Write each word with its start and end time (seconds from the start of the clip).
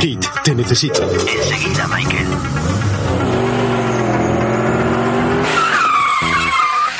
Kit, 0.00 0.24
te 0.44 0.54
necesito. 0.54 1.02
Enseguida, 1.02 1.88
Michael. 1.88 2.26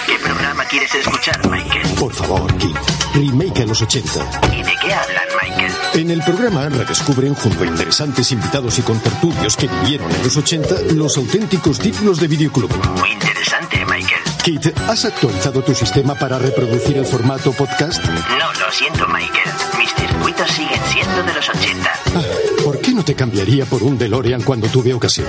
¿Qué 0.07 0.19
programa 0.19 0.65
quieres 0.65 0.95
escuchar, 0.95 1.49
Michael? 1.49 1.87
Por 1.99 2.13
favor, 2.13 2.53
Kit. 2.57 2.77
Remake 3.15 3.63
a 3.63 3.67
los 3.67 3.83
80. 3.83 4.11
¿Y 4.53 4.63
de 4.63 4.73
qué 4.83 4.93
hablan, 4.93 5.29
Michael? 5.41 5.73
En 5.95 6.11
el 6.11 6.23
programa 6.23 6.69
redescubren 6.69 7.35
junto 7.35 7.63
a 7.63 7.67
interesantes 7.67 8.33
invitados 8.33 8.79
y 8.81 8.83
contertulios 8.83 9.57
que 9.57 9.69
vivieron 9.69 10.11
en 10.11 10.23
los 10.25 10.37
80 10.37 10.75
los 10.95 11.17
auténticos 11.17 11.79
títulos 11.79 12.19
de 12.19 12.27
videoclub. 12.27 12.71
Muy 12.99 13.13
interesante, 13.13 13.85
Michael. 13.87 14.28
Kit, 14.49 14.67
¿has 14.89 15.05
actualizado 15.05 15.61
tu 15.61 15.75
sistema 15.75 16.15
para 16.15 16.39
reproducir 16.39 16.97
el 16.97 17.05
formato 17.05 17.53
podcast? 17.53 18.03
No, 18.03 18.51
lo 18.59 18.73
siento, 18.73 19.07
Michael. 19.07 19.51
Mis 19.79 19.93
circuitos 19.93 20.51
siguen 20.51 20.81
siendo 20.91 21.23
de 21.23 21.35
los 21.35 21.51
80. 21.51 21.93
Ah, 22.17 22.23
¿Por 22.65 22.81
qué 22.81 22.95
no 22.95 23.05
te 23.05 23.15
cambiaría 23.15 23.67
por 23.67 23.83
un 23.83 23.99
DeLorean 23.99 24.41
cuando 24.41 24.67
tuve 24.69 24.95
ocasión? 24.95 25.27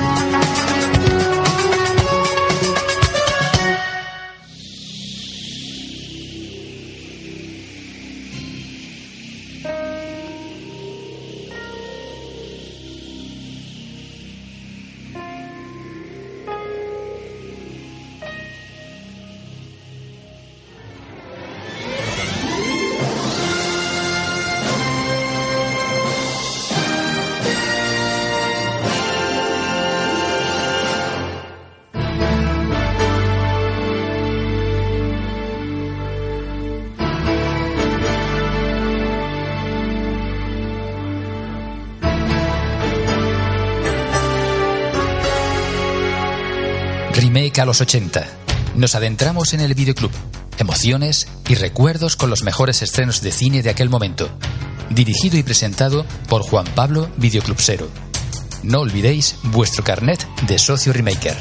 A 47.60 47.66
los 47.66 47.82
80. 47.82 48.26
Nos 48.76 48.96
adentramos 48.96 49.54
en 49.54 49.60
el 49.60 49.74
videoclub, 49.74 50.12
emociones 50.58 51.28
y 51.48 51.56
recuerdos 51.56 52.16
con 52.16 52.30
los 52.30 52.44
mejores 52.44 52.82
estrenos 52.82 53.22
de 53.22 53.32
cine 53.32 53.62
de 53.62 53.70
aquel 53.70 53.90
momento. 53.90 54.30
Dirigido 54.90 55.38
y 55.38 55.44
presentado 55.44 56.06
por 56.28 56.44
Juan 56.44 56.66
Pablo 56.76 57.10
Videoclubsero. 57.18 57.88
No 58.64 58.80
olvidéis 58.80 59.36
vuestro 59.44 59.84
carnet 59.84 60.26
de 60.48 60.58
socio 60.58 60.94
remaker. 60.94 61.38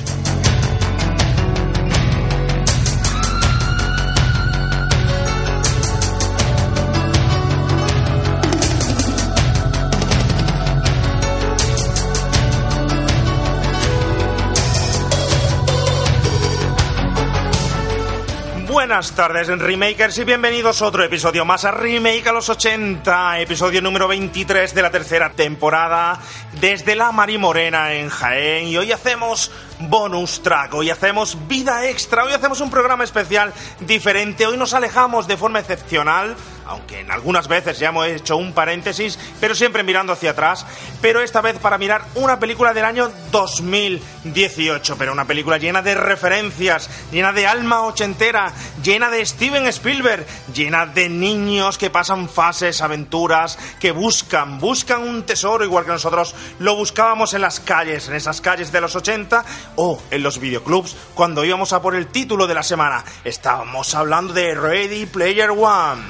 Buenas 18.98 19.14
tardes, 19.14 19.46
Remakers, 19.46 20.18
y 20.18 20.24
bienvenidos 20.24 20.82
a 20.82 20.86
otro 20.86 21.04
episodio 21.04 21.44
más 21.44 21.64
a 21.64 21.70
Remake 21.70 22.26
a 22.26 22.32
los 22.32 22.48
80, 22.48 23.38
episodio 23.38 23.80
número 23.80 24.08
23 24.08 24.74
de 24.74 24.82
la 24.82 24.90
tercera 24.90 25.30
temporada, 25.30 26.18
desde 26.60 26.96
la 26.96 27.12
Marimorena 27.12 27.94
en 27.94 28.08
Jaén. 28.08 28.66
Y 28.66 28.76
hoy 28.76 28.90
hacemos 28.90 29.52
bonus 29.78 30.42
track, 30.42 30.74
hoy 30.74 30.90
hacemos 30.90 31.38
vida 31.46 31.88
extra, 31.88 32.24
hoy 32.24 32.32
hacemos 32.32 32.60
un 32.60 32.72
programa 32.72 33.04
especial 33.04 33.54
diferente, 33.78 34.48
hoy 34.48 34.56
nos 34.56 34.74
alejamos 34.74 35.28
de 35.28 35.36
forma 35.36 35.60
excepcional 35.60 36.34
aunque 36.68 37.00
en 37.00 37.10
algunas 37.10 37.48
veces 37.48 37.78
ya 37.78 37.88
hemos 37.88 38.06
hecho 38.06 38.36
un 38.36 38.52
paréntesis, 38.52 39.18
pero 39.40 39.54
siempre 39.54 39.82
mirando 39.82 40.12
hacia 40.12 40.30
atrás, 40.30 40.66
pero 41.00 41.20
esta 41.20 41.40
vez 41.40 41.58
para 41.58 41.78
mirar 41.78 42.04
una 42.14 42.38
película 42.38 42.74
del 42.74 42.84
año 42.84 43.10
2018, 43.32 44.96
pero 44.98 45.12
una 45.12 45.24
película 45.24 45.58
llena 45.58 45.82
de 45.82 45.94
referencias, 45.94 46.88
llena 47.10 47.32
de 47.32 47.46
alma 47.46 47.82
ochentera, 47.82 48.52
llena 48.82 49.10
de 49.10 49.24
Steven 49.24 49.66
Spielberg, 49.66 50.26
llena 50.54 50.86
de 50.86 51.08
niños 51.08 51.78
que 51.78 51.90
pasan 51.90 52.28
fases, 52.28 52.82
aventuras, 52.82 53.58
que 53.80 53.90
buscan, 53.90 54.58
buscan 54.58 55.02
un 55.02 55.24
tesoro 55.24 55.64
igual 55.64 55.84
que 55.84 55.92
nosotros 55.92 56.34
lo 56.58 56.76
buscábamos 56.76 57.34
en 57.34 57.40
las 57.40 57.60
calles, 57.60 58.08
en 58.08 58.14
esas 58.14 58.40
calles 58.40 58.70
de 58.72 58.80
los 58.80 58.94
80 58.94 59.44
o 59.76 60.00
en 60.10 60.22
los 60.22 60.38
videoclubs 60.38 60.96
cuando 61.14 61.44
íbamos 61.44 61.72
a 61.72 61.80
por 61.80 61.94
el 61.94 62.08
título 62.08 62.46
de 62.46 62.54
la 62.54 62.62
semana. 62.62 63.04
Estábamos 63.24 63.94
hablando 63.94 64.32
de 64.32 64.54
Ready 64.54 65.06
Player 65.06 65.50
One. 65.50 66.02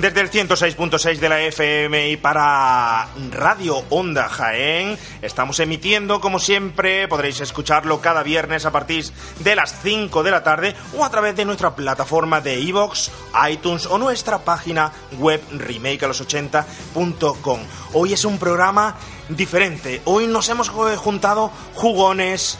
Desde 0.00 0.20
el 0.20 0.30
106.6 0.30 1.18
de 1.18 1.28
la 1.28 1.40
FM 1.40 2.10
y 2.10 2.16
para 2.16 3.08
Radio 3.32 3.82
Onda 3.90 4.28
Jaén, 4.28 4.96
estamos 5.22 5.58
emitiendo 5.58 6.20
como 6.20 6.38
siempre, 6.38 7.08
podréis 7.08 7.40
escucharlo 7.40 8.00
cada 8.00 8.22
viernes 8.22 8.64
a 8.64 8.70
partir 8.70 9.06
de 9.40 9.56
las 9.56 9.82
5 9.82 10.22
de 10.22 10.30
la 10.30 10.44
tarde 10.44 10.76
o 10.96 11.04
a 11.04 11.10
través 11.10 11.34
de 11.34 11.44
nuestra 11.44 11.74
plataforma 11.74 12.40
de 12.40 12.60
iVoox, 12.60 13.08
iTunes 13.50 13.86
o 13.86 13.98
nuestra 13.98 14.38
página 14.38 14.92
web 15.18 15.42
remakealos80.com. 15.50 17.60
Hoy 17.94 18.12
es 18.12 18.24
un 18.24 18.38
programa 18.38 18.94
diferente, 19.28 20.00
hoy 20.04 20.28
nos 20.28 20.48
hemos 20.48 20.68
juntado 20.68 21.50
jugones, 21.74 22.56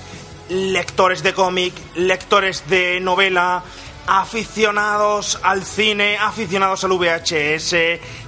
lectores 0.48 1.22
de 1.22 1.34
cómic, 1.34 1.72
lectores 1.94 2.68
de 2.68 2.98
novela, 2.98 3.62
aficionados 4.08 5.38
al 5.42 5.62
cine, 5.64 6.16
aficionados 6.16 6.82
al 6.82 6.92
VHS, 6.92 7.74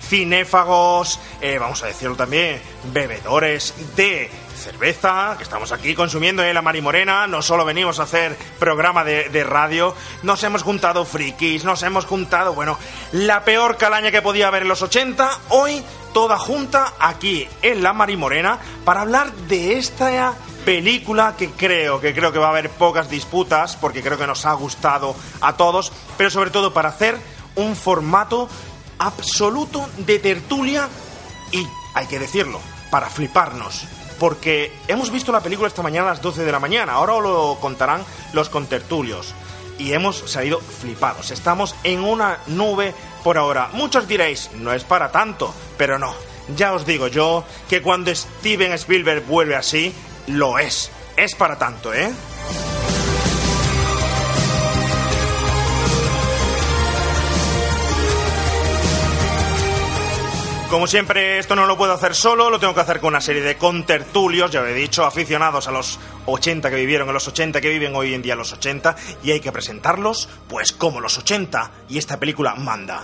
cinéfagos, 0.03 1.19
eh, 1.41 1.59
vamos 1.59 1.83
a 1.83 1.87
decirlo 1.87 2.17
también, 2.17 2.61
bebedores 2.93 3.75
de 3.97 4.31
cerveza, 4.61 5.37
que 5.39 5.43
estamos 5.43 5.73
aquí 5.73 5.95
consumiendo 5.95 6.45
en 6.45 6.53
la 6.53 6.61
Marimorena, 6.61 7.27
no 7.27 7.41
solo 7.41 7.65
venimos 7.65 7.99
a 7.99 8.03
hacer 8.03 8.37
programa 8.59 9.05
de, 9.05 9.31
de, 9.31 9.43
radio, 9.43 9.95
nos 10.23 10.45
hemos 10.45 10.63
juntado 10.63 11.07
frikis, 11.07 11.65
nos 11.65 11.83
hemos 11.83 12.05
juntado, 12.05 12.53
bueno, 12.53 12.79
la 13.13 13.43
peor 13.47 13.79
calaña 13.79 14.11
que 14.11 14.21
podía 14.21 14.49
haber 14.49 14.63
en 14.63 14.69
los 14.69 14.83
80, 14.83 15.31
hoy 15.49 15.83
toda 16.13 16.39
junta 16.39 16.93
aquí 16.99 17.49
en 17.63 17.83
la 17.83 17.95
Marimorena 17.95 18.59
para 18.85 19.01
hablar 19.01 19.33
de 19.33 19.79
esta 19.79 20.35
película 20.65 21.35
que 21.37 21.51
creo, 21.51 22.01
que 22.01 22.15
creo 22.15 22.33
que 22.33 22.39
va 22.39 22.47
a 22.47 22.51
haber 22.51 22.71
pocas 22.71 23.11
disputas, 23.11 23.77
porque 23.77 24.03
creo 24.03 24.19
que 24.19 24.27
nos 24.27 24.47
ha 24.47 24.53
gustado 24.55 25.15
a 25.41 25.57
todos, 25.57 25.93
pero 26.17 26.31
sobre 26.31 26.51
todo 26.51 26.73
para 26.73 26.91
hacer 26.91 27.19
un 27.57 27.77
formato 27.77 28.49
absoluto 28.99 29.89
de 29.99 30.19
tertulia 30.19 30.89
y, 31.53 31.67
hay 31.95 32.07
que 32.07 32.19
decirlo, 32.19 32.61
para 32.91 33.09
fliparnos. 33.09 33.87
Porque 34.19 34.73
hemos 34.87 35.11
visto 35.11 35.33
la 35.33 35.41
película 35.41 35.69
esta 35.69 35.83
mañana 35.83 36.09
a 36.09 36.11
las 36.11 36.23
12 36.23 36.45
de 36.45 36.53
la 36.53 36.61
mañana, 36.61 36.93
ahora 36.93 37.15
os 37.15 37.23
lo 37.23 37.59
contarán 37.61 38.05
los 38.33 38.49
contertulios. 38.49 39.35
Y 39.79 39.95
hemos 39.95 40.31
salido 40.31 40.61
flipados. 40.61 41.31
Estamos 41.31 41.75
en 41.85 42.05
una 42.05 42.39
nube 42.47 42.95
por 43.25 43.39
ahora. 43.39 43.71
Muchos 43.73 44.07
diréis, 44.07 44.51
no 44.55 44.75
es 44.75 44.85
para 44.85 45.11
tanto, 45.11 45.55
pero 45.79 45.99
no. 45.99 46.15
Ya 46.55 46.75
os 46.75 46.85
digo 46.85 47.07
yo 47.09 47.45
que 47.69 47.81
cuando 47.81 48.15
Steven 48.15 48.73
Spielberg 48.73 49.25
vuelve 49.25 49.57
así, 49.57 49.95
lo 50.27 50.59
es. 50.59 50.91
Es 51.17 51.35
para 51.35 51.59
tanto, 51.59 51.93
¿eh? 51.93 52.11
Como 60.71 60.87
siempre, 60.87 61.41
esto 61.41 61.57
no 61.57 61.67
lo 61.67 61.77
puedo 61.77 61.93
hacer 61.93 62.15
solo, 62.15 62.49
lo 62.49 62.61
tengo 62.61 62.73
que 62.73 62.81
hacer 62.81 63.01
con 63.01 63.09
una 63.09 63.21
serie 63.21 63.43
de 63.43 63.57
contertulios, 63.57 64.53
ya 64.53 64.61
lo 64.61 64.69
he 64.69 64.73
dicho, 64.73 65.05
aficionados 65.05 65.67
a 65.67 65.73
los 65.73 65.99
80 66.27 66.71
que 66.71 66.77
vivieron 66.77 67.09
en 67.09 67.15
los 67.15 67.27
80, 67.27 67.61
que 67.61 67.71
viven 67.71 67.97
hoy 67.97 68.15
en 68.15 68.23
día 68.23 68.37
los 68.37 68.53
80, 68.53 68.95
y 69.25 69.33
hay 69.33 69.41
que 69.41 69.51
presentarlos, 69.51 70.29
pues 70.49 70.71
como 70.71 71.01
los 71.01 71.19
80, 71.19 71.73
y 71.89 71.99
esta 71.99 72.21
película 72.21 72.55
manda. 72.55 73.03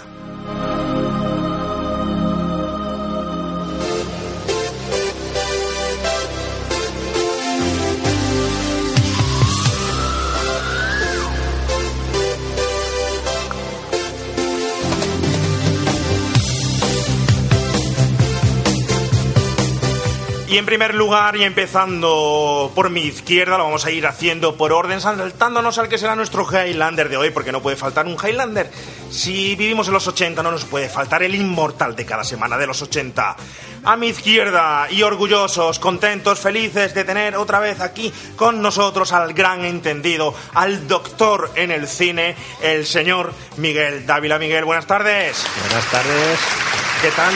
Y 20.49 20.59
en 20.59 20.65
primer 20.65 20.95
lugar, 20.95 21.37
y 21.37 21.43
empezando 21.43 22.71
por 22.73 22.89
mi 22.89 23.01
izquierda, 23.01 23.59
lo 23.59 23.65
vamos 23.65 23.85
a 23.85 23.91
ir 23.91 24.07
haciendo 24.07 24.57
por 24.57 24.73
orden, 24.73 25.01
saltándonos 25.01 25.77
al 25.79 25.89
que 25.89 25.99
será 25.99 26.15
nuestro 26.15 26.47
Highlander 26.49 27.09
de 27.09 27.17
hoy, 27.17 27.31
porque 27.31 27.51
no 27.51 27.61
puede 27.61 27.77
faltar 27.77 28.07
un 28.07 28.15
Highlander. 28.15 28.71
Si 29.11 29.57
vivimos 29.57 29.89
en 29.89 29.95
los 29.95 30.07
80, 30.07 30.45
no 30.45 30.53
nos 30.53 30.65
puede 30.65 30.89
faltar 30.89 31.25
el 31.25 31.35
inmortal 31.35 31.97
de 31.97 32.07
cada 32.07 32.23
semana 32.23 32.57
de 32.57 32.69
los 32.69 32.81
80. 32.81 33.37
A 33.83 33.97
mi 33.97 34.07
izquierda, 34.07 34.87
y 34.89 35.03
orgullosos, 35.03 35.81
contentos, 35.81 36.39
felices 36.39 36.95
de 36.95 37.03
tener 37.03 37.37
otra 37.37 37.59
vez 37.59 37.81
aquí 37.81 38.13
con 38.37 38.63
nosotros 38.63 39.13
al 39.13 39.35
gran 39.35 39.65
entendido, 39.65 40.33
al 40.55 40.87
doctor 40.87 41.51
en 41.57 41.73
el 41.73 41.89
cine, 41.89 42.37
el 42.63 42.87
señor 42.87 43.33
Miguel 43.57 44.07
Dávila. 44.07 44.39
Miguel, 44.39 44.65
buenas 44.65 44.87
tardes. 44.87 45.45
Buenas 45.65 45.91
tardes. 45.91 46.86
¿Qué 47.07 47.13
tal? 47.13 47.35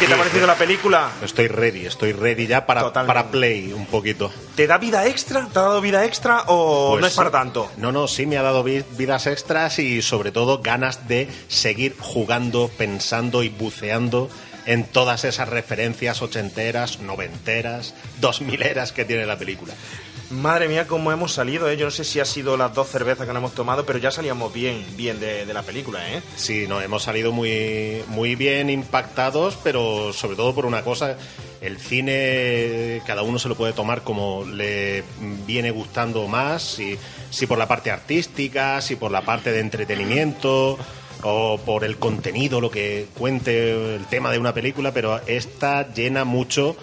¿Qué 0.00 0.06
te 0.06 0.14
ha 0.14 0.16
parecido 0.16 0.46
la 0.46 0.54
película? 0.54 1.10
Estoy 1.22 1.46
ready, 1.46 1.84
estoy 1.84 2.12
ready 2.12 2.46
ya 2.46 2.64
para, 2.64 2.80
Totalmente. 2.80 3.14
para 3.14 3.30
play 3.30 3.70
un 3.70 3.84
poquito. 3.84 4.32
¿Te 4.56 4.66
da 4.66 4.78
vida 4.78 5.06
extra? 5.06 5.46
¿Te 5.52 5.58
ha 5.58 5.62
dado 5.62 5.82
vida 5.82 6.06
extra 6.06 6.44
o 6.46 6.92
Pues 6.92 7.02
no 7.02 7.06
es 7.08 7.12
para 7.14 7.30
tanto? 7.30 7.70
No, 7.76 7.92
no, 7.92 8.08
sí 8.08 8.24
me 8.24 8.38
ha 8.38 8.42
dado 8.42 8.62
vi- 8.64 8.82
vidas 8.92 9.26
extras 9.26 9.78
y 9.78 10.00
sobre 10.00 10.32
todo 10.32 10.62
ganas 10.62 11.08
de 11.08 11.28
seguir 11.48 11.94
jugando, 12.00 12.70
pensando 12.78 13.42
y 13.42 13.50
buceando 13.50 14.30
en 14.64 14.84
todas 14.84 15.24
esas 15.24 15.46
referencias 15.50 16.22
ochenteras, 16.22 17.00
noventeras, 17.00 17.92
dos 18.18 18.40
mileras 18.40 18.92
que 18.92 19.04
tiene 19.04 19.26
la 19.26 19.36
película. 19.36 19.74
Madre 20.32 20.66
mía, 20.66 20.86
cómo 20.86 21.12
hemos 21.12 21.32
salido, 21.32 21.68
¿eh? 21.68 21.76
Yo 21.76 21.84
no 21.84 21.90
sé 21.90 22.04
si 22.04 22.18
ha 22.18 22.24
sido 22.24 22.56
las 22.56 22.74
dos 22.74 22.88
cervezas 22.88 23.26
que 23.26 23.32
nos 23.34 23.40
hemos 23.40 23.54
tomado, 23.54 23.84
pero 23.84 23.98
ya 23.98 24.10
salíamos 24.10 24.50
bien, 24.50 24.82
bien 24.96 25.20
de, 25.20 25.44
de 25.44 25.52
la 25.52 25.62
película, 25.62 26.10
¿eh? 26.10 26.22
Sí, 26.36 26.64
no, 26.66 26.80
hemos 26.80 27.02
salido 27.02 27.32
muy, 27.32 28.02
muy 28.08 28.34
bien 28.34 28.70
impactados, 28.70 29.58
pero 29.62 30.14
sobre 30.14 30.36
todo 30.36 30.54
por 30.54 30.64
una 30.64 30.82
cosa, 30.82 31.18
el 31.60 31.78
cine 31.78 33.02
cada 33.06 33.22
uno 33.22 33.38
se 33.38 33.50
lo 33.50 33.56
puede 33.56 33.74
tomar 33.74 34.04
como 34.04 34.44
le 34.46 35.04
viene 35.46 35.70
gustando 35.70 36.26
más, 36.28 36.62
si, 36.62 36.96
si 37.30 37.46
por 37.46 37.58
la 37.58 37.68
parte 37.68 37.90
artística, 37.90 38.80
si 38.80 38.96
por 38.96 39.10
la 39.10 39.20
parte 39.20 39.52
de 39.52 39.60
entretenimiento 39.60 40.78
o 41.24 41.58
por 41.58 41.84
el 41.84 41.98
contenido, 41.98 42.60
lo 42.60 42.70
que 42.70 43.06
cuente 43.18 43.96
el 43.96 44.06
tema 44.06 44.32
de 44.32 44.38
una 44.38 44.54
película, 44.54 44.92
pero 44.92 45.20
esta 45.26 45.92
llena 45.92 46.24
mucho 46.24 46.74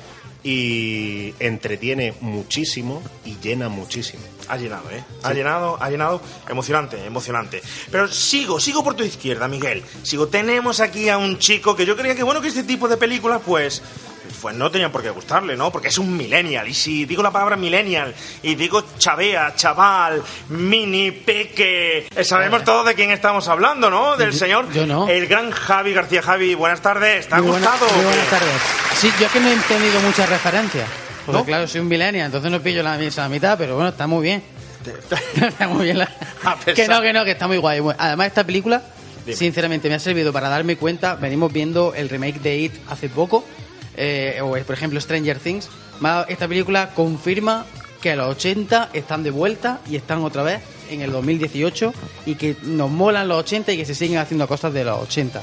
y 0.44 1.34
entretiene 1.40 2.14
muchísimo 2.22 3.04
y 3.26 3.38
llena 3.40 3.70
muchísimo. 3.70 4.24
Ha 4.48 4.58
llenado, 4.58 4.90
¿eh? 4.90 5.04
Ha 5.24 5.34
llenado, 5.34 5.78
ha 5.82 5.90
llenado. 5.90 6.22
Emocionante, 6.48 7.06
emocionante. 7.06 7.62
Pero 7.92 8.08
sigo, 8.08 8.60
sigo 8.60 8.84
por 8.84 8.96
tu 8.96 9.04
izquierda, 9.04 9.48
Miguel. 9.48 9.84
Sigo. 10.04 10.28
Tenemos 10.28 10.80
aquí 10.80 11.10
a 11.10 11.18
un 11.18 11.38
chico 11.38 11.76
que 11.76 11.86
yo 11.86 11.96
creía 11.96 12.16
que, 12.16 12.24
bueno, 12.24 12.42
que 12.42 12.48
este 12.48 12.64
tipo 12.64 12.88
de 12.88 12.98
películas, 12.98 13.42
pues. 13.46 13.82
Pues 14.42 14.56
no 14.56 14.70
tenían 14.72 14.92
por 14.92 15.02
qué 15.02 15.10
gustarle, 15.10 15.58
¿no? 15.58 15.72
Porque 15.72 15.90
es 15.90 15.98
un 15.98 16.16
millennial. 16.16 16.68
Y 16.68 16.74
si 16.74 17.06
digo 17.06 17.22
la 17.24 17.32
palabra 17.32 17.56
millennial 17.58 18.14
y 18.44 18.56
digo 18.56 18.84
chavea, 18.98 19.54
chaval, 19.56 20.22
mini, 20.50 21.12
peque. 21.12 22.08
eh, 22.16 22.24
Sabemos 22.24 22.64
todos 22.64 22.86
de 22.86 22.96
quién 22.96 23.12
estamos 23.12 23.48
hablando, 23.48 23.90
¿no? 23.90 24.16
Del 24.18 24.34
señor. 24.34 24.72
yo 24.72 24.86
no. 24.88 25.08
El 25.10 25.28
gran 25.28 25.52
Javi 25.52 25.94
García. 25.94 26.22
Javi, 26.22 26.56
buenas 26.56 26.82
tardes. 26.82 27.28
¿Te 27.28 27.36
ha 27.36 27.40
Muy 27.42 27.52
buena- 27.52 27.72
gustado? 27.72 27.92
muy 27.96 28.06
buenas 28.06 28.30
tardes. 28.30 28.54
Sí, 28.96 29.12
yo 29.20 29.30
que 29.32 29.40
no 29.40 29.48
he 29.50 29.54
entendido 29.54 30.00
muchas 30.02 30.30
referencias. 30.30 30.88
Porque 31.26 31.40
¿No? 31.42 31.46
claro, 31.46 31.68
soy 31.68 31.82
un 31.82 31.88
millennial, 31.88 32.26
entonces 32.28 32.50
no 32.52 32.60
pillo 32.62 32.82
la 32.82 32.98
la 32.98 33.30
mitad, 33.30 33.58
pero 33.58 33.76
bueno, 33.76 33.90
está 33.90 34.08
muy 34.08 34.24
bien. 34.24 34.44
está 35.36 35.68
muy 35.68 35.84
bien. 35.86 35.98
la- 36.00 36.10
Que 36.76 36.88
no, 36.88 37.02
que 37.02 37.14
no, 37.14 37.26
que 37.26 37.32
está 37.32 37.48
muy 37.48 37.58
guay. 37.58 37.82
Además, 37.98 38.28
esta 38.28 38.44
película, 38.46 38.82
Dime. 39.26 39.36
sinceramente, 39.38 39.90
me 39.90 39.96
ha 39.96 40.00
servido 40.00 40.32
para 40.34 40.50
darme 40.50 40.78
cuenta. 40.78 41.16
Venimos 41.16 41.52
viendo 41.52 41.94
el 41.94 42.10
remake 42.10 42.40
de 42.40 42.58
It 42.58 42.74
hace 42.90 43.10
poco, 43.10 43.46
eh, 44.00 44.40
o 44.42 44.52
por 44.52 44.74
ejemplo 44.74 45.00
Stranger 45.00 45.40
Things. 45.40 45.70
Esta 46.30 46.48
película 46.48 46.92
confirma 46.96 47.66
que 48.02 48.16
los 48.16 48.30
80 48.30 48.92
están 48.94 49.24
de 49.24 49.32
vuelta 49.32 49.82
y 49.90 49.98
están 49.98 50.24
otra 50.24 50.42
vez 50.44 50.62
en 50.90 51.02
el 51.02 51.12
2018 51.12 51.94
y 52.26 52.36
que 52.36 52.56
nos 52.64 52.90
molan 52.90 53.28
los 53.28 53.40
80 53.40 53.74
y 53.74 53.78
que 53.78 53.86
se 53.86 53.94
siguen 53.94 54.18
haciendo 54.18 54.48
cosas 54.48 54.74
de 54.74 54.86
los 54.86 55.00
80. 55.02 55.42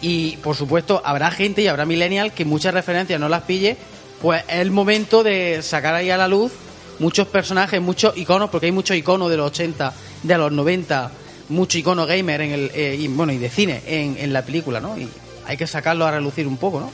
Y 0.00 0.36
por 0.36 0.54
supuesto, 0.54 1.02
habrá 1.04 1.32
gente 1.32 1.62
y 1.62 1.66
habrá 1.66 1.84
millennial 1.84 2.32
que 2.32 2.44
muchas 2.44 2.72
referencias 2.72 3.18
no 3.20 3.28
las 3.28 3.42
pille. 3.42 3.76
Pues 4.22 4.44
es 4.48 4.60
el 4.60 4.70
momento 4.70 5.24
de 5.24 5.60
sacar 5.62 5.94
ahí 5.94 6.10
a 6.10 6.16
la 6.16 6.28
luz 6.28 6.52
muchos 7.00 7.26
personajes, 7.26 7.80
muchos 7.80 8.16
iconos, 8.16 8.50
porque 8.50 8.66
hay 8.66 8.72
muchos 8.72 8.96
iconos 8.96 9.30
de 9.30 9.36
los 9.36 9.48
80, 9.48 9.92
de 10.22 10.38
los 10.38 10.52
90, 10.52 11.10
mucho 11.48 11.78
icono 11.78 12.06
gamer 12.06 12.42
en 12.42 12.52
el, 12.52 12.70
eh, 12.74 12.96
y, 12.98 13.08
bueno, 13.08 13.32
y 13.32 13.38
de 13.38 13.48
cine 13.48 13.82
en, 13.86 14.16
en 14.18 14.32
la 14.32 14.42
película, 14.42 14.80
¿no? 14.80 14.96
Y 14.96 15.08
hay 15.46 15.56
que 15.56 15.66
sacarlo 15.66 16.06
a 16.06 16.12
relucir 16.12 16.46
un 16.46 16.58
poco, 16.58 16.78
¿no? 16.78 16.92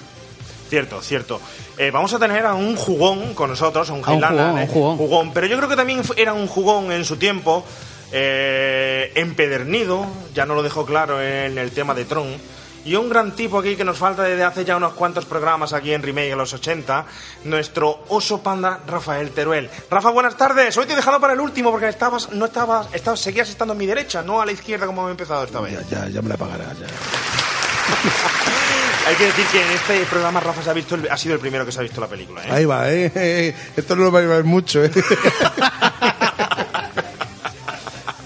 Cierto, 0.69 1.01
cierto. 1.01 1.41
Eh, 1.79 1.91
vamos 1.91 2.13
a 2.15 2.19
tener 2.19 2.45
a 2.47 2.55
un 2.55 2.77
jugón 2.77 3.35
con 3.35 3.51
nosotros, 3.51 3.89
a 3.91 3.93
un 3.93 4.03
A 4.05 4.11
un 4.11 4.19
Highlander, 4.19 4.69
jugón, 4.69 4.91
¿eh? 4.91 4.93
un 4.93 4.99
jugón. 4.99 5.33
Pero 5.33 5.47
yo 5.47 5.57
creo 5.57 5.69
que 5.69 5.77
también 5.77 6.03
era 6.17 6.33
un 6.33 6.47
jugón 6.47 6.91
en 6.91 7.05
su 7.05 7.17
tiempo, 7.17 7.65
eh, 8.13 9.13
empedernido, 9.15 10.07
ya 10.35 10.47
no 10.47 10.55
lo 10.55 10.63
dejó 10.63 10.85
claro 10.85 11.23
en 11.23 11.59
el 11.59 11.71
tema 11.71 11.95
de 11.95 12.05
Tron. 12.05 12.57
Y 12.85 12.95
un 12.95 13.09
gran 13.09 13.33
tipo 13.33 13.59
aquí 13.59 13.75
que 13.75 13.85
nos 13.85 13.99
falta 13.99 14.23
desde 14.23 14.45
hace 14.45 14.65
ya 14.65 14.77
unos 14.77 14.93
cuantos 14.93 15.25
programas 15.25 15.73
aquí 15.73 15.93
en 15.93 16.05
Remake 16.05 16.31
en 16.31 16.39
los 16.39 16.53
80, 16.53 17.05
nuestro 17.43 18.05
oso 18.09 18.41
panda 18.45 18.79
Rafael 18.87 19.31
Teruel. 19.33 19.69
Rafa, 19.91 20.11
buenas 20.11 20.37
tardes. 20.37 20.77
Hoy 20.77 20.87
te 20.87 20.93
he 20.93 20.97
dejado 20.97 21.21
para 21.21 21.33
el 21.33 21.41
último 21.41 21.73
porque 21.73 21.89
estabas, 21.89 22.31
no 22.31 22.45
estabas, 22.45 22.87
estabas, 22.93 23.19
seguías 23.19 23.49
estando 23.49 23.75
a 23.75 23.77
mi 23.77 23.87
derecha, 23.87 24.23
no 24.23 24.41
a 24.41 24.47
la 24.47 24.53
izquierda 24.53 24.87
como 24.87 25.09
he 25.09 25.11
empezado 25.11 25.43
esta 25.43 25.61
vez. 25.61 25.73
Ya, 25.91 26.05
ya, 26.05 26.09
ya 26.09 26.23
me 26.23 26.29
la 26.29 26.37
pagará. 26.37 26.67
Ya. 26.75 26.87
Hay 29.07 29.15
que 29.15 29.25
decir 29.27 29.45
que 29.53 29.63
en 29.65 29.71
este 29.71 30.05
programa 30.11 30.41
Rafa 30.41 30.63
se 30.63 30.71
ha, 30.71 30.73
visto 30.73 30.97
el- 30.97 31.09
ha 31.11 31.17
sido 31.17 31.35
el 31.35 31.41
primero 31.41 31.65
que 31.65 31.71
se 31.73 31.79
ha 31.79 31.83
visto 31.83 32.01
la 32.01 32.09
película. 32.09 32.43
¿eh? 32.45 32.49
Ahí 32.51 32.65
va, 32.65 32.91
¿eh? 32.93 33.55
Esto 33.77 33.95
no 33.95 34.03
lo 34.05 34.11
va 34.13 34.19
a 34.19 34.23
llevar 34.23 34.43
mucho, 34.45 34.83
¿eh? 34.85 34.91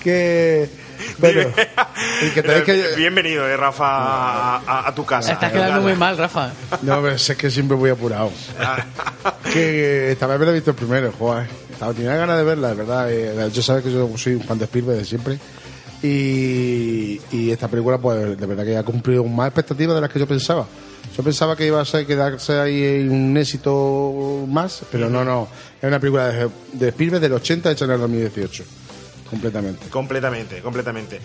que. 0.03 0.69
Bueno, 1.19 1.43
y 2.23 2.31
que 2.31 2.43
tenéis 2.43 2.65
que. 2.65 2.95
Bienvenido, 2.97 3.47
eh, 3.47 3.57
Rafa, 3.57 3.85
a, 3.87 4.57
a- 4.67 4.89
a 4.89 4.95
tu 4.95 5.05
casa. 5.05 5.33
Estás 5.33 5.53
quedando 5.53 5.83
muy 5.83 5.95
mal, 5.95 6.17
Rafa. 6.17 6.51
No, 6.83 7.03
pero 7.03 7.15
es 7.15 7.37
que 7.37 7.51
siempre 7.51 7.77
voy 7.77 7.91
apurado. 7.91 8.31
que 9.53 10.13
esta 10.13 10.27
vez 10.27 10.39
me 10.39 10.47
la 10.47 10.51
he 10.53 10.55
visto 10.55 10.71
el 10.71 10.77
primero, 10.77 11.13
joder. 11.19 11.47
Tenía 11.95 12.15
ganas 12.17 12.37
de 12.39 12.45
verla, 12.45 12.69
de 12.69 12.75
verdad. 12.75 13.11
eh, 13.11 13.51
Yo 13.53 13.63
sabes 13.63 13.83
que 13.85 13.93
yo 13.93 14.09
soy 14.17 14.35
un 14.35 14.43
fan 14.45 14.59
de 14.59 14.65
Spielberg 14.65 14.99
de 14.99 15.05
siempre. 15.05 15.39
Y, 16.03 17.21
y 17.31 17.51
esta 17.51 17.69
película, 17.69 17.99
pues, 17.99 18.39
de 18.39 18.47
verdad 18.47 18.65
que 18.65 18.77
ha 18.77 18.83
cumplido 18.83 19.25
más 19.25 19.49
expectativas 19.49 19.95
de 19.95 20.01
las 20.01 20.11
que 20.11 20.19
yo 20.19 20.27
pensaba. 20.27 20.67
Yo 21.17 21.23
pensaba 21.23 21.57
que 21.57 21.67
iba 21.67 21.81
a 21.81 21.85
ser 21.85 22.07
quedarse 22.07 22.59
ahí 22.59 23.07
un 23.09 23.37
éxito 23.37 24.45
más, 24.49 24.83
pero 24.91 25.11
no, 25.11 25.25
no. 25.25 25.49
Es 25.81 25.87
una 25.89 25.99
película 26.01 26.29
de, 26.29 26.49
de 26.73 26.89
Spielberg 26.89 27.21
del 27.21 27.33
80 27.35 27.71
hecha 27.73 27.85
en 27.85 27.91
el 27.93 28.01
2018. 28.01 28.65
Completamente. 29.29 29.89
completamente, 29.89 30.61
completamente. 30.61 31.21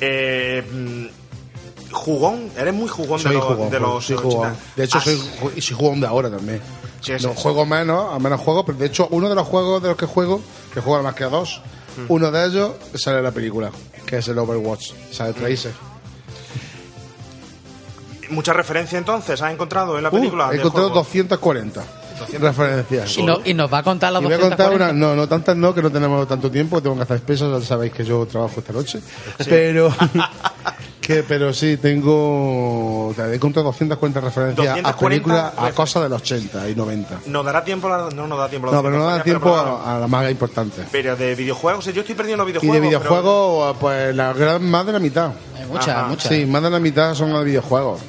Eh, 0.00 0.62
mm, 0.72 1.92
jugón, 1.92 2.50
eres 2.56 2.72
muy 2.72 2.88
jugón 2.88 3.18
Soy 3.18 3.32
de, 3.32 3.38
los- 3.38 3.44
jugón, 3.46 3.70
de 3.70 3.80
los 3.80 4.04
soy 4.04 4.16
80. 4.16 4.34
jugón. 4.36 4.52
De 4.76 4.84
hecho, 4.84 4.98
Has- 4.98 5.04
soy, 5.04 5.60
soy 5.60 5.76
jugón 5.76 6.00
de 6.00 6.06
ahora 6.06 6.30
también. 6.30 6.60
Sí, 7.00 7.12
sí, 7.18 7.26
no, 7.26 7.32
sí. 7.34 7.40
juego 7.42 7.64
menos, 7.66 8.12
a 8.14 8.18
menos 8.18 8.40
juego, 8.40 8.64
pero 8.64 8.78
de 8.78 8.86
hecho, 8.86 9.08
uno 9.10 9.28
de 9.28 9.34
los 9.34 9.46
juegos 9.46 9.82
de 9.82 9.88
los 9.88 9.96
que 9.96 10.06
juego, 10.06 10.40
que 10.74 10.80
juego 10.80 11.02
más 11.02 11.14
que 11.14 11.24
a 11.24 11.28
dos. 11.28 11.60
Uno 12.08 12.30
de 12.30 12.46
ellos 12.46 12.72
sale 12.94 13.18
en 13.18 13.24
la 13.24 13.30
película, 13.32 13.70
que 14.06 14.18
es 14.18 14.28
el 14.28 14.38
Overwatch, 14.38 14.92
sale 15.10 15.32
Tracer. 15.32 15.72
Mucha 18.30 18.52
referencia 18.52 18.98
entonces, 18.98 19.40
¿has 19.40 19.52
encontrado 19.52 19.96
en 19.96 20.02
la 20.04 20.10
Uh, 20.10 20.12
película? 20.12 20.50
he 20.52 20.56
encontrado 20.56 20.88
juego? 20.90 21.02
240 21.04 21.82
referencias. 22.40 23.16
Y, 23.18 23.22
no- 23.22 23.40
y 23.44 23.54
nos 23.54 23.72
va 23.72 23.78
a 23.78 23.82
contar 23.82 24.12
las 24.12 24.22
Y 24.22 24.24
voy 24.26 24.34
a 24.34 24.38
contar 24.40 24.70
240. 24.70 24.92
una, 24.94 25.06
no, 25.14 25.16
no 25.16 25.28
tantas 25.28 25.56
no, 25.56 25.74
que 25.74 25.82
no 25.82 25.90
tenemos 25.90 26.26
tanto 26.28 26.50
tiempo, 26.50 26.82
tengo 26.82 26.96
que 26.96 27.02
hacer 27.02 27.20
pesas, 27.20 27.50
ya 27.60 27.66
sabéis 27.66 27.92
que 27.92 28.04
yo 28.04 28.26
trabajo 28.26 28.60
esta 28.60 28.72
noche. 28.72 29.00
Pero, 29.48 29.92
que, 31.00 31.22
pero 31.22 31.52
sí, 31.52 31.76
tengo, 31.78 33.14
he 33.18 33.34
encontrado 33.34 33.64
240 33.68 34.20
referencias 34.20 34.66
a 34.66 34.70
240 34.82 34.98
películas, 35.08 35.52
a 35.56 35.70
cosas 35.72 36.02
de 36.02 36.08
los 36.10 36.20
80 36.22 36.68
y 36.68 36.74
90. 36.74 37.20
¿Nos 37.26 37.44
dará 37.44 37.64
tiempo? 37.64 37.88
la- 37.88 38.08
no 38.14 38.26
nos 38.26 38.38
da 38.38 38.48
tiempo. 38.48 38.66
la 38.68 38.72
No, 38.74 38.82
pero 38.82 38.96
no 38.98 39.04
da 39.04 39.18
240, 39.18 39.24
tiempo 39.24 39.50
pero- 39.50 39.78
a, 39.78 39.96
a 39.96 40.00
la 40.00 40.06
más 40.06 40.30
importante. 40.30 40.82
Pero 40.92 41.16
de 41.16 41.34
videojuegos, 41.34 41.84
yo 41.86 42.00
estoy 42.00 42.14
perdiendo 42.14 42.44
los 42.44 42.50
Y 42.50 42.52
videojuegos. 42.52 42.74
de 42.82 42.88
pero- 42.98 43.00
videojuegos, 43.00 43.76
pues 43.80 44.14
la 44.14 44.32
gran, 44.32 44.62
más 44.70 44.86
de 44.86 44.92
la 44.92 44.98
mitad. 44.98 45.30
Hay 45.56 45.66
muchas, 45.66 45.88
Ajá. 45.88 46.06
muchas. 46.08 46.28
Sí, 46.32 46.46
más 46.46 46.62
de 46.62 46.70
la 46.70 46.78
mitad 46.80 47.14
son 47.14 47.32
de 47.32 47.44
videojuegos. 47.44 48.00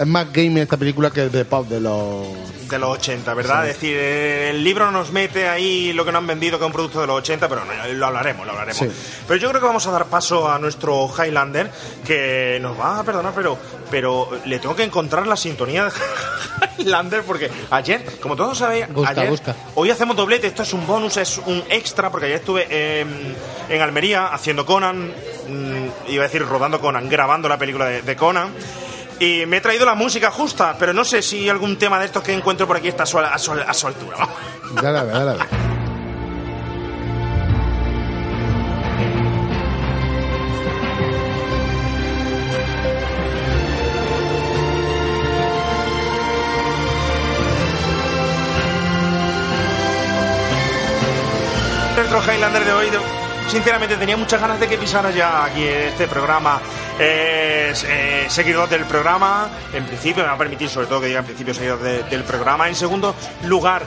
Es 0.00 0.06
más 0.06 0.32
game 0.32 0.62
esta 0.62 0.78
película 0.78 1.10
que 1.10 1.28
de 1.28 1.44
pop 1.44 1.68
de 1.68 1.78
los... 1.78 2.26
De 2.70 2.78
los 2.78 2.88
80, 2.90 3.34
¿verdad? 3.34 3.68
Es 3.68 3.74
decir, 3.74 3.96
el 3.98 4.64
libro 4.64 4.90
nos 4.90 5.10
mete 5.12 5.46
ahí 5.46 5.92
lo 5.92 6.04
que 6.06 6.12
nos 6.12 6.20
han 6.20 6.26
vendido 6.26 6.56
que 6.58 6.64
es 6.64 6.66
un 6.66 6.72
producto 6.72 7.00
de 7.02 7.06
los 7.08 7.16
80, 7.18 7.48
pero 7.50 7.64
no, 7.66 7.72
lo 7.94 8.06
hablaremos, 8.06 8.46
lo 8.46 8.52
hablaremos. 8.52 8.78
Sí. 8.78 8.88
Pero 9.28 9.40
yo 9.40 9.48
creo 9.50 9.60
que 9.60 9.66
vamos 9.66 9.86
a 9.86 9.90
dar 9.90 10.06
paso 10.06 10.50
a 10.50 10.58
nuestro 10.58 11.06
Highlander, 11.12 11.70
que 12.06 12.58
nos 12.62 12.78
va 12.80 13.00
a 13.00 13.04
perdonar, 13.04 13.32
pero, 13.34 13.58
pero 13.90 14.30
le 14.46 14.58
tengo 14.58 14.74
que 14.74 14.84
encontrar 14.84 15.26
la 15.26 15.36
sintonía 15.36 15.84
de 15.84 15.90
Highlander, 16.78 17.22
porque 17.24 17.50
ayer, 17.70 18.02
como 18.22 18.36
todos 18.36 18.56
sabéis, 18.56 18.88
Busca, 18.88 19.10
ayer, 19.10 19.28
busca. 19.28 19.54
hoy 19.74 19.90
hacemos 19.90 20.16
doblete, 20.16 20.46
esto 20.46 20.62
es 20.62 20.72
un 20.72 20.86
bonus, 20.86 21.18
es 21.18 21.38
un 21.44 21.62
extra, 21.68 22.08
porque 22.10 22.26
ayer 22.26 22.38
estuve 22.38 23.00
en, 23.00 23.34
en 23.68 23.82
Almería 23.82 24.28
haciendo 24.28 24.64
Conan, 24.64 25.08
mm, 25.08 26.08
iba 26.08 26.24
a 26.24 26.26
decir 26.26 26.46
rodando 26.46 26.80
Conan, 26.80 27.06
grabando 27.08 27.48
la 27.50 27.58
película 27.58 27.84
de, 27.84 28.00
de 28.00 28.16
Conan. 28.16 28.50
Y 29.20 29.44
me 29.46 29.58
he 29.58 29.60
traído 29.60 29.84
la 29.84 29.94
música 29.94 30.30
justa, 30.30 30.74
pero 30.78 30.92
no 30.94 31.04
sé 31.04 31.20
si 31.22 31.48
algún 31.48 31.76
tema 31.76 31.98
de 31.98 32.06
estos 32.06 32.22
que 32.22 32.32
encuentro 32.32 32.66
por 32.66 32.76
aquí 32.78 32.88
está 32.88 33.02
a 33.02 33.06
su, 33.06 33.18
a 33.18 33.38
su- 33.38 33.52
a 33.52 33.74
su 33.74 33.86
altura. 33.86 34.16
Dale 34.80 34.98
a 34.98 35.02
ver, 35.04 35.12
dale 35.14 35.30
a 35.30 35.34
ver. 35.34 35.46
Retro 51.96 52.20
Highlander 52.22 52.64
de 52.64 52.72
hoy, 52.72 52.90
de- 52.90 53.19
sinceramente 53.50 53.96
tenía 53.96 54.16
muchas 54.16 54.40
ganas 54.40 54.60
de 54.60 54.68
que 54.68 54.78
pisara 54.78 55.10
ya 55.10 55.44
aquí 55.44 55.64
este 55.64 56.06
programa. 56.06 56.60
Eh, 56.98 57.72
seguidor 58.28 58.68
del 58.68 58.84
programa, 58.84 59.48
en 59.72 59.84
principio, 59.86 60.22
me 60.22 60.28
va 60.28 60.34
a 60.34 60.38
permitir 60.38 60.68
sobre 60.68 60.86
todo 60.86 61.00
que 61.00 61.06
diga 61.08 61.20
en 61.20 61.24
principio 61.26 61.52
seguidor 61.54 61.80
de- 61.80 62.02
del 62.04 62.22
programa. 62.24 62.68
En 62.68 62.74
segundo 62.74 63.14
lugar, 63.44 63.82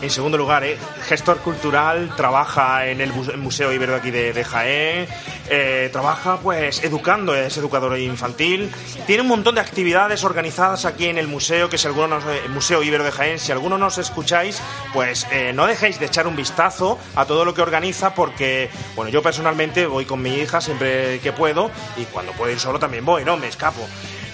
en 0.00 0.10
segundo 0.10 0.38
lugar, 0.38 0.64
eh, 0.64 0.78
gestor 1.08 1.38
cultural, 1.38 2.12
trabaja 2.16 2.86
en 2.86 3.00
el 3.00 3.12
Museo 3.12 3.72
Ibero 3.72 3.96
aquí 3.96 4.10
de, 4.10 4.44
Jaén, 4.44 5.08
eh, 5.50 5.88
trabaja 5.92 6.38
pues 6.38 6.84
educando, 6.84 7.34
es 7.34 7.56
educador 7.56 7.98
infantil, 7.98 8.70
tiene 9.06 9.22
un 9.22 9.28
montón 9.28 9.56
de 9.56 9.60
actividades 9.60 10.22
organizadas 10.24 10.84
aquí 10.84 11.06
en 11.06 11.18
el 11.18 11.26
museo, 11.26 11.68
que 11.68 11.78
si 11.78 11.86
alguno 11.86 12.06
nos, 12.06 12.24
el 12.26 12.50
Museo 12.50 12.82
Ibero 12.82 13.02
de 13.02 13.10
Jaén, 13.10 13.38
si 13.38 13.50
alguno 13.50 13.76
nos 13.76 13.98
escucháis, 13.98 14.60
pues 14.92 15.26
eh, 15.32 15.52
no 15.52 15.66
dejéis 15.66 15.98
de 15.98 16.06
echar 16.06 16.26
un 16.26 16.36
vistazo 16.36 16.98
a 17.16 17.24
todo 17.24 17.44
lo 17.44 17.54
que 17.54 17.62
organiza, 17.62 18.14
porque, 18.14 18.70
bueno, 18.94 19.10
yo 19.10 19.22
personalmente 19.22 19.86
voy 19.86 20.04
con 20.04 20.22
mi 20.22 20.34
hija 20.34 20.60
siempre 20.60 21.18
que 21.20 21.32
puedo, 21.32 21.70
y 21.96 22.04
cuando 22.04 22.32
puedo 22.32 22.52
ir 22.52 22.60
solo 22.60 22.78
también 22.78 23.04
voy, 23.04 23.24
¿no? 23.24 23.36
Me 23.36 23.48
escapo. 23.48 23.86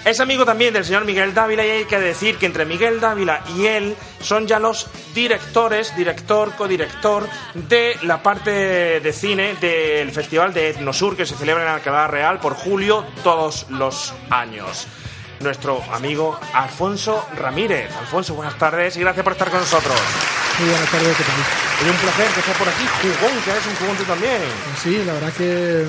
Es 0.05 0.19
amigo 0.19 0.45
también 0.45 0.71
del 0.71 0.85
señor 0.85 1.03
Miguel 1.03 1.33
Dávila 1.33 1.65
y 1.65 1.69
hay 1.71 1.85
que 1.85 1.99
decir 1.99 2.37
que 2.37 2.45
entre 2.45 2.63
Miguel 2.63 2.99
Dávila 2.99 3.41
y 3.57 3.65
él 3.65 3.95
son 4.21 4.45
ya 4.45 4.59
los 4.59 4.85
directores, 5.15 5.95
director, 5.95 6.51
codirector 6.55 7.27
de 7.55 7.97
la 8.03 8.21
parte 8.21 8.51
de 8.99 9.13
cine 9.13 9.55
del 9.55 10.11
Festival 10.11 10.53
de 10.53 10.69
Etnosur 10.69 11.17
que 11.17 11.25
se 11.25 11.33
celebra 11.33 11.63
en 11.63 11.69
Alcalá 11.69 12.05
Real 12.05 12.39
por 12.39 12.53
julio 12.53 13.03
todos 13.23 13.65
los 13.71 14.13
años. 14.29 14.85
Nuestro 15.39 15.81
amigo 15.91 16.39
Alfonso 16.53 17.27
Ramírez. 17.35 17.89
Alfonso, 17.97 18.35
buenas 18.35 18.59
tardes 18.59 18.95
y 18.97 18.99
gracias 18.99 19.23
por 19.23 19.33
estar 19.33 19.49
con 19.49 19.59
nosotros. 19.59 19.99
Muy 20.59 20.69
buenas 20.69 20.91
tardes, 20.91 21.17
¿qué 21.17 21.23
tal? 21.23 21.35
Es 21.81 21.91
un 21.91 21.97
placer 21.97 22.27
que 22.27 22.39
estés 22.41 22.57
por 22.57 22.69
aquí. 22.69 22.85
Jugón, 23.01 23.43
que 23.43 23.49
eres 23.49 23.65
un 23.65 23.75
jugón 23.77 23.97
tú 23.97 24.03
también. 24.03 24.41
Sí, 24.83 25.03
la 25.03 25.13
verdad 25.13 25.33
que 25.33 25.87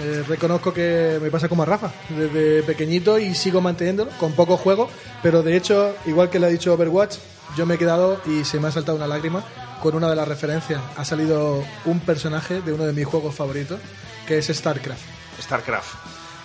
eh, 0.00 0.24
reconozco 0.26 0.72
que 0.72 1.18
me 1.20 1.30
pasa 1.30 1.48
como 1.48 1.62
a 1.62 1.66
Rafa, 1.66 1.92
desde 2.08 2.62
pequeñito 2.62 3.18
y 3.18 3.34
sigo 3.34 3.60
manteniéndolo, 3.60 4.10
con 4.18 4.32
poco 4.32 4.56
juego, 4.56 4.88
pero 5.22 5.42
de 5.42 5.56
hecho, 5.56 5.94
igual 6.06 6.30
que 6.30 6.38
le 6.38 6.46
ha 6.46 6.50
dicho 6.50 6.72
Overwatch, 6.72 7.16
yo 7.56 7.66
me 7.66 7.74
he 7.74 7.78
quedado 7.78 8.20
y 8.26 8.44
se 8.44 8.60
me 8.60 8.68
ha 8.68 8.72
saltado 8.72 8.96
una 8.96 9.06
lágrima 9.06 9.44
con 9.82 9.94
una 9.94 10.08
de 10.08 10.16
las 10.16 10.28
referencias. 10.28 10.80
Ha 10.96 11.04
salido 11.04 11.64
un 11.84 12.00
personaje 12.00 12.60
de 12.60 12.72
uno 12.72 12.84
de 12.84 12.92
mis 12.92 13.06
juegos 13.06 13.34
favoritos, 13.34 13.80
que 14.26 14.38
es 14.38 14.46
StarCraft. 14.46 15.02
StarCraft. 15.40 15.94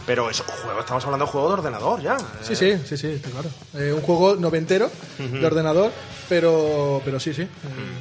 Pero 0.05 0.29
es 0.29 0.41
juego, 0.41 0.79
estamos 0.79 1.03
hablando 1.05 1.25
de 1.25 1.31
juego 1.31 1.47
de 1.47 1.53
ordenador 1.53 2.01
ya. 2.01 2.17
Sí, 2.41 2.55
sí, 2.55 2.77
sí, 2.85 2.97
sí, 2.97 3.07
está 3.07 3.29
claro. 3.29 3.49
Eh, 3.75 3.93
un 3.93 4.01
juego 4.01 4.35
noventero 4.35 4.91
de 5.17 5.45
ordenador, 5.45 5.91
pero, 6.27 7.01
pero 7.05 7.19
sí, 7.19 7.33
sí, 7.33 7.43
eh, 7.43 7.47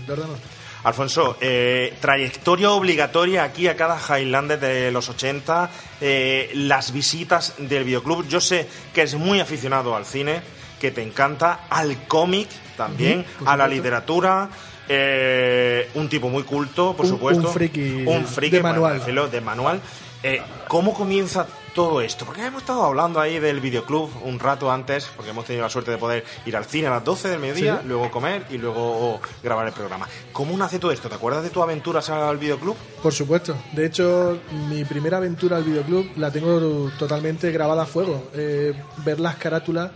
de 0.06 0.12
ordenador. 0.12 0.38
Alfonso, 0.84 1.36
eh, 1.40 1.94
trayectoria 2.00 2.70
obligatoria 2.72 3.44
aquí 3.44 3.68
a 3.68 3.76
cada 3.76 3.98
Highlander 3.98 4.58
de 4.58 4.90
los 4.90 5.08
80, 5.08 5.70
eh, 6.00 6.50
las 6.54 6.92
visitas 6.92 7.54
del 7.58 7.84
videoclub. 7.84 8.26
Yo 8.28 8.40
sé 8.40 8.66
que 8.92 9.02
es 9.02 9.14
muy 9.14 9.38
aficionado 9.40 9.94
al 9.94 10.04
cine, 10.04 10.40
que 10.80 10.90
te 10.90 11.02
encanta, 11.02 11.60
al 11.70 12.06
cómic 12.08 12.48
también, 12.76 13.20
a 13.20 13.56
la 13.56 13.64
supuesto. 13.64 13.68
literatura. 13.68 14.48
eh, 14.88 15.88
un 15.94 16.08
tipo 16.08 16.28
muy 16.28 16.42
culto, 16.42 16.94
por 16.96 17.06
Un- 17.06 17.12
supuesto. 17.12 17.46
un 17.46 17.54
friki 17.54 18.02
Un 18.04 18.26
friki, 18.26 18.56
de 18.56 18.62
manual. 18.62 18.98
decirlo, 18.98 19.28
de 19.28 19.40
manual. 19.40 19.80
Eh, 20.22 20.40
¿Cómo 20.68 20.94
comienza 20.94 21.46
todo 21.74 22.00
esto? 22.00 22.24
Porque 22.24 22.46
hemos 22.46 22.62
estado 22.62 22.84
hablando 22.84 23.18
ahí 23.20 23.40
del 23.40 23.60
videoclub 23.60 24.08
un 24.24 24.38
rato 24.38 24.70
antes, 24.70 25.06
porque 25.16 25.30
hemos 25.30 25.44
tenido 25.44 25.64
la 25.64 25.70
suerte 25.70 25.90
de 25.90 25.98
poder 25.98 26.24
ir 26.46 26.56
al 26.56 26.64
cine 26.64 26.86
a 26.86 26.90
las 26.90 27.04
12 27.04 27.28
del 27.28 27.40
mediodía, 27.40 27.80
Sí. 27.82 27.88
luego 27.88 28.08
comer 28.10 28.44
y 28.50 28.58
luego 28.58 29.20
grabar 29.42 29.66
el 29.66 29.72
programa. 29.72 30.06
¿Cómo 30.32 30.56
nace 30.56 30.78
todo 30.78 30.92
esto? 30.92 31.08
¿Te 31.08 31.16
acuerdas 31.16 31.42
de 31.42 31.50
tu 31.50 31.60
aventura 31.62 32.00
al 32.00 32.38
videoclub? 32.38 32.76
Por 33.02 33.12
supuesto. 33.12 33.56
De 33.72 33.86
hecho, 33.86 34.38
mi 34.68 34.84
primera 34.84 35.16
aventura 35.16 35.56
al 35.56 35.64
videoclub 35.64 36.12
la 36.16 36.30
tengo 36.30 36.90
totalmente 36.98 37.50
grabada 37.50 37.82
a 37.82 37.86
fuego. 37.86 38.28
Eh, 38.34 38.74
ver 39.04 39.18
las 39.18 39.34
carátulas, 39.36 39.90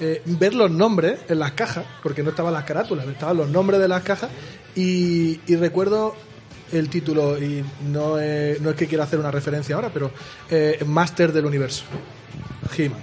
eh, 0.00 0.20
ver 0.26 0.54
los 0.54 0.70
nombres 0.70 1.20
en 1.28 1.38
las 1.38 1.52
cajas, 1.52 1.86
porque 2.02 2.22
no 2.22 2.30
estaban 2.30 2.52
las 2.52 2.64
carátulas, 2.64 3.06
estaban 3.08 3.38
los 3.38 3.48
nombres 3.48 3.80
de 3.80 3.88
las 3.88 4.02
cajas. 4.02 4.28
Y, 4.74 5.40
y 5.46 5.56
recuerdo 5.56 6.14
el 6.72 6.88
título, 6.88 7.38
y 7.38 7.64
no 7.90 8.18
es, 8.18 8.60
no 8.60 8.70
es 8.70 8.76
que 8.76 8.86
quiera 8.86 9.04
hacer 9.04 9.18
una 9.18 9.30
referencia 9.30 9.74
ahora, 9.76 9.90
pero 9.92 10.10
eh, 10.50 10.82
Master 10.86 11.32
del 11.32 11.46
Universo. 11.46 11.84
He-Man. 12.76 12.98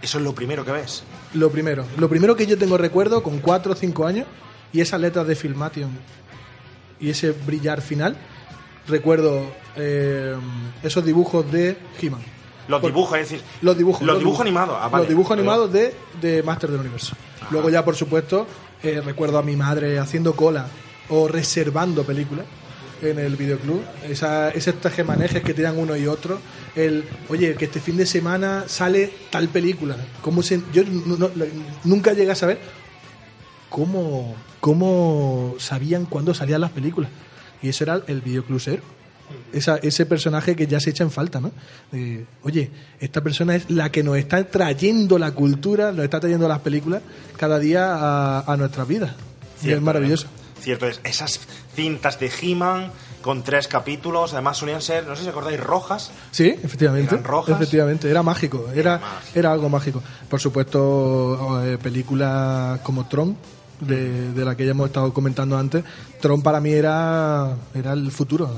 Eso 0.00 0.18
es 0.18 0.24
lo 0.24 0.34
primero 0.34 0.64
que 0.64 0.72
ves. 0.72 1.02
Lo 1.34 1.50
primero. 1.50 1.84
Lo 1.98 2.08
primero 2.08 2.36
que 2.36 2.46
yo 2.46 2.56
tengo 2.56 2.78
recuerdo 2.78 3.22
con 3.22 3.38
4 3.40 3.72
o 3.72 3.74
5 3.74 4.06
años 4.06 4.26
y 4.72 4.80
esas 4.80 5.00
letras 5.00 5.26
de 5.26 5.34
Filmation 5.34 5.90
y 7.00 7.10
ese 7.10 7.32
brillar 7.32 7.80
final, 7.82 8.16
recuerdo 8.86 9.42
eh, 9.76 10.34
esos 10.82 11.04
dibujos 11.04 11.50
de 11.50 11.76
He-Man. 12.00 12.20
Los 12.68 12.80
Por- 12.80 12.90
dibujos, 12.90 13.18
es 13.18 13.30
decir, 13.30 13.44
Los 13.62 13.76
dibujos. 13.78 14.06
Los 14.06 14.18
dibujos 14.18 14.40
animados, 14.42 14.76
ah, 14.80 14.88
vale. 14.88 15.02
Los 15.04 15.08
dibujos 15.08 15.32
animados 15.32 15.72
de, 15.72 15.94
de 16.20 16.42
Master 16.42 16.70
del 16.70 16.80
Universo. 16.80 17.14
Luego 17.50 17.70
ya, 17.70 17.84
por 17.84 17.96
supuesto, 17.96 18.46
eh, 18.82 19.00
recuerdo 19.04 19.38
a 19.38 19.42
mi 19.42 19.56
madre 19.56 19.98
haciendo 19.98 20.34
cola 20.36 20.66
o 21.08 21.26
reservando 21.28 22.04
películas 22.04 22.44
en 23.02 23.18
el 23.18 23.36
videoclub. 23.36 23.82
Esa, 24.08 24.50
esos 24.50 24.80
tejemanejes 24.80 25.42
que 25.42 25.54
tiran 25.54 25.78
uno 25.78 25.96
y 25.96 26.06
otro. 26.06 26.40
El, 26.76 27.04
oye, 27.28 27.54
que 27.54 27.64
este 27.66 27.80
fin 27.80 27.96
de 27.96 28.06
semana 28.06 28.64
sale 28.66 29.10
tal 29.30 29.48
película. 29.48 29.96
¿Cómo 30.22 30.42
se, 30.42 30.60
yo 30.72 30.82
no- 30.84 31.16
no- 31.16 31.30
nunca 31.84 32.12
llegué 32.12 32.30
a 32.30 32.34
saber 32.34 32.58
cómo, 33.68 34.34
cómo 34.60 35.54
sabían 35.58 36.06
cuándo 36.06 36.34
salían 36.34 36.60
las 36.60 36.70
películas. 36.70 37.10
Y 37.62 37.68
eso 37.68 37.84
era 37.84 38.00
el 38.06 38.20
videoclub 38.20 38.60
cero. 38.60 38.82
Esa, 39.52 39.76
ese 39.78 40.06
personaje 40.06 40.56
que 40.56 40.66
ya 40.66 40.80
se 40.80 40.88
echa 40.88 41.04
en 41.04 41.10
falta, 41.10 41.38
¿no? 41.38 41.52
Oye, 42.44 42.70
esta 42.98 43.20
persona 43.22 43.56
es 43.56 43.68
la 43.68 43.90
que 43.92 44.02
nos 44.02 44.16
está 44.16 44.42
trayendo 44.48 45.18
la 45.18 45.32
cultura, 45.32 45.92
nos 45.92 46.04
está 46.04 46.18
trayendo 46.18 46.48
las 46.48 46.60
películas 46.60 47.02
cada 47.36 47.58
día 47.58 47.94
a, 47.94 48.40
a 48.50 48.56
nuestras 48.56 48.88
vidas. 48.88 49.12
Y 49.62 49.70
es 49.72 49.82
maravilloso. 49.82 50.28
Cierto 50.60 50.86
es. 50.86 51.00
Esas 51.04 51.40
cintas 51.78 52.18
de 52.18 52.28
He-Man 52.28 52.90
con 53.22 53.44
tres 53.44 53.68
capítulos, 53.68 54.32
además 54.32 54.56
solían 54.56 54.82
ser, 54.82 55.06
no 55.06 55.14
sé 55.14 55.22
si 55.22 55.28
acordáis, 55.28 55.60
rojas. 55.60 56.10
Sí, 56.32 56.48
efectivamente. 56.48 57.14
¿Eran 57.14 57.24
rojas? 57.24 57.54
Efectivamente, 57.54 58.10
era 58.10 58.24
mágico, 58.24 58.68
era, 58.74 58.98
mágico. 58.98 59.38
era 59.38 59.52
algo 59.52 59.68
mágico. 59.68 60.02
Por 60.28 60.40
supuesto, 60.40 61.62
eh, 61.64 61.78
películas 61.78 62.80
como 62.80 63.06
Tron, 63.06 63.36
de, 63.78 64.32
de 64.32 64.44
la 64.44 64.56
que 64.56 64.64
ya 64.64 64.72
hemos 64.72 64.88
estado 64.88 65.14
comentando 65.14 65.56
antes, 65.56 65.84
Tron 66.20 66.42
para 66.42 66.60
mí 66.60 66.72
era, 66.72 67.54
era 67.72 67.92
el 67.92 68.10
futuro. 68.10 68.50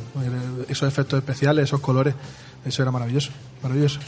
Esos 0.67 0.89
efectos 0.89 1.19
especiales, 1.19 1.65
esos 1.65 1.81
colores, 1.81 2.15
eso 2.65 2.81
era 2.81 2.91
maravilloso, 2.91 3.33
maravilloso. 3.63 4.01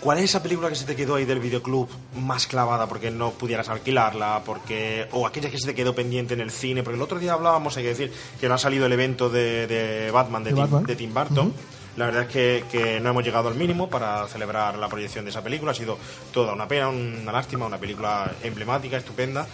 ¿Cuál 0.00 0.18
es 0.18 0.24
esa 0.24 0.42
película 0.42 0.70
que 0.70 0.76
se 0.76 0.86
te 0.86 0.96
quedó 0.96 1.16
ahí 1.16 1.26
del 1.26 1.40
videoclub 1.40 1.86
más 2.16 2.46
clavada 2.46 2.86
porque 2.86 3.10
no 3.10 3.32
pudieras 3.32 3.68
alquilarla? 3.68 4.42
porque 4.46 5.06
O 5.12 5.26
aquella 5.26 5.50
que 5.50 5.58
se 5.58 5.66
te 5.66 5.74
quedó 5.74 5.94
pendiente 5.94 6.32
en 6.32 6.40
el 6.40 6.50
cine. 6.50 6.82
Porque 6.82 6.96
el 6.96 7.02
otro 7.02 7.18
día 7.18 7.34
hablábamos, 7.34 7.76
hay 7.76 7.82
que 7.82 7.88
decir, 7.90 8.12
que 8.40 8.48
no 8.48 8.54
ha 8.54 8.58
salido 8.58 8.86
el 8.86 8.92
evento 8.92 9.28
de, 9.28 9.66
de 9.66 10.10
Batman 10.10 10.42
de, 10.42 10.50
Tim, 10.52 10.60
Batman. 10.60 10.84
de 10.84 10.96
Tim 10.96 11.12
Burton. 11.14 11.52
La 11.96 12.06
verdad 12.06 12.22
es 12.22 12.28
que, 12.28 12.64
que 12.70 13.00
no 13.00 13.10
hemos 13.10 13.24
llegado 13.24 13.48
al 13.48 13.56
mínimo 13.56 13.90
para 13.90 14.26
celebrar 14.28 14.78
la 14.78 14.88
proyección 14.88 15.24
de 15.26 15.32
esa 15.32 15.42
película. 15.42 15.72
Ha 15.72 15.74
sido 15.74 15.98
toda 16.32 16.54
una 16.54 16.66
pena, 16.66 16.88
una 16.88 17.32
lástima, 17.32 17.66
una 17.66 17.78
película 17.78 18.32
emblemática, 18.42 18.96
estupenda. 18.96 19.46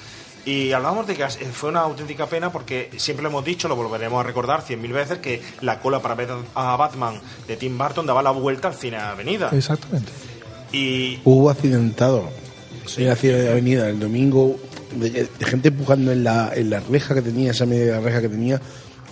Y 0.44 0.70
hablábamos 0.70 1.08
de 1.08 1.16
que 1.16 1.26
fue 1.28 1.70
una 1.70 1.80
auténtica 1.80 2.26
pena 2.26 2.52
porque 2.52 2.88
siempre 2.98 3.24
lo 3.24 3.30
hemos 3.30 3.44
dicho, 3.44 3.66
lo 3.66 3.74
volveremos 3.74 4.20
a 4.20 4.22
recordar 4.22 4.62
cien 4.62 4.80
mil 4.80 4.92
veces, 4.92 5.18
que 5.18 5.42
la 5.62 5.80
cola 5.80 6.00
para 6.00 6.14
ver 6.14 6.28
a 6.54 6.76
Batman 6.76 7.20
de 7.48 7.56
Tim 7.56 7.76
Burton 7.76 8.06
daba 8.06 8.22
la 8.22 8.30
vuelta 8.30 8.68
al 8.68 8.74
cine 8.74 8.96
Avenida. 8.96 9.50
Exactamente. 9.52 10.12
Y 10.72 11.18
Hubo 11.24 11.50
accidentado. 11.50 12.28
En 12.96 13.06
la 13.06 13.14
de 13.14 13.50
Avenida. 13.50 13.88
El 13.88 14.00
domingo, 14.00 14.58
de, 14.94 15.10
de 15.10 15.44
gente 15.44 15.68
empujando 15.68 16.12
en 16.12 16.24
la, 16.24 16.52
en 16.54 16.70
la 16.70 16.80
reja 16.80 17.14
que 17.14 17.22
tenía, 17.22 17.50
esa 17.50 17.66
media 17.66 18.00
reja 18.00 18.20
que 18.20 18.28
tenía. 18.28 18.60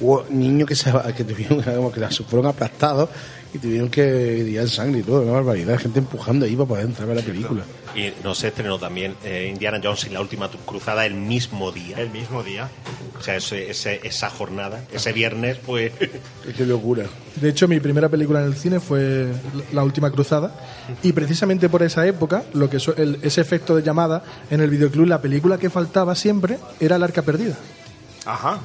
Hubo 0.01 0.25
niños 0.29 0.69
que 0.69 0.75
se 0.75 0.93
que 1.17 1.25
tuvieron, 1.25 1.93
que 1.93 2.01
las 2.01 2.19
fueron 2.19 2.47
aplastados 2.47 3.09
Y 3.55 3.59
tuvieron 3.59 3.89
que 3.89 4.39
ir 4.39 4.69
sangre 4.69 4.99
y 4.99 5.03
todo, 5.05 5.23
una 5.23 5.33
barbaridad. 5.33 5.79
Gente 5.79 6.01
empujando 6.01 6.45
ahí 6.45 6.57
para 6.57 6.69
poder 6.69 6.87
entrar 6.87 7.05
a 7.05 7.15
ver 7.15 7.17
la 7.19 7.23
película. 7.23 7.63
Y 7.95 8.13
no 8.25 8.35
se 8.35 8.49
estrenó 8.49 8.79
también 8.81 9.15
eh, 9.23 9.49
Indiana 9.53 9.81
Jones 9.83 10.05
y 10.07 10.11
la 10.11 10.21
última 10.21 10.51
cruzada 10.67 11.07
el 11.07 11.15
mismo 11.15 11.71
día. 11.71 11.99
El 12.01 12.11
mismo 12.11 12.43
día. 12.43 12.69
O 13.17 13.23
sea, 13.23 13.37
ese- 13.37 13.71
ese- 13.71 14.01
esa 14.03 14.29
jornada, 14.29 14.83
ese 14.93 15.13
viernes, 15.13 15.59
pues. 15.65 15.93
Qué 16.57 16.67
locura. 16.67 17.05
De 17.37 17.49
hecho, 17.49 17.69
mi 17.69 17.79
primera 17.79 18.09
película 18.09 18.41
en 18.41 18.47
el 18.47 18.57
cine 18.57 18.81
fue 18.81 19.29
La 19.73 19.85
Última 19.85 20.11
Cruzada. 20.11 20.53
Y 21.05 21.13
precisamente 21.13 21.69
por 21.69 21.85
esa 21.85 22.05
época, 22.09 22.43
lo 22.55 22.69
que 22.69 22.81
so- 22.81 22.97
el- 22.97 23.21
ese 23.23 23.41
efecto 23.41 23.77
de 23.77 23.83
llamada 23.85 24.25
en 24.51 24.61
el 24.63 24.71
videoclub, 24.71 25.07
la 25.07 25.23
película 25.23 25.59
que 25.59 25.71
faltaba 25.71 26.17
siempre 26.17 26.59
era 26.81 26.97
El 26.97 27.05
Arca 27.05 27.23
Perdida. 27.23 27.55
Ajá. 28.27 28.59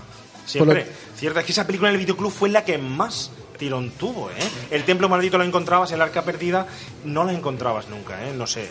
Siempre. 0.47 0.87
Cierto, 1.15 1.39
es 1.41 1.45
que 1.45 1.51
esa 1.51 1.67
película 1.67 1.89
en 1.89 1.95
el 1.95 2.01
videoclub 2.01 2.31
fue 2.31 2.49
la 2.49 2.65
que 2.65 2.79
más 2.79 3.29
tirón 3.59 3.91
tuvo, 3.91 4.31
¿eh? 4.31 4.49
El 4.71 4.85
templo 4.85 5.07
maldito 5.07 5.37
lo 5.37 5.43
encontrabas, 5.43 5.91
el 5.91 6.01
arca 6.01 6.23
perdida 6.23 6.65
no 7.03 7.23
la 7.23 7.33
encontrabas 7.33 7.89
nunca, 7.89 8.27
¿eh? 8.27 8.33
No 8.33 8.47
sé. 8.47 8.69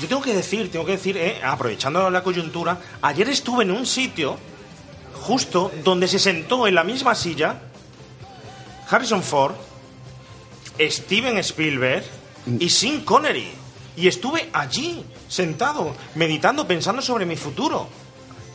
Yo 0.00 0.08
tengo 0.08 0.22
que 0.22 0.34
decir, 0.34 0.70
tengo 0.70 0.84
que 0.84 0.92
decir, 0.92 1.16
¿eh? 1.16 1.40
aprovechando 1.44 2.10
la 2.10 2.22
coyuntura, 2.22 2.78
ayer 3.02 3.28
estuve 3.28 3.64
en 3.64 3.70
un 3.70 3.86
sitio 3.86 4.36
justo 5.14 5.70
donde 5.84 6.08
se 6.08 6.18
sentó 6.18 6.66
en 6.66 6.74
la 6.74 6.84
misma 6.84 7.14
silla 7.14 7.60
Harrison 8.90 9.22
Ford, 9.22 9.54
Steven 10.78 11.38
Spielberg 11.38 12.04
y 12.58 12.68
Sean 12.68 13.00
Connery. 13.02 13.50
Y 13.96 14.08
estuve 14.08 14.50
allí, 14.52 15.04
sentado, 15.28 15.94
meditando, 16.14 16.66
pensando 16.66 17.00
sobre 17.00 17.24
mi 17.24 17.36
futuro. 17.36 17.88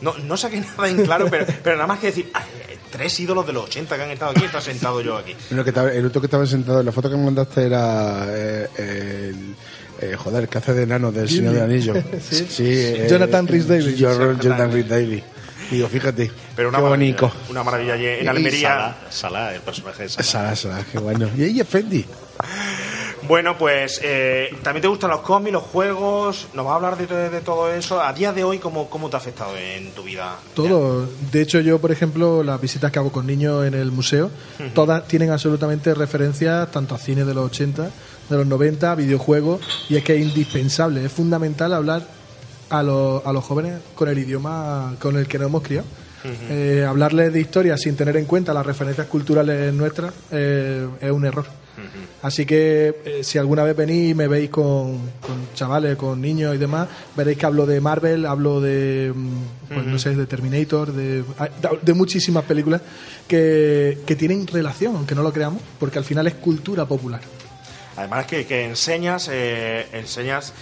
No, 0.02 0.14
no 0.18 0.36
saqué 0.36 0.60
nada 0.60 0.88
en 0.88 1.04
claro, 1.04 1.26
pero, 1.30 1.46
pero 1.62 1.76
nada 1.76 1.86
más 1.86 1.98
que 2.00 2.08
decir, 2.08 2.28
"Ay, 2.34 2.42
eh, 2.68 2.78
tres 2.90 3.18
ídolos 3.20 3.46
de 3.46 3.52
los 3.52 3.64
80 3.64 3.96
que 3.96 4.02
han 4.02 4.10
estado 4.10 4.32
aquí, 4.32 4.44
está 4.44 4.60
sentado 4.60 5.00
yo 5.00 5.16
aquí. 5.16 5.34
Bueno, 5.50 5.64
que 5.64 5.70
estaba- 5.70 5.92
el 5.92 6.04
otro 6.06 6.20
que 6.20 6.26
estaba 6.26 6.44
sentado 6.46 6.80
en 6.80 6.86
la 6.86 6.92
foto 6.92 7.08
que 7.08 7.16
me 7.16 7.24
mandaste 7.24 7.64
era 7.66 8.24
eh, 8.28 8.68
el. 8.78 9.54
eh, 10.00 10.16
joder, 10.16 10.42
el 10.42 10.48
que 10.48 10.58
hace 10.58 10.74
de 10.74 10.82
enano 10.82 11.12
del 11.12 11.28
Señor 11.28 11.54
del 11.54 11.62
Anillo. 11.62 11.94
Sí. 12.30 12.64
eh, 12.66 13.06
Jonathan 13.08 13.46
Rhys-Davies. 13.46 13.96
Jonathan, 13.96 14.20
Jonathan 14.20 14.40
Jonathan 14.40 14.72
Rhys-Davies. 14.72 15.22
Digo, 15.70 15.88
fíjate. 15.88 16.30
Pero 16.56 16.68
una 16.68 16.78
qué 16.78 16.84
maravilla, 16.84 17.16
bonito. 17.20 17.32
una 17.50 17.62
maravilla 17.62 17.94
allí 17.94 18.06
en 18.06 18.24
y 18.24 18.28
Almería. 18.28 18.68
Salah, 18.68 18.96
Salah, 19.10 19.54
el 19.54 19.60
personaje 19.62 20.02
de 20.02 20.08
Salah. 20.10 20.24
Sara, 20.26 20.56
Sara, 20.56 20.84
qué 20.90 20.98
bueno. 20.98 21.30
Y 21.36 21.44
ahí 21.44 21.60
es 21.60 21.66
Fendi. 21.68 22.04
Bueno, 23.32 23.56
pues 23.56 23.98
eh, 24.04 24.50
también 24.62 24.82
te 24.82 24.88
gustan 24.88 25.08
los 25.08 25.22
cómics, 25.22 25.54
los 25.54 25.62
juegos. 25.62 26.48
Nos 26.52 26.66
va 26.66 26.72
a 26.72 26.74
hablar 26.74 26.98
de, 26.98 27.06
de- 27.06 27.30
de 27.30 27.40
todo 27.40 27.72
eso. 27.72 27.98
A 28.02 28.12
día 28.12 28.30
de 28.30 28.44
hoy, 28.44 28.58
¿cómo, 28.58 28.90
cómo 28.90 29.08
te 29.08 29.16
ha 29.16 29.20
afectado 29.20 29.56
en 29.56 29.90
tu 29.92 30.02
vida? 30.02 30.36
Todo. 30.52 31.08
De 31.30 31.40
hecho, 31.40 31.58
yo, 31.60 31.78
por 31.80 31.90
ejemplo, 31.90 32.42
las 32.42 32.60
visitas 32.60 32.92
que 32.92 32.98
hago 32.98 33.10
con 33.10 33.26
niños 33.26 33.64
en 33.64 33.72
el 33.72 33.90
museo, 33.90 34.30
todas 34.74 35.08
tienen 35.08 35.30
absolutamente 35.30 35.94
referencias 35.94 36.70
tanto 36.70 36.94
a 36.94 36.98
cine 36.98 37.24
de 37.24 37.32
los 37.32 37.46
80, 37.46 37.84
de 38.28 38.36
los 38.36 38.46
90, 38.46 38.94
videojuegos, 38.96 39.62
y 39.88 39.96
es 39.96 40.04
que 40.04 40.14
es 40.14 40.20
indispensable, 40.20 41.02
es 41.02 41.10
fundamental 41.10 41.72
hablar 41.72 42.02
a 42.68 42.82
los, 42.82 43.24
a 43.24 43.32
los 43.32 43.42
jóvenes 43.44 43.80
con 43.94 44.10
el 44.10 44.18
idioma 44.18 44.94
con 45.00 45.16
el 45.16 45.26
que 45.26 45.38
nos 45.38 45.48
hemos 45.48 45.62
criado. 45.62 45.86
Eh, 46.50 46.84
hablarles 46.86 47.32
de 47.32 47.40
historia 47.40 47.78
sin 47.78 47.96
tener 47.96 48.18
en 48.18 48.26
cuenta 48.26 48.52
las 48.52 48.66
referencias 48.66 49.06
culturales 49.06 49.72
nuestras 49.72 50.12
eh, 50.30 50.86
es 51.00 51.10
un 51.10 51.24
error. 51.24 51.46
Así 52.22 52.46
que 52.46 52.94
eh, 53.04 53.24
si 53.24 53.38
alguna 53.38 53.64
vez 53.64 53.76
venís 53.76 54.12
y 54.12 54.14
me 54.14 54.28
veis 54.28 54.48
con, 54.48 54.98
con 55.20 55.52
chavales, 55.54 55.96
con 55.96 56.20
niños 56.20 56.54
y 56.54 56.58
demás, 56.58 56.88
veréis 57.16 57.36
que 57.36 57.46
hablo 57.46 57.66
de 57.66 57.80
Marvel, 57.80 58.26
hablo 58.26 58.60
de, 58.60 59.12
mm, 59.14 59.74
pues, 59.74 59.86
no 59.86 59.98
sé, 59.98 60.14
de 60.14 60.26
Terminator, 60.26 60.92
de, 60.92 61.24
de 61.82 61.94
muchísimas 61.94 62.44
películas 62.44 62.80
que, 63.26 63.98
que 64.06 64.14
tienen 64.14 64.46
relación, 64.46 64.94
aunque 64.94 65.16
no 65.16 65.22
lo 65.22 65.32
creamos, 65.32 65.60
porque 65.80 65.98
al 65.98 66.04
final 66.04 66.28
es 66.28 66.34
cultura 66.34 66.86
popular. 66.86 67.20
Además 67.96 68.26
que, 68.26 68.46
que 68.46 68.64
enseñas, 68.64 69.28
eh, 69.30 69.86
enseñas 69.92 70.54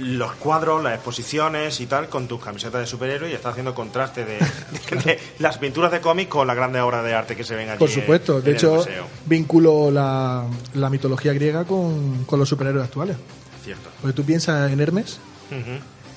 los 0.00 0.32
cuadros, 0.32 0.82
las 0.82 0.94
exposiciones 0.94 1.80
y 1.80 1.86
tal 1.86 2.08
con 2.08 2.26
tus 2.26 2.42
camisetas 2.42 2.80
de 2.80 2.86
superhéroe 2.86 3.30
y 3.30 3.32
estás 3.34 3.52
haciendo 3.52 3.74
contraste 3.74 4.24
de, 4.24 4.38
de- 4.38 4.96
de 5.04 5.20
las 5.38 5.58
pinturas 5.58 5.92
de 5.92 6.00
cómic 6.00 6.28
con 6.28 6.46
las 6.46 6.56
grandes 6.56 6.82
obras 6.82 7.04
de 7.04 7.14
arte 7.14 7.36
que 7.36 7.44
se 7.44 7.54
ven 7.54 7.68
allí. 7.70 7.78
Por 7.78 7.88
supuesto, 7.88 8.38
en 8.38 8.44
de 8.44 8.52
hecho, 8.52 8.84
vinculo 9.26 9.90
la, 9.90 10.44
la 10.74 10.90
mitología 10.90 11.32
griega 11.32 11.64
con, 11.64 12.24
con 12.24 12.38
los 12.40 12.48
superhéroes 12.48 12.84
actuales. 12.86 13.16
Cierto. 13.62 13.88
Porque 14.00 14.14
tú 14.14 14.24
piensas 14.24 14.72
en 14.72 14.80
Hermes, 14.80 15.18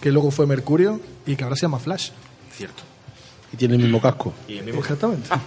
que 0.01 0.11
luego 0.11 0.31
fue 0.31 0.47
Mercurio 0.47 0.99
y 1.27 1.35
que 1.35 1.43
ahora 1.43 1.55
se 1.55 1.63
llama 1.63 1.77
Flash. 1.79 2.09
Cierto. 2.55 2.81
Y 3.55 3.57
tiene 3.57 3.75
el 3.75 3.83
mismo 3.83 4.01
casco. 4.01 4.33
Y 4.49 4.57
el 4.57 4.65
mismo- 4.65 4.81
Exactamente. 4.81 5.29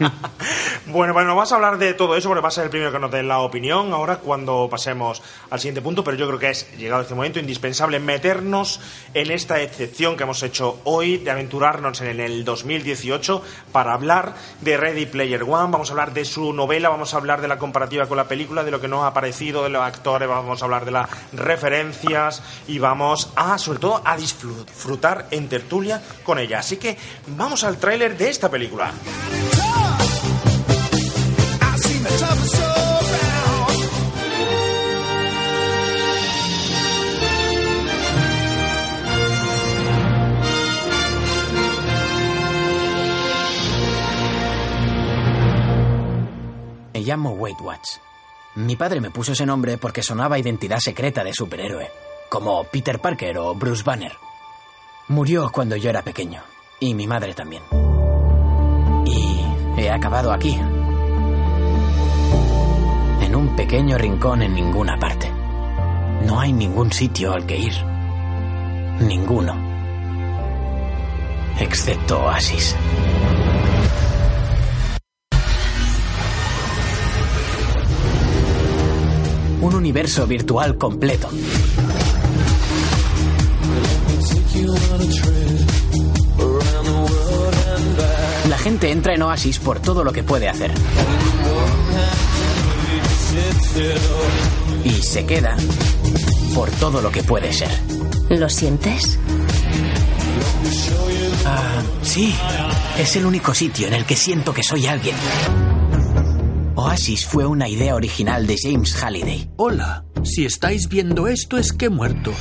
Bueno, 0.87 1.12
bueno, 1.12 1.37
vas 1.37 1.53
a 1.53 1.57
hablar 1.57 1.77
de 1.77 1.93
todo 1.93 2.17
eso 2.17 2.29
porque 2.31 2.41
va 2.41 2.49
a 2.49 2.50
ser 2.50 2.65
el 2.65 2.71
primero 2.71 2.91
que 2.91 2.99
nos 2.99 3.11
dé 3.11 3.23
la 3.23 3.41
opinión 3.41 3.93
ahora 3.93 4.17
cuando 4.21 4.69
pasemos 4.71 5.21
al 5.50 5.61
siguiente 5.61 5.83
punto, 5.83 6.03
pero 6.03 6.17
yo 6.17 6.27
creo 6.27 6.38
que 6.38 6.49
es, 6.49 6.67
llegado 6.79 7.03
este 7.03 7.15
momento, 7.15 7.38
indispensable 7.38 7.99
meternos 7.99 8.81
en 9.12 9.31
esta 9.31 9.61
excepción 9.61 10.16
que 10.16 10.23
hemos 10.23 10.42
hecho 10.42 10.81
hoy 10.85 11.18
de 11.18 11.31
aventurarnos 11.31 12.01
en 12.01 12.18
el 12.21 12.42
2018 12.42 13.42
para 13.71 13.92
hablar 13.92 14.35
de 14.62 14.79
Ready 14.79 15.05
Player 15.05 15.42
One, 15.42 15.71
vamos 15.71 15.90
a 15.90 15.92
hablar 15.92 16.14
de 16.14 16.25
su 16.25 16.55
novela, 16.55 16.88
vamos 16.88 17.12
a 17.12 17.18
hablar 17.18 17.42
de 17.42 17.49
la 17.49 17.59
comparativa 17.59 18.07
con 18.07 18.16
la 18.16 18.25
película, 18.27 18.64
de 18.64 18.71
lo 18.71 18.81
que 18.81 18.88
nos 18.88 19.05
ha 19.05 19.12
parecido, 19.12 19.64
de 19.64 19.68
los 19.68 19.83
actores, 19.83 20.27
vamos 20.27 20.62
a 20.62 20.64
hablar 20.64 20.87
de 20.87 20.92
las 20.92 21.07
referencias 21.35 22.42
y 22.66 22.79
vamos 22.79 23.31
a, 23.37 23.59
sobre 23.59 23.79
todo, 23.79 24.01
a 24.07 24.16
disfrutar 24.16 25.27
en 25.33 25.49
tertulia 25.51 26.01
con 26.25 26.38
ella. 26.38 26.61
Así 26.61 26.79
que 26.79 26.97
vamos 27.27 27.62
al 27.64 27.77
de 27.98 28.30
esta 28.30 28.48
película. 28.48 28.92
Me 46.94 47.00
llamo 47.00 47.32
Weight 47.32 47.61
Watch. 47.61 47.80
Mi 48.54 48.76
padre 48.76 49.00
me 49.00 49.11
puso 49.11 49.32
ese 49.32 49.44
nombre 49.44 49.76
porque 49.76 50.04
sonaba 50.04 50.38
identidad 50.38 50.78
secreta 50.78 51.24
de 51.24 51.32
superhéroe, 51.32 51.90
como 52.28 52.62
Peter 52.62 53.00
Parker 53.00 53.38
o 53.38 53.56
Bruce 53.56 53.82
Banner. 53.82 54.12
Murió 55.08 55.50
cuando 55.52 55.74
yo 55.74 55.90
era 55.90 56.02
pequeño, 56.02 56.42
y 56.78 56.94
mi 56.94 57.08
madre 57.08 57.34
también. 57.34 57.88
He 59.79 59.88
acabado 59.88 60.33
aquí, 60.33 60.59
en 63.23 63.37
un 63.37 63.55
pequeño 63.55 63.97
rincón 63.97 64.43
en 64.43 64.53
ninguna 64.53 64.99
parte. 64.99 65.31
No 66.27 66.41
hay 66.41 66.53
ningún 66.53 66.91
sitio 66.91 67.33
al 67.33 67.47
que 67.47 67.59
ir. 67.59 67.75
Ninguno. 68.99 69.55
Excepto 71.61 72.25
Oasis. 72.25 72.75
Un 79.61 79.75
universo 79.77 80.27
virtual 80.27 80.77
completo. 80.77 81.29
Gente 88.68 88.90
entra 88.90 89.14
en 89.14 89.22
Oasis 89.22 89.59
por 89.61 89.81
todo 89.81 90.04
lo 90.04 90.12
que 90.12 90.22
puede 90.22 90.46
hacer. 90.46 90.70
Y 94.85 94.90
se 94.90 95.24
queda 95.24 95.57
por 96.54 96.70
todo 96.72 97.00
lo 97.00 97.11
que 97.11 97.22
puede 97.22 97.50
ser. 97.50 97.70
¿Lo 98.28 98.46
sientes? 98.50 99.18
Ah, 101.46 101.83
sí. 102.02 102.35
Es 102.98 103.16
el 103.16 103.24
único 103.24 103.54
sitio 103.54 103.87
en 103.87 103.94
el 103.94 104.04
que 104.04 104.16
siento 104.16 104.52
que 104.52 104.62
soy 104.62 104.87
alguien. 104.87 105.16
Oasis 106.74 107.24
fue 107.24 107.46
una 107.46 107.70
idea 107.70 107.94
original 107.94 108.46
de 108.46 108.59
James 108.62 108.94
Halliday. 109.02 109.48
Hola, 109.57 110.04
si 110.24 110.44
estáis 110.44 110.90
viendo 110.90 111.26
esto 111.26 111.57
es 111.57 111.72
que 111.72 111.87
he 111.87 111.90
muerto. 111.90 112.35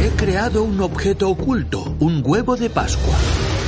He 0.00 0.10
creado 0.16 0.62
un 0.62 0.80
objeto 0.80 1.28
oculto, 1.28 1.96
un 1.98 2.22
huevo 2.24 2.54
de 2.54 2.70
Pascua. 2.70 3.16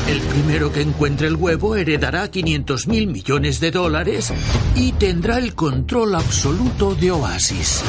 El 0.09 0.23
primero 0.23 0.73
que 0.73 0.81
encuentre 0.81 1.27
el 1.27 1.37
huevo 1.37 1.77
heredará 1.77 2.31
500 2.31 2.87
mil 2.87 3.09
millones 3.09 3.61
de 3.61 3.71
dólares 3.71 4.33
y 4.75 4.92
tendrá 4.92 5.37
el 5.37 5.55
control 5.55 6.14
absoluto 6.14 6.94
de 6.94 7.11
Oasis. 7.11 7.83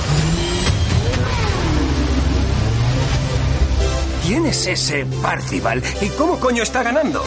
¿Quién 4.25 4.45
es 4.45 4.67
ese 4.67 5.05
Parcival? 5.21 5.81
¿Y 6.01 6.09
cómo 6.09 6.37
coño 6.39 6.61
está 6.61 6.83
ganando? 6.83 7.23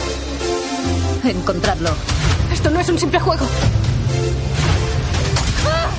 Encontrarlo. 1.24 1.90
Esto 2.52 2.70
no 2.70 2.78
es 2.78 2.88
un 2.90 2.98
simple 2.98 3.18
juego. 3.18 3.46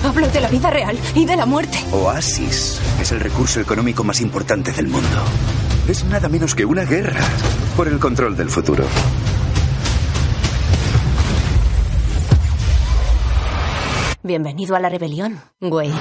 Hablo 0.03 0.27
de 0.27 0.39
la 0.39 0.49
vida 0.49 0.69
real 0.69 0.99
y 1.15 1.25
de 1.25 1.35
la 1.35 1.47
muerte. 1.47 1.79
Oasis 1.91 2.79
es 3.01 3.11
el 3.11 3.19
recurso 3.19 3.59
económico 3.59 4.03
más 4.03 4.21
importante 4.21 4.71
del 4.71 4.87
mundo. 4.87 5.23
Es 5.87 6.05
nada 6.05 6.29
menos 6.29 6.55
que 6.55 6.63
una 6.63 6.85
guerra 6.85 7.19
por 7.75 7.89
el 7.89 7.99
control 7.99 8.37
del 8.37 8.49
futuro. 8.49 8.85
Bienvenido 14.23 14.77
a 14.77 14.79
la 14.79 14.87
rebelión, 14.87 15.41
güey. 15.59 15.91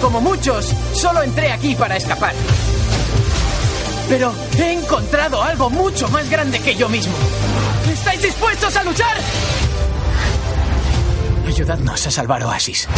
Como 0.00 0.22
muchos, 0.22 0.72
solo 0.94 1.22
entré 1.22 1.52
aquí 1.52 1.74
para 1.74 1.98
escapar. 1.98 2.32
Pero 4.08 4.32
he 4.58 4.72
encontrado 4.72 5.42
algo 5.42 5.68
mucho 5.68 6.08
más 6.08 6.30
grande 6.30 6.60
que 6.60 6.74
yo 6.74 6.88
mismo. 6.88 7.12
¿Estáis 7.92 8.22
dispuestos 8.22 8.74
a 8.74 8.84
luchar? 8.84 9.16
Ayudadnos 11.46 12.06
a 12.06 12.10
salvar 12.10 12.42
Oasis. 12.44 12.88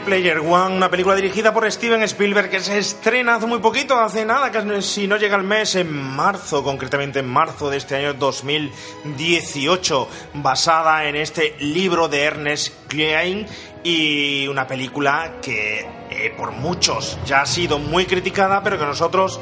Player 0.00 0.38
One, 0.38 0.76
una 0.76 0.90
película 0.90 1.14
dirigida 1.14 1.52
por 1.52 1.70
Steven 1.70 2.02
Spielberg 2.02 2.50
que 2.50 2.60
se 2.60 2.78
estrena 2.78 3.34
hace 3.36 3.46
muy 3.46 3.58
poquito, 3.58 3.98
hace 3.98 4.24
nada, 4.24 4.50
que 4.50 4.82
si 4.82 5.06
no 5.06 5.16
llega 5.16 5.36
el 5.36 5.42
mes, 5.42 5.74
en 5.74 5.92
marzo, 5.92 6.62
concretamente 6.62 7.20
en 7.20 7.28
marzo 7.28 7.70
de 7.70 7.76
este 7.76 7.96
año 7.96 8.14
2018, 8.14 10.08
basada 10.34 11.04
en 11.06 11.16
este 11.16 11.56
libro 11.60 12.08
de 12.08 12.22
Ernest 12.22 12.88
Klein 12.88 13.46
y 13.84 14.48
una 14.48 14.66
película 14.66 15.36
que 15.42 15.86
eh, 16.10 16.34
por 16.36 16.52
muchos 16.52 17.18
ya 17.24 17.42
ha 17.42 17.46
sido 17.46 17.78
muy 17.78 18.06
criticada, 18.06 18.62
pero 18.62 18.78
que 18.78 18.84
nosotros 18.84 19.38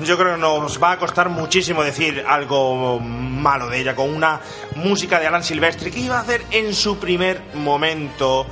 yo 0.00 0.18
creo 0.18 0.34
que 0.34 0.40
nos 0.40 0.82
va 0.82 0.92
a 0.92 0.98
costar 0.98 1.28
muchísimo 1.28 1.82
decir 1.82 2.24
algo 2.28 3.00
malo 3.00 3.68
de 3.68 3.80
ella, 3.80 3.96
con 3.96 4.10
una 4.14 4.40
música 4.74 5.18
de 5.18 5.26
Alan 5.26 5.42
Silvestri 5.42 5.90
que 5.90 6.00
iba 6.00 6.18
a 6.18 6.20
hacer 6.20 6.42
en 6.50 6.74
su 6.74 6.98
primer 6.98 7.42
momento 7.54 8.46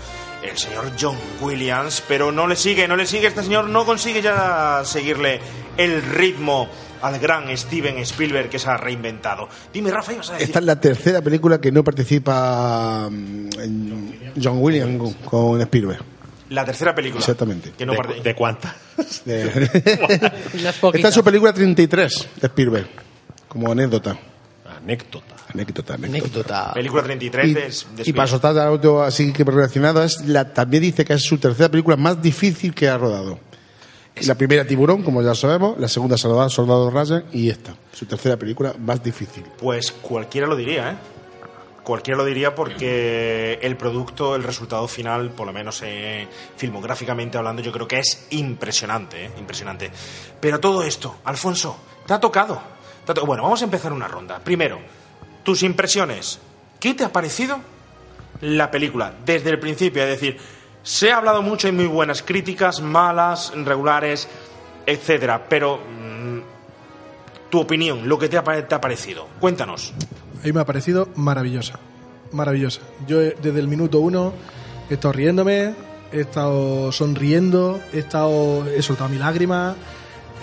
el 0.51 0.59
señor 0.59 0.93
John 1.01 1.17
Williams, 1.41 2.03
pero 2.07 2.31
no 2.33 2.47
le 2.47 2.57
sigue, 2.57 2.87
no 2.87 2.97
le 2.97 3.07
sigue, 3.07 3.29
este 3.29 3.43
señor 3.43 3.69
no 3.69 3.85
consigue 3.85 4.23
ya 4.23 4.83
seguirle 4.85 5.41
el 5.77 6.03
ritmo 6.03 6.69
al 7.03 7.19
gran 7.19 7.55
Steven 7.57 7.99
Spielberg 7.99 8.49
que 8.49 8.59
se 8.59 8.69
ha 8.71 8.77
reinventado. 8.77 9.49
Dime, 9.73 9.91
Rafa, 9.91 10.13
ibas 10.13 10.31
a 10.31 10.33
decir... 10.35 10.49
Esta 10.49 10.59
es 10.61 10.65
la 10.65 10.81
tercera 10.81 11.21
película 11.23 11.61
que 11.61 11.71
no 11.73 11.85
participa 11.85 13.09
mm, 13.11 13.49
en 13.61 14.33
John 14.43 14.59
Williams 14.61 15.15
con 15.25 15.61
Spielberg. 15.61 16.03
La 16.51 16.65
tercera 16.65 16.95
película. 16.95 17.21
Exactamente. 17.21 17.73
Que 17.77 17.85
no 17.87 17.93
¿De, 17.93 17.99
parte- 17.99 18.21
de 18.23 18.35
cuántas? 18.35 18.75
Esta 19.27 21.09
es 21.09 21.15
su 21.15 21.25
película 21.25 21.53
33 21.53 22.29
de 22.41 22.47
Spielberg, 22.47 22.89
como 23.49 23.73
anécdota. 23.73 24.17
Anécdota. 24.65 25.34
Anécdota, 25.55 25.95
anécdota. 25.95 26.73
Película 26.75 27.03
33 27.05 27.47
Y, 27.49 27.55
de, 27.55 27.61
de 28.03 28.11
y 28.11 28.13
para 28.13 28.27
soltar 28.29 28.59
algo 28.59 29.03
así 29.03 29.33
que 29.33 29.45
relacionado, 29.45 30.03
es 30.03 30.21
la, 30.27 30.53
también 30.53 30.83
dice 30.83 31.05
que 31.05 31.13
es 31.15 31.23
su 31.23 31.39
tercera 31.39 31.69
película 31.71 31.97
más 31.97 32.21
difícil 32.21 32.75
que 32.75 32.89
ha 32.89 32.99
rodado. 32.99 33.39
La 34.27 34.35
primera 34.37 34.65
Tiburón, 34.67 35.03
como 35.03 35.23
ya 35.23 35.35
sabemos, 35.35 35.79
la 35.79 35.89
segunda 35.89 36.17
Soldado, 36.17 36.49
Soldado 36.51 36.89
Ryan 36.91 37.25
y 37.33 37.51
esta, 37.51 37.75
su 37.93 38.07
tercera 38.07 38.37
película 38.37 38.75
más 38.79 39.03
difícil. 39.03 39.43
Pues 39.59 39.91
cualquiera 39.93 40.47
lo 40.47 40.55
diría, 40.57 40.91
¿eh? 40.93 40.97
Cualquiera 41.83 42.17
lo 42.19 42.25
diría 42.25 42.55
porque 42.55 43.59
el 43.61 43.77
producto, 43.77 44.37
el 44.37 44.43
resultado 44.43 44.89
final, 44.89 45.31
por 45.33 45.47
lo 45.47 45.53
menos 45.53 45.83
eh, 45.85 46.27
filmográficamente 46.57 47.37
hablando, 47.39 47.61
yo 47.61 47.73
creo 47.73 47.87
que 47.87 47.99
es 47.99 48.27
impresionante, 48.31 49.27
¿eh? 49.27 49.31
impresionante. 49.39 49.91
Pero 50.41 50.61
todo 50.61 50.83
esto, 50.83 51.17
Alfonso, 51.25 51.77
te 52.07 52.15
ha 52.15 52.21
tocado. 52.21 52.59
Te 53.05 53.13
ha 53.13 53.15
to- 53.15 53.27
Bueno, 53.27 53.43
vamos 53.43 53.61
a 53.61 53.65
empezar 53.67 53.93
una 53.93 54.09
ronda. 54.09 54.39
Primero, 54.39 54.79
tus 55.45 55.63
impresiones. 55.63 56.41
¿Qué 56.81 56.95
te 56.95 57.05
ha 57.05 57.13
parecido 57.13 57.61
la 58.41 58.71
película 58.71 59.15
desde 59.25 59.51
el 59.51 59.61
principio? 59.61 60.03
Es 60.03 60.09
decir, 60.09 60.39
se 60.83 61.13
ha 61.13 61.19
hablado 61.19 61.43
mucho 61.43 61.69
y 61.69 61.73
muy 61.73 61.87
buenas 61.87 62.23
críticas, 62.23 62.81
malas, 62.81 63.53
regulares, 63.55 64.29
etcétera. 64.87 65.47
Pero 65.49 65.79
mm, 65.79 66.41
tu 67.51 67.61
opinión, 67.61 68.09
lo 68.09 68.19
que 68.19 68.29
te 68.29 68.37
ha, 68.37 68.43
te 68.43 68.75
ha 68.75 68.81
parecido. 68.81 69.29
Cuéntanos. 69.41 69.95
A 70.43 70.47
mí 70.47 70.53
me 70.53 70.61
ha 70.61 70.67
parecido 70.67 71.09
maravillosa. 71.15 71.79
Maravillosa. 72.33 72.81
Yo 73.07 73.23
eh, 73.23 73.37
desde 73.41 73.61
el 73.61 73.69
minuto 73.69 74.01
uno 74.01 74.33
he 74.91 74.95
estado 74.95 75.13
riéndome, 75.13 75.75
he 76.13 76.21
estado 76.21 76.93
sonriendo, 76.93 77.81
he 77.93 78.01
estado 78.01 78.67
he 78.69 78.83
soltado 78.83 79.09
mi 79.09 79.19
lágrima, 79.19 79.77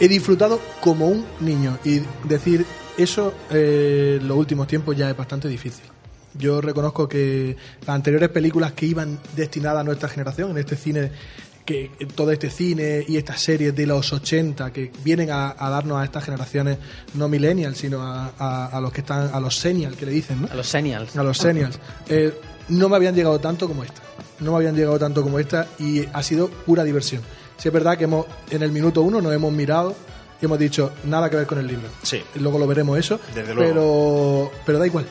he 0.02 0.08
disfrutado 0.10 0.60
como 0.82 1.08
un 1.08 1.24
niño. 1.40 1.78
Y 1.86 2.02
decir 2.28 2.66
eso 2.98 3.34
eh, 3.52 4.18
en 4.20 4.28
los 4.28 4.36
últimos 4.38 4.68
tiempos 4.68 4.98
ya 4.98 5.10
es 5.10 5.16
bastante 5.16 5.48
difícil. 5.48 5.86
Yo 6.34 6.60
reconozco 6.62 7.08
que 7.08 7.56
las 7.86 7.90
anteriores 7.96 8.30
películas 8.30 8.74
que 8.74 8.86
iban 8.86 9.20
destinadas 9.36 9.82
a 9.82 9.84
nuestra 9.84 10.10
generación, 10.10 10.52
en 10.52 10.58
este 10.58 10.76
cine, 10.76 11.12
que 11.66 11.92
todo 12.16 12.32
este 12.32 12.50
cine 12.50 13.06
y 13.08 13.18
estas 13.18 13.40
series 13.42 13.76
de 13.76 13.86
los 13.86 14.12
80 14.12 14.72
que 14.74 14.92
vienen 15.04 15.30
a, 15.30 15.56
a 15.58 15.70
darnos 15.70 15.98
a 16.00 16.04
estas 16.06 16.24
generaciones 16.24 16.78
no 17.14 17.28
millennials, 17.30 17.78
sino 17.78 18.02
a, 18.02 18.32
a- 18.40 18.66
a 18.68 18.82
los 18.82 18.92
que 18.92 19.02
están, 19.02 19.30
a 19.34 19.40
los 19.40 19.56
senials 19.58 19.96
que 19.98 20.06
le 20.06 20.12
dicen, 20.14 20.42
¿no? 20.42 20.48
A 20.52 20.56
los 20.56 20.68
senials. 20.68 21.16
A 21.16 21.24
los 21.24 21.38
senials. 21.38 21.80
Eh, 22.10 22.34
no 22.70 22.90
me 22.90 22.96
habían 22.96 23.14
llegado 23.14 23.40
tanto 23.40 23.68
como 23.68 23.84
esta. 23.84 24.02
No 24.40 24.52
me 24.52 24.58
habían 24.58 24.76
llegado 24.76 24.98
tanto 24.98 25.22
como 25.22 25.38
esta 25.38 25.68
y 25.80 26.04
ha 26.14 26.24
sido 26.24 26.48
pura 26.50 26.84
diversión. 26.84 27.22
Sí 27.62 27.67
es 27.67 27.74
verdad 27.74 27.95
que 27.95 28.06
hemos, 28.06 28.26
en 28.50 28.63
el 28.63 28.71
minuto 28.71 29.04
uno 29.04 29.21
nos 29.21 29.32
hemos 29.34 29.52
mirado 29.54 29.95
y 30.41 30.45
hemos 30.45 30.58
dicho 30.58 30.93
nada 31.04 31.30
que 31.30 31.36
ver 31.36 31.45
con 31.45 31.60
el 31.60 31.67
libro. 31.67 31.88
Sí. 32.02 32.24
Y 32.34 32.39
luego 32.39 32.58
lo 32.58 32.65
veremos 32.65 32.97
eso. 32.97 33.19
Desde 33.36 33.54
luego. 33.54 33.69
Pero, 34.50 34.52
pero 34.65 34.80
da 34.80 34.88
igual. 34.88 35.06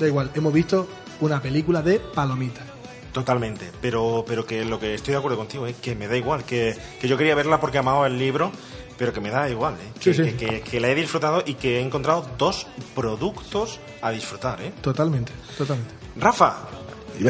Da 0.00 0.06
igual. 0.08 0.30
Hemos 0.34 0.52
visto 0.52 0.88
una 1.20 1.40
película 1.40 1.80
de 1.80 2.00
palomitas. 2.00 2.64
Totalmente, 3.12 3.70
pero, 3.80 4.24
pero 4.26 4.44
que 4.46 4.64
lo 4.64 4.80
que 4.80 4.94
estoy 4.94 5.12
de 5.12 5.18
acuerdo 5.18 5.36
contigo 5.38 5.66
es 5.66 5.76
que 5.76 5.94
me 5.94 6.08
da 6.08 6.16
igual, 6.16 6.44
que, 6.44 6.74
que 6.98 7.06
yo 7.06 7.16
quería 7.18 7.34
verla 7.34 7.60
porque 7.60 7.76
amaba 7.78 8.06
el 8.06 8.18
libro, 8.18 8.50
pero 8.98 9.12
que 9.12 9.20
me 9.20 9.28
da 9.30 9.48
igual, 9.50 9.74
¿eh? 9.74 9.92
que, 10.00 10.14
Sí, 10.14 10.24
sí. 10.24 10.32
que- 10.32 10.46
que- 10.46 10.60
que 10.62 10.80
la 10.80 10.88
he 10.88 10.94
disfrutado 10.94 11.42
y 11.44 11.54
que 11.54 11.76
he 11.78 11.82
encontrado 11.82 12.26
dos 12.38 12.66
productos 12.94 13.80
a 14.00 14.10
disfrutar. 14.10 14.62
¿eh? 14.62 14.72
Totalmente, 14.80 15.30
totalmente. 15.58 15.92
Rafa, 16.16 16.56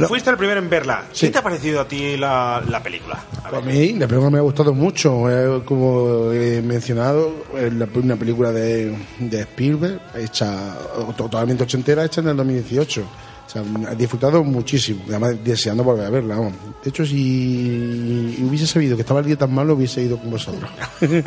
Fuiste 0.08 0.30
el 0.30 0.36
primero 0.36 0.58
en 0.60 0.70
verla. 0.70 1.04
Sí. 1.12 1.26
¿Qué 1.26 1.32
te 1.32 1.38
ha 1.38 1.42
parecido 1.42 1.80
a 1.80 1.88
ti 1.88 2.16
la, 2.16 2.62
la 2.68 2.82
película? 2.82 3.24
A 3.44 3.48
A 3.48 3.50
ver. 3.60 3.64
mí 3.64 3.92
la 3.94 4.06
película 4.06 4.30
me 4.30 4.38
ha 4.38 4.42
gustado 4.42 4.72
mucho, 4.72 5.28
eh, 5.30 5.62
como 5.64 6.30
he 6.32 6.62
mencionado, 6.62 7.32
es 7.56 7.72
la- 7.74 7.88
una 7.94 8.16
película 8.16 8.52
de, 8.52 8.96
de 9.18 9.40
Spielberg, 9.40 10.00
hecha 10.16 10.74
totalmente 11.16 11.64
ochentera, 11.64 12.04
hecha 12.04 12.20
en 12.20 12.28
el 12.28 12.36
2018. 12.36 13.04
O 13.52 13.54
sea, 13.54 13.92
he 13.92 13.96
disfrutado 13.96 14.42
muchísimo, 14.42 15.02
además 15.08 15.36
deseando 15.44 15.84
volver 15.84 16.06
a 16.06 16.10
verla. 16.10 16.36
vamos. 16.36 16.54
De 16.82 16.88
hecho, 16.88 17.04
si 17.04 18.38
hubiese 18.42 18.66
sabido 18.66 18.96
que 18.96 19.02
estaba 19.02 19.20
el 19.20 19.26
día 19.26 19.36
tan 19.36 19.52
malo, 19.52 19.74
hubiese 19.74 20.00
ido 20.02 20.16
con 20.16 20.30
vosotros. 20.30 20.70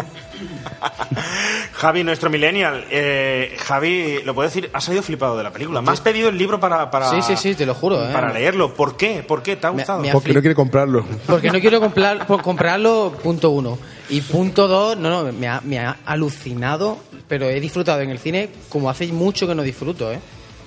Javi, 1.74 2.04
nuestro 2.04 2.30
millennial. 2.30 2.86
eh, 2.90 3.56
Javi, 3.60 4.20
lo 4.24 4.34
puedo 4.34 4.48
decir, 4.50 4.70
has 4.74 4.84
salido 4.86 5.04
flipado 5.04 5.38
de 5.38 5.44
la 5.44 5.52
película. 5.52 5.82
Me 5.82 5.92
has 5.92 6.02
pedido 6.02 6.30
el 6.30 6.38
libro 6.38 6.60
para, 6.60 6.90
para, 6.90 7.10
Sí, 7.12 7.22
sí, 7.22 7.36
sí, 7.38 7.54
te 7.56 7.66
lo 7.66 7.76
juro, 7.76 8.04
¿eh? 8.04 8.12
para 8.14 8.34
leerlo. 8.34 8.74
¿Por 8.74 8.98
qué? 8.98 9.24
¿Por 9.28 9.44
qué? 9.44 9.56
¿Te 9.56 9.68
ha 9.68 9.72
Me- 9.72 9.78
gustado? 9.78 10.00
me 10.02 10.10
ha 10.10 10.14
Porque 10.14 10.34
no 10.34 10.42
quiere 10.42 10.56
comprarlo. 10.56 11.06
Porque 11.28 11.52
no 11.52 11.60
quiero 11.60 11.80
comprar, 11.80 12.26
por 12.26 12.42
comprarlo, 12.42 13.14
punto 13.22 13.52
uno. 13.52 13.78
Y 14.10 14.22
punto 14.22 14.68
dos, 14.68 14.98
no, 14.98 15.10
no, 15.26 15.32
me 15.32 15.48
ha, 15.48 15.62
me 15.62 15.80
ha 15.80 15.98
alucinado, 16.06 16.98
pero 17.28 17.46
he 17.50 17.60
disfrutado 17.60 18.02
en 18.02 18.10
el 18.10 18.20
cine 18.20 18.50
como 18.70 18.90
hace 18.90 19.06
mucho 19.08 19.48
que 19.48 19.56
no 19.56 19.62
disfruto, 19.64 20.12
¿eh? 20.12 20.20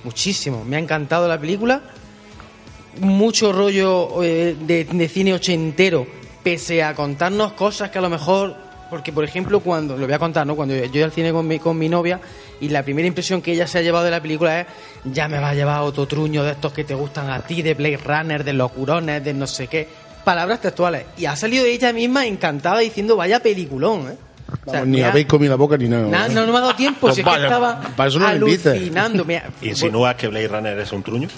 Muchísimo. 0.05 0.65
Me 0.65 0.77
ha 0.77 0.79
encantado 0.79 1.29
la 1.29 1.39
película. 1.39 1.83
Mucho 3.01 3.53
rollo 3.53 4.23
eh, 4.23 4.57
de, 4.59 5.09
cine 5.09 5.33
ochentero, 5.33 6.07
pese 6.43 6.83
a 6.83 6.95
contarnos 6.95 7.53
cosas 7.53 7.91
que 7.91 7.99
a 7.99 8.01
lo 8.01 8.11
mejor. 8.11 8.57
Porque, 8.91 9.13
por 9.13 9.25
ejemplo, 9.25 9.61
cuando. 9.61 9.97
Lo 9.97 10.07
voy 10.07 10.15
a 10.15 10.19
contar, 10.19 10.47
¿no? 10.47 10.57
Cuando 10.57 10.75
yo 10.75 10.85
yo 10.87 10.91
iba 10.95 11.07
al 11.07 11.13
cine 11.13 11.33
con 11.33 11.47
mi, 11.47 11.59
con 11.59 11.77
mi 11.79 11.89
novia 11.89 12.21
y 12.61 12.71
la 12.71 12.83
primera 12.83 13.07
impresión 13.07 13.43
que 13.43 13.53
ella 13.53 13.67
se 13.67 13.79
ha 13.79 13.83
llevado 13.83 14.05
de 14.05 14.11
la 14.11 14.21
película 14.21 14.61
es. 14.61 14.67
Ya 15.05 15.29
me 15.29 15.39
va 15.39 15.51
a 15.51 15.55
llevar 15.55 15.83
otro 15.83 16.07
truño 16.07 16.43
de 16.43 16.53
estos 16.53 16.73
que 16.73 16.85
te 16.85 16.95
gustan 16.95 17.31
a 17.31 17.41
ti, 17.41 17.63
de 17.63 17.75
Blade 17.75 17.99
Runner, 17.99 18.45
de 18.45 18.53
los 18.53 18.73
curones, 18.73 19.23
de 19.23 19.35
no 19.35 19.47
sé 19.47 19.67
qué. 19.67 19.89
Palabras 20.25 20.61
textuales. 20.61 21.05
Y 21.17 21.27
ha 21.27 21.37
salido 21.37 21.65
ella 21.65 21.93
misma 21.93 22.27
encantada 22.27 22.79
diciendo, 22.81 23.17
vaya 23.17 23.41
peliculón, 23.41 24.09
¿eh? 24.09 24.28
O 24.67 24.71
sea, 24.71 24.81
Vamos, 24.81 24.89
ni 24.89 25.03
habéis 25.03 25.27
comido 25.27 25.51
la 25.53 25.57
boca 25.57 25.77
ni 25.77 25.89
nada. 25.89 26.07
Na- 26.09 26.29
no, 26.29 26.47
no 26.47 26.53
me 26.53 26.59
ha 26.59 26.61
dado 26.63 26.75
tiempo, 26.75 27.01
Pues 27.03 27.17
si 27.17 27.21
es 27.21 27.25
que 27.27 27.31
vaya, 27.31 27.45
estaba 27.45 27.81
para 27.97 28.09
eso 28.09 28.19
no 28.19 28.27
alucinando. 28.27 29.25
me 29.25 29.37
ha- 29.39 29.51
¿Insinúas 29.63 30.15
que 30.17 30.29
Blade 30.29 30.49
Runner 30.49 30.79
es 30.79 30.93
un 30.93 31.03
truño? 31.03 31.29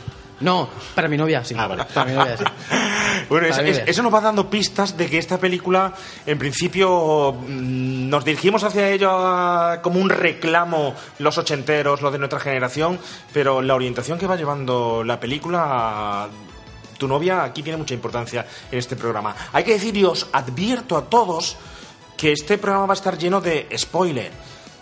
No, 0.40 0.70
para 0.94 1.06
mi 1.06 1.18
novia 1.18 1.44
sí. 1.44 1.54
Ah, 1.58 1.66
vale. 1.66 1.84
Para 1.92 2.10
mi 2.10 2.16
novia 2.16 2.36
sí. 2.36 2.44
Bueno, 3.28 3.46
eso, 3.48 3.60
es- 3.60 4.02
nos 4.02 4.12
va 4.14 4.20
dando 4.20 4.48
pistas 4.48 4.96
de 4.96 5.06
que 5.08 5.18
esta 5.18 5.38
película, 5.38 5.92
en 6.24 6.38
principio, 6.38 7.32
mm, 7.32 8.08
nos 8.08 8.24
dirigimos 8.24 8.64
hacia 8.64 8.88
ella 8.88 9.80
como 9.82 10.00
un 10.00 10.08
reclamo, 10.08 10.94
los 11.18 11.36
ochenteros, 11.36 12.00
los 12.00 12.12
de 12.12 12.18
nuestra 12.18 12.40
generación, 12.40 12.98
pero 13.32 13.60
la 13.60 13.74
orientación 13.74 14.18
que 14.18 14.26
va 14.26 14.36
llevando 14.36 15.04
la 15.04 15.20
película, 15.20 16.28
tu 16.98 17.06
novia 17.06 17.44
aquí 17.44 17.62
tiene 17.62 17.76
mucha 17.76 17.94
importancia 17.94 18.46
en 18.70 18.78
este 18.78 18.96
programa. 18.96 19.34
Hay 19.52 19.64
que 19.64 19.72
decir, 19.74 19.96
y 19.96 20.04
os 20.04 20.26
advierto 20.32 20.96
a 20.96 21.02
todos 21.04 21.56
que 22.20 22.32
este 22.32 22.58
programa 22.58 22.84
va 22.84 22.92
a 22.92 23.00
estar 23.00 23.16
lleno 23.16 23.40
de 23.40 23.66
spoiler. 23.78 24.30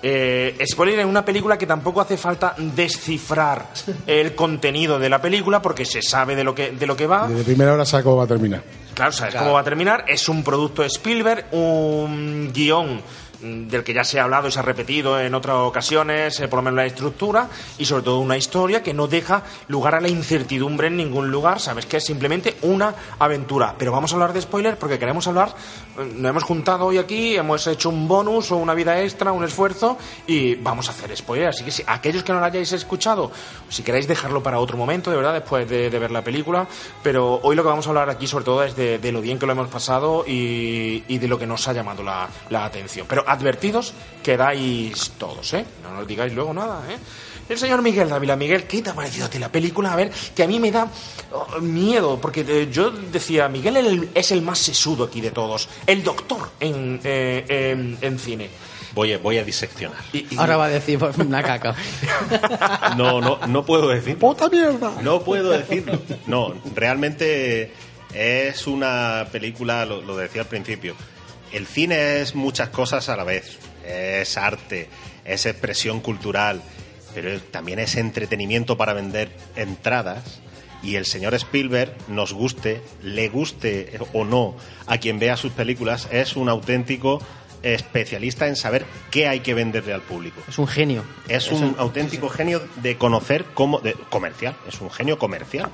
Eh, 0.03 0.59
spoiler 0.69 0.99
en 0.99 1.07
una 1.07 1.25
película 1.25 1.57
que 1.57 1.67
tampoco 1.67 2.01
hace 2.01 2.17
falta 2.17 2.57
descifrar 2.57 3.67
el 4.09 4.35
contenido 4.35 4.99
de 4.99 5.09
la 5.09 5.23
película 5.23 5.63
porque 5.63 5.85
se 5.85 6.03
sabe 6.03 6.35
de 6.35 6.43
lo 6.43 6.53
que, 6.53 6.73
de 6.73 6.85
lo 6.85 6.97
que 6.97 7.07
va. 7.07 7.29
Desde 7.29 7.45
primera 7.45 7.75
hora 7.75 7.85
sabe 7.85 8.03
cómo 8.03 8.17
va 8.17 8.25
a 8.25 8.27
terminar. 8.27 8.65
Claro, 8.93 9.13
sabes 9.13 9.37
cómo 9.37 9.53
va 9.53 9.61
a 9.61 9.65
terminar. 9.65 10.05
Es 10.09 10.29
un 10.29 10.43
producto 10.43 10.83
de 10.83 10.89
Spielberg, 10.89 11.47
un 11.53 12.51
guion 12.53 13.01
del 13.41 13.85
que 13.85 13.95
ya 13.95 14.05
se 14.05 14.19
ha 14.19 14.25
hablado 14.25 14.49
y 14.49 14.53
se 14.53 14.59
ha 14.59 14.63
repetido 14.63 15.21
en 15.21 15.35
otras 15.35 15.57
ocasiones, 15.57 16.41
eh, 16.41 16.49
por 16.49 16.59
lo 16.59 16.63
menos 16.63 16.77
la 16.77 16.87
estructura, 16.87 17.49
y 17.79 17.85
sobre 17.85 18.03
todo 18.03 18.19
una 18.19 18.37
historia 18.37 18.83
que 18.83 18.95
no 18.95 19.07
deja 19.07 19.45
lugar 19.69 19.95
a 19.95 20.01
la 20.01 20.09
incertidumbre 20.09 20.89
en 20.89 20.97
ningún 20.97 21.31
lugar, 21.31 21.61
sabes 21.61 21.87
que 21.87 21.99
es 21.99 22.05
simplemente 22.05 22.57
una 22.63 22.95
aventura. 23.19 23.75
Pero 23.79 23.93
vamos 23.93 24.13
a 24.13 24.17
hablar 24.17 24.33
de 24.33 24.43
spoiler 24.43 24.77
porque 24.77 24.99
queremos 24.99 25.27
hablar, 25.27 25.55
eh, 25.99 26.13
nos 26.17 26.31
hemos 26.31 26.43
juntado 26.43 26.87
hoy 26.87 26.99
aquí, 26.99 27.37
hemos 27.37 27.67
hecho 27.67 27.91
un 27.91 28.09
bonus 28.09 28.51
o 28.51 28.57
una 28.57 28.75
vida 28.75 29.01
extra, 29.01 29.33
un 29.33 29.45
esfuerzo, 29.45 29.99
y 30.27 30.57
vamos 30.57 30.89
a 30.89 30.93
hacer 30.93 31.17
spoiler. 31.17 31.49
Así 31.49 31.65
que 31.65 31.71
si 31.71 31.85
aquellos 31.87 32.25
que 32.25 32.33
no 32.33 32.41
lo 32.41 32.47
hayáis 32.47 32.73
escuchado, 32.73 33.31
si 33.69 33.83
queréis 33.83 34.09
dejarlo 34.09 34.43
para 34.43 34.59
otro 34.59 34.77
momento, 34.77 35.11
de 35.11 35.17
verdad, 35.17 35.35
después 35.35 35.69
de, 35.69 35.99
ver 35.99 36.11
la 36.11 36.23
película, 36.23 36.69
pero 37.03 37.41
hoy 37.43 37.57
lo 37.57 37.63
que 37.63 37.69
vamos 37.69 37.87
a 37.87 37.91
hablar 37.91 38.09
aquí 38.09 38.29
sobre 38.29 38.45
todo 38.45 38.63
es 38.63 38.77
de, 38.77 39.13
lo 39.13 39.21
bien 39.21 39.39
que 39.39 39.47
lo 39.47 39.53
hemos 39.53 39.69
pasado 39.69 40.25
y, 40.27 41.03
y 41.09 41.19
de 41.19 41.27
lo 41.27 41.39
que 41.39 41.47
nos 41.47 41.67
ha 41.67 41.73
llamado 41.73 42.03
la, 42.03 42.29
la 42.51 42.65
atención. 42.65 43.07
Pero 43.09 43.28
advertidos 43.29 43.95
quedáis 44.23 45.11
todos, 45.19 45.53
¿eh? 45.55 45.65
No 45.83 45.93
nos 45.95 46.07
digáis 46.07 46.33
luego 46.33 46.53
nada, 46.53 46.83
¿eh? 46.91 46.97
El 47.49 47.57
señor 47.57 47.81
Miguel 47.81 48.11
Dávila, 48.11 48.37
Miguel, 48.37 48.65
¿qué 48.65 48.83
te 48.83 48.91
ha 48.91 48.95
parecido 48.95 49.25
a 49.25 49.31
ti 49.31 49.39
la 49.39 49.51
película? 49.51 49.93
A 49.93 49.97
ver, 49.97 50.11
que 50.37 50.43
a 50.43 50.47
mí 50.47 50.61
me 50.61 50.71
da 50.71 50.87
oh, 51.33 51.61
miedo, 51.61 52.21
porque 52.21 52.45
eh, 52.47 52.69
yo 52.71 52.91
decía, 52.91 53.49
Miguel 53.49 53.79
el- 53.79 54.11
es 54.15 54.31
el 54.33 54.43
más 54.43 54.59
sesudo 54.59 55.05
aquí 55.05 55.23
de 55.23 55.31
todos, 55.31 55.67
el 55.87 56.03
doctor 56.05 56.51
en, 56.61 57.01
eh, 57.05 57.45
en, 57.49 57.97
en 58.03 58.19
cine. 58.19 58.51
Voy 58.95 59.13
a, 59.15 59.19
voy 59.19 59.39
a 59.39 59.45
diseccionar. 59.45 59.99
Ahora 60.37 60.57
va 60.59 60.65
a 60.67 60.69
decir 60.69 60.99
pues, 60.99 61.17
una 61.19 61.43
caca. 61.43 61.75
No, 62.97 63.21
no, 63.21 63.39
no 63.47 63.65
puedo 63.65 63.89
decirlo. 63.89 64.19
¡Puta 64.19 64.49
mierda! 64.49 64.93
No 65.03 65.23
puedo 65.23 65.51
decirlo. 65.51 66.01
No, 66.27 66.53
realmente 66.75 67.73
es 68.13 68.67
una 68.67 69.27
película, 69.31 69.85
lo, 69.87 70.03
lo 70.03 70.17
decía 70.17 70.43
al 70.43 70.49
principio. 70.49 70.95
El 71.53 71.67
cine 71.67 72.21
es 72.21 72.35
muchas 72.35 72.69
cosas 72.71 73.09
a 73.09 73.17
la 73.17 73.25
vez. 73.25 73.59
Es 73.87 74.37
arte, 74.37 74.89
es 75.25 75.47
expresión 75.47 76.01
cultural, 76.01 76.63
pero 77.15 77.41
también 77.41 77.79
es 77.79 77.97
entretenimiento 77.97 78.77
para 78.77 78.93
vender 78.93 79.31
entradas. 79.57 80.41
Y 80.83 80.95
el 80.95 81.07
señor 81.07 81.35
Spielberg, 81.35 81.93
nos 82.09 82.33
guste, 82.33 82.83
le 83.03 83.29
guste 83.29 83.99
o 84.13 84.25
no 84.25 84.57
a 84.87 84.99
quien 84.99 85.19
vea 85.19 85.37
sus 85.37 85.53
películas, 85.53 86.07
es 86.13 86.37
un 86.37 86.49
auténtico 86.49 87.21
especialista 87.63 88.47
en 88.47 88.57
saber 88.57 88.85
qué 89.11 89.27
hay 89.27 89.41
que 89.41 89.55
venderle 89.55 89.93
al 89.93 90.03
público. 90.03 90.41
Es 90.49 90.59
un 90.59 90.69
genio. 90.69 91.05
Es 91.29 91.51
un 91.51 91.75
auténtico 91.79 92.29
genio 92.29 92.63
de 92.77 92.97
conocer 92.97 93.45
cómo. 93.55 93.81
De, 93.81 93.95
comercial, 94.11 94.57
es 94.69 94.81
un 94.81 94.91
genio 94.91 95.19
comercial. 95.19 95.71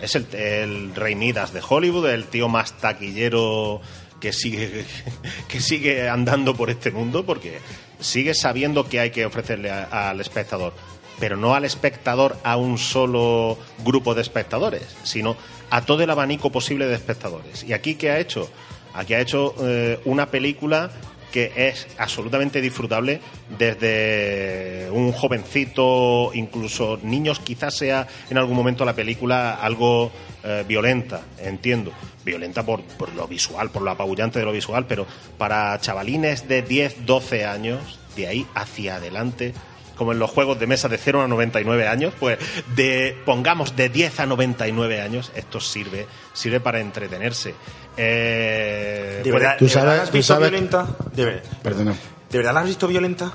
Es 0.00 0.14
el, 0.14 0.26
el 0.34 0.94
rey 0.94 1.14
Midas 1.14 1.52
de 1.52 1.60
Hollywood, 1.66 2.08
el 2.08 2.24
tío 2.24 2.48
más 2.48 2.72
taquillero 2.78 3.80
que 4.20 4.32
sigue, 4.32 4.84
que 5.48 5.60
sigue 5.60 6.08
andando 6.08 6.54
por 6.54 6.70
este 6.70 6.90
mundo, 6.90 7.24
porque 7.24 7.58
sigue 8.00 8.34
sabiendo 8.34 8.88
qué 8.88 9.00
hay 9.00 9.10
que 9.10 9.26
ofrecerle 9.26 9.70
al 9.70 10.20
espectador. 10.20 10.72
Pero 11.18 11.36
no 11.36 11.54
al 11.54 11.64
espectador 11.64 12.36
a 12.44 12.56
un 12.56 12.78
solo 12.78 13.58
grupo 13.84 14.14
de 14.14 14.22
espectadores, 14.22 14.96
sino 15.02 15.36
a 15.70 15.82
todo 15.82 16.02
el 16.02 16.10
abanico 16.10 16.52
posible 16.52 16.86
de 16.86 16.94
espectadores. 16.94 17.64
¿Y 17.64 17.72
aquí 17.72 17.96
qué 17.96 18.10
ha 18.10 18.20
hecho? 18.20 18.48
Aquí 18.94 19.14
ha 19.14 19.20
hecho 19.20 19.54
eh, 19.60 20.00
una 20.04 20.26
película 20.30 20.90
que 21.32 21.52
es 21.56 21.86
absolutamente 21.98 22.60
disfrutable 22.60 23.20
desde 23.58 24.88
un 24.90 25.12
jovencito, 25.12 26.30
incluso 26.34 26.98
niños, 27.02 27.40
quizás 27.40 27.76
sea 27.76 28.06
en 28.30 28.38
algún 28.38 28.56
momento 28.56 28.84
la 28.84 28.94
película 28.94 29.54
algo 29.54 30.10
eh, 30.42 30.64
violenta, 30.66 31.22
entiendo. 31.38 31.92
Violenta 32.28 32.64
por, 32.64 32.82
por 32.82 33.12
lo 33.14 33.26
visual, 33.26 33.70
por 33.70 33.82
lo 33.82 33.90
apabullante 33.90 34.38
de 34.38 34.44
lo 34.44 34.52
visual, 34.52 34.86
pero 34.86 35.06
para 35.36 35.78
chavalines 35.80 36.46
de 36.48 36.62
10, 36.62 37.04
12 37.06 37.44
años, 37.46 37.98
de 38.16 38.28
ahí 38.28 38.46
hacia 38.54 38.96
adelante, 38.96 39.52
como 39.96 40.12
en 40.12 40.20
los 40.20 40.30
juegos 40.30 40.60
de 40.60 40.66
mesa 40.68 40.88
de 40.88 40.96
0 40.96 41.22
a 41.22 41.28
99 41.28 41.88
años, 41.88 42.14
pues 42.20 42.38
de 42.76 43.16
pongamos 43.26 43.74
de 43.74 43.88
10 43.88 44.20
a 44.20 44.26
99 44.26 45.00
años, 45.00 45.32
esto 45.34 45.58
sirve, 45.60 46.06
sirve 46.32 46.60
para 46.60 46.78
entretenerse. 46.80 47.54
Eh, 47.96 49.20
¿De 49.24 49.32
verdad, 49.32 49.56
tú 49.58 49.66
de 49.66 49.74
verdad 49.74 49.82
sabes- 49.82 49.96
la 49.98 50.02
has 50.04 50.10
tú 50.10 50.16
visto 50.18 50.34
sabes- 50.34 50.50
violenta? 50.50 50.86
¿De, 51.14 51.24
ver- 51.24 51.42
Perdona. 51.62 51.94
¿De 52.30 52.38
verdad 52.38 52.54
la 52.54 52.60
has 52.60 52.66
visto 52.66 52.86
violenta? 52.86 53.32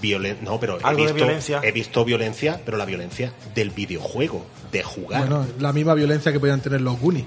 Violen- 0.00 0.36
no, 0.42 0.60
pero 0.60 0.78
he 0.78 0.84
Algo 0.84 0.98
de 1.06 1.12
visto, 1.12 1.24
violencia. 1.26 1.60
he 1.64 1.72
visto 1.72 2.04
violencia, 2.04 2.60
pero 2.64 2.76
la 2.76 2.84
violencia 2.84 3.32
del 3.54 3.70
videojuego, 3.70 4.46
de 4.70 4.84
jugar. 4.84 5.22
Bueno, 5.22 5.44
la 5.58 5.72
misma 5.72 5.94
violencia 5.94 6.30
que 6.30 6.38
podían 6.38 6.60
tener 6.60 6.80
los 6.82 7.00
Goonies. 7.00 7.24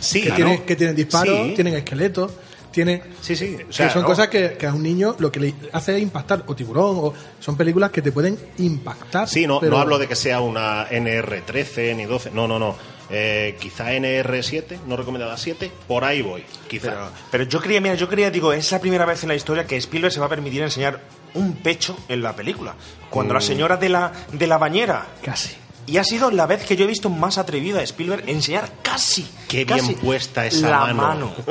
Sí, 0.00 0.20
que, 0.20 0.26
claro. 0.28 0.44
tienen, 0.44 0.62
que 0.66 0.76
tienen 0.76 0.96
disparos, 0.96 1.46
Sí. 1.46 1.52
tienen 1.54 1.74
esqueletos, 1.74 2.32
tienen... 2.72 3.02
Sí, 3.20 3.34
sí. 3.36 3.56
O 3.62 3.66
que 3.66 3.72
sea, 3.72 3.90
son 3.90 4.02
no. 4.02 4.08
cosas 4.08 4.28
que, 4.28 4.52
que 4.58 4.66
a 4.66 4.72
un 4.72 4.82
niño 4.82 5.16
lo 5.18 5.30
que 5.32 5.40
le 5.40 5.54
hace 5.72 5.96
es 5.96 6.02
impactar. 6.02 6.44
O 6.46 6.54
tiburón, 6.54 6.96
o 6.98 7.14
son 7.40 7.56
películas 7.56 7.90
que 7.90 8.00
te 8.02 8.12
pueden 8.12 8.38
impactar. 8.58 9.28
Sí, 9.28 9.46
no, 9.46 9.58
pero- 9.60 9.72
no 9.72 9.78
hablo 9.78 9.98
de 9.98 10.06
que 10.06 10.14
sea 10.16 10.40
una 10.40 10.88
NR13 10.88 11.94
ni 11.96 12.04
12, 12.06 12.30
no, 12.30 12.46
no, 12.48 12.58
no. 12.58 12.76
Eh, 13.12 13.56
quizá 13.60 13.92
NR7, 13.92 14.82
no 14.86 14.96
recomendada 14.96 15.36
7, 15.36 15.68
por 15.88 16.04
ahí 16.04 16.22
voy, 16.22 16.44
quizá. 16.68 16.90
Pero, 16.90 17.08
pero 17.32 17.44
yo 17.44 17.60
creía, 17.60 17.80
mira, 17.80 17.96
yo 17.96 18.08
creía, 18.08 18.30
digo, 18.30 18.52
es 18.52 18.70
la 18.70 18.78
primera 18.80 19.04
vez 19.04 19.24
en 19.24 19.30
la 19.30 19.34
historia 19.34 19.66
que 19.66 19.76
Spielberg 19.76 20.12
se 20.12 20.20
va 20.20 20.26
a 20.26 20.28
permitir 20.28 20.62
enseñar 20.62 21.00
un 21.34 21.54
pecho 21.56 21.96
en 22.08 22.22
la 22.22 22.36
película. 22.36 22.76
Cuando 23.10 23.34
la 23.34 23.40
Mm. 23.40 23.42
señora 23.42 23.76
de 23.76 23.88
la, 23.88 24.12
de 24.32 24.46
la 24.46 24.58
bañera. 24.58 25.08
Casi. 25.24 25.50
Y 25.86 25.96
ha 25.96 26.04
sido 26.04 26.30
la 26.30 26.46
vez 26.46 26.64
que 26.64 26.76
yo 26.76 26.84
he 26.84 26.88
visto 26.88 27.10
más 27.10 27.38
atrevida 27.38 27.80
a 27.80 27.82
Spielberg 27.82 28.28
enseñar 28.28 28.70
casi. 28.82 29.26
Qué 29.48 29.66
casi 29.66 29.88
bien 29.88 30.00
puesta 30.00 30.46
esa 30.46 30.70
la 30.70 30.94
mano. 30.94 31.32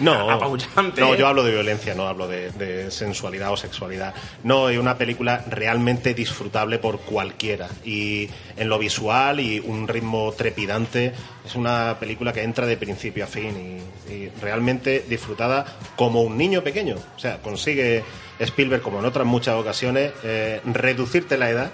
No, 0.00 0.30
Apabullante, 0.30 1.00
no, 1.00 1.14
¿eh? 1.14 1.18
yo 1.18 1.26
hablo 1.26 1.42
de 1.42 1.52
violencia, 1.52 1.94
no 1.94 2.08
hablo 2.08 2.26
de, 2.26 2.50
de 2.52 2.90
sensualidad 2.90 3.52
o 3.52 3.56
sexualidad. 3.56 4.14
No, 4.44 4.70
es 4.70 4.78
una 4.78 4.96
película 4.96 5.44
realmente 5.48 6.14
disfrutable 6.14 6.78
por 6.78 7.00
cualquiera. 7.00 7.68
Y 7.84 8.28
en 8.56 8.68
lo 8.68 8.78
visual 8.78 9.40
y 9.40 9.60
un 9.60 9.86
ritmo 9.86 10.32
trepidante, 10.32 11.12
es 11.44 11.54
una 11.54 11.98
película 12.00 12.32
que 12.32 12.42
entra 12.42 12.66
de 12.66 12.78
principio 12.78 13.24
a 13.24 13.26
fin 13.26 13.82
y, 14.08 14.12
y 14.12 14.28
realmente 14.40 15.04
disfrutada 15.06 15.66
como 15.96 16.22
un 16.22 16.38
niño 16.38 16.62
pequeño. 16.62 16.96
O 17.16 17.18
sea, 17.18 17.42
consigue 17.42 18.02
Spielberg, 18.38 18.82
como 18.82 19.00
en 19.00 19.04
otras 19.04 19.26
muchas 19.26 19.56
ocasiones, 19.56 20.12
eh, 20.24 20.60
reducirte 20.64 21.36
la 21.36 21.50
edad 21.50 21.72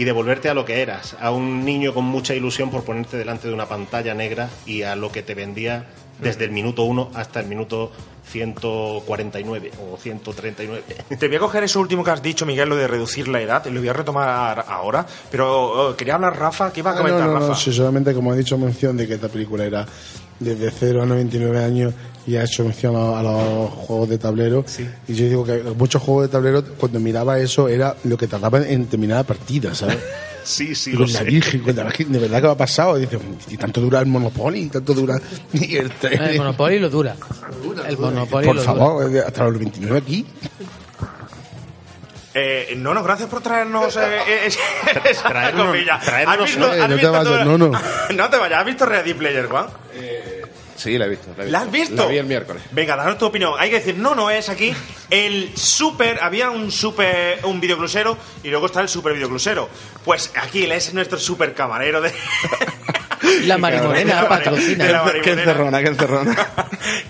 y 0.00 0.04
devolverte 0.04 0.48
a 0.48 0.54
lo 0.54 0.64
que 0.64 0.80
eras, 0.80 1.14
a 1.20 1.30
un 1.30 1.62
niño 1.62 1.92
con 1.92 2.06
mucha 2.06 2.34
ilusión 2.34 2.70
por 2.70 2.84
ponerte 2.84 3.18
delante 3.18 3.48
de 3.48 3.52
una 3.52 3.66
pantalla 3.66 4.14
negra 4.14 4.48
y 4.64 4.80
a 4.80 4.96
lo 4.96 5.12
que 5.12 5.22
te 5.22 5.34
vendía 5.34 5.88
desde 6.18 6.46
el 6.46 6.52
minuto 6.52 6.84
1 6.84 7.10
hasta 7.12 7.40
el 7.40 7.46
minuto 7.46 7.92
149 8.30 9.72
o 9.92 9.98
139. 9.98 10.82
Te 11.18 11.26
voy 11.28 11.36
a 11.36 11.38
coger 11.38 11.64
eso 11.64 11.80
último 11.80 12.02
que 12.02 12.12
has 12.12 12.22
dicho, 12.22 12.46
Miguel, 12.46 12.70
lo 12.70 12.76
de 12.76 12.88
reducir 12.88 13.28
la 13.28 13.42
edad. 13.42 13.62
Lo 13.66 13.80
voy 13.80 13.88
a 13.90 13.92
retomar 13.92 14.64
ahora. 14.68 15.04
Pero 15.30 15.88
oh, 15.90 15.96
quería 15.96 16.14
hablar 16.14 16.38
Rafa. 16.38 16.72
¿Qué 16.72 16.80
iba 16.80 16.92
a 16.92 16.94
Ah, 16.94 16.96
no, 16.96 17.02
comentar, 17.02 17.26
no, 17.28 17.34
no, 17.38 17.48
Rafa? 17.48 17.60
sí, 17.60 17.70
solamente 17.70 18.14
como 18.14 18.32
he 18.32 18.38
dicho 18.38 18.56
mención 18.56 18.96
de 18.96 19.06
que 19.06 19.14
esta 19.14 19.28
película 19.28 19.64
era 19.66 19.86
desde 20.40 20.70
0 20.70 21.02
a 21.02 21.06
99 21.06 21.62
años 21.62 21.94
y 22.26 22.36
ha 22.36 22.44
hecho 22.44 22.64
mención 22.64 22.96
a, 22.96 23.18
a 23.18 23.22
los 23.22 23.70
juegos 23.70 24.08
de 24.08 24.18
tablero. 24.18 24.64
Y 25.08 25.14
yo 25.14 25.26
digo 25.26 25.44
que 25.44 25.62
muchos 25.76 26.02
juegos 26.02 26.24
de 26.24 26.28
tablero, 26.28 26.64
cuando 26.78 27.00
miraba 27.00 27.38
eso, 27.38 27.68
era 27.68 27.96
lo 28.04 28.16
que 28.16 28.26
tardaban 28.26 28.64
en 28.64 28.86
terminar 28.86 29.18
la 29.18 29.24
partida, 29.24 29.74
¿sabes? 29.74 29.98
Sí, 30.42 30.74
sí, 30.74 30.92
Digo, 30.92 31.04
la 31.06 31.22
Virgen, 31.22 31.62
de 31.64 31.72
verdad 32.18 32.40
que 32.40 32.46
me 32.46 32.48
ha 32.48 32.56
pasado. 32.56 32.96
Y 32.96 33.02
dice, 33.02 33.18
y 33.50 33.56
tanto 33.58 33.80
dura 33.80 34.00
el 34.00 34.06
Monopoly, 34.06 34.62
y 34.62 34.66
tanto 34.68 34.94
dura. 34.94 35.20
Y 35.52 35.76
el 35.76 35.90
Monopoly 36.38 36.78
lo 36.78 36.88
dura. 36.88 37.14
El 37.86 37.98
Monopoly 37.98 38.46
Por 38.46 38.56
lo 38.56 38.62
favor, 38.62 39.18
hasta 39.18 39.44
los 39.44 39.58
29 39.58 39.98
aquí. 39.98 40.26
Eh, 42.32 42.74
no, 42.76 42.94
no, 42.94 43.02
gracias 43.02 43.28
por 43.28 43.42
traernos 43.42 43.96
eh, 43.96 44.00
eh, 44.28 44.46
esa 45.04 45.28
Traernos- 45.28 45.66
comilla. 45.66 45.98
traernos- 46.00 46.32
¿Has 46.32 46.38
visto- 46.44 46.60
no, 46.60 46.96
te 46.96 47.06
vayas, 47.08 47.46
no, 47.46 47.58
no. 47.58 47.80
no 48.14 48.30
te 48.30 48.36
vayas, 48.36 48.58
¿has 48.60 48.66
visto 48.66 48.86
Ready 48.86 49.14
Player 49.14 49.46
One? 49.52 49.68
Sí, 50.76 50.96
la 50.96 51.04
he 51.04 51.08
visto. 51.10 51.28
La, 51.36 51.44
he 51.44 51.50
¿La 51.50 51.60
has 51.60 51.70
visto? 51.70 51.94
La 51.96 52.06
vi 52.06 52.16
el 52.16 52.24
miércoles. 52.24 52.62
Venga, 52.70 52.96
danos 52.96 53.18
tu 53.18 53.26
opinión. 53.26 53.52
Hay 53.58 53.68
que 53.68 53.76
decir, 53.80 53.98
no, 53.98 54.14
no 54.14 54.30
es 54.30 54.48
aquí 54.48 54.72
el 55.10 55.50
super. 55.54 56.18
Había 56.22 56.48
un 56.48 56.70
super. 56.72 57.38
un 57.42 57.60
videoclusero 57.60 58.16
y 58.42 58.48
luego 58.48 58.64
está 58.64 58.80
el 58.80 58.88
super 58.88 59.12
videoclusero. 59.12 59.68
Pues 60.06 60.32
aquí 60.40 60.64
él 60.64 60.72
es 60.72 60.94
nuestro 60.94 61.18
super 61.18 61.52
camarero 61.52 62.00
de. 62.00 62.10
La 63.44 63.58
Marimorena 63.58 64.14
la 64.14 64.22
la 64.22 64.28
Qué 64.40 64.50
Marimorena. 64.50 65.32
encerrona, 65.32 65.82
qué 65.82 65.88
encerrona. 65.88 66.36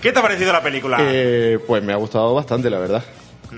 ¿Qué 0.01 0.11
te 0.11 0.19
ha 0.19 0.21
parecido 0.21 0.51
la 0.51 0.61
película? 0.61 0.97
Eh, 0.99 1.57
pues 1.65 1.81
me 1.81 1.93
ha 1.93 1.95
gustado 1.95 2.33
bastante, 2.35 2.69
la 2.69 2.79
verdad. 2.79 3.01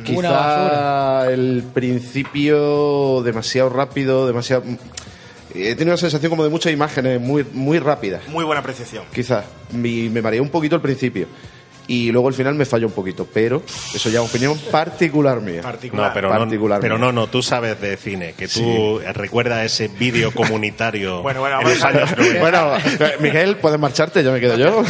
Quizá 0.03 1.32
el 1.32 1.63
principio 1.73 3.21
demasiado 3.23 3.69
rápido, 3.69 4.25
demasiado... 4.25 4.63
He 5.56 5.75
tenido 5.75 5.93
una 5.93 5.97
sensación 5.97 6.32
como 6.32 6.43
de 6.43 6.49
muchas 6.49 6.73
imágenes 6.73 7.21
muy, 7.21 7.45
muy 7.53 7.77
rápidas. 7.77 8.27
Muy 8.27 8.43
buena 8.43 8.62
apreciación. 8.62 9.06
Quizás. 9.13 9.45
Y 9.71 10.10
me 10.10 10.21
mareé 10.21 10.41
un 10.41 10.49
poquito 10.49 10.75
al 10.75 10.82
principio. 10.82 11.27
Y 11.87 12.11
luego 12.11 12.27
al 12.29 12.33
final 12.33 12.55
me 12.55 12.65
falló 12.65 12.87
un 12.87 12.93
poquito. 12.93 13.27
Pero 13.33 13.61
eso 13.93 14.09
ya 14.09 14.21
es 14.23 14.29
opinión 14.29 14.57
particular 14.71 15.41
mía. 15.41 15.61
No, 15.91 16.11
pero 16.13 16.29
no, 16.29 16.39
particular 16.39 16.79
pero 16.79 16.95
mía. 16.97 17.05
no, 17.07 17.11
no, 17.11 17.27
tú 17.27 17.41
sabes 17.43 17.79
de 17.81 17.97
cine, 17.97 18.33
que 18.37 18.47
tú 18.47 18.99
Sí. 19.03 19.11
recuerdas 19.13 19.65
ese 19.65 19.87
vídeo 19.89 20.31
comunitario 20.31 21.21
Bueno, 21.23 21.41
bueno, 21.41 21.57
en 21.59 21.63
vamos 21.65 21.77
los 21.77 21.83
a- 21.83 21.87
años 21.89 22.17
90. 22.17 22.39
Bueno, 22.39 22.71
Miguel, 23.19 23.57
puedes 23.57 23.79
marcharte, 23.79 24.23
ya 24.23 24.31
me 24.31 24.39
quedo 24.39 24.57
yo. 24.57 24.83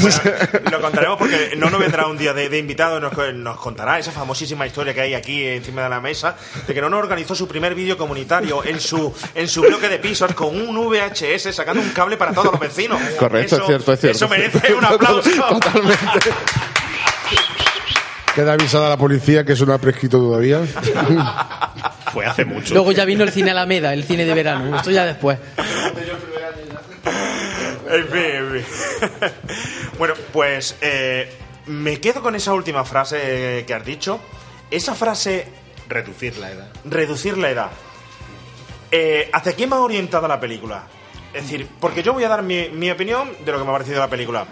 Lo 0.72 0.82
contaremos 0.82 1.18
porque 1.18 1.54
no 1.58 1.70
nos 1.70 1.80
vendrá 1.80 2.06
un 2.08 2.18
día 2.18 2.34
de, 2.34 2.50
de 2.50 2.58
invitado, 2.60 3.00
nos, 3.00 3.14
nos 3.34 3.58
contará 3.58 3.98
esa 4.00 4.12
famosísima 4.12 4.68
historia 4.68 4.94
que 4.94 5.02
hay 5.02 5.14
aquí 5.16 5.44
encima 5.48 5.84
de 5.84 5.90
la 5.90 6.00
mesa, 6.02 6.36
de 6.68 6.74
que 6.74 6.82
no 6.82 6.90
nos 6.90 7.00
organizó 7.00 7.34
su 7.36 7.48
primer 7.48 7.74
vídeo 7.76 7.98
comunitario 7.98 8.64
en 8.64 8.80
su, 8.80 9.14
en 9.36 9.48
su 9.48 9.62
bloque 9.62 9.90
de 9.90 10.00
pisos 10.00 10.34
con 10.34 10.56
un 10.60 10.76
VHS 10.90 11.54
sacando 11.56 11.82
un 11.82 11.90
cable 11.90 12.18
para 12.18 12.34
todos 12.34 12.52
los 12.52 12.60
vecinos. 12.60 13.00
Correcto, 13.18 13.56
Eso- 13.56 13.64
es 13.64 13.68
cierto, 13.68 13.94
es 13.94 14.00
cierto. 14.00 14.18
Eso 14.18 14.30
merece 14.30 14.74
un 14.74 14.86
aplauso. 14.86 15.30
Totalmente. 15.50 16.30
Queda 18.36 18.54
avisada 18.54 18.90
la 18.90 18.98
policía 18.98 19.44
que 19.46 19.54
eso 19.54 19.66
no 19.66 19.74
ha 19.74 19.78
prescrito 19.78 20.18
todavía. 20.18 20.62
Fue 22.12 22.26
hace 22.26 22.46
mucho. 22.46 22.74
Luego 22.74 22.92
ya 22.92 23.06
vino 23.06 23.24
el 23.24 23.32
cine 23.32 23.52
Alameda, 23.52 23.94
el 23.94 24.04
cine 24.04 24.26
de 24.26 24.34
verano. 24.34 24.76
Esto 24.78 24.92
ya 24.92 25.06
después. 25.06 25.38
En 27.90 28.08
fin, 28.08 28.22
en 28.24 28.52
fin. 28.52 28.66
bueno, 30.00 30.14
pues 30.32 30.76
eh, 30.82 31.32
me 31.68 32.00
quedo 32.00 32.22
con 32.22 32.36
esa 32.36 32.54
última 32.54 32.84
frase 32.86 33.64
que 33.68 33.74
has 33.74 33.86
dicho. 33.86 34.20
Esa 34.72 34.96
frase, 34.96 35.48
Reducir 35.88 36.38
la 36.38 36.52
edad. 36.52 36.68
reducir 36.86 37.38
la 37.38 37.50
edad. 37.52 37.70
Eh, 38.90 39.30
¿Hacia 39.32 39.54
quién 39.54 39.72
va 39.72 39.80
orientada 39.80 40.28
la 40.28 40.40
película? 40.40 40.84
Es 41.34 41.44
decir, 41.44 41.68
porque 41.80 42.02
yo 42.02 42.14
voy 42.14 42.24
a 42.24 42.30
dar 42.30 42.42
mi, 42.42 42.70
mi 42.70 42.90
opinión 42.90 43.30
de 43.46 43.52
lo 43.52 43.58
que 43.60 43.64
me 43.64 43.70
ha 43.70 43.74
parecido 43.74 44.00
la 44.00 44.10
película. 44.10 44.46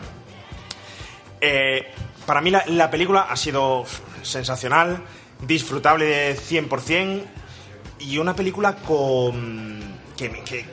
Eh, 1.39 1.91
para 2.31 2.39
mí 2.39 2.49
la, 2.49 2.63
la 2.67 2.89
película 2.89 3.27
ha 3.29 3.35
sido 3.35 3.83
sensacional, 4.21 5.03
disfrutable 5.45 6.05
de 6.05 6.37
100% 6.37 7.23
y 7.99 8.17
una 8.19 8.33
película 8.33 8.77
con... 8.77 9.81
Que, 10.15 10.29
que- 10.45 10.65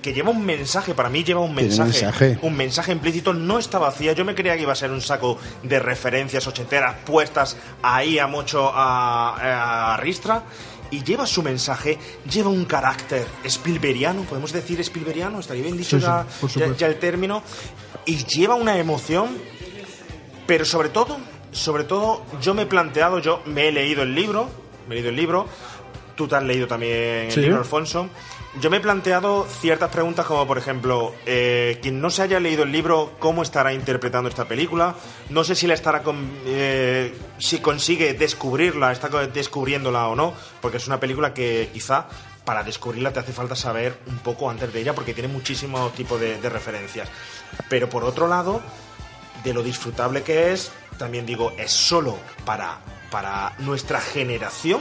que 0.00 0.12
lleva 0.14 0.30
un 0.30 0.42
mensaje, 0.46 0.94
para 0.94 1.10
mí 1.10 1.22
lleva 1.22 1.40
un 1.40 1.54
mensaje, 1.54 1.90
mensaje. 1.90 2.38
un 2.40 2.56
mensaje 2.56 2.92
implícito, 2.92 3.34
no 3.34 3.58
está 3.58 3.78
vacía. 3.78 4.12
Yo 4.14 4.24
me 4.24 4.34
creía 4.34 4.56
que 4.56 4.62
iba 4.62 4.72
a 4.72 4.76
ser 4.76 4.90
un 4.90 5.02
saco 5.02 5.38
de 5.62 5.78
referencias 5.80 6.46
ochenteras 6.46 6.94
puestas 7.04 7.58
ahí 7.82 8.18
a 8.18 8.26
mucho 8.26 8.70
a, 8.72 9.92
a 9.92 9.96
Ristra. 9.98 10.44
Y 10.90 11.02
lleva 11.02 11.26
su 11.26 11.42
mensaje, 11.42 11.98
lleva 12.30 12.48
un 12.50 12.64
carácter 12.64 13.26
Spielbergiano, 13.44 14.22
podemos 14.22 14.50
decir 14.52 14.78
Spielbergiano, 14.80 15.40
estaría 15.40 15.62
bien 15.62 15.76
dicho 15.76 15.98
Sí, 15.98 16.02
ya 16.78 16.86
el 16.86 16.98
término. 16.98 17.42
Y 18.06 18.24
lleva 18.24 18.54
una 18.54 18.78
emoción, 18.78 19.30
pero 20.46 20.64
sobre 20.64 20.88
todo, 20.88 21.18
sobre 21.52 21.84
todo, 21.84 22.22
yo 22.40 22.54
me 22.54 22.62
he 22.62 22.66
planteado, 22.66 23.18
yo 23.18 23.42
me 23.46 23.68
he 23.68 23.72
leído 23.72 24.02
el 24.02 24.14
libro, 24.14 24.48
me 24.88 24.94
he 24.94 24.96
leído 24.96 25.10
el 25.10 25.16
libro, 25.16 25.46
tú 26.16 26.26
te 26.28 26.36
has 26.36 26.42
leído 26.42 26.66
también 26.66 27.26
el 27.26 27.32
Sí. 27.32 27.40
libro, 27.40 27.58
Alfonso. 27.58 28.08
Yo 28.60 28.68
me 28.68 28.76
he 28.76 28.80
planteado 28.80 29.46
ciertas 29.60 29.88
preguntas 29.90 30.26
como, 30.26 30.46
por 30.46 30.58
ejemplo, 30.58 31.14
eh, 31.24 31.78
quien 31.80 32.02
no 32.02 32.10
se 32.10 32.20
haya 32.20 32.38
leído 32.38 32.64
el 32.64 32.72
libro, 32.72 33.12
¿cómo 33.18 33.42
estará 33.42 33.72
interpretando 33.72 34.28
esta 34.28 34.44
película? 34.46 34.94
No 35.30 35.42
sé 35.42 35.54
si 35.54 35.66
la 35.66 35.72
estará 35.72 36.02
con- 36.02 36.30
eh, 36.44 37.14
si 37.38 37.60
consigue 37.60 38.12
descubrirla, 38.12 38.92
está 38.92 39.08
descubriéndola 39.26 40.06
o 40.08 40.14
no, 40.14 40.34
porque 40.60 40.76
es 40.76 40.86
una 40.86 41.00
película 41.00 41.32
que 41.32 41.70
quizá 41.72 42.08
para 42.44 42.62
descubrirla 42.62 43.10
te 43.12 43.20
hace 43.20 43.32
falta 43.32 43.56
saber 43.56 43.96
un 44.06 44.18
poco 44.18 44.50
antes 44.50 44.70
de 44.70 44.80
ella, 44.80 44.94
porque 44.94 45.14
tiene 45.14 45.28
muchísimos 45.28 45.94
tipos 45.94 46.20
de, 46.20 46.38
de 46.38 46.48
referencias. 46.50 47.08
Pero 47.70 47.88
por 47.88 48.04
otro 48.04 48.28
lado, 48.28 48.60
de 49.44 49.54
lo 49.54 49.62
disfrutable 49.62 50.22
que 50.22 50.52
es, 50.52 50.70
también 50.98 51.26
digo, 51.26 51.52
es 51.58 51.70
solo 51.72 52.16
para, 52.44 52.78
para 53.10 53.52
nuestra 53.58 54.00
generación. 54.00 54.80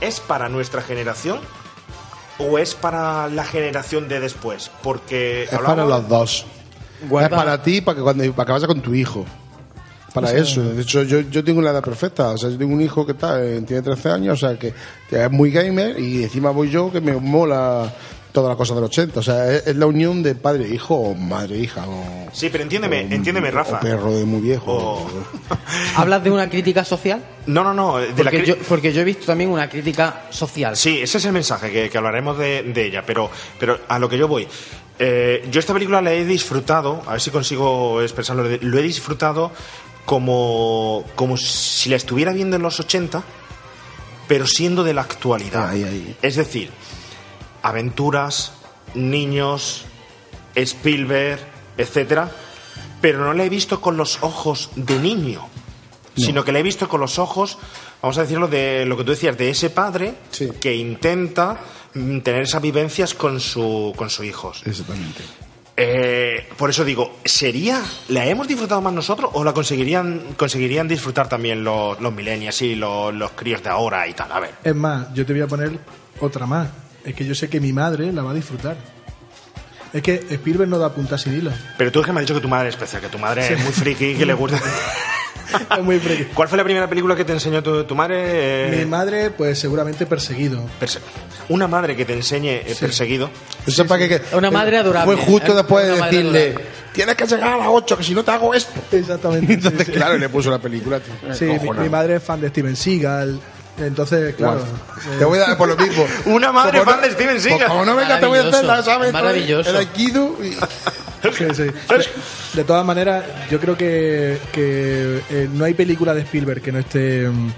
¿Es 0.00 0.20
para 0.20 0.48
nuestra 0.48 0.80
generación? 0.82 1.40
¿O 2.38 2.58
es 2.58 2.74
para 2.74 3.28
la 3.28 3.44
generación 3.44 4.08
de 4.08 4.18
después? 4.20 4.70
Porque 4.82 5.42
Es 5.44 5.50
para 5.58 5.84
los 5.84 6.08
dos. 6.08 6.46
Es 7.02 7.28
para 7.28 7.62
ti, 7.62 7.80
para 7.82 7.96
que 7.96 8.02
cuando 8.02 8.32
para 8.32 8.46
que 8.46 8.52
vayas 8.52 8.66
con 8.66 8.80
tu 8.80 8.94
hijo. 8.94 9.26
Para 10.14 10.28
O 10.28 10.30
sea- 10.30 10.40
eso. 10.40 10.62
De 10.62 10.80
hecho, 10.82 11.02
yo, 11.02 11.20
yo 11.20 11.44
tengo 11.44 11.60
la 11.60 11.70
edad 11.70 11.82
perfecta. 11.84 12.28
O 12.30 12.38
sea, 12.38 12.48
yo 12.50 12.56
tengo 12.58 12.72
un 12.74 12.80
hijo 12.80 13.04
que 13.04 13.12
está, 13.12 13.42
eh, 13.44 13.60
tiene 13.66 13.82
13 13.82 14.10
años, 14.10 14.42
o 14.42 14.46
sea, 14.48 14.58
que, 14.58 14.72
que 15.08 15.22
es 15.24 15.30
muy 15.30 15.50
gamer 15.50 15.98
y 16.00 16.22
encima 16.24 16.50
voy 16.50 16.70
yo 16.70 16.90
que 16.90 17.00
me 17.00 17.12
mola 17.14 17.92
toda 18.32 18.48
la 18.50 18.56
cosa 18.56 18.74
del 18.74 18.84
80. 18.84 19.20
O 19.20 19.22
sea, 19.22 19.52
es, 19.52 19.66
es 19.66 19.76
la 19.76 19.86
unión 19.86 20.22
de 20.22 20.34
padre 20.34 20.66
e 20.66 20.74
hijo 20.74 20.94
o 20.94 21.14
madre 21.14 21.56
e 21.56 21.60
hija. 21.60 21.84
O, 21.88 22.28
Sí, 22.32 22.48
pero 22.50 22.62
entiéndeme, 22.64 23.06
o- 23.10 23.14
entiéndeme, 23.14 23.50
Rafa. 23.50 23.76
O 23.78 23.80
perro 23.80 24.12
de 24.12 24.24
muy 24.24 24.40
viejo. 24.40 24.72
O- 24.72 25.10
¿Hablas 25.96 26.22
de 26.24 26.30
una 26.30 26.48
crítica 26.48 26.84
social? 26.84 27.22
No, 27.46 27.64
no, 27.64 27.74
no. 27.74 27.98
De 27.98 28.08
Porque 28.12 28.44
yo, 28.44 28.56
porque 28.68 28.92
yo 28.92 29.00
he 29.00 29.04
visto 29.04 29.26
también 29.26 29.50
una 29.50 29.68
crítica 29.68 30.26
social. 30.30 30.76
Sí, 30.76 31.00
ese 31.02 31.18
es 31.18 31.24
el 31.24 31.32
mensaje, 31.32 31.70
que, 31.72 31.90
que 31.90 31.98
hablaremos 31.98 32.38
de, 32.38 32.62
de 32.62 32.86
ella, 32.86 33.02
pero, 33.06 33.30
pero 33.58 33.80
a 33.88 33.98
lo 33.98 34.08
que 34.08 34.16
yo 34.18 34.28
voy. 34.28 34.46
Eh, 34.98 35.48
yo 35.50 35.60
esta 35.60 35.72
película 35.72 36.02
la 36.02 36.12
he 36.12 36.24
disfrutado, 36.24 37.02
a 37.06 37.12
ver 37.12 37.20
si 37.20 37.30
consigo 37.30 38.02
expresarlo, 38.02 38.44
lo 38.60 38.78
he 38.78 38.82
disfrutado 38.82 39.50
como, 40.04 41.04
como 41.14 41.36
si 41.36 41.88
la 41.88 41.96
estuviera 41.96 42.32
viendo 42.32 42.56
en 42.56 42.62
los 42.62 42.78
80, 42.80 43.22
pero 44.28 44.46
siendo 44.46 44.84
de 44.84 44.94
la 44.94 45.02
actualidad. 45.02 45.74
Es 46.22 46.36
decir, 46.36 46.70
aventuras, 47.62 48.52
niños, 48.94 49.84
Spielberg, 50.54 51.40
etcétera, 51.76 52.30
pero 53.00 53.24
no 53.24 53.32
la 53.32 53.44
he 53.44 53.48
visto 53.48 53.80
con 53.80 53.96
los 53.96 54.22
ojos 54.22 54.70
de 54.76 54.98
niño, 54.98 55.48
sino 56.16 56.44
que 56.44 56.52
la 56.52 56.58
he 56.58 56.62
visto 56.62 56.88
con 56.88 57.00
los 57.00 57.18
ojos, 57.18 57.58
vamos 58.02 58.18
a 58.18 58.22
decirlo, 58.22 58.48
de 58.48 58.84
lo 58.86 58.96
que 58.96 59.04
tú 59.04 59.10
decías, 59.10 59.36
de 59.36 59.50
ese 59.50 59.70
padre 59.70 60.14
que 60.60 60.74
intenta 60.74 61.58
mm, 61.94 62.20
tener 62.20 62.42
esas 62.42 62.60
vivencias 62.60 63.14
con 63.14 63.40
su, 63.40 63.94
con 63.96 64.10
sus 64.10 64.26
hijos. 64.26 64.62
Exactamente. 64.66 65.22
Eh, 65.82 66.46
por 66.58 66.68
eso 66.68 66.84
digo, 66.84 67.20
¿sería, 67.24 67.82
la 68.08 68.26
hemos 68.26 68.46
disfrutado 68.46 68.82
más 68.82 68.92
nosotros 68.92 69.30
o 69.32 69.42
la 69.42 69.54
conseguirían, 69.54 70.34
conseguirían 70.36 70.86
disfrutar 70.86 71.26
también 71.26 71.64
los, 71.64 71.98
los 72.00 72.12
millennials 72.12 72.60
y 72.60 72.74
los, 72.74 73.14
los 73.14 73.30
críos 73.30 73.62
de 73.62 73.70
ahora 73.70 74.06
y 74.06 74.12
tal? 74.12 74.30
A 74.30 74.40
ver. 74.40 74.50
Es 74.62 74.74
más, 74.74 75.14
yo 75.14 75.24
te 75.24 75.32
voy 75.32 75.40
a 75.40 75.46
poner 75.46 75.78
otra 76.20 76.44
más. 76.44 76.68
Es 77.04 77.14
que 77.14 77.24
yo 77.24 77.34
sé 77.34 77.48
que 77.48 77.60
mi 77.60 77.72
madre 77.72 78.12
la 78.12 78.22
va 78.22 78.32
a 78.32 78.34
disfrutar. 78.34 78.76
Es 79.92 80.02
que 80.02 80.24
Spielberg 80.30 80.68
no 80.70 80.78
da 80.78 80.92
puntas 80.94 81.26
y 81.26 81.30
hilos. 81.30 81.54
Pero 81.76 81.90
tú 81.90 82.00
es 82.00 82.06
que 82.06 82.12
me 82.12 82.20
has 82.20 82.26
dicho 82.26 82.34
que 82.34 82.40
tu 82.40 82.48
madre 82.48 82.68
es 82.68 82.74
especial, 82.74 83.02
que 83.02 83.08
tu 83.08 83.18
madre 83.18 83.46
Sí. 83.46 83.54
es 83.54 83.60
muy 83.64 83.72
friki, 83.72 84.14
que 84.14 84.26
le 84.26 84.34
gusta. 84.34 84.60
Es 85.76 85.82
muy 85.82 85.98
friki. 85.98 86.26
¿Cuál 86.26 86.46
fue 86.48 86.56
la 86.58 86.62
primera 86.62 86.88
película 86.88 87.16
que 87.16 87.24
te 87.24 87.32
enseñó 87.32 87.60
tu, 87.60 87.82
tu 87.82 87.96
madre? 87.96 88.68
Eh, 88.72 88.76
Mi 88.78 88.84
madre, 88.84 89.30
pues 89.30 89.58
seguramente 89.58 90.06
perseguido. 90.06 90.62
perse- 90.80 91.00
Una 91.48 91.66
madre 91.66 91.96
que 91.96 92.04
te 92.04 92.12
enseñe 92.12 92.50
eh, 92.64 92.76
perseguido. 92.78 93.28
Eso 93.66 93.84
para 93.84 94.06
que, 94.06 94.20
que- 94.20 94.36
Una 94.36 94.48
madre 94.52 94.78
adorable. 94.78 95.12
Fue 95.16 95.24
justo 95.24 95.50
¿eh? 95.50 95.56
después 95.56 95.86
de 95.88 95.96
decirle, 95.96 96.40
adorable. 96.50 96.66
tienes 96.92 97.16
que 97.16 97.26
llegar 97.26 97.52
a 97.54 97.56
las 97.56 97.66
8, 97.68 97.98
que 97.98 98.04
si 98.04 98.14
no 98.14 98.22
te 98.22 98.30
hago 98.30 98.54
esto. 98.54 98.80
Exactamente. 98.92 99.54
Entonces, 99.54 99.86
sí, 99.86 99.92
sí. 99.92 99.98
claro, 99.98 100.14
y 100.14 100.20
le 100.20 100.28
puso 100.28 100.52
la 100.52 100.60
película. 100.60 101.00
tío. 101.00 101.34
Sí, 101.34 101.46
mi, 101.46 101.70
mi 101.80 101.88
madre 101.88 102.14
es 102.16 102.22
fan 102.22 102.40
de 102.40 102.48
Steven 102.50 102.76
Seagal. 102.76 103.40
Entonces, 103.80 104.34
claro. 104.34 104.60
Eh, 104.60 105.16
Te 105.18 105.24
voy 105.24 105.38
a 105.38 105.42
dar 105.42 105.56
por 105.56 105.68
lo 105.68 105.76
mismo. 105.76 106.04
Una 106.26 106.52
madre 106.52 106.78
Como 106.80 106.90
fan 106.90 107.00
no- 107.00 107.06
de 107.06 107.12
Steven 107.14 107.40
Seagal. 107.40 107.68
Como 107.68 107.84
no 107.84 107.96
venga, 107.96 108.20
te 108.20 108.26
voy 108.26 108.38
a 108.38 108.42
hacer 108.42 108.64
la, 108.64 108.74
Maravilloso, 108.74 108.90
¿sabes? 108.90 109.12
maravilloso. 109.12 109.70
El 109.70 109.76
aikido 109.76 110.36
y... 110.44 110.56
Sí, 111.22 111.44
sí. 111.54 111.62
De, 111.64 111.74
de 112.54 112.64
todas 112.64 112.82
maneras, 112.84 113.22
yo 113.50 113.60
creo 113.60 113.76
que, 113.76 114.38
que, 114.52 115.20
eh, 115.28 115.48
no 115.52 115.66
hay 115.66 115.74
película 115.74 116.14
de 116.14 116.22
Spielberg 116.22 116.62
que 116.62 116.72
no 116.72 116.78
esté 116.78 117.28
mm, 117.28 117.52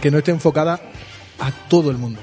que 0.00 0.08
no 0.12 0.18
esté 0.18 0.30
enfocada 0.30 0.80
a 1.40 1.50
todo 1.68 1.90
el 1.90 1.98
mundo. 1.98 2.20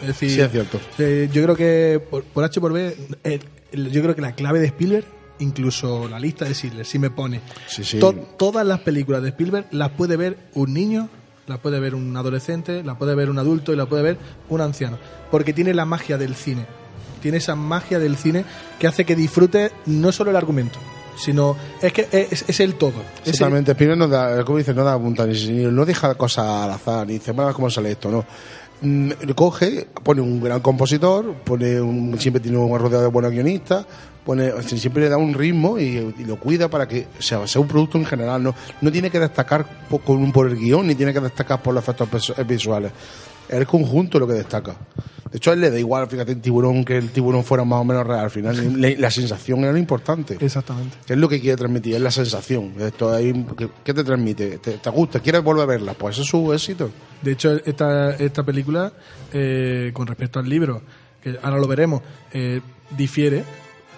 Es 0.00 0.06
decir, 0.06 0.30
Sí, 0.30 0.40
es 0.40 0.50
cierto. 0.52 0.80
eh, 0.98 1.28
yo 1.32 1.42
creo 1.42 1.56
que 1.56 2.00
por, 2.08 2.22
por 2.22 2.44
H 2.44 2.60
por 2.60 2.72
B, 2.72 2.96
eh, 3.24 3.40
yo 3.72 4.00
creo 4.00 4.14
que 4.14 4.22
la 4.22 4.30
clave 4.36 4.60
de 4.60 4.66
Spielberg, 4.66 5.06
incluso 5.40 6.06
la 6.08 6.20
lista 6.20 6.44
de 6.44 6.54
Schindler, 6.54 6.86
si 6.86 7.00
me 7.00 7.10
pone 7.10 7.40
Sí, 7.66 7.82
sí. 7.82 7.98
to- 7.98 8.12
todas 8.38 8.64
las 8.64 8.78
películas 8.80 9.22
de 9.22 9.30
Spielberg 9.30 9.66
las 9.72 9.90
puede 9.90 10.16
ver 10.16 10.36
un 10.54 10.72
niño, 10.72 11.08
las 11.46 11.58
puede 11.58 11.80
ver 11.80 11.94
un 11.94 12.16
adolescente, 12.16 12.82
las 12.82 12.96
puede 12.96 13.14
ver 13.14 13.30
un 13.30 13.38
adulto 13.38 13.72
y 13.72 13.76
la 13.76 13.86
puede 13.86 14.02
ver 14.02 14.18
un 14.48 14.60
anciano, 14.60 14.98
porque 15.30 15.52
tiene 15.52 15.74
la 15.74 15.84
magia 15.84 16.18
del 16.18 16.34
cine. 16.34 16.66
Tiene 17.22 17.38
esa 17.38 17.54
magia 17.56 17.98
del 17.98 18.16
cine 18.16 18.44
que 18.78 18.86
hace 18.86 19.04
que 19.04 19.16
disfrute 19.16 19.72
no 19.86 20.12
solo 20.12 20.30
el 20.30 20.36
argumento, 20.36 20.78
sino 21.18 21.56
es 21.80 21.92
que 21.92 22.06
es, 22.12 22.44
es 22.48 22.60
el 22.60 22.74
todo. 22.74 22.94
Exactamente, 23.24 23.72
Spielberg 23.72 23.98
no 23.98 24.06
da, 24.08 24.44
como 24.44 24.58
dices, 24.58 24.76
no 24.76 24.84
da 24.84 24.98
punta 24.98 25.26
ni- 25.26 25.64
no 25.64 25.84
deja 25.84 26.14
cosas 26.14 26.46
al 26.46 26.70
azar, 26.70 27.06
ni 27.06 27.14
dice, 27.14 27.32
bueno, 27.32 27.52
¿cómo 27.54 27.70
sale 27.70 27.92
esto? 27.92 28.10
No. 28.10 28.24
Mm, 28.82 29.10
coge, 29.34 29.86
pone 30.02 30.20
un 30.20 30.42
gran 30.42 30.60
compositor, 30.60 31.32
pone 31.44 31.80
un, 31.80 32.18
siempre 32.18 32.40
tiene 32.40 32.58
un 32.58 32.78
rodeado 32.78 33.04
de 33.04 33.08
buenos 33.10 33.32
guionistas, 33.32 33.86
pone, 34.24 34.52
siempre 34.62 35.04
le 35.04 35.08
da 35.08 35.16
un 35.16 35.32
ritmo 35.32 35.78
y, 35.78 36.14
lo 36.26 36.38
cuida 36.38 36.68
para 36.68 36.86
que 36.86 37.06
sea, 37.18 37.40
un 37.58 37.68
producto 37.68 37.96
en 37.96 38.04
general. 38.04 38.42
No, 38.42 38.54
no 38.82 38.92
tiene 38.92 39.10
que 39.10 39.18
destacar 39.18 39.64
por, 39.88 40.02
por 40.32 40.46
el 40.48 40.56
guion, 40.56 40.86
ni 40.86 40.94
tiene 40.94 41.12
que 41.14 41.20
destacar 41.20 41.62
por 41.62 41.72
los 41.74 41.82
efectos 41.82 42.08
peso- 42.08 42.34
visuales. 42.46 42.92
Es 43.48 43.54
el 43.54 43.66
conjunto 43.66 44.18
lo 44.18 44.26
que 44.26 44.34
destaca. 44.34 44.76
De 45.36 45.38
hecho, 45.38 45.50
a 45.50 45.52
él 45.52 45.60
le 45.60 45.70
da 45.70 45.78
igual, 45.78 46.08
fíjate, 46.08 46.32
en 46.32 46.40
tiburón, 46.40 46.82
que 46.82 46.96
el 46.96 47.10
tiburón 47.10 47.44
fuera 47.44 47.62
más 47.62 47.82
o 47.82 47.84
menos 47.84 48.06
real. 48.06 48.20
Al 48.20 48.30
final, 48.30 48.80
le- 48.80 48.96
la 48.96 49.10
sensación 49.10 49.58
era 49.64 49.72
lo 49.72 49.76
importante. 49.76 50.38
Exactamente. 50.40 50.96
¿Qué 51.04 51.12
es 51.12 51.18
lo 51.18 51.28
que 51.28 51.42
quiere 51.42 51.58
transmitir? 51.58 51.94
Es 51.94 52.00
la 52.00 52.10
sensación. 52.10 52.72
Esto 52.78 53.12
ahí, 53.12 53.44
¿qué, 53.54 53.68
qué 53.84 53.92
te 53.92 54.02
transmite? 54.02 54.56
¿Te, 54.56 54.78
te 54.78 54.88
gusta? 54.90 55.20
¿Quieres 55.20 55.42
volver 55.44 55.64
a 55.64 55.66
verla? 55.66 55.92
Pues 55.92 56.14
eso 56.16 56.22
es 56.22 56.28
su 56.30 56.54
éxito. 56.54 56.90
De 57.20 57.32
hecho, 57.32 57.52
esta, 57.66 58.12
esta 58.16 58.44
película, 58.44 58.90
eh, 59.30 59.90
con 59.92 60.06
respecto 60.06 60.38
al 60.38 60.48
libro, 60.48 60.80
que 61.22 61.36
ahora 61.42 61.58
lo 61.58 61.66
veremos, 61.68 62.00
eh, 62.32 62.62
difiere, 62.96 63.44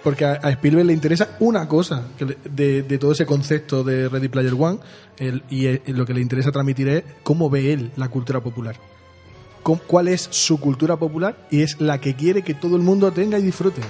porque 0.03 0.25
a, 0.25 0.33
Spielberg 0.49 0.87
le 0.87 0.93
interesa 0.93 1.37
una 1.39 1.69
cosa 1.69 2.07
que 2.17 2.25
de, 2.49 2.83
de 2.83 2.97
todo 2.97 3.13
ese 3.13 3.25
concepto 3.25 3.85
de 3.85 4.09
Ready 4.09 4.27
Player 4.27 4.53
One, 4.59 4.79
el- 5.17 5.43
y 5.49 5.67
eh, 5.67 5.81
lo 5.87 6.05
que 6.05 6.13
le 6.13 6.19
interesa 6.19 6.51
transmitir 6.51 6.89
es 6.89 7.03
cómo 7.23 7.49
ve 7.49 7.71
él 7.71 7.91
la 7.95 8.09
cultura 8.09 8.41
popular. 8.41 8.75
¿Cuál 9.63 10.07
es 10.07 10.27
su 10.31 10.59
cultura 10.59 10.97
popular? 10.97 11.35
Y 11.51 11.61
es 11.61 11.79
la 11.79 11.99
que 11.99 12.15
quiere 12.15 12.41
que 12.43 12.53
todo 12.55 12.75
el 12.75 12.81
mundo 12.81 13.11
tenga 13.11 13.37
y 13.37 13.41
disfrute. 13.43 13.81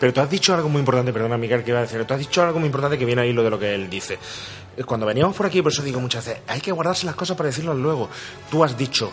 Pero 0.00 0.12
tú 0.12 0.20
has 0.20 0.30
dicho 0.30 0.54
algo 0.54 0.68
muy 0.68 0.80
importante, 0.80 1.12
perdona 1.12 1.36
Miguel 1.38 1.62
que 1.62 1.70
iba 1.70 1.78
a 1.78 1.82
decir, 1.82 2.04
tú 2.04 2.14
has 2.14 2.20
dicho 2.20 2.42
algo 2.42 2.58
muy 2.58 2.66
importante 2.66 2.98
que 2.98 3.04
viene 3.04 3.22
ahí 3.22 3.32
lo 3.32 3.42
de 3.44 3.50
lo 3.50 3.58
que 3.58 3.74
él 3.74 3.88
dice. 3.88 4.18
Eh, 4.76 4.84
Cuando 4.84 5.06
veníamos 5.06 5.36
por 5.36 5.46
aquí, 5.46 5.62
por 5.62 5.70
eso 5.72 5.82
digo 5.82 6.00
muchas 6.00 6.24
veces, 6.26 6.42
hay 6.48 6.60
que 6.60 6.72
guardarse 6.72 7.06
las 7.06 7.14
cosas 7.14 7.36
para 7.36 7.48
decirlas 7.48 7.76
luego. 7.76 8.08
Tú 8.50 8.64
has 8.64 8.76
dicho, 8.76 9.10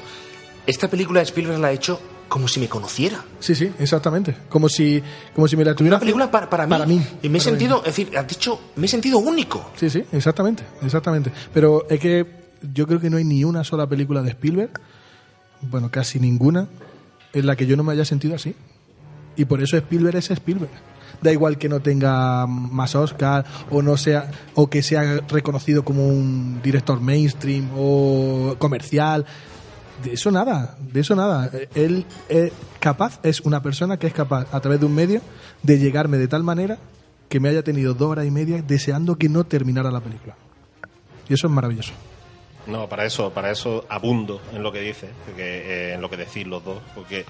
esta 0.66 0.88
película 0.88 1.20
de 1.20 1.26
Spielberg 1.26 1.59
la 1.59 1.68
ha 1.68 1.72
hecho 1.72 1.99
como 2.28 2.47
si 2.47 2.59
me 2.59 2.68
conociera. 2.68 3.24
Sí, 3.39 3.53
sí, 3.53 3.72
exactamente. 3.78 4.36
Como 4.49 4.68
si, 4.68 5.01
como 5.36 5.47
si 5.47 5.55
me 5.55 5.63
la 5.63 5.76
tuviera 5.76 5.97
Una 5.97 5.99
película 5.99 6.32
para, 6.32 6.49
para 6.49 6.66
mí. 6.66 6.70
Para 6.72 6.86
mí. 6.88 6.95
Y 6.95 6.97
me 6.99 7.07
he 7.07 7.20
Para 7.20 7.30
mí. 7.32 7.39
sentido, 7.39 7.78
es 7.80 7.95
decir, 7.95 8.18
has 8.18 8.28
dicho, 8.28 8.59
me 8.78 8.88
he 8.88 8.89
sentido 8.89 9.20
único. 9.20 9.70
Sí, 9.76 9.89
sí, 9.91 10.03
exactamente, 10.11 10.63
exactamente. 10.82 11.32
Pero 11.53 11.86
es 11.88 11.99
que 11.99 12.26
yo 12.74 12.88
creo 12.88 12.99
que 12.99 13.11
no 13.11 13.18
hay 13.18 13.24
ni 13.26 13.43
una 13.43 13.63
sola 13.63 13.86
película 13.88 14.24
de 14.24 14.30
Spielberg, 14.32 14.72
bueno, 15.70 15.89
casi 15.91 16.20
ninguna, 16.20 16.68
en 17.34 17.45
la 17.45 17.55
que 17.55 17.66
yo 17.66 17.76
no 17.78 17.84
me 17.84 17.93
haya 17.93 18.05
sentido 18.05 18.36
así. 18.36 18.55
Y 19.36 19.45
por 19.45 19.61
eso 19.61 19.78
Spielberg 19.78 20.16
es 20.18 20.32
Spielberg. 20.32 20.72
Da 21.22 21.32
igual 21.32 21.57
que 21.57 21.70
no 21.70 21.82
tenga 21.82 22.45
más 22.47 22.95
Oscar 22.95 23.45
o 23.70 23.82
no 23.82 23.97
sea 23.97 24.32
o 24.53 24.70
que 24.70 24.84
sea 24.84 25.22
reconocido 25.30 25.84
como 25.84 26.07
un 26.07 26.61
director 26.61 26.99
mainstream 26.99 27.70
o 27.76 28.55
comercial. 28.59 29.26
De 30.03 30.13
eso 30.13 30.30
nada, 30.32 30.78
de 30.91 30.99
eso 30.99 31.16
nada. 31.16 31.49
Él 31.74 32.05
es 32.30 32.51
capaz, 32.80 33.20
es 33.24 33.41
una 33.41 33.61
persona 33.61 33.97
que 33.97 34.07
es 34.07 34.13
capaz 34.13 34.47
a 34.51 34.59
través 34.59 34.80
de 34.80 34.86
un 34.86 34.95
medio 34.95 35.22
de 35.63 35.80
llegarme 35.80 36.18
de 36.18 36.28
tal 36.28 36.43
manera 36.43 36.78
que 37.30 37.39
me 37.39 37.49
haya 37.49 37.63
tenido 37.63 37.93
dos 37.93 38.11
horas 38.11 38.26
y 38.26 38.32
media 38.32 38.61
deseando 38.61 39.18
que 39.18 39.30
no 39.30 39.45
terminara 39.45 39.91
la 39.91 40.01
película. 40.01 40.36
Y 41.28 41.34
eso 41.34 41.47
es 41.47 41.53
maravilloso. 41.53 41.93
No, 42.68 42.89
para 42.89 43.05
eso, 43.05 43.32
para 43.32 43.51
eso 43.51 43.86
abundo 43.89 44.41
en 44.53 44.63
lo 44.63 44.72
que 44.72 44.82
dice, 44.82 45.09
eh, 45.38 45.91
en 45.95 46.01
lo 46.01 46.09
que 46.09 46.18
decís 46.18 46.47
los 46.47 46.63
dos, 46.63 46.82
porque 46.95 47.26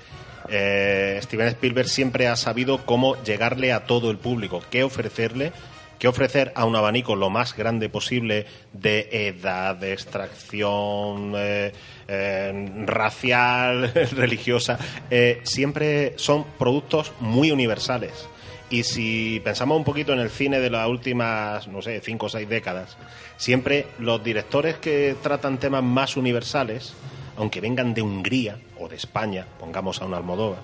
eh, 0.50 1.20
Steven 1.22 1.48
Spielberg 1.48 1.90
siempre 1.90 2.28
ha 2.28 2.36
sabido 2.36 2.86
cómo 2.86 3.22
llegarle 3.24 3.74
a 3.74 3.86
todo 3.86 4.12
el 4.12 4.18
público, 4.18 4.62
qué 4.70 4.84
ofrecerle, 4.84 5.52
qué 6.00 6.08
ofrecer 6.08 6.52
a 6.56 6.66
un 6.66 6.76
abanico 6.76 7.16
lo 7.16 7.30
más 7.30 7.56
grande 7.56 7.90
posible 7.90 8.46
de 8.74 9.10
edad, 9.12 9.76
de 9.76 9.94
extracción 9.94 11.34
eh, 11.36 11.72
eh, 12.08 12.84
racial, 12.86 13.92
religiosa. 14.12 14.78
Eh, 15.10 15.42
siempre 15.44 16.14
son 16.18 16.46
productos 16.58 17.14
muy 17.20 17.52
universales. 17.52 18.28
Y 18.76 18.84
si 18.84 19.40
pensamos 19.40 19.78
un 19.78 19.86
poquito 19.86 20.12
en 20.12 20.20
el 20.20 20.30
cine 20.30 20.60
de 20.60 20.70
las 20.70 20.86
últimas, 20.90 21.66
no 21.70 21.82
sé, 21.82 22.02
cinco 22.02 22.26
o 22.26 22.30
seis 22.30 22.50
décadas, 22.50 22.98
siempre 23.38 23.88
los 24.00 24.22
directores 24.22 24.76
que 24.80 25.16
tratan 25.24 25.60
temas 25.60 25.82
más 25.82 26.18
universales, 26.18 26.94
aunque 27.38 27.62
vengan 27.62 27.94
de 27.94 28.02
Hungría 28.02 28.60
o 28.78 28.90
de 28.90 28.98
España, 28.98 29.48
pongamos 29.58 30.02
a 30.02 30.06
un 30.06 30.14
Almodóvar, 30.14 30.60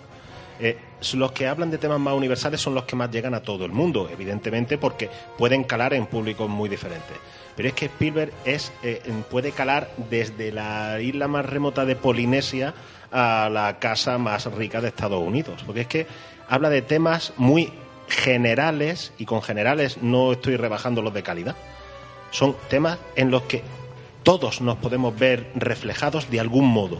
eh, 0.60 0.78
los 1.14 1.32
que 1.32 1.48
hablan 1.48 1.72
de 1.72 1.78
temas 1.78 2.02
más 2.02 2.14
universales 2.14 2.60
son 2.60 2.76
los 2.76 2.84
que 2.84 2.98
más 2.98 3.10
llegan 3.12 3.34
a 3.34 3.44
todo 3.44 3.64
el 3.64 3.72
mundo, 3.72 4.10
evidentemente, 4.12 4.78
porque 4.78 5.10
pueden 5.38 5.64
calar 5.64 5.94
en 5.94 6.06
públicos 6.06 6.50
muy 6.50 6.68
diferentes. 6.68 7.16
Pero 7.56 7.70
es 7.70 7.74
que 7.74 7.86
Spielberg 7.86 8.34
es, 8.44 8.74
eh, 8.84 9.02
puede 9.32 9.54
calar 9.54 9.90
desde 10.10 10.52
la 10.52 11.00
isla 11.00 11.30
más 11.30 11.46
remota 11.46 11.86
de 11.86 11.96
Polinesia 11.96 12.74
a 13.10 13.50
la 13.50 13.80
casa 13.80 14.18
más 14.18 14.52
rica 14.52 14.82
de 14.82 14.90
Estados 14.90 15.26
Unidos, 15.26 15.64
porque 15.66 15.82
es 15.82 15.88
que 15.88 16.08
habla 16.50 16.70
de 16.70 16.82
temas 16.82 17.32
muy 17.38 17.72
generales, 18.12 19.14
y 19.18 19.26
con 19.26 19.42
generales 19.42 19.98
no 20.02 20.34
estoy 20.34 20.58
rebajando 20.58 21.02
los 21.02 21.14
de 21.14 21.24
calidad, 21.24 21.56
son 22.32 22.56
temas 22.70 23.00
en 23.16 23.32
los 23.32 23.44
que 23.44 23.64
todos 24.24 24.62
nos 24.62 24.78
podemos 24.78 25.18
ver 25.18 25.50
reflejados 25.56 26.30
de 26.30 26.40
algún 26.40 26.68
modo. 26.68 27.00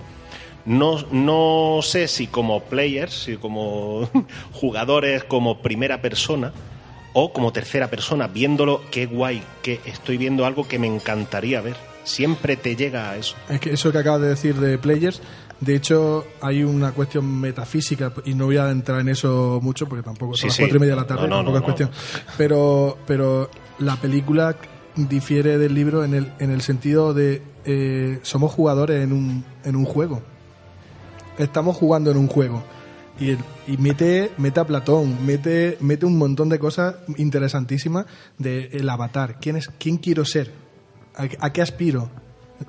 No, 0.66 1.04
no 1.12 1.80
sé 1.82 2.08
si 2.08 2.28
como 2.28 2.62
players, 2.64 3.14
si 3.24 3.36
como 3.36 4.10
jugadores, 4.54 5.24
como 5.24 5.62
primera 5.62 6.02
persona 6.02 6.54
o 7.14 7.34
como 7.34 7.52
tercera 7.52 7.90
persona, 7.90 8.28
viéndolo, 8.28 8.82
qué 8.90 9.06
guay, 9.06 9.44
que 9.62 9.82
estoy 9.86 10.18
viendo 10.18 10.46
algo 10.46 10.68
que 10.68 10.80
me 10.80 10.88
encantaría 10.88 11.62
ver. 11.62 11.76
Siempre 12.04 12.56
te 12.56 12.76
llega 12.76 13.12
a 13.12 13.18
eso. 13.18 13.36
Es 13.50 13.60
que 13.60 13.74
eso 13.74 13.92
que 13.92 13.98
acabas 13.98 14.22
de 14.22 14.30
decir 14.30 14.56
de 14.56 14.78
Players, 14.78 15.22
de 15.62 15.76
hecho 15.76 16.26
hay 16.42 16.64
una 16.64 16.92
cuestión 16.92 17.40
metafísica 17.40 18.12
y 18.26 18.34
no 18.34 18.46
voy 18.46 18.58
a 18.58 18.70
entrar 18.70 19.00
en 19.00 19.10
eso 19.10 19.60
mucho 19.62 19.88
porque 19.88 20.04
tampoco 20.04 20.34
Sí, 20.36 20.42
son 20.42 20.48
las 20.50 20.56
sí. 20.58 20.62
cuatro 20.64 20.78
y 20.78 20.80
media 20.82 20.96
de 20.96 21.02
la 21.02 21.08
tarde, 21.08 21.22
No, 21.22 21.28
no, 21.28 21.36
tampoco 21.38 21.52
no, 21.54 21.58
es 21.60 21.64
cuestión. 21.66 21.90
Pero, 22.38 22.98
pero 23.08 23.50
la 23.80 23.96
película 23.96 24.56
difiere 24.96 25.58
del 25.58 25.74
libro 25.74 26.04
en 26.04 26.14
el, 26.16 26.34
en 26.40 26.52
el 26.52 26.62
sentido 26.62 27.14
de 27.14 27.42
eh, 27.66 28.20
somos 28.24 28.52
jugadores 28.52 29.04
en 29.04 29.14
un, 29.14 29.46
en 29.64 29.76
un 29.76 29.86
juego. 29.86 30.22
Estamos 31.38 31.78
jugando 31.78 32.12
en 32.12 32.18
un 32.18 32.28
juego. 32.28 32.64
Y, 33.20 33.30
el- 33.32 33.40
y 33.68 33.78
mete, 33.78 34.32
mete 34.38 34.60
a 34.60 34.66
Platón, 34.66 35.26
mete, 35.26 35.78
mete 35.80 36.06
un 36.06 36.18
montón 36.18 36.50
de 36.50 36.58
cosas 36.60 36.96
interesantísimas 37.18 38.06
de 38.38 38.70
el 38.74 38.90
avatar. 38.90 39.38
¿Quién, 39.40 39.58
es, 39.58 39.70
quién 39.80 39.98
quiero 39.98 40.26
ser? 40.26 40.52
¿A, 41.16 41.28
a 41.46 41.54
qué 41.54 41.62
aspiro? 41.62 42.10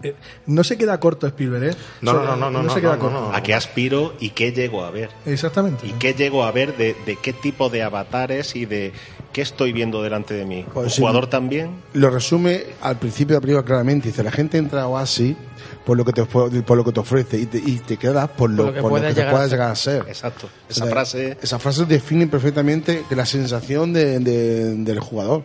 Eh, 0.03 0.15
no 0.47 0.65
se 0.65 0.77
queda 0.79 0.99
corto 1.01 1.27
Spielberg, 1.27 1.65
¿eh? 1.65 1.77
No, 2.01 2.13
no, 2.15 2.37
no, 2.37 2.51
no, 2.51 2.63
no, 2.63 2.73
se 2.75 2.81
queda 2.81 2.95
no, 2.95 2.99
corto. 2.99 3.21
no. 3.31 3.35
¿A 3.35 3.43
qué 3.43 3.55
aspiro 3.55 4.15
y 4.21 4.31
qué 4.31 4.53
llego 4.53 4.85
a 4.85 4.91
ver? 4.91 5.11
Exactamente. 5.27 5.87
¿Y 5.87 5.93
qué 5.93 6.15
llego 6.15 6.45
a 6.45 6.53
ver 6.53 6.77
de, 6.77 6.97
de 7.07 7.17
qué 7.17 7.33
tipo 7.33 7.69
de 7.71 7.83
avatares 7.83 8.57
y 8.57 8.65
de 8.67 8.93
qué 9.33 9.43
estoy 9.43 9.73
viendo 9.73 10.03
delante 10.03 10.35
de 10.35 10.45
mí? 10.45 10.65
Pues 10.73 10.85
¿Un 10.87 10.91
sí. 10.91 11.01
jugador 11.01 11.27
también? 11.29 11.71
Lo 11.95 12.11
resume 12.11 12.63
al 12.81 12.99
principio 12.99 13.35
de 13.35 13.39
la 13.39 13.41
película 13.43 13.65
claramente. 13.65 14.09
Dice, 14.09 14.23
la 14.23 14.33
gente 14.33 14.59
entra 14.59 14.83
a 14.83 14.89
Oasis 14.89 15.37
por 15.85 15.97
lo 15.97 16.05
que 16.05 16.13
te, 16.13 16.25
por 16.25 16.77
lo 16.77 16.85
que 16.85 16.93
te 16.93 17.01
ofrece 17.01 17.39
y 17.39 17.47
te, 17.47 17.59
y 17.59 17.79
te 17.79 17.97
quedas 17.97 18.29
por 18.31 18.51
lo, 18.51 18.65
Por 18.65 18.67
lo 18.67 18.73
que 18.75 18.81
por 18.81 18.91
lo 18.91 18.97
puedas 18.99 19.09
que 19.09 19.15
te 19.15 19.21
llegar 19.21 19.35
a 19.35 19.37
puedas 19.37 19.51
ser. 19.51 19.59
llegar 19.59 19.71
a 19.71 19.77
ser. 19.77 20.05
Exacto. 20.09 20.49
Esa 20.69 20.83
O 20.85 20.87
sea, 20.87 20.93
frase... 20.95 21.39
Esa 21.43 21.59
frase 21.59 21.85
define 21.87 22.27
perfectamente 22.29 23.05
que 23.09 23.17
la 23.17 23.27
sensación 23.27 23.93
de- 23.93 24.19
de- 24.21 24.75
del 24.77 25.01
jugador. 25.01 25.43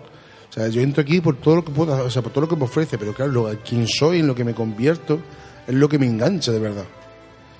Sea, 0.57 0.67
yo 0.69 0.81
entro 0.81 1.01
aquí 1.01 1.21
por 1.21 1.35
todo 1.37 1.57
lo 1.57 1.65
que 1.65 1.71
puedo, 1.71 2.03
o 2.05 2.09
sea, 2.09 2.21
por 2.21 2.31
todo 2.31 2.41
lo 2.41 2.47
que 2.49 2.55
me 2.55 2.63
ofrece, 2.63 2.97
pero 2.97 3.13
claro, 3.13 3.31
lo, 3.31 3.55
quién 3.63 3.87
soy, 3.87 4.19
en 4.19 4.27
lo 4.27 4.33
que 4.35 4.43
me 4.43 4.53
convierto, 4.55 5.19
es 5.67 5.73
lo 5.75 5.87
que 5.87 5.99
me 5.99 6.05
engancha 6.07 6.51
de 6.51 6.59
verdad. 6.59 6.85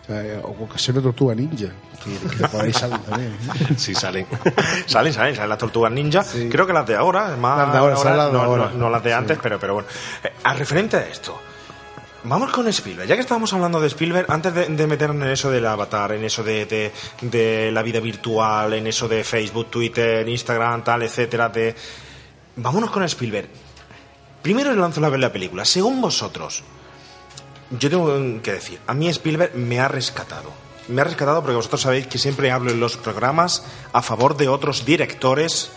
O 0.04 0.06
sea, 0.08 0.24
eh, 0.26 0.40
o 0.42 0.68
que 0.70 0.80
ser 0.80 0.96
una 0.96 1.04
tortuga 1.04 1.36
ninja, 1.36 1.68
que, 2.04 2.38
que 2.38 2.48
por 2.48 2.62
ahí 2.62 2.74
salen 2.74 3.00
también. 3.02 3.34
Sí, 3.78 3.94
salen. 3.94 4.26
salen, 4.88 5.14
salen, 5.14 5.36
salen 5.36 5.50
las 5.50 5.58
tortugas 5.60 5.92
ninja. 5.92 6.26
Creo 6.50 6.66
que 6.66 6.74
las 6.74 6.88
de 6.88 6.96
ahora, 6.96 7.36
más 7.36 7.58
Las 7.60 7.72
de 7.74 7.78
ahora, 7.78 7.96
son 7.98 8.18
las 8.18 8.28
de 8.28 8.34
no, 8.34 8.42
ahora. 8.44 8.70
no- 8.74 8.78
no 8.80 8.90
las 8.90 9.04
de 9.04 9.14
antes, 9.14 9.38
pero, 9.44 9.60
pero 9.60 9.74
bueno. 9.76 9.90
Eh, 10.24 10.32
a 10.44 10.54
referente 10.54 10.96
a 10.98 11.08
esto, 11.08 11.40
vamos 12.24 12.52
con 12.52 12.68
Spielberg. 12.70 13.08
Ya 13.08 13.16
que 13.16 13.22
estábamos 13.22 13.52
hablando 13.54 13.80
de 13.82 13.88
Spielberg, 13.88 14.26
antes 14.32 14.54
de, 14.56 14.66
de 14.70 14.88
meternos 14.88 15.24
en 15.26 15.32
eso 15.34 15.52
del 15.52 15.66
avatar, 15.68 16.14
en 16.14 16.24
eso 16.24 16.42
de, 16.44 16.66
de- 16.66 16.92
de 17.22 17.72
la 17.72 17.84
vida 17.84 18.00
virtual, 18.00 18.74
en 18.74 18.88
eso 18.88 19.08
de 19.10 19.24
Facebook, 19.24 19.68
Twitter, 19.70 20.28
Instagram, 20.28 20.84
tal, 20.84 21.04
etcétera, 21.04 21.50
de... 21.50 21.76
vámonos 22.58 22.92
con 22.92 23.04
Spielberg. 23.04 23.50
Primero 24.42 24.74
lanzo 24.76 25.02
la 25.02 25.10
la 25.10 25.32
película. 25.32 25.66
Según 25.66 26.02
vosotros, 26.02 26.64
yo 27.72 27.90
tengo 27.90 28.42
que 28.42 28.54
decir, 28.54 28.80
a 28.88 28.94
mí 28.94 29.08
Spielberg 29.10 29.56
me 29.56 29.80
ha 29.80 29.88
rescatado. 29.88 30.52
Me 30.88 31.02
ha 31.02 31.04
rescatado 31.04 31.42
porque 31.42 31.56
vosotros 31.56 31.82
sabéis 31.82 32.08
que 32.08 32.18
siempre 32.18 32.52
hablo 32.52 32.72
en 32.72 32.80
los 32.80 32.98
programas 32.98 33.64
a 33.92 34.02
favor 34.02 34.38
de 34.38 34.48
otros 34.48 34.86
directores 34.86 35.70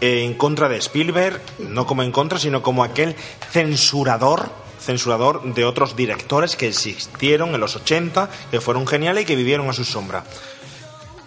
en 0.00 0.34
contra 0.34 0.68
de 0.68 0.76
Spielberg, 0.76 1.40
no 1.58 1.86
como 1.86 2.02
en 2.02 2.12
contra, 2.12 2.38
sino 2.38 2.62
como 2.62 2.84
aquel 2.84 3.16
censurador, 3.50 4.50
censurador 4.80 5.54
de 5.54 5.64
otros 5.64 5.96
directores 5.96 6.56
que 6.56 6.68
existieron 6.68 7.54
en 7.54 7.60
los 7.60 7.74
80, 7.76 8.28
que 8.50 8.60
fueron 8.60 8.86
geniales 8.86 9.24
y 9.24 9.26
que 9.26 9.36
vivieron 9.36 9.68
a 9.68 9.72
su 9.72 9.84
sombra. 9.84 10.24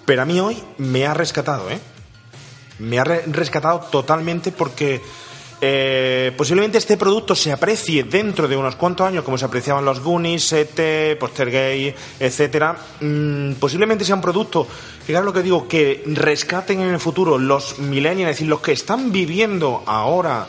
Pero 0.06 0.22
a 0.22 0.26
mí 0.26 0.39
hoy 0.39 0.64
me 0.78 1.06
ha 1.06 1.14
rescatado, 1.14 1.70
¿eh? 1.70 1.80
Me 2.80 3.00
ha 3.00 3.04
re- 3.04 3.24
rescatado 3.28 3.80
totalmente 3.92 4.52
porque 4.52 5.02
eh, 5.60 6.32
posiblemente 6.38 6.78
este 6.78 6.98
producto 6.98 7.34
se 7.36 7.52
aprecie 7.52 8.04
dentro 8.04 8.48
de 8.48 8.56
unos 8.56 8.76
cuantos 8.76 9.08
años, 9.08 9.24
como 9.24 9.38
se 9.40 9.46
apreciaban 9.46 9.84
los 9.84 10.00
Goonies, 10.02 10.54
E.T., 10.54 11.16
Postergay, 11.20 11.96
etcétera. 12.20 12.78
Mm, 13.02 13.54
posiblemente 13.54 14.06
sea 14.06 14.14
un 14.16 14.22
producto, 14.22 14.68
fijaros 15.06 15.26
lo 15.26 15.34
que 15.34 15.42
digo, 15.42 15.68
que 15.68 16.04
rescaten 16.06 16.82
en 16.82 16.90
el 16.94 17.00
futuro 17.00 17.40
los 17.40 17.80
millennials, 17.80 18.30
es 18.32 18.36
decir, 18.38 18.48
los 18.48 18.60
que 18.62 18.74
están 18.74 19.12
viviendo 19.12 19.82
ahora 19.88 20.46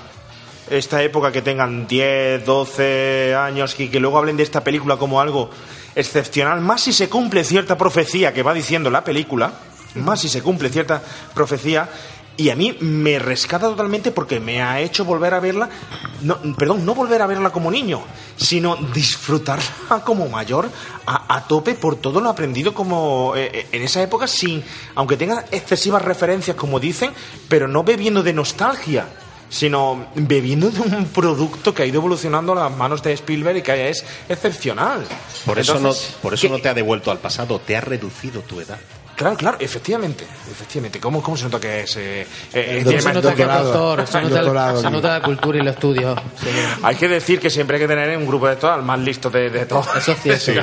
esta 0.69 1.03
época 1.03 1.33
que 1.33 1.41
tengan 1.41 1.87
10, 1.87 2.45
12 2.45 3.35
años 3.35 3.75
y 3.81 3.89
que 3.89 4.01
luego 4.01 4.19
hablen 4.19 4.37
de 4.37 4.43
esta 4.43 4.63
película 4.63 4.99
como 4.99 5.19
algo 5.23 5.49
excepcional, 5.95 6.61
más 6.61 6.83
si 6.83 6.93
se 6.93 7.09
cumple 7.09 7.43
cierta 7.45 7.79
profecía 7.79 8.35
que 8.35 8.43
va 8.43 8.53
diciendo 8.53 8.91
la 8.91 9.03
película, 9.03 9.53
más 9.95 10.21
si 10.21 10.29
se 10.29 10.43
cumple 10.43 10.69
cierta 10.69 11.03
profecía. 11.35 11.89
Y 12.39 12.51
a 12.51 12.57
mí 12.57 12.75
me 12.81 13.19
rescata 13.19 13.67
totalmente 13.69 14.13
porque 14.13 14.39
me 14.39 14.63
ha 14.63 14.81
hecho 14.81 15.05
volver 15.05 15.35
a 15.35 15.41
verla, 15.41 15.69
no, 16.23 16.39
perdón, 16.57 16.87
no 16.87 16.95
volver 16.95 17.21
a 17.21 17.27
verla 17.27 17.51
como 17.51 17.69
niño, 17.71 18.01
sino 18.37 18.77
disfrutarla 18.77 19.65
como 20.07 20.29
mayor 20.29 20.71
a, 21.05 21.35
a 21.37 21.49
tope 21.49 21.75
por 21.75 21.97
todo 21.97 22.21
lo 22.21 22.31
aprendido 22.31 22.73
como 22.73 23.35
eh, 23.37 23.51
eh, 23.53 23.67
en 23.73 23.83
esa 23.83 24.01
época, 24.03 24.29
sin, 24.29 24.63
aunque 24.95 25.17
tenga 25.17 25.45
excesivas 25.51 26.01
referencias 26.03 26.57
como 26.57 26.79
dicen, 26.79 27.11
pero 27.49 27.67
no 27.67 27.83
bebiendo 27.83 28.23
de 28.23 28.33
nostalgia, 28.33 29.09
sino 29.51 30.07
bebiendo 30.15 30.71
de 30.71 30.81
un 30.81 31.07
producto 31.07 31.75
que 31.75 31.83
ha 31.83 31.87
ido 31.87 31.99
evolucionando 31.99 32.53
a 32.53 32.69
las 32.69 32.77
manos 32.77 33.03
de 33.03 33.15
Spielberg 33.15 33.57
y 33.59 33.63
que 33.63 33.89
es 33.89 34.05
excepcional. 34.29 35.05
Por 35.45 35.59
eso, 35.59 35.77
Entonces, 35.77 36.11
no, 36.15 36.19
por 36.23 36.35
eso 36.35 36.43
¿qué- 36.43 36.49
no 36.51 36.59
te 36.61 36.69
ha 36.69 36.75
devuelto 36.75 37.11
al 37.11 37.19
pasado, 37.19 37.59
te 37.59 37.77
ha 37.77 37.81
reducido 37.81 38.43
tu 38.43 38.61
edad. 38.61 38.79
Claro, 39.19 39.37
claro, 39.37 39.57
efectivamente, 39.59 40.25
efectivamente. 40.49 41.01
¿Cómo, 41.01 41.21
cómo 41.21 41.37
se 41.37 41.45
nota 41.45 41.59
que 41.59 41.81
es... 41.81 41.97
eh, 41.97 42.25
eh, 42.55 42.85
Se 43.01 43.13
nota 43.13 43.35
que 43.35 43.43
es 43.43 43.49
doctor, 43.49 44.07
se 44.07 44.23
nota, 44.23 44.77
se 44.81 44.91
nota 44.91 45.19
la 45.19 45.23
cultura 45.23 45.59
y 45.59 45.63
los 45.63 45.75
estudios. 45.75 46.17
Hay 46.85 46.95
que 46.95 47.09
decir 47.09 47.41
que 47.41 47.51
siempre 47.51 47.77
hay 47.77 47.83
que 47.83 47.89
tener 47.89 48.17
un 48.17 48.27
grupo 48.27 48.47
de 48.49 48.55
todos 48.55 48.75
al 48.75 48.85
más 48.85 49.01
listo 49.01 49.29
de, 49.29 49.51
de 49.51 49.67
todos. 49.67 49.89
Eso 49.97 50.15
sí, 50.23 50.31
eso 50.31 50.53
sí, 50.53 50.59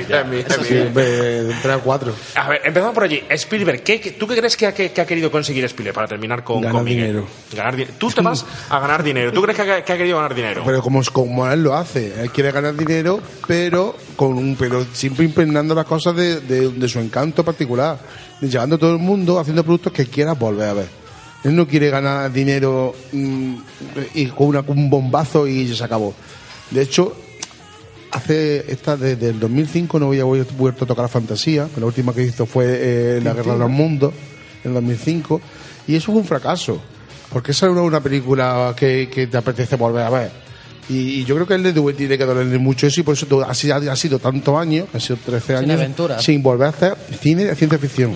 sí. 0.64 0.74
Eh, 0.74 1.52
Tres 1.62 1.76
a 1.76 1.80
cuatro. 1.80 2.14
A 2.36 2.48
ver, 2.48 2.62
empezamos 2.64 2.94
por 2.94 3.04
allí. 3.04 3.22
Spielberg, 3.30 3.84
¿qué, 3.84 4.00
qué- 4.00 4.12
tú 4.12 4.26
qué 4.26 4.38
crees 4.38 4.56
que 4.56 4.68
ha, 4.68 4.74
que- 4.74 4.92
que 4.94 5.02
ha 5.02 5.06
querido 5.06 5.30
conseguir 5.30 5.66
Spielberg 5.66 5.94
para 5.96 6.08
terminar 6.08 6.44
con, 6.46 6.62
Ganar 6.62 6.72
con 6.78 6.84
Miguel? 6.86 7.08
dinero. 7.08 7.28
Ganar 7.54 7.76
di- 7.76 7.86
Tú 7.98 8.10
te 8.10 8.22
vas 8.22 8.46
a 8.70 8.80
ganar 8.80 9.04
dinero. 9.04 9.34
¿Tú 9.34 9.42
crees 9.42 9.58
que 9.60 9.70
ha, 9.70 9.84
que 9.84 9.92
ha 9.94 9.98
querido 9.98 10.16
ganar 10.16 10.34
dinero? 10.34 10.64
Pero 10.66 10.82
como, 10.82 11.02
como 11.12 11.46
él 11.52 11.62
lo 11.62 11.76
hace, 11.76 12.22
él 12.22 12.32
quiere 12.32 12.52
ganar 12.52 12.74
dinero, 12.74 13.20
pero 13.48 13.96
con 14.16 14.38
un, 14.38 14.56
pero 14.56 14.86
siempre 14.94 15.26
impregnando 15.26 15.76
las 15.76 15.86
cosas 15.86 16.16
de, 16.16 16.40
de- 16.40 16.70
de 16.70 16.88
su 16.88 17.00
encanto 17.00 17.44
particular, 17.44 17.98
llevando 18.42 18.76
a 18.76 18.80
todo 18.80 18.92
el 18.94 19.00
mundo 19.00 19.40
haciendo 19.40 19.64
productos 19.64 19.94
que 19.94 20.06
quieras 20.06 20.38
volver 20.38 20.70
a 20.70 20.74
ver. 20.74 20.88
Él 21.44 21.56
no 21.56 21.68
quiere 21.68 21.90
ganar 21.90 22.32
dinero 22.34 22.94
mm, 23.12 23.54
y 24.16 24.26
con 24.28 24.48
una- 24.48 24.64
un 24.68 24.90
bombazo 24.90 25.48
y 25.48 25.74
se 25.76 25.84
acabó. 25.84 26.14
De 26.72 26.82
hecho, 26.82 27.16
hace 28.12 28.72
esta 28.72 28.96
desde 28.98 29.30
el 29.30 29.40
2005 29.40 30.00
no 30.00 30.08
había 30.08 30.24
vuel- 30.24 30.48
vuelto 30.58 30.86
a 30.86 30.88
tocar 30.88 31.04
la 31.04 31.10
fantasía, 31.10 31.68
la 31.78 31.86
última 31.86 32.14
que 32.14 32.24
hizo 32.24 32.46
fue 32.46 32.66
eh, 32.68 33.22
La 33.24 33.34
Guerra 33.34 33.54
de 33.54 33.60
los 33.60 33.70
Mundos 33.70 34.14
en 34.64 34.70
el 34.72 34.76
2005 34.76 35.42
y 35.88 35.96
eso 35.96 36.08
fue 36.12 36.22
un 36.22 36.26
fracaso, 36.28 36.82
porque 37.32 37.52
esa 37.52 37.68
es 37.68 37.74
una 37.74 38.02
película 38.02 38.74
que, 38.76 39.10
que 39.14 39.28
te 39.28 39.38
apetece 39.38 39.76
volver 39.76 40.04
a 40.04 40.10
ver. 40.10 40.45
Y, 40.90 41.22
y 41.22 41.26
yo 41.26 41.36
creo 41.36 41.48
que 41.48 41.56
él 41.56 41.64
le 41.64 41.74
debe- 41.74 41.94
tiene 41.96 42.18
que 42.18 42.26
dolerle 42.26 42.58
mucho 42.60 42.86
eso 42.88 43.00
y 43.00 43.04
por 43.04 43.14
eso 43.16 43.44
ha 43.44 43.54
sido, 43.56 43.76
ha 43.92 43.96
sido 43.96 44.20
tantos 44.20 44.56
años, 44.60 44.88
ha 44.94 45.00
sido 45.00 45.18
13 45.26 45.46
Sin 45.48 45.56
años, 45.56 45.80
aventuras. 45.82 46.24
sin 46.24 46.44
volver 46.44 46.68
a 46.68 46.70
hacer 46.70 46.96
cine 47.22 47.46
de 47.46 47.56
ciencia 47.56 47.80
ficción. 47.80 48.14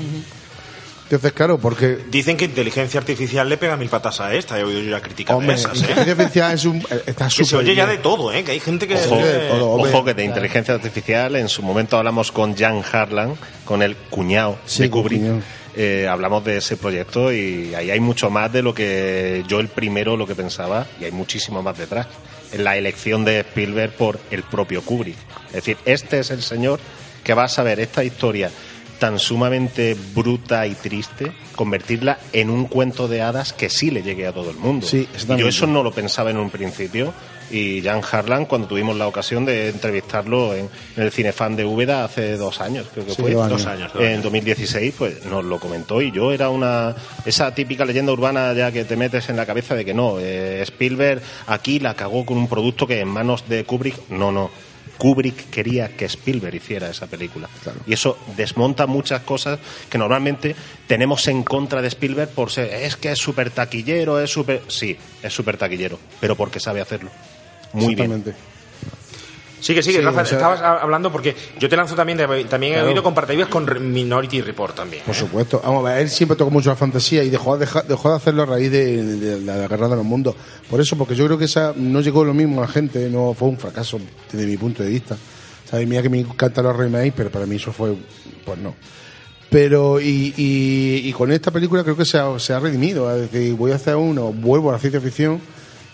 Entonces, 1.06 1.34
claro, 1.34 1.58
porque 1.58 1.98
Dicen 2.12 2.38
que 2.38 2.46
inteligencia 2.46 3.00
artificial 3.00 3.50
le 3.50 3.58
pega 3.58 3.76
mil 3.76 3.90
patas 3.90 4.22
a 4.22 4.36
esta. 4.36 4.60
He 4.60 4.64
oído 4.64 4.80
yo 4.82 4.92
ya 4.92 5.02
críticas 5.02 5.36
Hombre, 5.36 5.56
de 5.56 5.60
esas, 5.62 5.74
¿eh? 5.82 5.86
inteligencia 5.90 6.12
artificial 6.14 6.54
es 6.54 6.66
un, 6.66 6.84
está 7.08 7.28
Que 7.36 7.46
se 7.46 7.56
oye 7.56 7.74
ya 7.74 7.88
de 7.88 7.98
todo, 7.98 8.32
¿eh? 8.32 8.44
Que 8.44 8.52
hay 8.52 8.60
gente 8.60 8.88
que... 8.88 8.94
Ojo, 8.94 9.16
eh, 9.20 9.50
ojo 9.60 10.06
que 10.06 10.14
de 10.14 10.26
inteligencia 10.26 10.76
artificial, 10.76 11.36
en 11.36 11.50
su 11.50 11.64
momento 11.64 11.98
hablamos 11.98 12.32
con 12.32 12.56
Jan 12.56 12.84
Harlan, 12.92 13.34
con 13.66 13.82
el 13.82 13.96
cuñado 14.12 14.60
Sí, 14.68 14.84
de 14.84 14.90
Kubrick. 14.92 15.20
cuñado. 15.22 15.42
Eh, 15.76 16.08
hablamos 16.10 16.44
de 16.44 16.58
ese 16.58 16.78
proyecto 16.78 17.32
y 17.32 17.74
ahí 17.76 17.92
hay 17.92 18.00
mucho 18.00 18.30
más 18.30 18.52
de 18.52 18.62
lo 18.62 18.74
que 18.74 19.44
yo 19.48 19.60
el 19.60 19.68
primero 19.68 20.18
lo 20.18 20.26
que 20.26 20.36
pensaba 20.36 20.88
y 21.00 21.06
hay 21.06 21.12
muchísimo 21.12 21.62
más 21.62 21.78
detrás. 21.78 22.08
En 22.52 22.64
la 22.64 22.78
elección 22.78 23.24
de 23.26 23.42
Spielberg 23.42 23.94
por 23.94 24.20
el 24.32 24.44
propio 24.44 24.82
Kubrick. 24.82 25.18
Es 25.48 25.54
decir, 25.54 25.78
este 25.86 26.20
es 26.20 26.32
el 26.32 26.42
señor 26.42 26.80
que 27.24 27.34
va 27.34 27.44
a 27.44 27.48
saber 27.48 27.80
esta 27.80 28.04
historia 28.04 28.50
tan 29.00 29.18
sumamente 29.18 29.96
bruta 30.14 30.68
y 30.68 30.76
triste, 30.76 31.32
convertirla 31.56 32.20
en 32.34 32.50
un 32.50 32.66
cuento 32.66 33.08
de 33.08 33.22
hadas 33.22 33.54
que 33.54 33.70
sí 33.70 33.92
le 33.92 34.04
llegue 34.04 34.28
a 34.28 34.34
todo 34.34 34.52
el 34.52 34.58
mundo. 34.58 34.86
Sí, 34.86 35.08
y 35.30 35.38
yo 35.38 35.48
eso 35.48 35.66
no 35.66 35.82
lo 35.84 35.92
pensaba 35.92 36.32
en 36.32 36.38
un 36.38 36.50
principio. 36.50 37.14
Y 37.52 37.82
Jan 37.82 38.02
Harlan, 38.12 38.46
cuando 38.46 38.68
tuvimos 38.68 38.96
la 38.98 39.08
ocasión 39.08 39.46
de 39.46 39.70
entrevistarlo 39.70 40.54
en, 40.56 40.70
en 40.96 41.04
el 41.04 41.12
Cinefan 41.12 41.56
de 41.56 41.66
Úbeda 41.66 42.04
hace 42.04 42.38
dos 42.38 42.62
años, 42.62 42.88
creo 42.94 43.06
que 43.06 43.14
Sí, 43.16 43.22
fue. 43.22 43.32
dos 43.34 43.44
años. 43.46 43.58
Dos 43.64 43.68
años, 43.68 43.94
dos 43.94 44.02
En 44.04 44.08
años. 44.10 44.24
2016, 44.24 44.94
pues 44.98 45.26
nos 45.26 45.44
lo 45.44 45.60
comentó. 45.60 46.02
Y 46.02 46.12
yo 46.12 46.32
era 46.32 46.50
una. 46.50 46.96
Esa 47.26 47.54
típica 47.54 47.86
leyenda 47.86 48.12
urbana 48.12 48.54
ya 48.54 48.72
que 48.72 48.86
te 48.86 48.96
metes 48.96 49.30
en 49.30 49.38
la 49.38 49.46
cabeza 49.46 49.76
de 49.76 49.86
que 49.86 49.94
no, 49.94 50.20
eh, 50.20 50.62
Spielberg 50.64 51.22
aquí 51.48 51.80
la 51.80 51.94
cagó 51.96 52.26
con 52.26 52.38
un 52.38 52.48
producto 52.48 52.86
que 52.86 53.00
en 53.00 53.08
manos 53.08 53.48
de 53.50 53.64
Kubrick. 53.64 54.10
No, 54.10 54.32
no. 54.32 54.50
Kubrick 54.98 55.50
quería 55.50 55.96
que 55.96 56.04
Spielberg 56.06 56.56
hiciera 56.56 56.90
esa 56.90 57.08
película. 57.08 57.48
Y 57.88 57.94
eso 57.94 58.18
desmonta 58.36 58.86
muchas 58.86 59.22
cosas 59.22 59.58
que 59.90 59.98
normalmente 59.98 60.54
tenemos 60.88 61.26
en 61.30 61.44
contra 61.44 61.82
de 61.82 61.88
Spielberg 61.88 62.32
por 62.32 62.52
ser, 62.52 62.74
es 62.74 62.98
que 62.98 63.10
es 63.14 63.18
súper 63.18 63.50
taquillero, 63.50 64.20
es 64.20 64.30
súper... 64.30 64.62
Sí, 64.68 64.98
es 65.24 65.32
súper 65.34 65.56
taquillero, 65.56 65.98
pero 66.20 66.36
porque 66.36 66.60
sabe 66.60 66.82
hacerlo. 66.82 67.12
Muy 67.74 67.96
bien. 67.96 68.24
Sigue, 69.62 69.84
sigue, 69.84 69.98
Sí, 70.00 70.02
Rafa, 70.06 70.22
o 70.22 70.26
sea- 70.26 70.38
estabas 70.38 70.62
hablando 70.62 71.12
porque 71.12 71.36
yo 71.60 71.68
te 71.68 71.76
lanzo 71.76 71.94
también, 71.94 72.18
también 72.50 72.76
he 72.76 72.82
oído 72.82 73.04
comparativas 73.04 73.50
con 73.50 73.66
Minority 73.92 74.42
Report 74.42 74.74
también. 74.74 75.04
Por 75.06 75.14
supuesto. 75.14 75.60
Vamos 75.62 75.86
a 75.86 75.90
ver, 75.92 76.02
él 76.04 76.10
siempre 76.10 76.38
tocó 76.38 76.50
mucho 76.50 76.70
la 76.70 76.78
fantasía 76.78 77.26
y 77.26 77.30
dejó, 77.30 77.58
deja- 77.58 77.82
dejó 77.82 78.10
de 78.12 78.16
hacerlo 78.16 78.44
a 78.44 78.46
raíz 78.46 78.72
de, 78.72 79.04
de 79.04 79.40
la 79.42 79.68
guerra 79.68 79.90
de 79.90 79.98
los 79.98 80.06
mundos. 80.06 80.34
Por 80.70 80.80
eso, 80.80 80.98
porque 80.98 81.14
yo 81.14 81.26
creo 81.26 81.38
que 81.38 81.44
esa 81.46 81.74
no 81.76 82.00
llegó 82.00 82.24
lo 82.24 82.34
mismo 82.34 82.60
a 82.64 82.68
la 82.68 82.72
gente, 82.72 83.10
no 83.10 83.34
fue 83.34 83.50
un 83.50 83.58
fracaso 83.58 84.00
desde 84.32 84.48
mi 84.48 84.56
punto 84.56 84.82
de 84.82 84.90
vista. 84.90 85.18
¿Sabes? 85.70 85.86
Mira 85.88 86.02
que 86.02 86.10
me 86.10 86.20
encantan 86.22 86.64
los 86.64 86.76
remakes, 86.78 87.14
pero 87.16 87.30
para 87.30 87.46
mí 87.46 87.58
eso 87.58 87.74
fue, 87.74 87.94
pues 88.46 88.58
no. 88.60 88.76
Pero, 89.50 90.00
y, 90.00 90.34
y, 90.38 91.02
y 91.10 91.12
con 91.14 91.32
esta 91.34 91.52
película 91.52 91.84
creo 91.84 91.98
que 91.98 92.06
se 92.06 92.18
ha, 92.18 92.40
se 92.40 92.54
ha 92.54 92.60
redimido. 92.60 93.14
Es 93.14 93.30
decir, 93.30 93.56
voy 93.56 93.74
a 93.74 93.76
hacer 93.76 93.98
uno, 93.98 94.32
vuelvo 94.32 94.70
a 94.70 94.74
la 94.74 94.80
ciencia 94.80 95.02
ficción, 95.02 95.42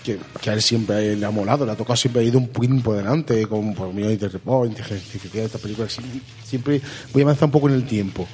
que, 0.05 0.19
que 0.41 0.49
a 0.49 0.53
él 0.53 0.61
siempre 0.61 1.15
le 1.15 1.25
ha 1.25 1.31
molado, 1.31 1.65
le 1.65 1.71
ha 1.71 1.75
tocado 1.75 1.95
siempre 1.95 2.21
ha 2.21 2.25
ido 2.25 2.37
un 2.37 2.49
poquito 2.49 2.75
por 2.83 2.97
delante, 2.97 3.47
con 3.47 3.73
por 3.73 3.91
Minority 3.93 4.27
Report, 4.27 4.69
Inteligencia 4.69 5.05
Artificial, 5.07 5.45
esta 5.45 5.57
película, 5.57 5.89
siempre, 5.89 6.21
siempre 6.43 6.81
voy 7.11 7.23
a 7.23 7.25
avanzar 7.25 7.45
un 7.45 7.51
poco 7.51 7.69
en 7.69 7.75
el 7.75 7.85
tiempo. 7.85 8.27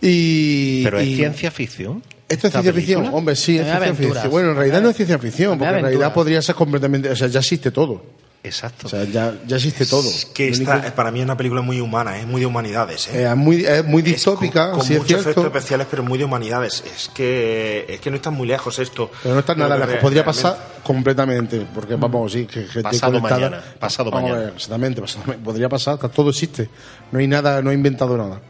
Y, 0.00 0.82
Pero 0.82 0.98
es 0.98 1.14
ciencia 1.14 1.50
ficción. 1.50 2.02
Esto 2.28 2.46
es 2.46 2.54
esta 2.54 2.62
ciencia 2.62 2.72
ficción, 2.72 3.06
hombre, 3.12 3.36
sí, 3.36 3.58
es 3.58 3.66
ciencia 3.66 3.94
ficción. 3.94 4.30
Bueno, 4.30 4.50
en 4.50 4.56
realidad 4.56 4.82
no 4.82 4.88
es 4.88 4.96
ciencia 4.96 5.18
ficción, 5.18 5.58
porque 5.58 5.74
en 5.74 5.82
realidad 5.82 6.14
podría 6.14 6.40
ser 6.40 6.54
completamente, 6.54 7.10
o 7.10 7.16
sea, 7.16 7.28
ya 7.28 7.40
existe 7.40 7.70
todo. 7.70 8.02
Exacto. 8.44 8.88
O 8.88 8.90
sea, 8.90 9.04
ya, 9.04 9.34
ya 9.46 9.54
existe 9.56 9.86
todo. 9.86 10.10
Que 10.34 10.48
Lo 10.48 10.52
esta, 10.54 10.76
único- 10.78 10.94
para 10.96 11.12
mí 11.12 11.20
es 11.20 11.24
una 11.24 11.36
película 11.36 11.62
muy 11.62 11.80
humana, 11.80 12.18
es 12.18 12.26
muy 12.26 12.40
de 12.40 12.46
humanidades. 12.46 13.06
¿eh? 13.08 13.22
eh, 13.22 13.28
es 13.30 13.36
muy, 13.36 13.64
es 13.64 13.84
muy 13.84 14.00
Es 14.02 14.06
distópica, 14.06 14.70
con, 14.70 14.78
con 14.80 14.86
sí 14.88 14.94
es 14.94 14.98
muchos 15.00 15.20
efectos 15.20 15.44
especiales, 15.44 15.86
pero 15.88 16.02
muy 16.02 16.18
de 16.18 16.24
humanidades. 16.24 16.82
Es 16.84 17.08
que, 17.14 17.86
es 17.88 18.00
que 18.00 18.10
no 18.10 18.16
está 18.16 18.30
muy 18.30 18.48
lejos 18.48 18.80
esto. 18.80 19.10
Pero 19.22 19.34
no 19.34 19.40
está 19.40 19.54
nada 19.54 19.76
lejos. 19.76 19.94
Podría 20.00 20.22
realmente- 20.24 20.42
pasar 20.42 20.56
completamente, 20.82 21.66
porque 21.72 21.94
vamos, 21.94 22.32
sí, 22.32 22.46
que 22.46 22.62
gente 22.64 22.82
Pasado 22.82 23.12
conectada- 23.12 23.40
mañana, 23.50 23.62
pasado 23.78 24.10
Vamos 24.10 24.30
mañana. 24.30 24.46
ver, 24.46 24.54
exactamente, 24.56 25.00
pasado 25.00 25.24
podría 25.44 25.68
pasar, 25.68 25.98
todo 26.10 26.30
existe. 26.30 26.68
No 27.12 27.20
hay 27.20 27.28
nada, 27.28 27.62
no 27.62 27.70
he 27.70 27.74
inventado 27.74 28.16
nada. 28.16 28.40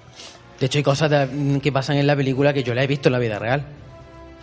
De 0.59 0.67
hecho, 0.67 0.79
hay 0.79 0.85
cosas 0.85 1.11
de- 1.11 1.61
que 1.63 1.71
pasan 1.71 1.97
en 1.99 2.07
la 2.07 2.17
película 2.17 2.55
que 2.55 2.63
yo 2.63 2.73
la 2.73 2.83
he 2.83 2.87
visto 2.87 3.11
en 3.11 3.13
la 3.13 3.19
vida 3.19 3.39
real. 3.39 3.67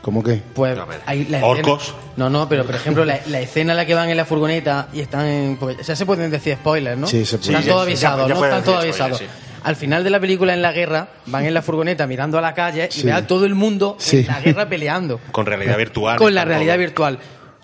¿Cómo 0.02 0.24
que? 0.24 0.42
Pues 0.56 0.78
A 0.78 0.86
ver. 0.86 1.02
hay 1.06 1.26
la 1.26 1.46
Orcos. 1.46 1.82
escena- 1.84 1.98
no, 2.18 2.30
no, 2.30 2.48
pero 2.50 2.66
por 2.66 2.76
ejemplo, 2.76 3.04
la, 3.06 3.20
la 3.28 3.40
escena 3.42 3.74
en 3.74 3.78
la 3.78 3.86
que 3.86 3.94
van 3.94 4.10
en 4.10 4.18
la 4.18 4.26
furgoneta 4.26 4.88
y 4.94 5.02
están 5.02 5.26
en. 5.28 5.58
porque 5.58 5.84
ya 5.84 5.96
se 5.96 6.06
pueden 6.06 6.32
decir 6.32 6.56
spoilers, 6.56 6.98
¿no? 6.98 7.08
Sí, 7.08 7.26
se 7.26 7.38
puede. 7.38 7.50
Están 7.50 7.64
Sí, 7.64 7.70
todos 7.70 7.82
ya- 7.82 7.88
avisados, 7.90 8.28
ya 8.28 8.34
¿no? 8.34 8.40
pueden 8.40 8.56
Están 8.56 8.66
todos 8.66 8.84
avisados. 8.84 9.18
spoilers, 9.18 9.40
Al 9.62 9.76
final 9.76 10.06
de 10.06 10.10
la 10.10 10.22
película, 10.22 10.54
en 10.54 10.62
la 10.62 10.72
guerra, 10.72 11.10
van 11.26 11.46
en 11.46 11.54
la 11.54 11.62
furgoneta 11.62 12.08
mirando 12.08 12.38
a 12.38 12.42
la 12.42 12.54
calle 12.54 12.88
y 12.90 12.94
Sí. 13.02 13.04
ve 13.06 13.12
a 13.12 13.28
todo 13.28 13.46
el 13.46 13.56
mundo 13.56 13.98
Sí. 14.00 14.20
en 14.20 14.28
la 14.28 14.40
guerra 14.40 14.70
peleando. 14.70 15.20
Con 15.34 15.46
realidad 15.46 15.76
virtual. 15.78 16.18
con 16.18 16.34
la 16.34 16.46
realidad 16.46 16.78
virtual. 16.78 17.20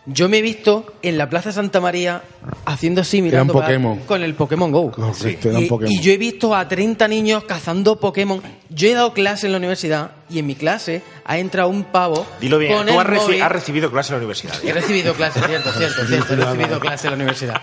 Yo 0.08 0.30
me 0.30 0.38
he 0.38 0.42
visto 0.44 0.94
en 1.02 1.18
la 1.18 1.28
Plaza 1.30 1.52
Santa 1.52 1.82
María 1.82 2.22
haciendo 2.66 3.02
así, 3.02 3.18
Era 3.18 3.24
un 3.24 3.30
mirando 3.32 3.54
para- 3.54 3.66
Pokémon. 3.66 4.00
con 4.06 4.22
el 4.24 4.36
Pokémon 4.36 4.72
Go. 4.72 4.92
Correcto, 4.92 5.50
era 5.50 5.58
un 5.58 5.64
Y, 5.66 5.68
Pokémon. 5.68 5.92
y 5.92 6.00
yo 6.00 6.12
he 6.12 6.18
visto 6.18 6.54
a 6.56 6.68
30 6.68 7.08
niños 7.08 7.44
cazando 7.46 8.00
Pokémon. 8.00 8.40
Yo 8.70 8.88
he 8.88 8.94
dado 8.94 9.14
clase 9.14 9.48
en 9.48 9.54
la 9.54 9.58
universidad 9.58 10.12
y 10.30 10.38
en 10.40 10.46
mi 10.46 10.54
clase 10.56 11.02
ha 11.26 11.40
entrado 11.40 11.70
un 11.70 11.86
pavo. 11.86 12.26
Dilo 12.40 12.60
bien, 12.60 12.74
con 12.74 12.86
tú 12.86 12.94
el 12.94 13.00
has, 13.00 13.08
reci- 13.08 13.22
móvil. 13.24 13.42
has 13.42 13.52
recibido 13.52 13.90
clase 13.92 14.10
en 14.10 14.14
la 14.14 14.18
universidad. 14.20 14.54
He 14.64 14.74
recibido 14.74 15.14
clase, 15.16 15.40
cierto, 15.42 15.72
cierto, 15.74 16.06
cierto. 16.08 16.34
He 16.34 16.36
recibido 16.38 16.80
clase 16.80 17.08
en 17.08 17.12
la 17.12 17.16
universidad. 17.16 17.62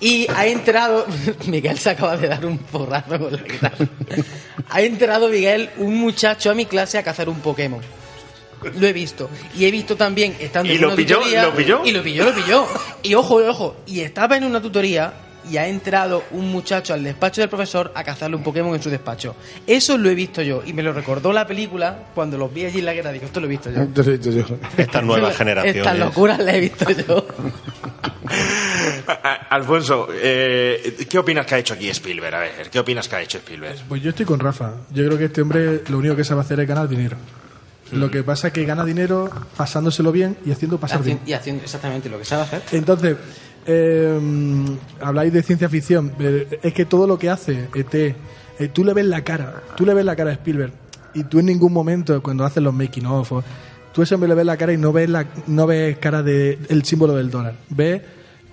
Y 0.00 0.26
ha 0.34 0.46
entrado. 0.46 1.06
Miguel 1.46 1.78
se 1.78 1.90
acaba 1.90 2.16
de 2.16 2.28
dar 2.28 2.44
un 2.46 2.56
porrazo 2.58 3.18
con 3.18 3.32
la 3.32 3.42
guitarra. 3.42 3.76
Ha 4.70 4.80
entrado, 4.82 5.28
Miguel, 5.28 5.70
un 5.78 5.94
muchacho 5.96 6.50
a 6.50 6.54
mi 6.54 6.64
clase 6.66 6.96
a 6.98 7.02
cazar 7.02 7.28
un 7.28 7.40
Pokémon. 7.40 7.80
Lo 8.78 8.86
he 8.86 8.92
visto. 8.92 9.28
Y 9.56 9.64
he 9.66 9.70
visto 9.70 9.96
también, 9.96 10.34
estando 10.40 10.72
¿Y 10.72 10.76
en 10.76 10.82
lo 10.82 10.88
una 10.88 10.96
pilló? 10.96 11.18
tutoría- 11.18 11.42
¿Lo 11.44 11.54
pilló? 11.54 11.80
Y 11.84 11.90
lo 11.92 12.02
pilló, 12.02 12.24
lo 12.24 12.34
pilló. 12.34 12.66
Y 13.02 13.14
ojo, 13.14 13.36
ojo. 13.36 13.76
Y 13.86 14.00
estaba 14.00 14.36
en 14.36 14.44
una 14.44 14.60
tutoría 14.60 15.12
y 15.48 15.58
ha 15.58 15.68
entrado 15.68 16.24
un 16.32 16.50
muchacho 16.50 16.92
al 16.92 17.04
despacho 17.04 17.40
del 17.40 17.48
profesor 17.48 17.92
a 17.94 18.02
cazarle 18.02 18.34
un 18.36 18.42
Pokémon 18.42 18.74
en 18.74 18.82
su 18.82 18.90
despacho. 18.90 19.36
Eso 19.66 19.96
lo 19.96 20.10
he 20.10 20.14
visto 20.16 20.42
yo. 20.42 20.62
Y 20.66 20.72
me 20.72 20.82
lo 20.82 20.92
recordó 20.92 21.32
la 21.32 21.46
película 21.46 22.06
cuando 22.16 22.36
los 22.36 22.52
vi 22.52 22.64
allí 22.64 22.80
en 22.80 22.84
la 22.86 22.94
guerra. 22.94 23.12
Digo, 23.12 23.26
esto 23.26 23.38
lo 23.38 23.46
he 23.46 23.50
visto 23.50 23.70
yo. 23.70 23.82
Entonces, 23.82 24.18
yo- 24.20 24.44
Estas 24.76 25.04
nuevas 25.04 25.36
generaciones. 25.36 25.76
Estas 25.76 25.98
locuras 25.98 26.38
las 26.40 26.54
he 26.56 26.60
visto 26.60 26.86
yo. 26.90 27.26
Alfonso, 29.50 30.08
eh, 30.12 30.96
¿qué 31.08 31.18
opinas 31.18 31.46
que 31.46 31.54
ha 31.54 31.58
hecho 31.58 31.74
aquí 31.74 31.88
Spielberg? 31.90 32.34
A 32.34 32.38
ver, 32.40 32.70
¿qué 32.70 32.78
opinas 32.80 33.08
que 33.08 33.16
ha 33.16 33.22
hecho 33.22 33.38
Spielberg? 33.38 33.76
Pues 33.88 34.02
yo 34.02 34.10
estoy 34.10 34.26
con 34.26 34.40
Rafa. 34.40 34.72
Yo 34.90 35.04
creo 35.06 35.18
que 35.18 35.26
este 35.26 35.42
hombre 35.42 35.82
lo 35.88 35.98
único 35.98 36.16
que 36.16 36.24
sabe 36.24 36.40
hacer 36.40 36.58
es 36.60 36.66
ganar 36.68 36.88
dinero. 36.88 37.16
Lo 37.92 38.10
que 38.10 38.22
pasa 38.22 38.48
es 38.48 38.52
que 38.52 38.64
gana 38.64 38.84
dinero 38.84 39.30
pasándoselo 39.56 40.12
bien 40.12 40.36
y 40.44 40.50
haciendo 40.50 40.78
pasar 40.78 41.02
bien. 41.02 41.20
Y 41.26 41.32
haciendo 41.32 41.62
exactamente 41.62 42.08
lo 42.08 42.18
que 42.18 42.24
sabe 42.24 42.42
hacer. 42.42 42.62
Entonces, 42.72 43.16
eh, 43.66 44.18
habláis 45.00 45.32
de 45.32 45.42
ciencia 45.42 45.68
ficción. 45.68 46.12
Es 46.62 46.72
que 46.72 46.84
todo 46.84 47.06
lo 47.06 47.18
que 47.18 47.30
hace 47.30 47.68
ET, 47.74 47.94
eh, 47.94 48.14
tú 48.72 48.84
le 48.84 48.92
ves 48.92 49.06
la 49.06 49.22
cara, 49.22 49.62
tú 49.76 49.84
le 49.84 49.94
ves 49.94 50.04
la 50.04 50.16
cara 50.16 50.30
a 50.30 50.34
Spielberg 50.34 50.72
y 51.14 51.24
tú 51.24 51.38
en 51.38 51.46
ningún 51.46 51.72
momento 51.72 52.22
cuando 52.22 52.44
haces 52.44 52.62
los 52.62 52.74
making 52.74 53.06
of, 53.06 53.32
tú 53.92 54.04
hombre 54.12 54.28
le 54.28 54.34
ves 54.34 54.46
la 54.46 54.56
cara 54.56 54.72
y 54.72 54.76
no 54.76 54.92
ves 54.92 55.08
la, 55.08 55.26
no 55.46 55.66
ves 55.66 55.96
cara 55.98 56.22
de 56.22 56.58
el 56.68 56.84
símbolo 56.84 57.14
del 57.14 57.30
dólar, 57.30 57.54
ves 57.70 58.02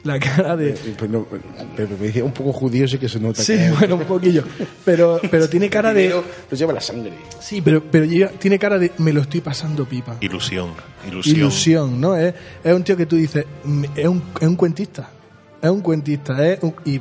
la 0.04 0.20
cara 0.20 0.56
de 0.58 0.78
Pero, 1.00 1.12
no, 1.12 1.28
pero 1.76 1.90
me 2.00 2.08
decía 2.08 2.24
un 2.24 2.34
poco 2.34 2.52
judío, 2.54 2.88
sí 2.88 2.98
que 2.98 3.08
se 3.08 3.20
nota. 3.20 3.42
Sí, 3.42 3.54
que- 3.56 3.72
bueno, 3.72 3.96
un 3.96 4.04
poquillo. 4.06 4.44
Pero, 4.84 5.20
pero 5.32 5.48
tiene 5.50 5.70
cara 5.70 5.94
de. 5.94 6.10
Lo 6.10 6.58
lleva 6.58 6.74
la 6.74 6.82
sangre. 6.82 7.14
Sí, 7.40 7.62
pero, 7.62 7.82
pero 7.84 8.06
lleva- 8.06 8.32
tiene 8.32 8.60
cara 8.60 8.78
de. 8.78 8.92
Me 8.98 9.14
lo 9.14 9.22
estoy 9.22 9.42
pasando 9.42 9.86
pipa. 9.86 10.18
Ilusión, 10.22 10.72
ilusión. 11.08 11.36
Ilusión, 11.38 12.02
¿no? 12.02 12.16
Es, 12.16 12.34
es 12.64 12.74
un 12.74 12.84
tío 12.84 12.98
que 12.98 13.06
tú 13.06 13.16
dices. 13.16 13.46
mm, 13.64 13.84
Es 13.96 14.08
un, 14.08 14.22
es 14.42 14.48
un 14.48 14.56
cuentista. 14.56 15.10
Es 15.62 15.70
un 15.70 15.82
cuentista. 15.82 16.48
Es 16.48 16.62
un- 16.62 16.76
y 16.86 17.00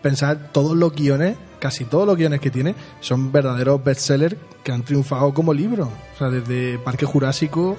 pensar, 0.00 0.50
todos 0.52 0.76
los 0.76 0.94
guiones, 0.94 1.36
casi 1.58 1.84
todos 1.84 2.06
los 2.06 2.16
guiones 2.16 2.38
que 2.40 2.50
tiene, 2.50 2.74
son 3.00 3.32
verdaderos 3.32 3.82
bestsellers 3.82 4.36
que 4.62 4.70
han 4.70 4.82
triunfado 4.84 5.34
como 5.34 5.52
libros. 5.52 5.88
O 6.14 6.18
sea, 6.18 6.28
desde 6.30 6.78
Parque 6.78 7.04
Jurásico. 7.06 7.76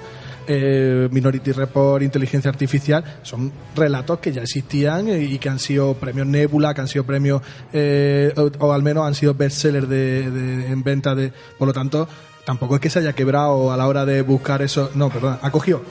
Eh, 0.48 1.08
Minority 1.10 1.52
Report, 1.52 2.02
Inteligencia 2.02 2.50
Artificial, 2.50 3.04
son 3.22 3.52
relatos 3.74 4.18
que 4.20 4.32
ya 4.32 4.42
existían 4.42 5.08
eh, 5.08 5.22
y 5.22 5.38
que 5.38 5.48
han 5.48 5.58
sido 5.58 5.94
premios 5.94 6.26
Nebula, 6.26 6.74
que 6.74 6.80
han 6.80 6.88
sido 6.88 7.04
premios, 7.04 7.42
eh, 7.72 8.32
o, 8.36 8.50
o 8.66 8.72
al 8.72 8.82
menos 8.82 9.06
han 9.06 9.14
sido 9.14 9.34
bestsellers 9.34 9.88
de, 9.88 10.30
de- 10.30 10.66
en 10.68 10.82
venta 10.82 11.14
de. 11.14 11.32
Por 11.58 11.68
lo 11.68 11.74
tanto, 11.74 12.08
tampoco 12.44 12.74
es 12.76 12.80
que 12.80 12.90
se 12.90 12.98
haya 13.00 13.12
quebrado 13.12 13.72
a 13.72 13.76
la 13.76 13.86
hora 13.88 14.04
de 14.06 14.22
buscar 14.22 14.62
eso. 14.62 14.90
No, 14.94 15.10
perdón, 15.10 15.38
ha 15.42 15.50
cogido 15.50 15.82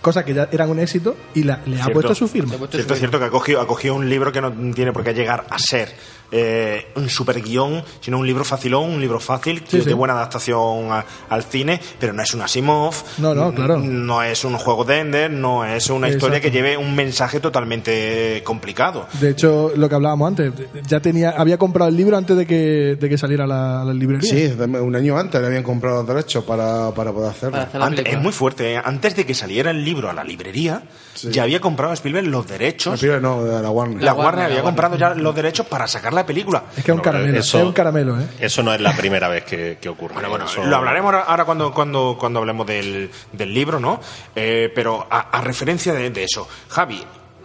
cosas 0.00 0.24
que 0.24 0.34
ya 0.34 0.48
eran 0.52 0.70
un 0.70 0.78
éxito 0.78 1.16
y 1.34 1.42
la- 1.42 1.60
le 1.66 1.76
ha 1.80 1.84
Cierto. 1.84 1.92
puesto 1.94 2.14
su 2.14 2.28
firma. 2.28 2.54
Cierto, 2.70 2.94
es 2.94 2.98
cierto 2.98 3.18
que 3.18 3.24
ha 3.24 3.30
cogido, 3.30 3.60
ha 3.60 3.66
cogido 3.66 3.94
un 3.96 4.08
libro 4.08 4.30
que 4.30 4.40
no 4.40 4.52
tiene 4.72 4.92
por 4.92 5.02
qué 5.02 5.12
llegar 5.14 5.44
a 5.50 5.58
ser 5.58 5.88
eh, 6.30 6.88
un 6.96 7.08
super 7.08 7.40
guion, 7.40 7.82
sino 8.00 8.18
un 8.18 8.26
libro 8.26 8.44
facilón, 8.44 8.90
un 8.90 9.00
libro 9.00 9.20
fácil, 9.20 9.62
Sí, 9.68 9.78
de 9.78 9.84
sí. 9.84 9.92
buena 9.92 10.14
adaptación 10.14 10.90
a- 10.92 11.04
al 11.28 11.44
cine, 11.44 11.80
pero 12.00 12.12
no 12.12 12.22
es 12.22 12.34
un 12.34 12.42
Asimov, 12.42 12.94
No, 13.18 13.34
no, 13.34 13.54
claro. 13.54 13.78
no 13.78 14.22
es 14.22 14.44
un 14.44 14.56
juego 14.58 14.84
de 14.84 15.00
Ender, 15.00 15.30
no 15.30 15.64
es 15.64 15.88
una 15.90 16.08
historia 16.08 16.40
que 16.40 16.50
lleve 16.50 16.76
un 16.76 16.94
mensaje 16.94 17.40
totalmente 17.40 18.42
complicado. 18.44 19.06
De 19.20 19.30
hecho, 19.30 19.72
lo 19.76 19.88
que 19.88 19.94
hablábamos 19.94 20.28
antes, 20.28 20.52
ya 20.86 21.00
tenía, 21.00 21.30
había 21.30 21.58
comprado 21.58 21.88
el 21.88 21.96
libro 21.96 22.16
antes 22.16 22.36
de 22.36 22.46
que, 22.46 22.96
de 23.00 23.08
que 23.08 23.18
saliera 23.18 23.44
a 23.44 23.46
la, 23.46 23.82
a 23.82 23.84
la 23.84 23.94
librería. 23.94 24.28
Sí, 24.30 24.52
un 24.58 24.96
año 24.96 25.16
antes 25.18 25.40
le 25.40 25.46
habían 25.46 25.62
comprado 25.62 25.98
los 25.98 26.06
derechos 26.06 26.44
para, 26.44 26.90
para 26.92 27.12
poder 27.12 27.30
hacerlo. 27.30 27.58
Antes- 27.80 28.06
es 28.06 28.20
muy 28.20 28.32
fuerte, 28.32 28.74
¿eh? 28.74 28.80
antes 28.84 29.16
de 29.16 29.26
que 29.26 29.34
saliera 29.34 29.70
el 29.70 29.84
libro 29.84 30.08
a 30.10 30.12
la 30.12 30.24
librería, 30.24 30.82
ya 31.30 31.42
había 31.44 31.60
comprado 31.60 31.92
Spielberg 31.94 32.26
los 32.26 32.46
derechos. 32.46 32.92
No, 32.92 32.94
Spielberg 32.96 33.22
no, 33.22 33.44
de 33.44 33.62
la 33.62 33.70
Warner. 33.70 34.02
La, 34.02 34.14
Warner 34.14 34.44
había 34.46 34.62
comprado 34.62 34.96
ya 34.96 35.14
los 35.14 35.34
derechos 35.34 35.66
para 35.66 35.86
sacar 35.86 36.12
la 36.16 36.26
película. 36.26 36.64
Es 36.76 36.82
que 36.84 36.90
es 36.90 36.96
un 36.96 37.02
caramelo, 37.02 37.38
eso- 37.38 37.58
es 37.58 37.64
un 37.64 37.72
caramelo, 37.72 38.20
¿eh? 38.20 38.26
Eso 38.40 38.62
no 38.62 38.74
es 38.74 38.80
la 38.80 38.96
primera 38.96 39.28
vez 39.28 39.44
que, 39.44 39.78
que 39.80 39.88
ocurre. 39.88 40.14
Bueno, 40.14 40.30
bueno, 40.30 40.44
Eso- 40.46 40.64
lo 40.64 40.76
hablaremos 40.76 41.14
ahora, 41.14 41.44
cuando, 41.44 41.72
cuando, 41.72 42.16
cuando 42.18 42.40
hablemos 42.40 42.66
del, 42.66 43.10
del 43.32 43.54
libro, 43.54 43.78
¿no? 43.78 44.00
Eh, 44.34 44.72
pero 44.74 45.06
a, 45.08 45.30
a 45.30 45.40
referencia 45.40 45.92
de, 45.92 46.10
de 46.10 46.24
eso, 46.24 46.48
Javi, 46.68 47.00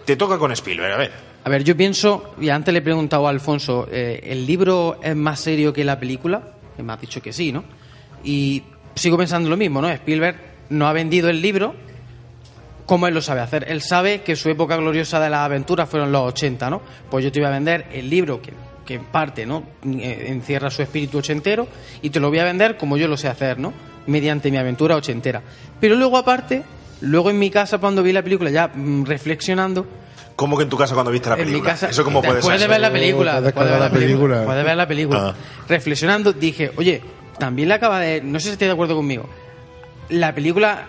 te 0.06 0.16
toca 0.16 0.38
con 0.40 0.52
Spielberg, 0.52 0.94
a 0.94 0.98
ver. 0.98 1.12
A 1.44 1.50
ver, 1.50 1.64
yo 1.64 1.76
pienso, 1.78 2.34
y 2.40 2.50
antes 2.50 2.72
le 2.74 2.80
he 2.80 2.84
preguntado 2.84 3.28
a 3.28 3.30
Alfonso, 3.30 3.88
eh, 3.92 4.20
¿el 4.24 4.46
libro 4.46 5.00
es 5.04 5.16
más 5.16 5.40
serio 5.40 5.74
que 5.74 5.84
la 5.84 6.00
película? 6.00 6.42
Que 6.78 6.84
me 6.84 6.94
has 6.94 7.02
dicho 7.02 7.22
que 7.22 7.34
sí, 7.34 7.52
¿no? 7.52 7.64
Y 8.24 8.64
sigo 8.96 9.18
pensando 9.18 9.50
lo 9.50 9.58
mismo, 9.58 9.82
¿no? 9.82 9.90
Spielberg 9.90 10.36
no 10.70 10.88
ha 10.88 10.94
vendido 10.94 11.30
el 11.30 11.42
libro 11.42 11.74
como 12.92 13.08
él 13.08 13.14
lo 13.14 13.22
sabe 13.22 13.40
hacer. 13.40 13.64
Él 13.70 13.82
sabe 13.82 14.20
que 14.22 14.36
su 14.36 14.50
época 14.50 14.76
gloriosa 14.76 15.18
de 15.22 15.30
las 15.30 15.40
aventuras 15.46 15.88
fueron 15.88 16.12
los 16.12 16.24
80, 16.34 16.70
¿no? 16.70 16.82
Pues 17.10 17.24
yo 17.24 17.32
te 17.32 17.40
voy 17.40 17.48
a 17.48 17.52
vender 17.52 17.86
el 17.94 18.10
libro 18.10 18.42
que, 18.42 18.52
que 18.86 18.96
en 18.96 19.06
parte, 19.06 19.46
¿no? 19.46 19.64
Eh, 19.86 20.26
Encierra 20.28 20.70
su 20.70 20.82
espíritu 20.82 21.20
ochentero 21.20 21.70
y 22.02 22.10
te 22.10 22.20
lo 22.20 22.28
voy 22.28 22.40
a 22.40 22.44
vender 22.44 22.76
como 22.76 22.98
yo 22.98 23.08
lo 23.08 23.16
sé 23.16 23.30
hacer, 23.30 23.58
¿no? 23.60 23.72
Mediante 24.08 24.52
mi 24.52 24.58
aventura 24.58 24.98
ochentera. 24.98 25.42
Pero 25.80 25.96
luego 25.96 26.18
aparte, 26.18 26.64
luego 27.00 27.30
en 27.30 27.40
mi 27.40 27.50
casa 27.50 27.78
cuando 27.78 28.04
vi 28.04 28.12
la 28.12 28.24
película 28.24 28.50
ya 28.50 28.68
mm, 28.68 29.06
reflexionando, 29.06 29.86
¿Cómo 30.36 30.58
que 30.58 30.64
en 30.64 30.70
tu 30.70 30.78
casa 30.78 30.94
cuando 30.94 31.12
viste 31.12 31.30
la 31.30 31.36
en 31.36 31.42
mi 31.42 31.46
película? 31.46 31.72
casa, 31.72 31.90
¿Eso 31.92 32.04
cómo 32.04 32.22
puede 32.22 32.42
ser? 32.42 32.60
de 32.60 32.68
ver 32.68 32.82
la 32.82 32.92
película, 32.92 33.36
Te 33.38 33.42
después 33.44 33.66
de 33.68 33.72
ver 33.72 33.80
la 33.80 33.86
la 33.88 33.92
película, 33.94 34.18
película. 34.18 34.38
después 34.40 34.58
de 34.58 34.64
ver 34.64 34.76
la 34.78 34.88
película, 34.88 35.20
Ah. 35.30 35.36
reflexionando 35.70 36.34
dije, 36.34 36.72
oye, 36.76 37.02
también 37.40 37.70
le 37.70 37.76
acaba 37.76 38.02
de, 38.02 38.22
no 38.22 38.38
sé 38.40 38.48
si 38.48 38.52
estoy 38.54 38.68
de 38.68 38.74
acuerdo 38.74 38.96
conmigo, 38.98 39.30
la 40.10 40.34
película, 40.36 40.88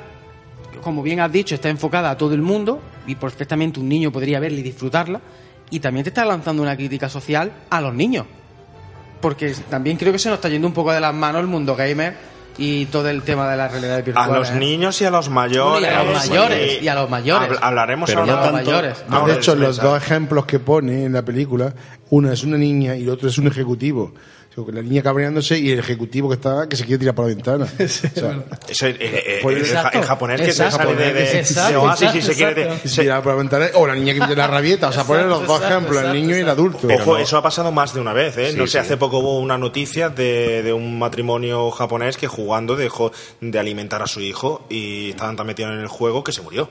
como 0.81 1.03
bien 1.03 1.21
has 1.21 1.31
dicho, 1.31 1.55
está 1.55 1.69
enfocada 1.69 2.11
a 2.11 2.17
todo 2.17 2.35
el 2.35 2.43
mundo 2.43 2.81
y 3.07 3.15
perfectamente 3.17 3.81
un 3.81 3.89
niño 3.89 4.11
podría 4.13 4.41
verla 4.41 4.59
y 4.61 4.63
disfrutarla, 4.63 5.21
y 5.71 5.81
también 5.81 6.05
te 6.05 6.11
está 6.11 6.25
lanzando 6.25 6.63
una 6.63 6.77
crítica 6.77 7.09
social 7.09 7.53
a 7.71 7.81
los 7.81 7.95
niños, 7.95 8.27
porque 9.21 9.55
también 9.71 9.97
creo 9.97 10.13
que 10.13 10.19
se 10.19 10.29
nos 10.29 10.37
está 10.37 10.49
yendo 10.49 10.67
un 10.69 10.75
poco 10.75 10.93
de 10.93 11.01
las 11.01 11.15
manos 11.15 11.41
el 11.41 11.47
mundo 11.47 11.75
gamer 11.77 12.15
y 12.59 12.85
todo 12.87 13.09
el 13.09 13.23
tema 13.23 13.51
de 13.51 13.57
la 13.57 13.69
realidad 13.69 13.97
A 13.97 14.03
virtual. 14.03 14.33
los 14.35 14.51
¿eh? 14.51 14.55
niños 14.57 15.01
y 15.01 15.05
a 15.07 15.11
los 15.11 15.31
mayores. 15.31 15.83
Y 15.83 15.95
a 15.95 16.03
los 16.05 16.15
mayores, 16.29 16.83
y 16.83 16.89
a 16.89 16.95
los 16.95 17.09
mayores. 17.09 17.51
Habl- 17.51 17.59
hablaremos 17.63 18.11
Pero 18.11 18.21
ahora 18.21 18.33
no 18.35 18.39
de- 18.39 18.45
tanto- 18.45 18.71
mayores. 18.71 19.05
No, 19.09 19.27
de 19.27 19.33
hecho, 19.35 19.55
los 19.55 19.79
dos 19.79 19.97
ejemplos 20.03 20.45
que 20.45 20.59
pone 20.59 21.05
en 21.05 21.13
la 21.15 21.23
película, 21.25 21.73
uno 22.11 22.31
es 22.31 22.43
una 22.45 22.59
niña 22.59 22.95
y 22.97 23.05
el 23.05 23.09
otro 23.09 23.29
es 23.31 23.39
un 23.39 23.47
ejecutivo. 23.47 24.13
La 24.71 24.83
niña 24.83 25.03
cabreándose 25.03 25.59
y 25.59 25.71
el 25.71 25.79
ejecutivo 25.79 26.29
que 26.29 26.35
está 26.35 26.69
que 26.69 26.77
se 26.77 26.85
quiere 26.85 26.99
tirar 26.99 27.15
por 27.15 27.25
la 27.27 27.35
ventana. 27.35 27.65
O 27.83 27.89
sea, 27.89 28.43
Eso, 28.69 28.87
eh, 28.87 28.97
eh, 29.01 29.39
Pues- 29.43 29.57
el, 29.57 29.65
ja- 29.65 29.71
Exacto. 29.79 29.99
el 29.99 30.05
japonés 30.05 30.41
que 30.43 30.53
se 30.53 30.71
sale 30.71 30.95
de, 30.95 31.13
de- 31.15 31.39
Exacto, 31.41 31.71
de 31.71 31.77
Oasis 31.79 32.15
y 32.17 32.23
se 32.23 32.35
quiere... 32.35 32.63
exacto. 32.65 32.89
Se 32.89 33.03
tira 33.03 33.23
por 33.23 33.33
la 33.33 33.39
ventana, 33.39 33.67
o 33.75 33.87
la 33.87 33.95
niña 33.95 34.13
que 34.13 34.19
tiene 34.21 34.37
la 34.37 34.47
rabieta. 34.47 34.89
O 34.89 34.93
sea, 34.93 35.05
poner 35.05 35.25
los 35.27 35.47
dos 35.47 35.63
ejemplos, 35.63 36.03
el 36.05 36.13
niño 36.13 36.37
y 36.37 36.41
el 36.41 36.49
adulto. 36.49 36.87
Ojo, 36.87 37.17
eso 37.17 37.37
ha 37.39 37.43
pasado 37.43 37.73
más 37.73 37.95
de 37.95 38.01
una 38.01 38.13
vez, 38.13 38.37
¿eh? 38.37 38.51
Sí, 38.53 38.57
no 38.59 38.67
sé, 38.67 38.73
sí. 38.73 38.79
hace 38.79 38.97
poco 38.99 39.19
hubo 39.21 39.39
una 39.41 39.57
noticia 39.57 40.11
de, 40.11 40.63
de 40.63 40.73
un 40.73 40.99
matrimonio 40.99 41.71
japonés 41.71 42.17
que 42.19 42.27
jugando 42.29 42.77
dejó 42.77 43.11
de 43.41 43.59
alimentar 43.59 44.03
a 44.03 44.07
su 44.07 44.21
hijo 44.21 44.67
y 44.69 45.11
estaban 45.11 45.35
tan 45.37 45.47
metidos 45.47 45.73
en 45.73 45.81
el 45.81 45.89
juego 45.89 46.23
que 46.23 46.33
se 46.33 46.43
murió. 46.43 46.69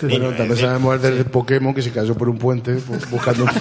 El 0.00 0.08
niño, 0.08 0.18
Bueno, 0.20 0.30
es 0.32 0.36
también 0.38 0.58
sabemos 0.60 0.94
el 0.94 1.02
del 1.02 1.24
Pokémon 1.26 1.74
que 1.74 1.82
se 1.82 1.90
cayó 1.90 2.14
por 2.14 2.28
un 2.28 2.38
puente 2.38 2.76
bu- 2.76 3.08
buscando. 3.10 3.44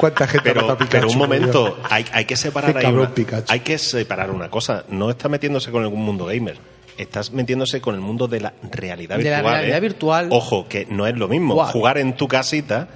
¿Cuánta 0.00 0.26
gente 0.26 0.48
Pero, 0.52 0.62
mata 0.62 0.72
a 0.72 0.78
Pikachu? 0.78 0.90
pero 0.92 1.08
un 1.10 1.18
momento, 1.18 1.78
hay, 1.88 2.04
hay 2.12 2.24
que 2.24 2.36
separar 2.36 2.76
ahí 2.76 2.82
cabrón 2.82 3.06
una- 3.06 3.14
Pikachu. 3.14 3.52
hay 3.52 3.60
que 3.60 3.76
separar 3.78 4.30
una 4.30 4.50
cosa. 4.50 4.84
No 4.88 5.10
está 5.10 5.28
metiéndose 5.28 5.70
con 5.70 5.84
el 5.84 5.90
mundo 5.90 6.24
gamer. 6.26 6.56
Estás 6.98 7.30
metiéndose 7.32 7.80
con 7.80 7.94
el 7.94 8.00
mundo 8.00 8.26
de 8.28 8.40
la 8.40 8.52
realidad 8.70 9.16
De 9.18 9.24
la 9.24 9.36
virtual. 9.36 9.54
realidad 9.54 9.76
¿eh? 9.76 9.80
virtual. 9.80 10.28
Ojo, 10.30 10.66
que 10.68 10.86
no 10.90 11.06
es 11.06 11.16
lo 11.16 11.28
mismo 11.28 11.64
jugar 11.66 11.98
en 11.98 12.14
tu 12.16 12.28
casita 12.28 12.88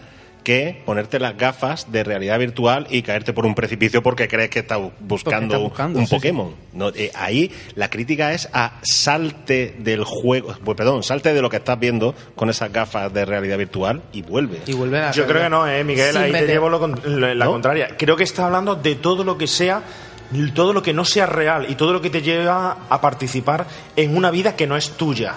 que 0.44 0.82
ponerte 0.86 1.18
las 1.18 1.36
gafas 1.36 1.90
de 1.90 2.04
realidad 2.04 2.38
virtual 2.38 2.86
y 2.90 3.02
caerte 3.02 3.32
por 3.32 3.46
un 3.46 3.54
precipicio 3.56 4.02
porque 4.02 4.28
crees 4.28 4.50
que 4.50 4.60
estás 4.60 4.78
buscando, 5.00 5.54
estás 5.56 5.60
buscando, 5.60 5.98
un 5.98 6.06
sí, 6.06 6.10
sí. 6.10 6.14
Pokémon. 6.16 6.54
No, 6.74 6.90
eh, 6.90 7.10
ahí 7.14 7.50
la 7.74 7.90
crítica 7.90 8.32
es 8.32 8.48
a 8.52 8.78
salte 8.82 9.74
del 9.78 10.04
juego, 10.04 10.54
pues, 10.64 10.76
perdón, 10.76 11.02
salte 11.02 11.34
de 11.34 11.42
lo 11.42 11.50
que 11.50 11.56
estás 11.56 11.78
viendo 11.80 12.14
con 12.36 12.50
esas 12.50 12.72
gafas 12.72 13.12
de 13.12 13.24
realidad 13.24 13.58
virtual 13.58 14.02
y 14.12 14.22
vuelve. 14.22 14.60
Y 14.66 14.72
vuelve 14.74 15.00
a 15.00 15.10
Yo 15.10 15.26
creo 15.26 15.42
que 15.42 15.48
no, 15.50 15.66
eh, 15.66 15.82
Miguel, 15.82 16.12
Sin 16.12 16.22
ahí 16.22 16.32
te 16.32 16.46
llevo 16.46 16.68
lo 16.68 16.78
con- 16.78 17.00
la, 17.04 17.34
la 17.34 17.44
¿No? 17.46 17.50
contraria. 17.52 17.96
Creo 17.96 18.14
que 18.16 18.24
está 18.24 18.46
hablando 18.46 18.74
de 18.76 18.94
todo 18.96 19.24
lo 19.24 19.38
que 19.38 19.46
sea, 19.46 19.82
todo 20.54 20.72
lo 20.72 20.82
que 20.82 20.92
no 20.92 21.04
sea 21.04 21.26
real 21.26 21.66
y 21.68 21.74
todo 21.74 21.92
lo 21.92 22.00
que 22.02 22.10
te 22.10 22.20
lleva 22.22 22.76
a 22.90 23.00
participar 23.00 23.66
en 23.96 24.16
una 24.16 24.30
vida 24.30 24.56
que 24.56 24.66
no 24.66 24.76
es 24.76 24.90
tuya. 24.90 25.34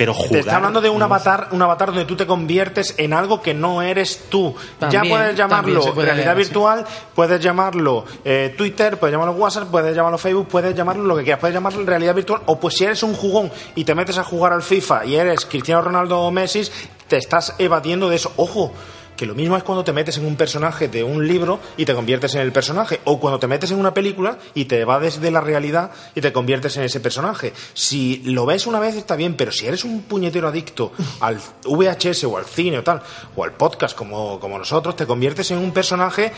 Pero 0.00 0.14
Te 0.14 0.18
jugar, 0.18 0.40
está 0.40 0.56
hablando 0.56 0.80
de 0.80 0.88
un 0.88 1.02
avatar, 1.02 1.48
un 1.50 1.60
avatar 1.60 1.88
donde 1.88 2.06
tú 2.06 2.16
te 2.16 2.26
conviertes 2.26 2.94
en 2.96 3.12
algo 3.12 3.42
que 3.42 3.52
no 3.52 3.82
eres 3.82 4.30
tú. 4.30 4.54
También, 4.78 5.04
ya 5.04 5.10
puedes 5.10 5.36
llamarlo 5.36 5.92
puede 5.92 6.06
realidad 6.06 6.34
virtual, 6.34 6.86
puedes 7.14 7.38
llamarlo 7.38 8.06
eh, 8.24 8.54
Twitter, 8.56 8.98
puedes 8.98 9.12
llamarlo 9.12 9.34
WhatsApp, 9.34 9.68
puedes 9.70 9.94
llamarlo 9.94 10.16
Facebook, 10.16 10.48
puedes 10.48 10.74
llamarlo 10.74 11.04
lo 11.04 11.14
que 11.18 11.24
quieras, 11.24 11.40
puedes 11.40 11.52
llamarlo 11.52 11.84
realidad 11.84 12.14
virtual. 12.14 12.40
O 12.46 12.58
pues 12.58 12.76
si 12.78 12.84
eres 12.84 13.02
un 13.02 13.12
jugón 13.12 13.52
y 13.74 13.84
te 13.84 13.94
metes 13.94 14.16
a 14.16 14.24
jugar 14.24 14.54
al 14.54 14.62
FIFA 14.62 15.04
y 15.04 15.16
eres 15.16 15.44
Cristiano 15.44 15.82
Ronaldo 15.82 16.18
o 16.18 16.30
Messi, 16.30 16.62
te 17.06 17.18
estás 17.18 17.56
evadiendo 17.58 18.08
de 18.08 18.16
eso. 18.16 18.32
Ojo. 18.36 18.72
Que 19.20 19.26
lo 19.26 19.34
mismo 19.34 19.54
es 19.54 19.62
cuando 19.62 19.84
te 19.84 19.92
metes 19.92 20.16
en 20.16 20.24
un 20.24 20.34
personaje 20.34 20.88
de 20.88 21.04
un 21.04 21.28
libro 21.28 21.60
y 21.76 21.84
te 21.84 21.92
conviertes 21.94 22.34
en 22.36 22.40
el 22.40 22.52
personaje. 22.52 23.00
O 23.04 23.20
cuando 23.20 23.38
te 23.38 23.46
metes 23.46 23.70
en 23.70 23.78
una 23.78 23.92
película 23.92 24.38
y 24.54 24.64
te 24.64 24.80
evades 24.80 25.20
de 25.20 25.30
la 25.30 25.42
realidad 25.42 25.90
y 26.14 26.22
te 26.22 26.32
conviertes 26.32 26.78
en 26.78 26.84
ese 26.84 27.00
personaje. 27.00 27.52
Si 27.74 28.22
lo 28.24 28.46
ves 28.46 28.66
una 28.66 28.80
vez 28.80 28.96
está 28.96 29.16
bien, 29.16 29.34
pero 29.34 29.52
si 29.52 29.66
eres 29.66 29.84
un 29.84 30.00
puñetero 30.04 30.48
adicto 30.48 30.92
al 31.20 31.36
VHS 31.66 32.24
o 32.24 32.38
al 32.38 32.46
cine 32.46 32.78
o 32.78 32.82
tal, 32.82 33.02
o 33.36 33.44
al 33.44 33.52
podcast 33.52 33.94
como, 33.94 34.40
como 34.40 34.56
nosotros, 34.56 34.96
te 34.96 35.06
conviertes 35.06 35.50
en 35.50 35.58
un 35.58 35.72
personaje 35.72 36.32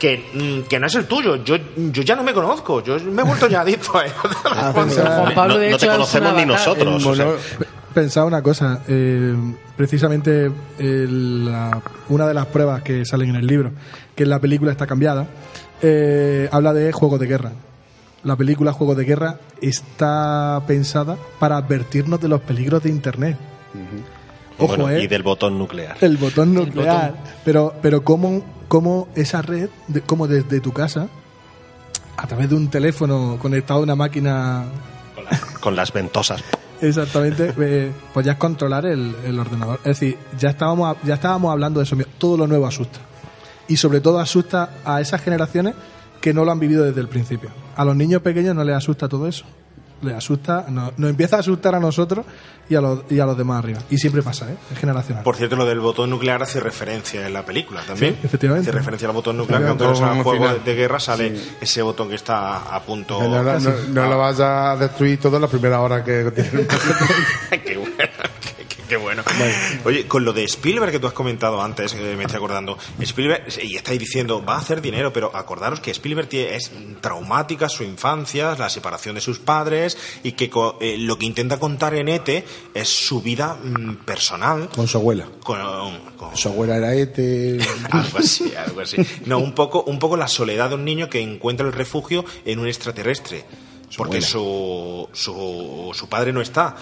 que, 0.00 0.24
mm, 0.34 0.68
que 0.68 0.80
no 0.80 0.88
es 0.88 0.94
el 0.96 1.06
tuyo. 1.06 1.36
Yo, 1.44 1.54
yo 1.76 2.02
ya 2.02 2.16
no 2.16 2.24
me 2.24 2.34
conozco, 2.34 2.82
yo 2.82 2.98
me 2.98 3.22
he 3.22 3.24
vuelto 3.24 3.46
ya 3.46 3.60
adicto 3.60 3.96
a 3.96 4.06
él. 4.06 4.12
Ah, 4.46 4.72
Juan 4.72 5.34
Pablo, 5.36 5.54
no, 5.54 5.60
de 5.60 5.70
no 5.70 5.76
hecho, 5.76 5.86
te 5.86 5.92
es 5.92 5.92
conocemos 5.92 6.34
ni 6.34 6.46
nosotros. 6.46 7.38
Pensaba 7.94 8.26
una 8.26 8.42
cosa. 8.42 8.82
eh, 8.88 9.36
precisamente 9.76 10.50
el- 10.78 11.44
la- 11.46 11.80
una 12.08 12.26
de 12.26 12.34
las 12.34 12.46
pruebas 12.46 12.82
que 12.82 13.04
salen 13.04 13.30
en 13.30 13.36
el 13.36 13.46
libro, 13.46 13.72
que 14.14 14.22
en 14.24 14.30
la 14.30 14.38
película 14.40 14.70
está 14.72 14.86
cambiada, 14.86 15.26
eh, 15.82 16.48
habla 16.52 16.72
de 16.72 16.92
juegos 16.92 17.18
de 17.20 17.26
guerra. 17.26 17.52
La 18.22 18.36
película 18.36 18.72
Juegos 18.72 18.96
de 18.96 19.04
Guerra 19.04 19.38
está 19.60 20.62
pensada 20.66 21.18
para 21.38 21.58
advertirnos 21.58 22.18
de 22.22 22.28
los 22.28 22.40
peligros 22.40 22.82
de 22.82 22.88
Internet. 22.88 23.36
Ojo, 24.58 24.68
Bueno, 24.76 24.88
eh. 24.88 25.02
y 25.02 25.06
del 25.08 25.22
botón 25.22 25.58
nuclear. 25.58 25.96
El 26.00 26.16
botón 26.16 26.54
nuclear. 26.54 27.14
Pero, 27.44 27.74
pero 27.82 28.02
cómo, 28.02 28.42
cómo 28.68 29.08
esa 29.14 29.42
red, 29.42 29.68
de, 29.88 30.00
como 30.00 30.26
desde 30.26 30.60
tu 30.60 30.72
casa, 30.72 31.08
a 32.16 32.26
través 32.26 32.48
de 32.48 32.54
un 32.54 32.70
teléfono 32.70 33.36
conectado 33.38 33.80
a 33.80 33.82
una 33.82 33.94
máquina 33.96 34.64
Con 35.60 35.76
las 35.76 35.92
ventosas. 35.92 36.42
Exactamente, 36.80 37.54
eh, 37.58 37.92
pues 38.12 38.26
ya 38.26 38.32
es 38.32 38.38
controlar 38.38 38.86
el, 38.86 39.14
el 39.24 39.38
ordenador. 39.38 39.78
Es 39.78 40.00
decir, 40.00 40.18
ya 40.38 40.50
estábamos, 40.50 40.96
ya 41.04 41.14
estábamos 41.14 41.52
hablando 41.52 41.80
de 41.80 41.84
eso. 41.84 41.96
Todo 42.18 42.36
lo 42.36 42.46
nuevo 42.46 42.66
asusta. 42.66 43.00
Y 43.68 43.76
sobre 43.76 44.00
todo 44.00 44.18
asusta 44.18 44.70
a 44.84 45.00
esas 45.00 45.22
generaciones 45.22 45.74
que 46.20 46.32
no 46.34 46.44
lo 46.44 46.52
han 46.52 46.58
vivido 46.58 46.84
desde 46.84 47.00
el 47.00 47.08
principio. 47.08 47.50
A 47.76 47.84
los 47.84 47.96
niños 47.96 48.22
pequeños 48.22 48.54
no 48.54 48.64
les 48.64 48.76
asusta 48.76 49.08
todo 49.08 49.26
eso. 49.28 49.44
Les 50.04 50.14
asusta, 50.14 50.66
no- 50.68 50.92
nos 50.96 51.10
empieza 51.10 51.36
a 51.36 51.40
asustar 51.40 51.74
a 51.74 51.80
nosotros 51.80 52.24
y 52.68 52.74
a, 52.76 52.80
los, 52.80 53.00
y 53.10 53.18
a 53.20 53.26
los 53.26 53.36
demás 53.36 53.58
arriba. 53.58 53.80
Y 53.90 53.98
siempre 53.98 54.22
pasa, 54.22 54.50
¿eh? 54.50 54.56
Es 54.72 54.78
generacional. 54.78 55.22
Por 55.24 55.36
cierto, 55.36 55.56
lo 55.56 55.66
del 55.66 55.80
botón 55.80 56.10
nuclear 56.10 56.42
hace 56.42 56.60
referencia 56.60 57.26
en 57.26 57.32
la 57.32 57.44
película 57.44 57.80
también. 57.86 58.14
Sí, 58.14 58.20
efectivamente. 58.26 58.70
Hace 58.70 58.78
referencia 58.78 59.08
al 59.08 59.14
botón 59.14 59.36
nuclear, 59.36 59.62
que 59.62 59.68
aunque 59.68 59.84
Todo 59.84 59.90
no 59.92 59.96
sea 59.98 60.10
al 60.12 60.18
un 60.18 60.22
juego 60.24 60.44
final. 60.46 60.64
de 60.64 60.74
guerra, 60.74 61.00
sale 61.00 61.36
Sí. 61.36 61.52
ese 61.60 61.82
botón 61.82 62.08
que 62.08 62.14
está 62.14 62.74
a 62.74 62.80
punto. 62.82 63.20
No, 63.20 63.42
no, 63.42 63.58
no, 63.60 63.70
no 63.88 64.08
lo 64.08 64.18
vas 64.18 64.40
a 64.40 64.76
destruir 64.76 65.18
todo 65.20 65.36
en 65.36 65.42
la 65.42 65.48
primera 65.48 65.80
hora 65.80 66.02
que 66.04 66.30
tiene. 66.30 66.66
qué 67.64 67.76
bueno, 67.76 67.94
qué, 68.88 68.96
bueno. 68.96 69.22
Oye, 69.84 70.06
con 70.06 70.24
lo 70.24 70.32
de 70.32 70.44
Spielberg 70.44 70.92
que 70.92 70.98
tú 70.98 71.06
has 71.06 71.12
comentado 71.12 71.60
antes, 71.62 71.94
eh, 71.94 72.14
me 72.16 72.24
estoy 72.24 72.36
acordando, 72.36 72.78
Spielberg, 73.00 73.44
y 73.62 73.76
estáis 73.76 73.98
diciendo, 73.98 74.44
va 74.44 74.54
a 74.54 74.58
hacer 74.58 74.80
dinero, 74.80 75.12
pero 75.12 75.34
acordaros 75.34 75.80
que 75.80 75.90
Spielberg 75.90 76.28
tiene- 76.28 76.56
es 76.56 76.70
traumática 77.00 77.68
su 77.68 77.82
infancia, 77.84 78.54
la 78.58 78.68
separación 78.70 79.14
de 79.14 79.20
sus 79.20 79.38
padres, 79.38 79.96
y 80.22 80.32
que 80.32 80.48
co- 80.50 80.78
eh, 80.80 80.96
lo 80.98 81.18
que 81.18 81.26
intenta 81.26 81.58
contar 81.58 81.94
en 81.94 82.08
ETE 82.08 82.44
es 82.74 82.88
su 82.88 83.20
vida 83.20 83.54
mm, 83.62 84.04
personal. 84.04 84.68
Con 84.74 84.86
su 84.88 84.98
abuela. 84.98 85.26
Con, 85.42 85.58
con- 86.16 86.36
Su 86.36 86.48
abuela 86.48 86.76
era 86.76 86.94
este. 86.94 87.58
algo 87.90 88.18
así, 88.18 88.52
algo 88.56 88.80
así. 88.80 88.96
No, 89.26 89.38
un 89.38 89.54
poco, 89.54 89.82
un 89.84 89.98
poco 89.98 90.16
la 90.16 90.28
soledad 90.28 90.68
de 90.70 90.74
un 90.76 90.84
niño 90.84 91.08
que 91.08 91.20
encuentra 91.20 91.66
el 91.66 91.72
refugio 91.72 92.24
en 92.44 92.58
un 92.58 92.66
extraterrestre. 92.68 93.44
Porque 93.96 94.20
su, 94.22 95.08
su 95.12 96.08
padre 96.08 96.32
no 96.32 96.40
está. 96.40 96.74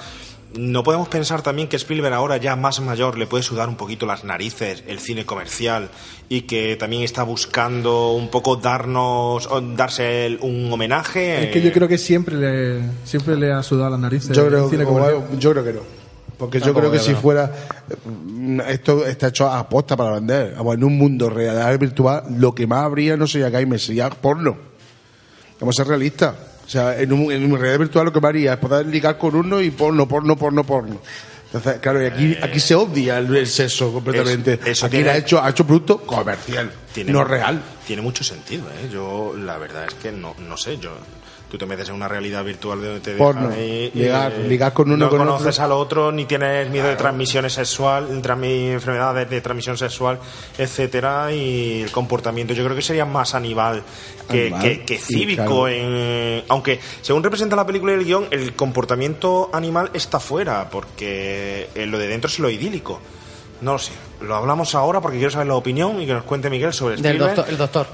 No 0.54 0.82
podemos 0.82 1.08
pensar 1.08 1.40
también 1.42 1.68
que 1.68 1.76
Spielberg 1.76 2.12
ahora 2.14 2.36
ya 2.36 2.56
más 2.56 2.78
mayor 2.80 3.16
le 3.16 3.26
puede 3.26 3.42
sudar 3.42 3.68
un 3.68 3.76
poquito 3.76 4.04
las 4.04 4.22
narices 4.24 4.84
el 4.86 4.98
cine 4.98 5.24
comercial 5.24 5.88
y 6.28 6.42
que 6.42 6.76
también 6.76 7.02
está 7.02 7.22
buscando 7.22 8.12
un 8.12 8.28
poco 8.28 8.56
darnos 8.56 9.46
o 9.46 9.60
darse 9.60 10.26
el- 10.26 10.38
un 10.42 10.70
homenaje. 10.72 11.44
Es 11.44 11.50
que 11.52 11.62
yo 11.62 11.72
creo 11.72 11.88
que 11.88 11.96
siempre 11.96 12.36
le, 12.36 12.82
siempre 13.04 13.36
le 13.36 13.50
ha 13.52 13.62
sudado 13.62 13.90
las 13.90 14.00
narices. 14.00 14.36
Yo 14.36 14.46
el 14.46 14.70
cine 14.70 14.84
comercial. 14.84 15.38
yo 15.38 15.50
creo 15.52 15.64
que 15.64 15.72
no. 15.72 15.80
Porque 16.36 16.58
yo 16.60 16.74
creo 16.74 16.90
que 16.90 16.98
si 16.98 17.14
fuera. 17.14 17.50
mm, 18.04 18.60
Esto 18.68 19.06
está 19.06 19.28
hecho 19.28 19.46
a 19.46 19.60
aposta 19.60 19.96
para 19.96 20.12
vender. 20.12 20.54
En 20.58 20.84
un 20.84 20.98
mundo 20.98 21.30
real 21.30 21.78
virtual, 21.78 22.24
lo 22.36 22.54
que 22.54 22.66
más 22.66 22.84
habría 22.84 23.16
no 23.16 23.26
sería 23.26 23.48
gamer, 23.48 23.78
sería 23.78 24.10
porno. 24.10 24.56
Vamos 25.60 25.76
a 25.78 25.82
ser 25.84 25.88
realistas. 25.88 26.34
O 26.72 26.74
sea, 26.74 26.98
en 26.98 27.12
un, 27.12 27.30
en 27.30 27.44
un 27.52 27.58
realidad 27.58 27.80
virtual 27.80 28.06
lo 28.06 28.12
que 28.14 28.20
más 28.22 28.30
haría 28.30 28.54
es 28.54 28.58
poder 28.58 28.86
ligar 28.86 29.18
con 29.18 29.36
uno 29.36 29.60
y 29.60 29.70
porno, 29.70 30.08
porno, 30.08 30.36
porno, 30.36 30.64
porno. 30.64 30.96
Entonces, 31.52 31.80
claro, 31.82 32.02
y 32.02 32.06
aquí, 32.06 32.34
aquí 32.40 32.58
se 32.60 32.74
odia 32.74 33.18
el, 33.18 33.36
el 33.36 33.46
sexo 33.46 33.92
completamente. 33.92 34.54
Eso- 34.54 34.66
eso 34.70 34.86
aquí 34.86 34.96
tiene- 34.96 35.10
ha 35.10 35.16
hecho, 35.18 35.42
ha 35.42 35.50
hecho 35.50 35.66
producto 35.66 35.98
comercial, 35.98 36.72
Tiene 36.94 37.12
no 37.12 37.24
real. 37.24 37.60
Tiene 37.86 38.00
mucho 38.00 38.24
sentido, 38.24 38.64
¿eh? 38.70 38.88
Yo, 38.90 39.34
la 39.36 39.58
verdad 39.58 39.84
es 39.86 39.92
que 39.96 40.12
no, 40.12 40.34
no 40.48 40.56
sé, 40.56 40.78
yo... 40.78 40.92
Tú 41.52 41.58
te 41.58 41.66
metes 41.66 41.86
en 41.90 41.94
una 41.96 42.08
realidad 42.08 42.42
virtual 42.42 42.80
de 42.80 42.86
donde 42.86 43.00
te 43.02 43.12
Porno. 43.12 43.50
ahí, 43.50 43.90
Ligar- 43.94 44.32
eh, 44.32 44.48
ligar 44.48 44.72
con 44.72 44.86
uno, 44.88 44.96
no 45.04 45.10
con 45.10 45.18
conoces 45.18 45.56
otro. 45.58 45.64
al 45.64 45.72
otro, 45.72 46.10
ni 46.10 46.24
tienes 46.24 46.70
miedo 46.70 46.88
de 46.88 46.96
transmisiones 46.96 47.52
sexual, 47.52 48.08
transmi- 48.22 48.72
enfermedades 48.72 49.28
de 49.28 49.38
transmisión 49.42 49.76
sexual, 49.76 50.18
etcétera, 50.56 51.30
y 51.30 51.82
el 51.82 51.90
comportamiento 51.90 52.54
yo 52.54 52.64
creo 52.64 52.74
que 52.74 52.80
sería 52.80 53.04
más 53.04 53.34
animal 53.34 53.82
que, 54.30 54.44
Animal, 54.46 54.62
que- 54.62 54.84
que 54.86 54.98
sí, 54.98 55.12
cívico. 55.12 55.42
claro. 55.42 55.68
en- 55.68 56.42
aunque, 56.48 56.80
según 57.02 57.22
representa 57.22 57.54
la 57.54 57.66
película 57.66 57.92
y 57.92 57.96
el 57.96 58.04
guion, 58.06 58.28
el 58.30 58.54
comportamiento 58.54 59.50
animal 59.52 59.90
está 59.92 60.20
fuera, 60.20 60.70
porque 60.70 61.68
eh, 61.74 61.84
lo 61.84 61.98
de 61.98 62.06
dentro 62.08 62.30
es 62.30 62.38
lo 62.38 62.48
idílico. 62.48 62.98
No 63.60 63.74
lo 63.74 63.78
sé. 63.78 63.92
Lo 64.22 64.36
hablamos 64.36 64.74
ahora 64.74 65.02
porque 65.02 65.18
quiero 65.18 65.30
saber 65.30 65.48
la 65.48 65.54
opinión 65.56 66.00
y 66.00 66.06
que 66.06 66.14
nos 66.14 66.24
cuente 66.24 66.48
Miguel 66.48 66.72
sobre 66.72 66.96
Del 66.96 67.04
Spielberg. 67.04 67.36
doctor, 67.36 67.52
el 67.52 67.58
doctor. 67.58 67.86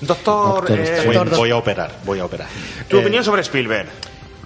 Doctor, 0.00 0.66
eh, 0.70 1.02
voy, 1.06 1.16
voy 1.36 1.50
a 1.50 1.56
operar, 1.56 1.98
voy 2.04 2.18
a 2.20 2.24
operar. 2.24 2.48
tu 2.88 2.98
Eh, 2.98 3.00
opinión 3.00 3.24
sobre 3.24 3.42
Spielberg. 3.42 3.88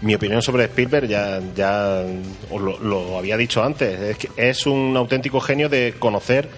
Mi 0.01 0.15
opinión 0.15 0.43
sobre 0.43 0.65
Spielberg 0.65 1.07
ya, 1.07 1.41
ya 1.55 2.03
os 2.51 2.61
lo, 2.61 2.79
lo 2.81 3.19
había 3.19 3.37
dicho 3.37 3.63
antes. 3.63 4.01
Es, 4.01 4.17
que 4.19 4.31
es 4.37 4.67
un 4.67 4.97
auténtico 4.97 5.41
genio 5.41 5.69
de 5.69 5.95
conocer 5.99 6.49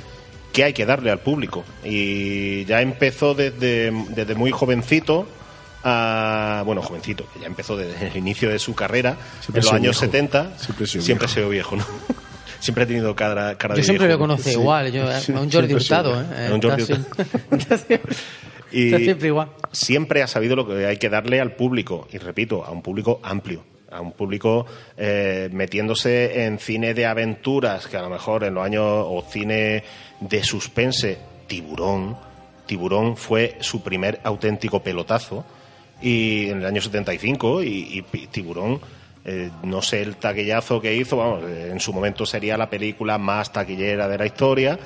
qué 0.53 0.65
hay 0.65 0.73
que 0.73 0.87
darle 0.87 1.11
al 1.11 1.19
público. 1.19 1.65
Y 1.85 2.65
ya 2.65 2.81
empezó 2.81 3.35
desde, 3.35 3.91
desde 4.11 4.35
muy 4.35 4.51
jovencito. 4.51 5.27
A, 5.87 6.63
bueno, 6.65 6.81
jovencito, 6.81 7.27
que 7.35 7.41
ya 7.41 7.47
empezó 7.47 7.77
desde 7.77 8.07
el 8.07 8.17
inicio 8.17 8.49
de 8.49 8.59
su 8.59 8.75
carrera, 8.75 9.17
Siempre 9.41 9.61
en 9.61 9.65
los 9.67 9.75
años 9.75 10.01
viejo. 10.01 10.13
70. 10.13 10.59
Siempre 10.59 10.87
siempre 10.87 11.15
viejo. 11.27 11.29
sido 11.35 11.49
viejo, 11.51 11.77
¿no? 11.77 11.85
Siempre 12.61 12.85
ha 12.85 12.87
tenido 12.87 13.15
cara, 13.15 13.59
cara 13.59 13.75
de 13.75 13.83
Yo 13.83 13.85
siempre 13.85 14.07
viejo, 14.07 14.21
lo 14.21 14.27
¿no? 14.29 14.37
conozco 14.37 14.49
igual. 14.51 14.91
Yo, 14.91 15.13
Sí, 15.21 15.33
un 15.33 15.39
Jordi 15.51 15.51
siempre 15.51 15.75
Hurtado. 15.75 16.19
¿eh? 16.23 16.51
Un 16.51 16.63
Jordi 16.63 16.83
Hurtado. 16.85 17.05
Y 18.75 18.87
Está 18.87 18.99
siempre 18.99 19.29
igual. 19.29 19.49
siempre 19.71 20.23
ha 20.23 20.27
sabido 20.27 20.57
lo 20.57 20.67
que 20.67 20.85
hay 20.85 20.97
que 20.97 21.09
darle 21.09 21.41
al 21.41 21.53
público, 21.53 22.09
y 22.13 22.19
repito, 22.19 22.65
a 22.65 22.73
un 22.73 22.83
público 22.83 23.21
amplio, 23.23 23.63
a 23.89 24.01
un 24.01 24.11
público 24.11 24.67
eh, 24.97 25.49
metiéndose 25.53 26.45
en 26.45 26.59
cine 26.59 26.93
de 26.93 27.07
aventuras, 27.07 27.87
que 27.87 27.97
a 27.97 28.03
lo 28.03 28.11
mejor 28.11 28.43
en 28.43 28.55
los 28.55 28.65
años, 28.65 28.83
o 28.85 29.25
cine 29.31 29.85
de 30.19 30.43
suspense, 30.43 31.19
Tiburón, 31.47 32.17
Tiburón 32.67 33.17
fue 33.17 33.57
su 33.61 33.81
primer 33.83 34.19
auténtico 34.25 34.83
pelotazo, 34.83 35.45
y 36.03 36.49
en 36.49 36.59
el 36.59 36.67
año 36.67 36.81
75, 36.83 37.63
y, 37.63 38.05
y 38.13 38.27
Tiburón, 38.27 38.81
eh, 39.25 39.51
no 39.63 39.83
sé 39.83 40.03
el 40.03 40.17
taquillazo 40.17 40.81
que 40.81 40.95
hizo, 40.97 41.17
vamos, 41.17 41.45
eh, 41.45 41.69
en 41.71 41.79
su 41.79 41.93
momento 41.93 42.27
sería 42.27 42.57
la 42.59 42.69
película 42.69 43.19
más 43.19 43.53
taquillera 43.53 44.09
de 44.09 44.19
la 44.19 44.27
historia, 44.27 44.79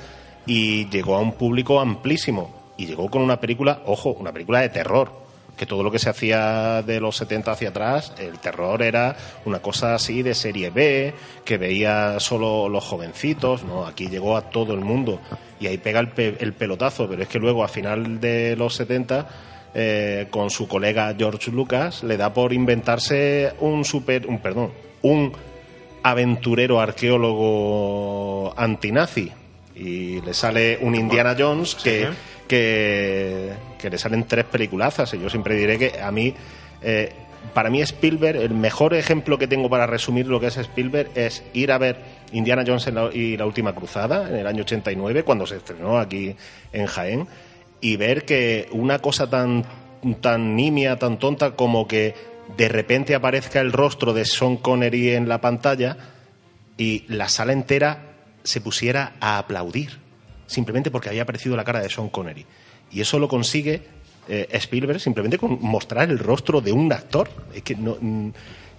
y 0.45 0.87
llegó 0.89 1.15
a 1.15 1.19
un 1.21 1.31
público 1.33 1.79
amplísimo. 1.79 2.58
Y 2.79 2.85
llegó 2.87 3.09
con 3.09 3.21
una 3.21 3.39
película, 3.39 3.81
ojo, 3.85 4.11
una 4.19 4.31
película 4.31 4.61
de 4.61 4.69
terror. 4.69 5.11
Que 5.57 5.65
todo 5.65 5.83
lo 5.83 5.91
que 5.91 5.99
se 5.99 6.09
hacía 6.09 6.81
de 6.83 7.01
los 7.01 7.17
70 7.17 7.51
hacia 7.51 7.69
atrás, 7.69 8.13
el 8.17 8.39
terror 8.39 8.81
era 8.81 9.17
una 9.43 9.59
cosa 9.59 9.93
así 9.93 10.21
de 10.23 10.33
serie 10.33 10.69
B, 10.69 11.13
que 11.43 11.57
veía 11.57 12.17
solo 12.21 12.69
los 12.69 12.85
jovencitos, 12.85 13.63
¿no? 13.65 13.85
Aquí 13.85 14.07
llegó 14.07 14.37
a 14.37 14.49
todo 14.49 14.73
el 14.73 14.79
mundo. 14.79 15.19
Y 15.59 15.67
ahí 15.67 15.77
pega 15.77 15.99
el, 15.99 16.07
pe- 16.07 16.37
el 16.39 16.53
pelotazo, 16.53 17.09
pero 17.09 17.23
es 17.23 17.27
que 17.27 17.39
luego 17.39 17.65
a 17.65 17.67
final 17.67 18.21
de 18.21 18.55
los 18.55 18.73
70 18.75 19.27
eh, 19.75 20.27
con 20.31 20.49
su 20.49 20.65
colega 20.69 21.13
George 21.17 21.51
Lucas, 21.51 22.03
le 22.03 22.15
da 22.15 22.33
por 22.33 22.53
inventarse 22.53 23.51
un 23.59 23.83
super, 23.83 24.27
un 24.27 24.39
perdón, 24.39 24.71
un 25.01 25.33
aventurero 26.03 26.79
arqueólogo 26.79 28.53
antinazi 28.57 29.29
y 29.75 30.21
le 30.21 30.33
sale 30.33 30.77
un 30.81 30.95
Indiana 30.95 31.35
Jones 31.37 31.75
que, 31.75 32.07
que, 32.49 33.53
le 33.89 33.97
salen 33.97 34.25
tres 34.25 34.45
peliculazas 34.45 35.13
y 35.13 35.19
yo 35.19 35.29
siempre 35.29 35.55
diré 35.55 35.77
que 35.77 36.01
a 36.01 36.11
mí 36.11 36.33
eh, 36.81 37.13
para 37.53 37.69
mí 37.69 37.81
Spielberg 37.81 38.41
el 38.41 38.53
mejor 38.53 38.93
ejemplo 38.93 39.37
que 39.37 39.47
tengo 39.47 39.69
para 39.69 39.87
resumir 39.87 40.27
lo 40.27 40.39
que 40.39 40.47
es 40.47 40.57
Spielberg 40.57 41.11
es 41.15 41.43
ir 41.53 41.71
a 41.71 41.77
ver 41.77 41.97
Indiana 42.33 42.63
Jones 42.67 42.89
y 43.13 43.37
la 43.37 43.45
última 43.45 43.73
cruzada 43.73 44.27
en 44.27 44.35
el 44.35 44.47
año 44.47 44.63
89 44.63 45.23
cuando 45.23 45.45
se 45.45 45.57
estrenó 45.57 45.99
aquí 45.99 46.35
en 46.73 46.85
Jaén 46.87 47.27
y 47.79 47.95
ver 47.95 48.25
que 48.25 48.67
una 48.71 48.99
cosa 48.99 49.29
tan, 49.29 49.63
tan 50.19 50.55
nimia, 50.55 50.97
tan 50.97 51.17
tonta 51.19 51.51
como 51.51 51.87
que 51.87 52.13
de 52.57 52.67
repente 52.67 53.15
aparezca 53.15 53.61
el 53.61 53.71
rostro 53.71 54.13
de 54.13 54.25
Sean 54.25 54.57
Connery 54.57 55.11
en 55.11 55.29
la 55.29 55.39
pantalla 55.39 55.97
y 56.77 57.05
la 57.07 57.29
sala 57.29 57.53
entera 57.53 58.09
se 58.43 58.61
pusiera 58.61 59.13
a 59.19 59.37
aplaudir, 59.37 59.99
simplemente 60.49 60.91
porque 60.91 61.09
había 61.09 61.21
aparecido 61.21 61.55
la 61.55 61.63
cara 61.63 61.79
de 61.79 61.89
Sean 61.89 62.09
Connery. 62.09 62.45
Y 62.91 63.01
eso 63.01 63.19
lo 63.19 63.27
consigue 63.27 63.83
eh, 64.27 64.47
Spielberg 64.51 64.99
simplemente 64.99 65.37
con 65.37 65.59
mostrar 65.61 66.09
el 66.09 66.19
rostro 66.19 66.59
de 66.59 66.71
un 66.71 66.91
actor. 66.91 67.29
Es 67.53 67.61
que 67.61 67.75
no, 67.75 67.97
mm, 67.99 68.29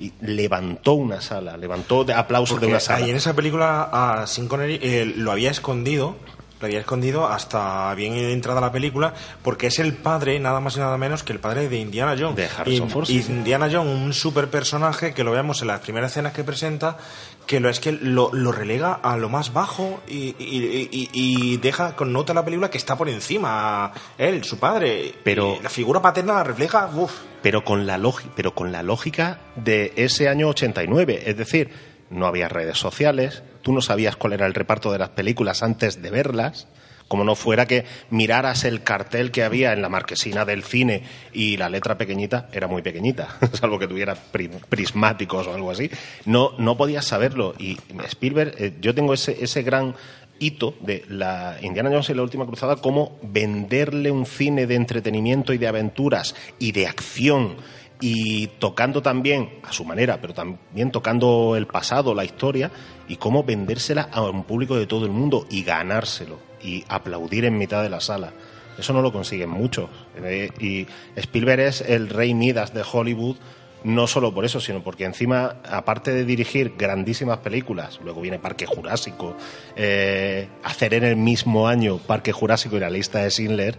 y 0.00 0.12
levantó 0.22 0.94
una 0.94 1.20
sala, 1.20 1.56
levantó 1.56 2.04
de 2.04 2.14
aplausos 2.14 2.60
de 2.60 2.66
una 2.66 2.80
sala. 2.80 3.04
ahí 3.04 3.10
en 3.10 3.16
esa 3.16 3.34
película 3.34 3.90
a 3.92 4.26
Sean 4.26 4.48
Connery 4.48 4.80
eh, 4.82 5.12
lo 5.16 5.30
había 5.30 5.50
escondido 5.50 6.16
lo 6.60 6.66
había 6.66 6.80
escondido 6.80 7.26
hasta 7.26 7.94
bien 7.94 8.12
entrada 8.14 8.60
la 8.60 8.70
película, 8.70 9.14
porque 9.42 9.68
es 9.68 9.78
el 9.78 9.94
padre, 9.94 10.38
nada 10.40 10.60
más 10.60 10.76
y 10.76 10.80
nada 10.80 10.98
menos 10.98 11.22
que 11.22 11.32
el 11.32 11.38
padre 11.40 11.68
de 11.68 11.78
Indiana 11.78 12.14
Jones. 12.18 12.36
De 12.36 12.46
Harrison 12.54 12.88
Y- 12.88 12.90
Ford, 12.90 13.06
sí. 13.06 13.24
Indiana 13.28 13.68
Jones, 13.72 13.94
un 13.96 14.12
super 14.12 14.48
personaje 14.50 15.14
que 15.14 15.24
lo 15.24 15.32
vemos 15.32 15.62
en 15.62 15.68
las 15.68 15.80
primeras 15.80 16.10
escenas 16.12 16.32
que 16.34 16.44
presenta, 16.44 16.98
que 17.46 17.60
lo 17.60 17.70
es 17.70 17.80
que 17.80 17.92
lo, 17.92 18.30
lo 18.34 18.52
relega 18.52 18.92
a 19.02 19.16
lo 19.16 19.28
más 19.30 19.52
bajo 19.54 20.02
y, 20.06 20.34
y- 20.38 21.08
y- 21.12 21.56
deja 21.56 21.96
con 21.96 22.12
nota 22.12 22.34
la 22.34 22.44
película 22.44 22.70
que 22.70 22.78
está 22.78 22.96
por 22.96 23.08
encima 23.08 23.92
él, 24.18 24.44
su 24.44 24.58
padre. 24.58 25.14
Pero- 25.24 25.58
la 25.62 25.70
figura 25.70 26.02
paterna 26.02 26.34
la 26.34 26.44
refleja, 26.44 26.90
uff. 26.94 27.12
pero 27.42 27.64
con 27.64 27.86
la 27.86 27.96
lógica, 27.96 28.32
pero 28.36 28.54
con 28.54 28.70
la 28.70 28.82
lógica 28.82 29.38
de 29.56 29.92
ese 29.96 30.28
año 30.28 30.48
89, 30.48 31.22
es 31.24 31.36
decir, 31.38 31.70
no 32.10 32.26
había 32.26 32.48
redes 32.48 32.78
sociales, 32.78 33.42
tú 33.62 33.72
no 33.72 33.80
sabías 33.80 34.16
cuál 34.16 34.34
era 34.34 34.46
el 34.46 34.54
reparto 34.54 34.92
de 34.92 34.98
las 34.98 35.10
películas 35.10 35.62
antes 35.62 36.02
de 36.02 36.10
verlas, 36.10 36.66
como 37.08 37.24
no 37.24 37.34
fuera 37.34 37.66
que 37.66 37.86
miraras 38.10 38.64
el 38.64 38.82
cartel 38.84 39.32
que 39.32 39.42
había 39.42 39.72
en 39.72 39.82
la 39.82 39.88
marquesina 39.88 40.44
del 40.44 40.62
cine 40.62 41.02
y 41.32 41.56
la 41.56 41.68
letra 41.68 41.98
pequeñita 41.98 42.48
era 42.52 42.68
muy 42.68 42.82
pequeñita, 42.82 43.36
salvo 43.52 43.78
que 43.80 43.88
tuviera 43.88 44.14
pri- 44.14 44.48
prismáticos 44.68 45.46
o 45.48 45.54
algo 45.54 45.70
así, 45.72 45.90
no 46.26 46.52
no 46.58 46.76
podías 46.76 47.04
saberlo. 47.04 47.54
Y 47.58 47.78
Spielberg, 48.08 48.54
eh, 48.58 48.74
yo 48.80 48.94
tengo 48.94 49.12
ese 49.14 49.42
ese 49.42 49.62
gran 49.62 49.94
hito 50.38 50.74
de 50.80 51.04
la 51.08 51.56
Indiana 51.62 51.90
Jones 51.90 52.08
y 52.10 52.14
la 52.14 52.22
última 52.22 52.46
cruzada 52.46 52.76
como 52.76 53.18
venderle 53.22 54.10
un 54.10 54.24
cine 54.24 54.66
de 54.66 54.76
entretenimiento 54.76 55.52
y 55.52 55.58
de 55.58 55.66
aventuras 55.68 56.34
y 56.58 56.72
de 56.72 56.86
acción 56.86 57.56
y 58.00 58.46
tocando 58.58 59.02
también 59.02 59.60
a 59.62 59.72
su 59.72 59.84
manera, 59.84 60.20
pero 60.20 60.34
también 60.34 60.90
tocando 60.90 61.54
el 61.56 61.66
pasado, 61.66 62.14
la 62.14 62.24
historia 62.24 62.70
y 63.08 63.16
cómo 63.16 63.44
vendérsela 63.44 64.08
a 64.12 64.22
un 64.22 64.44
público 64.44 64.76
de 64.76 64.86
todo 64.86 65.04
el 65.04 65.12
mundo 65.12 65.46
y 65.50 65.62
ganárselo 65.62 66.38
y 66.62 66.84
aplaudir 66.88 67.44
en 67.44 67.58
mitad 67.58 67.82
de 67.82 67.90
la 67.90 68.00
sala. 68.00 68.32
Eso 68.78 68.92
no 68.92 69.02
lo 69.02 69.12
consiguen 69.12 69.50
muchos. 69.50 69.90
Eh, 70.22 70.50
y 70.58 70.86
Spielberg 71.16 71.60
es 71.60 71.80
el 71.82 72.08
rey 72.08 72.32
Midas 72.34 72.72
de 72.72 72.82
Hollywood 72.90 73.36
no 73.84 74.06
solo 74.06 74.32
por 74.32 74.44
eso, 74.44 74.60
sino 74.60 74.82
porque 74.82 75.04
encima, 75.04 75.56
aparte 75.64 76.12
de 76.12 76.24
dirigir 76.24 76.74
grandísimas 76.76 77.38
películas, 77.38 77.98
luego 78.02 78.20
viene 78.20 78.38
Parque 78.38 78.66
Jurásico, 78.66 79.36
eh, 79.76 80.48
hacer 80.62 80.94
en 80.94 81.04
el 81.04 81.16
mismo 81.16 81.66
año 81.66 81.98
Parque 81.98 82.32
Jurásico 82.32 82.76
y 82.76 82.80
la 82.80 82.90
lista 82.90 83.20
de 83.20 83.30
Schindler, 83.30 83.78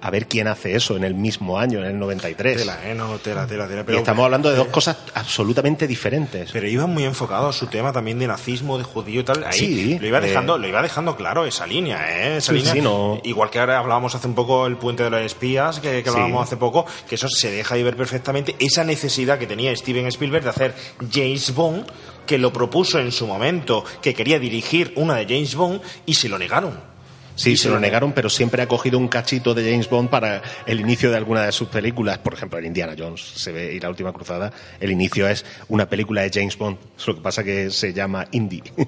a 0.00 0.10
ver 0.10 0.28
quién 0.28 0.46
hace 0.46 0.74
eso 0.76 0.96
en 0.96 1.02
el 1.04 1.14
mismo 1.14 1.58
año, 1.58 1.80
en 1.80 1.86
el 1.86 1.98
93. 1.98 2.56
Tela, 2.56 2.78
eh, 2.84 2.94
no, 2.94 3.18
tela, 3.18 3.46
tela, 3.46 3.66
tela. 3.66 3.84
y 3.88 3.96
estamos 3.96 4.24
hablando 4.24 4.48
de 4.50 4.56
dos 4.56 4.68
cosas 4.68 4.96
absolutamente 5.14 5.86
diferentes. 5.88 6.50
Pero 6.52 6.68
iba 6.68 6.86
muy 6.86 7.04
enfocado 7.04 7.48
a 7.48 7.52
su 7.52 7.66
tema 7.66 7.92
también 7.92 8.18
de 8.18 8.26
nazismo, 8.28 8.78
de 8.78 8.84
judío 8.84 9.20
y 9.20 9.24
tal. 9.24 9.42
Ahí 9.44 9.58
Sí, 9.58 9.98
lo 9.98 10.06
iba 10.06 10.18
eh. 10.18 10.22
dejando, 10.22 10.56
lo 10.58 10.68
iba 10.68 10.80
dejando 10.82 11.16
claro 11.16 11.44
esa 11.46 11.66
línea, 11.66 12.06
¿eh? 12.10 12.36
Esa 12.36 12.52
Sí, 12.52 12.58
línea. 12.58 12.72
sí, 12.74 12.80
no. 12.80 13.20
Igual 13.24 13.50
que 13.50 13.58
ahora 13.58 13.78
hablábamos 13.78 14.14
hace 14.14 14.26
un 14.28 14.34
poco 14.34 14.66
el 14.66 14.76
puente 14.76 15.02
de 15.02 15.10
los 15.10 15.20
espías, 15.22 15.80
que, 15.80 16.02
que 16.02 16.08
hablábamos 16.08 16.44
hace 16.46 16.56
poco, 16.56 16.86
que 17.08 17.16
eso 17.16 17.28
se 17.28 17.50
deja 17.50 17.74
de 17.74 17.82
ver 17.82 17.96
perfectamente 17.96 18.54
esa 18.60 18.84
necesidad 18.84 19.38
que 19.38 19.46
tenía 19.46 19.74
Steven 19.74 20.06
Spielberg 20.06 20.44
de 20.44 20.50
hacer 20.50 20.74
James 21.12 21.54
Bond, 21.54 21.86
que 22.26 22.38
lo 22.38 22.52
propuso 22.52 23.00
en 23.00 23.10
su 23.10 23.26
momento, 23.26 23.84
que 24.00 24.14
quería 24.14 24.38
dirigir 24.38 24.92
una 24.94 25.16
de 25.16 25.24
James 25.24 25.56
Bond 25.56 25.80
y 26.06 26.14
se 26.14 26.28
lo 26.28 26.38
negaron. 26.38 26.91
Sí, 27.34 27.56
se 27.56 27.64
se 27.64 27.68
lo 27.70 27.80
negaron, 27.80 28.12
pero 28.12 28.28
siempre 28.28 28.60
ha 28.62 28.68
cogido 28.68 28.98
un 28.98 29.08
cachito 29.08 29.54
de 29.54 29.70
James 29.70 29.88
Bond 29.88 30.10
para 30.10 30.42
el 30.66 30.80
inicio 30.80 31.10
de 31.10 31.16
alguna 31.16 31.42
de 31.46 31.52
sus 31.52 31.68
películas. 31.68 32.18
Por 32.18 32.34
ejemplo, 32.34 32.58
en 32.58 32.66
Indiana 32.66 32.94
Jones 32.98 33.20
se 33.22 33.52
ve 33.52 33.74
y 33.74 33.80
la 33.80 33.88
última 33.88 34.12
cruzada, 34.12 34.52
el 34.80 34.90
inicio 34.90 35.26
es 35.28 35.44
una 35.68 35.88
película 35.88 36.22
de 36.22 36.30
James 36.32 36.58
Bond. 36.58 36.76
Lo 37.06 37.14
que 37.16 37.20
pasa 37.22 37.42
que 37.42 37.70
se 37.70 37.92
llama 37.92 38.26
Indie. 38.32 38.62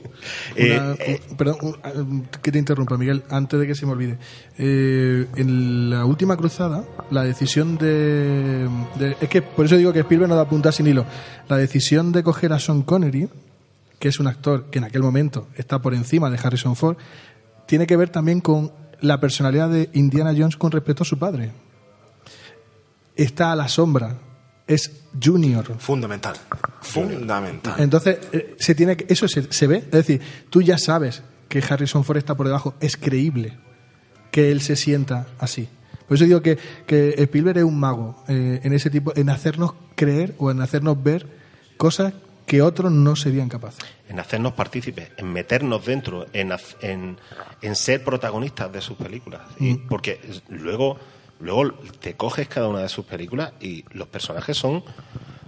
Eh, 0.56 1.18
un- 1.30 1.36
perdón, 1.36 1.56
un- 1.94 2.28
que 2.42 2.52
te 2.52 2.58
interrumpa, 2.58 2.96
Miguel, 2.96 3.22
antes 3.30 3.58
de 3.58 3.66
que 3.66 3.74
se 3.74 3.86
me 3.86 3.92
olvide. 3.92 4.18
Eh, 4.58 5.26
en 5.36 5.90
la 5.90 6.04
última 6.04 6.36
cruzada, 6.36 6.84
la 7.10 7.24
decisión 7.24 7.76
de, 7.78 8.68
de- 8.98 9.16
Es 9.20 9.28
que 9.28 9.42
por 9.42 9.66
eso 9.66 9.76
digo 9.76 9.92
que 9.92 10.00
Spielberg 10.00 10.28
no 10.28 10.36
da 10.36 10.48
punta 10.48 10.70
sin 10.72 10.86
hilo. 10.86 11.04
La 11.48 11.56
decisión 11.56 12.12
de 12.12 12.22
coger 12.22 12.52
a 12.52 12.58
Sean 12.58 12.82
Connery, 12.82 13.28
que 13.98 14.08
es 14.08 14.20
un 14.20 14.26
actor 14.26 14.66
que 14.70 14.78
en 14.78 14.84
aquel 14.84 15.02
momento 15.02 15.48
está 15.56 15.80
por 15.80 15.94
encima 15.94 16.30
de 16.30 16.38
Harrison 16.42 16.76
Ford, 16.76 16.96
tiene 17.66 17.86
que 17.86 17.96
ver 17.96 18.10
también 18.10 18.40
con 18.40 18.72
la 19.00 19.20
personalidad 19.20 19.68
de 19.68 19.90
Indiana 19.92 20.32
Jones 20.36 20.56
con 20.56 20.70
respecto 20.70 21.02
a 21.02 21.06
su 21.06 21.18
padre. 21.18 21.52
Está 23.16 23.52
a 23.52 23.56
la 23.56 23.68
sombra. 23.68 24.18
Es 24.66 25.04
Junior. 25.22 25.78
Fundamental. 25.78 26.36
Fundamental. 26.80 27.74
Entonces, 27.78 28.18
eh, 28.32 28.56
se 28.58 28.74
tiene 28.74 28.96
que, 28.96 29.06
eso 29.12 29.28
se, 29.28 29.52
se 29.52 29.66
ve. 29.66 29.76
Es 29.76 29.90
decir, 29.90 30.20
tú 30.48 30.62
ya 30.62 30.78
sabes 30.78 31.22
que 31.48 31.62
Harrison 31.62 32.04
Ford 32.04 32.16
está 32.16 32.34
por 32.34 32.46
debajo. 32.46 32.74
Es 32.80 32.96
creíble 32.96 33.58
que 34.30 34.50
él 34.50 34.62
se 34.62 34.74
sienta 34.74 35.26
así. 35.38 35.68
Por 36.08 36.16
eso 36.16 36.24
digo 36.24 36.42
que, 36.42 36.58
que 36.86 37.14
Spielberg 37.18 37.58
es 37.58 37.64
un 37.64 37.78
mago 37.78 38.22
eh, 38.28 38.60
en 38.62 38.72
ese 38.72 38.90
tipo, 38.90 39.12
en 39.16 39.30
hacernos 39.30 39.74
creer 39.94 40.34
o 40.38 40.50
en 40.50 40.60
hacernos 40.60 41.02
ver 41.02 41.26
cosas 41.76 42.14
que 42.46 42.60
otros 42.62 42.92
no 42.92 43.16
serían 43.16 43.48
capaces. 43.48 43.84
en 44.08 44.20
hacernos 44.20 44.52
partícipes, 44.52 45.10
en 45.16 45.32
meternos 45.32 45.84
dentro, 45.86 46.26
en, 46.32 46.52
en, 46.82 47.16
en 47.62 47.74
ser 47.76 48.04
protagonistas 48.04 48.70
de 48.72 48.80
sus 48.80 48.96
películas. 48.96 49.40
Y 49.58 49.74
Mm. 49.74 49.88
porque 49.88 50.20
luego, 50.50 50.98
luego 51.40 51.72
te 52.00 52.14
coges 52.14 52.46
cada 52.48 52.68
una 52.68 52.80
de 52.80 52.88
sus 52.90 53.04
películas 53.06 53.52
y 53.60 53.84
los 53.92 54.08
personajes 54.08 54.56
son, 54.58 54.84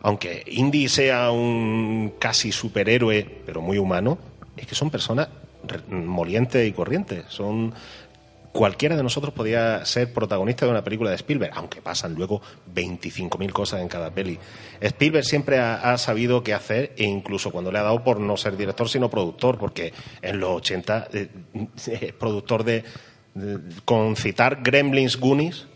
aunque 0.02 0.42
Indy 0.46 0.88
sea 0.88 1.30
un 1.30 2.14
casi 2.18 2.50
superhéroe, 2.50 3.42
pero 3.44 3.60
muy 3.60 3.76
humano, 3.78 4.18
es 4.56 4.66
que 4.66 4.74
son 4.74 4.90
personas 4.90 5.28
molientes 5.88 6.66
y 6.66 6.72
corrientes. 6.72 7.24
Son 7.28 7.74
cualquiera 8.56 8.96
de 8.96 9.02
nosotros 9.02 9.34
podía 9.34 9.84
ser 9.84 10.12
protagonista 10.12 10.64
de 10.64 10.72
una 10.72 10.82
película 10.82 11.10
de 11.10 11.16
Spielberg, 11.16 11.52
aunque 11.54 11.82
pasan 11.82 12.14
luego 12.14 12.40
25.000 12.74 13.52
cosas 13.52 13.82
en 13.82 13.88
cada 13.88 14.10
peli. 14.10 14.38
Spielberg 14.80 15.24
siempre 15.24 15.58
ha, 15.58 15.96
sabido 15.98 16.42
qué 16.42 16.54
hacer, 16.54 16.94
e 16.96 17.04
incluso 17.04 17.50
cuando 17.50 17.70
le 17.70 17.78
ha 17.78 17.82
dado 17.82 18.02
por 18.02 18.18
no 18.18 18.36
ser 18.36 18.56
director, 18.56 18.88
sino 18.88 19.10
productor, 19.10 19.58
porque 19.58 19.92
en 20.22 20.40
los 20.40 20.50
80 20.56 21.08
eh, 21.12 21.28
es 21.86 22.12
productor 22.14 22.64
de, 22.64 22.84
de- 23.34 23.58
con 23.84 24.16
citar 24.16 24.62
Gremlins, 24.62 25.18
Goonies 25.18 25.66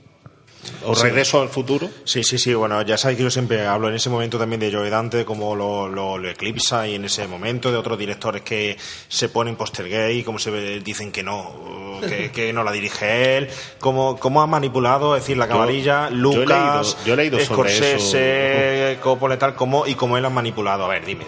o 0.85 0.95
Sí. 0.95 1.03
Regreso 1.05 1.41
al 1.41 1.49
futuro. 1.49 1.89
Sí, 2.05 2.23
sí, 2.25 2.39
sí. 2.39 2.53
Bueno, 2.55 2.81
ya 2.83 2.97
sabéis 2.97 3.19
que 3.19 3.25
yo 3.25 3.31
siempre 3.31 3.67
hablo 3.67 3.89
en 3.89 3.95
ese 3.95 4.11
momento 4.11 4.39
también 4.39 4.61
de 4.61 4.73
Joe 4.73 4.91
Dante, 4.91 5.25
como 5.25 5.55
lo, 5.57 5.89
lo, 5.89 6.19
lo 6.19 6.29
eclipsa 6.29 6.87
y 6.87 6.95
en 6.95 7.05
ese 7.05 7.27
momento 7.27 7.71
de 7.73 7.79
otros 7.79 7.99
directores 7.99 8.43
que 8.43 8.77
se 9.09 9.29
ponen 9.29 9.57
poster 9.57 9.89
gay, 9.89 10.23
como 10.23 10.39
se 10.39 10.51
ve- 10.51 10.81
dicen 10.81 11.13
que 11.13 11.23
no, 11.23 12.01
que, 12.07 12.31
que 12.35 12.53
no 12.53 12.63
la 12.65 12.73
dirige 12.73 13.37
él, 13.39 13.49
cómo, 13.79 14.17
cómo 14.19 14.43
ha 14.43 14.47
manipulado, 14.47 15.17
es 15.17 15.23
decir, 15.23 15.37
la 15.37 15.47
Yo- 15.47 15.53
camarilla, 15.53 16.09
yo 16.11 16.15
he 16.15 16.19
Lucas, 16.19 16.97
leído- 16.97 17.05
yo 17.07 17.13
he 17.15 17.17
leído 17.17 17.39
Scorsese, 17.41 18.99
Coppola 19.03 19.35
y 19.35 19.39
tal, 19.39 19.55
cómo, 19.55 19.87
y 19.87 19.95
cómo 19.95 20.17
él 20.19 20.25
ha 20.25 20.31
manipulado. 20.31 20.85
A 20.85 20.89
ver, 20.89 21.05
dime. 21.05 21.25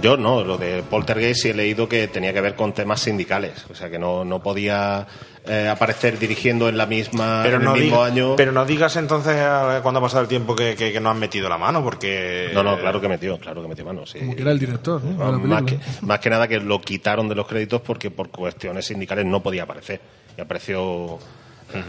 Yo 0.00 0.16
no, 0.16 0.42
lo 0.44 0.58
de 0.58 0.82
Poltergeist 0.82 1.42
sí 1.42 1.48
he 1.50 1.54
leído 1.54 1.88
que 1.88 2.08
tenía 2.08 2.32
que 2.32 2.40
ver 2.40 2.54
con 2.54 2.72
temas 2.72 3.00
sindicales, 3.00 3.64
o 3.70 3.74
sea 3.74 3.90
que 3.90 3.98
no, 3.98 4.24
no 4.24 4.42
podía 4.42 5.06
eh, 5.46 5.68
aparecer 5.68 6.18
dirigiendo 6.18 6.68
en 6.68 6.78
la 6.78 6.86
misma 6.86 7.40
Pero 7.42 7.56
en 7.56 7.62
el 7.62 7.66
no, 7.68 7.74
mismo 7.74 7.96
diga- 7.98 8.06
año. 8.06 8.36
pero 8.36 8.50
no 8.52 8.64
digas 8.64 8.96
entonces 8.96 9.34
eh, 9.38 9.78
cuando 9.82 9.98
ha 10.00 10.02
pasado 10.02 10.22
el 10.22 10.28
tiempo 10.28 10.54
que, 10.56 10.74
que- 10.74 10.92
que 10.92 11.00
no 11.00 11.10
han 11.10 11.18
metido 11.18 11.48
la 11.48 11.58
mano, 11.58 11.82
porque... 11.84 12.50
No, 12.54 12.62
no, 12.62 12.78
claro 12.78 13.00
que 13.00 13.08
metió, 13.08 13.38
claro 13.38 13.60
que 13.62 13.68
metió 13.68 13.84
mano, 13.84 14.06
sí. 14.06 14.18
Como 14.20 14.34
que 14.34 14.42
era 14.42 14.52
el 14.52 14.58
director 14.58 15.02
¿no? 15.04 15.32
de 15.32 15.38
la 15.46 15.60
más, 15.60 15.62
que, 15.64 15.78
más 16.02 16.18
que 16.20 16.30
nada 16.30 16.48
que 16.48 16.60
lo 16.60 16.80
quitaron 16.80 17.28
de 17.28 17.34
los 17.34 17.46
créditos 17.46 17.80
porque 17.82 18.10
por 18.10 18.30
cuestiones 18.30 18.86
sindicales 18.86 19.26
no 19.26 19.42
podía 19.42 19.64
aparecer. 19.64 20.00
Y 20.36 20.40
apareció 20.40 21.18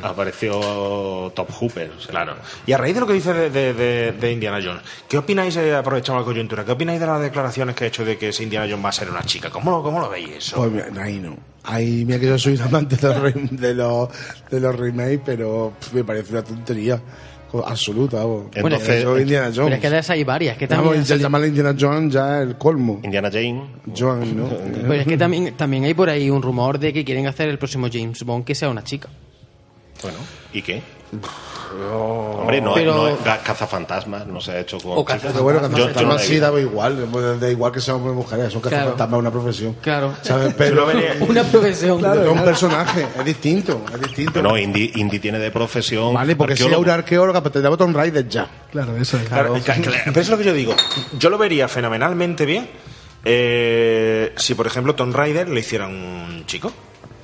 apareció 0.01 1.31
Top 1.35 1.49
Hooper. 1.51 1.91
o 1.97 1.99
sea, 2.01 2.11
Claro. 2.11 2.35
Y 2.65 2.71
a 2.71 2.77
raíz 2.77 2.93
de 2.95 2.99
lo 3.01 3.07
que 3.07 3.13
dice 3.13 3.33
de, 3.33 3.49
de- 3.49 3.73
de- 3.73 4.11
de 4.13 4.31
Indiana 4.31 4.59
Jones, 4.63 4.81
¿qué 5.07 5.17
opináis, 5.17 5.55
eh, 5.57 5.75
aprovechando 5.75 6.19
la 6.21 6.25
coyuntura, 6.25 6.63
qué 6.65 6.71
opináis 6.71 6.99
de 6.99 7.05
las 7.05 7.21
declaraciones 7.21 7.75
que 7.75 7.85
ha 7.85 7.87
hecho 7.87 8.05
de 8.05 8.17
que 8.17 8.29
ese 8.29 8.43
Indiana 8.43 8.67
Jones 8.69 8.85
va 8.85 8.89
a 8.89 8.93
ser 8.93 9.09
una 9.09 9.23
chica? 9.23 9.49
¿Cómo 9.49 9.71
lo, 9.71 9.83
cómo 9.83 9.99
lo 9.99 10.09
veis 10.09 10.29
eso? 10.37 10.57
Pues 10.57 10.83
ahí 10.97 11.19
no. 11.19 11.35
Ahí, 11.63 12.05
mira 12.05 12.19
que 12.19 12.27
yo 12.27 12.37
soy 12.37 12.53
un 12.53 12.61
amante 12.61 12.95
de 12.95 13.13
los, 13.13 13.33
de 13.59 13.73
los, 13.73 14.09
de 14.51 14.59
los 14.59 14.75
remakes, 14.75 15.21
pero 15.25 15.73
pff, 15.79 15.93
me 15.93 16.03
parece 16.03 16.31
una 16.33 16.43
tontería 16.43 17.01
absoluta. 17.65 18.17
vamos. 18.17 18.47
Bueno, 18.61 18.75
Eso 18.75 19.15
es 19.15 19.21
Indiana 19.23 19.45
Jones. 19.47 19.57
Pero 19.63 19.75
es 19.75 19.81
que 19.81 19.89
de 19.89 19.97
esas 19.99 20.09
hay 20.11 20.23
varias. 20.23 20.57
Que 20.57 20.67
Vamos, 20.67 20.85
también, 20.85 21.03
ya 21.05 21.15
llamarle 21.15 21.47
Indiana 21.47 21.75
Jones 21.79 22.13
ya 22.13 22.41
es 22.41 22.47
el 22.49 22.57
colmo. 22.57 22.99
Indiana 23.03 23.29
Jane. 23.31 23.63
Joan, 23.97 24.37
¿no? 24.37 24.49
pero 24.49 24.93
es 24.93 25.07
que 25.07 25.17
también, 25.17 25.55
también 25.55 25.85
hay 25.85 25.93
por 25.93 26.09
ahí 26.09 26.29
un 26.29 26.41
rumor 26.41 26.77
de 26.79 26.91
que 26.93 27.05
quieren 27.05 27.27
hacer 27.27 27.47
el 27.49 27.57
próximo 27.57 27.87
James 27.91 28.23
Bond 28.23 28.43
que 28.45 28.53
sea 28.55 28.69
una 28.69 28.83
chica. 28.83 29.09
Bueno, 30.05 30.17
¿y 30.53 30.61
qué? 30.61 30.81
Hombre, 31.93 32.61
no, 32.61 32.73
Pero- 32.73 33.09
no 33.09 33.17
cazafantasmas, 33.43 34.27
no 34.27 34.39
se 34.39 34.51
ha 34.51 34.59
hecho 34.59 34.77
con 34.79 34.93
O. 34.97 35.05
Pero 35.05 35.43
bueno, 35.43 35.61
Yo- 35.61 35.67
yo 35.69 35.77
no 35.77 35.87
cazafantasmas 35.87 36.21
sí 36.23 36.39
daba 36.39 36.59
igual, 36.61 37.07
pues, 37.11 37.39
da 37.39 37.49
igual 37.49 37.71
que 37.71 37.81
sean 37.81 37.97
hombres 37.97 38.13
o 38.13 38.15
mujeres, 38.15 38.51
son 38.53 38.61
Claro. 38.61 38.75
cazafantasmas, 38.77 39.17
es 39.17 39.21
una 39.21 39.31
profesión. 39.31 39.73
Claro. 39.81 40.13
¿Sabes? 40.21 40.53
Pero 40.57 40.87
Una 41.27 41.43
profesión. 41.43 41.99
es 42.05 42.27
un 42.27 42.43
personaje, 42.43 43.07
es 43.17 43.25
distinto, 43.25 43.81
es 43.93 43.99
distinto. 44.01 44.41
No, 44.41 44.57
Indy, 44.57 44.91
Indy 44.95 45.19
tiene 45.19 45.39
de 45.39 45.51
profesión. 45.51 46.13
Vale, 46.13 46.35
porque 46.35 46.55
si 46.55 46.63
arqueólogo. 46.63 46.83
un 46.83 46.89
arqueólogo, 46.99 47.41
pues 47.41 47.53
te 47.53 47.59
llamo 47.59 47.77
Tomb 47.77 47.95
Raider 47.95 48.27
ya. 48.27 48.47
Claro, 48.71 48.95
eso 48.97 49.17
es. 49.17 49.23
Claro, 49.27 49.53
ca- 49.65 49.75
cla- 49.77 50.01
pero 50.05 50.21
es 50.21 50.29
lo 50.29 50.37
que 50.37 50.43
yo 50.43 50.53
digo. 50.53 50.75
Yo 51.17 51.29
lo 51.29 51.37
vería 51.37 51.67
fenomenalmente 51.67 52.45
bien 52.45 52.69
eh, 53.27 54.33
si, 54.37 54.53
por 54.53 54.67
ejemplo, 54.67 54.93
Tom 54.95 55.11
Raider 55.11 55.49
le 55.49 55.59
hicieran 55.59 55.91
un 55.91 56.45
chico. 56.45 56.71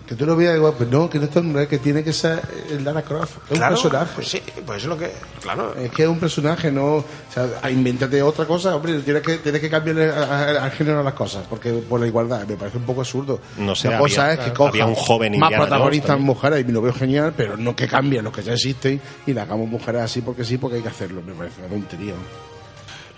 Que 0.07 0.15
tú 0.15 0.25
lo 0.25 0.35
veas 0.35 0.57
igual, 0.57 0.73
pues 0.77 0.89
no, 0.89 1.09
que 1.09 1.19
no 1.19 1.25
es 1.25 1.31
Cruise, 1.31 1.67
que 1.67 1.77
tiene 1.77 2.03
que 2.03 2.11
ser 2.11 2.41
el 2.69 2.83
Lara 2.83 3.01
Croft. 3.01 3.37
Es 3.49 3.57
Claro, 3.57 3.75
un 3.75 3.81
personaje. 3.81 4.23
Sí, 4.23 4.41
pues 4.65 4.79
es 4.83 4.89
lo 4.89 4.97
que. 4.97 5.09
Claro. 5.41 5.73
Es 5.75 5.89
que 5.91 6.03
es 6.03 6.09
un 6.09 6.19
personaje, 6.19 6.69
no. 6.71 6.95
O 6.95 7.05
sea, 7.33 7.47
invéntate 7.71 8.21
otra 8.21 8.45
cosa, 8.45 8.75
hombre, 8.75 8.99
tienes 8.99 9.21
que, 9.23 9.37
tienes 9.37 9.61
que 9.61 9.69
cambiarle 9.69 10.09
al 10.11 10.71
género 10.71 11.01
las 11.01 11.13
cosas, 11.13 11.45
porque 11.49 11.71
por 11.71 11.99
la 12.01 12.07
igualdad 12.07 12.45
me 12.45 12.55
parece 12.57 12.77
un 12.77 12.83
poco 12.83 13.01
absurdo. 13.01 13.39
No 13.57 13.73
sé, 13.73 13.89
la 13.89 13.99
cosa 13.99 14.23
había- 14.23 14.33
es 14.33 14.39
que 14.39 14.43
había 14.45 14.53
coja 14.53 14.85
un 14.85 14.95
joven 14.95 15.39
más 15.39 15.51
protagonistas 15.53 16.19
mujeres 16.19 16.65
y 16.67 16.71
lo 16.71 16.81
veo 16.81 16.93
genial, 16.93 17.33
pero 17.37 17.55
no 17.55 17.73
que 17.75 17.87
cambien 17.87 18.23
los 18.25 18.33
que 18.33 18.43
ya 18.43 18.53
existen 18.53 18.99
y 19.25 19.33
la 19.33 19.43
hagamos 19.43 19.69
mujeres 19.69 20.01
así 20.01 20.21
porque 20.21 20.43
sí, 20.43 20.57
porque 20.57 20.77
hay 20.77 20.83
que 20.83 20.89
hacerlo. 20.89 21.21
Me 21.25 21.33
parece 21.33 21.61
una 21.61 21.69
tontería. 21.69 22.13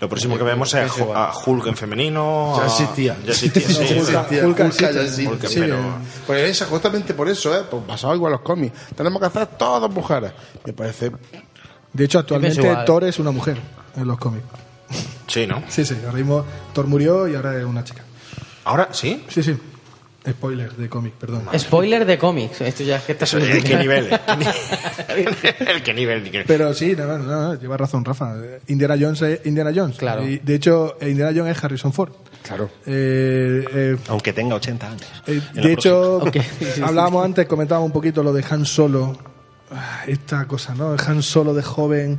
Lo 0.04 0.08
próximo 0.10 0.36
que 0.36 0.44
vemos 0.44 0.74
es 0.74 0.92
a 1.14 1.32
Hulk 1.46 1.66
en 1.68 1.76
femenino. 1.78 2.54
Ya 2.58 2.64
a- 2.64 2.66
existía. 2.66 3.16
Ya 3.24 3.32
existía, 3.32 3.66
sí. 3.66 3.74
Ya 3.88 3.96
existía. 3.96 4.46
Hulk 4.46 4.60
Pues 6.26 6.50
esa, 6.50 6.66
justamente 6.66 7.14
por 7.14 7.26
eso, 7.26 7.56
¿eh? 7.56 7.62
Pues 7.70 7.86
basado 7.86 8.14
igual 8.14 8.32
en 8.32 8.38
los 8.38 8.42
cómics. 8.42 8.78
Tenemos 8.94 9.18
que 9.18 9.26
hacer 9.26 9.46
todas 9.46 9.90
mujeres. 9.90 10.32
Me 10.66 10.74
parece. 10.74 11.10
De 11.92 12.04
hecho, 12.04 12.18
actualmente. 12.18 12.60
Thor 12.84 13.04
es 13.04 13.18
una 13.18 13.30
mujer 13.30 13.56
en 13.96 14.06
los 14.06 14.18
cómics. 14.18 14.44
Sí, 15.26 15.46
¿no? 15.46 15.62
Sí, 15.68 15.86
sí, 15.86 15.96
ahora 16.04 16.18
mismo 16.18 16.44
Thor 16.74 16.86
murió 16.86 17.26
y 17.26 17.34
ahora 17.34 17.56
es 17.58 17.64
una 17.64 17.82
chica. 17.82 18.02
Ahora, 18.64 18.90
¿sí? 18.92 19.24
Sí, 19.28 19.42
sí. 19.42 19.56
Spoiler 20.28 20.72
de 20.72 20.88
cómic, 20.88 21.14
perdón. 21.14 21.42
Spoiler 21.58 22.06
de 22.06 22.16
cómics. 22.16 22.60
Esto 22.62 22.82
ya 22.82 22.96
es 22.96 23.02
que 23.02 23.12
está 23.12 23.26
¿El 23.36 23.62
qué 23.64 23.76
nivel? 23.76 24.08
¿El 25.08 25.82
qué 25.82 25.92
nivel? 25.92 26.44
Pero 26.46 26.72
sí, 26.72 26.94
no, 26.96 27.06
no, 27.06 27.18
no, 27.18 27.54
lleva 27.60 27.76
razón, 27.76 28.04
Rafa. 28.04 28.34
Indiana 28.68 28.96
Jones 28.98 29.20
es 29.22 29.46
Indiana 29.46 29.70
Jones. 29.74 29.96
Claro. 29.98 30.26
Y, 30.26 30.38
de 30.38 30.54
hecho, 30.54 30.96
Indiana 31.02 31.32
Jones 31.34 31.56
es 31.56 31.62
Harrison 31.64 31.92
Ford. 31.92 32.12
Claro. 32.42 32.70
Eh, 32.86 33.64
eh, 33.72 33.96
Aunque 34.08 34.32
tenga 34.32 34.54
80 34.56 34.86
años. 34.86 35.22
eh, 35.26 35.40
de 35.54 35.72
hecho, 35.72 36.20
próxima. 36.22 36.44
Ok. 36.44 36.50
Sí, 36.58 36.64
sí, 36.76 36.82
hablábamos 36.82 37.24
antes, 37.24 37.46
comentábamos 37.46 37.86
un 37.88 37.92
poquito 37.92 38.22
lo 38.22 38.32
de 38.32 38.44
Han 38.48 38.64
Solo. 38.64 39.16
Ah, 39.70 40.04
Esta 40.06 40.46
cosa, 40.46 40.74
¿no? 40.74 40.94
Han 41.06 41.22
Solo 41.22 41.52
de 41.54 41.62
joven. 41.62 42.18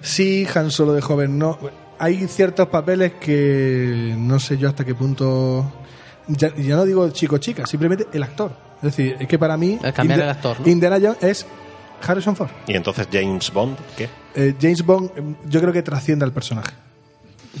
Sí, 0.00 0.46
Han 0.54 0.70
Solo 0.70 0.92
de 0.94 1.02
joven 1.02 1.38
no. 1.38 1.58
Hay 1.98 2.26
ciertos 2.28 2.68
papeles 2.68 3.12
que 3.20 4.14
no 4.16 4.40
sé 4.40 4.58
yo 4.58 4.68
hasta 4.68 4.84
qué 4.84 4.94
punto. 4.94 5.70
Ya, 6.28 6.54
ya 6.54 6.76
no 6.76 6.84
digo 6.84 7.08
chico 7.10 7.38
chica, 7.38 7.66
simplemente 7.66 8.06
el 8.12 8.22
actor. 8.22 8.52
Es 8.76 8.96
decir, 8.96 9.16
es 9.18 9.26
que 9.28 9.38
para 9.38 9.56
mí. 9.56 9.78
El 9.82 9.92
cambiar 9.92 10.18
Indi- 10.20 10.22
el 10.24 10.28
actor, 10.30 10.60
¿no? 10.60 10.68
Indiana 10.68 10.98
Jones 11.00 11.22
es 11.22 11.46
Harrison 12.06 12.34
Ford. 12.36 12.50
Y 12.66 12.74
entonces 12.74 13.08
James 13.12 13.52
Bond, 13.52 13.76
¿qué? 13.96 14.08
Eh, 14.34 14.54
James 14.60 14.84
Bond, 14.84 15.10
eh, 15.16 15.22
yo 15.48 15.60
creo 15.60 15.72
que 15.72 15.82
trasciende 15.82 16.24
al 16.24 16.32
personaje. 16.32 16.72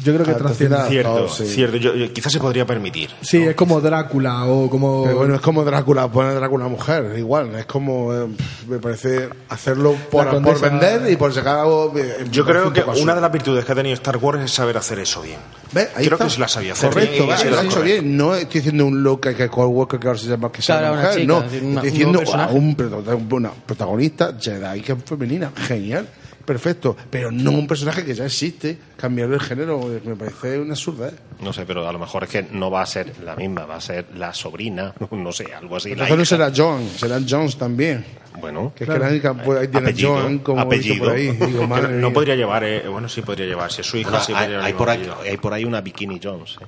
Yo 0.02 0.14
creo 0.14 0.24
que 0.24 0.32
trasciende. 0.34 0.76
Cierto, 0.88 1.24
Oh, 1.24 1.28
sí. 1.28 1.44
cierto. 1.46 1.76
Yo, 1.76 1.94
yo- 1.94 2.12
quizás 2.14 2.32
se 2.32 2.38
podría 2.40 2.64
permitir. 2.64 3.10
Sí, 3.20 3.42
es 3.42 3.54
como 3.54 3.80
Drácula 3.80 4.46
o 4.46 4.70
como. 4.70 5.04
Pero 5.04 5.18
bueno, 5.18 5.34
es 5.34 5.40
como 5.42 5.64
Drácula, 5.64 6.08
poner 6.10 6.34
Drácula 6.34 6.66
mujer, 6.68 7.12
igual. 7.18 7.54
Es 7.56 7.66
como, 7.66 8.12
eh, 8.14 8.26
me 8.68 8.78
parece, 8.78 9.28
hacerlo 9.50 9.94
por, 10.10 10.42
por 10.42 10.60
vender 10.60 11.10
y 11.10 11.16
por 11.16 11.32
sacar 11.34 11.58
algo. 11.60 11.92
eh, 11.96 12.24
Yo 12.30 12.44
creo 12.46 12.68
un 12.68 12.72
que 12.72 12.82
una 13.02 13.14
de 13.14 13.20
las 13.20 13.30
virtudes 13.30 13.64
que 13.66 13.72
ha 13.72 13.74
tenido 13.74 13.92
Star 13.94 14.16
Wars 14.16 14.40
es 14.42 14.50
saber 14.50 14.78
hacer 14.78 14.98
eso 14.98 15.20
bien. 15.20 15.38
¿Ves? 15.72 15.88
Ahí 15.94 16.04
Creo 16.06 16.16
está. 16.16 16.24
que 16.24 16.30
se 16.30 16.40
la 16.40 16.48
sabía 16.48 16.72
hacer 16.72 16.88
Correcto, 16.90 17.24
bien 17.26 17.38
sido 17.38 17.50
lo 17.50 17.58
ha 17.60 17.64
hecho 17.64 17.82
bien. 17.82 18.16
No 18.16 18.34
estoy 18.34 18.60
diciendo 18.60 18.86
un 18.86 19.02
look 19.02 19.20
que 19.20 19.48
Paul 19.48 19.68
Walker 19.68 20.00
que 20.00 20.06
ahora 20.06 20.18
se 20.18 20.26
llama 20.26 20.50
que 20.50 20.62
sea 20.62 20.78
Claro, 20.78 20.96
mujer. 20.96 21.10
chica, 21.14 21.26
no, 21.26 21.36
una- 21.38 21.46
estoy 21.46 21.60
un 21.60 21.82
diciendo 21.82 22.22
nuevo 22.22 22.34
a 22.34 22.46
un 22.48 23.28
una 23.30 23.50
protagonista 23.50 24.34
Jedi 24.40 24.80
que 24.80 24.92
es 24.92 24.98
femenina. 25.04 25.52
Genial. 25.66 26.08
Perfecto, 26.44 26.96
pero 27.08 27.30
no 27.30 27.52
un 27.52 27.68
personaje 27.68 28.04
que 28.04 28.14
ya 28.14 28.24
existe, 28.26 28.76
cambiarle 28.96 29.36
el 29.36 29.40
género 29.40 29.80
eh, 29.94 30.00
me 30.04 30.16
parece 30.16 30.58
una 30.58 30.72
absurda. 30.74 31.08
¿eh? 31.08 31.12
No 31.40 31.52
sé, 31.52 31.64
pero 31.66 31.88
a 31.88 31.92
lo 31.92 31.98
mejor 32.00 32.24
es 32.24 32.30
que 32.30 32.42
no 32.50 32.68
va 32.70 32.82
a 32.82 32.86
ser 32.86 33.12
la 33.24 33.36
misma, 33.36 33.64
va 33.64 33.76
a 33.76 33.80
ser 33.80 34.06
la 34.16 34.34
sobrina, 34.34 34.92
no 35.12 35.30
sé, 35.32 35.54
algo 35.54 35.76
así. 35.76 35.92
Entonces 35.92 36.18
no 36.18 36.24
será 36.24 36.52
John, 36.54 36.88
será 36.96 37.20
Jones 37.28 37.56
también. 37.56 38.04
Bueno, 38.40 38.72
Que 38.74 38.84
es 38.84 38.90
que 38.90 38.98
la 38.98 39.08
única 39.08 39.34
pues, 39.34 39.70
tiene 39.70 39.88
Apellido, 39.90 40.14
John 40.20 40.38
como 40.40 40.60
apellido. 40.62 41.04
por 41.04 41.14
ahí. 41.14 41.30
Digo, 41.32 41.60
Que 41.60 41.66
madre 41.66 41.88
no, 41.94 42.12
podría 42.12 42.34
llevar, 42.34 42.64
eh, 42.64 42.88
bueno, 42.88 43.08
sí 43.08 43.22
podría 43.22 43.46
llevar. 43.46 43.70
Si 43.70 43.82
es 43.82 43.86
su 43.86 43.96
hija, 43.98 44.10
Bueno, 44.10 44.24
sí 44.24 44.32
hay, 44.34 44.46
podría 44.46 44.64
hay 44.64 44.72
por 44.72 44.90
ahí, 44.90 45.10
hay 45.30 45.36
por 45.36 45.54
ahí 45.54 45.64
una 45.64 45.80
Bikini 45.80 46.18
Jones, 46.22 46.56
¿eh? 46.60 46.64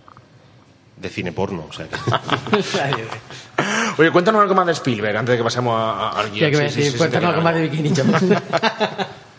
de 0.97 1.09
cine 1.09 1.33
porno. 1.33 1.67
O 1.69 1.73
sea, 1.73 1.89
que- 1.89 1.97
Oye, 3.99 4.11
cuéntanos 4.11 4.43
algo 4.43 4.55
más 4.55 4.67
de 4.67 4.73
Spielberg 4.73 5.17
antes 5.17 5.33
de 5.33 5.39
que 5.39 5.45
pasemos 5.45 5.75
a- 5.79 6.09
a- 6.11 6.21
al 6.21 6.31
guion. 6.31 6.51
¿Qué 6.51 6.59
que 6.59 6.69
Sí, 6.69 6.75
sí, 6.75 6.81
decir? 6.81 6.93
sí, 6.93 6.99
Cuéntanos 6.99 7.29
sí, 7.29 7.31
algo 7.33 7.43
más 7.43 7.55
de 7.55 7.63
Bikini 7.69 7.93
Jones. 7.97 8.23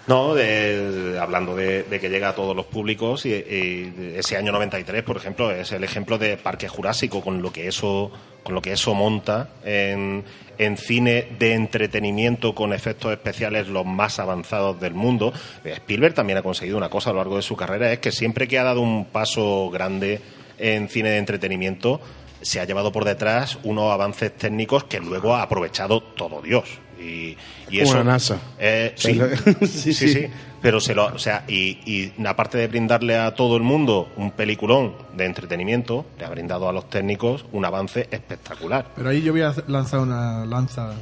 No, 0.07 0.35
de- 0.35 1.17
hablando 1.19 1.55
de, 1.55 1.85
que 1.99 2.09
llega 2.09 2.29
a 2.29 2.35
todos 2.35 2.55
los 2.55 2.67
públicos 2.67 3.25
y, 3.25 3.29
y 3.33 4.13
ese 4.15 4.37
año 4.37 4.51
93, 4.51 5.01
por 5.03 5.17
ejemplo, 5.17 5.49
es 5.51 5.71
el 5.71 5.83
ejemplo 5.83 6.17
de 6.19 6.37
Parque 6.37 6.67
Jurásico 6.67 7.21
con 7.21 7.41
lo 7.41 7.51
que 7.51 7.67
eso 7.67 8.11
con 8.43 8.53
lo 8.53 8.61
que 8.61 8.73
eso 8.73 8.93
monta 8.93 9.49
en, 9.63 10.23
en 10.59 10.77
cine 10.77 11.29
de 11.39 11.53
entretenimiento 11.53 12.53
con 12.53 12.73
efectos 12.73 13.11
especiales 13.11 13.67
los 13.67 13.87
más 13.87 14.19
avanzados 14.19 14.79
del 14.79 14.93
mundo. 14.93 15.33
Spielberg 15.63 16.13
también 16.13 16.37
ha 16.37 16.43
conseguido 16.43 16.77
una 16.77 16.89
cosa 16.89 17.09
a 17.09 17.13
lo 17.13 17.17
largo 17.19 17.37
de 17.37 17.41
su 17.41 17.55
carrera, 17.55 17.91
es 17.91 17.97
que 17.97 18.11
siempre 18.11 18.47
que 18.47 18.59
ha 18.59 18.63
dado 18.63 18.81
un 18.81 19.05
paso 19.05 19.71
grande 19.71 20.21
en 20.59 20.87
cine 20.89 21.09
de 21.09 21.17
entretenimiento, 21.17 21.99
se 22.43 22.59
ha 22.59 22.65
llevado 22.65 22.91
por 22.91 23.03
detrás 23.03 23.57
unos 23.63 23.91
avances 23.91 24.31
técnicos 24.37 24.83
que 24.83 24.99
luego 24.99 25.33
ha 25.33 25.41
aprovechado 25.41 26.03
todo 26.03 26.43
Dios. 26.43 26.69
Y, 26.99 27.37
eso, 27.79 27.95
la 27.95 28.03
NASA. 28.03 28.37
eh, 28.59 28.93
sí, 28.95 29.13
sí, 29.59 29.65
sí, 29.67 29.93
sí, 29.93 30.07
sí. 30.13 30.25
Pero 30.61 30.79
se 30.79 30.95
lo, 30.95 31.05
o 31.07 31.19
sea, 31.19 31.43
y, 31.47 31.77
y 31.85 32.13
aparte 32.25 32.57
de 32.57 32.67
brindarle 32.67 33.17
a 33.17 33.35
todo 33.35 33.55
el 33.57 33.61
mundo 33.63 34.09
un 34.17 34.31
peliculón 34.31 34.93
de 35.15 35.25
entretenimiento, 35.25 36.05
le 36.17 36.25
ha 36.25 36.29
brindado 36.29 36.67
a 36.67 36.73
los 36.73 36.89
técnicos 36.89 37.45
un 37.51 37.65
avance 37.65 38.07
espectacular. 38.09 38.91
Pero 38.95 39.09
ahí 39.09 39.21
yo 39.21 39.31
voy 39.31 39.41
a 39.43 39.53
lanzar 39.67 39.99
una 39.99 40.43
lanza 40.45 40.93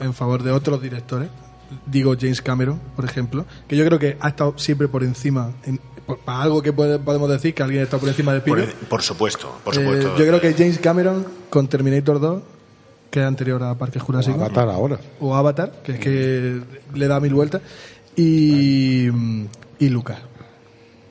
en 0.00 0.12
favor 0.14 0.42
de 0.42 0.50
otros 0.50 0.82
directores. 0.82 1.28
Digo 1.86 2.14
James 2.20 2.42
Cameron, 2.42 2.80
por 2.96 3.04
ejemplo, 3.04 3.46
que 3.68 3.76
yo 3.76 3.84
creo 3.86 3.98
que 3.98 4.16
ha 4.20 4.28
estado 4.28 4.54
siempre 4.58 4.88
por 4.88 5.04
encima, 5.04 5.52
en- 5.64 5.78
por- 6.04 6.18
para 6.18 6.42
algo 6.42 6.60
que 6.60 6.72
puede- 6.72 6.98
podemos 6.98 7.30
decir 7.30 7.54
que 7.54 7.62
alguien 7.62 7.82
está 7.82 7.98
por 7.98 8.08
encima 8.08 8.32
de 8.32 8.38
Spielberg. 8.38 8.74
por 8.88 9.02
supuesto, 9.02 9.56
por 9.64 9.72
Eh, 9.74 9.76
supuesto. 9.78 10.18
yo 10.18 10.26
creo 10.26 10.40
que 10.40 10.52
James 10.52 10.78
Cameron 10.78 11.24
con 11.48 11.68
Terminator 11.68 12.18
2, 12.20 12.42
que 13.12 13.20
es 13.20 13.26
anterior 13.26 13.62
a 13.62 13.74
Parque 13.76 14.00
Jurásico, 14.00 14.40
Avatar 14.40 14.68
ahora. 14.70 14.98
o 15.20 15.34
Avatar, 15.36 15.70
que 15.84 15.92
es 15.92 15.98
que 16.00 16.60
le 16.94 17.06
da 17.06 17.20
mil 17.20 17.34
vueltas, 17.34 17.60
y, 18.16 19.06
y 19.78 19.88
Lucas. 19.88 20.18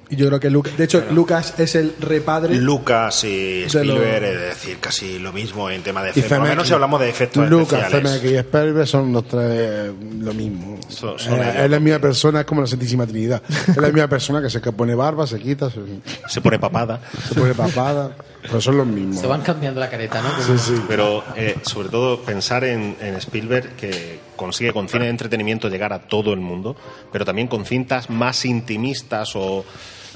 Y 0.10 0.18
yo 0.18 0.28
creo 0.28 0.42
que 0.42 0.50
Lucas, 0.50 0.76
de 0.78 0.84
hecho, 0.84 1.06
Lucas 1.12 1.54
es 1.58 1.74
el 1.76 1.94
repadre. 2.02 2.56
Lucas 2.56 3.24
y 3.24 3.62
De 3.62 3.66
Spielberg, 3.68 4.22
lo- 4.22 4.28
es 4.28 4.40
decir, 4.42 4.78
casi 4.82 5.20
lo 5.20 5.32
mismo 5.32 5.70
en 5.70 5.82
tema 5.84 6.04
de 6.04 6.10
efectos. 6.10 6.30
Por 6.38 6.40
lo 6.40 6.50
menos 6.50 6.68
si 6.68 6.74
hablamos 6.74 7.00
de 7.00 7.10
efectos 7.10 7.50
Lucas, 7.50 7.84
especiales. 7.94 8.22
Y 8.26 8.36
Spielberg 8.36 8.88
son 8.88 9.14
los 9.14 9.26
tres 9.26 9.90
lo 10.20 10.34
mismo. 10.34 10.78
Son- 10.90 11.18
son 11.18 11.36
Eh, 11.42 11.64
es 11.64 11.70
la 11.72 11.80
misma 11.80 12.00
persona, 12.00 12.42
es 12.42 12.46
como 12.46 12.60
la 12.60 12.68
Santísima 12.68 13.08
Trinidad. 13.08 13.42
es 13.70 13.78
la 13.78 13.88
misma 13.88 14.10
persona 14.10 14.42
que 14.42 14.50
se 14.50 14.60
que 14.60 14.74
pone 14.74 14.96
barba, 14.96 15.26
se 15.26 15.40
quita, 15.40 15.70
se, 15.70 15.80
Se 16.28 16.42
pone 16.42 16.60
papada. 16.60 17.00
se 17.30 17.36
pone 17.36 17.54
papada, 17.54 18.12
pero 18.42 18.62
son 18.62 18.78
los 18.78 18.88
mismos. 18.88 19.20
Se 19.20 19.28
van 19.28 19.42
cambiando 19.42 19.80
la 19.80 19.90
careta, 19.90 20.22
¿no? 20.22 20.30
Sí, 20.42 20.58
sí. 20.58 20.82
Pero 20.88 21.24
eh, 21.36 21.58
sobre 21.64 21.90
todo 21.90 22.22
pensar 22.22 22.64
en, 22.64 22.96
en 23.00 23.16
Spielberg 23.16 23.76
que 23.76 24.20
consigue 24.36 24.74
con 24.74 24.90
cine 24.90 25.06
de 25.06 25.12
entretenimiento 25.12 25.70
llegar 25.70 25.94
a 25.94 26.00
todo 26.00 26.34
el 26.34 26.40
mundo, 26.40 26.76
pero 27.12 27.26
también 27.26 27.48
con 27.48 27.66
cintas 27.66 28.10
más 28.10 28.46
intimistas 28.46 29.36
o 29.36 29.64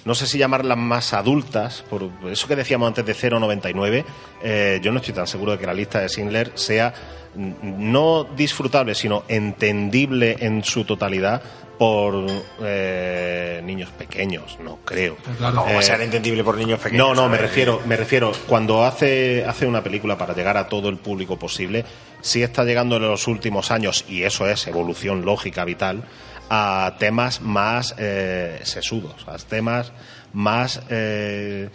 no 0.06 0.14
sé 0.14 0.28
si 0.28 0.38
llamarlas 0.38 0.78
más 0.78 1.14
adultas, 1.14 1.84
por 1.90 2.12
eso 2.30 2.48
que 2.48 2.56
decíamos 2.56 2.88
antes 2.88 3.06
de 3.06 3.30
099, 3.30 4.06
eh, 4.44 4.80
yo 4.82 4.92
no 4.92 5.00
estoy 5.00 5.16
tan 5.16 5.26
seguro 5.26 5.54
de 5.54 5.58
que 5.58 5.66
la 5.66 5.74
lista 5.74 6.00
de 6.00 6.10
Schindler 6.10 6.52
sea 6.54 6.94
no 7.36 8.24
disfrutable, 8.24 8.96
sino 8.96 9.24
entendible 9.28 10.38
en 10.40 10.64
su 10.64 10.86
totalidad 10.86 11.42
por 11.78 12.26
eh, 12.62 13.62
niños 13.64 13.90
pequeños, 13.92 14.58
no 14.64 14.78
creo. 14.86 15.18
No, 15.40 15.54
va 15.64 15.68
a 15.70 15.80
Eh, 15.80 15.84
ser 15.84 16.02
entendible 16.02 16.44
por 16.44 16.58
niños 16.58 16.80
pequeños. 16.80 17.08
no, 17.08 17.14
no, 17.16 17.30
me 17.30 17.38
refiero, 17.38 17.82
me 17.86 17.96
refiero, 17.98 18.32
cuando 18.48 18.84
hace, 18.86 19.44
hace 19.46 19.66
una 19.66 19.84
película 19.84 20.18
para 20.18 20.34
llegar 20.34 20.58
a 20.58 20.68
todo 20.70 20.90
el 20.90 20.98
público 20.98 21.38
posible, 21.38 21.86
sí 22.22 22.44
está 22.44 22.64
llegando 22.64 22.98
en 22.98 23.04
los 23.04 23.28
últimos 23.28 23.72
años, 23.72 24.06
y 24.08 24.24
eso 24.24 24.48
es 24.50 24.66
evolución 24.68 25.26
lógica 25.26 25.66
vital, 25.66 26.04
a 26.50 26.96
temas 27.00 27.42
más 27.42 27.96
eh, 27.98 28.60
sesudos, 28.64 29.26
a 29.28 29.38
temas 29.38 29.92
más, 30.34 30.82
eh, 30.90 31.70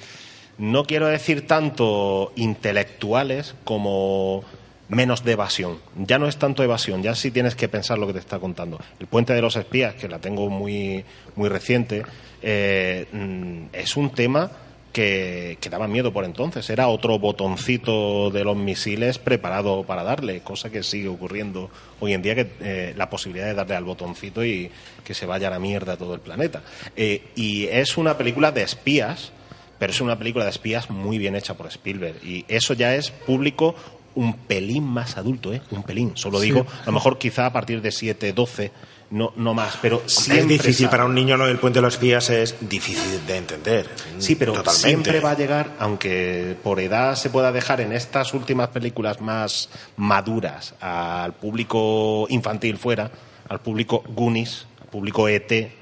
no 0.58 0.84
quiero 0.84 1.06
decir 1.08 1.46
tanto 1.46 2.32
intelectuales 2.36 3.54
como 3.64 4.44
menos 4.90 5.24
de 5.24 5.32
evasión. 5.32 5.78
Ya 5.96 6.18
no 6.18 6.26
es 6.26 6.36
tanto 6.36 6.62
evasión, 6.62 7.02
ya 7.02 7.14
sí 7.14 7.30
tienes 7.30 7.54
que 7.54 7.68
pensar 7.68 7.98
lo 7.98 8.06
que 8.06 8.12
te 8.12 8.18
está 8.18 8.38
contando. 8.38 8.78
El 8.98 9.06
puente 9.06 9.32
de 9.32 9.40
los 9.40 9.56
espías, 9.56 9.94
que 9.94 10.08
la 10.08 10.18
tengo 10.18 10.50
muy, 10.50 11.04
muy 11.36 11.48
reciente, 11.48 12.02
eh, 12.42 13.06
mm, 13.12 13.74
es 13.74 13.96
un 13.96 14.10
tema 14.10 14.50
que, 14.92 15.58
daba 15.70 15.86
miedo 15.86 16.12
por 16.12 16.24
entonces. 16.24 16.68
Era 16.68 16.88
otro 16.88 17.18
botoncito 17.18 18.30
de 18.30 18.44
los 18.44 18.56
misiles 18.56 19.18
preparado 19.18 19.84
para 19.84 20.02
darle, 20.02 20.40
cosa 20.40 20.70
que 20.70 20.82
sigue 20.82 21.08
ocurriendo 21.08 21.70
hoy 22.00 22.12
en 22.12 22.22
día, 22.22 22.34
que 22.34 22.50
eh, 22.60 22.94
la 22.96 23.08
posibilidad 23.08 23.46
de 23.46 23.54
darle 23.54 23.76
al 23.76 23.84
botoncito 23.84 24.44
y 24.44 24.70
que 25.04 25.14
se 25.14 25.26
vaya 25.26 25.48
a 25.48 25.52
la 25.52 25.58
mierda 25.58 25.96
todo 25.96 26.14
el 26.14 26.20
planeta. 26.20 26.62
Eh, 26.96 27.28
y 27.36 27.66
es 27.66 27.96
una 27.96 28.18
película 28.18 28.52
de 28.52 28.62
espías 28.62 29.32
pero 29.78 29.94
es 29.94 30.00
una 30.02 30.18
película 30.18 30.44
de 30.44 30.50
espías 30.50 30.90
muy 30.90 31.16
bien 31.16 31.34
hecha 31.34 31.54
por 31.54 31.66
Spielberg 31.68 32.22
y 32.22 32.44
eso 32.48 32.74
ya 32.74 32.94
es 32.94 33.10
público 33.10 33.74
un 34.14 34.34
pelín 34.34 34.84
más 34.84 35.16
adulto, 35.16 35.52
¿eh? 35.52 35.62
Un 35.70 35.82
pelín, 35.82 36.12
solo 36.16 36.38
Sí. 36.40 36.46
digo. 36.46 36.66
A 36.82 36.86
lo 36.86 36.92
mejor 36.92 37.18
quizá 37.18 37.46
a 37.46 37.52
partir 37.52 37.80
de 37.80 37.92
7, 37.92 38.32
12, 38.32 38.72
no, 39.10 39.32
no 39.36 39.54
más, 39.54 39.76
pero 39.82 40.02
es 40.06 40.12
siempre 40.12 40.54
difícil 40.58 40.86
sabe- 40.86 40.90
para 40.90 41.04
un 41.04 41.14
niño, 41.14 41.36
¿no? 41.36 41.46
El 41.46 41.58
puente 41.58 41.78
de 41.78 41.82
los 41.82 41.94
espías 41.94 42.30
es 42.30 42.54
difícil 42.60 43.26
de 43.26 43.36
entender. 43.36 43.88
Sí, 44.18 44.36
pero 44.36 44.52
Totalmente. 44.52 44.88
siempre 44.88 45.20
va 45.20 45.32
a 45.32 45.36
llegar, 45.36 45.74
aunque 45.80 46.56
por 46.62 46.78
edad 46.80 47.14
se 47.16 47.30
pueda 47.30 47.50
dejar 47.52 47.80
en 47.80 47.92
estas 47.92 48.34
últimas 48.34 48.68
películas 48.68 49.20
más 49.20 49.68
maduras 49.96 50.74
al 50.80 51.32
público 51.34 52.26
infantil 52.30 52.76
fuera, 52.78 53.10
al 53.48 53.60
público 53.60 54.02
Goonies, 54.08 54.66
al 54.80 54.88
público 54.88 55.28
ET. 55.28 55.72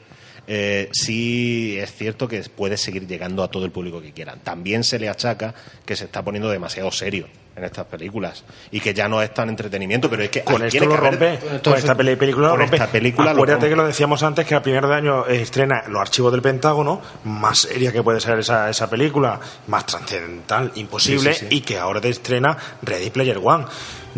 Eh, 0.48 0.88
sí 0.92 1.76
es 1.78 1.92
cierto 1.94 2.26
que 2.26 2.42
puede 2.54 2.76
seguir 2.78 3.06
llegando 3.06 3.42
a 3.42 3.50
todo 3.50 3.64
el 3.66 3.70
público 3.70 4.00
que 4.00 4.12
quieran. 4.12 4.40
También 4.40 4.82
se 4.82 4.98
le 4.98 5.08
achaca 5.08 5.54
que 5.84 5.94
se 5.94 6.06
está 6.06 6.22
poniendo 6.24 6.48
demasiado 6.50 6.90
serio 6.90 7.28
en 7.54 7.64
estas 7.64 7.86
películas 7.86 8.44
y 8.70 8.78
que 8.80 8.94
ya 8.94 9.08
no 9.08 9.20
es 9.20 9.34
tan 9.34 9.48
entretenimiento, 9.48 10.08
pero 10.08 10.22
es 10.22 10.30
que 10.30 10.42
Con 10.42 10.62
esto 10.64 10.84
lo 10.86 10.94
haber- 10.94 11.10
rompe. 11.10 11.38
Con 11.62 11.74
esta 11.76 11.94
película 11.96 12.46
lo 12.46 12.50
con 12.52 12.60
rompe. 12.60 12.76
esta 12.76 12.86
película 12.90 13.30
Acuérdate 13.32 13.68
que 13.68 13.76
lo 13.76 13.84
decíamos 13.86 14.22
antes 14.22 14.46
que 14.46 14.54
a 14.54 14.62
primero 14.62 14.88
de 14.88 14.94
año 14.94 15.26
eh, 15.26 15.42
estrena 15.42 15.82
Los 15.88 16.00
archivos 16.00 16.30
del 16.32 16.40
Pentágono, 16.40 17.02
más 17.24 17.58
seria 17.58 17.90
que 17.92 18.02
puede 18.02 18.20
ser 18.20 18.38
esa, 18.38 18.70
esa 18.70 18.88
película, 18.88 19.40
más 19.66 19.84
trascendental, 19.86 20.70
imposible, 20.76 21.34
Sí, 21.34 21.40
sí, 21.40 21.46
sí. 21.50 21.56
y 21.56 21.60
que 21.62 21.78
ahora 21.78 22.00
te 22.00 22.08
estrena 22.10 22.56
Ready 22.82 23.10
Player 23.10 23.40
One. 23.42 23.64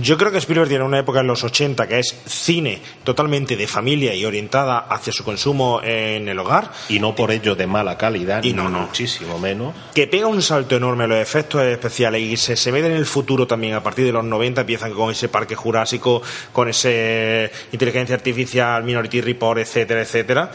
Yo 0.01 0.17
creo 0.17 0.31
que 0.31 0.39
Spielberg 0.39 0.69
tiene 0.69 0.85
una 0.85 0.99
época 0.99 1.21
en 1.21 1.27
los 1.27 1.45
80 1.45 1.87
que 1.87 1.99
es 1.99 2.15
cine 2.27 2.81
totalmente 3.05 3.57
de 3.57 3.67
familia 3.67 4.15
y 4.15 4.25
orientada 4.25 4.79
hacia 4.79 5.13
su 5.13 5.25
consumo 5.25 5.81
en 5.83 6.29
el 6.29 6.39
hogar. 6.39 6.71
Y 6.89 6.99
no 6.99 7.15
por 7.15 7.31
ello 7.31 7.55
de 7.55 7.67
mala 7.67 7.99
calidad, 7.99 8.43
Y 8.43 8.49
ni 8.49 8.55
no, 8.55 8.69
no. 8.69 8.81
muchísimo 8.83 9.39
menos. 9.39 9.75
que 9.95 10.07
pega 10.07 10.27
un 10.27 10.43
salto 10.43 10.77
enorme 10.77 11.07
los 11.07 11.19
efectos 11.19 11.63
especiales 11.63 12.23
y 12.23 12.37
se, 12.37 12.57
se 12.57 12.71
ve 12.71 12.81
en 12.81 12.93
el 12.93 13.07
futuro 13.07 13.47
también 13.47 13.75
a 13.75 13.83
partir 13.83 14.05
de 14.07 14.13
los 14.13 14.25
90 14.25 14.63
empiezan 14.63 14.93
con 14.93 15.11
ese 15.11 15.29
parque 15.29 15.55
jurásico 15.55 16.23
con 16.53 16.69
ese 16.69 17.51
inteligencia 17.73 18.15
artificial 18.15 18.83
Minority 18.85 19.21
Report 19.21 19.59
etcétera 19.61 20.01
etcétera 20.01 20.51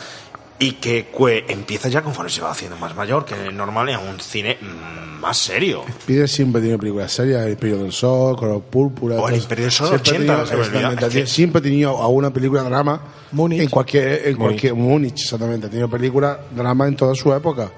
y 0.59 0.73
que 0.73 1.07
empieza 1.49 1.89
ya 1.89 2.01
conforme 2.01 2.29
se 2.31 2.41
va 2.41 2.51
haciendo 2.51 2.77
más 2.77 2.95
mayor 2.95 3.25
que 3.25 3.33
es 3.47 3.53
normal 3.53 3.89
es 3.89 3.97
un 3.97 4.19
cine 4.19 4.57
mm, 4.61 5.19
más 5.19 5.37
serio 5.37 5.83
Spielberg 5.99 6.29
siempre 6.29 6.59
ha 6.59 6.61
tenido 6.61 6.79
películas 6.79 7.11
serias, 7.11 7.43
El 7.45 7.51
Imperio 7.53 7.77
del 7.79 7.91
Sol, 7.91 8.35
Color 8.37 8.61
Púrpura. 8.63 9.15
O 9.15 9.27
El 9.27 9.35
Imperio 9.37 9.63
del 9.65 9.71
Sol, 9.71 9.87
siempre 10.03 10.09
ha 10.09 10.13
80, 10.13 10.33
tenido- 10.33 10.45
se 10.45 10.53
me 10.55 10.59
olvida. 10.61 10.77
exactamente, 10.79 11.05
Es 11.19 11.25
que- 11.25 11.27
Siempre 11.33 11.59
ha 11.59 11.63
tenido 11.63 12.03
alguna 12.03 12.31
película 12.31 12.63
drama 12.63 13.01
en 13.37 13.69
cualquier, 13.69 14.27
en 14.27 14.37
cualquier 14.37 14.75
Múnich, 14.75 15.21
exactamente. 15.23 15.67
Ha 15.67 15.69
tenido 15.69 15.89
películas 15.89 16.37
drama 16.55 16.87
en 16.87 16.95
toda 16.95 17.15
su 17.15 17.33
época. 17.33 17.71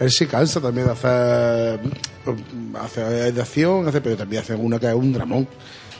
Él 0.00 0.10
se 0.10 0.26
cansa 0.26 0.60
también 0.60 0.86
de 0.86 0.92
hacer, 0.92 1.80
hace 2.80 3.32
de 3.32 3.40
acción, 3.40 3.86
hace, 3.86 4.00
pero 4.00 4.16
también 4.16 4.42
hace 4.42 4.54
una 4.54 4.78
que 4.78 4.88
es 4.88 4.94
un 4.94 5.12
dramón. 5.12 5.46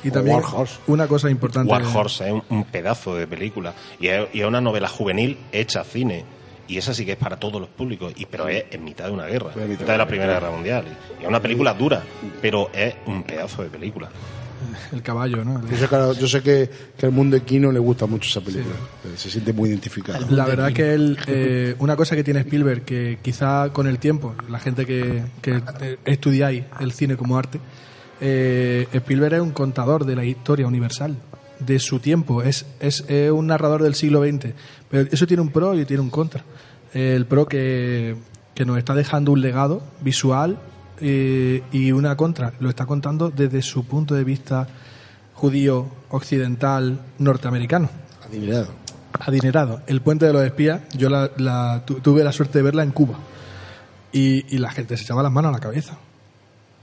Y 0.05 0.11
también 0.11 0.37
War 0.37 0.45
Horse. 0.53 0.79
una 0.87 1.07
cosa 1.07 1.31
importante. 1.31 1.73
War 1.73 1.83
Horse 1.83 2.27
es 2.27 2.33
un, 2.33 2.43
un 2.51 2.65
pedazo 2.65 3.17
de 3.17 3.27
película 3.27 3.75
y 3.99 4.09
es, 4.09 4.29
y 4.33 4.41
es 4.41 4.47
una 4.47 4.61
novela 4.61 4.89
juvenil 4.89 5.39
hecha 5.53 5.83
cine 5.85 6.25
y 6.69 6.79
esa 6.79 6.95
sí 6.95 7.05
que 7.05 7.13
es 7.13 7.19
para 7.19 7.39
todos 7.39 7.61
los 7.61 7.71
públicos 7.71 8.13
y 8.17 8.27
pero 8.27 8.49
es 8.49 8.65
en 8.71 8.85
mitad 8.85 9.07
de 9.07 9.11
una 9.13 9.27
guerra 9.27 9.51
en 9.55 9.69
mitad 9.69 9.87
de 9.87 9.99
la 9.99 10.07
primera 10.07 10.35
guerra 10.35 10.51
mundial 10.51 10.85
y 11.21 11.23
es 11.23 11.29
una 11.29 11.41
película 11.41 11.75
dura 11.75 12.03
pero 12.41 12.71
es 12.73 12.95
un 13.07 13.23
pedazo 13.23 13.63
de 13.63 13.69
película 13.69 14.09
El 14.93 15.03
caballo, 15.03 15.45
¿no? 15.45 15.61
Yo 15.69 15.77
sé, 15.77 15.89
que, 15.89 16.21
yo 16.21 16.29
sé 16.29 16.43
que, 16.43 16.71
que 16.97 17.07
al 17.07 17.13
mundo 17.13 17.37
de 17.37 17.43
Kino 17.43 17.71
le 17.71 17.79
gusta 17.79 18.07
mucho 18.07 18.29
esa 18.29 18.41
película. 18.41 18.75
Se 19.17 19.31
siente 19.31 19.53
muy 19.53 19.69
identificado. 19.69 20.27
La 20.31 20.47
verdad 20.47 20.73
que 20.73 20.95
él, 20.95 21.19
eh, 21.27 21.75
una 21.79 21.97
cosa 21.97 22.17
que 22.17 22.25
tiene 22.25 22.41
Spielberg, 22.41 22.83
que 22.83 23.19
quizá 23.21 23.71
con 23.73 23.87
el 23.87 23.99
tiempo, 23.99 24.35
la 24.49 24.59
gente 24.59 24.87
que, 24.87 25.23
que 25.43 25.63
eh, 25.81 25.99
estudiáis 26.05 26.65
el 26.81 26.93
cine 26.93 27.17
como 27.17 27.37
arte, 27.37 27.61
eh, 28.21 28.87
Spielberg 28.93 29.35
es 29.35 29.41
un 29.41 29.51
contador 29.53 30.05
de 30.05 30.17
la 30.17 30.25
historia 30.25 30.67
universal, 30.67 31.17
de 31.61 31.79
su 31.79 31.99
tiempo, 32.01 32.43
es, 32.43 32.67
es, 32.81 33.05
es 33.09 33.31
un 33.31 33.47
narrador 33.47 33.83
del 33.83 33.95
siglo 33.95 34.23
XX, 34.23 34.53
pero 34.91 35.09
eso 35.11 35.27
tiene 35.27 35.41
un 35.43 35.51
pro 35.51 35.79
y 35.79 35.85
tiene 35.85 36.03
un 36.03 36.11
contra. 36.11 36.43
El 36.93 37.27
pro 37.27 37.47
que, 37.47 38.17
que 38.55 38.65
nos 38.65 38.79
está 38.79 38.95
dejando 38.95 39.33
un 39.33 39.41
legado 39.41 39.83
visual 40.01 40.59
eh, 41.01 41.63
y 41.73 41.93
una 41.93 42.17
contra, 42.17 42.53
lo 42.61 42.69
está 42.69 42.87
contando 42.87 43.31
desde 43.31 43.63
su 43.63 43.85
punto 43.85 44.15
de 44.15 44.25
vista 44.25 44.69
judío, 45.35 45.87
occidental, 46.11 47.01
norteamericano 47.19 47.89
Adinerado. 48.27 48.69
adinerado. 49.19 49.81
El 49.87 50.01
puente 50.01 50.27
de 50.27 50.33
los 50.33 50.45
espías, 50.45 50.83
yo 50.97 51.09
la, 51.09 51.31
la- 51.37 51.83
tu- 51.85 52.01
tuve 52.01 52.23
la 52.25 52.33
suerte 52.33 52.59
de 52.59 52.63
verla 52.63 52.83
en 52.83 52.91
Cuba. 52.93 53.19
Y, 54.13 54.55
y 54.55 54.59
la 54.59 54.71
gente 54.71 54.97
se 54.97 55.03
echaba 55.03 55.23
las 55.25 55.33
manos 55.33 55.49
a 55.51 55.53
la 55.53 55.59
cabeza. 55.61 55.99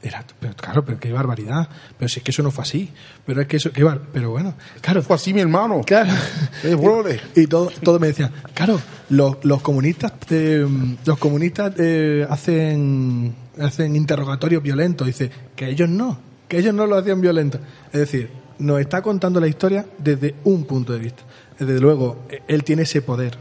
Era, 0.03 0.25
pero 0.39 0.55
claro, 0.55 0.83
pero 0.83 0.99
qué 0.99 1.11
barbaridad. 1.13 1.69
Pero 1.97 2.09
si 2.09 2.19
es 2.19 2.23
que 2.23 2.31
eso 2.31 2.41
no 2.41 2.49
fue 2.49 2.63
así. 2.63 2.89
Pero 3.25 3.41
es 3.41 3.47
que 3.47 3.57
eso, 3.57 3.71
qué 3.71 3.83
bar- 3.83 4.01
pero 4.11 4.31
bueno, 4.31 4.55
claro. 4.81 5.03
Fue 5.03 5.15
así 5.15 5.31
mi 5.33 5.41
hermano. 5.41 5.81
Claro. 5.85 6.11
Brother. 6.63 7.21
Y 7.35 7.45
todo, 7.47 7.71
todo 7.83 7.99
me 7.99 8.07
decían, 8.07 8.31
claro, 8.55 8.81
los, 9.09 9.37
los 9.43 9.61
comunistas, 9.61 10.13
eh, 10.31 10.65
los 11.05 11.17
comunistas 11.19 11.73
eh, 11.77 12.25
hacen, 12.29 13.35
hacen 13.59 13.95
interrogatorios 13.95 14.63
violentos. 14.63 15.05
Dice, 15.07 15.29
que 15.55 15.69
ellos 15.69 15.87
no, 15.89 16.19
que 16.47 16.57
ellos 16.57 16.73
no 16.73 16.87
lo 16.87 16.97
hacían 16.97 17.21
violento. 17.21 17.59
Es 17.93 17.99
decir, 17.99 18.29
nos 18.57 18.79
está 18.79 19.01
contando 19.03 19.39
la 19.39 19.47
historia 19.47 19.85
desde 19.99 20.33
un 20.45 20.65
punto 20.65 20.93
de 20.93 20.99
vista. 20.99 21.23
Desde 21.59 21.79
luego, 21.79 22.25
eh, 22.29 22.41
él 22.47 22.63
tiene 22.63 22.83
ese 22.83 23.03
poder 23.03 23.37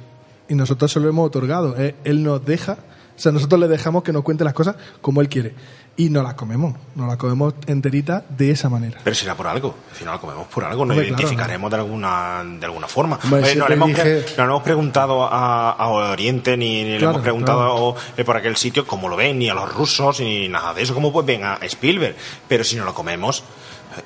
y 0.46 0.54
nosotros 0.54 0.92
se 0.92 1.00
lo 1.00 1.08
hemos 1.08 1.26
otorgado. 1.26 1.74
Eh, 1.78 1.94
Él 2.04 2.22
nos 2.22 2.44
deja, 2.44 2.76
sea, 3.20 3.32
nosotros 3.32 3.60
le 3.60 3.68
dejamos 3.68 4.02
que 4.02 4.12
nos 4.12 4.22
cuente 4.22 4.44
las 4.44 4.54
cosas 4.54 4.76
como 5.00 5.20
él 5.20 5.28
quiere. 5.28 5.54
Y 5.96 6.08
nos 6.08 6.22
las 6.22 6.34
comemos, 6.34 6.74
nos 6.94 7.08
las 7.08 7.16
comemos 7.18 7.52
enteritas 7.66 8.22
de 8.30 8.52
esa 8.52 8.70
manera. 8.70 8.98
pero 9.04 9.14
será 9.14 9.34
por 9.36 9.46
algo 9.48 9.74
si 9.98 10.04
no 10.04 10.12
lo 10.12 10.20
comemos 10.20 10.46
por 10.46 10.64
algo 10.64 10.86
nos 10.86 10.96
Hombre, 10.96 11.08
claro, 11.08 11.20
identificaremos 11.22 11.70
de 11.70 11.76
alguna 11.76 12.42
de 12.58 12.64
alguna 12.64 12.86
forma 12.88 13.18
Hombre, 13.22 13.54
no, 13.56 13.68
le 13.68 13.74
hemos, 13.74 13.90
pre- 13.90 14.22
dije- 14.22 14.34
no 14.38 14.44
le 14.44 14.50
hemos 14.50 14.62
preguntado 14.62 15.24
a, 15.26 15.72
a 15.72 15.88
Oriente 15.88 16.56
ni, 16.56 16.84
ni 16.84 16.92
le 16.92 16.98
Claro, 16.98 17.10
hemos 17.10 17.22
preguntado 17.22 17.96
eh, 18.16 18.24
por 18.24 18.36
aquel 18.36 18.56
sitio 18.56 18.86
cómo 18.86 19.08
lo 19.10 19.16
ven 19.16 19.38
ni 19.40 19.50
a 19.50 19.54
los 19.54 19.70
rusos 19.74 20.20
ni 20.20 20.48
nada 20.48 20.72
de 20.72 20.82
eso 20.82 20.94
cómo 20.94 21.12
pues 21.12 21.26
ven 21.26 21.44
a 21.44 21.56
Spielberg 21.62 22.14
pero 22.48 22.64
si 22.64 22.76
no 22.76 22.84
lo 22.86 22.94
comemos 22.94 23.42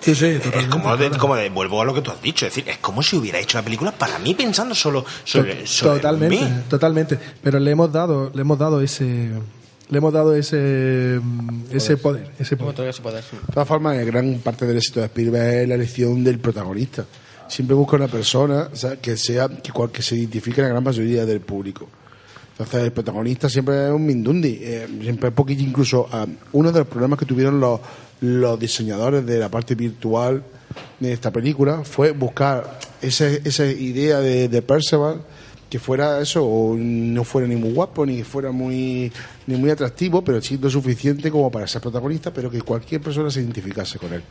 Sí, 0.01 0.15
sí, 0.15 0.27
es 0.27 0.43
totalmente, 0.43 0.71
como, 0.71 0.97
de, 0.97 1.11
como 1.11 1.37
de- 1.37 1.51
vuelvo 1.51 1.83
a 1.83 1.85
lo 1.85 1.95
que 1.95 2.01
tú 2.01 2.11
has 2.11 2.21
dicho 2.23 2.47
es 2.47 2.55
decir 2.55 2.69
es 2.71 2.79
como 2.79 3.03
si 3.03 3.17
hubiera 3.17 3.39
hecho 3.39 3.59
la 3.59 3.65
película 3.65 3.93
para 3.93 4.19
mí 4.19 4.35
pensando 4.35 4.75
solo 4.75 5.05
sobre, 5.25 5.67
sobre 5.67 5.97
totalmente, 6.01 6.37
mí 6.45 6.51
totalmente. 6.69 7.19
Pero 7.43 7.59
le 7.59 7.71
hemos 7.71 7.93
dado, 7.93 8.31
le 8.35 8.41
hemos 8.41 8.59
dado 8.59 8.81
ese, 8.81 9.31
le 9.91 9.99
hemos 9.99 10.13
dado 10.13 10.35
ese, 10.35 11.21
mm, 11.23 11.65
ese 11.71 11.97
poder, 11.97 12.31
ese 12.39 12.57
poder. 12.57 12.75
Todo 12.75 12.89
ese 12.89 13.03
poder. 13.03 13.23
De 13.23 13.53
todas 13.53 13.69
formas, 13.69 14.05
gran 14.07 14.39
parte 14.39 14.67
del 14.67 14.77
éxito 14.79 15.01
de 15.01 15.07
Spielberg 15.07 15.47
es 15.63 15.69
la 15.69 15.75
elección 15.75 16.25
del 16.25 16.39
protagonista. 16.39 17.05
Siempre 17.49 17.77
busca 17.77 17.97
una 17.97 18.09
persona 18.09 18.69
o 18.73 18.77
sea, 18.77 18.97
que 18.97 19.17
sea 19.19 19.49
que, 19.49 19.71
cual- 19.71 19.91
que 19.91 20.01
se 20.03 20.17
identifique 20.17 20.61
en 20.63 20.67
la 20.69 20.71
gran 20.73 20.85
mayoría 20.85 21.27
del 21.27 21.41
público. 21.41 21.89
Entonces, 22.53 22.85
el 22.85 22.93
protagonista 22.93 23.49
siempre 23.49 23.87
es 23.87 23.91
un 23.93 24.07
Mindundi. 24.07 24.59
eh, 24.63 24.87
siempre 25.03 25.29
es 25.29 25.35
poquillo, 25.35 25.63
incluso 25.65 26.09
ah, 26.13 26.25
uno 26.53 26.71
de 26.73 26.79
los 26.79 26.89
problemas 26.89 27.19
que 27.19 27.27
tuvieron 27.27 27.59
los, 27.59 27.81
los 28.21 28.59
diseñadores 28.59 29.25
de 29.27 29.39
la 29.39 29.49
parte 29.49 29.75
virtual 29.75 30.43
de 31.01 31.13
esta 31.13 31.31
película 31.31 31.83
fue 31.85 32.13
buscar 32.13 32.79
ese- 33.03 33.43
esa 33.45 33.67
idea 33.67 34.21
de, 34.21 34.49
de 34.49 34.63
Perceval 34.63 35.21
que 35.71 35.79
fuera 35.81 36.21
eso, 36.21 36.45
o 36.47 36.77
no 36.77 37.25
fuera 37.25 37.49
ni 37.49 37.57
muy 37.57 37.73
guapo, 37.73 38.07
ni 38.07 38.23
fuera 38.23 38.53
muy, 38.53 39.11
ni 39.47 39.57
muy 39.57 39.71
atractivo, 39.71 40.23
pero 40.23 40.41
sí 40.41 40.57
lo 40.59 40.71
suficiente 40.71 41.31
como 41.33 41.51
para 41.51 41.67
ser 41.67 41.81
protagonista, 41.83 42.33
pero 42.33 42.49
que 42.51 42.63
cualquier 42.63 43.01
persona 43.01 43.29
se 43.31 43.41
identificase 43.41 43.99
con 43.99 44.13
él. 44.13 44.23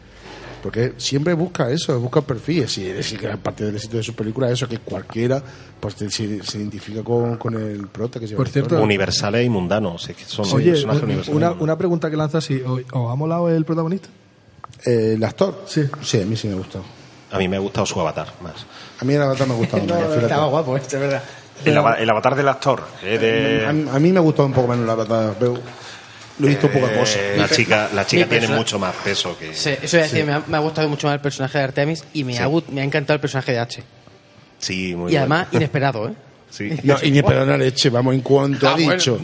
Porque 0.63 0.93
siempre 0.97 1.33
busca 1.33 1.69
eso, 1.69 1.99
busca 1.99 2.21
perfiles, 2.21 2.77
y 2.77 2.87
es 2.87 3.19
gran 3.21 3.37
parte 3.39 3.65
del 3.65 3.75
éxito 3.75 3.97
de 3.97 4.03
sus 4.03 4.15
películas 4.15 4.49
es 4.51 4.59
eso, 4.59 4.67
que 4.69 4.77
cualquiera 4.77 5.43
pues, 5.79 5.93
se, 5.95 6.09
se 6.09 6.57
identifica 6.57 7.03
con, 7.03 7.35
con 7.37 7.53
el 7.55 7.87
prota 7.89 8.17
que 8.17 8.27
se 8.29 8.35
Por 8.35 8.45
llama 8.47 8.53
cierto- 8.53 8.81
universales 8.81 9.45
y 9.45 9.49
mundanos 9.49 10.09
es 10.09 10.15
que 10.15 10.23
son 10.23 10.45
Oye, 10.53 10.71
personajes 10.71 11.03
un- 11.03 11.09
universales 11.09 11.35
una, 11.37 11.51
una 11.51 11.77
pregunta 11.77 12.09
que 12.09 12.15
lanza 12.15 12.39
si 12.39 12.61
¿os 12.61 12.81
ha 12.93 13.15
molado 13.15 13.49
el 13.49 13.65
protagonista? 13.65 14.07
Eh, 14.85 15.13
¿El 15.17 15.23
actor? 15.25 15.63
Sí. 15.67 15.83
Sí, 16.01 16.21
a 16.21 16.25
mí 16.25 16.37
sí 16.37 16.47
me 16.47 16.53
ha 16.53 16.57
gustado. 16.57 16.85
a 17.31 17.37
mí 17.37 17.47
me 17.49 17.57
ha 17.57 17.59
gustado 17.59 17.85
su 17.85 17.99
avatar 17.99 18.27
más 18.41 18.65
A 19.01 19.03
mí 19.05 19.13
el 19.15 19.21
avatar 19.21 19.45
me 19.47 19.53
ha 19.55 19.57
gustado 19.57 19.83
más. 19.87 19.97
fíjate. 19.99 20.21
Estaba 20.21 20.45
guapo, 20.45 20.77
esto 20.77 20.95
es 20.95 21.01
verdad. 21.01 21.23
el, 21.65 21.77
ava- 21.77 21.97
el 21.99 22.09
avatar 22.09 22.35
del 22.35 22.47
actor 22.47 22.83
eh, 23.03 23.17
de- 23.17 23.65
a, 23.67 23.73
mí- 23.73 23.89
a 23.91 23.99
mí 23.99 24.11
me 24.13 24.19
ha 24.19 24.21
gustado 24.21 24.45
un 24.47 24.53
poco 24.53 24.69
menos 24.69 24.85
el 24.85 24.89
avatar, 24.89 25.35
pero 25.37 25.55
lo 26.39 26.47
he 26.47 26.49
visto 26.49 26.69
poca 26.69 26.91
cosa. 26.97 27.19
la 27.37 27.47
chica 27.47 27.89
la 27.93 28.05
chica 28.05 28.25
tiene 28.25 28.39
persona- 28.41 28.57
mucho 28.57 28.79
más 28.79 28.95
peso 29.03 29.37
que 29.37 29.53
Sí, 29.53 29.71
eso 29.81 29.97
a 29.97 30.01
decir, 30.01 30.25
me, 30.25 30.33
ha, 30.33 30.43
me 30.47 30.57
ha 30.57 30.59
gustado 30.61 30.89
mucho 30.89 31.07
más 31.07 31.15
el 31.15 31.21
personaje 31.21 31.57
de 31.59 31.63
Artemis 31.63 32.03
y 32.13 32.23
me, 32.23 32.33
Sí. 32.33 32.39
ha, 32.41 32.49
me 32.71 32.81
ha 32.81 32.83
encantado 32.83 33.15
el 33.15 33.21
personaje 33.21 33.51
de 33.51 33.59
H. 33.59 33.83
sí 34.59 34.95
muy 34.95 35.11
y 35.11 35.15
bueno. 35.15 35.19
además, 35.19 35.47
inesperado, 35.51 36.09
¿eh? 36.09 36.13
sí 36.49 36.69
No, 36.83 36.95
y 37.01 37.11
ni 37.11 37.21
perdona 37.21 37.57
leche, 37.57 37.89
vamos, 37.89 38.15
en 38.15 38.21
cuanto 38.21 38.67
Ah, 38.67 38.71
ha 38.71 38.73
bueno. 38.75 38.93
dicho 38.93 39.19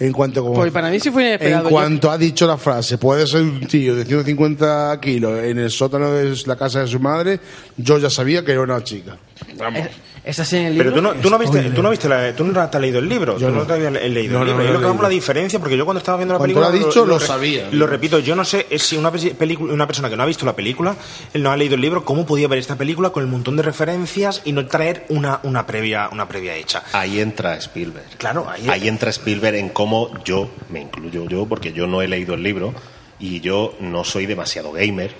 En 0.00 0.10
cuanto 0.12 0.42
como- 0.42 0.54
Pues 0.56 0.72
para 0.72 0.90
mí 0.90 0.98
sí 0.98 1.10
fue 1.12 1.22
inesperado. 1.24 1.58
En 1.58 1.64
Yo- 1.64 1.70
cuanto 1.70 2.10
ha 2.10 2.18
dicho 2.18 2.46
la 2.48 2.56
frase, 2.58 2.98
puede 2.98 3.26
ser 3.28 3.42
un 3.42 3.60
tío 3.66 3.94
de 3.94 4.04
150 4.04 4.98
kilos 5.00 5.38
en 5.44 5.58
el 5.58 5.70
sótano 5.70 6.10
de 6.12 6.34
la 6.46 6.56
casa 6.56 6.80
de 6.80 6.88
su 6.88 6.98
madre, 6.98 7.38
yo 7.76 7.98
ya 7.98 8.10
sabía 8.10 8.44
que 8.44 8.50
era 8.52 8.62
una 8.62 8.82
chica. 8.82 9.16
Vamos. 9.56 9.82
Esa 9.82 9.90
sí 10.32 10.56
en 10.56 10.66
el 10.66 10.76
Pero 10.78 10.90
libro. 10.90 11.10
tú 11.10 11.14
no, 11.16 11.20
tú 11.22 11.28
no 11.30 11.38
viste, 11.38 11.62
tú 11.70 11.82
no 11.82 11.90
viste 11.90 12.08
la- 12.08 12.34
tú 12.34 12.44
no 12.44 12.52
te 12.52 12.76
has 12.76 12.80
leído 12.80 12.98
el 12.98 13.08
libro, 13.08 13.36
Yo 13.38 13.48
tú 13.48 13.52
no, 13.52 13.60
no. 13.60 13.66
te 13.66 13.74
habías 13.74 13.92
leído 13.92 14.38
No, 14.38 14.40
el 14.42 14.46
libro. 14.48 14.62
no 14.62 14.70
y 14.70 14.72
lo 14.72 14.78
que 14.80 14.86
vamos 14.86 15.02
la 15.02 15.08
diferencia, 15.10 15.58
porque 15.58 15.76
yo 15.76 15.84
cuando 15.84 15.98
estaba 15.98 16.16
viendo 16.16 16.32
la 16.32 16.38
Cuando 16.38 16.54
película 16.60 16.78
lo 16.78 16.84
ha 16.84 16.88
dicho, 16.88 17.04
lo 17.04 17.20
sabía. 17.20 17.68
Lo 17.72 17.86
repito, 17.86 18.18
yo 18.20 18.34
no 18.34 18.42
sé 18.44 18.66
es 18.70 18.82
si 18.82 18.96
una, 18.96 19.10
película, 19.12 19.74
una 19.74 19.86
persona 19.86 20.08
que 20.08 20.16
no 20.16 20.22
ha 20.22 20.26
visto 20.26 20.46
la 20.46 20.56
película, 20.56 20.96
él 21.34 21.42
no 21.42 21.50
ha 21.52 21.56
leído 21.58 21.74
el 21.74 21.82
libro, 21.82 22.06
cómo 22.06 22.24
podía 22.24 22.48
ver 22.48 22.58
esta 22.58 22.76
película 22.76 23.10
con 23.10 23.22
el 23.22 23.28
montón 23.28 23.56
de 23.56 23.62
referencias 23.64 24.40
y 24.46 24.52
no 24.52 24.64
traer 24.66 25.04
una, 25.10 25.40
una 25.42 25.66
previa, 25.66 26.08
una 26.10 26.26
previa 26.26 26.54
hecha. 26.56 26.82
Ahí 26.92 27.20
entra 27.20 27.56
Spielberg. 27.58 28.06
Claro, 28.16 28.46
ahí, 28.48 28.66
Ahí 28.70 28.88
entra 28.88 29.10
Spielberg 29.10 29.56
en 29.56 29.68
cómo 29.68 30.08
yo, 30.24 30.48
me 30.70 30.80
incluyo 30.80 31.28
yo, 31.28 31.44
porque 31.44 31.72
yo 31.74 31.86
no 31.86 32.00
he 32.00 32.08
leído 32.08 32.32
el 32.32 32.42
libro 32.42 32.72
y 33.20 33.40
yo 33.40 33.74
no 33.80 34.04
soy 34.04 34.24
demasiado 34.24 34.72
gamer, 34.72 35.12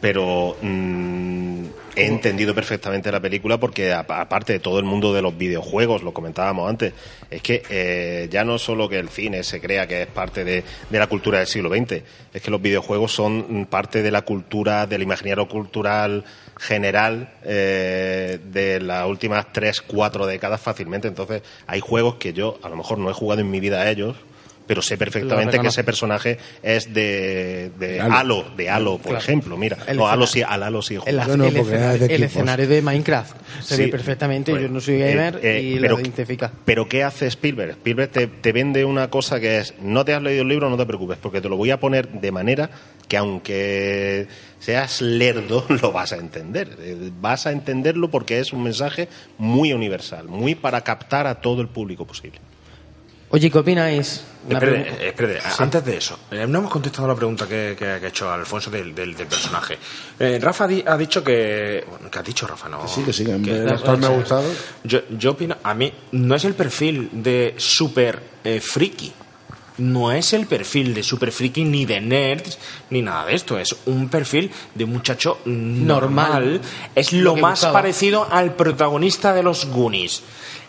pero 0.00 0.56
mm, 0.60 1.64
he 1.94 2.06
entendido 2.06 2.54
perfectamente 2.54 3.12
la 3.12 3.20
película 3.20 3.58
porque 3.58 3.92
aparte 3.92 4.54
de 4.54 4.58
todo 4.60 4.78
el 4.78 4.84
mundo 4.84 5.12
de 5.12 5.22
los 5.22 5.36
videojuegos, 5.36 6.02
lo 6.02 6.12
comentábamos 6.12 6.68
antes, 6.68 6.92
es 7.30 7.42
que 7.42 7.62
eh, 7.68 8.28
ya 8.30 8.44
no 8.44 8.58
solo 8.58 8.88
que 8.88 8.98
el 8.98 9.08
cine 9.08 9.42
se 9.42 9.60
crea 9.60 9.86
que 9.86 10.02
es 10.02 10.08
parte 10.08 10.44
de, 10.44 10.64
de 10.90 10.98
la 10.98 11.06
cultura 11.06 11.38
del 11.38 11.46
siglo 11.46 11.68
XX, 11.68 12.02
es 12.32 12.42
que 12.42 12.50
los 12.50 12.62
videojuegos 12.62 13.12
son 13.12 13.62
mm, 13.62 13.64
parte 13.66 14.02
de 14.02 14.10
la 14.10 14.22
cultura, 14.22 14.86
del 14.86 15.02
imaginario 15.02 15.48
cultural 15.48 16.24
general 16.58 17.32
eh, 17.42 18.38
de 18.44 18.80
las 18.80 19.06
últimas 19.06 19.52
tres, 19.52 19.80
cuatro 19.80 20.26
décadas 20.26 20.60
fácilmente. 20.60 21.08
Entonces, 21.08 21.42
hay 21.66 21.80
juegos 21.80 22.16
que 22.16 22.32
yo 22.32 22.58
a 22.62 22.68
lo 22.68 22.76
mejor 22.76 22.98
no 22.98 23.10
he 23.10 23.14
jugado 23.14 23.40
en 23.40 23.50
mi 23.50 23.60
vida 23.60 23.82
a 23.82 23.90
ellos, 23.90 24.16
pero 24.72 24.80
sé 24.80 24.96
perfectamente 24.96 25.58
que 25.58 25.66
ese 25.66 25.84
personaje 25.84 26.38
es 26.62 26.94
de, 26.94 27.70
de 27.78 28.00
Halo. 28.00 28.42
De 28.56 28.70
Halo, 28.70 28.92
por 28.96 29.10
Claro. 29.10 29.18
ejemplo. 29.18 29.58
Mira, 29.58 29.76
El 29.86 29.98
no, 29.98 30.08
Halo 30.08 30.26
sí, 30.26 30.40
al 30.40 30.62
Halo 30.62 30.80
sí 30.80 30.96
El, 31.04 31.16
no, 31.36 31.44
el 31.44 31.56
escenario, 31.58 32.06
el 32.06 32.22
escenario 32.22 32.66
de 32.66 32.80
Minecraft 32.80 33.36
se 33.60 33.76
Sí. 33.76 33.82
ve 33.82 33.88
perfectamente. 33.88 34.50
Yo 34.50 34.66
no 34.70 34.80
soy 34.80 34.94
eh, 35.02 35.14
gamer 35.14 35.40
eh, 35.42 35.60
y 35.62 35.78
pero- 35.78 35.96
lo 35.96 36.00
identifica. 36.00 36.50
Pero 36.64 36.88
¿qué 36.88 37.04
hace 37.04 37.26
Spielberg? 37.26 37.72
Spielberg 37.72 38.10
te, 38.12 38.26
te 38.28 38.52
vende 38.52 38.86
una 38.86 39.10
cosa 39.10 39.38
que 39.40 39.58
es, 39.58 39.74
no 39.82 40.06
te 40.06 40.14
has 40.14 40.22
leído 40.22 40.40
el 40.40 40.48
libro, 40.48 40.70
no 40.70 40.78
te 40.78 40.86
preocupes, 40.86 41.18
porque 41.20 41.42
te 41.42 41.50
lo 41.50 41.58
voy 41.58 41.70
a 41.70 41.78
poner 41.78 42.08
de 42.08 42.32
manera 42.32 42.70
que 43.08 43.18
aunque 43.18 44.26
seas 44.58 45.02
lerdo, 45.02 45.66
lo 45.82 45.92
vas 45.92 46.14
a 46.14 46.16
entender. 46.16 46.78
Eh, 46.80 47.10
Vas 47.20 47.46
a 47.46 47.52
entenderlo 47.52 48.08
porque 48.10 48.38
es 48.40 48.54
un 48.54 48.62
mensaje 48.62 49.08
muy 49.36 49.74
universal, 49.74 50.28
muy 50.28 50.54
para 50.54 50.80
captar 50.80 51.26
a 51.26 51.34
todo 51.42 51.60
el 51.60 51.68
público 51.68 52.06
posible. 52.06 52.38
Oye, 53.28 53.50
¿qué 53.50 53.58
opináis? 53.58 54.24
Eh, 54.50 54.96
espérate, 55.08 55.40
antes 55.58 55.84
de 55.84 55.96
eso, 55.96 56.18
eh, 56.30 56.46
no 56.48 56.58
hemos 56.58 56.70
contestado 56.70 57.06
la 57.08 57.14
pregunta 57.14 57.46
que, 57.46 57.76
que- 57.78 57.98
que 58.00 58.06
ha 58.06 58.08
hecho 58.08 58.30
Alfonso 58.30 58.70
del, 58.70 58.94
del- 58.94 59.14
del 59.14 59.26
personaje. 59.26 59.78
Eh, 60.18 60.38
Rafa 60.42 60.66
di- 60.66 60.82
ha 60.86 60.96
dicho 60.96 61.22
que. 61.22 61.84
Bueno, 61.88 62.10
que 62.10 62.18
ha 62.18 62.22
dicho 62.22 62.46
Rafa? 62.46 62.68
No. 62.68 62.86
Sí, 62.88 63.02
que 63.02 63.12
sí, 63.12 63.24
que 63.24 63.32
actor 63.68 63.98
me 63.98 64.06
ha 64.06 64.10
gustado. 64.10 64.44
Yo, 64.84 65.00
yo 65.16 65.30
opino, 65.32 65.56
a 65.62 65.74
mí 65.74 65.92
no 66.12 66.34
es 66.34 66.44
el 66.44 66.54
perfil 66.54 67.08
de 67.12 67.54
super 67.56 68.20
eh, 68.42 68.60
friki. 68.60 69.12
No 69.78 70.12
es 70.12 70.34
el 70.34 70.46
perfil 70.46 70.92
de 70.92 71.02
super 71.02 71.32
friki 71.32 71.64
ni 71.64 71.86
de 71.86 71.98
nerds 72.00 72.58
ni 72.90 73.00
nada 73.00 73.24
de 73.24 73.34
esto. 73.34 73.58
Es 73.58 73.74
un 73.86 74.08
perfil 74.10 74.50
de 74.74 74.84
un 74.84 74.90
muchacho 74.92 75.38
normal. 75.46 75.86
Normal. 75.86 76.60
Es 76.94 77.12
Lo 77.14 77.36
más 77.36 77.60
buscaba. 77.60 77.72
parecido 77.72 78.28
al 78.30 78.54
protagonista 78.54 79.32
de 79.32 79.42
los 79.42 79.64
Goonies. 79.66 80.22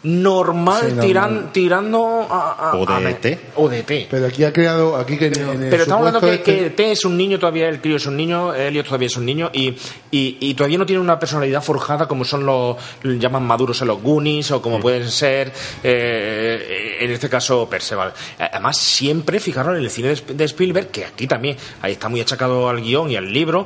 Normal, 0.03 0.81
Sí, 0.81 0.87
normal. 0.87 1.05
tiran- 1.07 1.51
tirando 1.53 2.27
a, 2.29 2.71
a- 2.71 2.75
O 2.77 2.85
de 2.85 2.93
a- 2.93 3.09
ET. 3.09 3.39
O 3.55 3.69
de 3.69 3.79
ET. 3.79 4.07
Pero 4.11 4.27
aquí 4.27 4.43
ha 4.43 4.51
creado, 4.51 4.97
aquí 4.97 5.17
que 5.17 5.27
en, 5.27 5.39
en 5.39 5.63
el 5.63 5.69
Pero 5.69 5.83
estamos 5.83 5.99
hablando 6.07 6.19
que, 6.19 6.25
supuesto 6.37 6.43
que 6.45 6.65
este- 6.65 6.69
T 6.71 6.91
es 6.91 7.05
un 7.05 7.15
niño 7.17 7.39
todavía, 7.39 7.69
el 7.69 7.79
crío 7.79 7.95
es 7.95 8.05
un 8.05 8.17
niño, 8.17 8.53
Elliot 8.53 8.85
todavía 8.85 9.07
es 9.07 9.15
un 9.15 9.25
niño 9.25 9.49
y, 9.53 9.69
y, 10.11 10.37
y 10.41 10.53
todavía 10.55 10.77
no 10.77 10.85
tiene 10.85 11.01
una 11.01 11.17
personalidad 11.17 11.63
forjada 11.63 12.05
como 12.07 12.25
son 12.25 12.45
los 12.45 12.75
llaman 13.03 13.43
maduros 13.47 13.81
en 13.81 13.87
los 13.87 14.01
Goonies 14.01 14.51
o 14.51 14.61
como 14.61 14.81
pueden 14.81 15.09
ser 15.09 15.53
eh, 15.83 16.97
en 16.99 17.11
este 17.11 17.29
caso 17.29 17.67
Perceval. 17.69 18.13
Además 18.39 18.77
siempre 18.77 19.39
fijaron 19.39 19.77
en 19.77 19.83
el 19.83 19.89
cine 19.89 20.13
de 20.15 20.43
Spielberg 20.43 20.87
que 20.89 21.05
aquí 21.05 21.27
también 21.27 21.55
ahí 21.81 21.93
está 21.93 22.09
muy 22.09 22.19
achacado 22.21 22.67
al 22.67 22.81
guion 22.81 23.09
y 23.11 23.15
al 23.15 23.31
libro. 23.31 23.65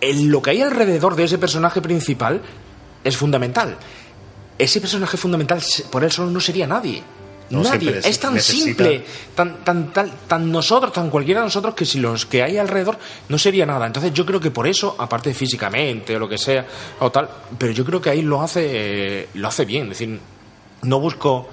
En 0.00 0.30
lo 0.30 0.42
que 0.42 0.50
hay 0.50 0.60
alrededor 0.60 1.16
de 1.16 1.24
ese 1.24 1.38
personaje 1.38 1.80
principal 1.80 2.42
es 3.02 3.16
fundamental. 3.16 3.76
Ese 4.58 4.80
personaje 4.80 5.16
fundamental 5.16 5.60
por 5.90 6.04
él 6.04 6.12
solo 6.12 6.30
no 6.30 6.40
sería 6.40 6.66
nadie. 6.66 7.02
No, 7.50 7.62
Nadie. 7.62 7.98
Es 8.02 8.18
tan 8.18 8.34
necesita- 8.34 8.64
simple, 8.64 9.04
tan, 9.34 9.62
tan, 9.64 9.92
tan, 9.92 10.10
tan 10.26 10.50
nosotros, 10.50 10.92
tan 10.94 11.10
cualquiera 11.10 11.40
de 11.40 11.46
nosotros, 11.46 11.74
que 11.74 11.84
si 11.84 11.98
los 12.00 12.24
que 12.24 12.42
hay 12.42 12.56
alrededor 12.56 12.98
no 13.28 13.36
sería 13.36 13.66
nada. 13.66 13.86
Entonces 13.86 14.14
yo 14.14 14.24
creo 14.24 14.40
que 14.40 14.50
por 14.50 14.66
eso, 14.66 14.96
aparte 14.98 15.28
de 15.28 15.34
físicamente 15.34 16.16
o 16.16 16.18
lo 16.18 16.26
que 16.28 16.38
sea, 16.38 16.64
o 17.00 17.12
tal, 17.12 17.28
pero 17.58 17.72
yo 17.72 17.84
creo 17.84 18.00
que 18.00 18.08
ahí 18.10 18.22
lo 18.22 18.40
hace, 18.40 18.62
eh, 19.22 19.28
lo 19.34 19.48
hace 19.48 19.66
bien. 19.66 19.84
Es 19.92 19.98
decir, 19.98 20.18
no 20.82 21.00
busco 21.00 21.46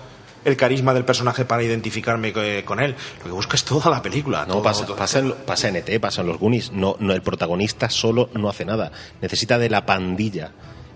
el 0.46 0.56
carisma 0.56 0.94
del 0.94 1.04
personaje 1.04 1.44
para 1.44 1.62
identificarme 1.62 2.32
co- 2.32 2.40
con 2.64 2.80
él. 2.80 2.96
Lo 3.20 3.26
que 3.26 3.32
busco 3.32 3.56
es 3.58 3.66
toda 3.66 3.92
la 3.92 4.02
película. 4.02 4.46
No, 4.46 4.54
todo- 4.54 4.64
pasa, 4.64 4.86
todo- 4.86 4.96
pasa, 4.96 5.20
en, 5.20 5.34
pasa 5.46 5.68
en 5.68 5.76
ET, 5.76 6.00
pasa 6.00 6.22
en 6.22 6.28
los 6.28 6.38
Goonies. 6.40 6.72
No, 6.72 6.96
no, 7.00 7.14
el 7.14 7.22
protagonista 7.22 7.90
solo 7.90 8.30
no 8.34 8.48
hace 8.50 8.64
nada. 8.64 8.94
Necesita 9.22 9.58
de 9.60 9.70
la 9.70 9.86
pandilla. 9.86 10.52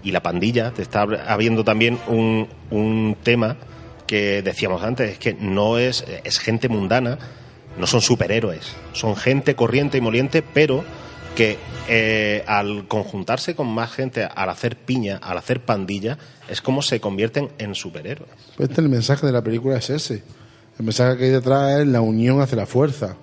Y 0.06 0.11
la 0.11 0.22
pandilla, 0.22 0.72
te 0.72 0.82
está 0.84 1.03
hab- 1.03 1.22
habiendo 1.27 1.65
también 1.65 1.99
un, 2.07 2.48
un 2.72 3.18
tema 3.23 3.57
que 4.07 4.41
decíamos 4.41 4.82
antes, 4.84 5.11
es 5.14 5.18
que 5.19 5.34
no 5.34 5.77
es, 5.80 6.06
es 6.23 6.40
gente 6.40 6.69
mundana, 6.69 7.18
no 7.77 7.88
son 7.88 7.99
superhéroes, 8.02 8.72
son 8.94 9.15
gente 9.18 9.56
corriente 9.56 9.98
y 9.98 10.02
moliente, 10.02 10.41
pero 10.41 10.86
que 11.36 11.57
eh, 11.90 12.44
al 12.48 12.88
conjuntarse 12.88 13.56
con 13.56 13.68
más 13.68 13.91
gente, 13.91 14.23
al 14.23 14.49
hacer 14.49 14.77
piña, 14.77 15.18
al 15.22 15.38
hacer 15.38 15.60
pandilla, 15.65 16.18
es 16.48 16.61
como 16.61 16.82
se 16.82 17.02
convierten 17.02 17.49
en 17.57 17.76
superhéroes. 17.76 18.30
Pues 18.56 18.69
este, 18.69 18.80
el 18.82 18.88
mensaje 18.90 19.26
de 19.26 19.34
la 19.34 19.41
película 19.44 19.77
es 19.77 19.90
ese. 19.90 20.23
El 20.80 20.86
mensaje 20.86 21.18
que 21.18 21.23
hay 21.26 21.32
detrás 21.32 21.80
es 21.82 21.88
la 21.88 21.99
unión 22.02 22.40
hace 22.41 22.56
la 22.56 22.65
fuerza. 22.65 23.18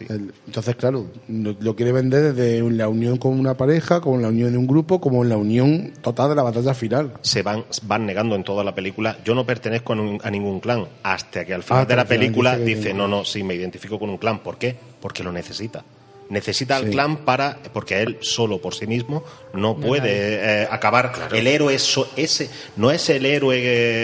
El- 0.00 0.32
entonces, 0.46 0.76
claro, 0.76 1.06
lo, 1.28 1.54
lo 1.60 1.76
quiere 1.76 1.92
vender 1.92 2.32
desde 2.34 2.60
la 2.70 2.88
unión 2.88 3.18
con 3.18 3.38
una 3.38 3.56
pareja, 3.56 4.00
como 4.00 4.18
la 4.18 4.28
unión 4.28 4.52
de 4.52 4.58
un 4.58 4.66
grupo, 4.66 5.00
como 5.00 5.22
en 5.22 5.28
la 5.28 5.36
unión 5.36 5.92
total 6.02 6.30
de 6.30 6.34
la 6.36 6.42
batalla 6.42 6.74
final. 6.74 7.12
se 7.22 7.42
van, 7.42 7.64
van 7.82 8.06
negando 8.06 8.34
en 8.34 8.44
toda 8.44 8.64
la 8.64 8.74
película. 8.74 9.18
Yo 9.24 9.34
no 9.34 9.44
pertenezco 9.46 9.92
a, 9.92 9.96
nun- 9.96 10.20
a 10.22 10.30
ningún 10.30 10.60
clan. 10.60 10.86
Hasta 11.02 11.44
que 11.44 11.54
al 11.54 11.62
final 11.62 11.82
Hasta 11.82 11.92
de 11.92 11.96
la 11.96 12.04
película 12.06 12.56
dice 12.56 12.94
no, 12.94 13.06
no, 13.08 13.24
sí, 13.24 13.42
me 13.42 13.54
identifico 13.54 13.98
con 13.98 14.10
un 14.10 14.18
clan. 14.18 14.38
¿Por 14.40 14.58
qué? 14.58 14.76
Porque 15.00 15.22
lo 15.22 15.32
necesita. 15.32 15.84
Necesita 16.30 16.76
al 16.76 16.84
Sí. 16.86 16.90
clan 16.92 17.18
para, 17.26 17.58
porque 17.74 18.00
él 18.00 18.16
solo 18.22 18.58
por 18.58 18.74
sí 18.74 18.86
mismo 18.86 19.22
no 19.52 19.76
puede 19.76 20.62
eh, 20.62 20.68
acabar. 20.70 21.12
El 21.32 21.46
héroe 21.46 21.74
es 21.74 21.82
so- 21.82 22.08
ese, 22.16 22.48
no 22.76 22.90
es 22.90 23.10
el 23.10 23.26
héroe 23.26 23.58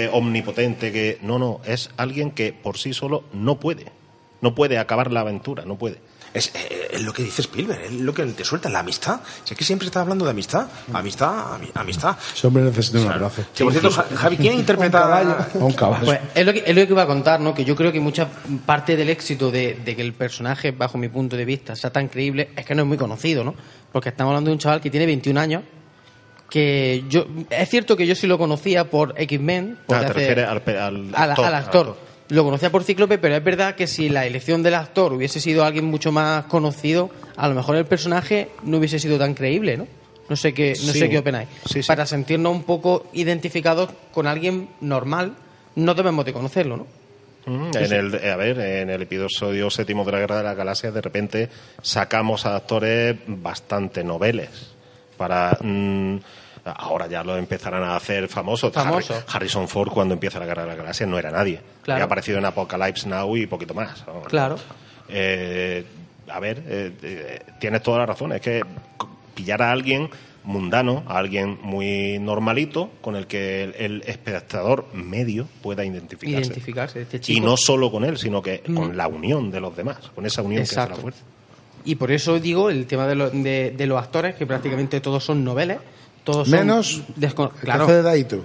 eh, 0.05 0.11
omnipotente 0.13 0.93
que, 0.93 1.19
no, 1.23 1.39
no, 1.39 1.61
es 1.65 1.89
alguien 1.97 2.31
que 2.33 2.53
por 2.53 2.77
sí 2.77 2.93
solo 2.93 3.25
no 3.33 3.59
puede. 3.59 3.87
No 4.41 4.55
puede 4.55 4.79
acabar 4.79 5.11
la 5.13 5.21
aventura, 5.21 5.65
no 5.65 5.77
puede. 5.77 5.99
Es, 6.35 6.49
eh, 6.55 6.89
es 6.93 7.03
lo 7.03 7.13
que 7.15 7.23
dice 7.23 7.41
Spielberg, 7.41 7.81
es 7.85 7.93
lo 7.93 8.13
que 8.13 8.23
te 8.27 8.45
suelta, 8.45 8.69
la 8.69 8.81
amistad. 8.81 9.21
Si 9.45 9.55
es 9.55 9.59
que 9.59 9.65
siempre 9.65 9.87
está 9.87 10.03
hablando 10.03 10.27
de 10.27 10.31
amistad, 10.33 10.67
amistad, 10.93 11.59
ami- 11.59 11.71
amistad. 11.75 12.17
Ese 12.35 12.47
hombre 12.47 12.63
necesita 12.65 13.01
un 13.01 13.11
abrazo. 13.11 13.43
Sí, 13.55 13.65
por 13.65 13.73
cierto, 13.73 13.91
Ja- 13.91 14.05
Javi, 14.15 14.37
¿quién 14.37 14.53
interpreta 14.59 15.05
A 15.05 15.49
un 15.55 15.73
caballo. 15.73 16.05
Pues 16.05 16.21
es 16.35 16.45
lo, 16.47 16.53
que, 16.53 16.63
es 16.67 16.77
lo 16.77 16.87
que 16.87 16.93
iba 16.93 17.03
a 17.03 17.07
contar, 17.07 17.41
¿no? 17.41 17.55
Que 17.55 17.65
yo 17.65 17.75
creo 17.75 17.91
que 17.91 17.99
mucha 17.99 18.29
parte 18.67 18.95
del 18.95 19.09
éxito 19.09 19.51
de, 19.51 19.81
de 19.83 19.97
que 19.97 20.03
el 20.03 20.13
personaje, 20.13 20.71
bajo 20.71 20.99
mi 20.99 21.09
punto 21.09 21.35
de 21.35 21.47
vista, 21.47 21.75
sea 21.75 21.91
tan 21.91 22.09
creíble 22.09 22.51
es 22.55 22.67
que 22.67 22.75
no 22.75 22.83
es 22.83 22.89
muy 22.89 22.99
conocido, 22.99 23.43
¿no? 23.43 23.55
Porque 23.91 24.11
estamos 24.11 24.31
hablando 24.33 24.51
de 24.51 24.53
un 24.53 24.59
chaval 24.59 24.83
que 24.83 24.91
tiene 24.91 25.07
21 25.07 25.41
años, 25.41 25.63
que 26.51 27.05
yo... 27.09 27.27
Es 27.51 27.69
cierto 27.71 27.97
que 27.97 28.07
yo 28.07 28.15
sí 28.15 28.27
lo 28.27 28.37
conocía 28.39 28.89
por 28.91 29.15
X-Men. 29.17 29.79
Ah, 29.81 29.87
te 29.87 29.95
hace- 29.97 30.13
refieres 30.13 30.47
al, 30.49 30.63
pe- 30.63 30.79
al 30.79 31.15
al, 31.15 31.31
actor. 31.31 31.45
al 31.47 31.55
actor. 31.55 31.97
Lo 32.31 32.45
conocía 32.45 32.71
por 32.71 32.85
Cíclope, 32.85 33.17
pero 33.19 33.37
es 33.37 33.43
verdad 33.45 33.75
que 33.75 33.87
si 33.87 34.09
la 34.11 34.27
elección 34.27 34.63
del 34.63 34.75
actor 34.75 35.13
hubiese 35.15 35.41
sido 35.41 35.65
alguien 35.65 35.87
mucho 35.87 36.13
más 36.13 36.45
conocido, 36.45 37.11
a 37.37 37.49
lo 37.49 37.55
mejor 37.55 37.77
el 37.77 37.87
personaje 37.87 38.51
no 38.65 38.77
hubiese 38.79 38.99
sido 38.99 39.19
tan 39.19 39.33
creíble, 39.35 39.79
¿no? 39.79 39.87
No 40.29 40.37
sé 40.37 40.53
qué, 40.53 40.71
no 40.85 40.93
Sí. 40.93 40.99
sé 40.99 41.09
qué 41.09 41.19
opináis. 41.19 41.49
Sí, 41.65 41.83
sí. 41.83 41.87
Para 41.89 42.05
sentirnos 42.05 42.53
un 42.53 42.65
poco 42.65 43.07
identificados 43.15 43.89
con 44.13 44.27
alguien 44.27 44.69
normal, 44.83 45.33
no 45.75 45.95
debemos 45.95 46.27
de 46.27 46.35
conocerlo, 46.35 46.77
¿no? 46.77 46.87
Mm, 47.47 47.71
En 47.79 47.93
el, 47.95 48.31
a 48.31 48.37
ver, 48.37 48.61
en 48.61 48.91
el 48.91 49.01
episodio 49.03 49.71
séptimo 49.71 50.05
de 50.05 50.13
la 50.13 50.19
Guerra 50.19 50.37
de 50.37 50.43
las 50.45 50.57
Galaxias, 50.57 50.93
de 50.93 51.01
repente 51.01 51.49
sacamos 51.81 52.45
a 52.45 52.57
actores 52.57 53.17
bastante 53.27 54.05
noveles 54.05 54.51
para. 55.17 55.57
mm, 55.63 56.17
ahora 56.73 57.07
ya 57.07 57.23
lo 57.25 57.37
empezarán 57.37 57.83
a 57.83 57.97
hacer 57.97 58.29
famosos. 58.29 58.73
Famoso. 58.73 59.15
Harri- 59.15 59.25
Harrison 59.37 59.69
Ford, 59.69 59.91
cuando 59.91 60.15
empieza 60.15 60.39
la 60.39 60.47
Guerra 60.47 60.63
de 60.63 60.69
las 60.69 60.77
Galaxias, 60.79 61.09
no 61.09 61.19
era 61.19 61.31
nadie. 61.31 61.61
Claro. 61.83 61.97
Había 61.97 62.05
aparecido 62.05 62.39
en 62.39 62.45
Apocalypse 62.45 63.09
Now 63.09 63.37
y 63.37 63.47
poquito 63.47 63.75
más. 63.75 64.05
¿no? 64.07 64.23
Claro. 64.23 64.57
Eh, 65.09 65.85
a 66.31 66.41
ver, 66.41 66.63
eh, 66.67 66.93
eh, 67.03 67.41
tienes 67.61 67.83
toda 67.83 67.99
la 67.99 68.07
razón. 68.07 68.33
Es 68.33 68.41
que 68.41 68.63
pillar 69.35 69.63
a 69.63 69.71
alguien 69.73 70.11
mundano, 70.45 71.05
a 71.07 71.19
alguien 71.19 71.59
muy 71.63 72.19
normalito, 72.19 72.91
con 73.01 73.17
el 73.17 73.27
que 73.27 73.65
el, 73.65 73.75
el 73.79 74.03
espectador 74.07 74.87
medio 74.95 75.47
pueda 75.63 75.85
identificarse. 75.85 76.47
Identificarse, 76.47 77.03
este 77.03 77.21
Y 77.33 77.41
no 77.41 77.57
solo 77.57 77.91
con 77.91 78.05
él, 78.05 78.17
sino 78.19 78.41
que 78.43 78.63
Mm. 78.67 78.75
con 78.75 78.97
la 78.97 79.09
unión 79.09 79.51
de 79.51 79.61
los 79.61 79.77
demás, 79.77 79.99
con 80.15 80.25
esa 80.27 80.43
unión 80.43 80.61
que 80.61 80.65
es 80.65 80.73
Exacto. 80.73 80.97
la 80.97 81.03
fuerza. 81.03 81.21
Y 81.85 81.95
por 81.95 82.11
eso 82.11 82.39
digo 82.41 82.71
el 82.71 82.87
tema 82.87 83.07
de, 83.07 83.15
lo- 83.15 83.31
de, 83.31 83.73
de 83.77 83.87
los 83.87 83.99
actores, 84.03 84.35
que 84.35 84.47
prácticamente 84.47 85.01
todos 85.01 85.23
son 85.25 85.45
noveles. 85.45 85.79
Todos 86.33 86.49
son 86.49 86.59
Menos 86.59 87.03
desco- 87.19 87.51
el 87.55 87.61
claro. 87.61 87.87
que 87.87 87.93
hace 87.93 87.95
de 87.95 88.03
Daito. 88.03 88.45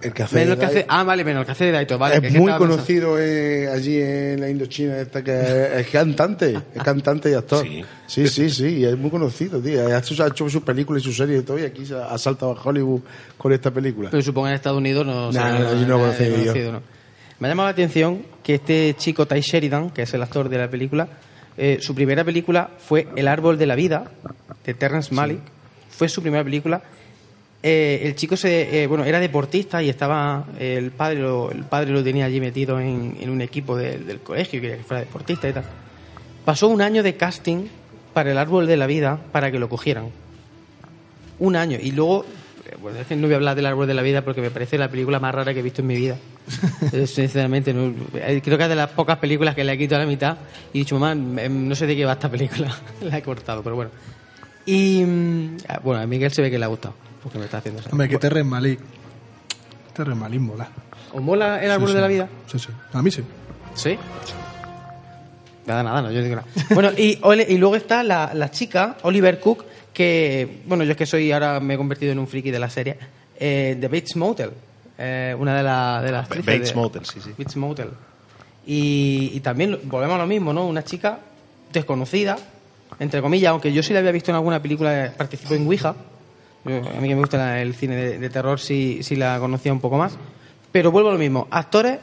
El 0.00 0.12
que 0.12 0.22
hace 0.22 0.34
Menos 0.36 0.48
de 0.48 0.52
el 0.54 0.58
que 0.60 0.64
hace, 0.66 0.74
Daito. 0.76 0.92
ah, 0.94 1.02
vale, 1.04 1.24
menos 1.24 1.40
el 1.40 1.46
que 1.46 1.52
hace 1.52 1.64
de 1.64 1.72
Daito, 1.72 1.98
vale. 1.98 2.14
es 2.14 2.20
que 2.32 2.38
muy 2.38 2.52
conocido 2.52 3.18
eh, 3.18 3.68
allí 3.68 4.00
en 4.00 4.40
la 4.40 4.48
Indochina 4.48 4.96
esta 4.98 5.24
que 5.24 5.80
es 5.80 5.88
cantante, 5.88 6.56
es 6.74 6.82
cantante 6.84 7.30
y 7.30 7.34
actor. 7.34 7.66
Sí, 8.06 8.28
sí, 8.28 8.48
sí, 8.48 8.66
y 8.78 8.84
es 8.84 8.96
muy 8.96 9.10
conocido, 9.10 9.60
tío. 9.60 9.86
Ha 9.88 9.98
hecho, 9.98 10.22
ha 10.22 10.28
hecho 10.28 10.48
sus 10.48 10.62
películas 10.62 11.02
y 11.02 11.04
sus 11.06 11.16
series 11.16 11.42
y 11.42 11.44
todo, 11.44 11.58
y 11.58 11.64
aquí 11.64 11.84
se 11.84 11.96
ha 11.96 12.16
saltado 12.16 12.52
a 12.52 12.62
Hollywood 12.62 13.00
con 13.36 13.52
esta 13.52 13.70
película. 13.72 14.08
Pero 14.10 14.22
supongo 14.22 14.46
en 14.48 14.54
Estados 14.54 14.78
Unidos 14.78 15.04
no 15.04 15.26
No, 15.26 15.32
será 15.32 15.58
no, 15.58 15.86
yo 15.86 15.98
conocido, 15.98 16.72
¿no? 16.72 16.82
Me 17.40 17.48
ha 17.48 17.50
llamado 17.50 17.66
la 17.68 17.72
atención 17.72 18.22
que 18.42 18.54
este 18.54 18.94
chico 18.96 19.26
Ty 19.26 19.40
Sheridan, 19.40 19.90
que 19.90 20.02
es 20.02 20.14
el 20.14 20.22
actor 20.22 20.48
de 20.48 20.58
la 20.58 20.70
película, 20.70 21.08
eh, 21.56 21.78
su 21.80 21.92
primera 21.94 22.22
película 22.22 22.70
fue 22.78 23.08
El 23.16 23.26
árbol 23.26 23.58
de 23.58 23.66
la 23.66 23.74
vida, 23.74 24.04
de 24.64 24.74
Terrence 24.74 25.12
Malick. 25.12 25.40
Fue 25.98 26.08
su 26.08 26.22
primera 26.22 26.42
película. 26.44 26.80
Eh, 27.62 28.02
el 28.04 28.14
chico 28.14 28.36
se, 28.36 28.84
eh, 28.84 28.86
bueno, 28.86 29.04
era 29.04 29.18
deportista 29.18 29.82
y 29.82 29.88
estaba 29.88 30.46
el 30.60 30.92
padre 30.92 31.18
lo, 31.20 31.50
el 31.50 31.64
padre 31.64 31.90
lo 31.90 32.04
tenía 32.04 32.24
allí 32.26 32.40
metido 32.40 32.78
en, 32.78 33.16
en 33.20 33.28
un 33.30 33.40
equipo 33.40 33.76
de- 33.76 33.98
del 33.98 34.20
colegio 34.20 34.60
que 34.60 34.76
fuera 34.86 35.00
deportista 35.00 35.48
y 35.48 35.52
tal. 35.52 35.64
Pasó 36.44 36.68
un 36.68 36.80
año 36.80 37.02
de 37.02 37.16
casting 37.16 37.66
para 38.14 38.30
el 38.30 38.38
árbol 38.38 38.66
de 38.68 38.76
la 38.76 38.86
vida 38.86 39.18
para 39.32 39.50
que 39.50 39.58
lo 39.58 39.68
cogieran. 39.68 40.06
Un 41.40 41.56
año. 41.56 41.78
Y 41.82 41.90
luego, 41.92 42.24
eh, 42.66 42.76
bueno, 42.80 43.00
es 43.00 43.06
que 43.08 43.16
no 43.16 43.22
voy 43.26 43.32
a 43.34 43.36
hablar 43.36 43.56
del 43.56 43.66
árbol 43.66 43.86
de 43.88 43.94
la 43.94 44.02
vida 44.02 44.22
porque 44.22 44.40
me 44.40 44.50
parece 44.50 44.78
la 44.78 44.88
película 44.88 45.18
más 45.18 45.34
rara 45.34 45.52
que 45.52 45.58
he 45.60 45.62
visto 45.62 45.82
en 45.82 45.88
mi 45.88 45.96
vida. 45.96 46.16
Eh, 46.92 47.06
Sinceramente, 47.08 47.74
no- 47.74 47.92
eh, 48.14 48.40
creo 48.42 48.56
que 48.56 48.62
es 48.64 48.68
de 48.70 48.76
las 48.76 48.90
pocas 48.90 49.18
películas 49.18 49.54
que 49.56 49.64
le 49.64 49.72
he 49.72 49.78
quitado 49.78 50.00
a 50.00 50.04
la 50.04 50.10
mitad 50.10 50.36
y 50.72 50.78
he 50.78 50.80
dicho, 50.82 50.96
mamá, 50.98 51.42
eh, 51.42 51.48
no 51.48 51.74
sé 51.74 51.86
de 51.88 51.96
qué 51.96 52.04
va 52.04 52.12
esta 52.12 52.30
película. 52.30 52.72
la 53.02 53.18
he 53.18 53.22
cortado, 53.22 53.62
pero 53.64 53.74
bueno. 53.76 53.90
Y 54.70 55.02
mm, 55.04 55.56
ah, 55.68 55.80
bueno, 55.82 56.02
a 56.02 56.06
Miguel 56.06 56.30
se 56.30 56.42
ve 56.42 56.50
que 56.50 56.58
le 56.58 56.64
ha 56.64 56.68
gustado 56.68 56.94
porque 57.22 57.38
me 57.38 57.46
está 57.46 57.58
haciendo 57.58 57.80
eso. 57.80 57.88
Hombre, 57.90 58.08
que 58.08 58.18
Terren 58.18 58.46
Malik. 58.46 58.78
Terren 59.94 60.18
Malik 60.18 60.40
mola. 60.40 60.68
¿Os 61.12 61.22
mola 61.22 61.62
el 61.64 61.70
árbol 61.70 61.88
Sí, 61.88 61.94
de 61.94 62.00
la 62.02 62.06
vida? 62.08 62.28
Sí, 62.46 62.58
sí. 62.58 62.68
A 62.92 63.00
mí 63.02 63.10
sí. 63.10 63.22
¿Sí? 63.74 63.96
Nada, 65.66 65.82
nada, 65.82 66.02
no, 66.02 66.10
yo 66.12 66.22
digo 66.22 66.36
nada. 66.36 66.46
Bueno, 66.74 66.90
y, 66.96 67.18
ole- 67.22 67.46
y 67.48 67.58
luego 67.58 67.76
está 67.76 68.02
la, 68.02 68.32
la 68.34 68.50
chica, 68.50 68.96
Oliver 69.02 69.38
Cook, 69.40 69.64
que, 69.92 70.62
bueno, 70.66 70.84
yo 70.84 70.92
es 70.92 70.96
que 70.96 71.06
soy, 71.06 71.30
ahora 71.32 71.60
me 71.60 71.74
he 71.74 71.76
convertido 71.76 72.12
en 72.12 72.18
un 72.18 72.26
friki 72.28 72.50
de 72.50 72.58
la 72.58 72.70
serie, 72.70 72.96
eh, 73.38 73.76
de 73.78 73.88
Bates 73.88 74.16
Motel, 74.16 74.50
eh, 74.98 75.34
una 75.38 75.56
de, 75.56 75.62
la- 75.62 76.02
de 76.02 76.12
las 76.12 76.24
actrices 76.24 76.46
Bates 76.46 76.68
de- 76.70 76.74
Motel, 76.76 77.04
sí, 77.06 77.20
sí. 77.22 77.30
Bates 77.36 77.56
Motel. 77.56 77.88
Y, 78.66 79.30
y 79.34 79.40
también 79.40 79.78
volvemos 79.84 80.14
a 80.16 80.18
lo 80.18 80.26
mismo, 80.26 80.52
¿no? 80.52 80.66
Una 80.66 80.84
chica 80.84 81.20
desconocida, 81.72 82.38
entre 83.00 83.20
comillas, 83.22 83.50
aunque 83.50 83.72
yo 83.72 83.82
sí 83.82 83.92
la 83.92 84.00
había 84.00 84.12
visto 84.12 84.30
en 84.30 84.36
alguna 84.36 84.60
película, 84.60 85.12
participó 85.16 85.54
en 85.54 85.66
Ouija. 85.66 85.94
Yo- 86.64 86.76
a 86.76 87.00
mí 87.00 87.08
que 87.08 87.14
me 87.14 87.20
gusta 87.20 87.36
la- 87.38 87.62
el 87.62 87.74
cine 87.74 87.96
de, 87.96 88.18
de 88.18 88.30
terror, 88.30 88.58
sí, 88.60 89.00
sí 89.02 89.16
la 89.16 89.38
conocía 89.38 89.72
un 89.72 89.80
poco 89.80 89.96
más. 89.98 90.16
Pero 90.72 90.90
vuelvo 90.90 91.08
a 91.10 91.12
lo 91.12 91.18
mismo, 91.18 91.46
actores 91.50 91.98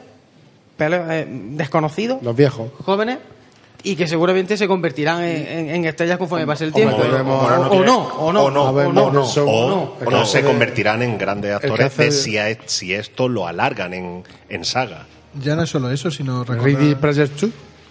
eh, 0.80 1.28
desconocidos, 1.52 2.22
Los 2.22 2.36
viejos. 2.36 2.70
jóvenes, 2.84 3.20
y 3.84 3.96
que 3.96 4.08
seguramente 4.08 4.58
se 4.58 4.68
convertirán 4.68 5.22
en, 5.24 5.48
en- 5.48 5.70
en 5.70 5.86
estrellas 5.86 6.18
conforme 6.18 6.48
pase 6.48 6.66
el 6.66 6.74
tiempo. 6.74 6.96
O, 6.96 7.04
no 7.04 7.70
o 7.70 7.84
no, 7.84 7.98
o 8.08 8.32
no, 8.34 8.44
o 8.46 8.52
no, 8.52 8.64
o 8.64 8.92
no, 8.94 9.12
no, 9.12 9.22
o, 9.22 9.26
son- 9.26 9.48
o- 9.48 9.70
no. 9.70 9.76
o 9.84 9.98
El 10.02 10.06
que 10.08 10.12
no 10.16 10.22
hace 10.22 10.40
se 10.40 10.44
convertirán 10.44 11.04
en 11.04 11.18
grandes 11.18 11.54
actores 11.54 11.88
hace 11.88 12.04
de 12.04 12.10
de- 12.10 12.12
si, 12.16 12.38
a- 12.40 12.58
si 12.66 12.94
esto 12.94 13.28
lo 13.30 13.48
alargan 13.48 13.94
en, 13.94 14.24
en 14.50 14.66
saga. 14.66 15.06
Ya 15.40 15.56
no 15.56 15.64
es 15.64 15.70
solo 15.70 15.92
eso, 15.92 16.10
sino 16.10 16.44
recordar... 16.44 16.62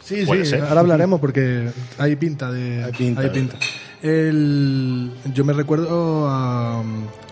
Ready 0.08 0.24
Player 0.24 0.24
2. 0.24 0.24
Sí, 0.24 0.26
Puede 0.26 0.44
sí, 0.44 0.50
ser. 0.50 0.62
ahora 0.64 0.80
hablaremos 0.80 1.20
porque 1.20 1.70
hay 1.98 2.16
pinta 2.16 2.50
de. 2.50 2.84
Hay 2.84 2.92
pinta. 2.92 3.20
hay 3.22 3.30
pinta. 3.30 3.56
El, 4.02 5.10
yo 5.32 5.44
me 5.44 5.52
recuerdo 5.54 6.26
a, 6.28 6.82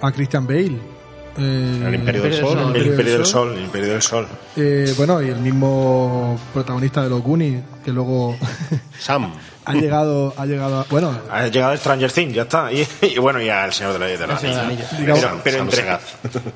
a 0.00 0.12
Christian 0.12 0.46
Bale. 0.46 0.78
eh, 1.38 1.84
El 1.86 1.94
Imperio 1.96 2.22
del 2.22 2.34
Sol. 2.34 2.72
El 2.76 2.86
Imperio 2.86 3.12
del 3.18 3.26
Sol, 3.26 3.54
el 3.56 3.64
Imperio 3.64 3.92
del 3.92 4.02
Sol. 4.02 4.26
Eh, 4.56 4.94
bueno, 4.96 5.22
y 5.22 5.28
el 5.28 5.38
mismo 5.40 6.38
protagonista 6.54 7.02
de 7.02 7.10
los 7.10 7.22
Goonies, 7.22 7.62
que 7.84 7.92
luego 7.92 8.36
Sam. 8.98 9.32
ha 9.64 9.74
llegado, 9.74 10.34
ha 10.36 10.46
llegado 10.46 10.80
a, 10.80 10.86
bueno, 10.90 11.18
Ha 11.30 11.46
llegado 11.48 11.76
Stranger 11.76 12.10
Things, 12.12 12.34
ya 12.34 12.42
está. 12.42 12.72
Y, 12.72 12.86
y 13.02 13.18
bueno, 13.18 13.40
ya 13.40 13.64
el 13.64 13.72
Señor 13.72 13.92
de 13.94 13.98
la 13.98 14.06
de 14.06 14.24
Anillo. 14.24 14.84
Pero, 14.98 15.40
pero 15.44 15.58
entre, 15.58 15.84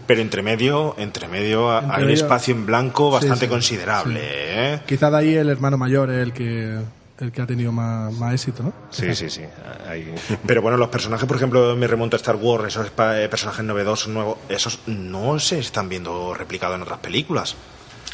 pero 0.07 0.21
entre 0.21 0.43
medio, 0.43 0.95
entre 0.99 1.29
medio 1.29 1.79
Entre 1.79 1.97
hay 1.97 2.03
un 2.05 2.11
espacio 2.11 2.55
en 2.55 2.67
blanco 2.67 3.11
bastante 3.11 3.47
sí, 3.47 3.49
considerable. 3.51 4.21
sí. 4.21 4.27
¿eh? 4.29 4.81
quizá 4.87 5.11
de 5.11 5.17
ahí 5.19 5.35
el 5.35 5.49
hermano 5.49 5.77
mayor 5.79 6.11
es 6.11 6.19
el 6.23 6.33
que, 6.33 6.79
el 7.21 7.33
que 7.33 7.43
ha 7.43 7.47
tenido 7.47 7.73
más, 7.73 8.13
más 8.13 8.35
éxito, 8.35 8.63
¿no? 8.63 8.73
Sí, 8.91 9.15
sí, 9.15 9.31
sí. 9.31 9.43
Hay- 9.89 10.15
Pero 10.47 10.63
bueno, 10.63 10.77
los 10.77 10.89
personajes, 10.89 11.27
por 11.27 11.37
ejemplo, 11.37 11.75
me 11.77 11.87
remonto 11.87 12.17
a 12.17 12.19
Star 12.19 12.37
Wars, 12.37 12.67
esos 12.69 12.87
eh, 12.99 13.29
personajes 13.31 13.65
novedosos, 13.65 14.09
nuevos, 14.09 14.39
esos 14.49 14.81
no 14.87 15.39
se 15.39 15.59
están 15.61 15.89
viendo 15.89 16.35
replicados 16.35 16.77
en 16.77 16.83
otras 16.83 16.99
películas. 16.99 17.55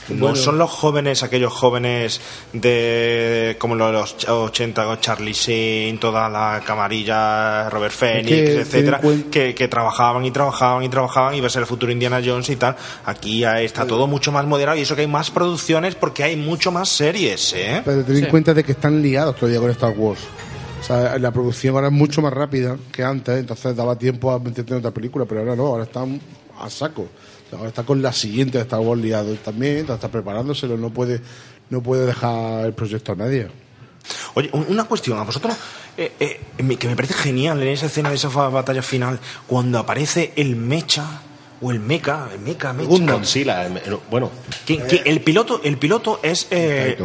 No 0.09 0.17
Bueno. 0.27 0.37
son 0.37 0.59
los 0.59 0.71
jóvenes, 0.71 1.23
aquellos 1.23 1.53
jóvenes 1.53 2.21
de 2.53 3.57
como 3.59 3.75
los, 3.75 3.93
los 3.93 4.29
80 4.29 4.85
con 4.85 5.01
Charlie 5.01 5.33
Sheen, 5.33 5.99
toda 5.99 6.29
la 6.29 6.61
camarilla, 6.67 7.69
Robert 7.71 7.95
Phoenix, 7.95 8.27
que 8.29 8.61
etcétera, 8.61 9.01
que, 9.31 9.55
que 9.55 9.69
trabajaban 9.69 10.25
y 10.25 10.31
trabajaban 10.31 10.83
y 10.85 10.89
trabajaban 10.89 11.35
y 11.35 11.41
va 11.41 11.47
a 11.47 11.51
ser 11.51 11.61
el 11.63 11.67
futuro 11.67 11.93
Indiana 11.93 12.21
Jones 12.25 12.49
y 12.51 12.57
tal. 12.57 12.77
Aquí 13.05 13.41
ya 13.41 13.61
está 13.61 13.87
todo 13.87 14.07
mucho 14.07 14.33
más 14.33 14.45
moderado 14.47 14.77
y 14.79 14.83
eso 14.83 14.95
que 14.97 15.03
hay 15.03 15.07
más 15.07 15.31
producciones 15.31 15.95
porque 15.95 16.25
hay 16.25 16.37
mucho 16.37 16.73
más 16.73 16.89
series, 16.89 17.53
¿eh? 17.55 17.83
Pero 17.85 18.03
ten 18.05 18.17
en 18.17 18.25
Sí. 18.25 18.29
cuenta 18.31 18.55
de 18.55 18.65
que 18.65 18.73
están 18.73 19.01
ligados 19.03 19.37
todavía 19.37 19.61
con 19.61 19.71
Star 19.71 19.95
Wars. 19.97 20.21
O 20.81 20.85
sea, 20.85 21.17
la 21.19 21.31
producción 21.31 21.75
ahora 21.77 21.87
es 21.89 21.93
mucho 21.93 22.21
más 22.23 22.33
rápida 22.33 22.77
que 22.91 23.05
antes, 23.05 23.39
entonces 23.39 23.77
daba 23.77 23.97
tiempo 23.97 24.33
a 24.33 24.39
meterte 24.41 24.73
en 24.73 24.79
otra 24.81 24.91
película, 24.91 25.25
pero 25.27 25.41
ahora 25.43 25.55
no, 25.55 25.67
ahora 25.67 25.85
están 25.85 26.21
a 26.61 26.69
saco. 26.69 27.07
Ahora 27.57 27.69
está 27.69 27.83
con 27.85 28.01
la 28.03 28.13
siguiente 28.13 28.59
de 28.59 28.63
Star 28.65 28.81
Wars 28.81 29.01
liado 29.01 29.33
también, 29.37 29.87
está 29.89 30.09
preparándoselo, 30.09 30.77
no 30.77 30.91
puede, 30.91 31.21
no 31.71 31.83
puede 31.83 32.07
dejar 32.07 32.67
el 32.67 32.73
proyecto 32.73 33.13
a 33.13 33.17
nadie. 33.17 33.49
Oye, 34.35 34.51
un- 34.53 34.67
una 34.69 34.85
cuestión, 34.85 35.19
a 35.19 35.23
vosotros, 35.23 35.55
eh, 35.97 36.13
eh, 36.19 36.41
me- 36.63 36.77
que 36.77 36.89
me 36.89 36.97
parece 36.97 37.15
genial 37.15 37.63
en 37.63 37.69
esa 37.69 37.87
escena 37.87 38.09
de 38.09 38.17
esa 38.17 38.29
batalla 38.29 38.83
final, 38.83 39.21
cuando 39.47 39.79
aparece 39.79 40.33
el 40.37 40.57
mecha, 40.57 41.21
o 41.61 41.71
el 41.71 41.79
mecha, 41.79 42.29
el 42.33 42.41
mecha, 42.41 42.73
mecha. 42.73 42.89
Em, 43.67 43.77
eh, 43.77 43.83
bueno, 44.11 44.31
Que- 44.67 44.79
que 44.83 45.03
el 45.05 45.21
piloto, 45.21 45.61
el 45.63 45.79
piloto 45.79 46.19
es 46.23 46.49
eh, 46.51 46.97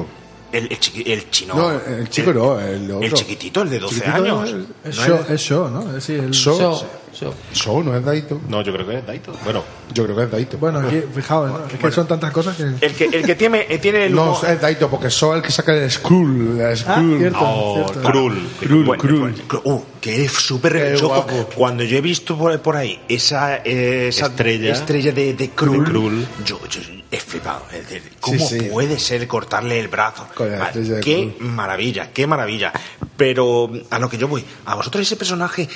el, 0.51 0.71
el, 0.71 0.79
chiqui- 0.79 1.03
el 1.05 1.29
chino. 1.29 1.53
No, 1.53 1.71
el 1.71 2.09
chico 2.09 2.33
no, 2.33 2.59
el 2.59 2.89
otro. 2.89 3.05
El 3.05 3.13
chiquitito, 3.13 3.61
el 3.61 3.69
de 3.69 3.79
12 3.79 3.95
Chiquitito 3.95 4.23
años. 4.23 4.49
Es 4.83 4.97
No 4.97 5.05
show, 5.05 5.19
es- 5.25 5.29
es 5.29 5.41
show, 5.41 5.69
¿no? 5.69 5.95
Es, 5.97 6.03
sí, 6.03 6.13
el- 6.13 6.31
Show. 6.31 6.81
So- 7.17 7.31
so- 7.31 7.35
Show, 7.53 7.83
no 7.83 7.95
es 7.95 8.03
Daito. 8.05 8.39
no, 8.47 8.61
yo 8.61 8.71
creo 8.73 8.85
que 8.87 8.97
es 8.99 9.05
Daito. 9.05 9.33
Bueno, 9.43 9.63
Yo 9.93 10.03
creo 10.03 10.15
que 10.15 10.23
es 10.23 10.31
Daito. 10.31 10.57
Bueno, 10.57 10.79
aquí, 10.79 11.01
fijaos, 11.15 11.49
¿no? 11.49 11.65
es 11.65 11.73
que 11.79 11.91
son 11.91 12.07
tantas 12.07 12.31
cosas 12.31 12.55
que... 12.57 12.63
El 12.85 12.93
que, 12.93 13.05
el 13.05 13.25
que 13.25 13.35
tiene, 13.35 13.65
eh, 13.69 13.77
tiene 13.79 14.05
el 14.05 14.13
No, 14.13 14.39
es 14.45 14.61
Daito, 14.61 14.89
porque 14.89 15.09
Show 15.09 15.31
es 15.31 15.37
el 15.37 15.41
que 15.43 15.51
saca 15.51 15.73
el 15.73 15.89
Skrull. 15.89 16.59
El 16.59 16.65
Ah, 16.65 16.75
Skrull. 16.75 17.17
cierto, 17.17 17.39
Oh, 17.41 17.73
cierto. 17.91 18.09
Krul. 18.11 18.49
Krul, 18.59 18.85
Bueno, 18.85 19.01
Krul. 19.01 19.35
uh, 19.63 19.81
que 20.07 20.25
es 20.25 20.31
súper. 20.31 20.97
Cuando 21.55 21.83
yo 21.83 21.97
he 21.97 22.01
visto 22.01 22.37
por, 22.37 22.59
por 22.61 22.75
ahí 22.75 22.99
esa, 23.07 23.57
eh, 23.57 24.07
esa 24.07 24.27
Estrella. 24.27 24.71
estrella 24.73 25.11
de, 25.11 25.33
de 25.33 25.49
Krul, 25.49 25.83
De 25.83 25.89
Krul. 25.91 26.27
Yo, 26.45 26.59
yo 26.69 26.81
he 27.11 27.17
flipado. 27.19 27.63
Es 27.73 27.89
decir, 27.89 28.13
¿Cómo 28.19 28.39
Sí, 28.47 28.59
sí. 28.59 28.65
puede 28.71 28.99
ser 28.99 29.27
cortarle 29.27 29.79
el 29.79 29.87
brazo? 29.87 30.27
Vale, 30.37 30.99
qué 31.01 31.35
maravilla, 31.39 32.11
qué 32.13 32.25
maravilla. 32.25 32.71
Pero 33.15 33.69
a 33.89 33.99
lo 33.99 34.09
que 34.09 34.17
yo 34.17 34.27
voy, 34.27 34.43
a 34.65 34.75
vosotros 34.75 35.01
ese 35.01 35.15
personaje 35.15 35.67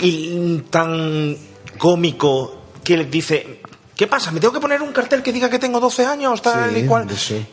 y- 0.00 0.58
tan 0.70 1.36
cómico 1.78 2.64
que 2.84 2.96
les 2.96 3.10
dice... 3.10 3.60
¿Qué 3.98 4.06
pasa? 4.06 4.30
¿Me 4.30 4.38
tengo 4.38 4.54
que 4.54 4.60
poner 4.60 4.80
un 4.80 4.92
cartel 4.92 5.24
que 5.24 5.32
diga 5.32 5.50
que 5.50 5.58
tengo 5.58 5.80
12 5.80 6.06
años? 6.06 6.40
Tal 6.40 6.70
Sí, 6.72 6.78
y 6.78 6.86
cual. 6.86 7.06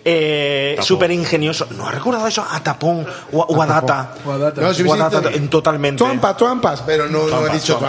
Eh. 0.06 0.78
Súper 0.80 1.10
ingenioso. 1.10 1.66
¿No 1.72 1.88
ha 1.88 1.92
recordado 1.92 2.28
eso 2.28 2.46
a 2.48 2.62
Tapón 2.62 3.04
o 3.32 3.42
a, 3.42 3.46
o 3.48 3.62
a 3.64 3.66
Data? 3.66 4.14
O 4.24 4.32
a 4.32 4.38
Data. 4.38 4.62
No, 4.62 4.72
sí, 4.72 4.84
O 4.84 4.94
a 4.94 4.98
Data 5.10 5.32
en 5.32 5.50
totalmente. 5.50 6.04
Trampas, 6.04 6.38
trampas, 6.38 6.82
pero 6.86 7.08
no, 7.08 7.26
no 7.26 7.48
he 7.48 7.50
dicho 7.50 7.80
que 7.80 7.86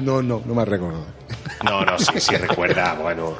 no, 0.00 0.22
no, 0.22 0.40
no 0.46 0.54
me 0.54 0.64
recuerdo. 0.64 1.04
No, 1.62 1.84
no, 1.84 1.98
sí, 1.98 2.20
sí 2.20 2.36
recuerda, 2.36 2.94
bueno, 2.94 3.34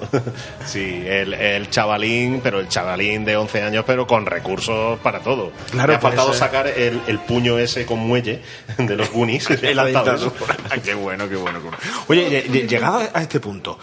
sí, 0.66 1.02
el, 1.06 1.32
el 1.34 1.68
chavalín, 1.70 2.40
pero 2.42 2.60
el 2.60 2.68
chavalín 2.68 3.24
de 3.24 3.36
11 3.36 3.62
años, 3.62 3.84
pero 3.86 4.06
con 4.06 4.24
recursos 4.26 4.98
para 5.00 5.20
todo. 5.20 5.52
Claro, 5.70 5.88
Le 5.92 5.96
ha 5.96 6.00
faltado 6.00 6.32
sacar 6.34 6.66
el, 6.66 7.00
el 7.06 7.18
puño 7.20 7.58
ese 7.58 7.84
con 7.86 7.98
muelle 7.98 8.42
de 8.78 8.96
los 8.96 9.10
Goonies. 9.10 9.48
Ha 9.50 9.54
dictadura. 9.56 10.14
eso. 10.16 10.32
qué 10.84 10.94
bueno, 10.94 11.28
qué 11.28 11.36
bueno. 11.36 11.58
qué 11.60 11.64
bueno. 11.68 11.78
Oye, 12.08 12.28
lle- 12.28 12.50
lle- 12.50 12.68
llegado 12.68 13.02
a 13.12 13.20
este 13.22 13.40
punto, 13.40 13.78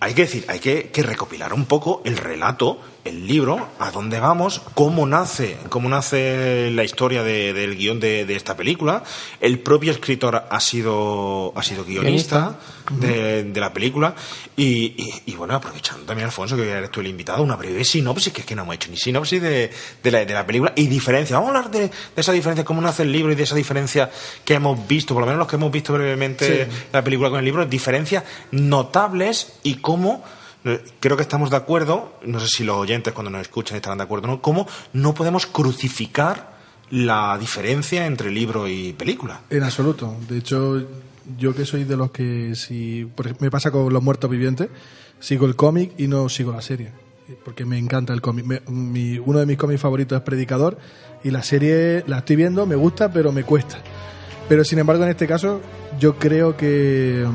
hay 0.00 0.14
que 0.14 0.22
decir, 0.22 0.44
hay 0.48 0.58
que, 0.58 0.90
recopilar 1.02 1.52
un 1.52 1.66
poco 1.66 2.02
el 2.04 2.16
relato 2.16 2.80
el 3.06 3.26
libro, 3.26 3.68
a 3.78 3.90
dónde 3.90 4.20
vamos, 4.20 4.60
cómo 4.74 5.06
nace, 5.06 5.56
cómo 5.68 5.88
nace 5.88 6.70
la 6.72 6.84
historia 6.84 7.22
de- 7.22 7.52
del 7.52 7.76
guion 7.76 8.00
de, 8.00 8.24
de 8.26 8.36
esta 8.36 8.56
película. 8.56 9.02
El 9.40 9.58
propio 9.60 9.92
escritor 9.92 10.44
ha 10.50 10.60
sido, 10.60 11.52
ha 11.56 11.62
sido 11.62 11.84
guionista, 11.84 12.58
de, 12.90 13.44
de 13.44 13.60
la 13.60 13.72
película. 13.72 14.14
Y, 14.56 14.94
y- 14.96 15.22
y 15.26 15.34
bueno, 15.34 15.54
aprovechando 15.54 16.04
también, 16.04 16.26
Alfonso, 16.26 16.56
que 16.56 16.68
eres 16.70 16.90
tú 16.90 17.00
el 17.00 17.06
invitado, 17.08 17.42
una 17.42 17.56
breve 17.56 17.84
sinopsis, 17.84 18.32
que 18.32 18.40
es 18.40 18.46
que 18.46 18.54
no 18.54 18.62
hemos 18.62 18.74
hecho 18.76 18.90
ni 18.90 18.96
sinopsis 18.96 19.40
de, 19.42 19.70
de 20.02 20.10
la, 20.10 20.24
de 20.24 20.34
la 20.34 20.46
película 20.46 20.72
y 20.76 20.86
diferencia. 20.86 21.36
Vamos 21.38 21.54
a 21.54 21.58
hablar 21.58 21.70
de, 21.70 21.90
esa 22.16 22.32
diferencia, 22.32 22.64
cómo 22.64 22.80
nace 22.80 23.02
el 23.02 23.12
libro 23.12 23.32
y 23.32 23.34
de 23.34 23.42
esa 23.42 23.54
diferencia 23.54 24.10
que 24.44 24.54
hemos 24.54 24.86
visto, 24.86 25.14
por 25.14 25.22
lo 25.22 25.26
menos 25.26 25.38
los 25.40 25.48
que 25.48 25.56
hemos 25.56 25.70
visto 25.70 25.92
brevemente 25.92 26.66
Sí. 26.66 26.70
la 26.92 27.02
película 27.02 27.30
con 27.30 27.38
el 27.38 27.44
libro, 27.44 27.64
diferencias 27.66 28.24
notables 28.70 29.52
y 29.62 29.76
cómo 29.76 30.22
creo 31.00 31.16
que 31.16 31.22
estamos 31.22 31.50
de 31.50 31.56
acuerdo, 31.56 32.14
no 32.24 32.40
sé 32.40 32.48
si 32.48 32.64
los 32.64 32.76
oyentes 32.76 33.12
cuando 33.12 33.30
nos 33.30 33.42
escuchan 33.42 33.76
estarán 33.76 33.98
de 33.98 34.04
acuerdo 34.04 34.28
no, 34.28 34.42
cómo 34.42 34.66
no 34.92 35.14
podemos 35.14 35.46
crucificar 35.46 36.56
la 36.90 37.36
diferencia 37.38 38.06
entre 38.06 38.30
libro 38.30 38.68
y 38.68 38.92
película. 38.92 39.40
En 39.50 39.62
absoluto. 39.62 40.16
De 40.28 40.38
hecho, 40.38 40.86
yo 41.38 41.54
que 41.54 41.64
soy 41.64 41.84
de 41.84 41.96
los 41.96 42.10
que 42.10 42.54
si 42.54 43.08
me 43.40 43.50
pasa 43.50 43.70
con 43.70 43.92
los 43.92 44.02
muertos 44.02 44.30
vivientes, 44.30 44.68
sigo 45.18 45.46
el 45.46 45.56
cómic 45.56 45.92
y 45.98 46.06
no 46.06 46.28
sigo 46.28 46.52
la 46.52 46.62
serie, 46.62 46.92
porque 47.44 47.64
me 47.64 47.78
encanta 47.78 48.12
el 48.12 48.20
cómic. 48.20 48.62
Uno 48.68 49.38
de 49.38 49.46
mis 49.46 49.56
cómics 49.56 49.80
favoritos 49.80 50.16
es 50.16 50.22
Predicador 50.22 50.78
y 51.24 51.30
la 51.30 51.42
serie 51.42 52.04
la 52.06 52.18
estoy 52.18 52.36
viendo, 52.36 52.66
me 52.66 52.76
gusta, 52.76 53.12
pero 53.12 53.32
me 53.32 53.44
cuesta. 53.44 53.78
Pero 54.48 54.62
sin 54.62 54.78
embargo, 54.78 55.02
en 55.02 55.10
este 55.10 55.26
caso, 55.26 55.60
yo 55.98 56.16
creo 56.16 56.56
que, 56.56 57.26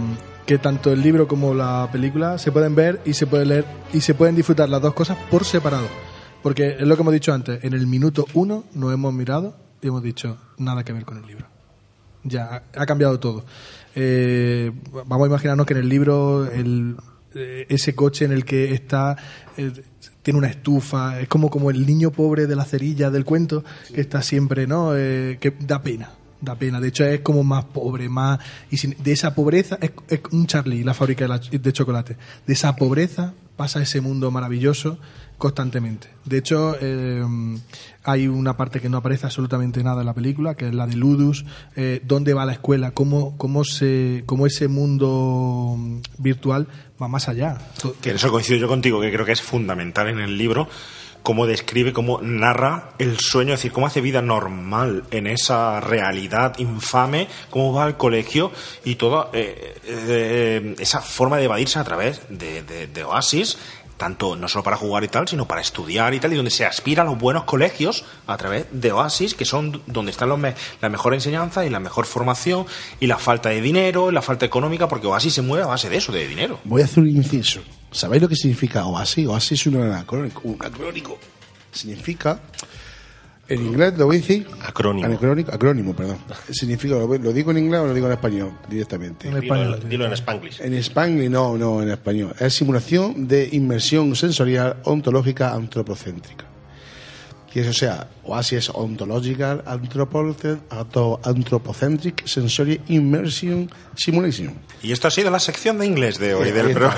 que 0.51 0.57
tanto 0.57 0.91
el 0.91 1.01
libro 1.01 1.29
como 1.29 1.53
la 1.53 1.87
película 1.93 2.37
se 2.37 2.51
pueden 2.51 2.75
ver 2.75 2.99
y 3.05 3.13
se 3.13 3.25
pueden 3.25 3.47
leer 3.47 3.65
y 3.93 4.01
se 4.01 4.15
pueden 4.15 4.35
disfrutar 4.35 4.67
las 4.67 4.81
dos 4.81 4.93
cosas 4.93 5.17
por 5.29 5.45
separado. 5.45 5.87
Porque 6.43 6.75
es 6.77 6.85
lo 6.85 6.93
que 6.97 7.03
hemos 7.03 7.13
dicho 7.13 7.31
antes, 7.31 7.63
en 7.63 7.71
el 7.71 7.87
minuto 7.87 8.25
uno 8.33 8.65
nos 8.73 8.93
hemos 8.93 9.13
mirado 9.13 9.55
y 9.81 9.87
hemos 9.87 10.03
dicho 10.03 10.37
nada 10.57 10.83
que 10.83 10.91
ver 10.91 11.05
con 11.05 11.19
el 11.19 11.25
libro. 11.25 11.45
Ya, 12.25 12.63
ha 12.75 12.85
cambiado 12.85 13.17
todo. 13.17 13.45
Eh, 13.95 14.73
vamos 15.07 15.23
a 15.23 15.29
imaginarnos 15.29 15.65
que 15.65 15.73
en 15.73 15.79
el 15.79 15.87
libro 15.87 16.45
el, 16.51 16.97
eh, 17.33 17.65
ese 17.69 17.95
coche 17.95 18.25
en 18.25 18.33
el 18.33 18.43
que 18.43 18.73
está 18.73 19.15
eh, 19.55 19.71
tiene 20.21 20.37
una 20.37 20.49
estufa, 20.49 21.21
es 21.21 21.29
como, 21.29 21.49
como 21.49 21.71
el 21.71 21.85
niño 21.85 22.11
pobre 22.11 22.45
de 22.45 22.57
la 22.57 22.65
cerilla 22.65 23.09
del 23.09 23.23
cuento, 23.23 23.63
que 23.95 24.01
está 24.01 24.21
siempre, 24.21 24.67
¿no? 24.67 24.97
Eh, 24.97 25.37
que 25.39 25.51
da 25.61 25.81
pena, 25.81 26.11
da 26.41 26.55
pena. 26.55 26.80
De 26.80 26.89
hecho, 26.89 27.05
es 27.05 27.22
como 27.22 27.43
más 27.43 27.65
pobre, 27.65 28.09
más. 28.09 28.39
Y 28.69 28.88
de 28.88 29.11
esa 29.11 29.34
pobreza, 29.34 29.77
es, 29.81 29.91
un 30.31 30.47
Charlie, 30.47 30.84
la 30.84 30.93
fábrica 30.93 31.23
de, 31.26 31.30
la- 31.30 31.38
de 31.39 31.73
chocolate. 31.73 32.18
De 32.45 32.53
esa 32.53 32.76
pobreza 32.76 33.34
pasa 33.55 33.81
ese 33.81 34.01
mundo 34.01 34.31
maravilloso 34.31 34.97
constantemente. 35.38 36.07
De 36.26 36.38
hecho, 36.38 36.76
eh, 36.80 37.23
hay 38.03 38.27
una 38.27 38.57
parte 38.57 38.80
que 38.80 38.89
no 38.89 38.97
aparece 38.97 39.26
absolutamente 39.26 39.84
nada 39.84 40.01
en 40.01 40.05
la 40.05 40.13
película, 40.13 40.55
que 40.55 40.68
es 40.68 40.73
la 40.73 40.85
de 40.88 40.95
Ludus, 40.95 41.45
eh, 41.76 42.01
dónde 42.05 42.34
va 42.35 42.45
la 42.45 42.53
escuela, 42.53 42.91
cómo, 42.91 43.35
cómo, 43.38 43.63
se, 43.63 44.23
cómo 44.27 44.45
ese 44.45 44.68
mundo 44.68 45.77
virtual 46.18 46.68
va 47.01 47.07
más 47.07 47.27
allá. 47.27 47.57
Que 48.01 48.11
eso 48.11 48.31
coincido 48.31 48.59
yo 48.59 48.68
contigo, 48.68 49.01
que 49.01 49.11
creo 49.11 49.26
que 49.26 49.31
es 49.31 49.41
fundamental 49.41 50.09
en 50.09 50.19
el 50.19 50.38
libro 50.38 50.68
cómo 51.23 51.45
describe, 51.45 51.93
cómo 51.93 52.19
narra 52.22 52.89
el 52.98 53.19
sueño, 53.19 53.53
es 53.53 53.60
decir, 53.60 53.72
cómo 53.72 53.88
hace 53.88 54.02
vida 54.02 54.22
normal 54.22 55.03
en 55.11 55.27
esa 55.27 55.80
realidad 55.80 56.56
infame, 56.57 57.27
cómo 57.49 57.73
va 57.73 57.84
al 57.84 57.98
colegio 57.98 58.52
y 58.84 58.95
toda 58.95 59.30
eh, 59.34 59.76
eh, 59.85 60.76
esa 60.80 61.02
forma 61.02 61.38
de 61.38 61.45
evadirse 61.45 61.77
a 61.80 61.84
través 61.84 62.22
de, 62.30 63.03
Oasis, 63.03 63.57
tanto 63.98 64.35
no 64.35 64.48
solo 64.48 64.64
para 64.64 64.77
jugar 64.77 65.03
y 65.03 65.10
tal, 65.10 65.27
sino 65.27 65.48
para 65.48 65.61
estudiar 65.61 66.14
y 66.15 66.19
tal, 66.19 66.34
y 66.34 66.35
donde 66.35 66.49
se 66.49 66.65
aspira 66.65 67.03
a 67.03 67.06
los 67.06 67.19
buenos 67.19 67.43
colegios 67.43 68.03
a 68.26 68.35
través 68.35 68.65
de 68.72 68.91
Oasis, 68.91 69.35
que 69.35 69.45
son 69.45 69.80
donde 69.85 70.10
están 70.11 70.27
los 70.30 70.39
me- 70.39 70.56
la 70.81 70.89
mejor 70.89 71.14
enseñanza 71.14 71.64
y 71.65 71.69
la 71.69 71.80
mejor 71.80 72.07
formación 72.07 72.65
y 72.99 73.06
la 73.06 73.19
falta 73.19 73.49
de 73.49 73.61
dinero, 73.61 74.10
la 74.10 74.23
falta 74.23 74.45
económica, 74.48 74.88
porque 74.88 75.06
Oasis 75.06 75.35
se 75.35 75.43
mueve 75.43 75.65
a 75.65 75.68
base 75.68 75.88
de 75.88 75.98
eso, 75.98 76.11
de 76.11 76.27
dinero. 76.27 76.60
Voy 76.64 76.81
a 76.81 76.85
hacer 76.85 77.03
un 77.03 77.10
inciso. 77.10 77.61
¿Sabéis 77.91 78.22
lo 78.22 78.30
que 78.30 78.35
significa 78.35 78.85
Oasis? 78.85 79.27
Oasis 79.27 79.61
es 79.61 79.68
un 79.68 79.81
anacrónico. 79.81 80.41
Un 80.45 80.57
acrónico. 80.59 81.18
Significa, 81.72 82.39
en 83.47 83.65
inglés 83.65 83.97
lo 83.97 84.05
voy 84.05 84.18
a 84.18 84.19
decir. 84.19 84.47
Acrónimo. 84.61 85.05
Anacrónico, 85.05 85.51
acrónimo, 85.51 85.93
perdón. 85.93 86.18
Significa, 86.49 86.95
lo, 86.95 87.07
lo 87.18 87.34
digo 87.34 87.51
en 87.51 87.57
inglés 87.57 87.81
o 87.81 87.88
lo 87.88 87.93
digo 87.93 88.07
en 88.07 88.13
español 88.13 88.51
directamente. 88.69 89.30
Dilo, 89.39 89.77
dilo 89.77 90.05
en 90.05 90.13
Spanglish. 90.13 90.61
En 90.61 90.73
Spanglish, 90.76 91.30
no, 91.30 91.57
no, 91.57 91.81
en 91.81 91.89
español. 91.89 92.34
Es 92.39 92.53
simulación 92.53 93.27
de 93.27 93.49
inmersión 93.51 94.15
sensorial 94.15 94.77
ontológica 94.85 95.53
antropocéntrica. 95.53 96.50
Que 97.51 97.61
es, 97.61 97.67
o 97.67 97.73
sea, 97.73 98.07
OASI 98.23 98.55
es 98.55 98.69
Ontological 98.69 99.61
Anthropocentric 99.65 102.25
Sensory 102.25 102.79
Immersion 102.87 103.69
Simulation. 103.95 104.53
Y 104.81 104.93
esto 104.93 105.09
ha 105.09 105.11
sido 105.11 105.29
la 105.29 105.39
sección 105.39 105.77
de 105.79 105.85
inglés 105.85 106.17
de 106.17 106.33
hoy 106.33 106.51
del 106.51 106.71
programa. 106.71 106.95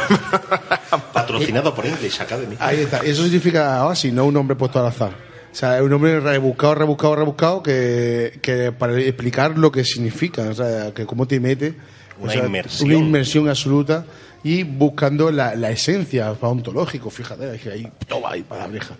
Patrocinado 1.13 1.73
por 1.73 1.85
English 1.85 2.21
Academy. 2.21 2.55
Ahí 2.59 2.81
está. 2.81 2.99
Eso 2.99 3.23
significa 3.23 3.83
OASI, 3.85 4.11
no 4.11 4.25
un 4.25 4.33
nombre 4.35 4.55
puesto 4.55 4.79
al 4.79 4.85
azar. 4.85 5.13
O 5.51 5.55
sea, 5.55 5.77
es 5.77 5.83
un 5.83 5.89
nombre 5.89 6.19
rebuscado, 6.19 6.75
rebuscado, 6.75 7.15
rebuscado 7.15 7.63
que, 7.63 8.39
que 8.41 8.71
para 8.71 8.99
explicar 8.99 9.57
lo 9.57 9.71
que 9.71 9.83
significa, 9.83 10.43
o 10.43 10.53
sea, 10.53 10.93
que 10.93 11.05
cómo 11.05 11.27
te 11.27 11.39
mete. 11.39 11.73
o 12.19 12.23
Una 12.23 12.33
sea, 12.33 12.45
inmersión. 12.45 12.89
Una 12.89 12.99
inmersión 12.99 13.49
absoluta 13.49 14.05
y 14.43 14.63
buscando 14.63 15.31
la, 15.31 15.55
la 15.55 15.71
esencia 15.71 16.31
ontológico, 16.41 17.09
fíjate, 17.09 17.59
ahí, 17.71 17.87
toma 18.07 18.31
ahí, 18.31 18.43
palabreja. 18.43 18.95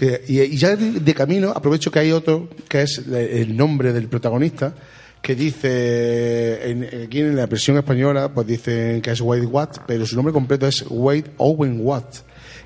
Y, 0.00 0.56
ya 0.56 0.76
de, 0.76 1.14
camino 1.14 1.50
aprovecho 1.50 1.90
que 1.90 1.98
hay 1.98 2.12
otro, 2.12 2.48
que 2.68 2.82
es 2.82 2.98
el 2.98 3.56
nombre 3.56 3.92
del 3.92 4.08
protagonista, 4.08 4.74
que 5.20 5.34
dice, 5.34 6.70
en, 6.70 6.84
aquí 7.06 7.20
en 7.20 7.34
la 7.34 7.46
versión 7.46 7.76
española, 7.76 8.32
pues 8.32 8.46
dicen 8.46 9.02
que 9.02 9.10
es 9.10 9.20
Wade 9.20 9.46
Watt, 9.46 9.78
pero 9.86 10.06
su 10.06 10.14
nombre 10.14 10.32
completo 10.32 10.66
es 10.66 10.84
Wade 10.88 11.32
Owen 11.38 11.80
Watt. 11.82 12.18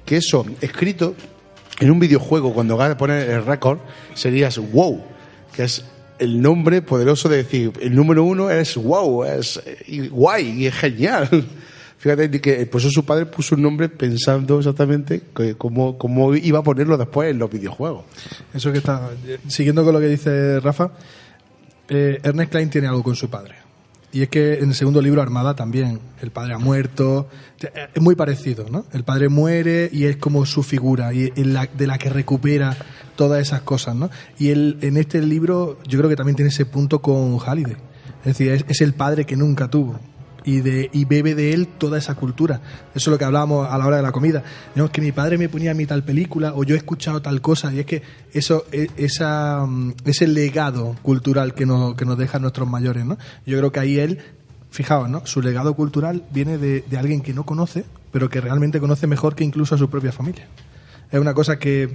Que 0.05 0.17
eso, 0.17 0.45
escrito 0.61 1.15
en 1.81 1.91
un 1.91 1.99
videojuego, 1.99 2.53
cuando 2.53 2.77
poner 2.97 3.31
el 3.31 3.45
récord, 3.47 3.79
serías 4.15 4.59
WoW, 4.59 5.03
que 5.55 5.65
es 5.65 5.85
el 6.19 6.41
nombre 6.41 6.83
poderoso 6.83 7.29
de 7.29 7.39
decir, 7.39 7.73
el 7.81 7.95
número 7.95 8.25
uno 8.25 8.51
es 8.51 8.77
wow, 8.77 9.25
es 9.25 9.61
guay 10.11 10.63
y 10.63 10.67
es 10.67 10.75
genial. 10.75 11.29
Fíjate 12.03 12.41
que 12.41 12.67
por 12.67 12.81
eso 12.81 12.91
su 12.91 13.05
padre 13.05 13.27
puso 13.27 13.55
un 13.55 13.63
nombre 13.63 13.89
pensando 13.89 14.59
exactamente 14.59 15.23
cómo, 15.57 15.97
cómo 15.97 16.35
iba 16.35 16.59
a 16.59 16.63
ponerlo 16.65 16.99
después 16.99 17.31
en 17.31 17.39
los 17.39 17.49
videojuegos. 17.49 18.03
Eso 18.53 18.73
que 18.73 18.79
está. 18.79 19.11
Siguiendo 19.47 19.85
con 19.85 19.95
lo 19.95 20.01
que 20.01 20.09
dice 20.09 20.59
Rafa, 20.59 20.91
eh, 21.89 22.19
Ernest 22.25 22.51
Klein 22.51 22.71
tiene 22.71 22.89
algo 22.89 23.05
con 23.05 23.15
su 23.15 23.31
padre. 23.31 23.55
Y 24.11 24.23
es 24.23 24.29
que 24.31 24.55
en 24.55 24.71
el 24.71 24.75
segundo 24.75 25.01
libro, 25.01 25.23
Armada, 25.23 25.55
también. 25.55 26.01
El 26.21 26.33
padre 26.33 26.55
ha 26.55 26.59
muerto. 26.59 27.29
Es 27.95 28.03
muy 28.03 28.17
parecido, 28.17 28.67
¿no? 28.69 28.85
El 28.93 29.05
padre 29.05 29.29
muere 29.29 29.89
y 29.93 30.07
es 30.07 30.17
como 30.17 30.45
su 30.45 30.65
figura, 30.65 31.15
y 31.15 31.31
de 31.31 31.87
la 31.87 31.99
que 31.99 32.11
recupera 32.11 32.77
todas 33.15 33.41
esas 33.41 33.61
cosas, 33.61 33.95
¿no? 33.95 34.11
Y 34.41 34.49
él, 34.49 34.79
en 34.81 34.97
este 34.97 35.23
libro, 35.23 35.79
yo 35.87 36.01
creo 36.01 36.11
que 36.11 36.17
también 36.17 36.35
tiene 36.35 36.49
ese 36.49 36.67
punto 36.67 37.01
con 37.01 37.39
Halliday. 37.39 37.77
Es 38.25 38.37
decir, 38.37 38.65
es 38.67 38.81
el 38.81 38.93
padre 38.93 39.25
que 39.25 39.37
nunca 39.37 39.71
tuvo. 39.71 40.01
Y, 40.45 40.61
de, 40.61 40.91
y 40.93 41.05
bebe 41.05 41.35
de 41.35 41.53
él 41.53 41.67
toda 41.67 41.99
esa 41.99 42.15
cultura. 42.15 42.61
Eso 42.95 43.11
es 43.11 43.13
lo 43.13 43.19
que 43.19 43.25
hablábamos 43.25 43.69
a 43.69 43.79
la 43.79 43.87
hora 43.87 43.97
de 43.97 44.03
la 44.03 44.13
comida. 44.13 44.43
No, 44.75 44.91
que 44.91 45.01
mi 45.01 45.13
padre 45.13 45.39
me 45.39 45.49
ponía 45.49 45.71
a 45.71 45.75
mí 45.75 45.87
tal 45.87 46.03
película 46.05 46.53
o 46.55 46.65
yo 46.65 46.75
he 46.75 46.79
escuchado 46.79 47.23
tal 47.23 47.41
cosa. 47.41 47.73
Y 47.73 47.81
es 47.81 47.87
que 47.87 48.03
eso, 48.33 48.65
e- 48.73 48.91
esa, 48.97 49.65
mm, 49.67 49.95
ese 50.05 50.27
legado 50.27 50.97
cultural 51.03 51.55
que 51.55 51.67
nos, 51.67 51.95
que 51.95 52.05
nos 52.05 52.19
dejan 52.19 52.43
nuestros 52.43 52.69
mayores, 52.69 53.05
¿no? 53.05 53.19
Yo 53.47 53.59
creo 53.59 53.73
que 53.73 53.81
ahí 53.81 53.99
él, 53.99 54.19
fijaos, 54.71 55.09
¿no? 55.09 55.27
Su 55.27 55.43
legado 55.43 55.75
cultural 55.75 56.25
viene 56.33 56.59
de, 56.59 56.85
de 56.89 56.99
alguien 56.99 57.21
que 57.21 57.35
no 57.35 57.45
conoce, 57.45 57.85
pero 58.11 58.29
que 58.29 58.41
realmente 58.41 58.81
conoce 58.81 59.07
mejor 59.07 59.35
que 59.35 59.45
incluso 59.45 59.75
a 59.75 59.79
su 59.79 59.89
propia 59.89 60.13
familia. 60.13 60.47
Es 61.13 61.21
una 61.21 61.35
cosa 61.35 61.59
que 61.59 61.91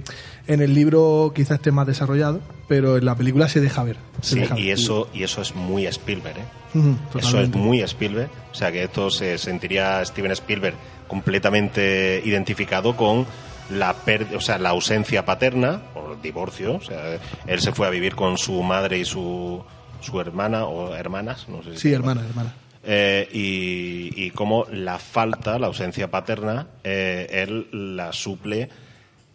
en 0.46 0.62
el 0.62 0.74
libro 0.74 1.32
quizás 1.34 1.56
esté 1.56 1.72
más 1.72 1.86
desarrollado, 1.86 2.40
pero 2.68 2.96
en 2.96 3.04
la 3.04 3.14
película 3.16 3.48
se 3.48 3.60
deja 3.60 3.82
ver. 3.82 3.96
se 4.22 4.34
Sí, 4.34 4.40
deja 4.40 4.58
y 4.58 4.70
eso, 4.70 5.08
y 5.12 5.24
eso 5.24 5.42
es 5.42 5.54
muy 5.54 5.86
Spielberg, 5.86 6.38
¿eh? 6.38 6.44
Ujú, 6.78 6.96
Eso 7.18 7.40
es 7.40 7.50
muy 7.54 7.80
Spielberg. 7.82 8.30
O 8.52 8.54
sea, 8.54 8.70
que 8.70 8.84
esto 8.84 9.10
se 9.10 9.36
sentiría 9.38 10.04
Steven 10.04 10.30
Spielberg 10.32 10.74
completamente 11.08 12.22
identificado 12.24 12.96
con 12.96 13.26
la 13.70 13.92
per- 13.94 14.34
o 14.34 14.40
sea, 14.40 14.58
la 14.58 14.70
ausencia 14.70 15.24
paterna, 15.24 15.82
o 15.94 16.12
el 16.14 16.22
divorcio. 16.22 16.76
O 16.76 16.80
sea, 16.80 17.18
él 17.46 17.60
se 17.60 17.72
fue 17.72 17.86
a 17.86 17.90
vivir 17.90 18.14
con 18.14 18.38
su 18.38 18.62
madre 18.62 18.98
y 18.98 19.04
su, 19.04 19.62
su 20.00 20.20
hermana, 20.20 20.64
o 20.66 20.94
hermanas, 20.94 21.46
no 21.48 21.62
sé 21.62 21.72
si 21.74 21.78
Sí, 21.88 21.92
hermana, 21.92 22.22
hermana. 22.26 22.54
eh, 22.84 23.28
y, 23.32 24.12
y 24.24 24.30
cómo 24.30 24.64
la 24.72 24.98
falta, 24.98 25.58
la 25.58 25.66
ausencia 25.66 26.10
paterna, 26.10 26.68
eh, 26.84 27.26
él 27.46 27.68
la 27.96 28.12
suple 28.12 28.68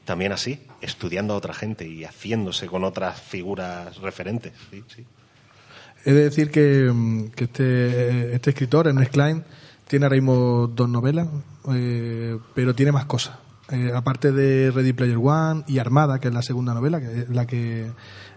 también 0.06 0.32
así, 0.32 0.60
estudiando 0.82 1.34
a 1.34 1.38
otra 1.38 1.54
gente 1.54 1.88
y 1.88 2.04
haciéndose 2.04 2.68
con 2.68 2.84
otras 2.84 3.22
figuras 3.22 3.98
referentes. 3.98 4.54
Sí, 4.72 4.84
sí. 4.88 5.06
He 6.06 6.12
de 6.12 6.24
decir 6.24 6.52
que, 6.52 6.92
mm, 6.94 7.30
que 7.30 7.46
este, 7.46 8.36
este 8.36 8.50
escritor, 8.50 8.88
Ernest 8.88 9.12
Klein, 9.12 9.44
tiene 9.88 10.06
ahora 10.06 10.16
mismo 10.16 10.68
dos 10.68 10.90
novelas, 10.90 11.28
eh, 11.74 12.38
pero 12.54 12.76
tiene 12.76 12.92
más 12.92 13.06
cosas. 13.06 13.38
Eh, 13.72 13.92
aparte 13.96 14.32
de 14.32 14.72
Ready 14.72 14.92
Player 14.92 15.18
One 15.18 15.64
y 15.68 15.80
Armada, 15.80 16.20
que 16.20 16.28
es 16.28 16.34
la 16.34 16.42
segunda 16.42 16.74
novela, 16.74 17.00
que 17.00 17.22
es 17.22 17.30
la 17.30 17.48
que, 17.48 17.92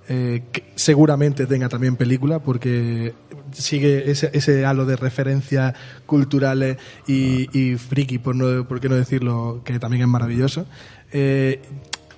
eh, 0.09 0.45
seguramente 0.77 1.47
tenga 1.47 1.69
también 1.69 1.97
película, 1.97 2.39
porque 2.39 3.15
sigue 3.51 4.11
ese, 4.11 4.31
ese 4.33 4.65
halo 4.65 4.87
de 4.87 4.95
referencias 4.95 5.75
culturales 6.07 6.79
y, 7.09 7.49
y 7.59 7.77
friki, 7.77 8.19
por, 8.19 8.37
no, 8.37 8.69
por 8.69 8.81
qué 8.81 8.89
no 8.89 8.95
decirlo, 8.95 9.63
que 9.65 9.81
también 9.81 10.03
es 10.03 10.09
maravilloso. 10.09 10.67
Eh, 11.13 11.61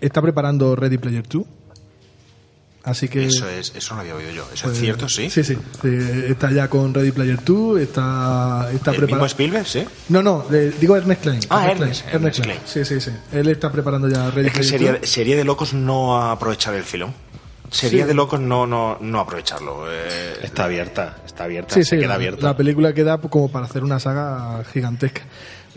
está 0.01 0.23
preparando 0.23 0.75
Ready 0.77 0.99
Player 0.99 1.27
2. 1.29 1.45
Así 2.85 3.09
que 3.09 3.27
Eso, 3.27 3.47
es, 3.49 3.73
eso 3.77 3.95
no 3.95 3.97
lo 3.97 4.01
había 4.03 4.15
oído 4.15 4.31
yo. 4.33 4.49
¿Eso 4.55 4.65
pues, 4.65 4.77
es 4.77 4.81
cierto? 4.81 5.09
Sí. 5.11 5.29
Sí, 5.29 5.45
sí. 5.45 5.59
Eh, 5.85 6.29
está 6.31 6.51
ya 6.53 6.69
con 6.69 6.95
Ready 6.95 7.13
Player 7.13 7.39
2, 7.45 7.81
está, 7.81 8.71
está 8.73 8.93
¿El 8.93 8.97
mismo 8.97 9.07
preparando. 9.07 9.27
Spielberg? 9.27 9.67
Sí. 9.67 9.85
No, 10.09 10.23
no, 10.23 10.47
eh, 10.51 10.73
digo 10.81 10.97
Ernest 10.97 11.21
Klein. 11.23 11.41
Ah, 11.51 11.71
Ernest, 11.71 12.07
Ernest, 12.07 12.15
Ernest 12.15 12.41
Klein. 12.41 12.61
Sí, 12.65 12.85
sí, 12.87 13.01
sí. 13.01 13.11
Él 13.33 13.49
está 13.49 13.71
preparando 13.71 14.09
ya 14.09 14.31
Ready 14.31 14.47
Es 14.47 14.53
que 14.53 14.59
Player 14.61 14.71
sería, 14.71 14.93
2. 15.01 15.09
sería 15.11 15.37
de 15.37 15.45
locos 15.45 15.75
no 15.75 16.23
aprovechar 16.31 16.75
el 16.75 16.85
filón. 16.85 17.13
Sería 17.71 18.05
Sí. 18.05 18.09
de 18.09 18.15
locos 18.15 18.41
no, 18.41 18.67
no, 18.67 18.97
no 19.03 19.21
aprovecharlo. 19.21 19.85
eh, 19.93 20.39
Está 20.43 20.65
abierta, 20.65 21.19
está 21.27 21.45
abierta, 21.45 21.75
Sí, 21.75 21.85
se 21.85 21.91
sí, 21.91 21.97
queda 21.97 22.09
la, 22.09 22.15
abierta. 22.15 22.43
la 22.47 22.57
película 22.57 22.95
queda 22.95 23.19
como 23.19 23.51
para 23.51 23.67
hacer 23.67 23.85
una 23.85 24.01
saga 24.01 24.65
gigantesca. 24.73 25.23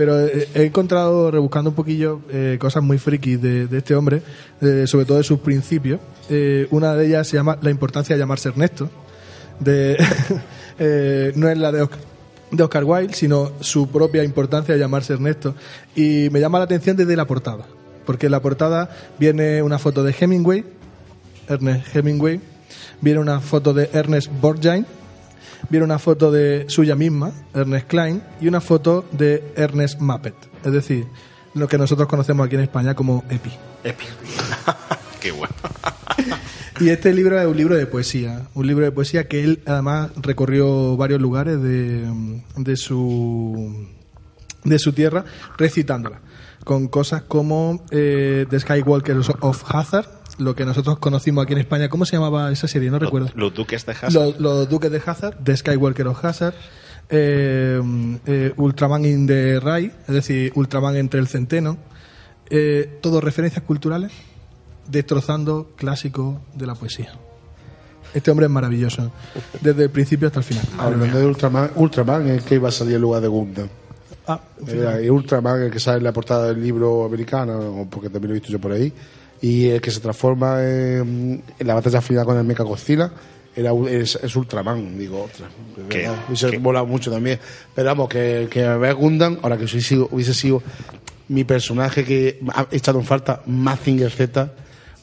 Pero 0.01 0.19
eh, 0.19 0.47
he 0.55 0.63
encontrado, 0.63 1.29
rebuscando 1.29 1.69
un 1.69 1.75
poquillo, 1.75 2.21
eh, 2.31 2.57
cosas 2.59 2.81
muy 2.81 2.97
frikis 2.97 3.39
de, 3.39 3.67
este 3.71 3.93
hombre, 3.93 4.23
eh, 4.59 4.85
sobre 4.87 5.05
todo 5.05 5.19
de 5.19 5.23
sus 5.23 5.41
principios. 5.41 5.99
Una 6.71 6.95
de 6.95 7.05
ellas 7.05 7.27
se 7.27 7.37
llama 7.37 7.59
La 7.61 7.69
importancia 7.69 8.15
de 8.15 8.19
llamarse 8.19 8.49
Ernesto. 8.49 8.89
No 11.35 11.49
es 11.49 11.57
la 11.59 11.71
de 11.71 11.83
Oscar, 11.83 11.99
de 12.49 12.63
Oscar 12.63 12.83
Wilde, 12.83 13.13
sino 13.13 13.51
su 13.59 13.91
propia 13.91 14.23
importancia 14.23 14.73
de 14.73 14.79
llamarse 14.79 15.13
Ernesto. 15.13 15.53
Y 15.95 16.29
me 16.31 16.39
llama 16.39 16.57
la 16.57 16.65
atención 16.65 16.97
desde 16.97 17.15
la 17.15 17.27
portada. 17.27 17.67
Porque 18.03 18.25
en 18.25 18.31
la 18.31 18.41
portada 18.41 18.89
viene 19.19 19.61
una 19.61 19.77
foto 19.77 20.01
de 20.01 20.15
Hemingway, 20.19 20.65
Ernest 21.47 21.95
Hemingway, 21.95 22.41
viene 23.01 23.19
una 23.19 23.39
foto 23.39 23.71
de 23.71 23.87
Ernest 23.93 24.31
Borgnine, 24.41 24.85
viene 25.69 25.85
una 25.85 25.99
foto 25.99 26.31
de 26.31 26.65
suya 26.67 26.95
misma, 26.95 27.31
Ernest 27.53 27.87
Klein, 27.87 28.23
y 28.39 28.47
una 28.47 28.61
foto 28.61 29.05
de 29.11 29.53
Ernest 29.55 29.99
Muppet. 29.99 30.35
Es 30.63 30.71
decir, 30.71 31.05
lo 31.53 31.67
que 31.67 31.77
nosotros 31.77 32.07
conocemos 32.07 32.45
aquí 32.45 32.55
en 32.55 32.61
España 32.61 32.95
como 32.95 33.23
EPI. 33.29 33.51
Epi. 33.83 34.05
Qué 35.19 35.31
bueno. 35.31 35.53
Y 36.79 36.89
este 36.89 37.13
libro 37.13 37.39
es 37.39 37.45
un 37.45 37.55
libro 37.55 37.75
de 37.75 37.85
poesía, 37.85 38.47
un 38.55 38.65
libro 38.65 38.83
de 38.83 38.91
poesía 38.91 39.27
que 39.27 39.43
él 39.43 39.61
además 39.67 40.09
recorrió 40.15 40.97
varios 40.97 41.21
lugares 41.21 41.61
de, 41.61 42.11
de 42.57 42.75
su 42.75 43.87
de 44.63 44.79
su 44.79 44.91
tierra 44.91 45.23
recitándola, 45.59 46.21
con 46.63 46.87
cosas 46.87 47.21
como 47.21 47.85
eh, 47.91 48.47
The 48.49 48.59
Skywalker 48.59 49.17
of 49.41 49.63
Hazard, 49.67 50.07
lo 50.41 50.55
que 50.55 50.65
nosotros 50.65 50.99
conocimos 50.99 51.43
aquí 51.43 51.53
en 51.53 51.59
España. 51.59 51.89
¿Cómo 51.89 52.05
se 52.05 52.15
llamaba 52.15 52.51
esa 52.51 52.67
serie? 52.67 52.89
No 52.89 52.99
recuerdo. 52.99 53.29
Los 53.35 53.53
duques 53.53 53.85
de 53.85 53.91
Hazard. 53.91 54.13
Los, 54.13 54.39
los 54.39 54.69
Duques 54.69 54.91
de 54.91 55.01
Hazard, 55.05 55.37
The 55.43 55.55
Skywalker 55.55 56.07
of 56.07 56.23
Hazard, 56.23 56.55
eh, 57.09 57.81
eh, 58.25 58.53
Ultraman 58.57 59.05
in 59.05 59.27
the 59.27 59.59
Rai, 59.59 59.91
es 60.07 60.13
decir, 60.13 60.51
Ultraman 60.55 60.95
entre 60.95 61.19
el 61.19 61.27
centeno, 61.27 61.77
eh, 62.49 62.99
todo 63.01 63.21
referencias 63.21 63.63
culturales, 63.63 64.11
destrozando 64.87 65.71
clásicos 65.75 66.37
de 66.55 66.65
la 66.65 66.75
poesía. 66.75 67.13
Este 68.13 68.29
hombre 68.29 68.47
es 68.47 68.51
maravilloso, 68.51 69.11
desde 69.61 69.83
el 69.83 69.89
principio 69.89 70.27
hasta 70.27 70.39
el 70.39 70.45
final. 70.45 70.65
Hablando 70.77 71.19
de 71.19 71.25
Ultraman, 71.25 71.71
Ultraman 71.75 72.27
es 72.29 72.43
que 72.43 72.55
iba 72.55 72.69
a 72.69 72.71
salir 72.71 72.95
en 72.95 73.01
lugar 73.01 73.21
de 73.21 73.27
Gundam. 73.27 73.69
Ah, 74.27 74.39
Era, 74.67 75.01
y 75.01 75.09
Ultraman 75.09 75.63
el 75.63 75.71
que 75.71 75.79
sale 75.79 75.97
en 75.97 76.03
la 76.03 76.13
portada 76.13 76.47
del 76.47 76.61
libro 76.61 77.05
americano, 77.05 77.87
porque 77.89 78.09
también 78.09 78.29
lo 78.29 78.35
he 78.35 78.39
visto 78.39 78.51
yo 78.51 78.59
por 78.59 78.71
ahí, 78.71 78.93
y 79.41 79.69
el 79.69 79.81
que 79.81 79.91
se 79.91 79.99
transforma 79.99 80.61
en, 80.63 81.43
en 81.57 81.67
la 81.67 81.73
batalla 81.73 82.01
final 82.01 82.25
con 82.25 82.37
el 82.37 82.43
Mecha 82.43 82.63
Godzilla. 82.63 83.11
Era, 83.55 83.71
es, 83.89 84.15
es 84.21 84.35
Ultraman, 84.35 84.97
digo. 84.97 85.29
¿Qué? 85.89 86.09
Hubiese 86.27 86.57
volado 86.57 86.85
mucho 86.85 87.11
también. 87.11 87.37
Pero 87.75 87.87
vamos, 87.89 88.07
que, 88.07 88.47
que 88.49 88.61
ver 88.65 88.95
Gundam, 88.95 89.39
ahora 89.41 89.57
que 89.57 89.63
hubiese 89.63 89.81
sido, 89.81 90.07
hubiese 90.11 90.33
sido 90.33 90.63
mi 91.27 91.43
personaje 91.43 92.05
que 92.05 92.39
ha 92.53 92.67
echado 92.71 92.99
en 92.99 93.05
falta, 93.05 93.41
Mazinger 93.47 94.09
Z, 94.09 94.53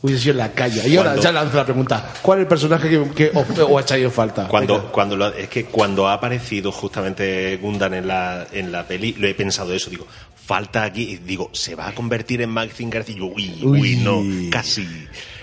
hubiese 0.00 0.22
sido 0.22 0.32
en 0.32 0.38
la 0.38 0.52
calle. 0.52 0.88
Y 0.88 0.96
ahora 0.96 1.10
Cuando- 1.10 1.22
ya 1.22 1.32
lanzo 1.32 1.56
la 1.58 1.64
pregunta: 1.64 2.10
¿cuál 2.22 2.38
es 2.38 2.42
el 2.44 2.48
personaje 2.48 2.88
que, 2.88 3.10
que 3.10 3.30
os, 3.34 3.58
os 3.58 3.82
echáis 3.82 4.04
en 4.04 4.12
falta? 4.12 4.48
Cuando, 4.48 4.90
cuando 4.92 5.14
lo- 5.16 5.34
es 5.34 5.48
que 5.50 5.66
cuando 5.66 6.08
ha 6.08 6.14
aparecido 6.14 6.72
justamente 6.72 7.58
Gundam 7.58 7.92
en 7.94 8.06
la, 8.08 8.46
en 8.52 8.72
la 8.72 8.86
peli, 8.86 9.12
lo 9.18 9.26
he 9.28 9.34
pensado 9.34 9.74
eso, 9.74 9.90
digo, 9.90 10.06
falta 10.48 10.82
aquí, 10.82 11.18
digo, 11.26 11.50
¿se 11.52 11.74
va 11.74 11.88
a 11.88 11.94
convertir 11.94 12.40
en 12.40 12.48
Mazinger? 12.48 13.04
Y 13.06 13.16
yo, 13.16 13.26
uy, 13.26 13.60
uy, 13.62 13.80
Uy. 13.80 13.96
no, 13.96 14.22
casi. 14.50 14.86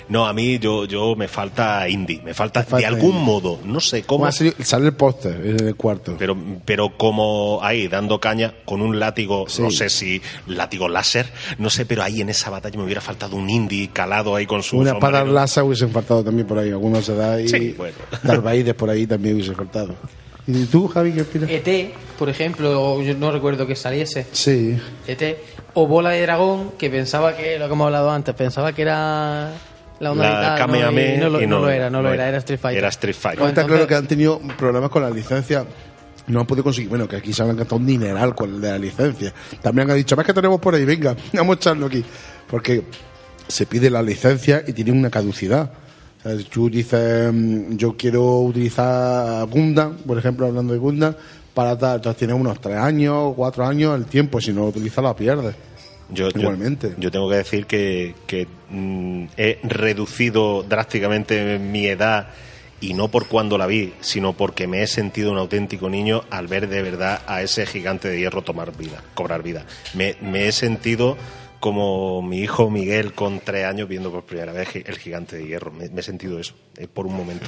No, 0.09 0.25
a 0.27 0.33
mí 0.33 0.57
yo, 0.59 0.85
yo 0.85 1.15
me 1.15 1.27
falta 1.27 1.87
Indy, 1.89 2.21
me 2.23 2.33
falta, 2.33 2.63
de 2.63 2.85
algún 2.85 3.23
modo, 3.23 3.59
no 3.63 3.79
sé 3.79 4.01
cómo, 4.01 4.19
¿Cómo 4.19 4.25
ha 4.27 4.31
sido? 4.31 4.53
Sale 4.63 4.87
el 4.87 4.93
póster 4.95 5.35
el 5.43 5.75
cuarto. 5.75 6.15
pero, 6.17 6.35
pero 6.63 6.95
como 6.97 7.59
ahí 7.63 7.87
dando 7.87 8.19
caña 8.19 8.53
con 8.65 8.81
un 8.81 8.99
látigo, 8.99 9.45
no 9.59 9.69
sé 9.71 9.89
si 9.89 10.21
látigo 10.47 10.87
láser, 10.89 11.31
no 11.57 11.69
sé, 11.71 11.85
pero 11.85 12.01
ahí 12.03 12.21
en 12.21 12.29
esa 12.29 12.49
batalla 12.51 12.77
me 12.77 12.83
hubiera 12.85 13.01
faltado 13.01 13.35
un 13.35 13.49
Indy 13.49 13.87
calado 13.89 14.35
ahí 14.35 14.45
con 14.47 14.61
su 14.63 14.77
Una 14.77 14.91
espada 14.93 15.23
láser 15.23 15.63
hubiesen 15.63 15.89
faltado 15.91 16.23
también 16.23 16.47
por 16.47 16.57
ahí. 16.59 16.69
Algunos 16.69 17.03
se 17.05 17.15
da 17.15 17.39
y 17.41 17.47
Sí, 17.47 17.73
bueno. 17.77 17.95
Darth 18.23 18.43
Vader 18.43 18.75
por 18.75 18.89
ahí 18.91 19.05
también 19.07 19.35
hubiese 19.35 19.53
faltado. 19.55 19.95
¿Y 20.47 20.65
tú, 20.65 20.87
Javi, 20.87 21.11
qué 21.13 21.21
opinas? 21.21 21.49
ET, 21.49 21.93
por 22.19 22.29
ejemplo, 22.29 23.01
yo 23.01 23.15
no 23.15 23.31
recuerdo 23.31 23.65
que 23.65 23.75
saliese. 23.75 24.27
Sí. 24.31 24.79
ET. 25.07 25.37
O 25.73 25.87
Bola 25.87 26.11
de 26.11 26.21
Dragón, 26.21 26.71
que 26.77 26.89
pensaba 26.89 27.35
que, 27.35 27.57
lo 27.57 27.67
que 27.67 27.73
hemos 27.73 27.85
hablado 27.85 28.11
antes, 28.11 28.33
pensaba 28.35 28.73
que 28.73 28.83
era 28.83 29.51
la 29.99 30.11
onda 30.11 30.23
La 30.29 30.65
vital, 30.65 30.71
¿no? 30.71 31.01
Y 31.01 31.17
no, 31.17 31.29
lo, 31.29 31.41
y 31.41 31.47
no 31.47 31.55
no 31.57 31.65
lo 31.65 31.69
era, 31.69 31.89
no, 31.89 32.01
no 32.01 32.09
lo 32.09 32.13
era. 32.13 32.27
era, 32.27 32.37
Street 32.37 32.59
Fighter. 32.59 32.77
Era 32.77 32.89
Street 32.89 33.15
Fighter. 33.15 33.39
Pues 33.39 33.49
Está 33.49 33.65
claro 33.65 33.87
que 33.87 33.95
han 33.95 34.07
tenido 34.07 34.39
problemas 34.57 34.89
con 34.89 35.01
la 35.01 35.09
licencia. 35.09 35.65
No 36.27 36.39
han 36.39 36.47
podido 36.47 36.63
conseguir. 36.63 36.89
Bueno, 36.89 37.07
que 37.07 37.15
aquí 37.15 37.33
se 37.33 37.43
han 37.43 37.55
gastado 37.55 37.77
un 37.77 37.85
dineral 37.85 38.35
con 38.35 38.55
el 38.55 38.61
de 38.61 38.69
la 38.69 38.77
licencia. 38.77 39.33
También 39.61 39.89
han 39.89 39.97
dicho, 39.97 40.15
más 40.15 40.25
que 40.25 40.33
tenemos 40.33 40.59
por 40.59 40.75
ahí, 40.75 40.85
venga, 40.85 41.15
vamos 41.33 41.57
a 41.57 41.59
echarlo 41.59 41.87
aquí. 41.87 42.03
Porque 42.47 42.83
se 43.47 43.65
pide 43.65 43.89
la 43.89 44.01
licencia 44.01 44.63
y 44.65 44.73
tiene 44.73 44.91
una 44.91 45.09
caducidad. 45.09 45.71
Tú 46.51 46.69
dices, 46.69 47.31
mm, 47.31 47.75
yo 47.77 47.95
quiero 47.95 48.39
utilizar 48.39 49.45
Gundam, 49.47 49.95
por 49.97 50.17
ejemplo, 50.17 50.47
hablando 50.47 50.73
de 50.73 50.79
Gundam, 50.79 51.15
para 51.53 51.77
tal. 51.77 51.97
Entonces 51.97 52.17
tienes 52.19 52.35
unos 52.35 52.59
tres 52.59 52.77
años, 52.77 53.33
cuatro 53.35 53.65
años, 53.65 53.95
el 53.95 54.05
tiempo. 54.05 54.41
Si 54.41 54.51
no 54.51 54.61
lo 54.61 54.67
utilizas, 54.67 55.03
la 55.03 55.15
pierdes. 55.15 55.55
Yo, 56.09 56.29
yo- 56.29 56.39
Igualmente. 56.39 56.93
Yo, 56.97 57.11
tengo 57.11 57.29
que 57.29 57.35
decir 57.35 57.65
que, 57.67 58.15
que, 58.27 58.47
mm, 58.69 59.25
he 59.37 59.59
reducido 59.63 60.63
drásticamente 60.63 61.59
mi 61.59 61.85
edad 61.87 62.27
y 62.81 62.93
no 62.93 63.07
por 63.09 63.27
cuando 63.27 63.57
la 63.57 63.67
vi, 63.67 63.93
sino 64.01 64.33
porque 64.33 64.67
me 64.67 64.83
he 64.83 64.87
sentido 64.87 65.31
un 65.31 65.37
auténtico 65.37 65.89
niño 65.89 66.23
al 66.29 66.47
ver 66.47 66.67
de 66.67 66.81
verdad 66.81 67.21
a 67.25 67.41
ese 67.41 67.65
gigante 67.65 68.09
de 68.09 68.19
hierro 68.19 68.41
tomar 68.43 68.75
vida, 68.77 69.01
cobrar 69.13 69.41
vida. 69.43 69.65
Me, 69.93 70.15
me 70.21 70.47
he 70.47 70.51
sentido 70.51 71.17
como 71.65 72.21
mi 72.21 72.41
hijo 72.41 72.69
Miguel 72.69 73.13
con 73.13 73.39
tres 73.39 73.65
años 73.65 73.89
viendo 73.89 74.11
por 74.11 74.21
primera 74.23 74.53
vez 74.53 74.75
el 74.75 74.99
gigante 74.99 75.37
de 75.37 75.47
hierro. 75.47 75.71
Me, 75.71 75.89
me 75.89 76.01
he 76.01 76.03
sentido 76.03 76.39
eso, 76.39 76.53
eh, 76.77 76.87
por 76.87 77.07
un 77.07 77.15
momento. 77.17 77.47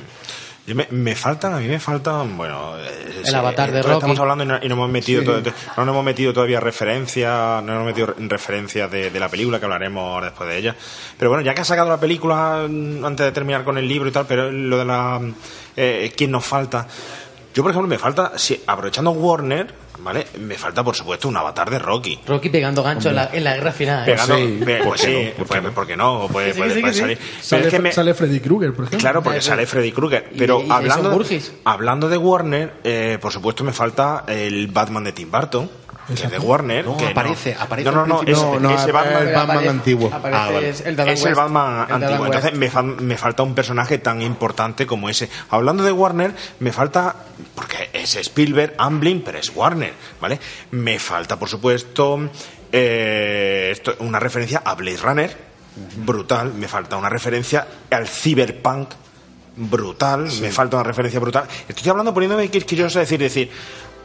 Yo 0.66 0.74
me, 0.76 0.88
me 0.90 1.16
faltan, 1.16 1.54
a 1.54 1.60
mí 1.60 1.68
me 1.68 1.80
faltan, 1.80 2.36
bueno... 2.36 2.80
eh, 2.80 3.22
El 3.26 3.36
avatar 3.36 3.72
de 3.72 3.82
todavía 3.82 3.94
Rocky. 3.94 3.98
Estamos 4.12 4.20
hablando 4.20 4.44
y 4.44 4.48
no, 4.48 4.58
y 4.64 4.68
no 4.68 4.74
hemos 4.74 4.90
metido, 4.90 5.22
Sí. 5.22 5.52
no 5.78 5.86
nos 5.86 5.94
hemos 5.94 6.04
metido 6.04 6.34
todavía 6.34 6.60
referencias, 6.60 7.64
no 7.64 7.74
hemos 7.76 7.86
metido 7.86 8.08
re- 8.08 8.16
referencias 8.28 8.90
de, 8.92 9.12
de 9.12 9.20
la 9.20 9.30
película, 9.30 9.60
que 9.60 9.66
hablaremos 9.66 10.24
después 10.24 10.50
de 10.50 10.58
ella. 10.58 10.76
Pero 11.20 11.30
bueno, 11.30 11.46
ya 11.46 11.54
que 11.54 11.62
ha 11.62 11.66
sacado 11.66 11.88
la 11.90 12.00
película, 12.00 12.66
mm, 12.68 13.06
antes 13.06 13.28
de 13.28 13.32
terminar 13.32 13.64
con 13.64 13.78
el 13.78 13.88
libro 13.88 14.10
y 14.10 14.12
tal, 14.12 14.26
pero 14.26 14.52
lo 14.52 14.80
de 14.80 14.86
la... 14.86 15.22
Eh, 15.78 16.12
¿Quién 16.18 16.32
nos 16.32 16.44
falta? 16.44 16.88
Yo, 17.58 17.64
por 17.64 17.72
ejemplo, 17.72 17.88
me 17.90 17.98
falta, 17.98 18.34
si, 18.38 18.62
aprovechando 18.68 19.10
Warner, 19.10 19.74
¿vale? 20.02 20.28
Me 20.42 20.54
falta, 20.60 20.84
por 20.84 20.96
supuesto, 20.96 21.28
un 21.28 21.38
avatar 21.38 21.72
de 21.72 21.80
Rocky. 21.80 22.20
Rocky 22.28 22.50
pegando 22.52 22.84
gancho 22.84 23.10
en 23.10 23.16
la, 23.16 23.32
en 23.34 23.44
la 23.44 23.56
guerra 23.56 23.72
final. 23.72 24.04
¿eh? 24.08 24.12
Pegando, 24.12 24.36
sí, 24.38 24.62
pe- 24.64 24.78
¿por 24.78 24.88
pues 24.90 25.02
sí, 25.02 25.08
no? 25.12 25.32
¿Por 25.38 25.48
pues, 25.48 25.64
no? 25.64 25.72
¿por 25.72 25.88
qué 25.88 25.98
no? 25.98 26.28
Puede, 26.32 26.50
Sí, 26.50 26.54
sí, 26.54 26.60
puede- 26.60 26.74
sí, 26.76 26.82
puede 26.82 26.94
sí. 26.94 27.00
salir. 27.00 27.18
Sale, 27.42 27.64
es 27.66 27.74
que 27.74 27.80
me- 27.80 27.92
sale 27.92 28.14
Freddy 28.14 28.40
Krueger, 28.42 28.74
por 28.76 28.86
ejemplo. 28.86 29.00
Claro, 29.00 29.24
porque 29.24 29.42
sale 29.42 29.66
Freddy 29.66 29.92
Krueger. 29.92 30.30
Pero 30.38 30.62
y 30.62 30.70
hablando, 30.70 31.20
hablando 31.64 32.10
de 32.10 32.18
Warner, 32.18 32.74
eh, 32.84 33.18
por 33.20 33.32
supuesto 33.32 33.64
me 33.64 33.74
falta 33.74 34.24
el 34.28 34.68
Batman 34.68 35.06
de 35.06 35.14
Tim 35.14 35.32
Burton, 35.32 35.68
es 36.10 36.32
de 36.32 36.40
Warner. 36.40 36.86
No, 36.86 36.98
que 36.98 37.08
aparece, 37.08 37.56
aparece 37.60 37.92
No, 37.92 38.06
no, 38.06 38.20
al 38.20 38.26
no, 38.26 38.44
No, 38.54 38.60
no, 38.60 38.70
ese 38.76 38.86
es 38.88 38.94
Batman. 38.94 39.28
el 39.28 39.34
Batman 39.34 39.58
Aparece- 39.58 39.70
antiguo. 39.70 40.08
aparece 40.14 40.38
Ah, 40.38 40.52
vale. 40.52 40.70
es 40.70 40.82
el. 40.82 40.96
Batman 40.96 41.88
antiguo. 41.92 42.24
West. 42.24 42.36
Entonces 42.36 42.54
me, 42.58 42.70
fa- 42.70 42.84
me 42.84 43.18
falta 43.18 43.44
un 43.44 43.54
personaje 43.56 43.98
tan 43.98 44.22
importante 44.22 44.86
como 44.88 45.10
ese. 45.10 45.30
Hablando 45.50 45.84
de 45.84 45.92
Warner, 45.92 46.34
me 46.60 46.72
falta. 46.72 47.16
Porque 47.56 47.90
es 47.94 48.16
Spielberg, 48.16 48.74
Amblin, 48.78 49.22
pero 49.22 49.38
es 49.40 49.52
Warner, 49.56 49.94
¿vale? 50.22 50.40
Me 50.72 50.98
falta, 51.00 51.38
por 51.38 51.50
supuesto, 51.50 52.30
eh, 52.72 53.70
esto- 53.72 53.96
una 54.00 54.20
referencia 54.20 54.62
a 54.64 54.76
Blade 54.76 54.98
Runner, 54.98 55.38
brutal. 55.98 56.54
Me 56.54 56.68
falta 56.68 56.98
una 56.98 57.10
referencia 57.10 57.68
al 57.92 58.08
Cyberpunk, 58.08 58.90
brutal. 59.56 60.30
Me 60.42 60.52
falta 60.52 60.78
una 60.78 60.84
referencia 60.84 61.20
brutal. 61.20 61.46
Estoy 61.68 61.90
hablando 61.90 62.14
poniéndome 62.14 62.50
quisquilloso, 62.50 63.00
es 63.02 63.08
decir, 63.10 63.20
decir. 63.20 63.52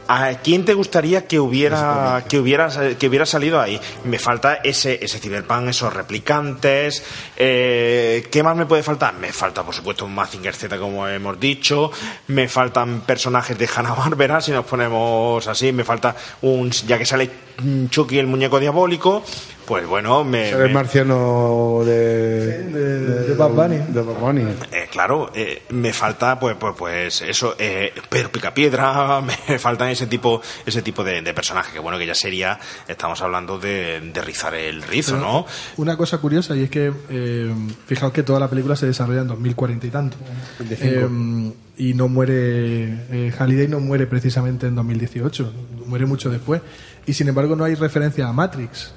¿A 0.07 0.31
quién 0.43 0.65
te 0.65 0.73
gustaría 0.73 1.27
que 1.27 1.39
hubiera 1.39 2.25
que 2.27 2.37
hubiera 2.37 2.69
que 2.97 3.07
hubiera 3.07 3.25
salido 3.25 3.61
ahí? 3.61 3.79
Me 4.03 4.19
falta 4.19 4.55
ese 4.55 4.99
ese 5.03 5.19
cyberpunk, 5.19 5.69
esos 5.69 5.93
replicantes. 5.93 7.03
eh, 7.37 8.27
¿Qué 8.29 8.43
más 8.43 8.55
me 8.57 8.65
puede 8.65 8.83
faltar? 8.83 9.13
Me 9.15 9.31
falta, 9.31 9.63
por 9.63 9.73
supuesto, 9.73 10.05
un 10.05 10.13
Mazinger 10.13 10.53
Z, 10.55 10.77
como 10.77 11.07
hemos 11.07 11.39
dicho. 11.39 11.91
Me 12.27 12.47
faltan 12.49 13.01
personajes 13.01 13.57
de 13.57 13.69
Hanna 13.73 13.93
Barbera, 13.93 14.41
si 14.41 14.51
nos 14.51 14.65
ponemos 14.65 15.47
así. 15.47 15.71
Me 15.71 15.83
falta 15.85 16.15
un 16.41 16.69
ya 16.71 16.97
que 16.97 17.05
sale 17.05 17.29
Chucky 17.89 18.19
el 18.19 18.27
muñeco 18.27 18.59
diabólico. 18.59 19.23
Pues 19.65 19.87
bueno, 19.87 20.23
me, 20.25 20.49
Ser 20.49 20.61
el 20.61 20.67
me- 20.67 20.73
marciano 20.73 21.81
de, 21.85 22.63
de, 22.63 22.99
de 23.27 23.33
Bad 23.35 23.49
Bunny. 23.51 23.77
de 23.77 24.01
Bad 24.01 24.15
Bunny. 24.19 24.41
Eh, 24.71 24.87
claro, 24.91 25.31
eh, 25.33 25.61
me 25.69 25.93
falta 25.93 26.37
pues 26.39 26.55
pues 26.59 26.73
pues 26.77 27.21
eso, 27.21 27.55
eh, 27.57 27.93
Pedro 28.09 28.29
Picapiedra, 28.31 29.21
me 29.47 29.57
faltan 29.59 29.89
ese 29.89 30.07
tipo 30.07 30.41
ese 30.65 30.81
tipo 30.81 31.03
de, 31.03 31.21
de 31.21 31.33
personajes 31.33 31.71
que 31.73 31.79
bueno 31.79 31.97
que 31.97 32.05
ya 32.05 32.13
sería, 32.15 32.59
estamos 32.87 33.21
hablando 33.21 33.57
de, 33.57 34.01
de 34.13 34.21
rizar 34.21 34.53
el 34.53 34.81
rizo, 34.83 35.13
Pero 35.15 35.23
¿no? 35.25 35.45
Una 35.77 35.95
cosa 35.95 36.17
curiosa 36.17 36.55
y 36.55 36.63
es 36.63 36.69
que 36.69 36.91
eh, 37.09 37.53
fijaos 37.87 38.11
que 38.11 38.23
toda 38.23 38.39
la 38.41 38.49
película 38.49 38.75
se 38.75 38.85
desarrolla 38.85 39.21
en 39.21 39.27
2040 39.27 39.87
y 39.87 39.89
tanto. 39.89 40.17
25. 40.59 40.91
Eh, 40.91 41.53
y 41.75 41.93
no 41.95 42.07
muere, 42.07 42.83
eh, 43.11 43.33
Halliday 43.39 43.67
no 43.67 43.79
muere 43.79 44.05
precisamente 44.07 44.67
en 44.67 44.75
2018, 44.75 45.53
muere 45.87 46.05
mucho 46.05 46.29
después. 46.29 46.61
Y 47.05 47.13
sin 47.13 47.27
embargo 47.29 47.55
no 47.55 47.63
hay 47.63 47.75
referencia 47.75 48.27
a 48.27 48.33
Matrix. 48.33 48.93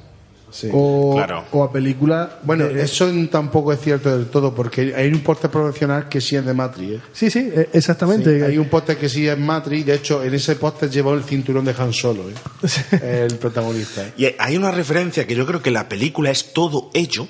Sí. 0.56 0.70
O, 0.72 1.12
Claro. 1.16 1.44
o 1.52 1.62
a 1.64 1.70
películas. 1.70 2.30
Bueno, 2.42 2.64
de- 2.66 2.82
eso 2.82 3.10
tampoco 3.30 3.74
es 3.74 3.80
cierto 3.80 4.16
del 4.16 4.28
todo, 4.28 4.54
porque 4.54 4.94
hay 4.96 5.08
un 5.08 5.20
póster 5.20 5.50
promocional 5.50 6.08
que 6.08 6.18
sí 6.22 6.34
es 6.34 6.46
de 6.46 6.54
Matrix. 6.54 6.92
¿eh? 6.94 7.00
Sí, 7.12 7.30
sí, 7.30 7.50
eh, 7.54 7.68
exactamente. 7.74 8.38
Sí, 8.38 8.42
hay 8.42 8.56
un 8.56 8.70
póster 8.70 8.96
que 8.96 9.06
sí 9.10 9.28
es 9.28 9.36
Matrix, 9.38 9.84
de 9.84 9.94
hecho, 9.96 10.24
en 10.24 10.32
ese 10.32 10.56
póster 10.56 10.88
llevó 10.88 11.12
el 11.12 11.24
cinturón 11.24 11.66
de 11.66 11.74
Han 11.76 11.92
Solo, 11.92 12.22
¿eh? 12.30 12.32
el 13.26 13.36
protagonista. 13.36 14.02
¿eh? 14.06 14.12
Y 14.16 14.26
hay 14.38 14.56
una 14.56 14.70
referencia 14.70 15.26
que 15.26 15.34
yo 15.34 15.44
creo 15.44 15.60
que 15.60 15.70
la 15.70 15.90
película 15.90 16.30
es 16.30 16.54
todo 16.54 16.90
ello 16.94 17.28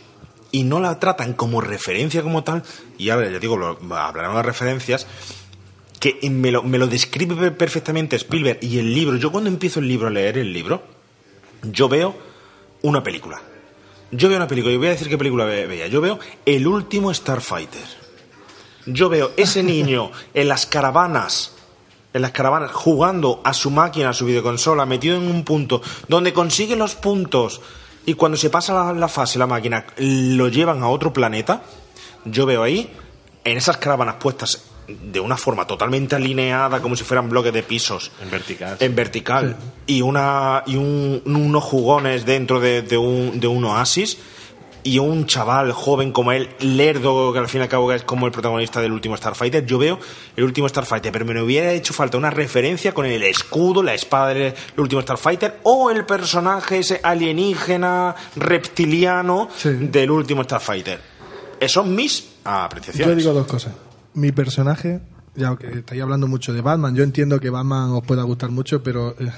y 0.52 0.62
no 0.62 0.78
la 0.78 1.00
tratan 1.00 1.32
como 1.32 1.60
referencia 1.60 2.22
como 2.22 2.44
tal. 2.44 2.62
Y 2.96 3.10
ahora 3.10 3.28
ya 3.28 3.40
digo, 3.40 3.56
lo- 3.56 3.76
hablaremos 3.96 4.36
de 4.36 4.42
referencias 4.44 5.06
que 5.98 6.16
me 6.30 6.52
lo, 6.52 6.62
me 6.62 6.78
lo 6.78 6.86
describe 6.86 7.50
perfectamente 7.50 8.14
Spielberg 8.14 8.58
y 8.62 8.78
el 8.78 8.94
libro. 8.94 9.16
Yo 9.16 9.32
cuando 9.32 9.50
empiezo 9.50 9.80
el 9.80 9.88
libro 9.88 10.06
a 10.06 10.10
leer 10.10 10.38
el 10.38 10.52
libro, 10.52 10.82
yo 11.64 11.88
veo 11.88 12.25
una 12.88 13.02
película. 13.02 13.40
Yo 14.10 14.28
veo 14.28 14.36
una 14.38 14.46
película 14.46 14.72
y 14.72 14.76
voy 14.76 14.86
a 14.88 14.90
decir 14.90 15.08
qué 15.08 15.18
película 15.18 15.44
ve- 15.44 15.66
veía. 15.66 15.88
Yo 15.88 16.00
veo 16.00 16.18
El 16.44 16.66
último 16.66 17.12
Starfighter. 17.12 17.82
Yo 18.86 19.08
veo 19.08 19.32
ese 19.36 19.62
niño 19.62 20.10
en 20.34 20.48
las 20.48 20.66
caravanas, 20.66 21.52
en 22.14 22.22
las 22.22 22.30
caravanas, 22.30 22.70
jugando 22.72 23.40
a 23.44 23.52
su 23.52 23.70
máquina, 23.70 24.10
a 24.10 24.14
su 24.14 24.24
videoconsola, 24.26 24.86
metido 24.86 25.16
en 25.16 25.28
un 25.28 25.44
punto 25.44 25.82
donde 26.08 26.32
consigue 26.32 26.76
los 26.76 26.94
puntos 26.94 27.60
y 28.06 28.14
cuando 28.14 28.38
se 28.38 28.50
pasa 28.50 28.72
la, 28.72 28.92
la 28.92 29.08
fase, 29.08 29.38
la 29.38 29.46
máquina, 29.48 29.84
lo 29.98 30.48
llevan 30.48 30.82
a 30.82 30.88
otro 30.88 31.12
planeta. 31.12 31.62
Yo 32.24 32.46
veo 32.46 32.62
ahí, 32.62 32.92
en 33.44 33.56
esas 33.56 33.76
caravanas 33.78 34.16
puestas 34.20 34.64
de 34.88 35.20
una 35.20 35.36
forma 35.36 35.66
totalmente 35.66 36.14
alineada, 36.14 36.80
como 36.80 36.94
si 36.96 37.04
fueran 37.04 37.28
bloques 37.28 37.52
de 37.52 37.62
pisos, 37.62 38.10
En 38.22 38.30
vertical. 38.30 38.76
en 38.80 38.94
vertical 38.94 39.56
y 39.86 40.02
una 40.02 40.62
y 40.66 40.76
un- 40.76 41.22
unos 41.26 41.64
jugones 41.64 42.24
dentro 42.24 42.60
de, 42.60 42.82
de 42.82 42.96
un, 42.96 43.40
de 43.40 43.46
un 43.48 43.64
oasis 43.64 44.18
y 44.84 45.00
un 45.00 45.26
chaval 45.26 45.72
joven 45.72 46.12
como 46.12 46.30
él, 46.30 46.48
lerdo, 46.60 47.32
que 47.32 47.40
al 47.40 47.48
fin 47.48 47.60
y 47.60 47.64
al 47.64 47.68
cabo 47.68 47.92
es 47.92 48.04
como 48.04 48.26
el 48.26 48.30
protagonista 48.32 48.80
del 48.80 48.92
último 48.92 49.16
Starfighter. 49.16 49.66
Yo 49.66 49.78
veo 49.78 49.98
el 50.36 50.44
último 50.44 50.68
Starfighter, 50.68 51.10
pero 51.10 51.24
me 51.24 51.42
hubiera 51.42 51.72
hecho 51.72 51.92
falta 51.92 52.16
una 52.16 52.30
referencia 52.30 52.94
con 52.94 53.04
el 53.04 53.24
escudo, 53.24 53.82
la 53.82 53.94
espada 53.94 54.28
del 54.32 54.54
último 54.76 55.02
Starfighter 55.02 55.58
o 55.64 55.90
el 55.90 56.06
personaje 56.06 56.78
ese 56.78 57.00
alienígena 57.02 58.14
reptiliano 58.36 59.48
Sí. 59.56 59.70
del 59.70 60.10
último 60.12 60.44
Starfighter. 60.44 61.00
Esos 61.58 61.84
mis 61.86 62.24
apreciaciones. 62.44 63.08
Yo 63.08 63.16
digo 63.16 63.32
dos 63.32 63.46
cosas. 63.48 63.72
Mi 64.16 64.32
personaje, 64.32 65.00
ya 65.34 65.54
que 65.56 65.78
estáis 65.78 66.02
hablando 66.02 66.26
mucho 66.26 66.52
de 66.52 66.62
Batman, 66.62 66.96
yo 66.96 67.04
entiendo 67.04 67.38
que 67.38 67.50
Batman 67.50 67.90
os 67.90 68.02
pueda 68.02 68.22
gustar 68.22 68.50
mucho, 68.50 68.82
pero 68.82 69.10
eh, 69.20 69.30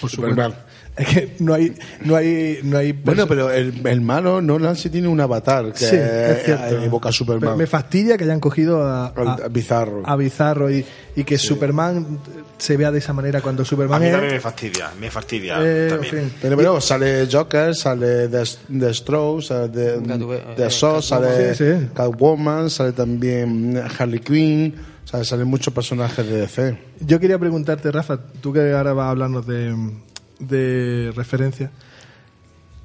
por 0.00 0.10
Superman. 0.10 0.54
Es 0.96 1.06
que 1.08 1.34
no 1.40 1.54
hay, 1.54 1.74
no 2.04 2.14
hay, 2.16 2.60
no 2.62 2.78
hay. 2.78 2.92
Bueno, 2.92 3.26
pero 3.26 3.50
el, 3.50 3.84
el 3.86 4.00
malo 4.00 4.40
Nolan 4.40 4.76
sí 4.76 4.90
tiene 4.90 5.08
un 5.08 5.20
avatar 5.20 5.72
que 5.72 5.78
Sí, 5.84 5.96
es 5.96 6.44
cierto. 6.44 6.82
evoca 6.82 7.08
a 7.08 7.12
Superman. 7.12 7.50
Me, 7.52 7.56
me 7.58 7.66
fastidia 7.66 8.16
que 8.16 8.24
hayan 8.24 8.38
cogido 8.40 8.82
a, 8.84 9.06
a- 9.08 9.38
a 9.44 9.48
Bizarro. 9.48 10.02
a 10.04 10.14
Bizarro 10.16 10.70
y, 10.70 10.84
y 11.16 11.24
que 11.24 11.36
Superman 11.38 12.20
se 12.58 12.76
vea 12.76 12.92
de 12.92 12.98
esa 12.98 13.12
manera 13.12 13.40
cuando 13.40 13.62
A 13.62 13.64
Superman 13.66 14.00
mí 14.00 14.06
es- 14.06 14.12
también 14.12 14.34
me 14.34 14.40
fastidia, 14.40 14.90
me 15.00 15.10
fastidia 15.10 15.56
eh, 15.60 15.82
en 15.84 15.88
también. 15.90 16.12
fin. 16.30 16.32
Pero, 16.40 16.56
pero 16.56 16.80
sale 16.80 17.26
Joker, 17.30 17.74
sale 17.74 18.28
The, 18.28 18.42
The 18.78 18.94
Stroke, 18.94 19.42
sale 19.42 19.68
The, 19.70 20.00
Catwoman, 20.06 20.54
The 20.56 20.66
eh, 20.66 20.70
Saw, 20.70 21.02
sale 21.02 21.54
Sí, 21.54 21.64
sí. 21.64 21.86
Catwoman, 21.94 22.70
sale 22.70 22.92
también 22.92 23.82
Harley 23.98 24.20
Quinn, 24.20 24.74
o 25.04 25.06
sea, 25.08 25.24
salen 25.24 25.48
muchos 25.48 25.74
personajes 25.74 26.24
de 26.26 26.40
DC. 26.42 26.78
Yo 27.00 27.18
quería 27.18 27.38
preguntarte, 27.38 27.90
Rafa, 27.90 28.18
tú 28.40 28.52
que 28.52 28.72
ahora 28.72 28.92
vas 28.92 29.06
a 29.06 29.10
hablarnos 29.10 29.46
de, 29.46 29.74
de 30.48 31.12
referencia, 31.14 31.70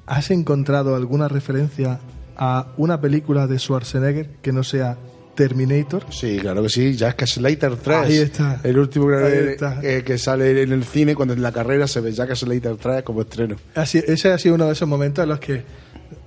¿has 0.06 0.30
encontrado 0.30 0.96
alguna 0.96 1.28
referencia 1.28 2.00
a 2.36 2.68
una 2.76 3.00
película 3.00 3.46
de 3.46 3.58
Schwarzenegger 3.58 4.28
que 4.42 4.52
no 4.52 4.64
sea 4.64 4.96
Terminator? 5.34 6.04
Sí, 6.10 6.38
claro 6.38 6.62
que 6.62 6.68
sí, 6.68 6.94
Jack 6.96 7.24
Slater 7.26 7.76
3. 7.76 7.96
Ahí 7.98 8.16
está. 8.18 8.60
El 8.62 8.78
último 8.78 9.08
que, 9.08 9.52
está. 9.52 9.80
eh, 9.82 10.02
que 10.04 10.18
sale 10.18 10.62
en 10.62 10.72
el 10.72 10.84
cine 10.84 11.14
cuando 11.14 11.34
en 11.34 11.42
la 11.42 11.52
carrera 11.52 11.86
se 11.86 12.00
ve 12.00 12.12
Jack 12.12 12.34
Slater 12.34 12.76
3 12.76 13.02
como 13.02 13.22
estreno. 13.22 13.56
Así, 13.74 14.02
ese 14.06 14.32
ha 14.32 14.38
sido 14.38 14.54
uno 14.56 14.66
de 14.66 14.72
esos 14.72 14.88
momentos 14.88 15.22
en 15.22 15.28
los 15.28 15.40
que, 15.40 15.62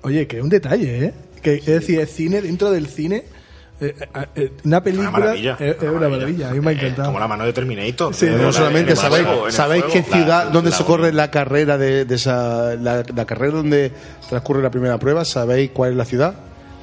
oye, 0.02 0.26
que 0.28 0.38
es 0.38 0.44
un 0.44 0.50
detalle, 0.50 1.06
¿eh? 1.06 1.14
Que, 1.42 1.56
es 1.56 1.66
decir, 1.66 2.00
es 2.00 2.10
cine 2.12 2.42
dentro 2.42 2.72
del 2.72 2.88
cine. 2.88 3.26
Eh, 3.90 3.96
eh, 4.16 4.28
eh, 4.36 4.52
una 4.64 4.82
película 4.84 5.10
Una 5.10 5.20
maravilla. 5.20 5.58
es, 5.60 5.76
es 5.82 5.90
una 5.90 6.10
maravilla. 6.10 6.50
A 6.50 6.54
mí 6.54 6.60
me 6.60 6.72
ha 6.72 6.74
encantado. 6.74 7.08
como 7.08 7.20
la 7.20 7.28
mano 7.28 7.46
de 7.46 7.54
Terminator. 7.54 8.14
Sí, 8.14 8.28
No 8.28 8.52
solamente, 8.54 8.96
¿sabéis, 8.96 9.28
¿sabéis 9.50 9.84
qué 9.92 10.04
ciudad, 10.04 10.46
La- 10.46 10.50
dónde 10.52 10.70
la- 10.72 10.76
se 10.78 10.84
corre 10.86 11.12
la 11.14 11.30
carrera 11.32 11.78
de, 11.78 12.06
de 12.06 12.16
esa, 12.16 12.76
la, 12.76 13.04
la 13.16 13.26
carrera 13.26 13.54
donde 13.58 13.92
transcurre 14.30 14.62
la 14.62 14.72
primera 14.72 14.98
prueba? 14.98 15.26
¿Sabéis 15.26 15.72
cuál 15.72 15.92
es 15.92 15.98
la 15.98 16.06
ciudad? 16.06 16.34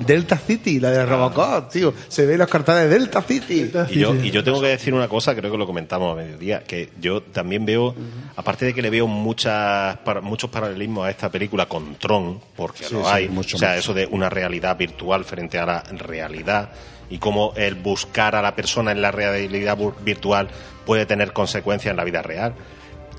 Delta 0.06 0.36
City, 0.38 0.80
la 0.80 0.90
de 0.90 1.04
Robocop, 1.06 1.70
tío. 1.70 1.94
Se 2.08 2.26
ve 2.26 2.36
los 2.38 2.48
carteles 2.48 2.84
de 2.84 2.98
Delta 2.98 3.22
City. 3.22 3.70
Y 3.90 3.98
yo, 4.00 4.14
y 4.14 4.30
yo 4.30 4.42
tengo 4.42 4.60
que 4.60 4.68
decir 4.68 4.94
una 4.94 5.08
cosa, 5.08 5.34
creo 5.34 5.50
que 5.52 5.58
lo 5.58 5.66
comentamos 5.66 6.12
a 6.12 6.16
mediodía, 6.22 6.64
que 6.64 6.90
yo 7.00 7.22
también 7.22 7.64
veo, 7.66 7.94
aparte 8.36 8.64
de 8.66 8.74
que 8.74 8.82
le 8.82 8.90
veo 8.90 9.06
muchas, 9.06 9.96
para- 9.98 10.20
muchos 10.20 10.50
paralelismos 10.50 11.06
a 11.06 11.10
esta 11.10 11.28
película 11.30 11.66
con 11.66 11.96
Tron, 11.96 12.40
porque 12.56 12.84
Sí, 12.84 12.94
lo 12.94 13.02
sí, 13.04 13.10
hay, 13.10 13.28
mucho 13.28 13.56
o 13.56 13.60
sea, 13.60 13.70
más. 13.70 13.78
eso 13.78 13.94
de 13.94 14.06
una 14.06 14.28
realidad 14.30 14.76
virtual 14.76 15.24
frente 15.24 15.58
a 15.58 15.66
la 15.66 15.82
realidad 15.82 16.70
y 17.10 17.18
cómo 17.18 17.52
el 17.56 17.74
buscar 17.74 18.34
a 18.36 18.42
la 18.42 18.54
persona 18.56 18.92
en 18.92 19.02
la 19.02 19.10
realidad 19.10 19.76
virtual 20.04 20.48
puede 20.86 21.06
tener 21.06 21.32
consecuencias 21.32 21.90
en 21.92 21.96
la 21.96 22.04
vida 22.04 22.22
real. 22.22 22.54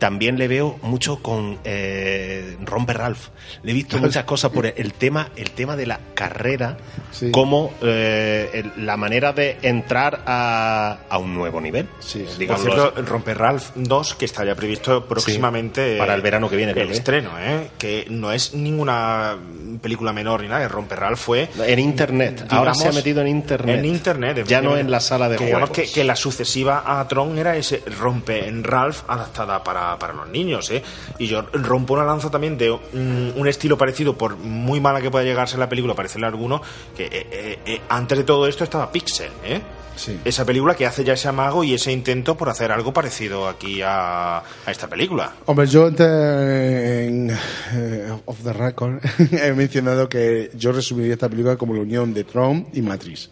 También 0.01 0.39
le 0.39 0.47
veo 0.47 0.79
mucho 0.81 1.21
con 1.21 1.59
eh, 1.63 2.57
Ron 2.65 2.87
Ralph. 2.87 3.27
Le 3.61 3.69
he 3.71 3.75
visto 3.75 3.99
muchas 3.99 4.23
cosas 4.23 4.49
por 4.49 4.65
el, 4.65 4.73
el 4.75 4.93
tema, 4.93 5.29
el 5.35 5.51
tema 5.51 5.75
de 5.75 5.85
la 5.85 5.99
carrera, 6.15 6.75
Sí. 7.11 7.29
como 7.29 7.71
eh, 7.83 8.49
el- 8.51 8.83
la 8.85 8.97
manera 8.97 9.31
de 9.31 9.59
entrar 9.61 10.23
a, 10.25 11.01
a 11.07 11.17
un 11.19 11.35
nuevo 11.35 11.61
nivel. 11.61 11.87
Sí, 11.99 12.25
sí. 12.35 12.45
Por 12.47 12.57
cierto. 12.57 12.93
Romper 13.05 13.37
Ralph 13.37 13.69
2, 13.75 14.15
que 14.15 14.25
está 14.25 14.43
ya 14.43 14.55
previsto 14.55 15.05
próximamente. 15.05 15.93
Sí, 15.93 15.99
para 15.99 16.15
el 16.15 16.21
verano 16.23 16.49
que 16.49 16.55
viene, 16.55 16.71
El 16.71 16.87
que 16.87 16.93
estreno, 16.93 17.29
¿eh? 17.39 17.67
Que 17.77 18.07
no 18.09 18.31
es 18.31 18.55
ninguna 18.55 19.37
película 19.83 20.13
menor 20.13 20.41
ni 20.41 20.47
nada. 20.47 20.67
Romper 20.67 20.99
Ralph 20.99 21.19
fue. 21.19 21.47
En 21.63 21.77
internet. 21.77 22.47
Ahora 22.49 22.73
se 22.73 22.87
ha 22.87 22.91
metido 22.91 23.21
en 23.21 23.27
internet. 23.27 23.77
En 23.77 23.85
internet. 23.85 24.45
Ya 24.47 24.61
no 24.61 24.77
en 24.77 24.89
la 24.89 24.99
sala 24.99 25.29
de 25.29 25.35
que 25.35 25.45
digamos 25.45 25.69
que, 25.69 25.83
que 25.91 26.03
la 26.03 26.15
sucesiva 26.15 26.83
a 26.99 27.07
Tron 27.07 27.37
era 27.37 27.55
ese 27.55 27.83
Rompe 27.99 28.47
en 28.47 28.63
Ralph 28.63 29.01
adaptada 29.07 29.63
para, 29.63 29.90
para 29.99 30.13
los 30.13 30.27
niños, 30.29 30.69
¿eh? 30.71 30.81
Y 31.19 31.27
yo 31.27 31.41
rompo 31.53 31.93
una 31.93 32.03
lanza 32.03 32.29
también 32.29 32.57
de 32.57 32.71
un, 32.71 33.33
un 33.35 33.47
estilo 33.47 33.77
parecido, 33.77 34.17
por 34.17 34.37
muy 34.37 34.79
mala 34.79 35.01
que 35.01 35.09
pueda 35.11 35.23
llegarse 35.23 35.57
la 35.57 35.69
película, 35.69 35.93
parecerle 35.95 36.25
a 36.27 36.29
alguno, 36.29 36.61
que 36.95 37.05
eh, 37.05 37.27
eh, 37.31 37.59
eh, 37.65 37.81
antes 37.89 38.17
de 38.17 38.23
todo 38.23 38.47
esto 38.47 38.63
estaba 38.63 38.91
Pixel, 38.91 39.31
¿eh? 39.45 39.61
Sí. 39.95 40.19
Esa 40.25 40.45
película 40.45 40.73
que 40.73 40.85
hace 40.85 41.03
ya 41.03 41.13
ese 41.13 41.27
amago 41.27 41.63
y 41.65 41.73
ese 41.73 41.91
intento 41.91 42.35
por 42.35 42.49
hacer 42.49 42.71
algo 42.71 42.93
parecido 42.93 43.47
aquí 43.49 43.81
a, 43.83 44.37
a 44.37 44.71
esta 44.71 44.87
película. 44.87 45.33
Hombre, 45.45 45.67
yo 45.67 45.89
en 45.89 47.29
eh, 47.73 48.11
Off 48.25 48.37
the 48.43 48.53
Record 48.53 48.99
he 49.31 49.51
mencionado 49.53 50.07
que 50.09 50.49
yo 50.55 50.71
resumiría 50.71 51.13
esta 51.13 51.29
película 51.29 51.57
como 51.57 51.73
la 51.73 51.81
unión 51.81 52.13
de 52.13 52.23
Tron 52.23 52.67
y 52.73 52.81
Matrix. 52.81 53.29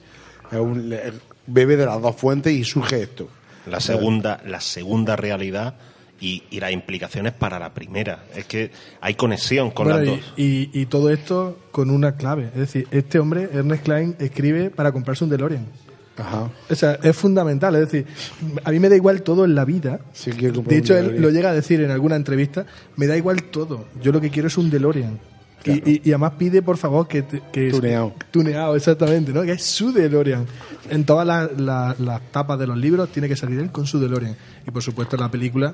Es 0.51 0.59
un- 0.59 0.89
le- 0.89 1.13
bebe 1.47 1.77
de 1.77 1.85
las 1.85 1.99
dos 2.01 2.15
fuentes 2.15 2.53
y 2.53 2.63
surge 2.63 3.01
esto. 3.03 3.27
La 3.65 3.79
segunda, 3.79 4.41
la 4.45 4.61
segunda 4.61 5.15
realidad 5.15 5.75
y, 6.21 6.43
y 6.51 6.59
las 6.59 6.71
implicaciones 6.71 7.33
para 7.33 7.59
la 7.59 7.73
primera. 7.73 8.25
Es 8.35 8.45
que 8.45 8.71
hay 9.01 9.15
conexión 9.15 9.71
con 9.71 9.87
Bueno, 9.87 9.99
las 9.99 10.07
y, 10.07 10.11
dos. 10.17 10.33
y- 10.37 10.69
y 10.81 10.85
todo 10.87 11.09
esto 11.09 11.57
con 11.71 11.89
una 11.89 12.15
clave. 12.15 12.45
Es 12.53 12.59
decir, 12.59 12.87
este 12.91 13.19
hombre, 13.19 13.49
Ernest 13.53 13.83
Klein, 13.83 14.15
escribe 14.19 14.69
para 14.69 14.91
comprarse 14.91 15.23
un 15.23 15.29
DeLorean. 15.29 15.65
Ajá. 16.17 16.49
O 16.69 16.75
sea, 16.75 16.99
es 17.01 17.15
fundamental. 17.15 17.75
Es 17.75 17.89
decir, 17.91 18.05
a 18.65 18.71
mí 18.71 18.79
me 18.79 18.89
da 18.89 18.95
igual 18.97 19.21
todo 19.21 19.45
en 19.45 19.55
la 19.55 19.63
vida. 19.63 20.01
Sí, 20.11 20.31
De 20.31 20.49
un 20.49 20.65
hecho, 20.73 20.93
él 20.97 21.03
DeLorean. 21.05 21.21
lo 21.21 21.29
llega 21.29 21.49
a 21.51 21.53
decir 21.53 21.79
en 21.79 21.91
alguna 21.91 22.17
entrevista, 22.17 22.65
me 22.97 23.07
da 23.07 23.15
igual 23.15 23.43
todo. 23.43 23.85
Yo 24.01 24.11
lo 24.11 24.19
que 24.19 24.29
quiero 24.29 24.49
es 24.49 24.57
un 24.57 24.69
DeLorean. 24.69 25.17
Y, 25.65 25.71
y- 25.91 26.01
y 26.05 26.09
además 26.11 26.33
pide, 26.37 26.61
por 26.61 26.77
favor, 26.77 27.05
que... 27.07 27.23
que 27.51 27.69
Tuneado. 27.69 28.13
Tuneado, 28.31 28.75
exactamente, 28.77 29.33
¿no? 29.33 29.41
Que 29.43 29.51
es 29.53 29.63
su 29.63 29.91
DeLorean. 29.93 30.45
En 30.89 31.03
todas 31.05 31.27
las, 31.27 31.59
las- 31.59 31.99
las 31.99 32.21
tapas 32.31 32.57
de 32.59 32.65
los 32.67 32.77
libros 32.77 33.09
tiene 33.11 33.27
que 33.27 33.35
salir 33.35 33.59
él 33.59 33.69
con 33.71 33.85
su 33.85 33.99
DeLorean. 33.99 34.35
Y, 34.67 34.71
por 34.71 34.81
supuesto, 34.83 35.15
en 35.15 35.21
la 35.21 35.31
película... 35.31 35.73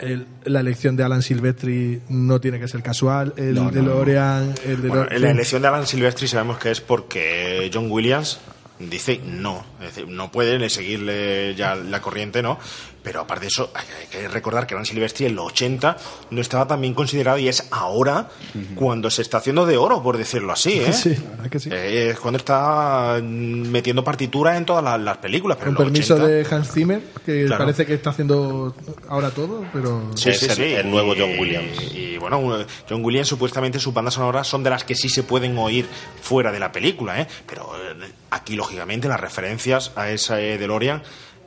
el- 0.00 0.26
la 0.44 0.60
elección 0.60 0.96
de 0.96 1.04
Alan 1.04 1.22
Silvestri 1.22 2.00
no 2.08 2.40
tiene 2.40 2.58
que 2.60 2.68
ser 2.68 2.82
casual. 2.82 3.32
El 3.36 3.54
No, 3.54 3.64
no, 3.64 3.70
DeLorean, 3.70 4.54
el 4.66 4.76
Bueno, 4.76 4.94
DeLorean. 5.04 5.22
la 5.22 5.30
elección 5.30 5.62
de 5.62 5.68
Alan 5.68 5.86
Silvestri 5.86 6.28
sabemos 6.28 6.58
que 6.58 6.70
es 6.70 6.80
porque 6.80 7.70
John 7.72 7.90
Williams 7.90 8.38
dice 8.78 9.20
no, 9.24 9.64
es 9.80 9.94
decir, 9.94 10.08
no 10.08 10.30
pueden 10.32 10.68
seguirle 10.68 11.54
ya 11.54 11.74
la 11.76 12.00
corriente, 12.00 12.42
¿no? 12.42 12.58
Pero 13.04 13.20
aparte 13.20 13.42
de 13.42 13.48
eso, 13.48 13.70
hay, 13.74 13.84
que 14.10 14.26
recordar 14.28 14.66
que 14.66 14.74
Alan 14.74 14.86
Silvestri 14.86 15.26
en 15.26 15.36
los 15.36 15.46
80 15.48 15.96
no 16.30 16.40
estaba 16.40 16.66
tan 16.66 16.80
bien 16.80 16.94
considerado 16.94 17.38
y 17.38 17.46
es 17.48 17.68
ahora 17.70 18.30
cuando 18.74 19.10
se 19.10 19.20
está 19.22 19.36
haciendo 19.38 19.66
de 19.66 19.76
oro, 19.76 20.02
por 20.02 20.16
decirlo 20.18 20.52
así, 20.52 20.80
¿eh? 20.80 20.92
Sí, 20.92 21.10
la 21.14 21.30
verdad 21.30 21.50
que 21.50 21.60
sí. 21.60 21.68
Eh, 21.70 22.10
es 22.10 22.18
cuando 22.18 22.38
está 22.38 23.20
mm, 23.22 23.68
metiendo 23.70 24.02
partituras 24.02 24.56
en 24.56 24.64
todas 24.64 24.82
las, 24.82 24.98
las 24.98 25.18
películas. 25.18 25.58
Pero 25.60 25.74
Con 25.74 25.84
permiso 25.84 26.14
80 26.14 26.28
de 26.30 26.46
Hans 26.56 26.72
Zimmer, 26.72 27.02
que 27.26 27.44
Claro. 27.44 27.64
parece 27.64 27.84
que 27.86 27.94
está 27.94 28.10
haciendo 28.10 28.74
ahora 29.08 29.30
todo, 29.30 29.64
pero... 29.72 30.10
Sí, 30.16 30.32
sí, 30.32 30.46
el- 30.46 30.52
sí. 30.52 30.62
el 30.62 30.90
nuevo 30.90 31.14
Y- 31.14 31.20
John 31.20 31.38
Williams. 31.38 31.82
Y, 31.94 32.16
bueno, 32.16 32.64
John 32.88 33.04
Williams 33.04 33.28
supuestamente 33.28 33.78
sus 33.78 33.92
bandas 33.92 34.14
sonoras 34.14 34.46
son 34.48 34.62
de 34.64 34.70
las 34.70 34.82
que 34.82 34.94
sí 34.94 35.10
se 35.10 35.22
pueden 35.22 35.58
oír 35.58 35.86
fuera 36.22 36.50
de 36.50 36.58
la 36.58 36.72
película, 36.72 37.20
¿eh? 37.20 37.26
Pero 37.46 37.70
eh, 37.76 38.10
aquí, 38.30 38.56
lógicamente, 38.56 39.08
las 39.08 39.20
referencias 39.20 39.92
a 39.94 40.08
esa 40.08 40.40
eh, 40.40 40.56
DeLorean 40.56 41.02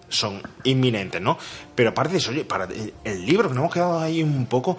son 0.09 0.41
inminentes, 0.63 1.21
¿no? 1.21 1.37
Pero 1.75 1.89
aparte 1.89 2.13
de 2.13 2.17
eso, 2.19 2.31
oye, 2.31 2.45
para 2.45 2.67
el, 3.03 3.25
libro, 3.25 3.49
que 3.49 3.55
nos 3.55 3.61
hemos 3.63 3.73
quedado 3.73 3.99
ahí 3.99 4.23
un 4.23 4.45
poco... 4.45 4.77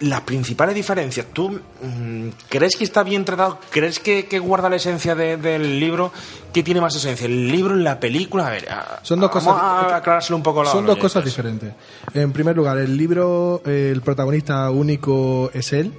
Las 0.00 0.22
principales 0.22 0.74
diferencias, 0.74 1.26
¿tú 1.32 1.50
mm, 1.50 2.28
crees 2.48 2.76
que 2.76 2.82
está 2.82 3.04
bien 3.04 3.24
tratado? 3.24 3.60
¿Crees 3.70 4.00
que, 4.00 4.26
que 4.26 4.40
guarda 4.40 4.68
la 4.68 4.76
esencia 4.76 5.14
de- 5.14 5.36
del 5.36 5.78
libro? 5.78 6.12
¿Qué 6.52 6.64
tiene 6.64 6.80
más 6.80 6.96
esencia? 6.96 7.26
¿El 7.26 7.46
libro, 7.50 7.76
la 7.76 8.00
película? 8.00 8.48
A 8.48 8.50
ver, 8.50 8.68
a- 8.68 8.98
Son 9.02 9.20
dos 9.20 9.30
vamos 9.32 9.44
cosas- 9.54 9.62
a 9.62 9.96
aclarárselo 9.96 10.36
un 10.36 10.42
poco 10.42 10.64
Son 10.66 10.84
dos 10.84 10.98
cosas 10.98 11.24
diferentes. 11.24 11.72
En 12.12 12.32
primer 12.32 12.56
lugar, 12.56 12.76
el 12.78 12.96
libro, 12.96 13.62
eh, 13.64 13.90
el 13.94 14.02
protagonista 14.02 14.68
único 14.70 15.50
es 15.54 15.72
él. 15.72 15.92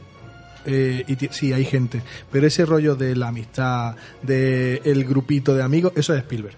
eh, 0.66 1.04
y 1.08 1.16
sí, 1.32 1.54
hay 1.54 1.64
gente. 1.64 2.02
Pero 2.32 2.48
ese 2.48 2.66
rollo 2.66 2.96
de 2.96 3.16
la 3.16 3.30
amistad, 3.30 3.96
de 4.22 4.82
el 4.84 5.06
grupito 5.06 5.56
de 5.56 5.64
amigos, 5.64 5.94
eso 5.96 6.14
es 6.14 6.20
Spielberg. 6.20 6.58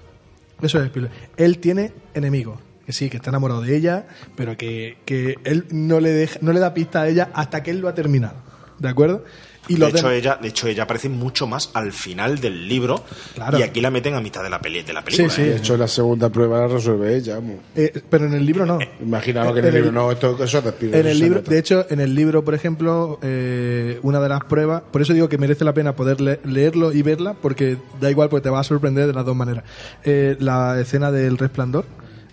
Eso 0.62 0.80
es 0.80 0.86
Spielberg. 0.86 1.14
Él 1.38 1.60
tiene 1.60 1.94
enemigos. 2.14 2.60
Que 2.86 2.94
sí, 2.94 3.10
que 3.10 3.18
está 3.18 3.32
enamorado 3.32 3.62
de 3.62 3.76
ella, 3.76 4.08
pero 4.38 4.56
que, 4.56 4.98
que 5.04 5.36
él 5.44 5.66
no 5.72 6.00
le, 6.00 6.10
deja, 6.10 6.40
no 6.42 6.54
le 6.54 6.62
da 6.62 6.74
pista 6.74 7.02
a 7.02 7.08
ella 7.10 7.30
hasta 7.34 7.62
que 7.62 7.72
él 7.72 7.80
lo 7.80 7.90
ha 7.90 7.94
terminado. 7.94 8.36
¿De 8.80 8.88
acuerdo? 8.88 9.26
Y 9.70 9.76
de, 9.76 9.88
hecho, 9.88 10.12
ella, 10.12 10.38
de 10.42 10.48
hecho, 10.48 10.68
ella 10.68 10.84
aparece 10.84 11.10
mucho 11.10 11.48
más 11.48 11.70
al 11.74 11.92
final 11.94 12.40
del 12.40 12.68
libro 12.68 13.04
Claro. 13.36 13.60
y 13.60 13.64
aquí 13.64 13.82
la 13.82 13.90
meten 13.92 14.14
a 14.16 14.22
mitad 14.22 14.44
de 14.44 14.50
la, 14.50 14.60
peli, 14.62 14.84
de 14.84 14.94
la 14.94 15.02
Sí, 15.02 15.06
película. 15.06 15.30
sí. 15.32 15.42
¿eh? 15.42 15.46
De 15.46 15.56
hecho, 15.58 15.78
la 15.78 15.88
segunda 15.88 16.30
prueba 16.30 16.60
la 16.60 16.68
resuelve 16.68 17.16
ella. 17.16 17.40
eh, 17.76 18.02
pero 18.10 18.26
en 18.26 18.34
el 18.34 18.46
libro 18.46 18.66
no. 18.66 18.80
Imaginaos 19.02 19.54
que 19.54 19.60
en 19.60 19.66
el 19.66 19.74
libro 19.74 19.92
no, 19.92 20.12
esto, 20.12 20.44
eso 20.44 20.62
te 20.62 20.72
pide. 20.72 21.00
En 21.00 21.08
el 21.08 21.20
libro, 21.20 21.42
de 21.42 21.60
hecho, 21.60 21.86
en 21.90 22.00
el 22.00 22.16
libro, 22.16 22.44
por 22.44 22.54
ejemplo, 22.56 23.20
eh, 23.22 24.00
una 24.04 24.20
de 24.20 24.30
las 24.30 24.44
pruebas, 24.46 24.84
por 24.92 25.02
eso 25.02 25.14
digo 25.14 25.30
que 25.30 25.38
merece 25.38 25.64
la 25.66 25.74
pena 25.74 25.96
poder 25.96 26.22
le- 26.22 26.40
leerlo 26.46 26.92
y 26.94 27.02
verla, 27.02 27.34
porque 27.34 27.78
da 28.00 28.10
igual, 28.10 28.30
porque 28.30 28.44
te 28.44 28.50
va 28.50 28.60
a 28.60 28.64
sorprender 28.64 29.08
de 29.08 29.14
las 29.14 29.26
dos 29.26 29.36
maneras. 29.36 29.64
Eh, 30.04 30.36
la 30.40 30.80
escena 30.80 31.12
del 31.12 31.38
resplandor, 31.38 31.86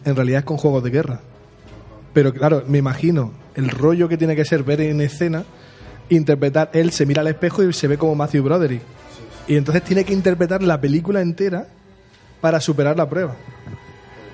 en 0.05 0.17
realidad 0.17 0.41
es 0.41 0.45
con 0.45 0.57
juegos 0.57 0.83
de 0.85 0.91
guerra. 0.91 1.21
Pero 2.13 2.33
claro, 2.33 2.63
me 2.69 2.79
imagino 2.79 3.33
el 3.57 3.71
rollo 3.71 4.09
que 4.09 4.17
tiene 4.17 4.37
que 4.37 4.45
ser 4.45 4.63
ver 4.63 4.81
en 4.81 5.01
escena, 5.01 5.45
interpretar, 6.09 6.71
él 6.73 6.91
se 6.91 7.07
mira 7.07 7.21
al 7.23 7.29
espejo 7.29 7.63
y 7.63 7.73
se 7.73 7.89
ve 7.89 7.99
como 7.99 8.15
Matthew 8.15 8.43
Broderick. 8.45 8.83
Y 9.47 9.57
entonces 9.57 9.83
tiene 9.85 10.05
que 10.05 10.13
interpretar 10.13 10.63
la 10.63 10.81
película 10.81 11.21
entera 11.21 11.67
para 12.41 12.61
superar 12.61 12.97
la 12.97 13.09
prueba 13.09 13.35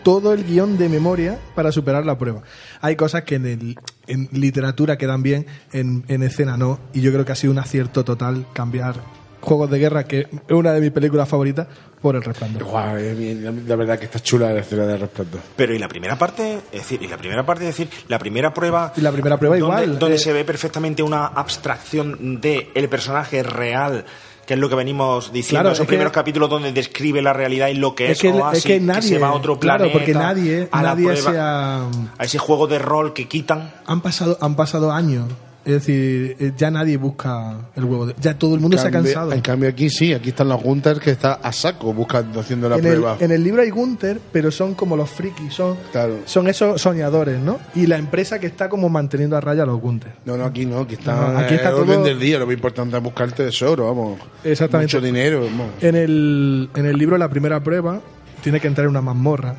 todo 0.02 0.32
el 0.32 0.44
guion 0.44 0.78
de 0.78 0.88
memoria 0.88 1.38
para 1.54 1.70
superar 1.72 2.06
la 2.06 2.16
prueba. 2.16 2.42
Hay 2.80 2.96
cosas 2.96 3.24
que 3.24 3.34
en, 3.34 3.44
el- 3.44 3.78
en 4.06 4.30
literatura 4.32 4.96
quedan 4.96 5.22
bien, 5.22 5.44
en, 5.74 6.04
en 6.08 6.22
escena 6.22 6.56
no, 6.56 6.80
y 6.94 7.02
yo 7.02 7.12
creo 7.12 7.26
que 7.26 7.32
ha 7.32 7.36
sido 7.36 7.52
un 7.52 7.58
acierto 7.58 8.02
total 8.02 8.46
cambiar 8.54 8.94
Juegos 9.40 9.70
de 9.70 9.78
Guerra, 9.78 10.04
que 10.04 10.20
es 10.20 10.26
una 10.50 10.72
de 10.72 10.80
mis 10.80 10.90
películas 10.90 11.28
favoritas, 11.28 11.66
por 12.00 12.16
El 12.16 12.22
Resplandor. 12.22 12.64
Guau, 12.64 12.96
eh, 12.96 13.52
la 13.66 13.76
verdad 13.76 13.98
que 13.98 14.06
está 14.06 14.20
chula 14.20 14.52
la 14.52 14.60
escena 14.60 14.86
de 14.86 14.96
resplandor. 14.98 15.40
Pero 15.56 15.74
y 15.74 15.78
la 15.78 15.88
primera 15.88 16.16
parte, 16.16 16.60
es 16.72 16.80
decir, 16.80 17.02
y 17.02 17.08
la 17.08 17.16
primera 17.16 17.44
parte, 17.44 17.68
es 17.68 17.76
decir, 17.76 17.90
la 18.08 18.18
primera 18.18 18.52
prueba. 18.54 18.92
Y 18.96 19.00
la 19.00 19.12
primera 19.12 19.36
prueba 19.38 19.58
donde, 19.58 19.82
igual, 19.84 19.98
Donde 19.98 20.16
eh. 20.16 20.18
se 20.18 20.32
ve 20.32 20.44
perfectamente 20.44 21.02
una 21.02 21.26
abstracción 21.26 22.40
de 22.40 22.70
el 22.74 22.88
personaje 22.88 23.42
real. 23.42 24.04
Que 24.46 24.54
es 24.54 24.60
lo 24.60 24.68
que 24.68 24.74
venimos 24.74 25.32
diciendo 25.32 25.60
Claro, 25.60 25.68
esos 25.74 25.82
es 25.82 25.86
que- 25.86 25.90
primeros 25.90 26.12
capítulos 26.12 26.50
donde 26.50 26.72
describe 26.72 27.22
la 27.22 27.32
realidad 27.32 27.68
y 27.68 27.74
lo 27.74 27.94
que 27.94 28.06
es, 28.06 28.12
Es 28.12 28.18
que, 28.22 28.32
Oasis, 28.32 28.58
es 28.58 28.64
que 28.66 28.80
nadie, 28.80 29.02
se 29.02 29.18
va 29.18 29.28
a 29.28 29.32
otro 29.32 29.60
claro, 29.60 29.84
planeta. 29.84 29.98
porque 29.98 30.12
nadie, 30.12 30.68
a 30.72 30.82
la 30.82 30.88
nadie 30.88 31.04
prueba, 31.12 31.30
se 31.30 31.38
ha- 31.38 31.84
a 32.18 32.24
ese 32.24 32.38
juego 32.38 32.66
de 32.66 32.80
rol 32.80 33.12
que 33.12 33.28
quitan. 33.28 33.72
han 33.86 34.00
pasado, 34.00 34.36
han 34.40 34.56
pasado 34.56 34.90
años. 34.90 35.26
Es 35.64 35.72
decir, 35.74 36.36
eh, 36.40 36.52
ya 36.56 36.70
nadie 36.70 36.96
busca 36.96 37.54
el 37.76 37.84
huevo. 37.84 38.06
de- 38.06 38.14
ya 38.18 38.38
todo 38.38 38.54
el 38.54 38.60
mundo 38.60 38.78
se 38.78 38.88
ha 38.88 38.90
cansado. 38.90 39.32
En 39.32 39.40
cambio, 39.42 39.68
aquí 39.68 39.90
sí, 39.90 40.14
aquí 40.14 40.30
están 40.30 40.48
los 40.48 40.62
Gunther 40.62 40.98
que 40.98 41.10
está 41.10 41.34
a 41.34 41.52
saco 41.52 41.92
buscando, 41.92 42.40
haciendo 42.40 42.68
la 42.68 42.76
en, 42.76 42.86
el, 42.86 42.92
prueba. 42.94 43.16
en 43.20 43.30
el 43.30 43.44
libro 43.44 43.60
hay 43.62 43.68
Gunther, 43.70 44.20
pero 44.32 44.50
son 44.50 44.74
como 44.74 44.96
los 44.96 45.10
frikis, 45.10 45.52
son, 45.52 45.76
son 46.24 46.48
esos 46.48 46.80
soñadores, 46.80 47.38
¿no? 47.40 47.58
Y 47.74 47.86
la 47.86 47.98
empresa 47.98 48.38
que 48.38 48.46
está 48.46 48.68
como 48.70 48.88
manteniendo 48.88 49.36
a 49.36 49.40
raya 49.42 49.64
a 49.64 49.66
los 49.66 49.80
Gunther. 49.80 50.12
No, 50.24 50.36
no, 50.38 50.44
aquí 50.46 50.64
no, 50.64 50.80
aquí 50.80 50.94
está, 50.94 51.14
No, 51.32 51.38
aquí 51.38 51.54
está 51.54 51.68
el 51.68 51.74
orden 51.74 51.96
todo- 51.96 52.04
del 52.04 52.18
día. 52.18 52.38
Lo 52.38 52.46
más 52.46 52.54
importante 52.54 52.96
es 52.96 53.02
buscar 53.02 53.28
el 53.28 53.34
tesoro, 53.34 53.86
vamos. 53.86 54.18
Exactamente. 54.42 54.96
Mucho 54.96 55.04
dinero, 55.06 55.42
vamos. 55.44 55.66
En 55.82 55.94
el, 55.94 56.70
en 56.74 56.86
el 56.86 56.96
libro, 56.96 57.18
la 57.18 57.28
primera 57.28 57.62
prueba, 57.62 58.00
tiene 58.42 58.60
que 58.60 58.66
entrar 58.68 58.86
en 58.86 58.90
una 58.90 59.02
mazmorra. 59.02 59.54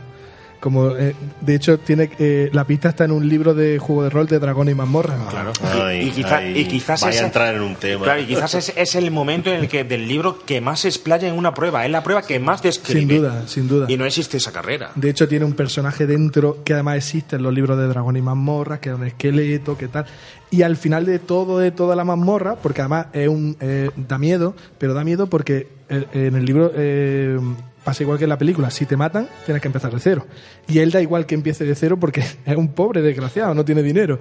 Como, 0.61 0.95
eh, 0.95 1.13
de 1.41 1.55
hecho, 1.55 1.79
tiene 1.79 2.09
eh, 2.19 2.49
la 2.53 2.65
pista 2.65 2.87
está 2.89 3.03
en 3.03 3.11
un 3.11 3.27
libro 3.27 3.53
de 3.53 3.79
juego 3.79 4.03
de 4.03 4.09
rol 4.11 4.27
de 4.27 4.37
dragón 4.39 4.69
y 4.69 4.73
mazmorra. 4.75 5.17
Claro. 5.29 5.51
Ay, 5.63 6.01
y, 6.03 6.07
y 6.07 6.11
quizá- 6.11 6.37
ay, 6.37 6.53
y 6.59 6.65
quizás 6.65 7.01
vaya 7.01 7.13
ese- 7.15 7.23
a 7.23 7.25
entrar 7.25 7.55
en 7.55 7.61
un 7.63 7.75
tema. 7.75 8.03
Claro, 8.05 8.21
y 8.21 8.25
quizás 8.27 8.53
es, 8.53 8.71
es 8.77 8.93
el 8.95 9.09
momento 9.11 9.49
en 9.51 9.61
el 9.61 9.67
que 9.67 9.83
del 9.83 10.07
libro 10.07 10.37
que 10.45 10.61
más 10.61 10.81
se 10.81 10.87
explaya 10.87 11.27
en 11.27 11.35
una 11.35 11.53
prueba. 11.53 11.83
Es 11.83 11.91
la 11.91 12.03
prueba 12.03 12.21
que 12.21 12.39
más 12.39 12.61
describe. 12.61 12.99
Sin 12.99 13.07
duda, 13.09 13.47
sin 13.47 13.67
duda. 13.67 13.87
Y 13.89 13.97
no 13.97 14.05
existe 14.05 14.37
esa 14.37 14.51
carrera. 14.51 14.91
De 14.93 15.09
hecho, 15.09 15.27
tiene 15.27 15.45
un 15.45 15.53
personaje 15.53 16.05
dentro 16.05 16.63
que 16.63 16.73
además 16.73 16.97
existe 16.97 17.37
en 17.37 17.43
los 17.43 17.53
libros 17.53 17.77
de 17.79 17.87
Dragón 17.87 18.15
y 18.17 18.21
Mazmorra, 18.21 18.79
que 18.79 18.89
es 18.89 18.95
un 18.95 19.07
esqueleto, 19.07 19.75
que 19.77 19.87
tal. 19.87 20.05
Y 20.51 20.61
al 20.61 20.77
final 20.77 21.05
de 21.07 21.17
todo, 21.17 21.57
de 21.57 21.71
toda 21.71 21.95
la 21.95 22.03
mazmorra, 22.03 22.55
porque 22.57 22.81
además 22.81 23.07
es 23.13 23.27
un, 23.29 23.57
eh, 23.61 23.89
da 23.95 24.17
miedo, 24.19 24.53
pero 24.77 24.93
da 24.93 25.03
miedo 25.03 25.25
porque 25.27 25.69
eh, 25.89 26.05
en 26.13 26.35
el 26.35 26.45
libro 26.45 26.71
eh, 26.75 27.39
pasa 27.83 28.03
igual 28.03 28.17
que 28.17 28.25
en 28.25 28.29
la 28.29 28.37
película. 28.37 28.69
Si 28.69 28.85
te 28.85 28.97
matan, 28.97 29.27
tienes 29.45 29.61
que 29.61 29.67
empezar 29.67 29.93
de 29.93 29.99
cero. 29.99 30.25
Y 30.67 30.79
él 30.79 30.91
da 30.91 31.01
igual 31.01 31.25
que 31.25 31.35
empiece 31.35 31.65
de 31.65 31.75
cero 31.75 31.97
porque 31.99 32.21
es 32.45 32.55
un 32.55 32.69
pobre 32.69 33.01
desgraciado, 33.01 33.53
no 33.53 33.65
tiene 33.65 33.83
dinero. 33.83 34.19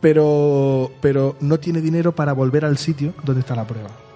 Pero, 0.00 0.92
pero 1.00 1.36
no 1.40 1.58
tiene 1.58 1.80
dinero 1.80 2.14
para 2.14 2.32
volver 2.32 2.64
al 2.64 2.78
sitio 2.78 3.14
donde 3.24 3.40
está 3.40 3.56
la 3.56 3.66
prueba. 3.66 4.07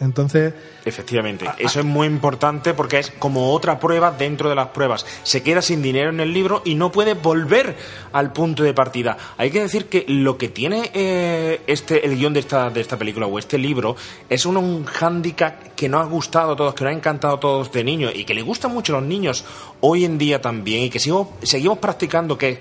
Entonces, 0.00 0.54
Efectivamente, 0.84 1.44
eso 1.58 1.80
es 1.80 1.84
muy 1.84 2.06
importante 2.06 2.72
porque 2.72 2.98
es 2.98 3.10
como 3.18 3.52
otra 3.52 3.78
prueba 3.78 4.10
dentro 4.10 4.48
de 4.48 4.54
las 4.54 4.68
pruebas. 4.68 5.04
Se 5.22 5.42
queda 5.42 5.60
sin 5.60 5.82
dinero 5.82 6.08
en 6.10 6.20
el 6.20 6.32
libro 6.32 6.62
y 6.64 6.76
no 6.76 6.90
puede 6.90 7.12
volver 7.14 7.76
al 8.12 8.32
punto 8.32 8.62
de 8.62 8.72
partida. 8.72 9.18
Hay 9.36 9.50
que 9.50 9.60
decir 9.60 9.86
que 9.86 10.04
lo 10.08 10.38
que 10.38 10.48
tiene 10.48 10.90
eh, 10.94 11.60
este 11.66 12.06
el 12.06 12.16
guion 12.16 12.32
de 12.32 12.40
esta, 12.40 12.70
de 12.70 12.80
esta 12.80 12.96
película 12.96 13.26
o 13.26 13.38
este 13.38 13.58
libro 13.58 13.96
es 14.30 14.46
un, 14.46 14.56
un 14.56 14.84
hándicap 14.84 15.74
que 15.74 15.88
nos 15.88 16.02
ha 16.02 16.04
gustado 16.08 16.52
a 16.52 16.56
todos, 16.56 16.74
que 16.74 16.84
nos 16.84 16.92
ha 16.94 16.96
encantado 16.96 17.34
a 17.36 17.40
todos 17.40 17.70
de 17.72 17.84
niños 17.84 18.12
y 18.14 18.24
que 18.24 18.32
le 18.34 18.42
gusta 18.42 18.68
mucho 18.68 18.96
a 18.96 19.00
los 19.00 19.08
niños 19.08 19.44
hoy 19.80 20.04
en 20.04 20.16
día 20.16 20.40
también 20.40 20.84
y 20.84 20.90
que 20.90 21.00
sigo- 21.00 21.32
seguimos 21.42 21.78
practicando 21.78 22.38
que 22.38 22.60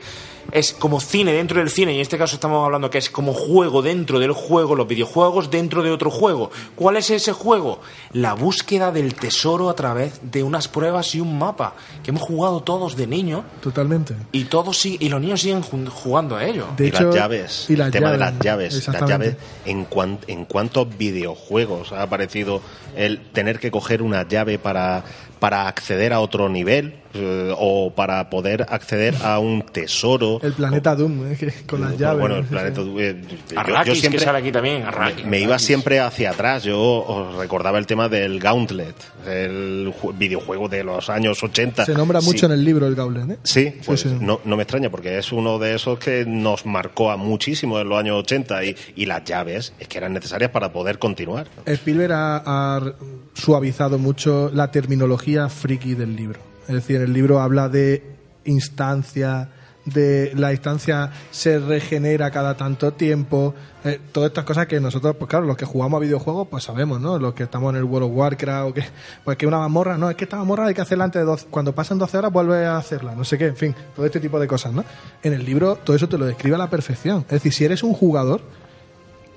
es 0.52 0.74
como 0.74 1.00
cine 1.00 1.34
dentro 1.34 1.60
del 1.60 1.70
cine, 1.70 1.92
y 1.94 1.96
en 1.96 2.02
este 2.02 2.18
caso 2.18 2.36
estamos 2.36 2.64
hablando 2.66 2.90
que 2.90 2.98
es 2.98 3.10
como 3.10 3.34
juego 3.34 3.82
dentro 3.82 4.20
del 4.20 4.32
juego, 4.32 4.76
los 4.76 4.88
videojuegos 4.88 5.50
dentro 5.52 5.84
de 5.84 5.92
otro 5.92 6.10
juego. 6.10 6.52
¿Cuál 6.76 6.98
es 6.98 7.10
ese 7.10 7.34
juego? 7.34 7.82
La 8.14 8.34
búsqueda 8.34 8.92
del 8.92 9.14
tesoro 9.16 9.70
a 9.70 9.76
través 9.76 10.20
de 10.24 10.44
unas 10.44 10.68
pruebas 10.68 11.14
y 11.16 11.20
un 11.20 11.38
mapa, 11.38 11.76
que 12.04 12.12
hemos 12.12 12.22
jugado 12.24 12.62
todos 12.62 12.96
de 12.96 13.08
niño, 13.08 13.44
totalmente. 13.62 14.16
y 14.32 14.46
todos 14.46 14.78
sí, 14.78 14.98
y 15.00 15.10
los 15.10 15.20
niños 15.22 15.42
siguen 15.42 15.62
jugando 15.62 16.36
a 16.36 16.46
ello. 16.46 16.68
De 16.78 16.86
y 16.86 16.88
hecho, 16.90 17.04
las 17.06 17.16
llaves, 17.16 17.66
y 17.70 17.76
las 17.76 17.88
el 17.88 17.92
tema 17.94 18.12
de 18.12 18.18
las 18.18 18.40
llaves, 18.40 18.88
las 18.88 19.10
llaves 19.10 19.36
en, 19.66 19.86
cuan- 19.86 20.20
en 20.28 20.46
cuántos 20.46 20.88
videojuegos 20.98 21.92
ha 21.92 22.02
aparecido 22.04 22.62
el 22.96 23.20
tener 23.32 23.60
que 23.60 23.70
coger 23.72 24.02
una 24.02 24.28
llave 24.28 24.58
para, 24.60 25.04
para 25.40 25.68
acceder 25.68 26.14
a 26.14 26.20
otro 26.20 26.50
nivel 26.50 26.96
eh, 27.20 27.54
o 27.58 27.94
para 27.96 28.30
poder 28.30 28.66
acceder 28.70 29.16
a 29.24 29.40
un 29.40 29.62
tesoro. 29.64 30.40
El 30.44 30.54
planeta 30.54 30.96
Doom, 30.96 31.32
eh, 31.32 31.38
que- 31.38 31.54
con 31.66 31.82
las 31.82 31.98
llaves. 31.98 32.20
Bueno, 32.20 32.36
el 32.38 32.46
planeta 32.46 32.82
sí. 32.82 32.94
eh, 33.00 33.22
yo- 33.52 33.60
Arrakis, 33.60 33.88
yo 33.94 33.96
siempre 34.00 34.20
que 34.20 34.26
sale 34.26 34.38
aquí 34.40 34.52
también. 34.52 34.84
Arrakis. 34.84 35.26
me 35.26 35.40
iba 35.40 35.58
siempre 35.60 36.00
hacia 36.00 36.32
atrás. 36.32 36.64
Yo 36.64 36.80
os 36.80 37.36
recordaba 37.38 37.78
el 37.80 37.86
tema 37.88 38.10
del 38.10 38.40
Gauntlet, 38.40 38.96
el 39.26 39.94
ju- 40.02 40.18
videojuego 40.18 40.68
de 40.70 40.84
los 40.84 41.10
años 41.10 41.42
80. 41.44 41.86
Se 41.86 41.94
nombra 41.94 42.22
Sí. 42.22 42.28
mucho 42.28 42.46
en 42.46 42.52
el 42.54 42.64
libro 42.64 42.88
el 42.88 42.96
Gauntlet, 42.96 43.30
¿eh? 43.32 43.38
Sí, 43.44 43.74
pues 43.86 44.02
sí. 44.02 44.16
No, 44.20 44.40
no 44.46 44.56
me 44.58 44.64
extraña 44.64 44.90
porque 44.90 45.18
es 45.18 45.32
uno 45.32 45.60
de 45.60 45.76
esos 45.76 46.00
que 46.00 46.26
nos 46.26 46.66
marcó 46.66 47.12
a 47.12 47.18
muchísimo 47.18 47.80
en 47.80 47.90
los 47.90 48.00
años 48.00 48.18
80 48.20 48.64
y, 48.64 48.76
y 48.96 49.06
las 49.06 49.24
llaves 49.24 49.74
es 49.80 49.88
que 49.88 49.98
eran 49.98 50.14
necesarias 50.14 50.52
para 50.52 50.72
poder 50.72 51.00
continuar. 51.00 51.48
Spielberg 51.66 52.12
ha, 52.14 52.44
ha 52.46 52.94
suavizado 53.34 53.98
mucho 53.98 54.50
la 54.54 54.72
terminología 54.72 55.48
friki 55.50 55.94
del 55.96 56.16
libro. 56.16 56.40
Es 56.68 56.74
decir, 56.74 57.02
el 57.02 57.14
libro 57.14 57.40
habla 57.40 57.70
de 57.70 58.04
instancia, 58.44 59.50
de 59.86 60.34
la 60.36 60.52
instancia 60.52 61.12
se 61.32 61.60
regenera 61.60 62.30
cada 62.30 62.58
tanto 62.58 62.92
tiempo, 62.92 63.56
eh, 63.86 64.02
todas 64.12 64.30
estas 64.30 64.44
cosas 64.44 64.68
que 64.68 64.80
nosotros, 64.82 65.16
pues 65.18 65.30
claro, 65.30 65.46
los 65.46 65.56
que 65.56 65.66
jugamos 65.66 65.98
a 65.98 66.02
videojuegos, 66.02 66.50
pues 66.50 66.66
sabemos, 66.66 67.00
¿no? 67.00 67.18
Los 67.20 67.34
que 67.34 67.44
estamos 67.44 67.72
en 67.72 67.78
el 67.78 67.86
World 67.86 68.10
of 68.10 68.18
Warcraft, 68.18 68.70
o 68.70 68.74
que, 68.74 68.84
pues 69.24 69.38
que 69.38 69.48
una 69.48 69.60
mazmorra, 69.60 69.98
no, 69.98 70.10
es 70.10 70.18
que 70.18 70.26
esta 70.26 70.38
mazmorra 70.38 70.66
hay 70.66 70.74
que 70.74 70.82
hacerla 70.82 71.06
antes 71.06 71.22
de 71.22 71.26
12, 71.26 71.48
cuando 71.50 71.74
pasan 71.74 71.98
12 71.98 72.18
horas 72.18 72.34
vuelve 72.34 72.66
a 72.66 72.78
hacerla, 72.78 73.16
no 73.16 73.24
sé 73.24 73.38
qué, 73.38 73.48
en 73.48 73.56
fin, 73.56 73.76
todo 73.96 74.06
este 74.06 74.20
tipo 74.20 74.40
de 74.40 74.48
cosas, 74.48 74.74
¿no? 74.74 74.84
En 75.24 75.32
el 75.32 75.46
libro 75.46 75.78
todo 75.78 75.96
eso 75.96 76.10
te 76.10 76.18
lo 76.18 76.26
describe 76.26 76.56
a 76.56 76.60
la 76.60 76.70
perfección. 76.70 77.22
Es 77.22 77.36
decir, 77.36 77.54
si 77.54 77.64
eres 77.64 77.82
un 77.84 77.94
jugador, 77.94 78.42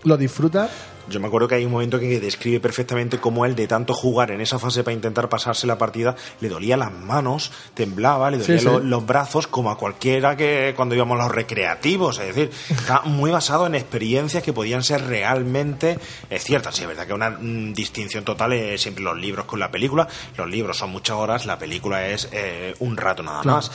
lo 0.05 0.17
disfrutas 0.17 0.71
Yo 1.09 1.19
me 1.19 1.27
acuerdo 1.27 1.49
que 1.49 1.57
hay 1.57 1.65
un 1.65 1.73
momento 1.73 1.99
que 1.99 2.21
describe 2.21 2.61
perfectamente 2.61 3.19
cómo 3.19 3.45
él, 3.45 3.57
de 3.57 3.67
tanto 3.67 3.95
jugar 3.95 4.31
en 4.31 4.41
esa 4.41 4.59
fase 4.61 4.85
para 4.85 4.95
intentar 4.95 5.29
pasarse 5.29 5.67
la 5.67 5.77
partida, 5.77 6.15
le 6.41 6.49
dolía 6.49 6.77
las 6.77 6.93
manos, 6.93 7.51
temblaba, 7.75 8.31
le 8.31 8.37
Sí, 8.39 8.43
dolían 8.53 8.59
sí. 8.61 8.65
lo- 8.67 8.79
los 8.79 9.07
brazos, 9.07 9.47
como 9.49 9.71
a 9.73 9.77
cualquiera 9.77 10.37
que 10.37 10.73
cuando 10.77 10.95
íbamos 10.95 11.19
a 11.19 11.25
los 11.25 11.33
recreativos. 11.35 12.19
Es 12.21 12.29
decir, 12.35 12.51
está 12.71 13.01
muy 13.03 13.31
basado 13.33 13.67
en 13.67 13.75
experiencias 13.75 14.43
que 14.45 14.53
podían 14.53 14.85
ser 14.85 15.05
realmente 15.07 15.99
ciertas. 16.39 16.77
Sí, 16.77 16.83
es 16.83 16.89
verdad 16.89 17.07
que 17.09 17.15
una 17.15 17.31
mm, 17.31 17.73
distinción 17.75 18.25
total 18.25 18.53
es 18.53 18.81
siempre 18.81 19.03
los 19.03 19.19
libros 19.19 19.47
con 19.47 19.59
la 19.59 19.71
película. 19.71 20.07
Los 20.37 20.49
libros 20.49 20.79
son 20.79 20.91
muchas 20.91 21.17
horas, 21.17 21.45
la 21.45 21.59
película 21.59 22.07
es 22.07 22.29
eh, 22.31 22.75
un 22.79 22.97
rato 22.97 23.23
nada 23.25 23.43
Claro. 23.43 23.57
más. 23.57 23.71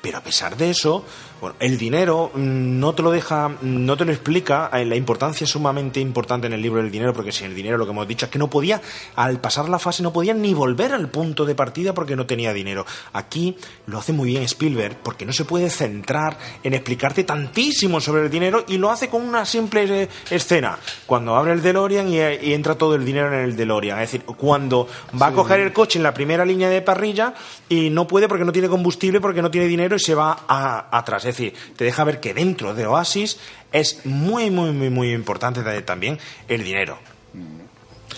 Pero 0.00 0.18
a 0.18 0.20
pesar 0.22 0.56
de 0.56 0.70
eso, 0.70 1.04
bueno, 1.40 1.56
el 1.60 1.78
dinero 1.78 2.30
mm, 2.34 2.78
no 2.80 2.94
te 2.94 3.02
lo 3.02 3.10
deja, 3.10 3.48
mm, 3.48 3.56
no 3.62 3.96
te 3.96 4.04
lo 4.04 4.12
explica. 4.12 4.70
eh, 4.72 4.84
La 4.84 4.96
importancia 4.96 5.44
es 5.44 5.50
sumamente 5.50 6.00
importante 6.00 6.46
en 6.46 6.52
el 6.52 6.62
libro 6.62 6.80
del 6.82 6.90
dinero, 6.90 7.12
porque 7.12 7.32
sin 7.32 7.46
el 7.46 7.54
dinero 7.54 7.76
lo 7.78 7.84
que 7.84 7.92
hemos 7.92 8.08
dicho 8.08 8.26
es 8.26 8.30
que 8.32 8.38
no 8.38 8.48
podía, 8.50 8.80
al 9.16 9.40
pasar 9.40 9.68
la 9.68 9.78
fase, 9.78 10.02
no 10.02 10.12
podía 10.12 10.34
ni 10.34 10.54
volver 10.54 10.92
al 10.92 11.08
punto 11.08 11.44
de 11.44 11.54
partida 11.54 11.94
porque 11.94 12.16
no 12.16 12.26
tenía 12.26 12.52
dinero. 12.52 12.84
Aquí 13.12 13.56
lo 13.86 13.98
hace 13.98 14.12
muy 14.12 14.28
bien 14.30 14.42
Spielberg, 14.42 14.96
porque 15.02 15.24
no 15.26 15.32
se 15.32 15.44
puede 15.44 15.70
centrar 15.70 16.36
en 16.62 16.74
explicarte 16.74 17.24
tantísimo 17.24 18.00
sobre 18.00 18.22
el 18.22 18.30
dinero 18.30 18.64
y 18.68 18.78
lo 18.78 18.90
hace 18.90 19.08
con 19.08 19.22
una 19.22 19.44
simple 19.44 20.02
eh, 20.04 20.08
escena. 20.30 20.78
Cuando 21.06 21.36
abre 21.36 21.52
el 21.52 21.62
DeLorean 21.62 22.08
y, 22.08 22.18
eh, 22.20 22.40
y 22.42 22.52
entra 22.52 22.76
todo 22.76 22.94
el 22.94 23.04
dinero 23.04 23.28
en 23.32 23.40
el 23.40 23.56
DeLorean. 23.56 24.00
Es 24.00 24.12
decir, 24.12 24.24
cuando 24.26 24.86
va 25.20 25.28
a 25.28 25.32
coger 25.32 25.60
el 25.60 25.72
coche 25.72 25.98
en 25.98 26.02
la 26.02 26.14
primera 26.14 26.44
línea 26.44 26.68
de 26.68 26.82
parrilla 26.82 27.34
y 27.68 27.90
no 27.90 28.06
puede 28.06 28.28
porque 28.28 28.44
no 28.44 28.52
tiene 28.52 28.68
combustible, 28.68 29.20
porque 29.20 29.42
no 29.42 29.50
tiene 29.50 29.66
dinero 29.66 29.96
y 29.96 30.00
se 30.00 30.14
va 30.14 30.44
a- 30.48 30.96
atrás. 30.98 31.24
Es 31.28 31.36
decir, 31.36 31.54
te 31.76 31.84
deja 31.84 32.04
ver 32.04 32.20
que 32.20 32.34
dentro 32.34 32.74
de 32.74 32.86
Oasis 32.86 33.38
es 33.72 34.04
muy, 34.06 34.50
muy, 34.50 34.72
muy, 34.72 34.90
muy 34.90 35.12
importante 35.12 35.62
ta- 35.62 35.84
también 35.84 36.18
el 36.48 36.64
dinero. 36.64 36.98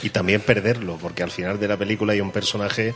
Y 0.02 0.10
también 0.10 0.40
perderlo, 0.40 0.96
porque 1.00 1.22
al 1.22 1.30
final 1.30 1.58
de 1.60 1.68
la 1.68 1.76
película 1.76 2.12
hay 2.12 2.20
un 2.20 2.30
personaje 2.30 2.94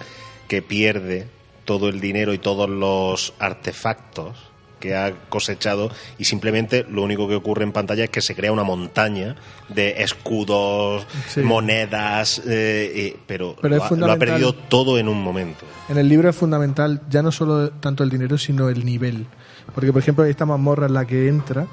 que 0.49 0.62
pierde 0.62 1.27
todo 1.65 1.89
el 1.89 2.01
dinero 2.01 2.32
y 2.32 2.39
todos 2.39 2.69
los 2.69 3.35
artefactos 3.39 4.36
que 4.81 4.95
ha 4.95 5.12
cosechado 5.31 5.91
y 6.19 6.24
simplemente 6.27 6.85
lo 6.91 7.03
único 7.03 7.27
que 7.27 7.35
ocurre 7.35 7.65
en 7.65 7.73
pantalla 7.73 8.05
es 8.05 8.11
que 8.11 8.20
se 8.20 8.35
crea 8.35 8.53
una 8.53 8.65
montaña 8.65 9.35
de 9.70 10.03
escudos, 10.03 11.07
Sí. 11.28 11.41
monedas, 11.41 12.39
eh, 12.41 12.93
eh, 12.95 13.16
pero, 13.27 13.57
Pero 13.62 13.77
lo, 13.77 13.77
ha, 13.77 13.78
lo 13.78 13.85
ha 13.85 13.89
fundamental. 13.89 14.28
perdido 14.28 14.55
todo 14.55 14.99
en 14.99 15.09
un 15.09 15.23
momento. 15.23 15.65
En 15.89 15.97
el 15.97 16.07
libro 16.09 16.28
es 16.28 16.36
fundamental 16.36 17.01
ya 17.09 17.23
no 17.23 17.32
solo 17.32 17.70
tanto 17.70 18.05
el 18.05 18.11
dinero, 18.11 18.36
sino 18.36 18.69
el 18.69 18.85
nivel. 18.85 19.27
Porque, 19.74 19.92
por 19.92 20.02
ejemplo, 20.02 20.24
esta 20.24 20.46
mazmorra 20.46 20.86
en 20.86 20.94
la 20.94 21.05
que 21.05 21.28
entra, 21.28 21.66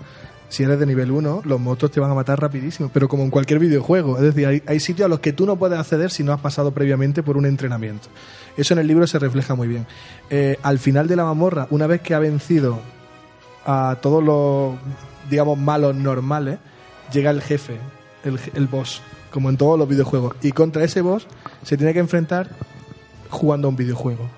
si 0.49 0.63
eres 0.63 0.79
de 0.79 0.85
nivel 0.85 1.11
1, 1.11 1.43
los 1.45 1.59
motos 1.59 1.91
te 1.91 1.99
van 1.99 2.11
a 2.11 2.13
matar 2.13 2.41
rapidísimo, 2.41 2.89
pero 2.93 3.07
como 3.07 3.23
en 3.23 3.29
cualquier 3.29 3.59
videojuego. 3.59 4.17
Es 4.17 4.23
decir, 4.23 4.63
hay, 4.65 4.79
sitios 4.79 5.05
a 5.05 5.09
los 5.09 5.19
que 5.19 5.33
tú 5.33 5.45
no 5.45 5.55
puedes 5.55 5.79
acceder 5.79 6.11
si 6.11 6.23
no 6.23 6.33
has 6.33 6.41
pasado 6.41 6.71
previamente 6.71 7.23
por 7.23 7.37
un 7.37 7.45
entrenamiento. 7.45 8.09
Eso 8.57 8.73
en 8.73 8.79
el 8.79 8.87
libro 8.87 9.07
se 9.07 9.17
refleja 9.17 9.55
muy 9.55 9.67
bien. 9.67 9.85
Eh, 10.29 10.57
al 10.61 10.79
final 10.79 11.07
de 11.07 11.15
la 11.15 11.23
mazmorra, 11.23 11.67
una 11.69 11.87
vez 11.87 12.01
que 12.01 12.13
ha 12.13 12.19
vencido 12.19 12.79
a 13.65 13.97
todos 14.01 14.23
los, 14.23 14.75
digamos, 15.29 15.57
malos 15.57 15.95
normales, 15.95 16.59
llega 17.13 17.29
el 17.29 17.41
jefe, 17.41 17.77
el, 18.25 18.39
el 18.53 18.67
boss, 18.67 19.01
como 19.31 19.49
en 19.49 19.57
todos 19.57 19.79
los 19.79 19.87
videojuegos. 19.87 20.35
Y 20.41 20.51
contra 20.51 20.83
ese 20.83 21.01
boss 21.01 21.27
se 21.63 21.77
tiene 21.77 21.93
que 21.93 21.99
enfrentar 21.99 22.49
jugando 23.29 23.67
a 23.67 23.69
un 23.69 23.77
videojuego. 23.77 24.29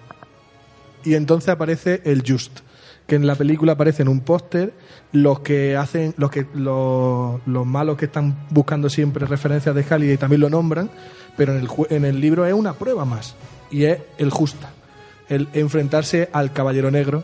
Y 1.03 1.15
entonces 1.15 1.49
aparece 1.49 2.01
el 2.05 2.23
Just, 2.25 2.59
que 3.07 3.15
en 3.15 3.27
la 3.27 3.35
película 3.35 3.73
aparece 3.73 4.01
en 4.01 4.07
un 4.07 4.21
póster 4.21 4.73
los 5.11 5.41
que 5.41 5.75
hacen, 5.75 6.13
los 6.17 6.31
que 6.31 6.45
los, 6.55 7.41
los 7.45 7.65
malos 7.65 7.97
que 7.97 8.05
están 8.05 8.47
buscando 8.49 8.89
siempre 8.89 9.25
referencias 9.25 9.75
de 9.75 9.83
Halliday 9.83 10.17
también 10.17 10.41
lo 10.41 10.49
nombran, 10.49 10.89
pero 11.37 11.53
en 11.55 11.59
el, 11.61 11.67
en 11.89 12.05
el 12.05 12.19
libro 12.21 12.45
es 12.45 12.53
una 12.53 12.73
prueba 12.73 13.05
más 13.05 13.35
y 13.71 13.83
es 13.85 13.99
el 14.17 14.29
Justa, 14.29 14.71
el 15.29 15.47
enfrentarse 15.53 16.29
al 16.31 16.53
Caballero 16.53 16.89
Negro 16.91 17.23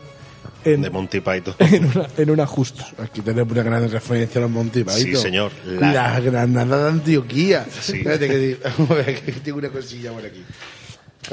en, 0.65 0.81
De 0.81 0.89
Monty 0.89 1.21
Python. 1.21 1.55
en 1.59 1.85
una, 1.85 2.07
en 2.17 2.29
una 2.29 2.45
justa. 2.45 2.85
Aquí 3.01 3.21
tenemos 3.21 3.51
una 3.53 3.63
gran 3.63 3.89
referencia 3.89 4.39
a 4.39 4.41
los 4.41 4.51
Monty 4.51 4.83
Python. 4.83 4.99
Sí, 5.01 5.15
señor. 5.15 5.51
La, 5.65 5.93
La- 5.93 6.19
Granada 6.19 6.83
de 6.83 6.89
Antioquía. 6.89 7.65
Sí. 7.81 7.97
Espérate 7.99 8.27
que, 8.27 8.37
digo- 8.37 8.59
que 9.25 9.31
tengo 9.43 9.57
una 9.59 9.69
cosilla 9.69 10.11
por 10.11 10.25
aquí. 10.25 10.43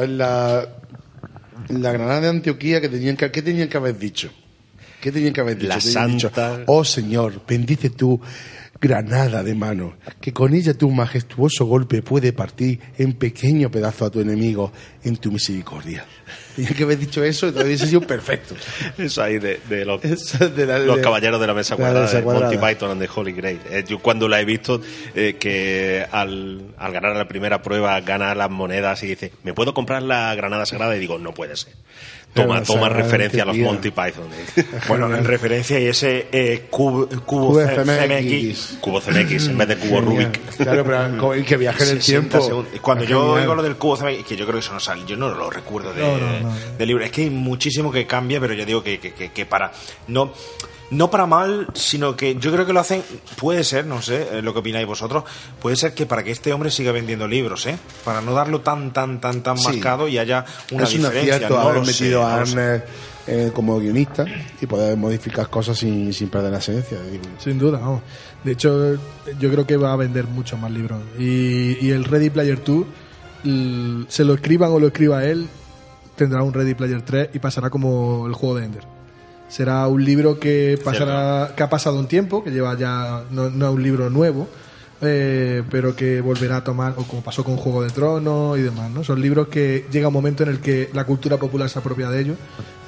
La, 0.07 0.67
la 1.69 1.93
Granada 1.93 2.21
de 2.23 2.29
Antioquía 2.29 2.81
que 2.81 2.89
tenían 2.89 3.17
que, 3.17 3.31
¿qué 3.31 3.43
tenían 3.43 3.69
que 3.69 3.77
haber 3.77 3.99
dicho? 3.99 4.31
¿Qué 5.01 5.13
tenían 5.13 5.33
que 5.33 5.41
haber 5.41 5.57
dicho? 5.57 5.69
La 5.69 5.77
dicho, 5.77 5.91
Santa- 5.91 6.65
oh 6.67 6.85
Señor, 6.85 7.43
bendice 7.47 7.91
tú 7.91 8.21
granada 8.81 9.43
de 9.43 9.55
mano, 9.55 9.95
que 10.21 10.33
con 10.33 10.55
ella 10.55 10.75
tu 10.75 10.91
majestuoso 10.91 11.65
golpe 11.65 12.03
puede 12.03 12.33
partir 12.33 12.81
en 12.99 13.15
pequeño 13.15 13.71
pedazo 13.71 14.05
a 14.05 14.11
tu 14.11 14.21
enemigo 14.21 14.73
en 15.05 15.17
tu 15.17 15.33
misericordia. 15.33 16.05
Tenían 16.57 16.75
que 16.75 16.83
haber 16.85 16.99
dicho 16.99 17.23
eso 17.23 17.47
y 17.47 17.51
todavía 17.51 17.69
hubiese 17.69 17.87
sido 17.87 18.01
perfecto. 18.01 18.55
Eso 18.99 19.23
ahí 19.23 19.39
de, 19.39 19.61
de 19.69 19.85
los, 19.85 20.01
de 20.03 20.67
la- 20.67 20.79
los 20.79 20.97
de- 20.97 21.03
caballeros 21.03 21.41
de 21.41 21.47
la 21.47 21.55
mesa 21.55 21.75
la 21.75 21.77
cuadrada, 21.77 22.07
mesa 22.07 22.17
de 22.19 22.25
Monty. 22.25 22.57
Python 22.59 22.91
and 22.93 23.01
the 23.03 23.09
Holy 23.15 23.33
Grail. 23.33 23.61
Eh, 23.71 23.85
yo 23.87 23.99
cuando 23.99 24.27
la 24.29 24.41
he 24.41 24.45
visto, 24.45 24.81
eh, 25.15 25.37
que 25.39 26.07
al, 26.11 26.75
al 26.79 26.93
ganar 26.93 27.15
la 27.15 27.29
primera 27.29 27.63
prueba 27.63 28.01
gana 28.01 28.35
las 28.35 28.51
monedas 28.51 29.03
y 29.03 29.07
dice, 29.09 29.33
¿me 29.45 29.53
puedo 29.55 29.75
comprar 29.75 30.03
la 30.03 30.35
granada 30.35 30.65
sagrada? 30.67 30.97
Y 30.97 30.99
digo, 31.01 31.19
no 31.19 31.33
puede 31.35 31.57
ser. 31.57 31.75
Toma, 32.37 32.63
toma 32.63 32.89
referencia 32.89 33.43
a 33.43 33.47
los. 33.47 33.57
Monty 33.57 33.91
Python. 33.91 34.29
Bueno, 34.89 35.15
en 35.15 35.25
referencia 35.25 35.79
y 35.81 35.87
ese 35.87 36.29
eh, 36.31 36.67
cubo, 36.71 37.09
cubo 37.09 37.49
Cubo 37.49 37.61
C- 37.67 37.75
CMX. 37.77 38.79
Cubo 38.81 39.01
CMX 39.01 39.47
en 39.49 39.59
vez 39.59 39.69
de 39.69 39.77
cubo 39.77 40.01
Genial. 40.01 40.25
Rubik. 40.33 40.57
Claro, 40.57 40.85
pero 40.85 41.45
que 41.45 41.57
viaje 41.57 41.83
en 41.85 41.91
el 41.91 42.03
60 42.03 42.29
tiempo. 42.31 42.47
segundos. 42.47 42.73
Y 42.75 42.79
Cuando 42.79 43.05
Es 43.05 43.11
yo 43.11 43.33
oigo 43.33 43.55
lo 43.55 43.63
del 43.63 43.77
cubo 43.77 43.97
CMX, 43.97 44.25
que 44.25 44.37
yo 44.37 44.45
creo 44.47 44.55
que 44.59 44.65
eso 44.65 44.73
no 44.75 44.81
sale, 44.81 45.03
yo 45.07 45.17
no 45.17 45.29
lo 45.29 45.51
recuerdo 45.51 45.93
de, 45.93 46.03
No, 46.03 46.19
no, 46.19 46.41
no. 46.41 46.57
del 46.79 46.89
libro. 46.89 47.05
Es 47.05 47.11
que 47.11 47.23
hay 47.23 47.31
muchísimo 47.31 47.91
que 47.91 48.07
cambia, 48.07 48.41
pero 48.41 48.55
yo 48.55 48.65
digo 48.65 48.83
que, 48.83 48.99
que, 49.01 49.13
que- 49.13 49.31
que 49.33 49.47
para. 49.47 49.73
No. 50.09 50.33
No 50.91 51.11
para 51.11 51.27
mal, 51.27 51.67
sino 51.75 52.15
que 52.17 52.37
yo 52.37 52.53
creo 52.53 52.65
que 52.65 52.73
lo 52.73 52.79
hacen, 52.79 53.03
puede 53.41 53.65
ser, 53.65 53.87
no 53.87 54.01
sé, 54.03 54.29
eh, 54.39 54.43
lo 54.43 54.53
que 54.53 54.61
opináis 54.61 54.87
vosotros, 54.87 55.25
puede 55.61 55.75
ser 55.75 55.95
que 55.95 56.07
para 56.07 56.23
que 56.23 56.31
este 56.31 56.53
hombre 56.53 56.71
siga 56.71 56.93
vendiendo 56.93 57.27
libros, 57.27 57.67
¿eh? 57.67 57.77
Para 58.05 58.21
no 58.21 58.33
darlo 58.35 58.61
tan, 58.61 58.93
tan, 58.93 59.21
tan, 59.21 59.43
tan 59.43 59.59
Sí. 59.59 59.65
marcado 59.67 60.07
y 60.07 60.19
haya 60.19 60.45
una 60.71 60.85
es 60.85 60.95
un 60.95 60.99
diferencia. 61.03 61.35
acierto 61.37 61.55
no 61.57 61.61
haber 61.69 61.85
sé, 61.87 61.93
metido 62.05 62.21
no 62.21 62.27
a. 62.29 62.35
Arnes 62.41 62.83
eh, 63.27 63.51
como 63.53 63.81
guionista 63.81 64.25
y 64.61 64.67
poder 64.67 64.97
modificar 64.97 65.51
cosas 65.51 65.77
sin, 65.77 66.13
sin 66.13 66.29
perder 66.29 66.53
la 66.53 66.59
esencia. 66.59 66.99
Sin 67.39 67.59
duda, 67.59 67.79
vamos. 67.81 68.03
De 68.45 68.53
hecho, 68.53 68.95
yo 69.41 69.51
creo 69.51 69.67
que 69.67 69.77
va 69.77 69.93
a 69.93 69.97
vender 69.97 70.29
muchos 70.29 70.57
más 70.61 70.71
libros. 70.71 71.01
Y, 71.19 71.85
y 71.85 71.91
el 71.91 72.05
Ready 72.05 72.31
Player 72.31 72.63
2, 72.65 72.85
l- 73.45 74.05
se 74.09 74.25
lo 74.25 74.35
escriban 74.35 74.71
o 74.71 74.79
lo 74.79 74.87
escriba 74.87 75.25
él, 75.25 75.49
tendrá 76.15 76.45
un 76.45 76.53
Ready 76.55 76.75
Player 76.75 77.03
3 77.03 77.31
y 77.35 77.41
pasará 77.41 77.71
como 77.71 78.29
el 78.29 78.35
juego 78.35 78.55
de 78.55 78.65
Ender. 78.67 78.96
Será 79.49 79.87
un 79.87 80.05
libro 80.05 80.41
que 80.41 80.79
pasará, 80.83 81.55
que 81.57 81.63
ha 81.63 81.71
pasado 81.71 81.99
un 81.99 82.09
tiempo, 82.09 82.43
que 82.43 82.51
lleva 82.51 82.77
ya, 82.77 83.25
no, 83.31 83.49
no 83.51 83.69
es 83.69 83.75
un 83.75 83.83
libro 83.83 84.11
nuevo, 84.11 84.49
eh, 85.03 85.63
pero 85.71 85.95
que 85.95 86.21
volverá 86.21 86.57
a 86.57 86.65
tomar, 86.65 86.95
o 86.97 87.05
como 87.05 87.23
pasó 87.23 87.45
con 87.45 87.57
Juego 87.57 87.83
de 87.83 87.91
Tronos 87.91 88.59
y 88.59 88.63
demás, 88.63 88.91
¿no? 88.91 89.05
Son 89.05 89.21
libros 89.21 89.49
que 89.49 89.87
llega 89.91 90.09
un 90.09 90.15
momento 90.15 90.43
en 90.43 90.49
el 90.49 90.61
que 90.61 90.91
la 90.95 91.05
cultura 91.05 91.37
popular 91.37 91.69
se 91.69 91.79
apropia 91.79 92.09
de 92.09 92.21
ellos 92.23 92.39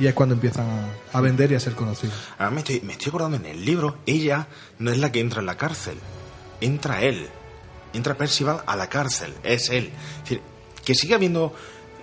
y 0.00 0.06
es 0.06 0.14
cuando 0.14 0.34
empiezan 0.34 0.66
a, 0.66 1.18
a 1.18 1.20
vender 1.20 1.52
y 1.52 1.54
a 1.54 1.60
ser 1.60 1.74
conocidos. 1.74 2.14
Ahora 2.38 2.50
me 2.50 2.60
estoy, 2.60 2.80
me 2.80 2.94
estoy 2.94 3.10
acordando 3.10 3.36
en 3.36 3.46
el 3.46 3.64
libro, 3.64 3.98
ella 4.06 4.48
no 4.78 4.90
es 4.90 4.98
la 4.98 5.12
que 5.12 5.20
entra 5.20 5.40
en 5.40 5.46
la 5.46 5.56
cárcel, 5.56 5.98
entra 6.60 7.02
él. 7.02 7.28
Entra 7.94 8.14
Percival 8.14 8.62
a 8.66 8.76
la 8.76 8.88
cárcel, 8.88 9.32
es 9.42 9.70
él. 9.70 9.90
Es 10.16 10.22
decir, 10.22 10.42
que 10.84 10.94
sigue 10.94 11.14
habiendo 11.14 11.54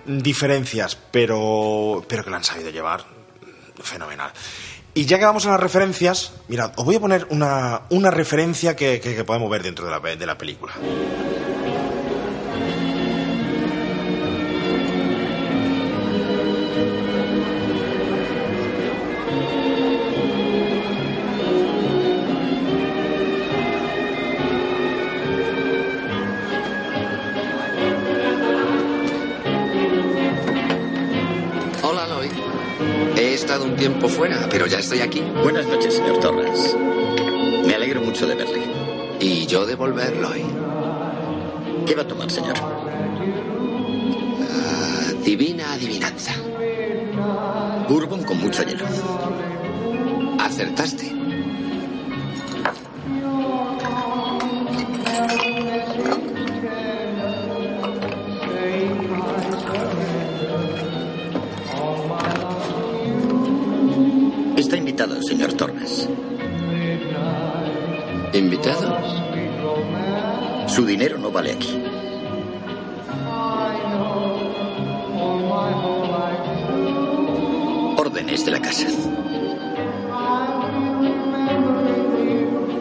diferencias, 0.04 0.98
pero, 1.10 2.04
pero 2.08 2.24
que 2.24 2.30
la 2.30 2.38
han 2.38 2.44
sabido 2.44 2.70
llevar 2.70 3.15
fenomenal. 3.86 4.32
Y 4.94 5.04
ya 5.04 5.18
que 5.18 5.24
vamos 5.24 5.44
a 5.46 5.50
las 5.50 5.60
referencias, 5.60 6.32
mirad, 6.48 6.72
os 6.76 6.84
voy 6.84 6.96
a 6.96 7.00
poner 7.00 7.26
una, 7.30 7.82
una 7.90 8.10
referencia 8.10 8.74
que, 8.74 9.24
podemos 9.26 9.50
ver 9.50 9.62
dentro 9.62 9.84
de 9.84 9.90
la, 9.90 10.16
de 10.16 10.26
la 10.26 10.38
película. 10.38 10.72
Tiempo 34.06 34.08
fuera, 34.08 34.48
pero 34.50 34.66
ya 34.66 34.78
estoy 34.78 35.00
aquí. 35.00 35.22
Buenas 35.42 35.66
noches, 35.66 35.94
señor 35.94 36.20
Torres. 36.20 36.76
Me 37.66 37.74
alegro 37.74 38.00
mucho 38.00 38.26
de 38.26 38.34
verle. 38.34 38.62
Y 39.20 39.46
yo 39.46 39.66
de 39.66 39.74
volver, 39.74 40.16
Lloyd. 40.16 40.44
¿Qué 41.86 41.94
va 41.94 42.02
a 42.02 42.08
tomar, 42.08 42.30
señor? 42.30 42.54
Ah, 44.50 45.12
divina 45.24 45.72
adivinanza. 45.72 46.32
Bourbon 47.88 48.22
con 48.24 48.38
mucho 48.40 48.62
hielo. 48.62 48.84
Acertaste. 50.40 51.25
Señor 65.36 65.52
Torres. 65.52 66.08
¿Invitado? 68.32 68.96
Su 70.66 70.86
dinero 70.86 71.18
no 71.18 71.30
vale 71.30 71.52
aquí. 71.52 71.78
Órdenes 77.98 78.46
de 78.46 78.50
la 78.50 78.60
casa. 78.60 78.86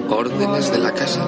¿Órdenes 0.10 0.72
de 0.72 0.78
la 0.78 0.94
casa? 0.94 1.28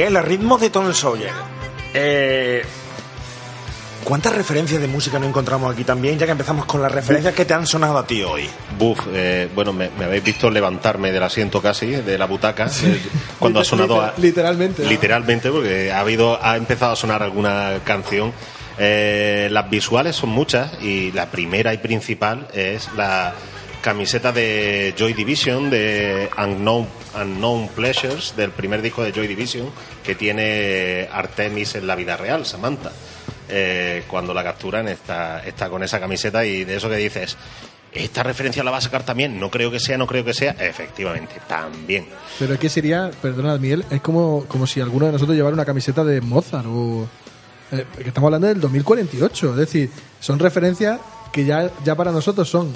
Miguel, 0.00 0.16
a 0.16 0.22
ritmo 0.22 0.56
de 0.56 0.70
Tom 0.70 0.94
Sawyer. 0.94 1.30
Eh, 1.92 2.62
¿Cuántas 4.02 4.34
referencias 4.34 4.80
de 4.80 4.86
música 4.88 5.18
no 5.18 5.26
encontramos 5.26 5.70
aquí 5.74 5.84
también? 5.84 6.18
Ya 6.18 6.24
que 6.24 6.32
empezamos 6.32 6.64
con 6.64 6.80
las 6.80 6.90
referencias 6.90 7.34
que 7.34 7.44
te 7.44 7.52
han 7.52 7.66
sonado 7.66 7.98
a 7.98 8.06
ti 8.06 8.22
hoy. 8.22 8.48
Buf, 8.78 8.98
eh, 9.12 9.50
bueno, 9.54 9.74
me, 9.74 9.90
me 9.98 10.06
habéis 10.06 10.24
visto 10.24 10.48
levantarme 10.50 11.12
del 11.12 11.22
asiento 11.22 11.60
casi, 11.60 11.88
de 11.88 12.16
la 12.16 12.24
butaca, 12.24 12.64
eh, 12.82 12.98
cuando 13.38 13.60
ha 13.60 13.64
sonado 13.64 14.00
a- 14.00 14.14
Literalmente. 14.16 14.84
¿no? 14.84 14.88
literalmente, 14.88 15.50
porque 15.50 15.92
ha 15.92 16.00
habido, 16.00 16.42
ha 16.42 16.56
empezado 16.56 16.92
a 16.92 16.96
sonar 16.96 17.22
alguna 17.22 17.80
canción. 17.84 18.32
Eh, 18.78 19.48
las 19.50 19.68
visuales 19.68 20.16
son 20.16 20.30
muchas 20.30 20.72
y 20.80 21.12
la 21.12 21.26
primera 21.26 21.74
y 21.74 21.78
principal 21.78 22.48
es 22.54 22.88
la 22.96 23.34
camiseta 23.80 24.32
de 24.32 24.94
Joy 24.96 25.12
Division 25.14 25.70
de 25.70 26.28
Unknown, 26.38 27.68
Pleasures 27.74 28.34
del 28.36 28.50
primer 28.50 28.82
disco 28.82 29.02
de 29.02 29.12
Joy 29.12 29.26
Division 29.26 29.70
que 30.04 30.14
tiene 30.14 31.08
Artemis 31.12 31.74
en 31.74 31.86
la 31.86 31.96
vida 31.96 32.16
real, 32.16 32.44
Samantha. 32.46 32.92
Eh, 33.48 34.04
cuando 34.08 34.32
la 34.32 34.44
capturan 34.44 34.86
está, 34.88 35.44
está 35.44 35.68
con 35.68 35.82
esa 35.82 35.98
camiseta 35.98 36.44
y 36.44 36.64
de 36.64 36.76
eso 36.76 36.88
que 36.88 36.96
dices, 36.96 37.36
¿esta 37.92 38.22
referencia 38.22 38.62
la 38.62 38.70
va 38.70 38.76
a 38.76 38.80
sacar 38.80 39.02
también? 39.02 39.40
No 39.40 39.50
creo 39.50 39.70
que 39.70 39.80
sea, 39.80 39.98
no 39.98 40.06
creo 40.06 40.24
que 40.24 40.34
sea. 40.34 40.52
Efectivamente, 40.58 41.34
también. 41.48 42.06
Pero 42.38 42.54
es 42.54 42.60
que 42.60 42.68
sería, 42.68 43.10
perdona 43.20 43.56
Miguel, 43.58 43.84
es 43.90 44.00
como, 44.00 44.44
como 44.46 44.66
si 44.66 44.80
alguno 44.80 45.06
de 45.06 45.12
nosotros 45.12 45.36
llevara 45.36 45.54
una 45.54 45.64
camiseta 45.64 46.04
de 46.04 46.20
Mozart 46.20 46.66
o... 46.68 47.08
eh, 47.72 47.84
estamos 48.04 48.28
hablando 48.28 48.46
del 48.46 48.60
2048, 48.60 49.50
es 49.50 49.56
decir, 49.56 49.90
son 50.20 50.38
referencias 50.38 51.00
que 51.32 51.44
ya, 51.44 51.70
ya 51.84 51.94
para 51.96 52.12
nosotros 52.12 52.48
son 52.48 52.72